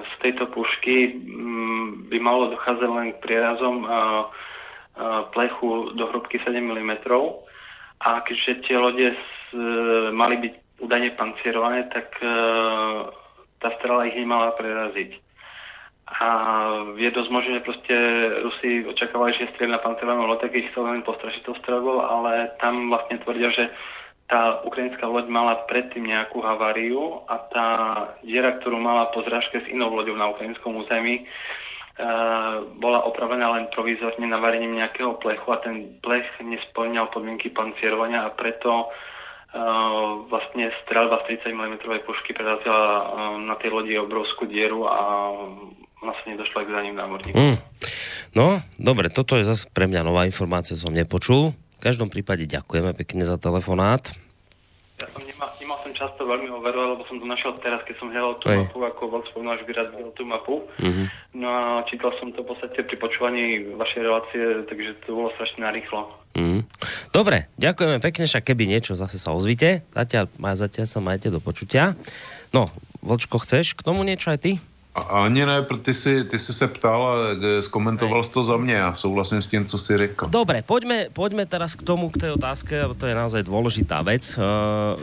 z 0.00 0.12
tejto 0.24 0.48
pušky 0.48 1.12
m, 1.12 2.08
by 2.08 2.16
malo 2.16 2.56
dochádzať 2.56 2.88
len 2.88 3.12
k 3.12 3.20
prierazom 3.20 3.84
e, 3.84 3.88
plechu 5.36 5.92
do 5.92 6.08
hrobky 6.08 6.40
7 6.40 6.56
mm 6.56 7.04
a 8.00 8.24
keďže 8.24 8.64
tie 8.64 8.76
lode 8.80 9.12
mali 10.16 10.40
byť 10.40 10.52
údajne 10.80 11.10
pancierované, 11.20 11.84
tak 11.92 12.16
tá 13.60 13.68
strela 13.76 14.08
ich 14.08 14.16
nemala 14.16 14.56
preraziť. 14.56 15.20
A 16.16 16.28
je 16.96 17.12
dosť 17.12 17.30
možné, 17.32 17.60
že 17.60 17.66
proste 17.68 17.96
Rusi 18.40 18.88
očakávali, 18.88 19.36
že 19.36 19.52
strieľ 19.52 19.76
na 19.76 19.84
pancierovanú 19.84 20.28
loď, 20.28 20.48
tak 20.48 20.56
ich 20.56 20.68
chcel 20.72 20.88
len 20.88 21.04
postrašiť 21.04 21.44
tou 21.44 21.56
strelbou, 21.60 22.00
ale 22.00 22.56
tam 22.56 22.88
vlastne 22.88 23.20
tvrdia, 23.20 23.52
že 23.52 23.68
tá 24.26 24.60
ukrajinská 24.66 25.06
loď 25.06 25.30
mala 25.30 25.54
predtým 25.70 26.02
nejakú 26.02 26.42
haváriu 26.42 27.22
a 27.30 27.36
tá 27.46 27.68
diera, 28.26 28.58
ktorú 28.58 28.78
mala 28.78 29.14
po 29.14 29.22
zrážke 29.22 29.62
s 29.62 29.70
inou 29.70 29.94
loďou 29.94 30.18
na 30.18 30.30
ukrajinskom 30.34 30.82
území, 30.82 31.26
bola 32.76 33.08
opravená 33.08 33.56
len 33.56 33.72
provizorne 33.72 34.28
navarením 34.28 34.76
nejakého 34.76 35.16
plechu 35.16 35.48
a 35.48 35.62
ten 35.64 35.96
plech 36.04 36.28
nesplňal 36.44 37.08
podmienky 37.08 37.48
pancierovania 37.54 38.28
a 38.28 38.34
preto 38.34 38.92
Uh, 39.56 40.26
vlastne 40.28 40.68
strelba 40.84 41.22
z 41.24 41.40
30 41.40 41.54
mm 41.56 41.74
pušky 42.04 42.36
prerazila 42.36 42.76
uh, 42.76 43.40
na 43.40 43.56
tej 43.56 43.72
lodi 43.72 43.96
obrovskú 43.96 44.44
dieru 44.44 44.84
a 44.84 45.32
vlastne 46.02 46.36
došla 46.36 46.66
k 46.66 46.72
za 46.76 46.80
ním 46.84 46.98
námorníku. 46.98 47.32
Mm. 47.32 47.56
No, 48.36 48.60
dobre, 48.76 49.08
toto 49.08 49.38
je 49.40 49.48
zase 49.48 49.70
pre 49.72 49.88
mňa 49.88 50.04
nová 50.04 50.28
informácia, 50.28 50.76
som 50.76 50.92
nepočul. 50.92 51.56
V 51.76 51.80
každom 51.84 52.08
prípade 52.08 52.48
ďakujeme 52.48 52.96
pekne 52.96 53.22
za 53.28 53.36
telefonát. 53.36 54.16
Ja 54.96 55.12
som 55.12 55.20
nemal, 55.28 55.52
nemal 55.60 55.76
som 55.84 55.92
často 55.92 56.24
veľmi 56.24 56.48
overovať, 56.48 56.88
lebo 56.96 57.04
som 57.04 57.20
to 57.20 57.28
našiel 57.28 57.52
teraz, 57.60 57.84
keď 57.84 58.00
som 58.00 58.08
hľadal 58.08 58.40
tú 58.40 58.48
Hej. 58.48 58.64
mapu, 58.64 58.78
ako 58.80 59.02
Vlk 59.12 59.24
spomínal, 59.28 59.60
že 59.60 59.68
videl 59.68 59.86
tú 60.16 60.24
mapu. 60.24 60.54
Mhm. 60.80 61.04
No 61.36 61.48
a 61.52 61.62
čítal 61.84 62.16
som 62.16 62.32
to 62.32 62.40
v 62.40 62.48
podstate 62.48 62.80
pri 62.80 62.96
počúvaní 62.96 63.76
vašej 63.76 64.00
relácie, 64.00 64.42
takže 64.64 64.96
to 65.04 65.12
bolo 65.12 65.28
strašne 65.36 65.68
narýchlo. 65.68 66.08
Mm. 66.32 66.64
Dobre, 67.12 67.48
ďakujeme 67.60 68.00
pekne, 68.00 68.24
však 68.24 68.44
keby 68.44 68.64
niečo, 68.68 68.96
zase 68.96 69.20
sa 69.20 69.36
ozvite. 69.36 69.84
Zatiaľ, 69.92 70.32
ma- 70.40 70.56
zatiaľ 70.56 70.88
sa 70.88 71.00
majte 71.04 71.28
do 71.28 71.40
počutia. 71.44 71.92
No, 72.52 72.68
Vlčko, 73.04 73.36
chceš 73.40 73.76
k 73.76 73.84
tomu 73.84 74.00
niečo 74.00 74.32
aj 74.32 74.40
ty? 74.40 74.52
A- 74.96 75.28
Ani 75.28 75.44
ne, 75.44 75.60
ty 75.84 75.92
si, 75.94 76.24
ty 76.24 76.38
si 76.40 76.52
se 76.56 76.66
ptal 76.68 77.00
a 77.04 77.16
skomentoval 77.60 78.24
jsi 78.24 78.32
to 78.32 78.44
za 78.44 78.56
mě. 78.56 78.74
Já 78.74 78.94
souhlasím 78.94 79.42
s 79.42 79.46
tím, 79.46 79.64
co 79.64 79.78
si 79.78 79.96
řekl. 79.96 80.26
Dobre, 80.32 80.64
poďme, 80.64 81.12
poďme 81.12 81.44
teraz 81.44 81.76
k 81.76 81.84
tomu, 81.84 82.08
k 82.08 82.16
tej 82.16 82.30
otázke, 82.32 82.72
lebo 82.72 82.96
to 82.96 83.04
je 83.04 83.14
naozaj 83.14 83.44
dôležitá 83.44 84.00
vec, 84.00 84.24
uh, 84.40 84.96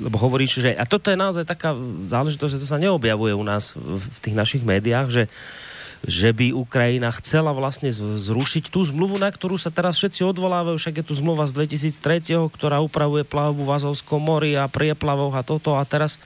lebo 0.00 0.16
hovoríš, 0.16 0.64
že, 0.64 0.70
a 0.72 0.88
toto 0.88 1.12
je 1.12 1.20
naozaj 1.20 1.44
taká 1.44 1.76
záležitosť, 2.08 2.56
že 2.56 2.62
to 2.64 2.68
sa 2.72 2.80
neobjavuje 2.80 3.36
u 3.36 3.44
nás 3.44 3.76
v, 3.76 4.00
tých 4.24 4.36
našich 4.36 4.64
médiách, 4.64 5.08
že 5.12 5.24
že 6.06 6.30
by 6.30 6.54
Ukrajina 6.54 7.10
chcela 7.18 7.50
vlastne 7.50 7.90
zrušiť 7.90 8.70
tú 8.70 8.86
zmluvu, 8.86 9.18
na 9.18 9.26
ktorú 9.34 9.58
sa 9.58 9.74
teraz 9.74 9.98
všetci 9.98 10.22
odvolávajú, 10.30 10.78
však 10.78 11.02
je 11.02 11.08
tu 11.10 11.14
zmluva 11.18 11.42
z 11.50 11.66
2003, 11.66 12.38
ktorá 12.54 12.78
upravuje 12.78 13.26
plavbu 13.26 13.66
v 13.66 13.74
Azovskom 13.74 14.22
mori 14.22 14.54
a 14.54 14.70
prieplavov 14.70 15.34
a 15.34 15.42
toto 15.42 15.74
a 15.74 15.82
teraz 15.82 16.22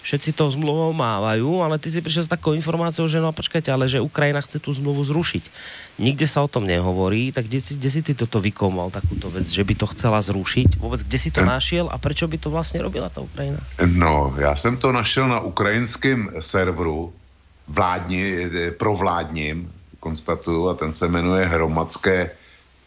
všetci 0.00 0.32
to 0.32 0.50
zmluvou 0.50 0.92
mávajú, 0.96 1.60
ale 1.60 1.76
ty 1.76 1.92
si 1.92 2.00
prišiel 2.00 2.24
s 2.24 2.32
takou 2.32 2.56
informáciou, 2.56 3.04
že 3.06 3.20
no 3.20 3.32
počkajte, 3.32 3.68
ale 3.68 3.88
že 3.88 4.00
Ukrajina 4.00 4.40
chce 4.40 4.58
tú 4.58 4.72
zmluvu 4.72 5.04
zrušiť. 5.04 5.44
Nikde 6.00 6.24
sa 6.24 6.40
o 6.40 6.48
tom 6.48 6.64
nehovorí, 6.64 7.32
tak 7.32 7.46
kde 7.46 7.60
si, 7.60 7.76
kde 7.76 7.90
si 7.92 8.00
ty 8.00 8.12
toto 8.16 8.40
vykomal, 8.40 8.88
takúto 8.88 9.28
vec, 9.28 9.44
že 9.44 9.60
by 9.60 9.74
to 9.76 9.86
chcela 9.92 10.24
zrušiť? 10.24 10.80
Vôbec 10.80 11.04
kde 11.04 11.18
si 11.20 11.30
to 11.30 11.44
našiel 11.44 11.92
a 11.92 12.00
prečo 12.00 12.24
by 12.24 12.40
to 12.40 12.48
vlastne 12.48 12.80
robila 12.80 13.12
tá 13.12 13.20
Ukrajina? 13.20 13.60
No, 13.84 14.32
já 14.38 14.56
jsem 14.56 14.76
to 14.76 14.92
našel 14.92 15.28
na 15.28 15.40
ukrajinském 15.40 16.30
serveru 16.40 17.12
vládní, 17.68 18.22
eh, 18.22 18.70
provládním, 18.70 19.72
konstatuju, 20.00 20.68
a 20.68 20.74
ten 20.74 20.92
se 20.92 21.08
jmenuje 21.08 21.46
hromadské, 21.46 22.30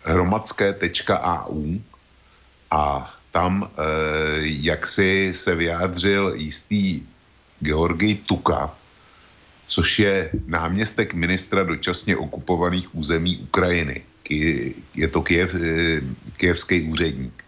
hromadské.au 0.03 1.77
a 2.72 3.14
tam 3.33 3.65
eh, 3.65 3.73
jak 4.45 4.87
si 4.87 5.33
se 5.35 5.55
vyjádřil 5.55 6.33
jistý 6.37 7.01
Georgij 7.59 8.15
Tuka, 8.15 8.69
což 9.67 9.99
je 9.99 10.29
náměstek 10.45 11.13
ministra 11.13 11.63
dočasně 11.63 12.17
okupovaných 12.17 12.95
území 12.95 13.37
Ukrajiny. 13.37 14.05
Je 14.95 15.07
to 15.09 15.21
Kiev, 15.21 15.49
eh, 15.55 16.01
kijevský 16.37 16.93
úředník. 16.93 17.43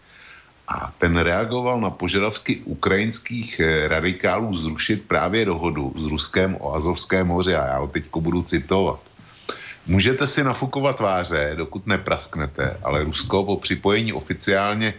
A 0.67 0.89
ten 0.97 1.13
reagoval 1.17 1.77
na 1.77 1.93
požadavky 1.93 2.65
ukrajinských 2.65 3.59
eh, 3.59 3.87
radikálů 3.87 4.57
zrušit 4.57 5.05
právě 5.05 5.45
dohodu 5.45 5.93
s 5.93 6.03
Ruskem 6.09 6.57
o 6.59 6.73
Azovském 6.73 7.27
moři. 7.27 7.53
A 7.53 7.65
já 7.65 7.77
ho 7.77 7.87
teď 7.87 8.09
budu 8.09 8.41
citovat. 8.41 8.99
Můžete 9.85 10.27
si 10.27 10.43
nafukovat 10.43 10.97
tváře, 10.97 11.53
dokud 11.61 11.87
neprasknete, 11.87 12.77
ale 12.83 13.03
Rusko 13.05 13.43
po 13.43 13.55
připojení 13.61 14.13
oficiálně 14.13 14.93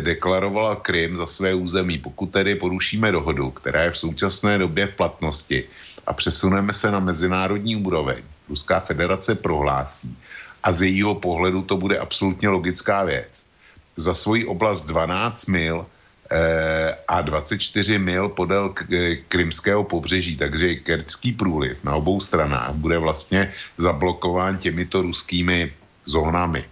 deklarovala 0.00 0.76
Krym 0.76 1.16
za 1.16 1.26
své 1.26 1.54
území. 1.54 1.98
Pokud 1.98 2.26
tedy 2.26 2.54
porušíme 2.54 3.12
dohodu, 3.12 3.50
která 3.50 3.82
je 3.82 3.90
v 3.90 3.98
současné 3.98 4.58
době 4.58 4.86
v 4.86 4.96
platnosti 4.96 5.64
a 6.06 6.12
přesuneme 6.12 6.72
se 6.72 6.90
na 6.90 7.00
mezinárodní 7.00 7.76
úroveň, 7.76 8.22
Ruská 8.48 8.80
federace 8.80 9.34
prohlásí 9.34 10.16
a 10.62 10.72
z 10.72 10.82
jejího 10.82 11.14
pohledu 11.14 11.62
to 11.62 11.76
bude 11.76 11.98
absolutně 11.98 12.48
logická 12.48 13.04
věc. 13.04 13.44
Za 13.96 14.14
svoji 14.14 14.46
oblast 14.46 14.80
12 14.80 15.46
mil 15.46 15.86
eh, 16.30 16.96
a 17.08 17.20
24 17.20 17.98
mil 17.98 18.28
podél 18.28 18.74
eh, 18.92 19.16
krymského 19.16 19.84
pobřeží, 19.84 20.36
takže 20.36 20.74
kerčský 20.74 21.32
průliv 21.32 21.84
na 21.84 21.94
obou 21.94 22.20
stranách 22.20 22.74
bude 22.74 22.98
vlastně 22.98 23.52
zablokován 23.78 24.58
těmito 24.58 25.02
ruskými 25.02 25.72
zónami. 26.06 26.64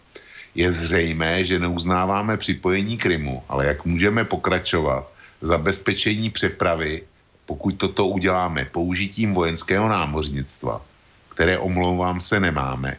Je 0.55 0.73
zřejmé, 0.73 1.45
že 1.45 1.59
neuznáváme 1.59 2.37
připojení 2.37 2.99
Krymu, 2.99 3.43
ale 3.49 3.67
jak 3.67 3.85
můžeme 3.85 4.25
pokračovat 4.25 5.13
zabezpečení 5.43 6.31
přepravy, 6.31 7.03
pokud 7.47 7.75
toto 7.75 8.07
uděláme 8.07 8.65
použitím 8.65 9.35
vojenského 9.35 9.89
námořnictva, 9.89 10.83
které 11.29 11.59
omlouvám 11.59 12.21
se 12.21 12.41
nemáme. 12.41 12.97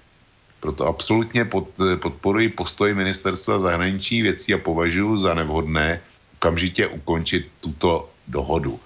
Proto 0.60 0.88
absolutně 0.88 1.46
pod, 1.46 1.68
podporuji 2.02 2.50
postoj 2.50 2.94
ministerstva 2.94 3.60
zahraničních 3.60 4.24
věcí 4.24 4.54
a 4.54 4.58
považuji 4.58 5.18
za 5.18 5.34
nevhodné 5.34 6.02
okamžitě 6.38 6.88
ukončit 6.88 7.48
tuto 7.62 8.10
dohodu. 8.28 8.80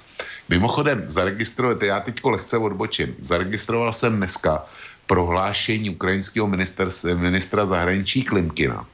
Mimochodem, 0.50 1.06
zaregistrovat, 1.08 1.82
já 1.82 2.00
teď 2.00 2.24
lehce 2.24 2.58
odbočím, 2.58 3.16
zaregistroval 3.20 3.94
jsem 3.94 4.18
dneska 4.18 4.66
prohlášení 5.08 5.90
ukrajinského 5.90 6.48
ministerstva- 6.48 7.18
ministra 7.18 7.66
zahraničí 7.66 8.24
Klimkina, 8.24 8.88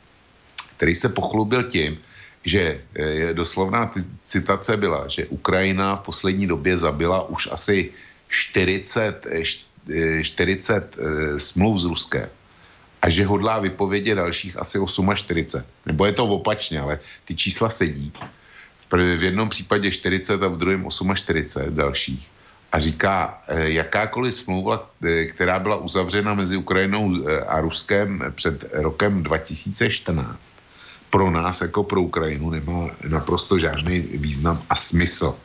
který 0.78 0.96
se 0.96 1.10
pochlubil 1.10 1.64
tím, 1.64 1.98
že 2.44 2.82
eh, 2.96 3.34
doslovná 3.34 3.92
citace 4.26 4.78
byla, 4.78 5.08
že 5.08 5.26
Ukrajina 5.30 5.96
v 5.96 6.06
poslední 6.10 6.48
době 6.48 6.78
zabila 6.78 7.30
už 7.30 7.50
asi 7.52 7.94
40, 8.28 9.28
eh, 9.30 9.44
št- 9.44 9.66
eh, 9.90 10.24
40 10.24 10.98
eh, 10.98 11.40
smluv 11.40 11.82
s 11.82 11.86
Ruskem 11.86 12.30
a 13.02 13.10
že 13.10 13.26
hodlá 13.26 13.60
vypovědět 13.60 14.16
dalších 14.16 14.58
asi 14.58 14.78
48. 14.78 15.66
Nebo 15.86 16.06
je 16.06 16.14
to 16.14 16.26
opačně, 16.26 16.80
ale 16.80 17.00
ty 17.26 17.36
čísla 17.36 17.70
sedí. 17.70 18.14
V, 18.80 18.86
prv, 18.86 19.18
v 19.18 19.24
jednom 19.24 19.50
případě 19.50 19.92
40 19.92 20.44
a 20.44 20.48
v 20.48 20.58
druhém 20.58 20.86
48 21.16 21.76
dalších. 21.76 22.31
A 22.72 22.80
říká, 22.80 23.44
eh, 23.48 23.72
jakákoliv 23.72 24.36
smlouva, 24.36 24.90
eh, 25.04 25.26
která 25.26 25.60
byla 25.60 25.76
uzavřena 25.78 26.34
mezi 26.34 26.58
Ukrajinou 26.58 27.12
eh, 27.12 27.40
a 27.42 27.62
Ruskem 27.62 28.24
před 28.36 28.66
rokem 28.74 29.24
2014, 29.24 30.54
pro 31.10 31.32
nás 31.32 31.62
jako 31.62 31.84
pro 31.84 32.02
Ukrajinu 32.02 32.50
nemá 32.50 32.88
naprosto 33.10 33.60
žádný 33.60 34.00
význam 34.00 34.62
a 34.70 34.76
smysl. 34.76 35.36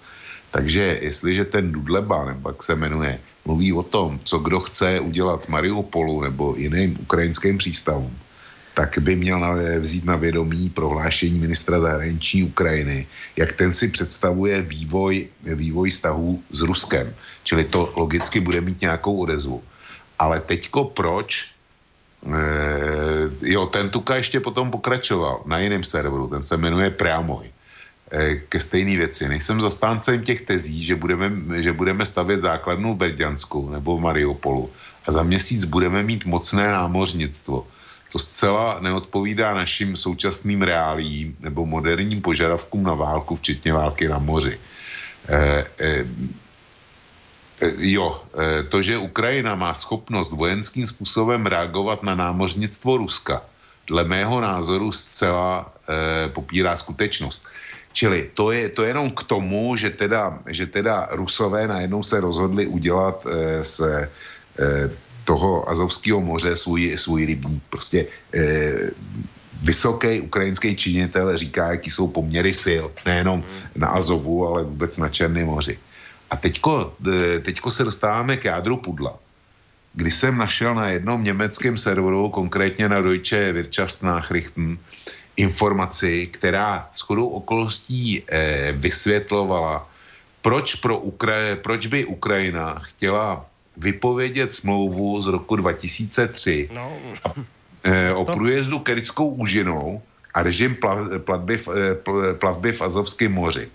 Takže 0.50 0.98
jestliže 1.02 1.44
ten 1.44 1.72
Dudleba, 1.72 2.24
nebo 2.24 2.48
jak 2.48 2.62
se 2.62 2.74
jmenuje, 2.76 3.18
mluví 3.44 3.72
o 3.72 3.82
tom, 3.82 4.18
co 4.24 4.38
kdo 4.38 4.60
chce 4.60 5.00
udělat 5.00 5.48
Mariupolu 5.48 6.22
nebo 6.22 6.55
jiným 6.56 6.96
ukrajinským 7.00 7.58
přístavům, 7.58 8.18
tak 8.76 9.00
by 9.00 9.16
měl 9.16 9.40
vzít 9.80 10.05
na 10.05 10.16
vědomí 10.16 10.68
prohlášení 10.68 11.40
ministra 11.40 11.80
zahraničí 11.80 12.44
Ukrajiny, 12.44 13.06
jak 13.36 13.56
ten 13.56 13.72
si 13.72 13.88
představuje 13.88 14.62
vývoj, 14.62 15.28
vývoj 15.42 15.90
vztahů 15.90 16.42
s 16.52 16.60
Ruskem. 16.60 17.08
Čili 17.44 17.64
to 17.64 17.92
logicky 17.96 18.40
bude 18.40 18.60
mít 18.60 18.80
nějakou 18.80 19.16
odezvu. 19.16 19.64
Ale 20.18 20.40
teďko 20.40 20.92
proč 20.92 21.56
Eh, 22.26 23.30
jo, 23.42 23.66
ten 23.66 23.90
Tuka 23.90 24.16
ještě 24.16 24.40
potom 24.40 24.70
pokračoval 24.70 25.42
na 25.46 25.58
jiném 25.58 25.84
serveru, 25.84 26.28
ten 26.28 26.42
se 26.42 26.56
jmenuje 26.56 26.90
Preamoj. 26.90 27.46
Eh, 28.10 28.34
ke 28.48 28.60
stejné 28.60 28.96
věci. 28.96 29.28
Nejsem 29.28 29.60
zastáncem 29.60 30.22
těch 30.22 30.46
tezí, 30.46 30.84
že 30.84 30.94
budeme, 30.94 31.62
že 31.62 31.72
budeme 31.72 32.06
stavět 32.06 32.40
základnu 32.40 32.94
v 32.94 32.96
Berďansku 32.96 33.70
nebo 33.70 33.98
v 33.98 34.00
Mariupolu 34.00 34.70
a 35.06 35.12
za 35.12 35.22
měsíc 35.22 35.64
budeme 35.64 36.02
mít 36.02 36.24
mocné 36.24 36.72
námořnictvo. 36.72 37.66
To 38.12 38.18
zcela 38.18 38.81
neodpovídá 38.81 39.55
našim 39.55 39.97
současným 39.97 40.62
reálím 40.62 41.36
nebo 41.41 41.67
moderním 41.67 42.23
požadavkům 42.23 42.83
na 42.83 42.94
válku, 42.94 43.36
včetně 43.36 43.73
války 43.73 44.09
na 44.09 44.18
moři. 44.18 44.60
Eh, 45.28 45.65
Eh, 47.60 47.73
Jo, 47.78 48.20
to, 48.68 48.83
že 48.83 48.99
Ukrajina 48.99 49.55
má 49.55 49.75
schopnost 49.75 50.33
vojenským 50.33 50.86
způsobem 50.86 51.47
reagovat 51.47 52.02
na 52.02 52.15
námořnictvo 52.15 52.97
Ruska, 52.97 53.43
dle 53.86 54.05
mého 54.05 54.41
názoru 54.41 54.93
zcela 54.93 55.73
eh, 55.89 56.28
popírá 56.28 56.76
skutečnost. 56.76 57.47
Čili 57.93 58.31
to 58.35 58.52
je 58.52 58.68
to 58.68 58.83
je 58.83 58.89
jenom 58.89 59.10
k 59.10 59.23
tomu, 59.25 59.76
že 59.76 59.91
teda, 59.91 60.39
že 60.47 60.67
teda 60.67 61.09
Rusové 61.17 61.67
najednou 61.67 62.02
se 62.02 62.20
rozhodli 62.20 62.67
udělat 62.67 63.25
eh, 63.25 63.65
z 63.65 63.81
eh, 63.81 64.91
toho 65.26 65.66
Azovského 65.66 66.22
moře 66.22 66.56
svůj, 66.56 66.94
svůj 66.94 67.26
rybník. 67.26 67.62
Prostě 67.70 68.06
eh, 68.34 68.94
vysoký 69.62 70.20
ukrajinský 70.20 70.76
činitel 70.76 71.36
říká, 71.36 71.70
jaký 71.70 71.90
jsou 71.90 72.08
poměry 72.08 72.55
sil, 72.64 72.84
nejenom 73.06 73.42
na 73.74 73.88
Azovu, 73.98 74.46
ale 74.46 74.62
vůbec 74.62 74.96
na 74.96 75.08
Černém 75.10 75.46
moři. 75.46 75.78
A 76.30 76.36
teďko, 76.38 76.94
eh, 77.02 77.40
teďko 77.42 77.70
se 77.70 77.84
dostáváme 77.84 78.36
k 78.38 78.44
jádru 78.44 78.76
pudla, 78.76 79.18
kdy 79.94 80.10
jsem 80.10 80.38
našel 80.38 80.74
na 80.74 80.88
jednom 80.94 81.24
německém 81.24 81.74
serveru, 81.78 82.30
konkrétně 82.30 82.88
na 82.88 83.02
Deutsche 83.02 83.52
Wirtschaftsnachrichten, 83.52 84.78
informaci, 85.36 86.26
která 86.32 86.88
shodou 86.94 87.28
okolností 87.28 88.22
eh, 88.22 88.72
vysvětlovala, 88.72 89.88
proč, 90.42 90.74
pro 90.74 90.98
Ukra- 91.00 91.56
proč 91.58 91.86
by 91.86 92.05
Ukrajina 92.05 92.78
chtěla 92.78 93.44
vypovědět 93.76 94.52
smlouvu 94.52 95.22
z 95.22 95.26
roku 95.26 95.56
2003 95.56 96.68
No, 96.72 96.92
eh, 97.84 98.12
o 98.12 98.24
průjezdu 98.24 98.78
kerickou 98.78 99.28
úžinou 99.28 100.02
a 100.34 100.42
režim 100.42 100.74
pla- 100.74 101.18
platby 101.18 101.55
eh, 101.55 101.94
pl- 101.94 102.34
plavby 102.34 102.72
v 102.72 102.82
Azovském 102.82 103.32
moři. 103.32 103.68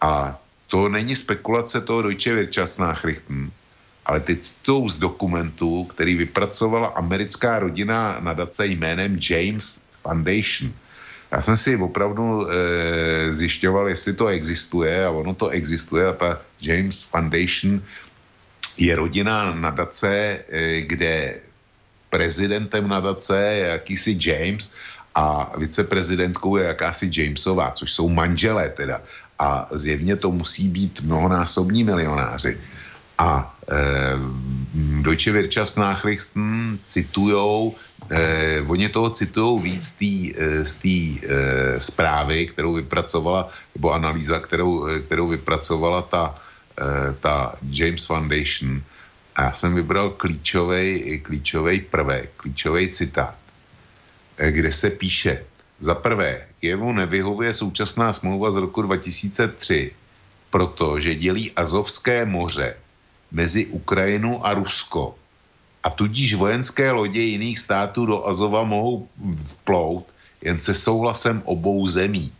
A 0.00 0.38
to 0.66 0.88
není 0.88 1.16
spekulace 1.16 1.80
toho 1.80 2.02
Deutsche 2.02 2.34
Wirtschaftsnachrichten, 2.34 3.50
ale 4.06 4.20
teď 4.20 4.40
citují 4.40 4.90
z 4.90 4.96
dokumentu, 4.96 5.84
který 5.84 6.14
vypracovala 6.14 6.88
americká 6.88 7.58
rodina 7.58 8.16
nadace 8.20 8.66
jménem 8.66 9.18
James 9.30 9.82
Foundation. 10.02 10.72
Já 11.32 11.42
jsem 11.42 11.56
si 11.56 11.76
opravdu 11.76 12.46
e, 12.50 12.54
zjišťoval, 13.34 13.88
jestli 13.88 14.12
to 14.14 14.26
existuje 14.26 15.06
a 15.06 15.10
ono 15.10 15.34
to 15.34 15.48
existuje 15.48 16.06
a 16.06 16.12
ta 16.12 16.40
James 16.60 17.02
Foundation 17.02 17.82
je 18.80 18.96
rodina 18.96 19.54
nadace, 19.54 20.40
e, 20.48 20.80
kde 20.80 21.34
prezidentem 22.10 22.88
nadace 22.88 23.36
je 23.36 23.66
jakýsi 23.66 24.18
James 24.20 24.72
a 25.14 25.52
viceprezidentkou 25.58 26.56
je 26.56 26.64
jakási 26.64 27.10
Jamesová, 27.12 27.70
což 27.70 27.92
jsou 27.92 28.08
manželé 28.08 28.68
teda. 28.68 29.00
A 29.38 29.68
zjevně 29.72 30.16
to 30.16 30.30
musí 30.30 30.68
být 30.68 31.00
mnohonásobní 31.00 31.84
milionáři. 31.84 32.58
A 33.18 33.56
e, 33.68 33.76
Deutsche 35.02 35.32
Wirtschaftsnachrichten 35.32 36.78
citujou, 36.86 37.76
e, 38.10 38.60
oni 38.60 38.88
toho 38.88 39.10
citujou 39.10 39.60
víc 39.60 39.96
z 40.62 40.72
té 40.72 40.88
e, 40.88 41.80
zprávy, 41.80 42.46
kterou 42.46 42.72
vypracovala, 42.74 43.48
nebo 43.74 43.92
analýza, 43.92 44.40
kterou, 44.40 44.88
kterou 45.04 45.28
vypracovala 45.28 46.02
ta, 46.02 46.34
ta 47.20 47.56
James 47.70 48.06
Foundation. 48.06 48.82
A 49.36 49.42
já 49.42 49.52
jsem 49.52 49.74
vybral 49.74 50.10
klíčový 50.10 51.20
klíčový 51.20 51.80
prvek, 51.80 52.30
klíčový 52.36 52.88
citát, 52.88 53.34
e, 54.38 54.52
kde 54.52 54.72
se 54.72 54.90
píše, 54.90 55.44
za 55.80 55.94
prvé, 55.94 56.46
Kijevu 56.60 56.92
nevyhovuje 56.92 57.54
současná 57.54 58.12
smlouva 58.12 58.52
z 58.52 58.56
roku 58.56 58.82
2003, 58.82 59.92
protože 60.50 61.14
dělí 61.14 61.52
Azovské 61.52 62.24
moře 62.24 62.76
mezi 63.32 63.66
Ukrajinu 63.66 64.46
a 64.46 64.54
Rusko. 64.54 65.14
A 65.82 65.90
tudíž 65.90 66.34
vojenské 66.34 66.90
lodě 66.90 67.20
jiných 67.20 67.58
států 67.58 68.06
do 68.06 68.26
Azova 68.26 68.64
mohou 68.64 69.08
vplout 69.44 70.06
jen 70.42 70.60
se 70.60 70.74
souhlasem 70.74 71.42
obou 71.44 71.86
zemí. 71.86 72.32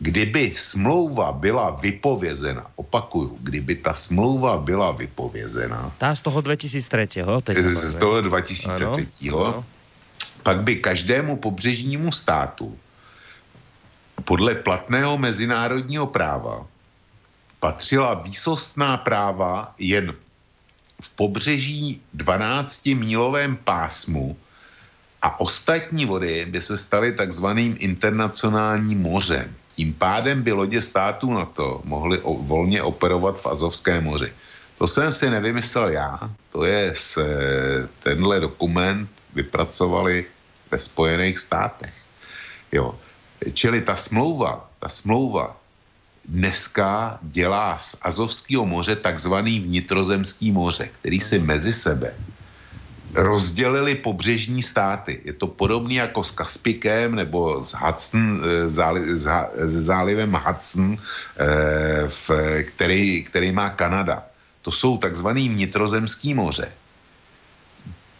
Kdyby 0.00 0.56
smlouva 0.56 1.32
byla 1.32 1.70
vypovězena, 1.70 2.66
opakuju, 2.76 3.36
kdyby 3.40 3.84
ta 3.84 3.94
smlouva 3.94 4.56
byla 4.56 4.96
vypovězena, 4.96 5.92
Tá 6.00 6.16
z 6.16 6.24
toho 6.24 6.40
2003. 6.40 7.20
To 7.20 7.52
z 7.76 7.94
toho 8.00 8.20
2003. 8.24 9.28
Ano, 9.28 9.44
ano. 9.44 9.60
pak 10.42 10.64
by 10.64 10.76
každému 10.80 11.36
pobřežnímu 11.36 12.12
státu 12.12 12.72
podle 14.24 14.54
platného 14.54 15.18
mezinárodního 15.18 16.06
práva 16.06 16.66
patřila 17.60 18.14
výsostná 18.14 18.96
práva 18.96 19.74
jen 19.78 20.14
v 21.02 21.08
pobřeží 21.10 22.00
12-mílovém 22.16 23.56
pásmu 23.64 24.36
a 25.22 25.40
ostatní 25.40 26.06
vody 26.06 26.46
by 26.48 26.62
se 26.62 26.78
staly 26.78 27.12
takzvaným 27.12 27.76
internacionálním 27.78 29.02
mořem. 29.02 29.54
Tím 29.76 29.94
pádem 29.94 30.42
by 30.42 30.52
lodě 30.52 30.82
států 30.82 31.32
NATO 31.32 31.80
mohly 31.84 32.18
o, 32.18 32.34
volně 32.34 32.82
operovat 32.82 33.40
v 33.40 33.46
Azovském 33.46 34.04
moři. 34.04 34.32
To 34.78 34.88
jsem 34.88 35.12
si 35.12 35.30
nevymyslel 35.30 35.88
já, 35.88 36.18
to 36.52 36.64
je 36.64 36.94
z, 36.96 37.18
eh, 37.18 37.88
tenhle 38.02 38.40
dokument 38.40 39.10
vypracovali 39.34 40.24
ve 40.70 40.78
Spojených 40.78 41.38
státech. 41.38 41.94
Jo. 42.72 42.94
Čili 43.52 43.80
ta 43.80 43.96
smlouva, 43.96 44.70
ta 44.80 44.88
smlouva 44.88 45.56
dneska 46.24 47.18
dělá 47.22 47.78
z 47.78 47.96
Azovského 48.02 48.66
moře 48.66 48.96
takzvaný 48.96 49.60
vnitrozemský 49.60 50.52
moře, 50.52 50.88
který 51.00 51.20
si 51.20 51.38
mezi 51.38 51.72
sebe 51.72 52.14
rozdělili 53.14 53.94
pobřežní 53.94 54.62
státy. 54.62 55.20
Je 55.24 55.32
to 55.32 55.46
podobné 55.46 55.94
jako 55.94 56.24
s 56.24 56.30
Kaspikem 56.30 57.14
nebo 57.14 57.64
s 57.64 57.74
Hudson, 57.74 58.42
eh, 58.44 58.70
záli, 58.70 59.18
s, 59.18 59.26
zálivem 59.66 60.32
Hudson, 60.32 60.96
eh, 60.96 62.08
v, 62.08 62.30
který, 62.62 63.24
který 63.24 63.52
má 63.52 63.70
Kanada. 63.70 64.22
To 64.62 64.70
jsou 64.70 64.98
takzvaný 64.98 65.48
vnitrozemský 65.48 66.34
moře, 66.34 66.68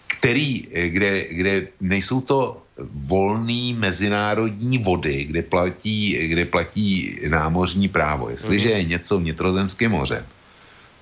který, 0.06 0.68
eh, 0.72 0.88
kde, 0.88 1.12
kde 1.30 1.52
nejsou 1.80 2.20
to 2.20 2.62
volný 2.94 3.74
mezinárodní 3.74 4.78
vody, 4.78 5.24
kde 5.24 5.42
platí, 5.42 6.16
kde 6.16 6.44
platí 6.44 7.20
námořní 7.28 7.88
právo. 7.88 8.30
Jestliže 8.30 8.70
je 8.70 8.84
něco 8.96 9.18
vnitrozemským 9.20 9.90
mořem, 9.90 10.24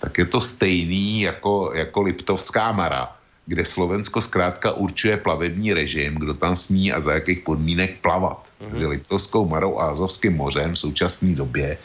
tak 0.00 0.18
je 0.18 0.26
to 0.26 0.40
stejný 0.40 1.20
jako, 1.20 1.70
jako 1.74 2.02
Liptovská 2.02 2.72
Mara, 2.72 3.17
kde 3.48 3.64
Slovensko 3.64 4.20
zkrátka 4.20 4.76
určuje 4.76 5.16
plavební 5.16 5.72
režim, 5.72 6.20
kdo 6.20 6.36
tam 6.36 6.52
smí 6.52 6.92
a 6.92 7.00
za 7.00 7.16
jakých 7.16 7.48
podmínek 7.48 8.04
plavat. 8.04 8.44
Mezi 8.58 8.86
Liptovskou 8.86 9.48
Marou 9.48 9.78
a 9.78 9.94
Azovským 9.94 10.36
mořem 10.36 10.74
v 10.74 10.78
současné 10.78 11.34
době 11.34 11.78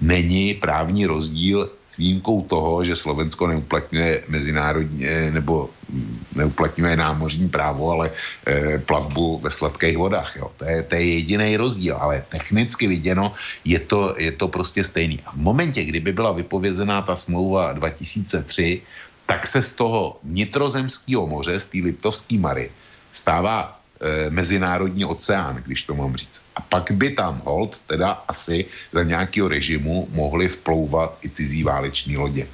není 0.00 0.54
právní 0.54 1.06
rozdíl 1.06 1.70
s 1.88 1.96
výjimkou 1.96 2.46
toho, 2.46 2.84
že 2.84 2.96
Slovensko 2.96 3.46
neuplatňuje 3.46 4.24
mezinárodní 4.28 5.04
nebo 5.34 5.70
mm, 5.90 6.24
neuplatňuje 6.38 6.96
námořní 6.96 7.48
právo, 7.50 7.90
ale 7.90 8.10
e, 8.46 8.78
plavbu 8.78 9.42
ve 9.42 9.50
sladkých 9.50 9.98
vodách. 9.98 10.36
Jo. 10.36 10.50
To, 10.56 10.64
je, 10.64 10.82
to 10.82 10.94
je 10.94 11.04
jediný 11.04 11.56
rozdíl, 11.56 11.96
ale 11.98 12.24
technicky 12.30 12.86
viděno 12.86 13.34
je 13.64 13.78
to, 13.78 14.14
je 14.16 14.32
to 14.32 14.48
prostě 14.48 14.84
stejný. 14.84 15.18
A 15.26 15.34
v 15.34 15.42
momentě, 15.42 15.84
kdyby 15.84 16.12
byla 16.12 16.32
vypovězená 16.32 17.02
ta 17.02 17.16
smlouva 17.16 17.72
2003, 17.72 18.82
tak 19.30 19.46
se 19.46 19.62
z 19.62 19.72
toho 19.78 20.18
nitrozemského 20.26 21.22
moře, 21.22 21.54
z 21.62 21.66
té 21.70 21.78
Liptovské 21.78 22.34
Mary, 22.34 22.74
stává 23.14 23.78
e, 24.02 24.30
mezinárodní 24.30 25.06
oceán, 25.06 25.62
když 25.62 25.86
to 25.86 25.94
mám 25.94 26.18
říct. 26.18 26.42
A 26.58 26.60
pak 26.60 26.90
by 26.90 27.14
tam 27.14 27.38
hold, 27.46 27.78
teda 27.86 28.26
asi 28.26 28.66
za 28.90 29.02
nějakého 29.06 29.48
režimu 29.48 30.10
mohly 30.10 30.48
vplouvat 30.48 31.22
i 31.22 31.30
cizí 31.30 31.62
váleční 31.62 32.18
lodě. 32.18 32.46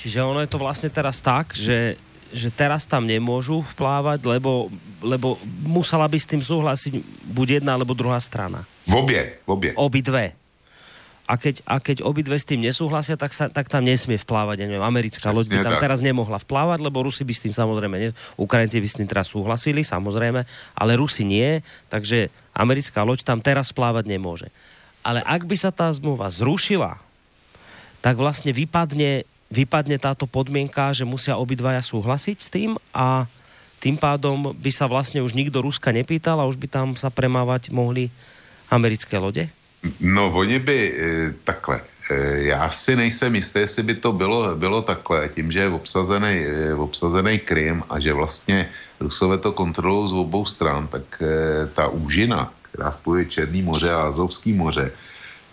Čiže 0.00 0.24
ono 0.24 0.40
je 0.40 0.48
to 0.48 0.56
vlastne 0.56 0.88
teraz 0.88 1.20
tak, 1.20 1.52
že, 1.52 2.00
že 2.32 2.48
teraz 2.48 2.88
tam 2.88 3.04
nemôžu 3.04 3.60
vplávať, 3.76 4.24
lebo, 4.24 4.72
lebo 5.04 5.36
musela 5.60 6.08
by 6.08 6.16
s 6.16 6.24
tým 6.24 6.40
súhlasiť 6.40 6.96
buď 7.28 7.60
jedna 7.60 7.76
alebo 7.76 7.92
druhá 7.92 8.16
strana. 8.16 8.64
V 8.88 8.96
obě, 8.96 9.44
v 9.44 9.48
obě. 9.52 9.70
Obidve. 9.76 10.39
A 11.30 11.38
keď, 11.38 11.62
a 11.62 11.78
keď 11.78 12.02
obidve 12.02 12.34
s 12.34 12.42
tým 12.42 12.58
nesúhlasia, 12.58 13.14
tak, 13.14 13.30
sa, 13.30 13.46
tak 13.46 13.70
tam 13.70 13.86
nesmie 13.86 14.18
vplávať, 14.18 14.58
ja 14.58 14.66
neviem, 14.66 14.82
americká 14.82 15.30
loď 15.30 15.46
by 15.46 15.56
tam 15.62 15.78
tak. 15.78 15.84
teraz 15.86 16.02
nemohla 16.02 16.42
vplávať, 16.42 16.82
lebo 16.82 17.06
Rusi 17.06 17.22
by 17.22 17.30
s 17.30 17.46
tým 17.46 17.54
samozrejme, 17.54 17.96
ne, 18.02 18.10
Ukrajinci 18.34 18.82
by 18.82 18.88
s 18.90 18.98
tým 18.98 19.06
teraz 19.06 19.30
súhlasili, 19.30 19.86
samozrejme, 19.86 20.42
ale 20.74 20.92
Rusi 20.98 21.22
nie, 21.22 21.62
takže 21.86 22.34
americká 22.50 23.06
loď 23.06 23.22
tam 23.22 23.38
teraz 23.38 23.70
vplávať 23.70 24.10
nemôže. 24.10 24.50
Ale 25.06 25.22
ak 25.22 25.46
by 25.46 25.54
sa 25.54 25.70
tá 25.70 25.86
zmluva 25.94 26.26
zrušila, 26.26 26.98
tak 28.02 28.18
vlastne 28.18 28.50
vypadne, 28.50 29.22
vypadne 29.54 30.02
táto 30.02 30.26
podmienka, 30.26 30.90
že 30.90 31.06
musia 31.06 31.38
obidvaja 31.38 31.78
súhlasiť 31.78 32.38
s 32.42 32.48
tým 32.50 32.74
a 32.90 33.30
tým 33.78 33.94
pádom 33.94 34.50
by 34.50 34.70
sa 34.74 34.90
vlastne 34.90 35.22
už 35.22 35.38
nikto 35.38 35.62
Ruska 35.62 35.94
nepýtal 35.94 36.42
a 36.42 36.48
už 36.50 36.58
by 36.58 36.66
tam 36.66 36.88
sa 36.98 37.06
premávať 37.06 37.70
mohli 37.70 38.10
americké 38.66 39.14
lode? 39.14 39.46
No, 40.00 40.32
oni 40.32 40.58
by 40.58 40.78
e, 40.92 41.34
takhle. 41.44 41.80
E, 42.10 42.14
já 42.52 42.70
si 42.70 42.96
nejsem 42.96 43.34
jistý, 43.34 43.58
jestli 43.58 43.82
by 43.82 43.94
to 43.94 44.12
bylo, 44.12 44.56
bylo 44.56 44.82
takhle, 44.82 45.28
tím, 45.28 45.52
že 45.52 45.60
je 45.60 45.68
obsazený, 45.68 46.44
e, 46.44 46.74
obsazený 46.74 47.38
Krym 47.38 47.82
a 47.88 48.00
že 48.00 48.12
vlastně 48.12 48.68
Rusové 49.00 49.38
to 49.38 49.52
kontrolují 49.52 50.08
z 50.08 50.12
obou 50.12 50.46
stran, 50.46 50.88
tak 50.88 51.22
ta 51.74 51.88
úžina, 51.88 52.52
která 52.62 52.92
spojuje 52.92 53.24
Černý 53.24 53.62
moře 53.62 53.92
a 53.92 54.02
Azovský 54.02 54.52
moře, 54.52 54.92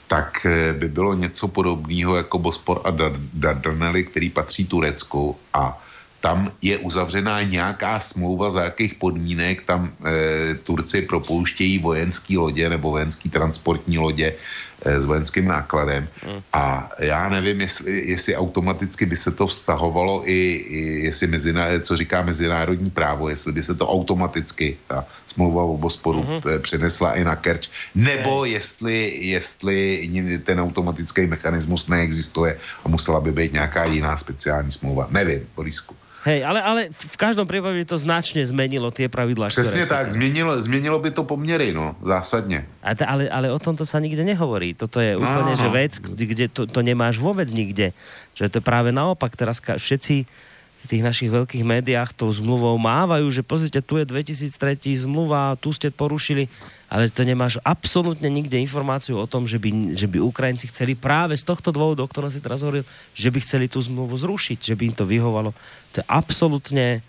tak 0.07 0.47
by 0.73 0.87
bylo 0.87 1.13
něco 1.13 1.47
podobného 1.47 2.15
jako 2.15 2.39
Bospor 2.39 2.81
a 2.83 2.91
Dar- 2.91 3.19
Dardanely, 3.33 4.03
který 4.03 4.29
patří 4.29 4.67
Turecku 4.67 5.37
a 5.53 5.83
tam 6.21 6.51
je 6.61 6.77
uzavřená 6.77 7.41
nějaká 7.41 7.99
smlouva, 7.99 8.49
za 8.49 8.63
jakých 8.63 8.93
podmínek 8.93 9.63
tam 9.63 9.93
e, 10.05 10.55
Turci 10.55 11.01
propouštějí 11.01 11.79
vojenský 11.79 12.37
lodě 12.37 12.69
nebo 12.69 12.91
vojenský 12.91 13.29
transportní 13.29 13.97
lodě 13.97 14.33
e, 14.81 15.01
s 15.01 15.05
vojenským 15.05 15.47
nákladem. 15.47 16.07
A 16.53 16.89
já 16.99 17.29
nevím, 17.29 17.61
jestli, 17.61 18.09
jestli 18.09 18.35
automaticky 18.35 19.05
by 19.05 19.17
se 19.17 19.31
to 19.31 19.47
vztahovalo 19.47 20.23
i, 20.25 20.39
i 20.55 20.79
jestli 21.05 21.27
mezina, 21.27 21.65
co 21.81 21.97
říká 21.97 22.21
mezinárodní 22.21 22.89
právo, 22.89 23.29
jestli 23.29 23.51
by 23.51 23.63
se 23.63 23.75
to 23.75 23.89
automaticky, 23.89 24.77
ta 24.87 25.05
smlouva 25.27 25.63
o 25.63 25.77
Bosporu 25.77 26.23
mm-hmm. 26.23 26.61
přenesla 26.61 27.13
i 27.13 27.23
na 27.23 27.35
Kerč, 27.35 27.69
nebo 27.95 28.45
jestli, 28.45 29.17
jestli 29.21 30.09
ten 30.45 30.59
automatický 30.59 31.27
mechanismus 31.27 31.87
neexistuje 31.87 32.57
a 32.85 32.89
musela 32.89 33.21
by 33.21 33.31
být 33.31 33.53
nějaká 33.53 33.85
jiná 33.85 34.17
speciální 34.17 34.71
smlouva. 34.71 35.07
Nevím, 35.11 35.45
Borisku. 35.55 35.95
Hej, 36.27 36.43
ale, 36.43 36.59
ale 36.59 36.81
v 36.91 37.15
každom 37.15 37.47
prípade 37.47 37.87
to 37.87 37.95
značne 37.95 38.43
zmenilo 38.43 38.91
tie 38.91 39.07
pravidlá, 39.07 39.47
Přesně 39.47 39.87
tak, 39.87 40.11
změnilo, 40.11 40.59
změnilo 40.59 40.99
by 40.99 41.11
to 41.11 41.23
poměry, 41.23 41.71
no, 41.71 41.95
zásadně. 42.03 42.67
A 42.83 42.91
t- 42.95 43.07
ale, 43.07 43.29
ale 43.29 43.47
o 43.47 43.55
tomto 43.55 43.87
sa 43.87 44.03
nikde 44.03 44.27
nehovorí. 44.27 44.75
Toto 44.75 44.99
je 44.99 45.15
No, 45.15 45.23
úplne, 45.23 45.55
no. 45.55 45.59
že 45.59 45.67
vec, 45.71 45.93
kde 46.03 46.51
to, 46.51 46.67
to 46.67 46.83
nemáš 46.83 47.15
vôbec 47.17 47.47
nikde. 47.47 47.95
Že 48.35 48.51
to 48.51 48.55
je 48.59 48.65
práve 48.65 48.91
naopak. 48.91 49.31
Teraz 49.33 49.63
ka- 49.63 49.79
všetci 49.79 50.27
tých 50.87 51.03
našich 51.03 51.29
veľkých 51.29 51.67
médiách 51.67 52.15
tou 52.15 52.31
zmluvou 52.31 52.79
mávajú, 52.79 53.27
že 53.27 53.43
pozrite, 53.43 53.83
tu 53.83 53.99
je 53.99 54.07
2003 54.07 55.03
zmluva, 55.03 55.59
tu 55.59 55.75
ste 55.75 55.91
porušili, 55.91 56.47
ale 56.87 57.11
to 57.11 57.27
nemáš 57.27 57.59
absolútne 57.67 58.31
nikde 58.31 58.55
informáciu 58.55 59.19
o 59.19 59.27
tom, 59.27 59.43
že 59.43 59.59
by, 59.59 59.93
že 59.93 60.07
by 60.07 60.23
Ukrajinci 60.23 60.71
chceli 60.71 60.95
práve 60.95 61.35
z 61.35 61.43
tohto 61.43 61.75
dôvodu, 61.75 62.01
o 62.03 62.09
ktorom 62.09 62.31
si 62.31 62.39
teraz 62.39 62.63
hovoril, 62.63 62.87
že 63.11 63.27
by 63.27 63.39
chceli 63.43 63.67
tú 63.67 63.83
zmluvu 63.83 64.15
zrušiť, 64.15 64.71
že 64.71 64.75
by 64.79 64.83
im 64.87 64.95
to 64.95 65.03
vyhovalo. 65.03 65.51
To 65.91 65.95
je 65.99 66.05
absolútne... 66.07 67.03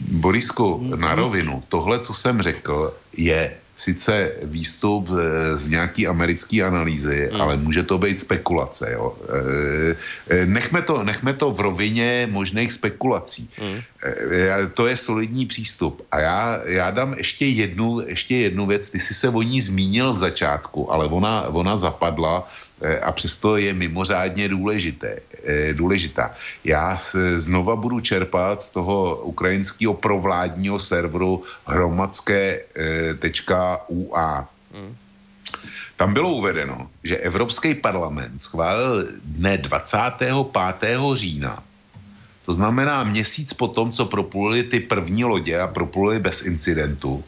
Borisku, 0.00 0.80
na 0.80 1.14
rovinu, 1.14 1.62
tohle, 1.68 2.00
co 2.00 2.14
jsem 2.14 2.42
řekl, 2.42 2.96
je 3.12 3.56
sice 3.76 4.32
výstup 4.42 5.08
eh, 5.12 5.58
z 5.58 5.68
nějaký 5.68 6.06
americké 6.06 6.62
analýzy, 6.62 7.28
Hmm. 7.32 7.40
ale 7.40 7.56
může 7.56 7.82
to 7.82 7.98
být 7.98 8.20
spekulace. 8.20 8.92
Jo. 8.92 9.14
Eh, 9.28 9.96
eh, 10.30 10.46
Nechme, 10.46 10.82
to, 10.82 11.04
nechme 11.04 11.32
to 11.34 11.50
v 11.52 11.60
rovině 11.60 12.28
možných 12.30 12.72
spekulací. 12.72 13.50
Eh, 13.60 14.70
To 14.74 14.86
je 14.86 14.96
solidní 14.96 15.46
přístup. 15.46 16.02
A 16.12 16.20
já, 16.20 16.60
já 16.64 16.90
dám 16.90 17.14
ještě 17.18 17.46
jednu, 17.46 18.00
ještě 18.06 18.36
jednu 18.36 18.66
věc. 18.66 18.90
Ty 18.90 19.00
jsi 19.00 19.14
se 19.14 19.28
o 19.28 19.42
ní 19.42 19.60
zmínil 19.60 20.12
v 20.12 20.18
začátku, 20.18 20.92
ale 20.92 21.06
ona, 21.06 21.48
ona 21.52 21.76
zapadla 21.76 22.48
a 23.02 23.12
přesto 23.12 23.56
je 23.56 23.72
mimořádně 23.72 24.48
důležité, 24.48 25.20
eh, 25.44 25.72
důležitá. 25.74 26.34
Já 26.64 26.98
znova 27.36 27.76
budu 27.76 28.00
čerpat 28.00 28.62
z 28.62 28.68
toho 28.70 29.16
ukrajinského 29.16 29.94
provládního 29.94 30.80
serveru 30.80 31.44
hromadské.ua. 31.66 32.88
Tam 35.96 36.14
bylo 36.14 36.30
uvedeno, 36.36 36.90
že 37.04 37.16
Evropský 37.16 37.74
parlament 37.74 38.42
schválil 38.42 39.08
dne 39.24 39.58
25. 39.58 41.16
října, 41.16 41.62
to 42.44 42.52
znamená 42.52 43.04
měsíc 43.04 43.54
po 43.56 43.68
tom, 43.68 43.92
co 43.92 44.06
propluli 44.06 44.62
ty 44.62 44.80
první 44.80 45.24
lodě 45.24 45.60
a 45.60 45.66
propluli 45.66 46.18
bez 46.18 46.42
incidentu 46.44 47.24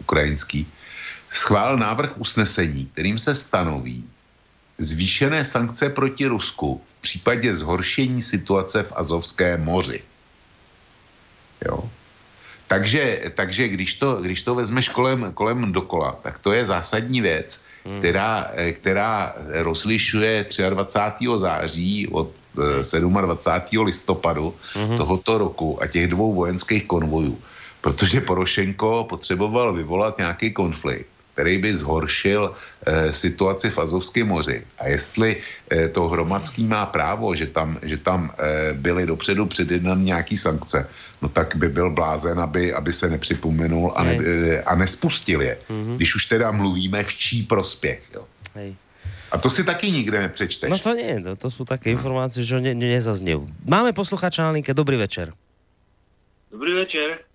ukrajinský, 0.00 0.68
schválil 1.32 1.78
návrh 1.80 2.18
usnesení, 2.20 2.86
kterým 2.92 3.18
se 3.18 3.34
stanoví 3.34 4.04
zvýšené 4.78 5.44
sankce 5.44 5.90
proti 5.90 6.26
Rusku 6.26 6.80
v 6.98 7.00
případě 7.00 7.54
zhoršení 7.54 8.22
situace 8.22 8.82
v 8.82 8.92
Azovském 8.96 9.64
moři. 9.64 10.00
Jo. 11.66 11.90
Takže, 12.68 13.32
takže 13.34 13.68
když, 13.68 13.94
to, 13.94 14.16
když 14.22 14.42
to 14.42 14.54
vezmeš 14.54 14.88
kolem, 14.88 15.32
kolem 15.34 15.72
dokola, 15.72 16.18
tak 16.22 16.38
to 16.38 16.52
je 16.52 16.66
zásadní 16.66 17.20
věc, 17.20 17.62
hmm. 17.84 17.98
která, 17.98 18.50
eh, 18.54 18.72
která 18.72 19.34
rozlišuje 19.62 20.46
23. 20.70 21.26
září 21.36 22.08
od 22.08 22.30
eh, 22.92 23.00
27. 23.00 23.84
listopadu 23.84 24.54
hmm. 24.74 24.96
tohoto 24.96 25.38
roku 25.38 25.82
a 25.82 25.86
těch 25.86 26.10
dvou 26.10 26.34
vojenských 26.34 26.84
konvojů. 26.86 27.38
Protože 27.80 28.20
Porošenko 28.20 29.06
potřeboval 29.08 29.72
vyvolat 29.72 30.18
nějaký 30.18 30.52
konflikt, 30.52 31.15
který 31.36 31.60
by 31.60 31.76
zhoršil 31.76 32.42
eh, 32.48 33.12
situaci 33.12 33.68
v 33.70 33.78
Azovském 33.78 34.24
moři. 34.24 34.64
A 34.80 34.88
jestli 34.88 35.36
eh, 35.36 35.88
to 35.92 36.08
hromadský 36.08 36.64
má 36.64 36.88
právo, 36.88 37.36
že 37.36 37.52
tam, 37.52 37.76
že 37.84 38.00
tam 38.00 38.32
eh, 38.32 38.72
byly 38.72 39.06
dopředu 39.06 39.46
předjednané 39.46 40.16
nějaký 40.16 40.36
sankce, 40.36 40.88
no 41.22 41.28
tak 41.28 41.60
by 41.60 41.68
byl 41.68 41.92
blázen, 41.92 42.40
aby, 42.40 42.72
aby 42.72 42.92
se 42.92 43.12
nepřipomenul 43.12 43.92
a, 43.96 44.00
ne, 44.04 44.16
eh, 44.16 44.62
a 44.64 44.72
nespustil 44.74 45.44
je. 45.44 45.58
Mhm. 45.68 45.96
Když 46.00 46.14
už 46.14 46.26
teda 46.26 46.48
mluvíme 46.56 47.04
v 47.04 47.12
čí 47.12 47.42
prospěch. 47.44 48.00
Jo. 48.16 48.24
Hej. 48.56 48.72
A 49.32 49.38
to 49.38 49.50
si 49.50 49.64
taky 49.64 49.92
nikde 49.92 50.20
nepřečteš. 50.20 50.70
No 50.70 50.78
to 50.78 50.94
nie, 50.94 51.20
to, 51.20 51.36
to 51.36 51.50
sú 51.50 51.66
také 51.66 51.90
informácie, 51.90 52.46
že 52.46 52.62
ne, 52.62 52.78
ne, 52.78 52.88
nezaznejú. 52.94 53.44
Máme 53.66 53.90
posluchača 53.90 54.46
na 54.46 54.54
linke, 54.54 54.70
dobrý 54.70 54.96
večer. 54.96 55.34
Dobrý 56.48 56.72
večer. 56.78 57.25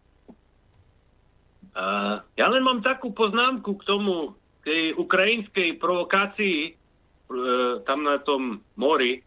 Uh, 1.72 2.20
ja 2.36 2.52
len 2.52 2.68
mám 2.68 2.84
takú 2.84 3.16
poznámku 3.16 3.80
k 3.80 3.88
tomu, 3.88 4.36
tej 4.62 4.94
ukrajinskej 4.94 5.82
provokácii 5.82 6.76
uh, 6.76 7.82
tam 7.88 8.04
na 8.04 8.20
tom 8.22 8.62
mori, 8.76 9.24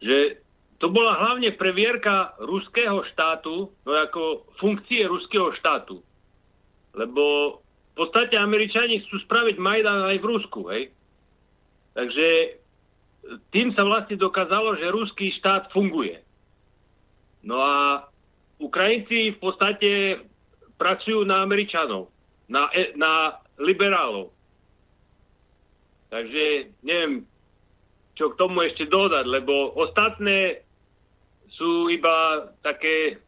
že 0.00 0.42
to 0.78 0.88
bola 0.88 1.18
hlavne 1.18 1.52
previerka 1.58 2.38
ruského 2.38 3.02
štátu, 3.12 3.68
no 3.82 3.90
ako 3.98 4.46
funkcie 4.62 5.04
ruského 5.10 5.50
štátu. 5.58 5.98
Lebo 6.94 7.58
v 7.92 7.94
podstate 7.98 8.38
Američani 8.38 9.02
chcú 9.02 9.18
spraviť 9.26 9.58
Majdan 9.58 10.06
aj 10.06 10.16
v 10.22 10.28
Rusku, 10.30 10.60
hej? 10.70 10.94
Takže 11.98 12.26
tým 13.50 13.74
sa 13.74 13.82
vlastne 13.82 14.14
dokázalo, 14.14 14.78
že 14.78 14.94
ruský 14.94 15.34
štát 15.34 15.74
funguje. 15.74 16.22
No 17.42 17.58
a 17.58 18.06
Ukrajinci 18.62 19.34
v 19.34 19.38
podstate 19.42 19.90
pracujú 20.78 21.26
na 21.26 21.42
Američanov, 21.42 22.08
na, 22.46 22.70
e- 22.72 22.94
na 22.94 23.36
liberálov. 23.58 24.30
Takže 26.08 26.72
neviem, 26.86 27.26
čo 28.16 28.32
k 28.32 28.38
tomu 28.40 28.64
ešte 28.64 28.88
dodať, 28.88 29.28
lebo 29.28 29.76
ostatné 29.76 30.64
sú 31.52 31.92
iba 31.92 32.48
také 32.64 33.20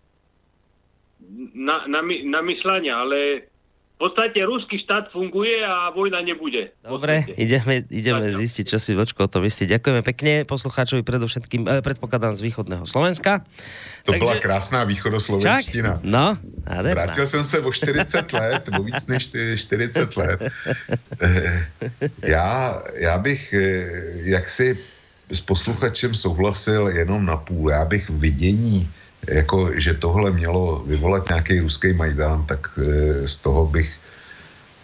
na, 1.52 1.84
na, 1.84 2.00
my- 2.00 2.24
namyslania, 2.24 3.04
ale 3.04 3.49
v 4.00 4.08
podstate 4.08 4.40
ruský 4.48 4.80
štát 4.80 5.12
funguje 5.12 5.60
a 5.60 5.92
vojna 5.92 6.24
nebude. 6.24 6.72
Dobre, 6.80 7.28
ideme, 7.36 7.84
ideme 7.92 8.32
zistiť, 8.32 8.64
čo 8.72 8.80
si 8.80 8.96
Vočko 8.96 9.28
o 9.28 9.28
tom 9.28 9.44
myslí. 9.44 9.68
Ďakujeme 9.76 10.00
pekne 10.00 10.32
poslucháčovi 10.48 11.04
predovšetkým, 11.04 11.68
eh, 11.68 11.84
predpokladám 11.84 12.32
z 12.32 12.48
východného 12.48 12.88
Slovenska. 12.88 13.44
To 14.08 14.16
byla 14.16 14.40
krásná 14.40 14.88
východoslovenština. 14.88 16.00
No, 16.00 16.40
nádherná. 16.64 17.12
Vrátil 17.12 17.26
jsem 17.28 17.44
se 17.44 17.60
o 17.60 17.68
40 17.68 18.32
let, 18.40 18.64
o 18.72 18.80
víc 18.80 19.04
než 19.04 19.36
40 19.60 20.16
let. 20.16 20.40
Eh, 21.20 21.68
Já, 22.24 22.80
já 22.96 23.18
bych 23.20 23.52
eh, 23.52 23.84
jaksi 24.32 24.80
s 25.28 25.40
posluchačem 25.44 26.14
souhlasil 26.16 26.88
jenom 26.88 27.20
na 27.20 27.36
půl. 27.36 27.70
Já 27.70 27.84
bych 27.84 28.10
vidění, 28.10 28.88
jako, 29.28 29.70
že 29.74 29.94
tohle 29.94 30.30
mělo 30.30 30.82
vyvolat 30.86 31.28
nějaký 31.28 31.60
ruský 31.60 31.92
Majdan, 31.92 32.46
tak 32.46 32.70
eh, 32.78 33.26
z 33.26 33.38
toho 33.38 33.66
bych 33.66 33.98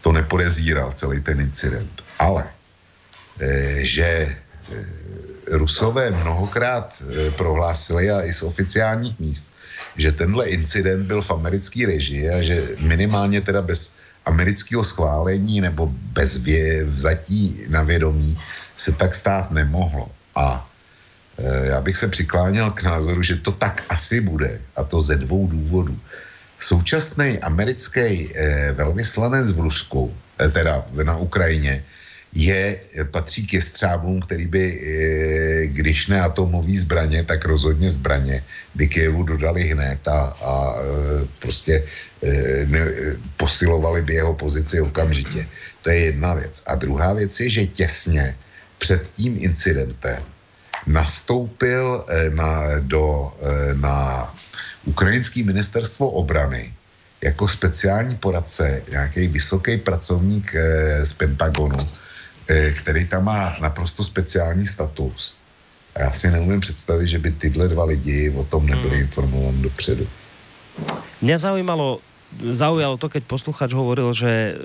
to 0.06 0.12
nepodezíral, 0.12 0.92
celý 0.94 1.18
ten 1.20 1.40
incident. 1.40 2.02
Ale 2.18 2.46
eh, 3.40 3.82
že 3.82 4.06
eh, 4.06 4.36
Rusové 5.50 6.10
mnohokrát 6.10 6.94
eh, 7.02 7.30
prohlásili 7.34 8.10
a 8.10 8.22
i 8.22 8.32
z 8.32 8.42
oficiálních 8.42 9.18
míst, 9.18 9.50
že 9.96 10.12
tenhle 10.12 10.46
incident 10.46 11.06
byl 11.06 11.22
v 11.22 11.30
americké 11.30 11.86
režii 11.86 12.30
a 12.30 12.42
že 12.42 12.78
minimálně 12.78 13.40
teda 13.40 13.62
bez 13.62 13.98
amerického 14.26 14.84
schválení 14.84 15.60
nebo 15.60 15.90
bez 15.90 16.38
vě, 16.42 16.84
vzatí 16.84 17.66
na 17.68 17.82
vědomí 17.82 18.38
se 18.76 18.92
tak 18.92 19.14
stát 19.14 19.50
nemohlo. 19.50 20.10
A 20.34 20.62
e, 20.62 20.75
já 21.44 21.80
bych 21.80 21.96
se 21.96 22.08
přikláněl 22.08 22.70
k 22.70 22.82
názoru, 22.82 23.22
že 23.22 23.36
to 23.36 23.52
tak 23.52 23.84
asi 23.88 24.20
bude. 24.20 24.60
A 24.76 24.84
to 24.84 25.00
ze 25.00 25.16
dvou 25.16 25.46
důvodů. 25.46 25.98
Současný 26.58 27.38
americký 27.38 28.00
e, 28.00 28.72
velvyslanec 28.72 29.52
v 29.52 29.60
Rusku, 29.60 30.14
e, 30.40 30.48
teda 30.48 30.84
na 31.04 31.16
Ukrajině, 31.16 31.84
je, 32.36 32.80
patří 33.10 33.46
k 33.46 33.52
jestřábům, 33.52 34.20
který 34.20 34.46
by, 34.46 34.64
když 35.72 36.06
ne 36.06 36.20
atomový 36.20 36.78
zbraně, 36.78 37.24
tak 37.24 37.44
rozhodně 37.44 37.90
zbraně 37.90 38.44
by 38.74 38.88
Kijevu 38.88 39.22
dodali 39.22 39.72
hned 39.72 40.08
a, 40.08 40.36
a 40.44 40.74
prostě 41.38 41.84
ne, 42.66 42.80
posilovali 43.36 44.02
by 44.02 44.14
jeho 44.14 44.34
pozici 44.34 44.80
okamžitě. 44.80 45.48
To 45.82 45.90
je 45.90 46.12
jedna 46.12 46.34
věc. 46.34 46.62
A 46.66 46.74
druhá 46.74 47.12
věc 47.12 47.40
je, 47.40 47.50
že 47.50 47.66
těsně 47.66 48.36
před 48.78 49.08
tím 49.16 49.36
incidentem 49.40 50.20
nastoupil 50.86 52.04
eh, 52.08 52.30
na, 52.30 52.80
do, 52.80 53.32
eh, 53.42 53.74
na 53.74 54.26
ukrajinský 54.84 55.42
ministerstvo 55.42 56.10
obrany 56.10 56.72
jako 57.20 57.48
speciální 57.48 58.16
poradce, 58.16 58.82
nějaký 58.90 59.26
vysoký 59.26 59.76
pracovník 59.76 60.54
eh, 60.54 61.06
z 61.06 61.12
Pentagonu, 61.12 61.88
který 62.78 63.08
tam 63.08 63.24
má 63.24 63.56
naprosto 63.60 64.04
speciální 64.04 64.66
status. 64.66 65.36
A 65.94 66.00
já 66.00 66.12
si 66.12 66.30
neumím 66.30 66.60
představit, 66.60 67.06
že 67.08 67.18
by 67.18 67.30
tyhle 67.32 67.68
dva 67.68 67.84
lidi 67.84 68.30
o 68.30 68.44
tom 68.44 68.66
nebyli 68.66 69.00
informovaní 69.00 69.62
dopředu. 69.62 70.06
Mňa 71.22 71.38
zaujímalo, 71.38 71.98
zaujalo 72.36 73.00
to, 73.00 73.08
keď 73.08 73.22
posluchač 73.24 73.70
hovoril, 73.72 74.12
že, 74.12 74.60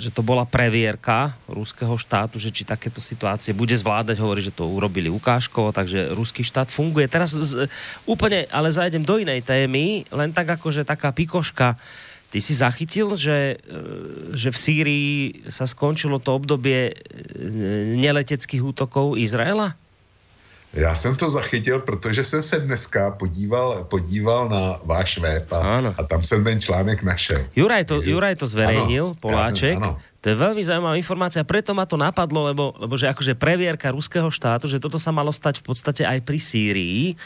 že 0.00 0.08
to 0.08 0.24
bola 0.24 0.48
previerka 0.48 1.36
ruského 1.50 1.92
štátu, 1.98 2.40
že 2.40 2.54
či 2.54 2.64
takéto 2.64 3.02
situácie 3.02 3.52
bude 3.52 3.74
zvládať, 3.76 4.16
hovorí, 4.22 4.40
že 4.40 4.54
to 4.54 4.64
urobili 4.64 5.12
ukážkovo, 5.12 5.74
takže 5.74 6.14
ruský 6.16 6.46
štát 6.46 6.72
funguje. 6.72 7.10
Teraz 7.10 7.34
z, 7.36 7.68
úplne, 8.08 8.48
ale 8.48 8.72
zajdem 8.72 9.04
do 9.04 9.20
inej 9.20 9.44
témy, 9.44 10.08
len 10.08 10.30
tak 10.32 10.48
ako, 10.48 10.72
že 10.72 10.88
taká 10.88 11.12
pikoška. 11.12 11.76
Ty 12.30 12.38
si 12.38 12.54
zachytil, 12.54 13.18
že, 13.18 13.58
e, 13.58 13.76
že 14.38 14.54
v 14.54 14.58
Sýrii 14.58 15.14
sa 15.50 15.66
skončilo 15.66 16.22
to 16.22 16.38
obdobie 16.38 16.94
e, 16.94 16.94
neleteckých 17.98 18.62
útokov 18.62 19.18
Izraela? 19.18 19.74
Já 20.70 20.94
jsem 20.94 21.16
to 21.16 21.26
zachytil, 21.28 21.80
protože 21.82 22.24
jsem 22.24 22.42
se 22.42 22.60
dneska 22.60 23.10
podíval, 23.10 23.84
podíval 23.90 24.48
na 24.48 24.78
váš 24.84 25.18
web 25.18 25.52
a, 25.52 25.82
a 25.98 26.02
tam 26.06 26.22
jsem 26.22 26.44
ten 26.44 26.60
článek 26.60 27.02
našel. 27.02 27.42
Juraj 27.56 27.84
to, 27.84 27.98
Juraj 28.02 28.36
to 28.38 28.46
zverejnil, 28.46 29.06
Áno, 29.06 29.18
Poláček. 29.18 29.82
áno. 29.82 29.98
to 30.20 30.30
je 30.30 30.36
veľmi 30.38 30.62
zaujímavá 30.62 30.94
informácia, 31.00 31.42
preto 31.42 31.74
ma 31.74 31.88
to 31.88 31.96
napadlo, 31.98 32.44
lebo, 32.46 32.76
lebo 32.78 32.94
že 32.94 33.08
akože 33.10 33.34
previerka 33.34 33.90
ruského 33.90 34.30
štátu, 34.30 34.68
že 34.70 34.78
toto 34.78 35.00
sa 35.00 35.10
malo 35.10 35.32
stať 35.34 35.58
v 35.58 35.74
podstate 35.74 36.06
aj 36.06 36.22
pri 36.22 36.38
Sýrii. 36.38 37.18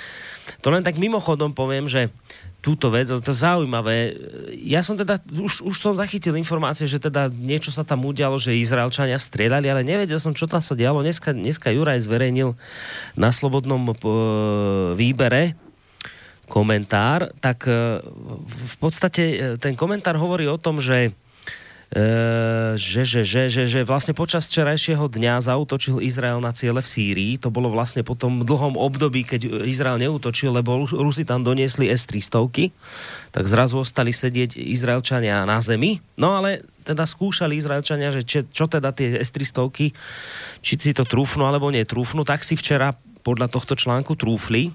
To 0.65 0.73
len 0.73 0.81
tak 0.81 0.97
mimochodom 0.97 1.53
poviem, 1.53 1.85
že 1.85 2.09
túto 2.65 2.89
vec, 2.89 3.13
to 3.13 3.21
je 3.21 3.45
zaujímavé. 3.45 4.17
Ja 4.57 4.81
som 4.81 4.97
teda, 4.97 5.21
už, 5.37 5.61
už 5.69 5.77
som 5.77 5.93
zachytil 5.93 6.33
informácie, 6.41 6.89
že 6.89 6.97
teda 6.97 7.29
niečo 7.29 7.69
sa 7.69 7.85
tam 7.85 8.09
udialo, 8.09 8.41
že 8.41 8.57
Izraelčania 8.57 9.21
strieľali, 9.21 9.69
ale 9.69 9.85
nevedel 9.85 10.17
som, 10.17 10.33
čo 10.33 10.49
tam 10.49 10.65
sa 10.65 10.73
dialo. 10.73 11.05
Dneska, 11.05 11.37
dneska 11.37 11.69
Juraj 11.69 12.01
zverejnil 12.09 12.57
na 13.21 13.29
slobodnom 13.37 13.93
e, 13.93 13.95
výbere 14.97 15.61
komentár, 16.49 17.37
tak 17.45 17.69
e, 17.69 18.01
v 18.49 18.77
podstate 18.81 19.23
e, 19.23 19.37
ten 19.61 19.77
komentár 19.77 20.17
hovorí 20.17 20.49
o 20.49 20.57
tom, 20.57 20.81
že 20.81 21.13
že, 22.75 23.07
že, 23.07 23.23
že, 23.23 23.47
že, 23.47 23.63
že 23.71 23.81
vlastne 23.87 24.19
počas 24.19 24.51
včerajšieho 24.51 25.07
dňa 25.07 25.47
zautočil 25.47 26.03
Izrael 26.03 26.43
na 26.43 26.51
ciele 26.51 26.83
v 26.83 26.91
Sýrii. 26.91 27.33
To 27.39 27.55
bolo 27.55 27.71
vlastne 27.71 28.03
po 28.03 28.19
tom 28.19 28.43
dlhom 28.43 28.75
období, 28.75 29.23
keď 29.23 29.63
Izrael 29.63 30.03
neutočil, 30.03 30.51
lebo 30.51 30.75
Rus- 30.83 30.91
Rusi 30.91 31.23
tam 31.23 31.47
doniesli 31.47 31.87
S-300, 31.87 32.75
tak 33.31 33.45
zrazu 33.47 33.79
ostali 33.79 34.11
sedieť 34.11 34.59
Izraelčania 34.59 35.47
na 35.47 35.63
zemi. 35.63 36.03
No 36.19 36.35
ale 36.35 36.67
teda 36.83 37.07
skúšali 37.07 37.63
Izraelčania, 37.63 38.11
že 38.11 38.27
či, 38.27 38.43
čo 38.51 38.67
teda 38.67 38.91
tie 38.91 39.23
S-300, 39.23 39.95
či 40.67 40.73
si 40.75 40.91
to 40.91 41.07
trúfnu 41.07 41.47
alebo 41.47 41.71
netrúfnu, 41.71 42.27
tak 42.27 42.43
si 42.43 42.59
včera 42.59 42.99
podľa 43.23 43.47
tohto 43.49 43.79
článku 43.79 44.19
trúfli. 44.19 44.75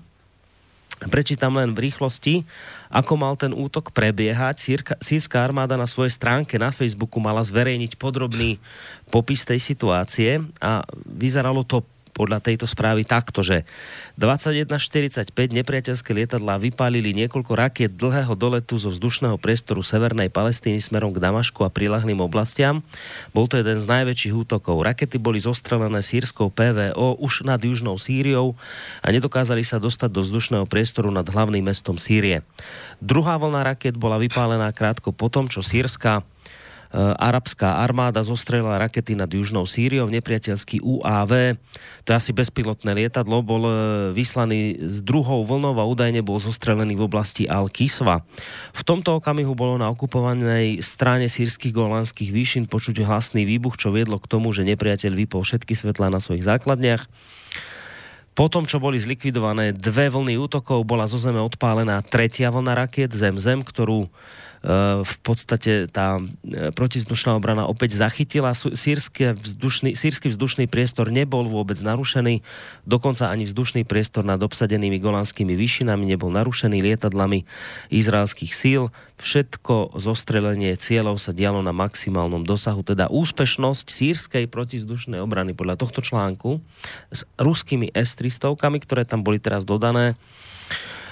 Prečítam 1.08 1.56
len 1.56 1.72
v 1.72 1.88
rýchlosti, 1.88 2.44
ako 2.92 3.14
mal 3.16 3.40
ten 3.40 3.56
útok 3.56 3.96
prebiehať. 3.96 4.60
Sírska 5.00 5.40
armáda 5.40 5.80
na 5.80 5.88
svojej 5.88 6.12
stránke 6.12 6.60
na 6.60 6.76
Facebooku 6.76 7.24
mala 7.24 7.40
zverejniť 7.40 7.96
podrobný 7.96 8.60
popis 9.08 9.48
tej 9.48 9.64
situácie 9.64 10.44
a 10.60 10.84
vyzeralo 11.08 11.64
to 11.64 11.88
podľa 12.20 12.44
tejto 12.44 12.68
správy 12.68 13.08
takto, 13.08 13.40
že 13.40 13.64
21.45 14.20 15.32
nepriateľské 15.32 16.12
lietadlá 16.12 16.60
vypálili 16.60 17.16
niekoľko 17.16 17.56
rakiet 17.56 17.96
dlhého 17.96 18.36
doletu 18.36 18.76
zo 18.76 18.92
vzdušného 18.92 19.40
priestoru 19.40 19.80
Severnej 19.80 20.28
Palestíny 20.28 20.84
smerom 20.84 21.16
k 21.16 21.24
Damašku 21.24 21.64
a 21.64 21.72
prilahlým 21.72 22.20
oblastiam. 22.20 22.84
Bol 23.32 23.48
to 23.48 23.56
jeden 23.56 23.80
z 23.80 23.88
najväčších 23.88 24.36
útokov. 24.36 24.84
Rakety 24.84 25.16
boli 25.16 25.40
zostrelené 25.40 26.04
sírskou 26.04 26.52
PVO 26.52 27.16
už 27.24 27.48
nad 27.48 27.64
južnou 27.64 27.96
Sýriou 27.96 28.60
a 29.00 29.08
nedokázali 29.08 29.64
sa 29.64 29.80
dostať 29.80 30.12
do 30.12 30.20
vzdušného 30.20 30.68
priestoru 30.68 31.08
nad 31.08 31.24
hlavným 31.24 31.64
mestom 31.64 31.96
Sýrie. 31.96 32.44
Druhá 33.00 33.40
vlna 33.40 33.64
raket 33.64 33.96
bola 33.96 34.20
vypálená 34.20 34.68
krátko 34.76 35.16
potom, 35.16 35.48
čo 35.48 35.64
sírska 35.64 36.28
arabská 36.98 37.86
armáda 37.86 38.26
zostrelila 38.26 38.82
rakety 38.82 39.14
nad 39.14 39.30
južnou 39.30 39.70
Sýriou, 39.70 40.10
nepriateľský 40.10 40.82
UAV, 40.82 41.54
to 42.02 42.08
je 42.10 42.18
asi 42.18 42.32
bezpilotné 42.34 42.98
lietadlo, 42.98 43.46
bol 43.46 43.64
e, 43.70 43.74
vyslaný 44.18 44.90
s 44.90 44.98
druhou 45.06 45.46
vlnou 45.46 45.78
a 45.78 45.86
údajne 45.86 46.26
bol 46.26 46.42
zostrelený 46.42 46.98
v 46.98 47.06
oblasti 47.06 47.46
Al-Kisva. 47.46 48.26
V 48.74 48.82
tomto 48.82 49.22
okamihu 49.22 49.54
bolo 49.54 49.78
na 49.78 49.86
okupovanej 49.94 50.82
strane 50.82 51.30
sírskych 51.30 51.70
golánskych 51.70 52.34
výšin 52.34 52.66
počuť 52.66 53.06
hlasný 53.06 53.46
výbuch, 53.46 53.78
čo 53.78 53.94
viedlo 53.94 54.18
k 54.18 54.26
tomu, 54.26 54.50
že 54.50 54.66
nepriateľ 54.66 55.14
vypol 55.14 55.46
všetky 55.46 55.78
svetlá 55.78 56.10
na 56.10 56.18
svojich 56.18 56.42
základniach. 56.50 57.06
Potom, 58.34 58.64
čo 58.64 58.80
boli 58.80 58.96
zlikvidované 58.96 59.76
dve 59.76 60.08
vlny 60.10 60.40
útokov, 60.40 60.88
bola 60.88 61.06
zo 61.06 61.20
zeme 61.22 61.44
odpálená 61.44 62.02
tretia 62.02 62.48
vlna 62.50 62.72
rakiet 62.72 63.12
Zem-Zem, 63.12 63.62
ktorú 63.68 64.08
v 65.08 65.16
podstate 65.24 65.88
tá 65.88 66.20
e, 66.20 66.76
protizdušná 66.76 67.32
obrana 67.40 67.64
opäť 67.64 67.96
zachytila. 67.96 68.52
Sírsky 68.52 69.32
vzdušný, 69.32 69.96
sírsky 69.96 70.28
vzdušný 70.28 70.68
priestor 70.68 71.08
nebol 71.08 71.48
vôbec 71.48 71.80
narušený, 71.80 72.44
dokonca 72.84 73.32
ani 73.32 73.48
vzdušný 73.48 73.88
priestor 73.88 74.28
nad 74.28 74.44
obsadenými 74.44 75.00
golanskými 75.00 75.56
výšinami 75.56 76.04
nebol 76.04 76.28
narušený 76.36 76.84
lietadlami 76.84 77.48
izraelských 77.88 78.52
síl. 78.52 78.92
Všetko 79.20 79.96
zostrelenie 79.96 80.76
cieľov 80.76 81.24
sa 81.24 81.32
dialo 81.32 81.64
na 81.64 81.72
maximálnom 81.72 82.44
dosahu, 82.44 82.84
teda 82.84 83.08
úspešnosť 83.08 83.88
sírskej 83.88 84.52
protizdušnej 84.52 85.24
obrany 85.24 85.56
podľa 85.56 85.80
tohto 85.80 86.04
článku 86.04 86.60
s 87.16 87.24
ruskými 87.40 87.96
S-300, 87.96 88.60
ktoré 88.60 89.08
tam 89.08 89.24
boli 89.24 89.40
teraz 89.40 89.64
dodané, 89.64 90.20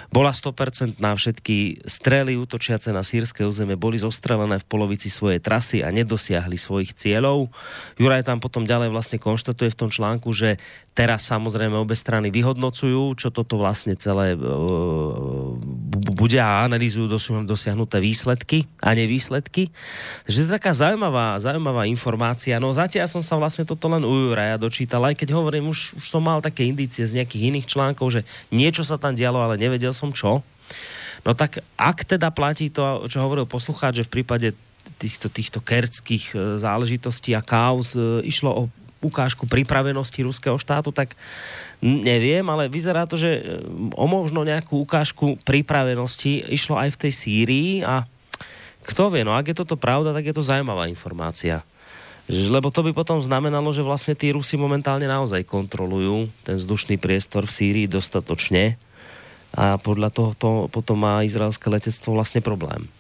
bola 0.08 0.32
100% 0.32 1.03
na 1.03 1.14
všetky 1.14 1.84
strely 1.84 2.40
útočiace 2.40 2.95
na 2.95 3.03
sírske 3.03 3.44
územie 3.44 3.76
boli 3.76 4.00
zostrelené 4.00 4.58
v 4.64 4.69
polovici 4.69 5.11
svojej 5.11 5.44
trasy 5.44 5.84
a 5.84 5.92
nedosiahli 5.92 6.56
svojich 6.56 6.95
cieľov. 6.95 7.52
Juraj 8.00 8.26
tam 8.26 8.40
potom 8.40 8.64
ďalej 8.64 8.90
vlastne 8.90 9.19
konštatuje 9.19 9.69
v 9.74 9.80
tom 9.80 9.90
článku, 9.92 10.32
že 10.32 10.58
teraz 10.98 11.30
samozrejme 11.30 11.77
obe 11.77 11.93
strany 11.93 12.34
vyhodnocujú, 12.34 13.14
čo 13.14 13.30
toto 13.30 13.61
vlastne 13.61 13.93
celé 13.93 14.34
bu- 14.34 15.61
bude 16.17 16.42
a 16.42 16.66
analýzujú 16.66 17.06
dosi- 17.06 17.45
dosiahnuté 17.45 18.01
výsledky 18.01 18.66
a 18.82 18.98
nevýsledky. 18.98 19.69
Takže 20.26 20.38
to 20.42 20.45
je 20.50 20.56
taká 20.58 20.74
zaujímavá, 20.74 21.38
zaujímavá 21.38 21.85
informácia. 21.85 22.58
No 22.58 22.74
zatiaľ 22.74 23.06
som 23.06 23.22
sa 23.22 23.38
vlastne 23.38 23.61
toto 23.61 23.85
len 23.85 24.01
u 24.01 24.34
Juraja 24.34 24.58
dočítal, 24.58 25.06
aj 25.06 25.22
keď 25.22 25.38
hovorím, 25.38 25.69
už, 25.69 26.01
už 26.01 26.06
som 26.09 26.26
mal 26.26 26.42
také 26.42 26.66
indície 26.66 27.06
z 27.06 27.22
nejakých 27.22 27.53
iných 27.53 27.69
článkov, 27.69 28.09
že 28.09 28.26
niečo 28.50 28.82
sa 28.82 28.98
tam 28.98 29.14
dialo, 29.14 29.38
ale 29.38 29.61
nevedel 29.61 29.93
som 29.93 30.09
čo. 30.09 30.42
No 31.22 31.32
tak 31.38 31.61
ak 31.77 32.09
teda 32.09 32.34
platí 32.34 32.74
to, 32.74 33.06
čo 33.06 33.22
hovoril 33.22 33.45
poslucháč, 33.45 34.01
že 34.01 34.08
v 34.09 34.14
prípade 34.17 34.58
týchto, 34.98 35.30
týchto 35.30 35.59
kerckých 35.61 36.26
e, 36.34 36.35
záležitostí 36.58 37.35
a 37.35 37.43
kauz 37.43 37.93
e, 37.93 38.24
išlo 38.24 38.50
o 38.56 38.64
ukážku 39.03 39.45
pripravenosti 39.45 40.26
ruského 40.26 40.58
štátu, 40.58 40.90
tak 40.90 41.14
neviem, 41.82 42.45
ale 42.50 42.72
vyzerá 42.72 43.06
to, 43.06 43.16
že 43.19 43.30
e, 43.30 43.42
o 43.93 44.06
možno 44.09 44.42
nejakú 44.42 44.82
ukážku 44.82 45.38
pripravenosti 45.45 46.50
išlo 46.50 46.77
aj 46.77 46.98
v 46.98 47.00
tej 47.06 47.11
Sýrii 47.14 47.72
a 47.85 48.06
kto 48.88 49.11
vie, 49.11 49.27
no 49.27 49.35
ak 49.35 49.51
je 49.51 49.59
toto 49.59 49.76
pravda, 49.76 50.16
tak 50.16 50.32
je 50.32 50.35
to 50.35 50.45
zaujímavá 50.45 50.88
informácia. 50.88 51.61
Lebo 52.27 52.72
to 52.72 52.84
by 52.84 52.92
potom 52.92 53.24
znamenalo, 53.24 53.72
že 53.72 53.84
vlastne 53.84 54.16
tí 54.16 54.35
Rusi 54.35 54.59
momentálne 54.59 55.08
naozaj 55.08 55.48
kontrolujú 55.48 56.27
ten 56.43 56.59
vzdušný 56.59 57.00
priestor 57.00 57.48
v 57.48 57.56
Sýrii 57.56 57.88
dostatočne 57.88 58.76
a 59.56 59.80
podľa 59.80 60.09
toho 60.11 60.32
to 60.35 60.50
potom 60.67 61.08
má 61.08 61.24
izraelské 61.24 61.72
letectvo 61.72 62.19
vlastne 62.19 62.43
problém. 62.43 62.92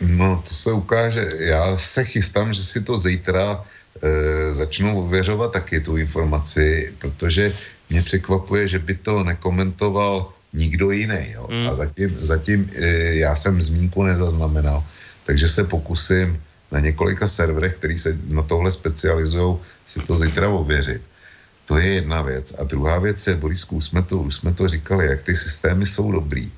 No, 0.00 0.42
to 0.42 0.54
se 0.54 0.72
ukáže. 0.72 1.28
Já 1.38 1.76
se 1.76 2.04
chystám, 2.04 2.52
že 2.52 2.64
si 2.64 2.82
to 2.82 2.96
zítra 2.96 3.64
e, 4.02 4.54
začnu 4.54 4.98
ověřovat 4.98 5.52
taky 5.52 5.80
tu 5.80 5.96
informaci, 5.96 6.92
protože 6.98 7.54
mě 7.90 8.02
překvapuje, 8.02 8.68
že 8.68 8.78
by 8.78 8.94
to 8.94 9.24
nekomentoval 9.24 10.32
nikdo 10.52 10.90
jiný. 10.90 11.32
Jo? 11.34 11.46
Mm. 11.50 11.68
A 11.68 11.74
zatím, 11.74 12.10
zatím 12.18 12.70
e, 12.74 12.86
já 13.14 13.36
jsem 13.36 13.62
zmínku 13.62 14.02
nezaznamenal, 14.02 14.84
takže 15.26 15.48
se 15.48 15.64
pokusím 15.64 16.42
na 16.72 16.80
několika 16.80 17.26
serverech, 17.26 17.76
který 17.76 17.98
se 17.98 18.18
na 18.28 18.42
tohle 18.42 18.72
specializují, 18.72 19.56
si 19.86 20.00
to 20.00 20.16
zítra 20.16 20.48
ověřit. 20.48 21.02
To 21.64 21.78
je 21.78 21.86
jedna 21.86 22.22
věc. 22.22 22.54
A 22.58 22.64
druhá 22.64 22.98
věc 22.98 23.26
je, 23.26 23.34
Borisku, 23.36 23.76
už 23.76 23.84
jsme 23.84 24.02
to, 24.02 24.18
už 24.18 24.34
jsme 24.34 24.54
to 24.54 24.68
říkali, 24.68 25.06
jak 25.06 25.22
ty 25.22 25.36
systémy 25.36 25.86
jsou 25.86 26.12
dobrý. 26.12 26.52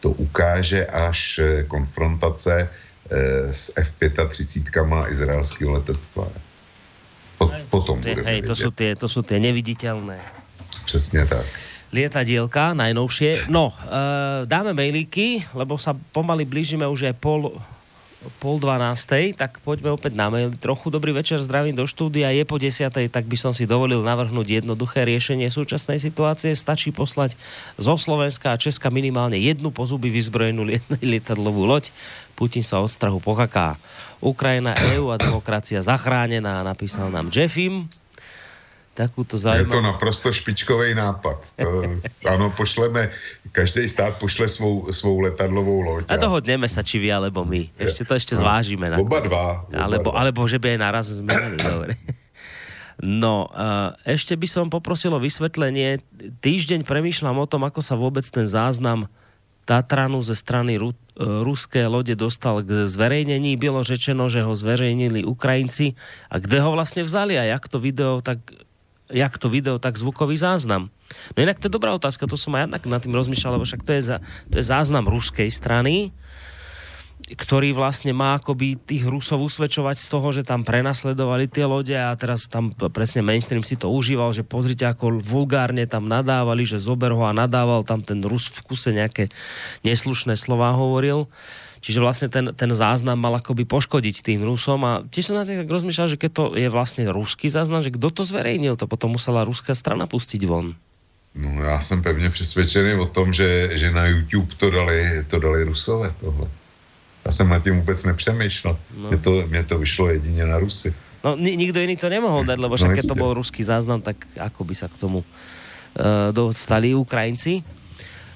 To 0.00 0.10
ukáže 0.10 0.86
až 0.86 1.38
eh, 1.38 1.62
konfrontace 1.62 2.68
eh, 3.10 3.54
s 3.54 3.72
F-35 3.76 5.10
izraelského 5.10 5.72
letectva. 5.72 6.28
Po, 7.48 7.80
potom 7.82 7.96
Tie, 8.02 8.14
budeme 8.14 8.28
hej, 8.28 8.40
to 8.46 8.54
sú, 8.54 8.70
tie, 8.70 8.94
to 8.94 9.06
sú 9.10 9.24
tie 9.26 9.38
neviditeľné 9.42 10.18
Přesně 10.84 11.26
tak. 11.26 11.46
lietadielka 11.92 12.74
najnovšie. 12.74 13.46
No, 13.52 13.70
e, 13.70 13.74
dáme 14.48 14.72
mailíky, 14.72 15.44
lebo 15.54 15.78
sa 15.78 15.92
pomaly 15.92 16.48
blížime 16.48 16.88
už 16.88 17.12
aj 17.12 17.14
pol 17.20 17.52
pol 18.38 18.62
dvanástej, 18.62 19.34
tak 19.34 19.58
poďme 19.66 19.94
opäť 19.94 20.14
na 20.14 20.30
mail. 20.30 20.54
Trochu 20.54 20.90
dobrý 20.94 21.10
večer, 21.10 21.42
zdravím 21.42 21.74
do 21.74 21.86
štúdia. 21.88 22.30
Je 22.30 22.46
po 22.46 22.58
desiatej, 22.58 23.10
tak 23.10 23.26
by 23.26 23.34
som 23.34 23.50
si 23.50 23.66
dovolil 23.66 23.98
navrhnúť 24.02 24.62
jednoduché 24.62 25.02
riešenie 25.02 25.50
súčasnej 25.50 25.98
situácie. 25.98 26.54
Stačí 26.54 26.94
poslať 26.94 27.34
zo 27.78 27.94
Slovenska 27.98 28.54
a 28.54 28.60
Česka 28.60 28.94
minimálne 28.94 29.38
jednu 29.38 29.74
po 29.74 29.82
zuby 29.82 30.12
vyzbrojenú 30.12 30.62
lietadlovú 31.02 31.66
loď. 31.66 31.90
Putin 32.34 32.64
sa 32.64 32.80
od 32.80 32.90
strahu 32.90 33.20
pokaká. 33.20 33.76
Ukrajina, 34.22 34.78
EU 34.94 35.10
a 35.10 35.18
demokracia 35.18 35.82
zachránená, 35.82 36.62
napísal 36.62 37.10
nám 37.10 37.28
Jeffim 37.28 37.90
takúto 38.92 39.40
Je 39.40 39.48
zaujímavú... 39.48 39.72
to 39.72 39.80
naprosto 39.80 40.28
špičkový 40.28 40.92
nápad. 40.92 41.40
ano, 42.28 42.52
pošleme, 42.52 43.08
každý 43.50 43.88
stát 43.88 44.20
pošle 44.20 44.48
svou, 44.48 44.92
svou 44.92 45.24
letadlovou 45.24 45.80
loď. 45.80 46.12
A 46.12 46.20
dohodneme 46.20 46.68
sa, 46.68 46.84
či 46.84 47.00
vy, 47.00 47.08
alebo 47.08 47.42
my. 47.42 47.72
Ešte 47.80 48.04
to 48.04 48.12
ešte 48.12 48.36
zvážime. 48.36 48.92
Oba 49.00 49.24
dva. 49.24 49.64
Oba 49.64 49.76
alebo, 49.80 50.12
dva. 50.12 50.20
alebo 50.20 50.40
že 50.44 50.60
by 50.60 50.76
aj 50.76 50.78
naraz 50.78 51.06
zmenili. 51.16 51.58
Dobre. 51.58 51.96
No, 53.02 53.48
ešte 54.04 54.36
by 54.36 54.46
som 54.46 54.66
poprosil 54.68 55.10
o 55.10 55.18
vysvetlenie. 55.18 56.04
Týždeň 56.44 56.84
premýšľam 56.84 57.34
o 57.40 57.46
tom, 57.48 57.64
ako 57.64 57.80
sa 57.80 57.96
vôbec 57.96 58.22
ten 58.28 58.46
záznam 58.46 59.08
Tatranu 59.64 60.22
ze 60.22 60.34
strany 60.34 60.78
Ru- 60.78 60.96
ruské 61.18 61.86
lode 61.86 62.16
dostal 62.16 62.62
k 62.62 62.86
zverejnení. 62.88 63.56
Bylo 63.56 63.84
řečeno, 63.84 64.28
že 64.28 64.42
ho 64.42 64.56
zverejnili 64.56 65.24
Ukrajinci. 65.24 65.94
A 66.30 66.38
kde 66.38 66.60
ho 66.60 66.72
vlastne 66.72 67.06
vzali 67.06 67.38
a 67.38 67.44
jak 67.46 67.68
to 67.68 67.78
video 67.78 68.20
tak 68.20 68.38
jak 69.12 69.36
to 69.38 69.52
video, 69.52 69.76
tak 69.76 70.00
zvukový 70.00 70.40
záznam. 70.40 70.88
No 71.36 71.38
inak 71.44 71.60
to 71.60 71.68
je 71.68 71.76
dobrá 71.76 71.92
otázka, 71.92 72.24
to 72.24 72.40
som 72.40 72.56
aj 72.56 72.80
nad 72.88 73.00
tým 73.04 73.12
rozmýšľal, 73.12 73.60
lebo 73.60 73.68
však 73.68 73.84
to 73.84 73.92
je, 73.92 74.02
za, 74.02 74.16
to 74.48 74.56
je 74.56 74.64
záznam 74.64 75.04
ruskej 75.04 75.52
strany, 75.52 76.16
ktorý 77.22 77.72
vlastne 77.72 78.10
má 78.10 78.36
akoby 78.36 78.76
tých 78.76 79.06
Rusov 79.06 79.46
usvedčovať 79.46 79.96
z 79.96 80.06
toho, 80.10 80.28
že 80.34 80.42
tam 80.42 80.66
prenasledovali 80.66 81.46
tie 81.46 81.64
lode 81.64 81.94
a 81.94 82.12
teraz 82.18 82.50
tam 82.50 82.74
presne 82.74 83.22
mainstream 83.22 83.62
si 83.62 83.78
to 83.78 83.88
užíval, 83.88 84.34
že 84.34 84.42
pozrite, 84.42 84.82
ako 84.82 85.22
vulgárne 85.22 85.86
tam 85.86 86.10
nadávali, 86.10 86.66
že 86.66 86.82
zober 86.82 87.14
ho 87.14 87.22
a 87.22 87.32
nadával 87.32 87.86
tam 87.86 88.02
ten 88.02 88.20
Rus 88.20 88.50
v 88.50 88.60
kuse 88.66 88.90
nejaké 88.90 89.30
neslušné 89.86 90.34
slova 90.34 90.74
hovoril. 90.74 91.30
Čiže 91.82 91.98
vlastne 91.98 92.28
ten, 92.30 92.54
ten 92.54 92.70
záznam 92.70 93.18
mal 93.18 93.34
akoby 93.42 93.66
poškodiť 93.66 94.22
tým 94.22 94.46
Rusom 94.46 94.86
a 94.86 94.92
tiež 95.02 95.34
som 95.34 95.38
na 95.38 95.42
tak 95.42 95.66
rozmýšľal, 95.66 96.14
že 96.14 96.20
keď 96.20 96.30
to 96.30 96.44
je 96.54 96.70
vlastne 96.70 97.10
ruský 97.10 97.50
záznam, 97.50 97.82
že 97.82 97.90
kto 97.90 98.06
to 98.14 98.22
zverejnil, 98.22 98.78
to 98.78 98.86
potom 98.86 99.18
musela 99.18 99.42
ruská 99.42 99.74
strana 99.74 100.06
pustiť 100.06 100.46
von. 100.46 100.78
No 101.34 101.64
já 101.64 101.80
jsem 101.80 102.02
pevně 102.02 102.30
přesvědčený 102.30 102.94
o 102.94 103.06
tom, 103.06 103.32
že, 103.32 103.70
že 103.72 103.90
na 103.90 104.06
YouTube 104.06 104.54
to 104.54 104.70
dali, 104.70 105.24
to 105.28 105.38
dali 105.38 105.64
Rusové 105.64 106.14
tohle. 106.20 106.48
Já 107.24 107.32
jsem 107.32 107.48
nad 107.48 107.62
tím 107.62 107.80
vůbec 107.80 108.04
nepřemýšlel. 108.04 108.78
No. 108.96 109.08
Mně, 109.08 109.18
to, 109.18 109.30
mně 109.46 109.62
to 109.62 109.78
vyšlo 109.78 110.08
jedině 110.08 110.46
na 110.46 110.58
Rusy. 110.58 110.94
No 111.22 111.38
ni- 111.38 111.54
nikto 111.54 111.78
iný 111.78 111.94
to 111.94 112.10
nemohol 112.10 112.42
dať, 112.42 112.58
lebo 112.58 112.74
však 112.74 112.98
keď 112.98 113.06
to 113.06 113.14
bol 113.14 113.30
ruský 113.30 113.62
záznam, 113.62 114.02
tak 114.02 114.18
ako 114.34 114.66
by 114.66 114.74
sa 114.74 114.90
k 114.90 114.98
tomu 114.98 115.22
uh, 115.22 116.34
dostali 116.34 116.98
Ukrajinci. 116.98 117.62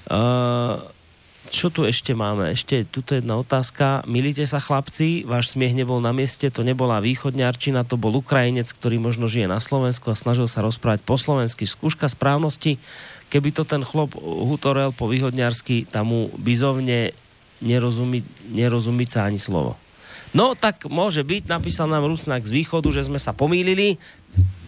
Uh, 0.07 0.79
čo 1.51 1.67
tu 1.67 1.83
ešte 1.83 2.15
máme? 2.15 2.47
Ešte 2.55 2.87
tuto 2.87 3.15
jedna 3.15 3.35
otázka. 3.35 4.07
Milíte 4.07 4.47
sa 4.47 4.63
chlapci, 4.63 5.27
váš 5.27 5.51
smiech 5.51 5.75
nebol 5.75 5.99
na 5.99 6.15
mieste, 6.15 6.47
to 6.47 6.63
nebola 6.63 7.03
východňarčina, 7.03 7.83
to 7.83 7.99
bol 7.99 8.15
Ukrajinec, 8.15 8.71
ktorý 8.71 9.03
možno 9.03 9.27
žije 9.27 9.51
na 9.51 9.59
Slovensku 9.59 10.07
a 10.07 10.15
snažil 10.15 10.47
sa 10.47 10.63
rozprávať 10.63 11.03
po 11.03 11.19
slovensky. 11.19 11.67
Skúška 11.67 12.07
správnosti, 12.07 12.79
keby 13.27 13.51
to 13.51 13.67
ten 13.67 13.83
chlop 13.83 14.15
hutorel 14.19 14.95
po 14.95 15.11
východňarsky, 15.11 15.91
tam 15.91 16.15
mu 16.15 16.21
bizovne 16.39 17.11
nerozumí, 17.61 18.21
nerozumí 18.51 19.05
sa 19.09 19.25
ani 19.25 19.41
slovo. 19.41 19.77
No 20.35 20.53
tak 20.53 20.85
môže 20.91 21.23
byť, 21.23 21.47
napísal 21.47 21.87
nám 21.87 22.05
Rusnak 22.05 22.43
z 22.43 22.51
východu, 22.51 22.91
že 22.91 23.07
sme 23.07 23.17
sa 23.17 23.31
pomýlili. 23.31 23.95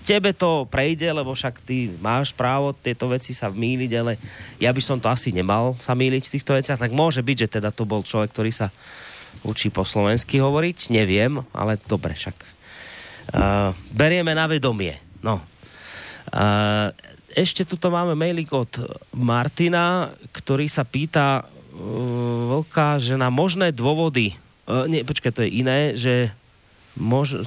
Tebe 0.08 0.34
to 0.34 0.66
prejde, 0.66 1.06
lebo 1.12 1.36
však 1.36 1.62
ty 1.62 1.92
máš 2.00 2.32
právo 2.34 2.74
tieto 2.74 3.12
veci 3.12 3.36
sa 3.36 3.52
mýliť, 3.52 3.92
ale 4.00 4.18
ja 4.58 4.72
by 4.72 4.82
som 4.82 4.98
to 4.98 5.12
asi 5.12 5.30
nemal 5.36 5.76
sa 5.78 5.94
mýliť 5.94 6.24
v 6.26 6.34
týchto 6.40 6.56
veciach. 6.56 6.80
Tak 6.80 6.96
môže 6.96 7.22
byť, 7.22 7.38
že 7.46 7.54
teda 7.60 7.70
to 7.70 7.84
bol 7.86 8.02
človek, 8.02 8.32
ktorý 8.34 8.50
sa 8.50 8.74
učí 9.46 9.70
po 9.70 9.86
slovensky 9.86 10.42
hovoriť. 10.42 10.90
Neviem, 10.90 11.44
ale 11.54 11.78
dobre 11.86 12.16
však. 12.18 12.38
Uh, 13.30 13.76
berieme 13.94 14.34
na 14.34 14.50
vedomie. 14.50 14.98
No. 15.22 15.44
Uh, 16.34 16.90
ešte 17.38 17.62
tuto 17.62 17.94
máme 17.94 18.18
mailik 18.18 18.50
od 18.50 18.82
Martina, 19.14 20.10
ktorý 20.34 20.66
sa 20.66 20.82
pýta 20.82 21.46
Vlka, 21.80 23.00
že 23.00 23.16
na 23.16 23.32
možné 23.32 23.72
dôvody 23.72 24.36
Uh, 24.70 24.86
nie, 24.86 25.02
počkaj, 25.02 25.34
to 25.34 25.42
je 25.42 25.66
iné, 25.66 25.98
že 25.98 26.30
mož... 26.94 27.42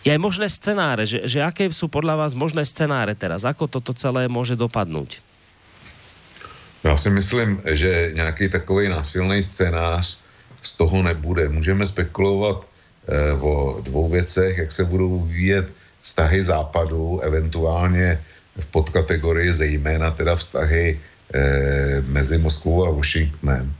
je 0.00 0.08
aj 0.08 0.16
možné 0.16 0.48
scenáre, 0.48 1.04
že, 1.04 1.28
že 1.28 1.44
aké 1.44 1.68
sú 1.68 1.92
podľa 1.92 2.24
vás 2.24 2.32
možné 2.32 2.64
scenáre 2.64 3.12
teraz? 3.12 3.44
Ako 3.44 3.68
toto 3.68 3.92
celé 3.92 4.24
môže 4.24 4.56
dopadnúť? 4.56 5.20
Já 6.84 6.96
si 6.96 7.10
myslím, 7.10 7.60
že 7.68 8.10
nějaký 8.14 8.48
takový 8.48 8.88
násilný 8.88 9.42
scénář 9.42 10.18
z 10.62 10.72
toho 10.76 11.02
nebude. 11.02 11.48
Můžeme 11.48 11.86
spekulovat 11.86 12.64
eh, 12.64 13.32
o 13.36 13.82
dvou 13.84 14.08
věcech, 14.08 14.58
jak 14.58 14.72
se 14.72 14.84
budou 14.84 15.20
vyvíjet 15.20 15.68
vztahy 16.02 16.44
západu, 16.44 17.20
eventuálně 17.20 18.22
v 18.56 18.66
podkategorii 18.66 19.52
zejména 19.52 20.10
teda 20.10 20.36
vztahy 20.36 21.00
mezi 22.06 22.38
Moskvou 22.38 22.86
a 22.86 22.90
Washingtonem. 22.90 23.74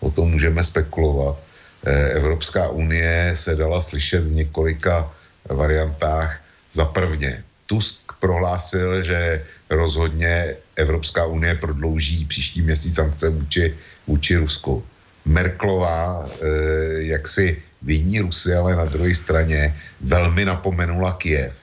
O 0.00 0.10
tom 0.10 0.30
můžeme 0.30 0.64
spekulovat. 0.64 1.38
Eh, 1.86 2.08
Evropská 2.18 2.68
unie 2.68 3.32
se 3.34 3.56
dala 3.56 3.80
slyšet 3.80 4.24
v 4.24 4.46
několika 4.46 5.10
variantách. 5.50 6.38
Za 6.72 6.84
prvně, 6.84 7.42
Tusk 7.66 8.12
prohlásil, 8.20 9.04
že 9.04 9.42
rozhodně 9.70 10.56
Evropská 10.76 11.26
unie 11.26 11.54
prodlouží 11.54 12.24
příští 12.24 12.62
měsíc 12.62 12.94
sankce 12.94 13.28
vůči, 13.28 13.74
vůči 14.06 14.36
Rusku. 14.36 14.84
Merklová, 15.24 16.26
eh, 16.26 17.02
jak 17.10 17.28
si 17.28 17.62
viní 17.82 18.20
Rusy, 18.20 18.54
ale 18.54 18.76
na 18.76 18.84
druhé 18.84 19.14
straně 19.14 19.74
velmi 20.00 20.44
napomenula 20.44 21.12
Kiev. 21.18 21.54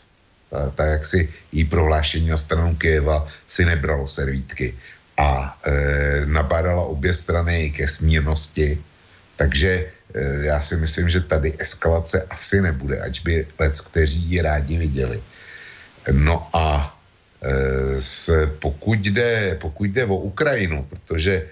Ta, 0.49 0.69
ta 0.75 0.83
jak 0.85 1.05
si 1.05 1.29
jí 1.51 1.63
prohlášení 1.63 2.27
na 2.27 2.37
stranu 2.37 2.75
Kieva 2.75 3.27
si 3.47 3.65
nebralo 3.65 4.07
servítky 4.07 4.75
a 5.19 5.51
e, 5.51 5.71
nabádala 6.25 6.83
obě 6.87 7.13
strany 7.13 7.71
ke 7.75 7.87
smírnosti. 7.87 8.79
Takže 9.35 9.69
e, 9.69 9.85
já 10.47 10.61
si 10.61 10.75
myslím, 10.79 11.09
že 11.09 11.27
tady 11.27 11.53
eskalace 11.59 12.23
asi 12.29 12.61
nebude, 12.61 13.01
ač 13.03 13.19
by 13.19 13.47
lec, 13.59 13.75
kteří 13.81 14.19
ji 14.19 14.41
rádi 14.41 14.77
viděli. 14.77 15.19
No 16.11 16.47
a 16.55 16.95
e, 17.43 17.51
s, 18.01 18.31
pokud, 18.59 18.99
jde, 18.99 19.57
pokud 19.61 19.91
jde 19.91 20.05
o 20.05 20.15
Ukrajinu, 20.15 20.87
protože 20.89 21.33
e, 21.35 21.47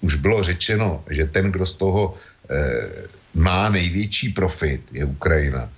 už 0.00 0.14
bylo 0.14 0.42
řečeno, 0.42 1.04
že 1.10 1.26
ten, 1.26 1.52
kdo 1.52 1.66
z 1.66 1.74
toho 1.74 2.14
e, 2.14 2.56
má 3.34 3.68
největší 3.68 4.36
profit, 4.36 4.84
je 4.92 5.04
Ukrajina, 5.04 5.68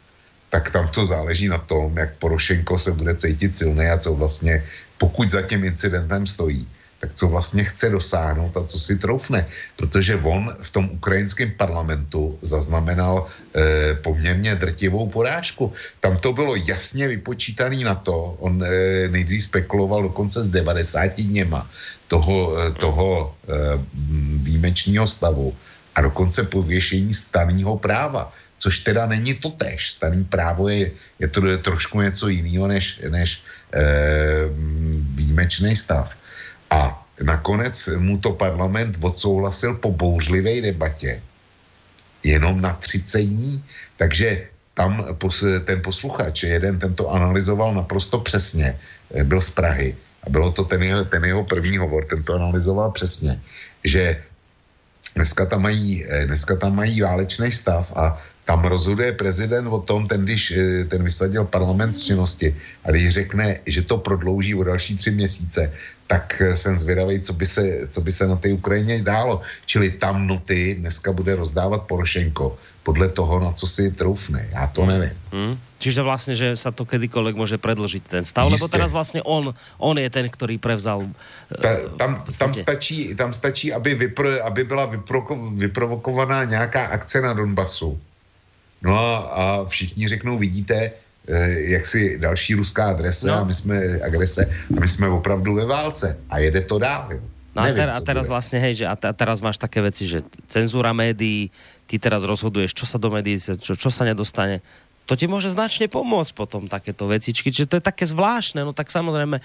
tak 0.51 0.71
tam 0.71 0.89
to 0.89 1.07
záleží 1.07 1.49
na 1.49 1.59
tom, 1.59 1.97
jak 1.97 2.19
Porošenko 2.19 2.79
se 2.79 2.93
bude 2.93 3.17
cítit 3.17 3.57
silný 3.57 3.87
a 3.87 3.99
co 3.99 4.15
vlastně, 4.15 4.65
pokud 5.03 5.27
za 5.27 5.43
tím 5.43 5.67
incidentem 5.67 6.23
stojí, 6.27 6.63
tak 7.03 7.11
co 7.19 7.27
vlastně 7.29 7.65
chce 7.67 7.91
dosáhnout 7.91 8.55
a 8.55 8.63
co 8.71 8.79
si 8.79 8.95
troufne. 9.03 9.51
Protože 9.75 10.15
on 10.23 10.55
v 10.63 10.71
tom 10.71 10.85
ukrajinském 11.03 11.51
parlamentu 11.59 12.39
zaznamenal 12.39 13.27
e, 13.27 13.99
poměrně 13.99 14.55
drtivou 14.55 15.11
porážku. 15.11 15.75
Tam 15.99 16.23
to 16.23 16.31
bylo 16.31 16.55
jasně 16.55 17.19
vypočítaný 17.19 17.83
na 17.83 17.99
to, 17.99 18.39
on 18.39 18.63
e, 18.63 18.71
nejdřív 19.11 19.43
spekuloval 19.51 20.07
dokonce 20.15 20.47
s 20.47 20.49
90 20.55 21.19
dněma 21.19 21.67
toho, 22.07 22.55
e, 22.55 22.71
toho 22.79 23.35
e, 23.35 23.83
výjimečného 24.47 25.11
stavu 25.11 25.51
a 25.99 26.07
dokonce 26.07 26.47
pověšení 26.47 27.11
staného 27.11 27.75
práva 27.83 28.31
což 28.63 28.79
teda 28.87 29.11
není 29.11 29.35
to 29.35 29.51
tež. 29.51 29.91
Staný 29.91 30.25
právo 30.25 30.71
je, 30.71 30.95
je 31.19 31.29
to 31.29 31.47
je 31.47 31.59
trošku 31.59 31.99
něco 31.99 32.29
jiného 32.31 32.71
než, 32.71 33.03
než 33.11 33.43
výjimečný 35.15 35.77
stav. 35.77 36.13
A 36.71 37.05
nakonec 37.23 37.89
mu 37.97 38.19
to 38.19 38.33
parlament 38.33 38.97
odsouhlasil 39.01 39.75
po 39.75 39.93
bouřlivé 39.93 40.61
debatě. 40.61 41.23
Jenom 42.23 42.61
na 42.61 42.73
30 42.73 43.21
dní, 43.21 43.65
takže 43.97 44.49
tam 44.75 45.05
ten 45.65 45.83
posluchač, 45.83 46.43
jeden 46.43 46.79
tento 46.79 47.11
analyzoval 47.11 47.75
naprosto 47.75 48.19
přesně, 48.21 48.79
byl 49.25 49.41
z 49.41 49.51
Prahy. 49.51 49.97
A 50.23 50.31
bylo 50.31 50.53
to 50.53 50.65
ten 50.65 50.83
jeho, 50.83 51.05
ten 51.05 51.25
jeho 51.25 51.45
první 51.45 51.77
hovor, 51.79 52.05
ten 52.05 52.23
to 52.23 52.35
analyzoval 52.35 52.91
přesně, 52.91 53.41
že 53.85 54.23
dneska 55.15 55.47
tam 55.47 55.63
mají, 55.63 56.07
dneska 56.25 56.57
tam 56.57 56.77
mají 56.77 57.01
válečný 57.01 57.53
stav 57.53 57.93
a 57.97 58.23
Tam 58.45 58.65
rozhoduje 58.65 59.13
prezident 59.13 59.71
o 59.71 59.79
tom, 59.81 60.09
ten, 60.09 60.25
když 60.25 60.51
eh, 60.51 60.85
ten 60.85 61.03
vysadil 61.03 61.45
parlament 61.45 61.95
z 61.95 62.03
činnosti 62.11 62.57
a 62.85 62.91
když 62.91 63.09
řekne, 63.09 63.59
že 63.67 63.83
to 63.83 63.99
prodlouží 63.99 64.55
o 64.55 64.65
další 64.65 64.99
tři 64.99 65.11
měsíce, 65.11 65.73
tak 66.07 66.43
eh, 66.43 66.57
jsem 66.57 66.77
zvědavý, 66.77 67.21
co 67.21 67.33
by 67.33 67.47
se, 67.47 67.63
co 67.89 68.01
by 68.01 68.11
se 68.13 68.27
na 68.27 68.37
té 68.37 68.53
Ukrajině 68.53 69.03
dálo. 69.03 69.41
Čili 69.67 69.91
tam 69.91 70.27
noty 70.27 70.75
dneska 70.75 71.13
bude 71.13 71.37
rozdávat 71.37 71.87
Porošenko 71.87 72.59
podle 72.83 73.09
toho, 73.09 73.41
na 73.41 73.53
co 73.53 73.67
si 73.67 73.91
troufne. 73.95 74.49
Já 74.53 74.67
to 74.67 74.87
nevím. 74.87 75.15
Hmm. 75.33 75.55
Čiže 75.83 76.07
vlastne, 76.07 76.39
že 76.39 76.55
sa 76.55 76.71
to 76.71 76.87
kedykoľvek 76.87 77.35
môže 77.35 77.59
predložiť 77.59 78.03
ten 78.07 78.23
stav, 78.23 78.47
lebo 78.47 78.71
Jistě. 78.71 78.75
teraz 78.79 78.95
vlastne 78.95 79.19
on, 79.27 79.51
on 79.83 79.99
je 79.99 80.07
ten, 80.07 80.31
ktorý 80.31 80.63
prevzal... 80.63 81.11
Ta, 81.51 81.91
tam, 81.99 82.23
tam, 82.23 82.55
stačí, 82.55 83.19
tam 83.19 83.35
stačí, 83.35 83.75
aby, 83.75 83.95
vypro, 83.95 84.31
aby 84.47 84.63
byla 84.63 84.87
vyproko, 84.87 85.35
vyprovokovaná 85.59 86.45
nějaká 86.45 86.87
akce 86.87 87.19
na 87.21 87.35
Donbasu. 87.35 87.99
No 88.83 88.99
a, 88.99 89.17
a 89.19 89.43
všichni 89.69 90.09
řeknou, 90.09 90.39
vidíte, 90.39 90.75
eh, 91.29 91.51
jak 91.79 91.87
si 91.87 92.19
další 92.19 92.55
ruská 92.55 92.91
adrese 92.91 93.29
No. 93.29 93.35
a 93.35 93.45
my 93.45 93.55
jsme 93.55 93.77
agrese 94.03 94.43
a 94.77 94.81
my 94.81 94.89
jsme 94.89 95.09
opravdu 95.09 95.55
ve 95.55 95.67
válce 95.67 96.19
a 96.31 96.39
jede 96.39 96.61
to 96.61 96.79
dál. 96.79 97.09
Jo. 97.13 97.21
No 97.55 97.63
a, 97.63 97.65
Nevím, 97.69 97.77
ter, 97.85 97.91
a 97.93 98.01
teraz 98.01 98.27
bude. 98.27 98.33
vlastne, 98.33 98.59
hej, 98.65 98.75
že 98.81 98.87
a, 98.89 98.97
a 98.97 99.13
teraz 99.13 99.45
máš 99.45 99.61
také 99.61 99.85
veci, 99.85 100.09
že 100.09 100.25
cenzúra 100.49 100.97
médií, 100.97 101.53
ty 101.85 102.01
teraz 102.01 102.25
rozhoduješ, 102.25 102.73
čo 102.73 102.89
sa 102.89 102.97
do 102.97 103.13
médií, 103.13 103.37
čo, 103.37 103.77
čo 103.77 103.91
sa 103.93 104.09
nedostane. 104.09 104.65
To 105.03 105.19
ti 105.19 105.27
môže 105.27 105.51
značne 105.51 105.91
pomôcť 105.91 106.31
potom 106.31 106.71
takéto 106.71 107.11
vecičky, 107.11 107.51
čiže 107.51 107.67
to 107.67 107.77
je 107.79 107.85
také 107.85 108.07
zvláštne, 108.07 108.63
no 108.63 108.71
tak 108.71 108.87
samozrejme 108.87 109.37
e, 109.39 109.43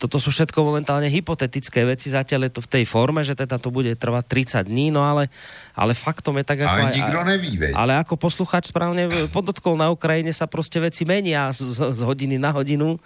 toto 0.00 0.16
sú 0.16 0.32
všetko 0.32 0.56
momentálne 0.64 1.04
hypotetické 1.12 1.84
veci, 1.84 2.08
zatiaľ 2.08 2.48
je 2.48 2.52
to 2.56 2.64
v 2.64 2.72
tej 2.80 2.84
forme, 2.88 3.20
že 3.20 3.36
teda 3.36 3.60
to 3.60 3.68
bude 3.68 3.92
trvať 4.00 4.24
30 4.64 4.72
dní, 4.72 4.88
no 4.88 5.04
ale, 5.04 5.28
ale 5.76 5.92
faktom 5.92 6.40
je 6.40 6.44
tak 6.48 6.64
ako 6.64 6.72
Ale 6.80 6.88
aj- 6.88 6.96
nikto 6.96 7.20
neví, 7.28 7.52
veď. 7.60 7.72
ale 7.76 7.92
ako 8.00 8.16
poslucháč 8.16 8.72
správne 8.72 9.28
podotkol, 9.28 9.76
na 9.76 9.92
Ukrajine 9.92 10.32
sa 10.32 10.48
proste 10.48 10.80
veci 10.80 11.04
menia 11.04 11.52
z, 11.52 11.68
z, 11.68 11.78
z 11.92 12.00
hodiny 12.00 12.40
na 12.40 12.56
hodinu, 12.56 12.96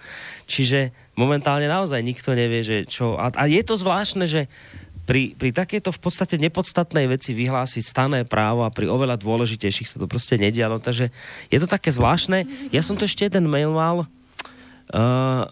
čiže 0.46 0.94
momentálne 1.18 1.66
naozaj 1.66 2.06
nikto 2.06 2.36
nevie, 2.38 2.62
že 2.62 2.76
čo... 2.86 3.18
A, 3.18 3.34
a 3.34 3.44
je 3.50 3.62
to 3.66 3.74
zvláštne, 3.74 4.28
že 4.28 4.46
pri, 5.06 5.38
pri 5.38 5.54
takejto 5.54 5.94
v 5.94 6.00
podstate 6.02 6.34
nepodstatnej 6.36 7.06
veci 7.06 7.32
vyhlási 7.32 7.78
stané 7.80 8.26
právo 8.26 8.66
a 8.66 8.74
pri 8.74 8.90
oveľa 8.90 9.22
dôležitejších 9.22 9.86
sa 9.86 9.96
to 10.02 10.10
proste 10.10 10.34
nedialo, 10.36 10.82
takže 10.82 11.14
je 11.48 11.58
to 11.62 11.70
také 11.70 11.94
zvláštne. 11.94 12.44
Ja 12.74 12.82
som 12.82 12.98
to 12.98 13.06
ešte 13.06 13.22
jeden 13.22 13.46
mail 13.46 13.70
mal, 13.70 14.10
Uh, 14.86 15.50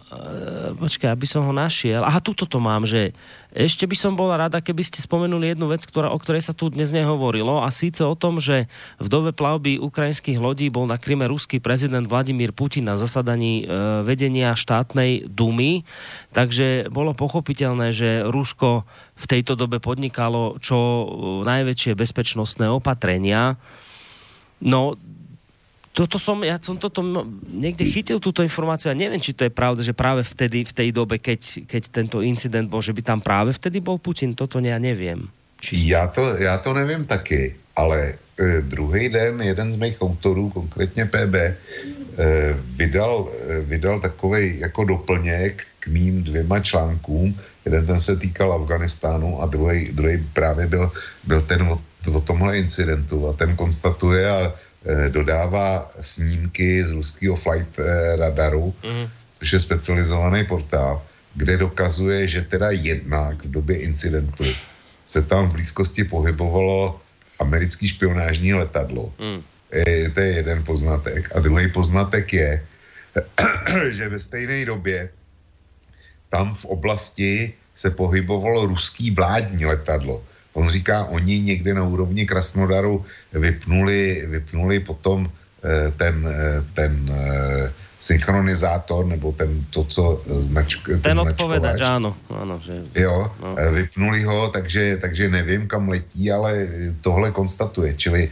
počkaj, 0.79 1.11
aby 1.11 1.27
som 1.27 1.43
ho 1.43 1.51
našiel. 1.51 2.07
Aha, 2.07 2.23
tuto 2.23 2.47
to 2.47 2.55
mám, 2.63 2.87
že 2.87 3.11
ešte 3.51 3.83
by 3.83 3.91
som 3.91 4.15
bola 4.15 4.47
rada, 4.47 4.63
keby 4.63 4.79
ste 4.79 5.03
spomenuli 5.03 5.51
jednu 5.51 5.67
vec, 5.67 5.83
ktorá, 5.83 6.07
o 6.07 6.19
ktorej 6.19 6.47
sa 6.47 6.55
tu 6.55 6.71
dnes 6.71 6.95
nehovorilo 6.95 7.59
a 7.59 7.67
síce 7.67 7.99
o 8.07 8.15
tom, 8.15 8.39
že 8.39 8.71
v 8.95 9.07
dobe 9.11 9.35
plavby 9.35 9.75
ukrajinských 9.83 10.39
lodí 10.39 10.71
bol 10.71 10.87
na 10.87 10.95
Kryme 10.95 11.27
ruský 11.27 11.59
prezident 11.59 12.07
Vladimír 12.07 12.55
Putin 12.55 12.87
na 12.87 12.95
zasadaní 12.95 13.67
uh, 13.67 14.07
vedenia 14.07 14.55
štátnej 14.55 15.27
dumy, 15.27 15.83
takže 16.31 16.87
bolo 16.87 17.11
pochopiteľné, 17.11 17.91
že 17.91 18.23
Rusko 18.23 18.87
v 19.19 19.25
tejto 19.27 19.59
dobe 19.59 19.83
podnikalo 19.83 20.63
čo 20.63 20.79
uh, 20.79 21.03
najväčšie 21.43 21.91
bezpečnostné 21.91 22.71
opatrenia. 22.71 23.59
No, 24.63 24.95
toto 25.95 26.19
som, 26.19 26.43
ja 26.43 26.59
som 26.59 26.75
toto 26.75 26.99
niekde 27.47 27.87
chytil 27.87 28.19
túto 28.19 28.43
informáciu 28.43 28.91
a 28.91 28.99
neviem, 28.99 29.23
či 29.23 29.31
to 29.31 29.47
je 29.47 29.53
pravda, 29.55 29.79
že 29.79 29.95
práve 29.95 30.27
vtedy, 30.27 30.67
v 30.67 30.73
tej 30.75 30.89
dobe, 30.91 31.15
keď, 31.23 31.63
keď 31.63 31.83
tento 31.87 32.17
incident 32.19 32.67
bol, 32.67 32.83
že 32.83 32.91
by 32.91 32.99
tam 32.99 33.23
práve 33.23 33.55
vtedy 33.55 33.79
bol 33.79 33.95
Putin, 33.95 34.35
toto 34.35 34.59
ja 34.59 34.75
neviem. 34.75 35.31
Já 35.71 36.07
to, 36.07 36.37
já 36.37 36.57
to 36.57 36.73
nevím 36.73 37.05
taky, 37.05 37.55
ale 37.75 38.13
e, 38.39 38.61
druhý 38.61 39.09
den 39.09 39.41
jeden 39.41 39.71
z 39.71 39.75
mých 39.75 40.01
autorů, 40.01 40.49
konkrétně 40.49 41.05
PB, 41.05 41.35
e, 41.35 41.55
vydal, 42.75 43.29
e, 43.49 43.59
vydal 43.59 43.99
takový 43.99 44.59
jako 44.59 44.83
doplněk 44.83 45.63
k 45.79 45.87
mým 45.87 46.23
dvěma 46.23 46.59
článkům. 46.59 47.39
Jeden 47.65 47.85
ten 47.85 47.99
se 47.99 48.15
týkal 48.15 48.53
Afganistánu 48.53 49.41
a 49.41 49.45
druhý, 49.45 49.89
druhý 49.91 50.21
právě 50.33 50.67
byl, 50.67 50.91
byl 51.23 51.41
ten 51.41 51.61
o, 51.63 51.81
o 52.13 52.21
tomhle 52.21 52.57
incidentu 52.57 53.27
a 53.27 53.33
ten 53.33 53.55
konstatuje 53.55 54.29
a 54.29 54.53
dodává 55.09 55.91
snímky 56.01 56.83
z 56.83 56.91
ruského 56.91 57.35
flight 57.35 57.79
e, 57.79 58.15
radaru, 58.15 58.73
Mhm. 58.83 59.09
což 59.33 59.53
je 59.53 59.59
specializovaný 59.59 60.45
portál, 60.45 61.01
kde 61.35 61.57
dokazuje, 61.57 62.27
že 62.27 62.41
teda 62.41 62.71
jednak 62.71 63.45
v 63.45 63.51
době 63.51 63.77
incidentu 63.77 64.45
se 65.05 65.21
tam 65.21 65.49
v 65.49 65.53
blízkosti 65.53 66.03
pohybovalo 66.03 67.01
americký 67.39 67.89
špionážní 67.89 68.53
letadlo. 68.53 69.13
Mm. 69.19 69.41
E, 69.73 70.09
to 70.09 70.19
je 70.19 70.31
jeden 70.33 70.63
poznatek. 70.63 71.35
A 71.35 71.39
druhý 71.39 71.67
poznatek 71.71 72.33
je, 72.33 72.65
že 73.91 74.09
ve 74.09 74.19
stejné 74.19 74.65
době 74.65 75.09
tam 76.29 76.55
v 76.55 76.65
oblasti 76.65 77.53
se 77.73 77.91
pohybovalo 77.91 78.65
ruský 78.65 79.11
vládní 79.11 79.65
letadlo. 79.65 80.23
On 80.55 80.69
říká, 80.69 81.05
oni 81.11 81.39
někde 81.39 81.73
na 81.73 81.83
úrovni 81.83 82.25
Krasnodaru 82.25 83.05
vypnuli, 83.33 84.23
vypnuli 84.27 84.79
potom 84.79 85.27
eh, 85.27 85.91
ten, 85.99 86.15
eh, 86.23 86.63
ten 86.73 86.93
eh, 87.11 87.73
synchronizátor, 87.99 89.05
nebo 89.05 89.31
ten, 89.31 89.65
to, 89.69 89.83
co 89.83 90.21
značk, 90.39 90.87
Ten 90.87 90.99
značkovač. 90.99 91.31
odpovedač, 91.31 91.79
áno. 91.81 92.15
áno 92.29 92.61
že... 92.63 92.87
Jo, 92.95 93.33
no. 93.41 93.57
vypnuli 93.73 94.23
ho, 94.23 94.53
takže, 94.53 95.01
takže 95.01 95.29
nevím, 95.29 95.67
kam 95.67 95.89
letí, 95.89 96.31
ale 96.31 96.67
tohle 97.01 97.31
konstatuje. 97.31 97.97
Čili 97.97 98.31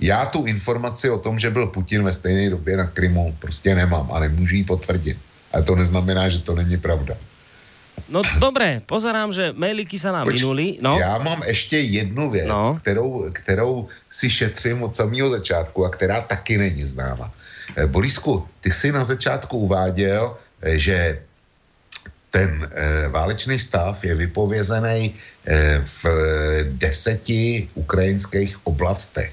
já 0.00 0.26
tu 0.26 0.46
informaci 0.46 1.10
o 1.10 1.18
tom, 1.18 1.38
že 1.38 1.50
byl 1.50 1.66
Putin 1.66 2.02
ve 2.02 2.12
stejné 2.12 2.50
době 2.50 2.76
na 2.76 2.86
Krymu, 2.86 3.36
prostě 3.38 3.74
nemám 3.74 4.10
a 4.12 4.18
nemůžu 4.20 4.56
ji 4.56 4.64
potvrdit. 4.64 5.18
Ale 5.52 5.62
to 5.62 5.76
neznamená, 5.76 6.28
že 6.28 6.40
to 6.40 6.54
není 6.54 6.76
pravda. 6.76 7.14
No 8.12 8.20
dobré, 8.36 8.84
pozerám, 8.84 9.32
že 9.32 9.56
mailiky 9.56 9.96
sa 9.96 10.12
nám 10.12 10.28
minuli. 10.28 10.76
No. 10.84 10.98
Já 11.00 11.16
mám 11.18 11.42
ještě 11.48 11.78
jednu 11.80 12.30
věc, 12.30 12.48
No. 12.48 12.76
kterou, 12.82 13.30
kterou 13.32 13.88
si 14.10 14.30
šetřím 14.30 14.82
od 14.82 14.96
samého 14.96 15.30
začátku 15.30 15.84
a 15.84 15.90
která 15.90 16.20
taky 16.20 16.58
není 16.58 16.84
známa. 16.84 17.32
Eh, 17.76 17.86
Borisku, 17.86 18.48
ty 18.60 18.70
jsi 18.70 18.92
na 18.92 19.04
začátku 19.04 19.58
uváděl, 19.58 20.36
eh, 20.62 20.78
že 20.78 21.18
ten 22.30 22.68
eh, 22.72 23.08
válečný 23.08 23.58
stav 23.58 24.04
je 24.04 24.14
vypovězený 24.14 25.14
v 26.02 26.02
deseti 26.78 27.68
ukrajinských 27.74 28.66
oblastech. 28.66 29.32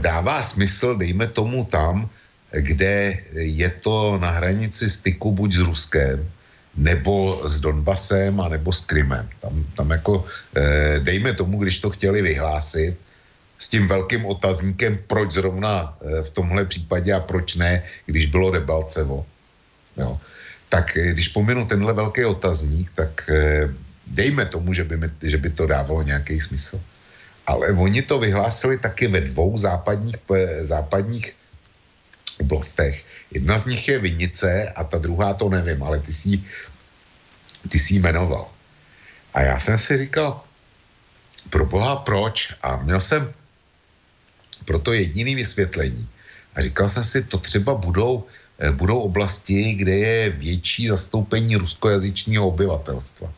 Dává 0.00 0.42
smysl, 0.42 0.96
dejme 0.96 1.26
tomu 1.28 1.64
tam, 1.68 2.08
kde 2.50 3.18
je 3.32 3.68
to 3.84 4.18
na 4.18 4.30
hranici 4.40 4.88
styku 4.90 5.32
buď 5.36 5.54
s 5.54 5.58
Ruskem, 5.58 6.16
nebo 6.80 7.44
s 7.44 7.60
Donbasem, 7.60 8.40
a 8.40 8.48
nebo 8.48 8.72
s 8.72 8.80
Krymem. 8.88 9.28
Tam, 9.40 9.52
tam 9.76 9.90
jako, 9.90 10.24
eh, 10.56 11.00
dejme 11.04 11.36
tomu, 11.36 11.60
když 11.60 11.84
to 11.84 11.92
chtěli 11.92 12.24
vyhlásit, 12.24 12.96
s 13.60 13.68
tím 13.68 13.84
velkým 13.84 14.24
otazníkem, 14.24 14.98
proč 15.04 15.36
zrovna 15.36 15.92
eh, 16.00 16.24
v 16.24 16.30
tomhle 16.32 16.64
případě 16.64 17.12
a 17.12 17.20
proč 17.20 17.60
ne, 17.60 17.84
když 18.08 18.32
bylo 18.32 18.50
Debalcevo. 18.50 19.28
Jo. 19.96 20.16
Tak 20.72 20.96
eh, 20.96 21.12
když 21.12 21.36
pominu 21.36 21.68
tenhle 21.68 21.92
velký 21.92 22.24
otazník, 22.24 22.88
tak 22.96 23.28
dejme 24.08 24.48
tomu, 24.48 24.72
že 24.72 24.84
by, 24.88 24.96
mi, 24.96 25.08
že 25.20 25.36
by 25.36 25.50
to 25.52 25.68
dávalo 25.68 26.02
nějaký 26.02 26.40
smysl. 26.40 26.80
Ale 27.46 27.76
oni 27.76 28.02
to 28.02 28.18
vyhlásili 28.18 28.78
taky 28.78 29.08
ve 29.08 29.20
dvou 29.20 29.58
západních, 29.58 30.16
západních 30.64 31.34
oblastech. 32.40 33.04
Jedna 33.30 33.58
z 33.58 33.64
nich 33.66 33.88
je 33.88 33.98
Vinice 33.98 34.72
a 34.72 34.84
ta 34.84 34.98
druhá 34.98 35.34
to 35.34 35.48
nevím, 35.48 35.82
ale 35.82 36.00
ty 36.00 36.12
jsi, 36.12 36.40
ty 37.68 37.78
ji 37.90 37.98
jmenoval. 37.98 38.48
A 39.34 39.40
já 39.42 39.58
jsem 39.58 39.78
si 39.78 39.98
říkal, 39.98 40.44
pro 41.50 41.66
boha 41.66 41.96
proč? 41.96 42.54
A 42.62 42.76
měl 42.76 43.00
jsem 43.00 43.32
proto 44.64 44.92
jediný 44.92 45.34
vysvětlení. 45.34 46.08
A 46.54 46.62
říkal 46.62 46.88
jsem 46.88 47.04
si, 47.04 47.22
to 47.22 47.38
třeba 47.38 47.74
budou, 47.74 48.26
eh, 48.58 48.70
budou 48.72 49.00
oblasti, 49.00 49.74
kde 49.74 49.96
je 49.96 50.30
větší 50.30 50.88
zastoupení 50.88 51.56
ruskojazyčního 51.56 52.48
obyvatelstva. 52.48 53.32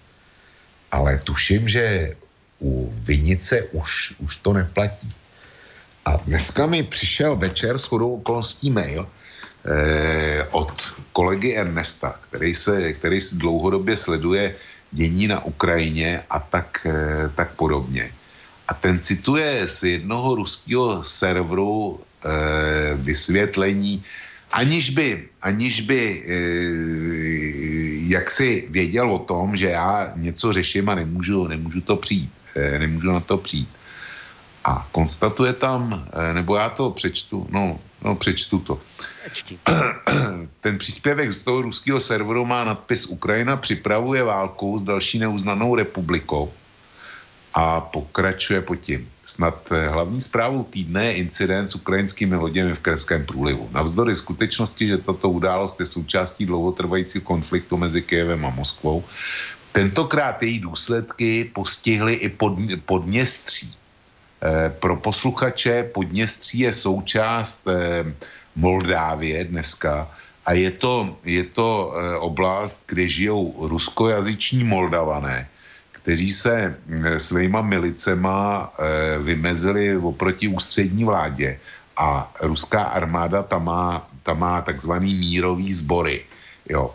Ale 0.92 1.18
tuším, 1.18 1.68
že 1.68 2.16
u 2.60 2.92
Vinice 2.94 3.62
už, 3.72 4.14
už 4.18 4.36
to 4.36 4.52
neplatí. 4.52 5.12
A 6.04 6.16
dneska 6.16 6.66
mi 6.66 6.82
přišel 6.82 7.36
večer 7.36 7.78
s 7.78 7.84
chodou 7.84 8.14
okolností 8.14 8.70
mail 8.70 9.08
eh, 9.64 10.46
od 10.50 10.72
kolegy 11.12 11.54
Ernesta, 11.54 12.20
který 12.30 12.54
se, 12.54 12.92
který 12.92 13.20
se 13.20 13.36
dlouhodobě 13.36 13.96
sleduje 13.96 14.56
dění 14.92 15.26
na 15.26 15.44
Ukrajině 15.44 16.22
a 16.30 16.38
tak, 16.38 16.86
eh, 16.86 17.30
tak 17.34 17.54
podobně. 17.54 18.12
A 18.68 18.74
ten 18.74 19.00
cituje 19.00 19.68
z 19.68 19.82
jednoho 19.82 20.34
ruského 20.34 21.04
serveru 21.04 22.00
eh, 22.00 22.94
vysvětlení, 22.94 24.04
aniž 24.52 24.90
by, 24.90 25.28
aniž 25.42 25.80
by 25.80 26.00
eh, 26.24 26.32
jak 28.12 28.30
si 28.30 28.68
věděl 28.70 29.12
o 29.12 29.18
tom, 29.18 29.56
že 29.56 29.66
já 29.66 30.12
něco 30.16 30.52
řeším 30.52 30.88
a 30.88 30.94
nemůžu, 30.94 31.48
nemůžu 31.48 31.80
to 31.80 31.96
přijít, 31.96 32.32
eh, 32.56 32.78
nemůžu 32.78 33.12
na 33.12 33.20
to 33.20 33.36
přijít. 33.38 33.68
A 34.64 34.88
konstatuje 34.92 35.52
tam, 35.52 36.08
eh, 36.12 36.34
nebo 36.34 36.56
já 36.56 36.70
to 36.70 36.90
přečtu, 36.90 37.46
no, 37.50 37.78
no 38.04 38.16
přečtu 38.16 38.58
to. 38.58 38.80
Ten 40.60 40.78
příspěvek 40.78 41.32
z 41.32 41.38
toho 41.38 41.62
ruského 41.62 42.00
serveru 42.00 42.44
má 42.44 42.64
nadpis 42.64 43.06
Ukrajina 43.06 43.56
připravuje 43.56 44.22
válku 44.22 44.78
s 44.78 44.82
další 44.82 45.18
neuznanou 45.18 45.74
republikou 45.74 46.52
a 47.54 47.80
pokračuje 47.80 48.62
po 48.62 48.76
tím. 48.76 49.08
Snad 49.26 49.72
eh, 49.72 49.88
hlavní 49.88 50.20
zprávou 50.20 50.64
týdne 50.64 51.04
je 51.04 51.12
incident 51.14 51.68
s 51.68 51.74
ukrajinskými 51.74 52.36
loděmi 52.36 52.74
v 52.74 52.78
Kerském 52.78 53.26
průlivu. 53.26 53.68
Navzdory 53.72 54.16
skutečnosti, 54.16 54.88
že 54.88 54.98
tato 54.98 55.30
událost 55.30 55.80
je 55.80 55.86
součástí 55.86 56.46
dlouhotrvajícího 56.46 57.24
konfliktu 57.24 57.76
mezi 57.76 58.02
Kyjevem 58.02 58.46
a 58.46 58.50
Moskvou, 58.50 59.04
tentokrát 59.72 60.42
její 60.42 60.58
důsledky 60.58 61.50
postihly 61.54 62.14
i 62.14 62.28
pod, 62.28 62.52
Podněstří. 62.86 63.70
Eh, 64.42 64.74
pro 64.80 64.96
posluchače 64.96 65.94
Podněstří 65.94 66.58
je 66.58 66.72
součást 66.72 67.62
eh, 67.70 68.02
Moldávie 68.56 69.44
dneska 69.44 70.10
a 70.46 70.52
je 70.52 70.70
to, 70.70 71.16
je 71.24 71.44
to 71.44 71.94
eh, 71.94 72.16
oblast, 72.18 72.82
kde 72.86 73.08
žijou 73.08 73.68
ruskojazyční 73.70 74.64
Moldavané, 74.64 75.48
kteří 75.92 76.32
se 76.32 76.74
eh, 76.74 77.20
svýma 77.20 77.62
milicema 77.62 78.72
vymezili 79.22 79.96
oproti 79.96 80.48
ústřední 80.48 81.04
vládě 81.04 81.60
a 81.96 82.32
ruská 82.42 82.82
armáda 82.82 83.42
tam 83.42 83.64
má, 83.64 84.10
tam 84.22 84.38
má 84.38 84.62
takzvaný 84.62 85.14
mírový 85.14 85.72
sbory. 85.72 86.26
Jo. 86.66 86.94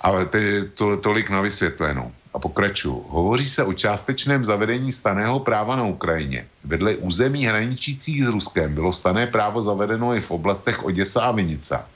Ale 0.00 0.26
to, 0.26 0.38
to, 0.74 0.96
tolik 0.96 1.30
na 1.30 1.40
vysvětlenou. 1.40 2.12
A 2.34 2.38
pokračuju. 2.38 3.06
Hovoří 3.08 3.48
se 3.48 3.64
o 3.64 3.72
částečném 3.72 4.44
zavedení 4.44 4.92
staného 4.92 5.40
práva 5.40 5.76
na 5.76 5.84
Ukrajině. 5.84 6.46
Vedle 6.64 6.96
území 6.96 7.46
hraničících 7.46 8.24
s 8.24 8.28
Ruskem 8.28 8.74
bylo 8.74 8.92
stané 8.92 9.26
právo 9.26 9.62
zavedeno 9.62 10.14
i 10.14 10.20
v 10.20 10.30
oblastech 10.30 10.84
Oděsa 10.84 11.22
a 11.22 11.32
Vinica, 11.32 11.88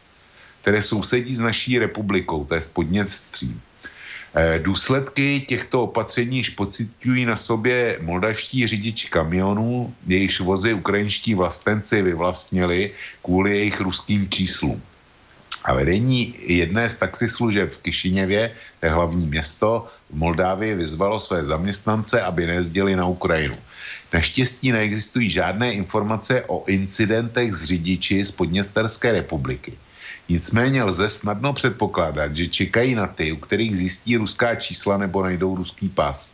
které 0.63 0.83
sousedí 0.83 1.35
s 1.35 1.41
naší 1.41 1.79
republikou, 1.79 2.45
to 2.45 2.55
je 2.55 2.61
Podněstří. 2.73 3.61
Eh, 4.35 4.59
důsledky 4.59 5.45
těchto 5.49 5.83
opatření 5.83 6.37
již 6.37 6.51
pocitují 6.51 7.25
na 7.25 7.37
sobě 7.37 7.99
moldavští 8.01 8.67
řidiči 8.67 9.09
kamionů, 9.09 9.95
jejichž 10.07 10.41
vozy 10.41 10.75
ukrajinští 10.75 11.35
vlastenci 11.35 12.03
vyvlastnili 12.03 12.91
kvůli 13.23 13.51
jejich 13.51 13.81
ruským 13.81 14.31
číslům. 14.31 14.83
A 15.65 15.75
vedení 15.75 16.35
jedné 16.39 16.91
z 16.91 16.97
taxislužeb 16.97 17.71
v 17.71 17.83
Kišiněvě, 17.83 18.53
to 18.81 18.87
je 18.87 18.93
hlavní 18.93 19.27
město, 19.27 19.87
v 20.11 20.15
Moldávii 20.17 20.75
vyzvalo 20.75 21.21
své 21.21 21.45
zaměstnance, 21.47 22.23
aby 22.23 22.47
nejezdili 22.47 22.97
na 22.97 23.07
Ukrajinu. 23.07 23.57
Naštěstí 24.13 24.73
neexistují 24.73 25.31
žádné 25.31 25.73
informace 25.73 26.45
o 26.47 26.65
incidentech 26.67 27.55
s 27.55 27.65
řidiči 27.65 28.25
z 28.25 28.31
Podněsterské 28.31 29.13
republiky. 29.13 29.73
Nicméně 30.29 30.83
lze 30.83 31.09
snadno 31.09 31.53
předpokládat, 31.53 32.37
že 32.37 32.47
čekají 32.47 32.95
na 32.95 33.07
ty, 33.07 33.33
u 33.33 33.37
kterých 33.37 33.77
zjistí 33.77 34.17
ruská 34.17 34.55
čísla 34.55 34.97
nebo 34.97 35.23
najdou 35.23 35.57
ruský 35.57 35.89
pas. 35.89 36.33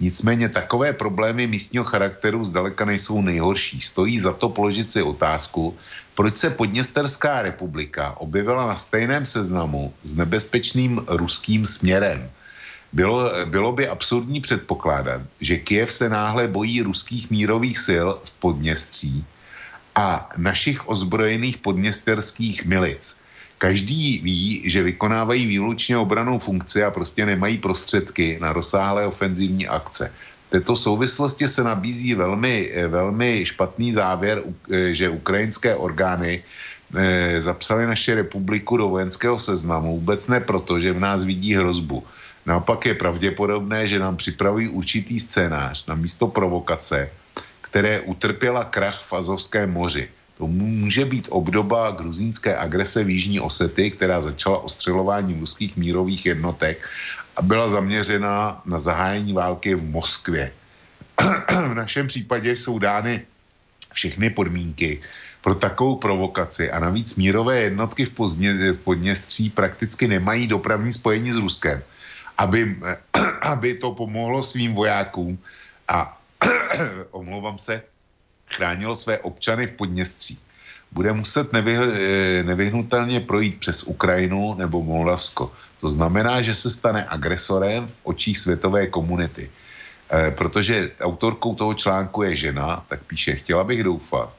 Nicméně 0.00 0.48
takové 0.48 0.92
problémy 0.92 1.46
místního 1.46 1.84
charakteru 1.84 2.44
zdaleka 2.44 2.84
nejsou 2.84 3.22
nejhorší. 3.22 3.80
Stojí 3.80 4.20
za 4.20 4.32
to 4.32 4.48
položit 4.48 4.90
si 4.90 5.02
otázku, 5.02 5.76
proč 6.14 6.38
se 6.38 6.50
Podněsterská 6.50 7.42
republika 7.42 8.14
objevila 8.16 8.66
na 8.66 8.76
stejném 8.76 9.26
seznamu 9.26 9.94
s 10.02 10.14
nebezpečným 10.14 11.04
ruským 11.08 11.66
směrem. 11.66 12.30
Bylo, 12.92 13.30
bylo 13.44 13.72
by 13.72 13.88
absurdní 13.88 14.40
předpokládat, 14.40 15.22
že 15.40 15.58
Kiev 15.58 15.92
se 15.92 16.08
náhle 16.08 16.48
bojí 16.48 16.82
ruských 16.82 17.30
mírových 17.30 17.78
sil 17.86 18.06
v 18.24 18.32
Podněstří 18.32 19.24
a 19.94 20.30
našich 20.36 20.88
ozbrojených 20.88 21.58
podněsterských 21.58 22.64
milic. 22.64 23.20
Každý 23.58 24.18
ví, 24.18 24.62
že 24.64 24.82
vykonávají 24.82 25.46
výlučně 25.46 25.96
obranou 25.96 26.38
funkci 26.38 26.84
a 26.84 26.90
prostě 26.90 27.26
nemají 27.26 27.58
prostředky 27.58 28.38
na 28.40 28.52
rozsáhlé 28.52 29.06
ofenzivní 29.06 29.66
akce. 29.66 30.12
Této 30.54 30.76
souvislosti 30.76 31.48
se 31.48 31.64
nabízí 31.64 32.14
velmi, 32.14 32.70
velmi 32.88 33.46
špatný 33.46 33.92
závěr, 33.92 34.42
že 34.92 35.10
ukrajinské 35.10 35.74
orgány 35.74 36.42
eh, 36.94 37.42
zapsali 37.42 37.86
naši 37.86 38.14
republiku 38.14 38.76
do 38.76 38.88
vojenského 38.88 39.38
seznamu, 39.38 39.98
vůbec 39.98 40.28
ne 40.28 40.40
proto, 40.40 40.78
že 40.78 40.92
v 40.94 41.00
nás 41.00 41.24
vidí 41.24 41.58
hrozbu. 41.58 42.06
Naopak 42.46 42.86
je 42.86 42.94
pravděpodobné, 42.94 43.88
že 43.88 43.98
nám 43.98 44.16
připravují 44.16 44.68
určitý 44.68 45.20
scénář 45.20 45.86
na 45.86 45.94
místo 45.94 46.30
provokace, 46.30 47.10
které 47.60 48.00
utrpěla 48.00 48.64
krach 48.64 49.02
v 49.10 49.12
Azovském 49.12 49.72
moři. 49.72 50.08
To 50.38 50.46
může 50.46 51.04
být 51.04 51.26
obdoba 51.34 51.90
gruzínské 51.90 52.56
agrese 52.56 53.04
v 53.04 53.10
Jižní 53.10 53.40
Osety, 53.40 53.90
která 53.90 54.22
začala 54.22 54.58
ostřelováním 54.58 55.40
ruských 55.40 55.76
mírových 55.76 56.26
jednotek 56.26 56.78
a 57.36 57.42
byla 57.42 57.68
zaměřena 57.68 58.62
na 58.64 58.80
zahájení 58.80 59.32
války 59.32 59.74
v 59.74 59.84
Moskvě. 59.90 60.52
v 61.68 61.74
našem 61.74 62.06
případě 62.06 62.56
jsou 62.56 62.78
dány 62.78 63.22
všechny 63.92 64.30
podmínky 64.30 65.02
pro 65.40 65.54
takovou 65.54 65.96
provokaci 65.96 66.70
a 66.70 66.78
navíc 66.78 67.16
mírové 67.16 67.60
jednotky 67.60 68.04
v, 68.04 68.10
Pozdě, 68.10 68.72
v 68.72 68.78
Podněstří 68.78 69.50
prakticky 69.50 70.08
nemají 70.08 70.46
dopravní 70.46 70.92
spojení 70.92 71.32
s 71.32 71.36
Ruskem, 71.36 71.82
aby, 72.38 72.76
aby 73.42 73.74
to 73.74 73.92
pomohlo 73.92 74.42
svým 74.42 74.74
vojákům 74.74 75.38
a 75.88 76.18
omlouvám 77.10 77.58
se, 77.58 77.82
chránilo 78.48 78.94
své 78.94 79.18
občany 79.18 79.66
v 79.66 79.72
Podněstří. 79.72 80.38
Bude 80.92 81.12
muset 81.12 81.48
eh, 81.54 82.42
nevyhnutelně 82.42 83.20
projít 83.20 83.58
přes 83.58 83.82
Ukrajinu 83.82 84.54
nebo 84.54 84.82
Moldavsko. 84.82 85.52
To 85.84 85.92
znamená, 85.92 86.40
že 86.40 86.56
se 86.56 86.72
stane 86.72 87.04
agresorem 87.04 87.84
v 87.84 87.96
očích 88.08 88.38
světové 88.38 88.88
komunity. 88.88 89.50
E, 90.08 90.30
protože 90.32 90.96
autorkou 90.96 91.54
toho 91.54 91.74
článku 91.76 92.22
je 92.24 92.36
žena, 92.48 92.84
tak 92.88 93.04
píše, 93.04 93.44
chtěla 93.44 93.64
bych 93.64 93.84
doufat, 93.84 94.32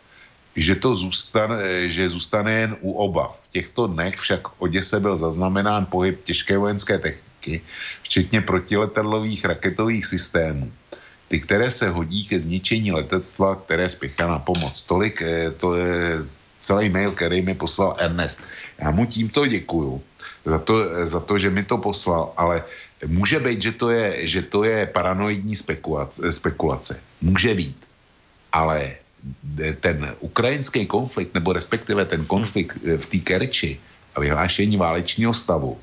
že 0.55 0.75
to 0.75 0.95
zůstane, 0.95 1.89
že 1.93 2.09
zůstane 2.09 2.53
jen 2.53 2.71
u 2.81 2.97
oba. 2.97 3.37
V 3.45 3.47
těchto 3.61 3.87
dnech 3.87 4.17
však 4.17 4.47
v 4.47 4.53
Oděse 4.57 4.99
byl 4.99 5.17
zaznamenán 5.17 5.85
pohyb 5.85 6.25
těžké 6.25 6.57
vojenské 6.57 6.97
techniky, 6.97 7.61
včetně 8.01 8.41
protiletadlových 8.41 9.45
raketových 9.45 10.05
systémů 10.05 10.73
ty, 11.27 11.39
které 11.39 11.71
se 11.71 11.89
hodí 11.93 12.25
ke 12.25 12.39
zničení 12.39 12.89
letectva, 12.91 13.55
které 13.55 13.89
spěchá 13.89 14.27
na 14.27 14.39
pomoc. 14.41 14.81
Tolik 14.81 15.21
eh, 15.21 15.53
to 15.53 15.77
je 15.77 16.25
celý 16.61 16.89
mail, 16.89 17.11
který 17.13 17.41
mi 17.41 17.53
poslal 17.53 17.95
Ernest. 18.01 18.41
Já 18.81 18.91
mu 18.91 19.05
tímto 19.05 19.45
děkuju 19.45 20.01
za 20.45 20.59
to, 20.59 20.73
eh, 20.77 21.07
za 21.07 21.19
to 21.19 21.39
že 21.39 21.49
mi 21.49 21.63
to 21.63 21.77
poslal, 21.77 22.33
ale 22.37 22.63
může 23.05 23.39
být, 23.39 23.61
že 23.61 23.71
to 23.71 23.89
je, 23.89 24.27
že 24.27 24.41
to 24.41 24.63
je 24.63 24.85
paranoidní 24.85 25.55
spekulace, 25.55 26.31
spekulace. 26.31 26.99
Může 27.21 27.53
být. 27.53 27.77
Ale 28.53 28.95
ten 29.81 30.15
ukrajinský 30.19 30.85
konflikt, 30.85 31.33
nebo 31.33 31.53
respektive 31.53 32.05
ten 32.05 32.25
konflikt 32.25 32.77
eh, 32.85 32.97
v 32.97 33.05
té 33.05 33.17
Kerči 33.17 33.79
a 34.15 34.19
vyhlášení 34.19 34.77
válečního 34.77 35.33
stavu, 35.33 35.77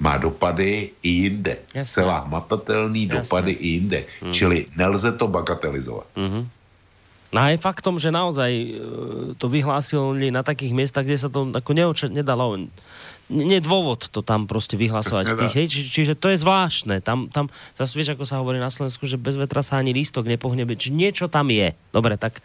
má 0.00 0.18
dopady 0.20 0.90
i 1.02 1.08
jinde. 1.08 1.56
Jasne. 1.72 1.88
Zcela 1.88 2.28
hmatatelný 2.28 3.08
Jasne. 3.08 3.16
dopady 3.16 3.52
i 3.52 3.66
jinde. 3.68 4.04
Mm. 4.20 4.32
Čili 4.32 4.66
nelze 4.76 5.12
to 5.16 5.24
bagatelizovat. 5.28 6.06
Mm-hmm. 6.16 6.44
No 7.32 7.38
a 7.42 7.50
je 7.50 7.58
faktom, 7.58 7.98
že 7.98 8.14
naozaj 8.14 8.52
e, 8.54 8.70
to 9.34 9.50
vyhlásili 9.50 10.30
na 10.30 10.46
takých 10.46 10.72
miestach, 10.72 11.02
kde 11.02 11.18
sa 11.18 11.26
to 11.26 11.50
ako 11.50 11.72
neoča- 11.74 12.12
nedalo 12.12 12.54
nie 13.26 13.58
dôvod 13.58 14.06
to 14.06 14.22
tam 14.22 14.46
proste 14.46 14.78
vyhlasovať. 14.78 15.34
Tých, 15.34 15.54
hej, 15.58 15.66
či, 15.66 15.80
čiže 15.90 16.14
to 16.14 16.30
je 16.30 16.38
zvláštne. 16.38 17.02
Tam, 17.02 17.26
tam 17.26 17.50
zase 17.74 17.98
vieš, 17.98 18.14
ako 18.14 18.22
sa 18.22 18.38
hovorí 18.38 18.62
na 18.62 18.70
Slovensku, 18.70 19.02
že 19.10 19.18
bez 19.18 19.34
vetra 19.34 19.66
sa 19.66 19.82
ani 19.82 19.90
lístok 19.90 20.30
nepohne. 20.30 20.62
Či 20.62 20.94
niečo 20.94 21.26
tam 21.26 21.50
je. 21.50 21.74
Dobre, 21.90 22.14
tak 22.14 22.38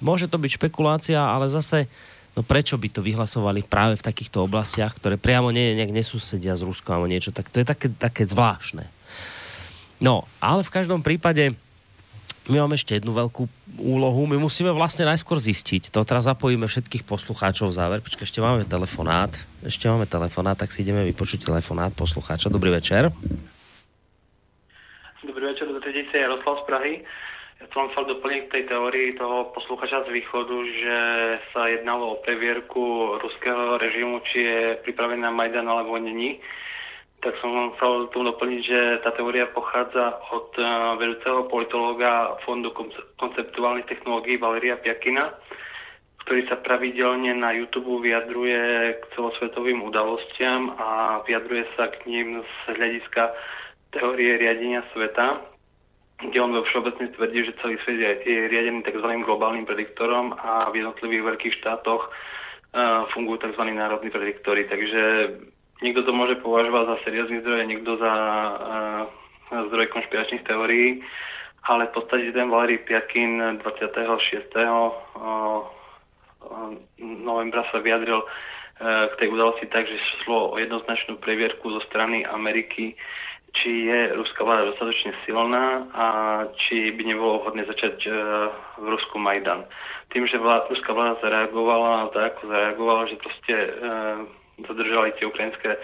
môže 0.00 0.30
to 0.32 0.40
byť 0.40 0.50
špekulácia, 0.56 1.20
ale 1.20 1.52
zase 1.52 1.90
no 2.32 2.40
prečo 2.40 2.80
by 2.80 2.88
to 2.88 3.04
vyhlasovali 3.04 3.66
práve 3.66 4.00
v 4.00 4.06
takýchto 4.06 4.46
oblastiach, 4.46 4.96
ktoré 4.96 5.20
priamo 5.20 5.52
nie, 5.52 5.76
nejak 5.76 5.92
nesúsedia 5.92 6.56
s 6.56 6.64
Ruskom 6.64 6.96
alebo 6.96 7.10
niečo, 7.10 7.34
tak 7.34 7.50
to 7.52 7.60
je 7.60 7.66
také, 7.66 7.90
také 7.92 8.22
zvláštne. 8.24 8.86
No, 9.98 10.30
ale 10.38 10.62
v 10.62 10.70
každom 10.70 11.02
prípade 11.02 11.58
my 12.48 12.64
máme 12.64 12.80
ešte 12.80 12.96
jednu 12.96 13.12
veľkú 13.12 13.44
úlohu. 13.76 14.24
My 14.24 14.40
musíme 14.40 14.72
vlastne 14.72 15.04
najskôr 15.04 15.36
zistiť, 15.36 15.92
to 15.92 16.00
teraz 16.02 16.24
zapojíme 16.24 16.64
všetkých 16.64 17.04
poslucháčov 17.04 17.68
v 17.70 17.76
záver. 17.76 17.98
Počkaj, 18.00 18.24
ešte 18.24 18.40
máme 18.40 18.64
telefonát. 18.64 19.30
Ešte 19.60 19.86
máme 19.86 20.08
telefonát, 20.08 20.56
tak 20.56 20.72
si 20.72 20.80
ideme 20.80 21.04
vypočuť 21.12 21.44
telefonát 21.44 21.92
poslucháča. 21.92 22.48
Dobrý 22.48 22.72
večer. 22.72 23.12
Dobrý 25.20 25.44
večer, 25.44 25.68
do 25.68 25.80
je 25.84 26.24
Jaroslav 26.24 26.64
z 26.64 26.64
Prahy. 26.64 26.94
Ja 27.58 27.66
som 27.74 27.90
chcel 27.90 28.16
doplniť 28.16 28.42
k 28.48 28.52
tej 28.54 28.64
teórii 28.70 29.08
toho 29.18 29.50
posluchača 29.50 30.06
z 30.06 30.14
východu, 30.14 30.56
že 30.62 30.98
sa 31.52 31.66
jednalo 31.68 32.16
o 32.16 32.20
previerku 32.22 33.18
ruského 33.18 33.76
režimu, 33.76 34.22
či 34.30 34.38
je 34.40 34.60
pripravený 34.86 35.26
na 35.26 35.34
Majdan 35.34 35.66
alebo 35.66 35.98
není. 35.98 36.38
Tak 37.18 37.34
som 37.42 37.50
vám 37.50 37.74
chcel 37.74 37.92
tomu 38.14 38.30
doplniť, 38.30 38.60
že 38.62 38.80
tá 39.02 39.10
teória 39.10 39.50
pochádza 39.50 40.22
od 40.30 40.54
uh, 40.54 40.94
vedúceho 41.02 41.50
politológa 41.50 42.38
Fondu 42.46 42.70
konceptuálnych 43.18 43.90
technológií 43.90 44.38
Valeria 44.38 44.78
Piakina, 44.78 45.34
ktorý 46.22 46.46
sa 46.46 46.62
pravidelne 46.62 47.34
na 47.34 47.50
YouTube 47.50 48.06
vyjadruje 48.06 48.94
k 49.00 49.02
celosvetovým 49.18 49.82
udalostiam 49.82 50.78
a 50.78 51.18
vyjadruje 51.26 51.66
sa 51.74 51.90
k 51.90 52.06
ním 52.06 52.44
z 52.46 52.54
hľadiska 52.78 53.34
teórie 53.90 54.38
riadenia 54.38 54.86
sveta, 54.94 55.42
kde 56.22 56.38
on 56.38 56.54
vo 56.54 56.62
všeobecne 56.70 57.10
tvrdí, 57.18 57.50
že 57.50 57.58
celý 57.58 57.82
svet 57.82 58.22
je 58.22 58.46
riadený 58.46 58.86
tzv. 58.86 59.08
globálnym 59.26 59.66
prediktorom 59.66 60.38
a 60.38 60.70
v 60.70 60.86
jednotlivých 60.86 61.34
veľkých 61.34 61.56
štátoch 61.66 62.06
uh, 62.06 63.10
fungujú 63.10 63.42
tzv. 63.42 63.74
národní 63.74 64.14
prediktory. 64.14 64.70
Takže 64.70 65.02
Niekto 65.78 66.02
to 66.02 66.10
môže 66.10 66.42
považovať 66.42 66.84
za 66.90 66.96
seriózny 67.06 67.38
zdroj, 67.38 67.62
niekto 67.70 67.94
za 68.02 68.12
uh, 68.12 69.06
zdroj 69.70 69.86
konšpiračných 69.94 70.42
teórií, 70.42 71.06
ale 71.70 71.86
v 71.86 71.94
podstate 71.94 72.34
ten 72.34 72.50
Valery 72.50 72.82
Piakin 72.82 73.62
26. 73.62 74.58
Uh, 74.58 75.62
novembra 76.98 77.62
sa 77.70 77.78
vyjadril 77.78 78.26
uh, 78.26 78.28
k 79.14 79.18
tej 79.22 79.28
udalosti 79.30 79.70
tak, 79.70 79.86
že 79.86 80.02
šlo 80.26 80.50
o 80.50 80.58
jednoznačnú 80.58 81.22
previerku 81.22 81.70
zo 81.70 81.80
strany 81.86 82.26
Ameriky, 82.26 82.98
či 83.54 83.86
je 83.86 84.12
ruská 84.18 84.44
vláda 84.44 84.74
dostatočne 84.74 85.14
silná 85.24 85.86
a 85.94 86.06
či 86.66 86.90
by 86.90 87.02
nebolo 87.06 87.46
vhodné 87.46 87.70
začať 87.70 87.96
uh, 88.10 88.14
v 88.82 88.86
Rusku 88.98 89.14
Majdan. 89.22 89.62
Tým, 90.10 90.26
že 90.26 90.42
vláda, 90.42 90.74
ruská 90.74 90.90
vláda 90.90 91.22
zareagovala 91.22 92.10
tak, 92.10 92.34
ako 92.34 92.50
zareagovala, 92.50 93.02
že 93.06 93.22
proste 93.22 93.54
uh, 93.54 94.26
zadržali 94.66 95.14
tie 95.18 95.28
ukrajinské 95.28 95.78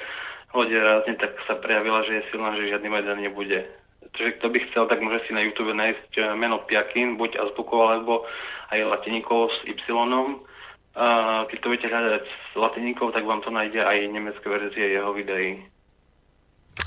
lode 0.54 0.74
rázne, 0.74 1.14
tak 1.18 1.34
sa 1.50 1.58
prejavila, 1.58 2.06
že 2.06 2.22
je 2.22 2.28
silná, 2.30 2.54
že 2.54 2.70
žiadny 2.70 2.88
Majdan 2.88 3.20
nebude. 3.20 3.66
Takže 4.14 4.38
kto 4.38 4.46
by 4.46 4.58
chcel, 4.70 4.84
tak 4.86 5.02
môže 5.02 5.26
si 5.26 5.34
na 5.34 5.42
YouTube 5.42 5.74
nájsť 5.74 6.10
eh, 6.18 6.24
meno 6.38 6.62
Piakin, 6.62 7.18
buď 7.18 7.42
azbukou, 7.42 7.82
alebo 7.82 8.22
aj 8.70 8.80
latiníkov 8.86 9.50
s 9.50 9.58
Y. 9.66 9.78
Keď 11.50 11.58
to 11.58 11.70
budete 11.74 11.90
hľadať 11.90 12.22
s 12.22 12.52
latiníkov, 12.54 13.10
tak 13.10 13.26
vám 13.26 13.42
to 13.42 13.50
nájde 13.50 13.82
aj 13.82 13.98
nemecké 14.14 14.46
verzie 14.46 14.94
jeho 14.94 15.10
videí. 15.10 15.58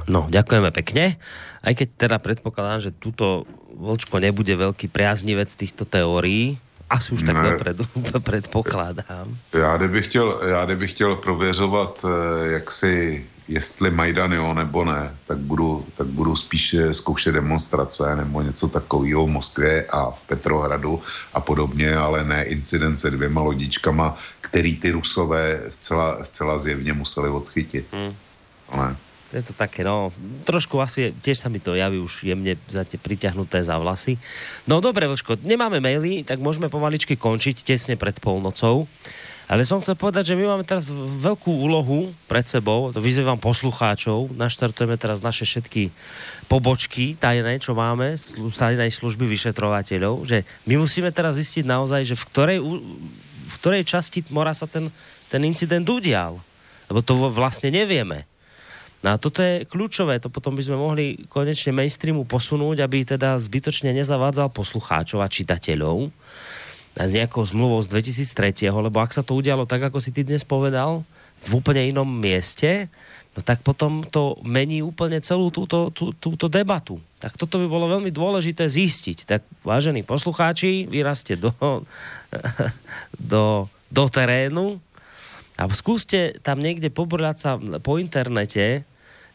No, 0.08 0.32
ďakujeme 0.32 0.72
pekne. 0.72 1.20
Aj 1.60 1.74
keď 1.76 2.08
teda 2.08 2.18
predpokladám, 2.24 2.88
že 2.88 2.96
túto 2.96 3.44
Volčko 3.76 4.24
nebude 4.24 4.56
veľký 4.56 4.88
priaznivec 4.88 5.52
týchto 5.52 5.84
teórií, 5.84 6.56
asi 6.90 7.14
už 7.14 7.24
tak 7.24 7.36
ne. 7.36 7.52
dopredu 7.52 7.86
předpokládám. 8.20 9.38
Já 9.54 9.78
kdybych 9.78 10.06
chtěl, 10.06 10.42
já 10.48 10.66
kdybych 10.66 10.92
chtěl 10.92 11.16
prověřovat, 11.16 12.06
eh, 12.06 12.52
jak 12.52 12.72
si 12.72 13.26
jestli 13.48 13.92
Majdan 13.92 14.34
jo 14.34 14.54
nebo 14.54 14.86
ne, 14.86 15.16
tak 15.28 15.38
budu, 15.38 15.86
tak 15.98 16.08
budu 16.08 16.36
spíš 16.36 16.74
eh, 16.74 16.94
zkoušet 16.94 17.32
demonstrace 17.32 18.16
nebo 18.16 18.42
něco 18.42 18.68
takového 18.68 19.26
v 19.26 19.30
Moskvě 19.30 19.86
a 19.86 20.12
v 20.12 20.24
Petrohradu 20.24 21.02
a 21.34 21.40
podobně, 21.40 21.98
ale 21.98 22.24
ne 22.24 22.44
incident 22.44 23.00
se 23.00 23.12
dvěma 23.12 23.42
lodičkama, 23.42 24.18
který 24.42 24.76
ty 24.76 24.92
Rusové 24.92 25.62
zcela, 25.70 26.24
zcela 26.24 26.58
zjevně 26.58 26.94
museli 26.94 27.30
odchytit. 27.30 27.88
Hmm. 27.92 28.16
Ale 28.70 28.96
je 29.32 29.44
to 29.44 29.54
také, 29.54 29.84
no, 29.84 30.16
trošku 30.48 30.80
asi, 30.80 31.12
tiež 31.12 31.44
sa 31.44 31.52
mi 31.52 31.60
to 31.60 31.76
javí 31.76 32.00
už 32.00 32.24
jemne 32.24 32.56
za 32.72 32.88
tie 32.88 32.96
priťahnuté 32.96 33.60
za 33.60 33.76
vlasy. 33.76 34.16
No 34.64 34.80
dobre, 34.80 35.04
Vlčko, 35.04 35.36
nemáme 35.44 35.84
maily, 35.84 36.24
tak 36.24 36.40
môžeme 36.40 36.72
pomaličky 36.72 37.20
končiť 37.20 37.68
tesne 37.68 38.00
pred 38.00 38.16
polnocou. 38.24 38.88
Ale 39.48 39.64
som 39.64 39.80
chcel 39.80 39.96
povedať, 39.96 40.36
že 40.36 40.36
my 40.36 40.44
máme 40.44 40.68
teraz 40.68 40.92
veľkú 40.92 41.48
úlohu 41.48 42.12
pred 42.28 42.44
sebou, 42.44 42.92
to 42.92 43.00
vyzývam 43.00 43.40
poslucháčov, 43.40 44.36
naštartujeme 44.36 45.00
teraz 45.00 45.24
naše 45.24 45.48
všetky 45.48 45.88
pobočky 46.52 47.16
tajné, 47.16 47.64
čo 47.64 47.72
máme, 47.72 48.20
tajnej 48.52 48.92
služby 48.92 49.24
vyšetrovateľov, 49.24 50.28
že 50.28 50.44
my 50.68 50.76
musíme 50.76 51.16
teraz 51.16 51.40
zistiť 51.40 51.64
naozaj, 51.64 52.04
že 52.04 52.20
v 52.20 52.28
ktorej, 52.28 52.60
v 52.60 53.56
ktorej 53.64 53.88
časti 53.88 54.28
mora 54.36 54.52
sa 54.52 54.68
ten, 54.68 54.92
ten 55.32 55.40
incident 55.48 55.88
udial. 55.88 56.44
Lebo 56.92 57.00
to 57.00 57.32
vlastne 57.32 57.72
nevieme. 57.72 58.28
No 59.06 59.14
a 59.14 59.22
toto 59.22 59.46
je 59.46 59.62
kľúčové, 59.70 60.18
to 60.18 60.34
potom 60.34 60.58
by 60.58 60.64
sme 60.66 60.78
mohli 60.78 61.22
konečne 61.30 61.70
mainstreamu 61.70 62.26
posunúť, 62.26 62.82
aby 62.82 63.06
teda 63.06 63.38
zbytočne 63.38 63.94
nezavádzal 63.94 64.50
poslucháčov 64.50 65.22
a 65.22 65.30
čitateľov 65.30 66.10
s 66.98 67.12
nejakou 67.14 67.46
zmluvou 67.46 67.78
z 67.86 67.94
2003, 67.94 68.74
lebo 68.74 68.98
ak 68.98 69.14
sa 69.14 69.22
to 69.22 69.38
udialo 69.38 69.70
tak, 69.70 69.86
ako 69.86 70.02
si 70.02 70.10
ty 70.10 70.26
dnes 70.26 70.42
povedal, 70.42 71.06
v 71.46 71.52
úplne 71.62 71.86
inom 71.86 72.10
mieste, 72.10 72.90
no 73.38 73.46
tak 73.46 73.62
potom 73.62 74.02
to 74.02 74.42
mení 74.42 74.82
úplne 74.82 75.22
celú 75.22 75.54
túto, 75.54 75.94
tú, 75.94 76.10
túto 76.18 76.50
debatu. 76.50 76.98
Tak 77.22 77.38
toto 77.38 77.62
by 77.62 77.70
bolo 77.70 77.86
veľmi 77.94 78.10
dôležité 78.10 78.66
zistiť. 78.66 79.18
Tak 79.30 79.42
vážení 79.62 80.02
poslucháči, 80.02 80.90
vyraste 80.90 81.38
do, 81.38 81.54
do, 83.32 83.70
do 83.94 84.04
terénu, 84.10 84.82
a 85.58 85.66
skúste 85.74 86.38
tam 86.46 86.62
niekde 86.62 86.94
pobrať 86.94 87.38
sa 87.42 87.52
po 87.82 87.98
internete, 87.98 88.86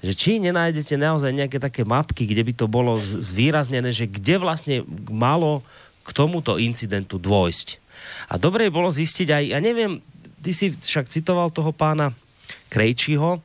že 0.03 0.13
či 0.15 0.39
nenájdete 0.39 0.95
naozaj 0.95 1.35
nejaké 1.35 1.59
také 1.59 1.83
mapky, 1.83 2.27
kde 2.31 2.43
by 2.47 2.53
to 2.55 2.67
bolo 2.71 2.99
zvýraznené, 2.99 3.91
že 3.91 4.07
kde 4.07 4.39
vlastne 4.39 4.77
malo 5.11 5.67
k 6.03 6.11
tomuto 6.15 6.59
incidentu 6.59 7.19
dôjsť. 7.19 7.79
A 8.31 8.39
dobre 8.39 8.71
bolo 8.71 8.91
zistiť 8.91 9.29
aj, 9.31 9.45
ja 9.55 9.59
neviem, 9.63 10.03
ty 10.43 10.51
si 10.51 10.75
však 10.75 11.07
citoval 11.07 11.55
toho 11.55 11.71
pána 11.71 12.11
Krejčího, 12.71 13.39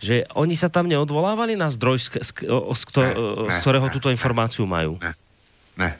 že 0.00 0.24
oni 0.32 0.56
sa 0.56 0.72
tam 0.72 0.88
neodvolávali 0.88 1.58
na 1.58 1.68
zdroj, 1.68 2.00
z, 2.00 2.08
z, 2.22 2.30
z, 2.46 2.82
z 3.50 3.58
ktorého 3.60 3.88
túto 3.92 4.08
informáciu 4.08 4.64
majú. 4.64 4.96
Ne, 5.02 5.12
ne, 5.76 5.90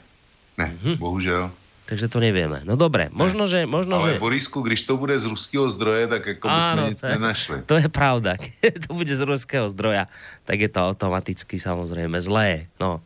ne, 0.57 0.67
mm-hmm. 0.73 0.95
bohužel. 0.97 1.51
Takže 1.89 2.05
to 2.05 2.21
nevieme. 2.21 2.61
No 2.69 2.77
dobre, 2.77 3.09
možno, 3.09 3.49
že... 3.49 3.65
Možno, 3.65 3.97
Ale 3.97 4.15
že... 4.15 4.21
Borisku, 4.21 4.61
když 4.61 4.85
to 4.85 4.93
bude 4.93 5.17
z 5.17 5.25
ruského 5.25 5.65
zdroje, 5.65 6.05
tak 6.05 6.37
jako 6.37 6.45
by 6.45 6.59
sme 6.61 6.81
nic 6.93 7.01
to 7.01 7.07
nenašli. 7.09 7.55
To 7.65 7.75
je 7.81 7.89
pravda. 7.89 8.37
Keď 8.61 8.85
to 8.85 8.89
bude 8.93 9.09
z 9.09 9.23
ruského 9.25 9.65
zdroja, 9.73 10.05
tak 10.45 10.61
je 10.61 10.69
to 10.69 10.85
automaticky 10.85 11.57
samozrejme 11.57 12.21
zlé. 12.21 12.69
No. 12.77 13.01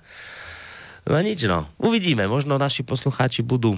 No 1.04 1.20
nič, 1.20 1.44
no. 1.44 1.68
Uvidíme. 1.84 2.32
Možno 2.32 2.56
naši 2.56 2.80
poslucháči 2.80 3.44
budú, 3.44 3.76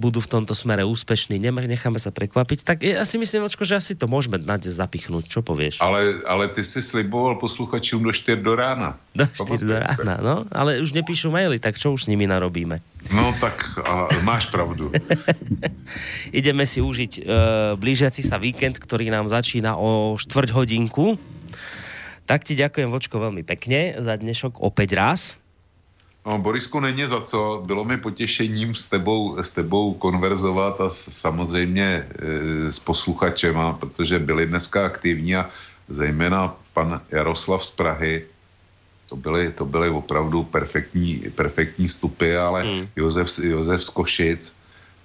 budú 0.00 0.24
v 0.24 0.28
tomto 0.28 0.56
smere 0.56 0.88
úspešní. 0.88 1.36
Necháme 1.36 2.00
sa 2.00 2.08
prekvapiť. 2.08 2.64
Tak 2.64 2.80
ja 2.80 3.04
si 3.04 3.20
myslím, 3.20 3.44
Očko, 3.44 3.68
že 3.68 3.76
asi 3.76 3.92
to 3.92 4.08
môžeme 4.08 4.40
na 4.40 4.56
dnes 4.56 4.80
zapichnúť. 4.80 5.28
Čo 5.28 5.44
povieš? 5.44 5.84
Ale, 5.84 6.24
ale 6.24 6.48
ty 6.48 6.64
si 6.64 6.80
sliboval 6.80 7.36
posluchačům 7.36 8.08
do 8.08 8.12
4 8.16 8.40
do 8.40 8.56
rána. 8.56 8.96
Do 9.12 9.28
4 9.28 9.60
do 9.60 9.76
rána, 9.84 10.16
no. 10.24 10.48
Ale 10.48 10.80
už 10.80 10.96
nepíšu 10.96 11.28
maily, 11.28 11.60
tak 11.60 11.76
čo 11.76 11.92
už 11.92 12.08
s 12.08 12.10
nimi 12.10 12.24
narobíme? 12.24 12.80
No 13.12 13.36
tak 13.36 13.60
a, 13.84 14.08
máš 14.24 14.48
pravdu. 14.48 14.88
Ideme 16.32 16.64
si 16.64 16.80
užiť 16.80 17.12
uh, 17.20 17.24
blížiaci 17.76 18.24
sa 18.24 18.40
víkend, 18.40 18.80
ktorý 18.80 19.12
nám 19.12 19.28
začína 19.28 19.76
o 19.76 20.16
štvrť 20.16 20.56
hodinku. 20.56 21.20
Tak 22.24 22.48
ti 22.48 22.56
ďakujem, 22.56 22.88
Vočko, 22.88 23.20
veľmi 23.20 23.44
pekne 23.44 24.00
za 24.00 24.16
dnešok 24.16 24.64
opäť 24.64 24.96
raz. 24.96 25.36
No, 26.26 26.38
Borisku, 26.38 26.80
není 26.80 27.06
za 27.06 27.20
co. 27.20 27.62
Bylo 27.66 27.84
mi 27.84 27.96
potěšením 27.96 28.74
s 28.74 28.88
tebou, 28.88 29.42
s 29.42 29.50
tebou 29.50 29.94
konverzovat 29.94 30.80
a 30.80 30.90
s, 30.90 31.10
samozřejmě 31.10 31.84
e, 31.86 32.72
s 32.72 32.78
posluchačema, 32.78 33.72
protože 33.72 34.18
byli 34.18 34.46
dneska 34.46 34.86
aktivní 34.86 35.36
a 35.36 35.50
zejména 35.88 36.56
pan 36.74 37.00
Jaroslav 37.10 37.64
z 37.64 37.70
Prahy, 37.70 38.24
to 39.08 39.16
byly, 39.16 39.52
to 39.52 39.64
byly 39.64 39.88
opravdu 39.90 40.42
perfektní, 40.42 41.22
perfektní 41.34 41.88
stupy, 41.88 42.36
ale 42.36 42.62
hmm. 42.62 42.88
Josef, 42.96 43.38
Josef 43.38 43.84
z 43.84 43.88
Košic, 43.88 44.56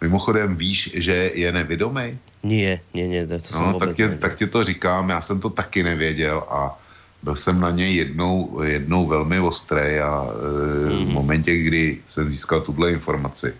mimochodem 0.02 0.56
víš, 0.56 0.92
že 0.94 1.32
je 1.34 1.52
nevědomý? 1.52 2.18
Nie, 2.44 2.80
nie, 2.94 3.08
nie, 3.08 3.28
to, 3.28 3.42
to 3.42 3.60
no, 3.60 3.80
tak, 3.80 3.96
tě, 3.96 4.18
tak 4.22 4.38
ti 4.38 4.48
to 4.48 4.64
říkám, 4.64 5.10
já 5.10 5.22
jsem 5.22 5.40
to 5.40 5.50
taky 5.50 5.84
nevěděl 5.84 6.46
a 6.50 6.80
byl 7.24 7.36
jsem 7.36 7.60
na 7.60 7.72
něj 7.72 7.96
jednou, 7.96 8.62
jednou 8.64 9.08
velmi 9.08 9.40
ostrý 9.40 10.00
a 10.00 10.26
e, 10.26 11.06
v 11.06 11.10
momentě, 11.10 11.58
kdy 11.58 12.02
jsem 12.08 12.32
získal 12.32 12.62
tuhle 12.62 12.92
informaci, 12.92 13.56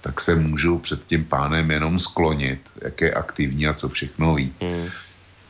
tak 0.00 0.20
se 0.20 0.34
můžu 0.34 0.78
před 0.78 1.06
tím 1.06 1.24
pánem 1.24 1.70
jenom 1.70 1.98
sklonit, 1.98 2.60
jak 2.82 3.00
je 3.00 3.14
aktivní 3.14 3.66
a 3.66 3.74
co 3.74 3.88
všechno 3.88 4.34
ví. 4.34 4.52
Mm. 4.60 4.88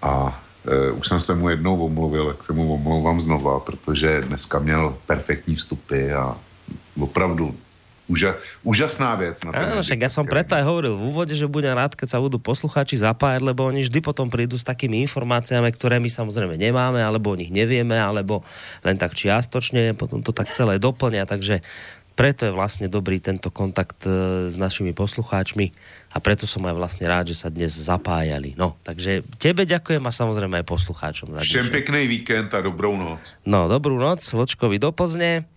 A 0.03 0.43
e, 0.67 0.91
už 0.93 1.09
jsem 1.09 1.21
se 1.21 1.35
mu 1.35 1.49
jednou 1.49 1.85
omluvil, 1.85 2.27
tak 2.33 2.45
se 2.45 2.53
mu 2.53 2.75
omlouvám 2.75 3.21
znova, 3.21 3.61
protože 3.61 4.21
dneska 4.21 4.59
měl 4.59 4.97
perfektní 5.07 5.57
vstupy 5.57 6.13
a 6.13 6.37
opravdu 7.01 7.57
Úža, 8.11 8.43
úžasná 8.67 9.15
vec. 9.15 9.39
Na 9.47 9.55
Áno, 9.55 9.87
však 9.87 10.03
ja 10.03 10.11
som 10.11 10.27
preto 10.27 10.59
aj 10.59 10.67
hovoril 10.67 10.99
v 10.99 11.15
úvode, 11.15 11.31
že 11.31 11.47
budem 11.47 11.71
rád, 11.71 11.95
keď 11.95 12.09
sa 12.11 12.19
budú 12.19 12.43
poslucháči 12.43 12.99
zapájať, 12.99 13.47
lebo 13.47 13.63
oni 13.63 13.87
vždy 13.87 14.03
potom 14.03 14.27
prídu 14.27 14.59
s 14.59 14.67
takými 14.67 15.07
informáciami, 15.07 15.71
ktoré 15.71 16.03
my 16.03 16.11
samozrejme 16.11 16.59
nemáme, 16.59 16.99
alebo 16.99 17.31
o 17.31 17.39
nich 17.39 17.55
nevieme, 17.55 17.95
alebo 17.95 18.43
len 18.83 18.99
tak 18.99 19.15
čiastočne, 19.15 19.95
potom 19.95 20.27
to 20.27 20.35
tak 20.35 20.51
celé 20.51 20.83
doplňa, 20.83 21.23
takže 21.31 21.63
preto 22.19 22.45
je 22.45 22.53
vlastne 22.53 22.85
dobrý 22.91 23.17
tento 23.17 23.49
kontakt 23.49 24.05
e, 24.05 24.53
s 24.53 24.57
našimi 24.59 24.93
poslucháčmi 24.93 25.73
a 26.13 26.21
preto 26.21 26.45
som 26.45 26.61
aj 26.69 26.77
vlastne 26.77 27.09
rád, 27.09 27.33
že 27.33 27.39
sa 27.39 27.49
dnes 27.49 27.73
zapájali. 27.73 28.59
No, 28.61 28.77
takže 28.85 29.25
tebe 29.41 29.65
ďakujem 29.65 30.05
a 30.05 30.13
samozrejme 30.13 30.61
aj 30.61 30.67
poslucháčom. 30.69 31.39
Všem 31.41 31.73
pekný 31.73 32.05
víkend 32.11 32.53
a 32.53 32.61
dobrou 32.61 32.93
noc. 32.99 33.41
No, 33.49 33.73
dobrú 33.73 33.97
noc, 33.97 34.21
Vočkovi 34.21 34.77
do 34.77 34.93
Plzne. 34.93 35.49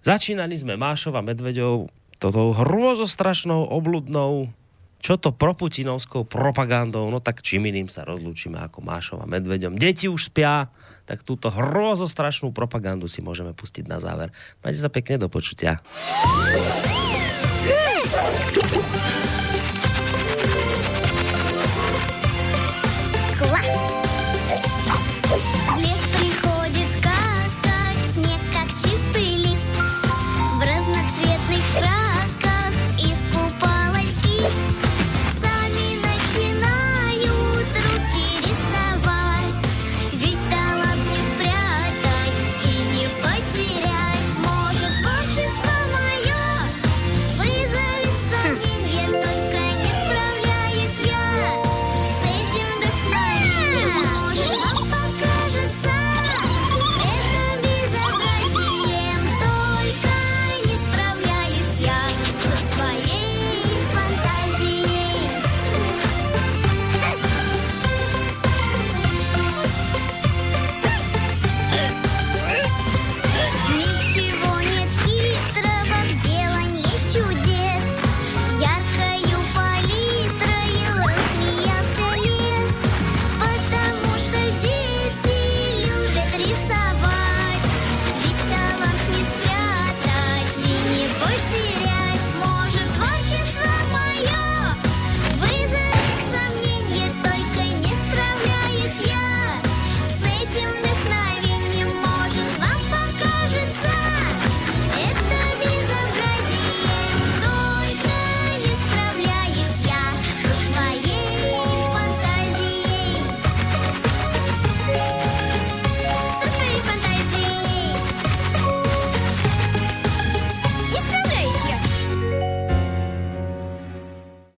Začínali 0.00 0.56
sme 0.56 0.80
Mášov 0.80 1.12
a 1.12 1.20
Medvedov 1.20 1.92
toto 2.16 2.56
hrôzostrašnou, 2.56 3.68
obludnou, 3.68 4.48
čo 5.00 5.16
to 5.16 5.32
proputinovskou 5.32 6.24
propagandou, 6.24 7.08
no 7.08 7.20
tak 7.20 7.40
čím 7.40 7.68
iným 7.68 7.88
sa 7.88 8.04
rozlúčime 8.04 8.60
ako 8.60 8.80
Mášov 8.80 9.20
a 9.20 9.28
Medveďom. 9.28 9.76
Deti 9.76 10.08
už 10.08 10.32
spia, 10.32 10.72
tak 11.04 11.20
túto 11.24 11.52
hrozostrašnú 11.52 12.52
propagandu 12.52 13.08
si 13.08 13.24
môžeme 13.24 13.52
pustiť 13.52 13.88
na 13.88 14.00
záver. 14.00 14.32
Majte 14.64 14.80
sa 14.80 14.92
pekne 14.92 15.20
do 15.20 15.28
počutia. 15.28 15.80
Klasika. 23.36 23.79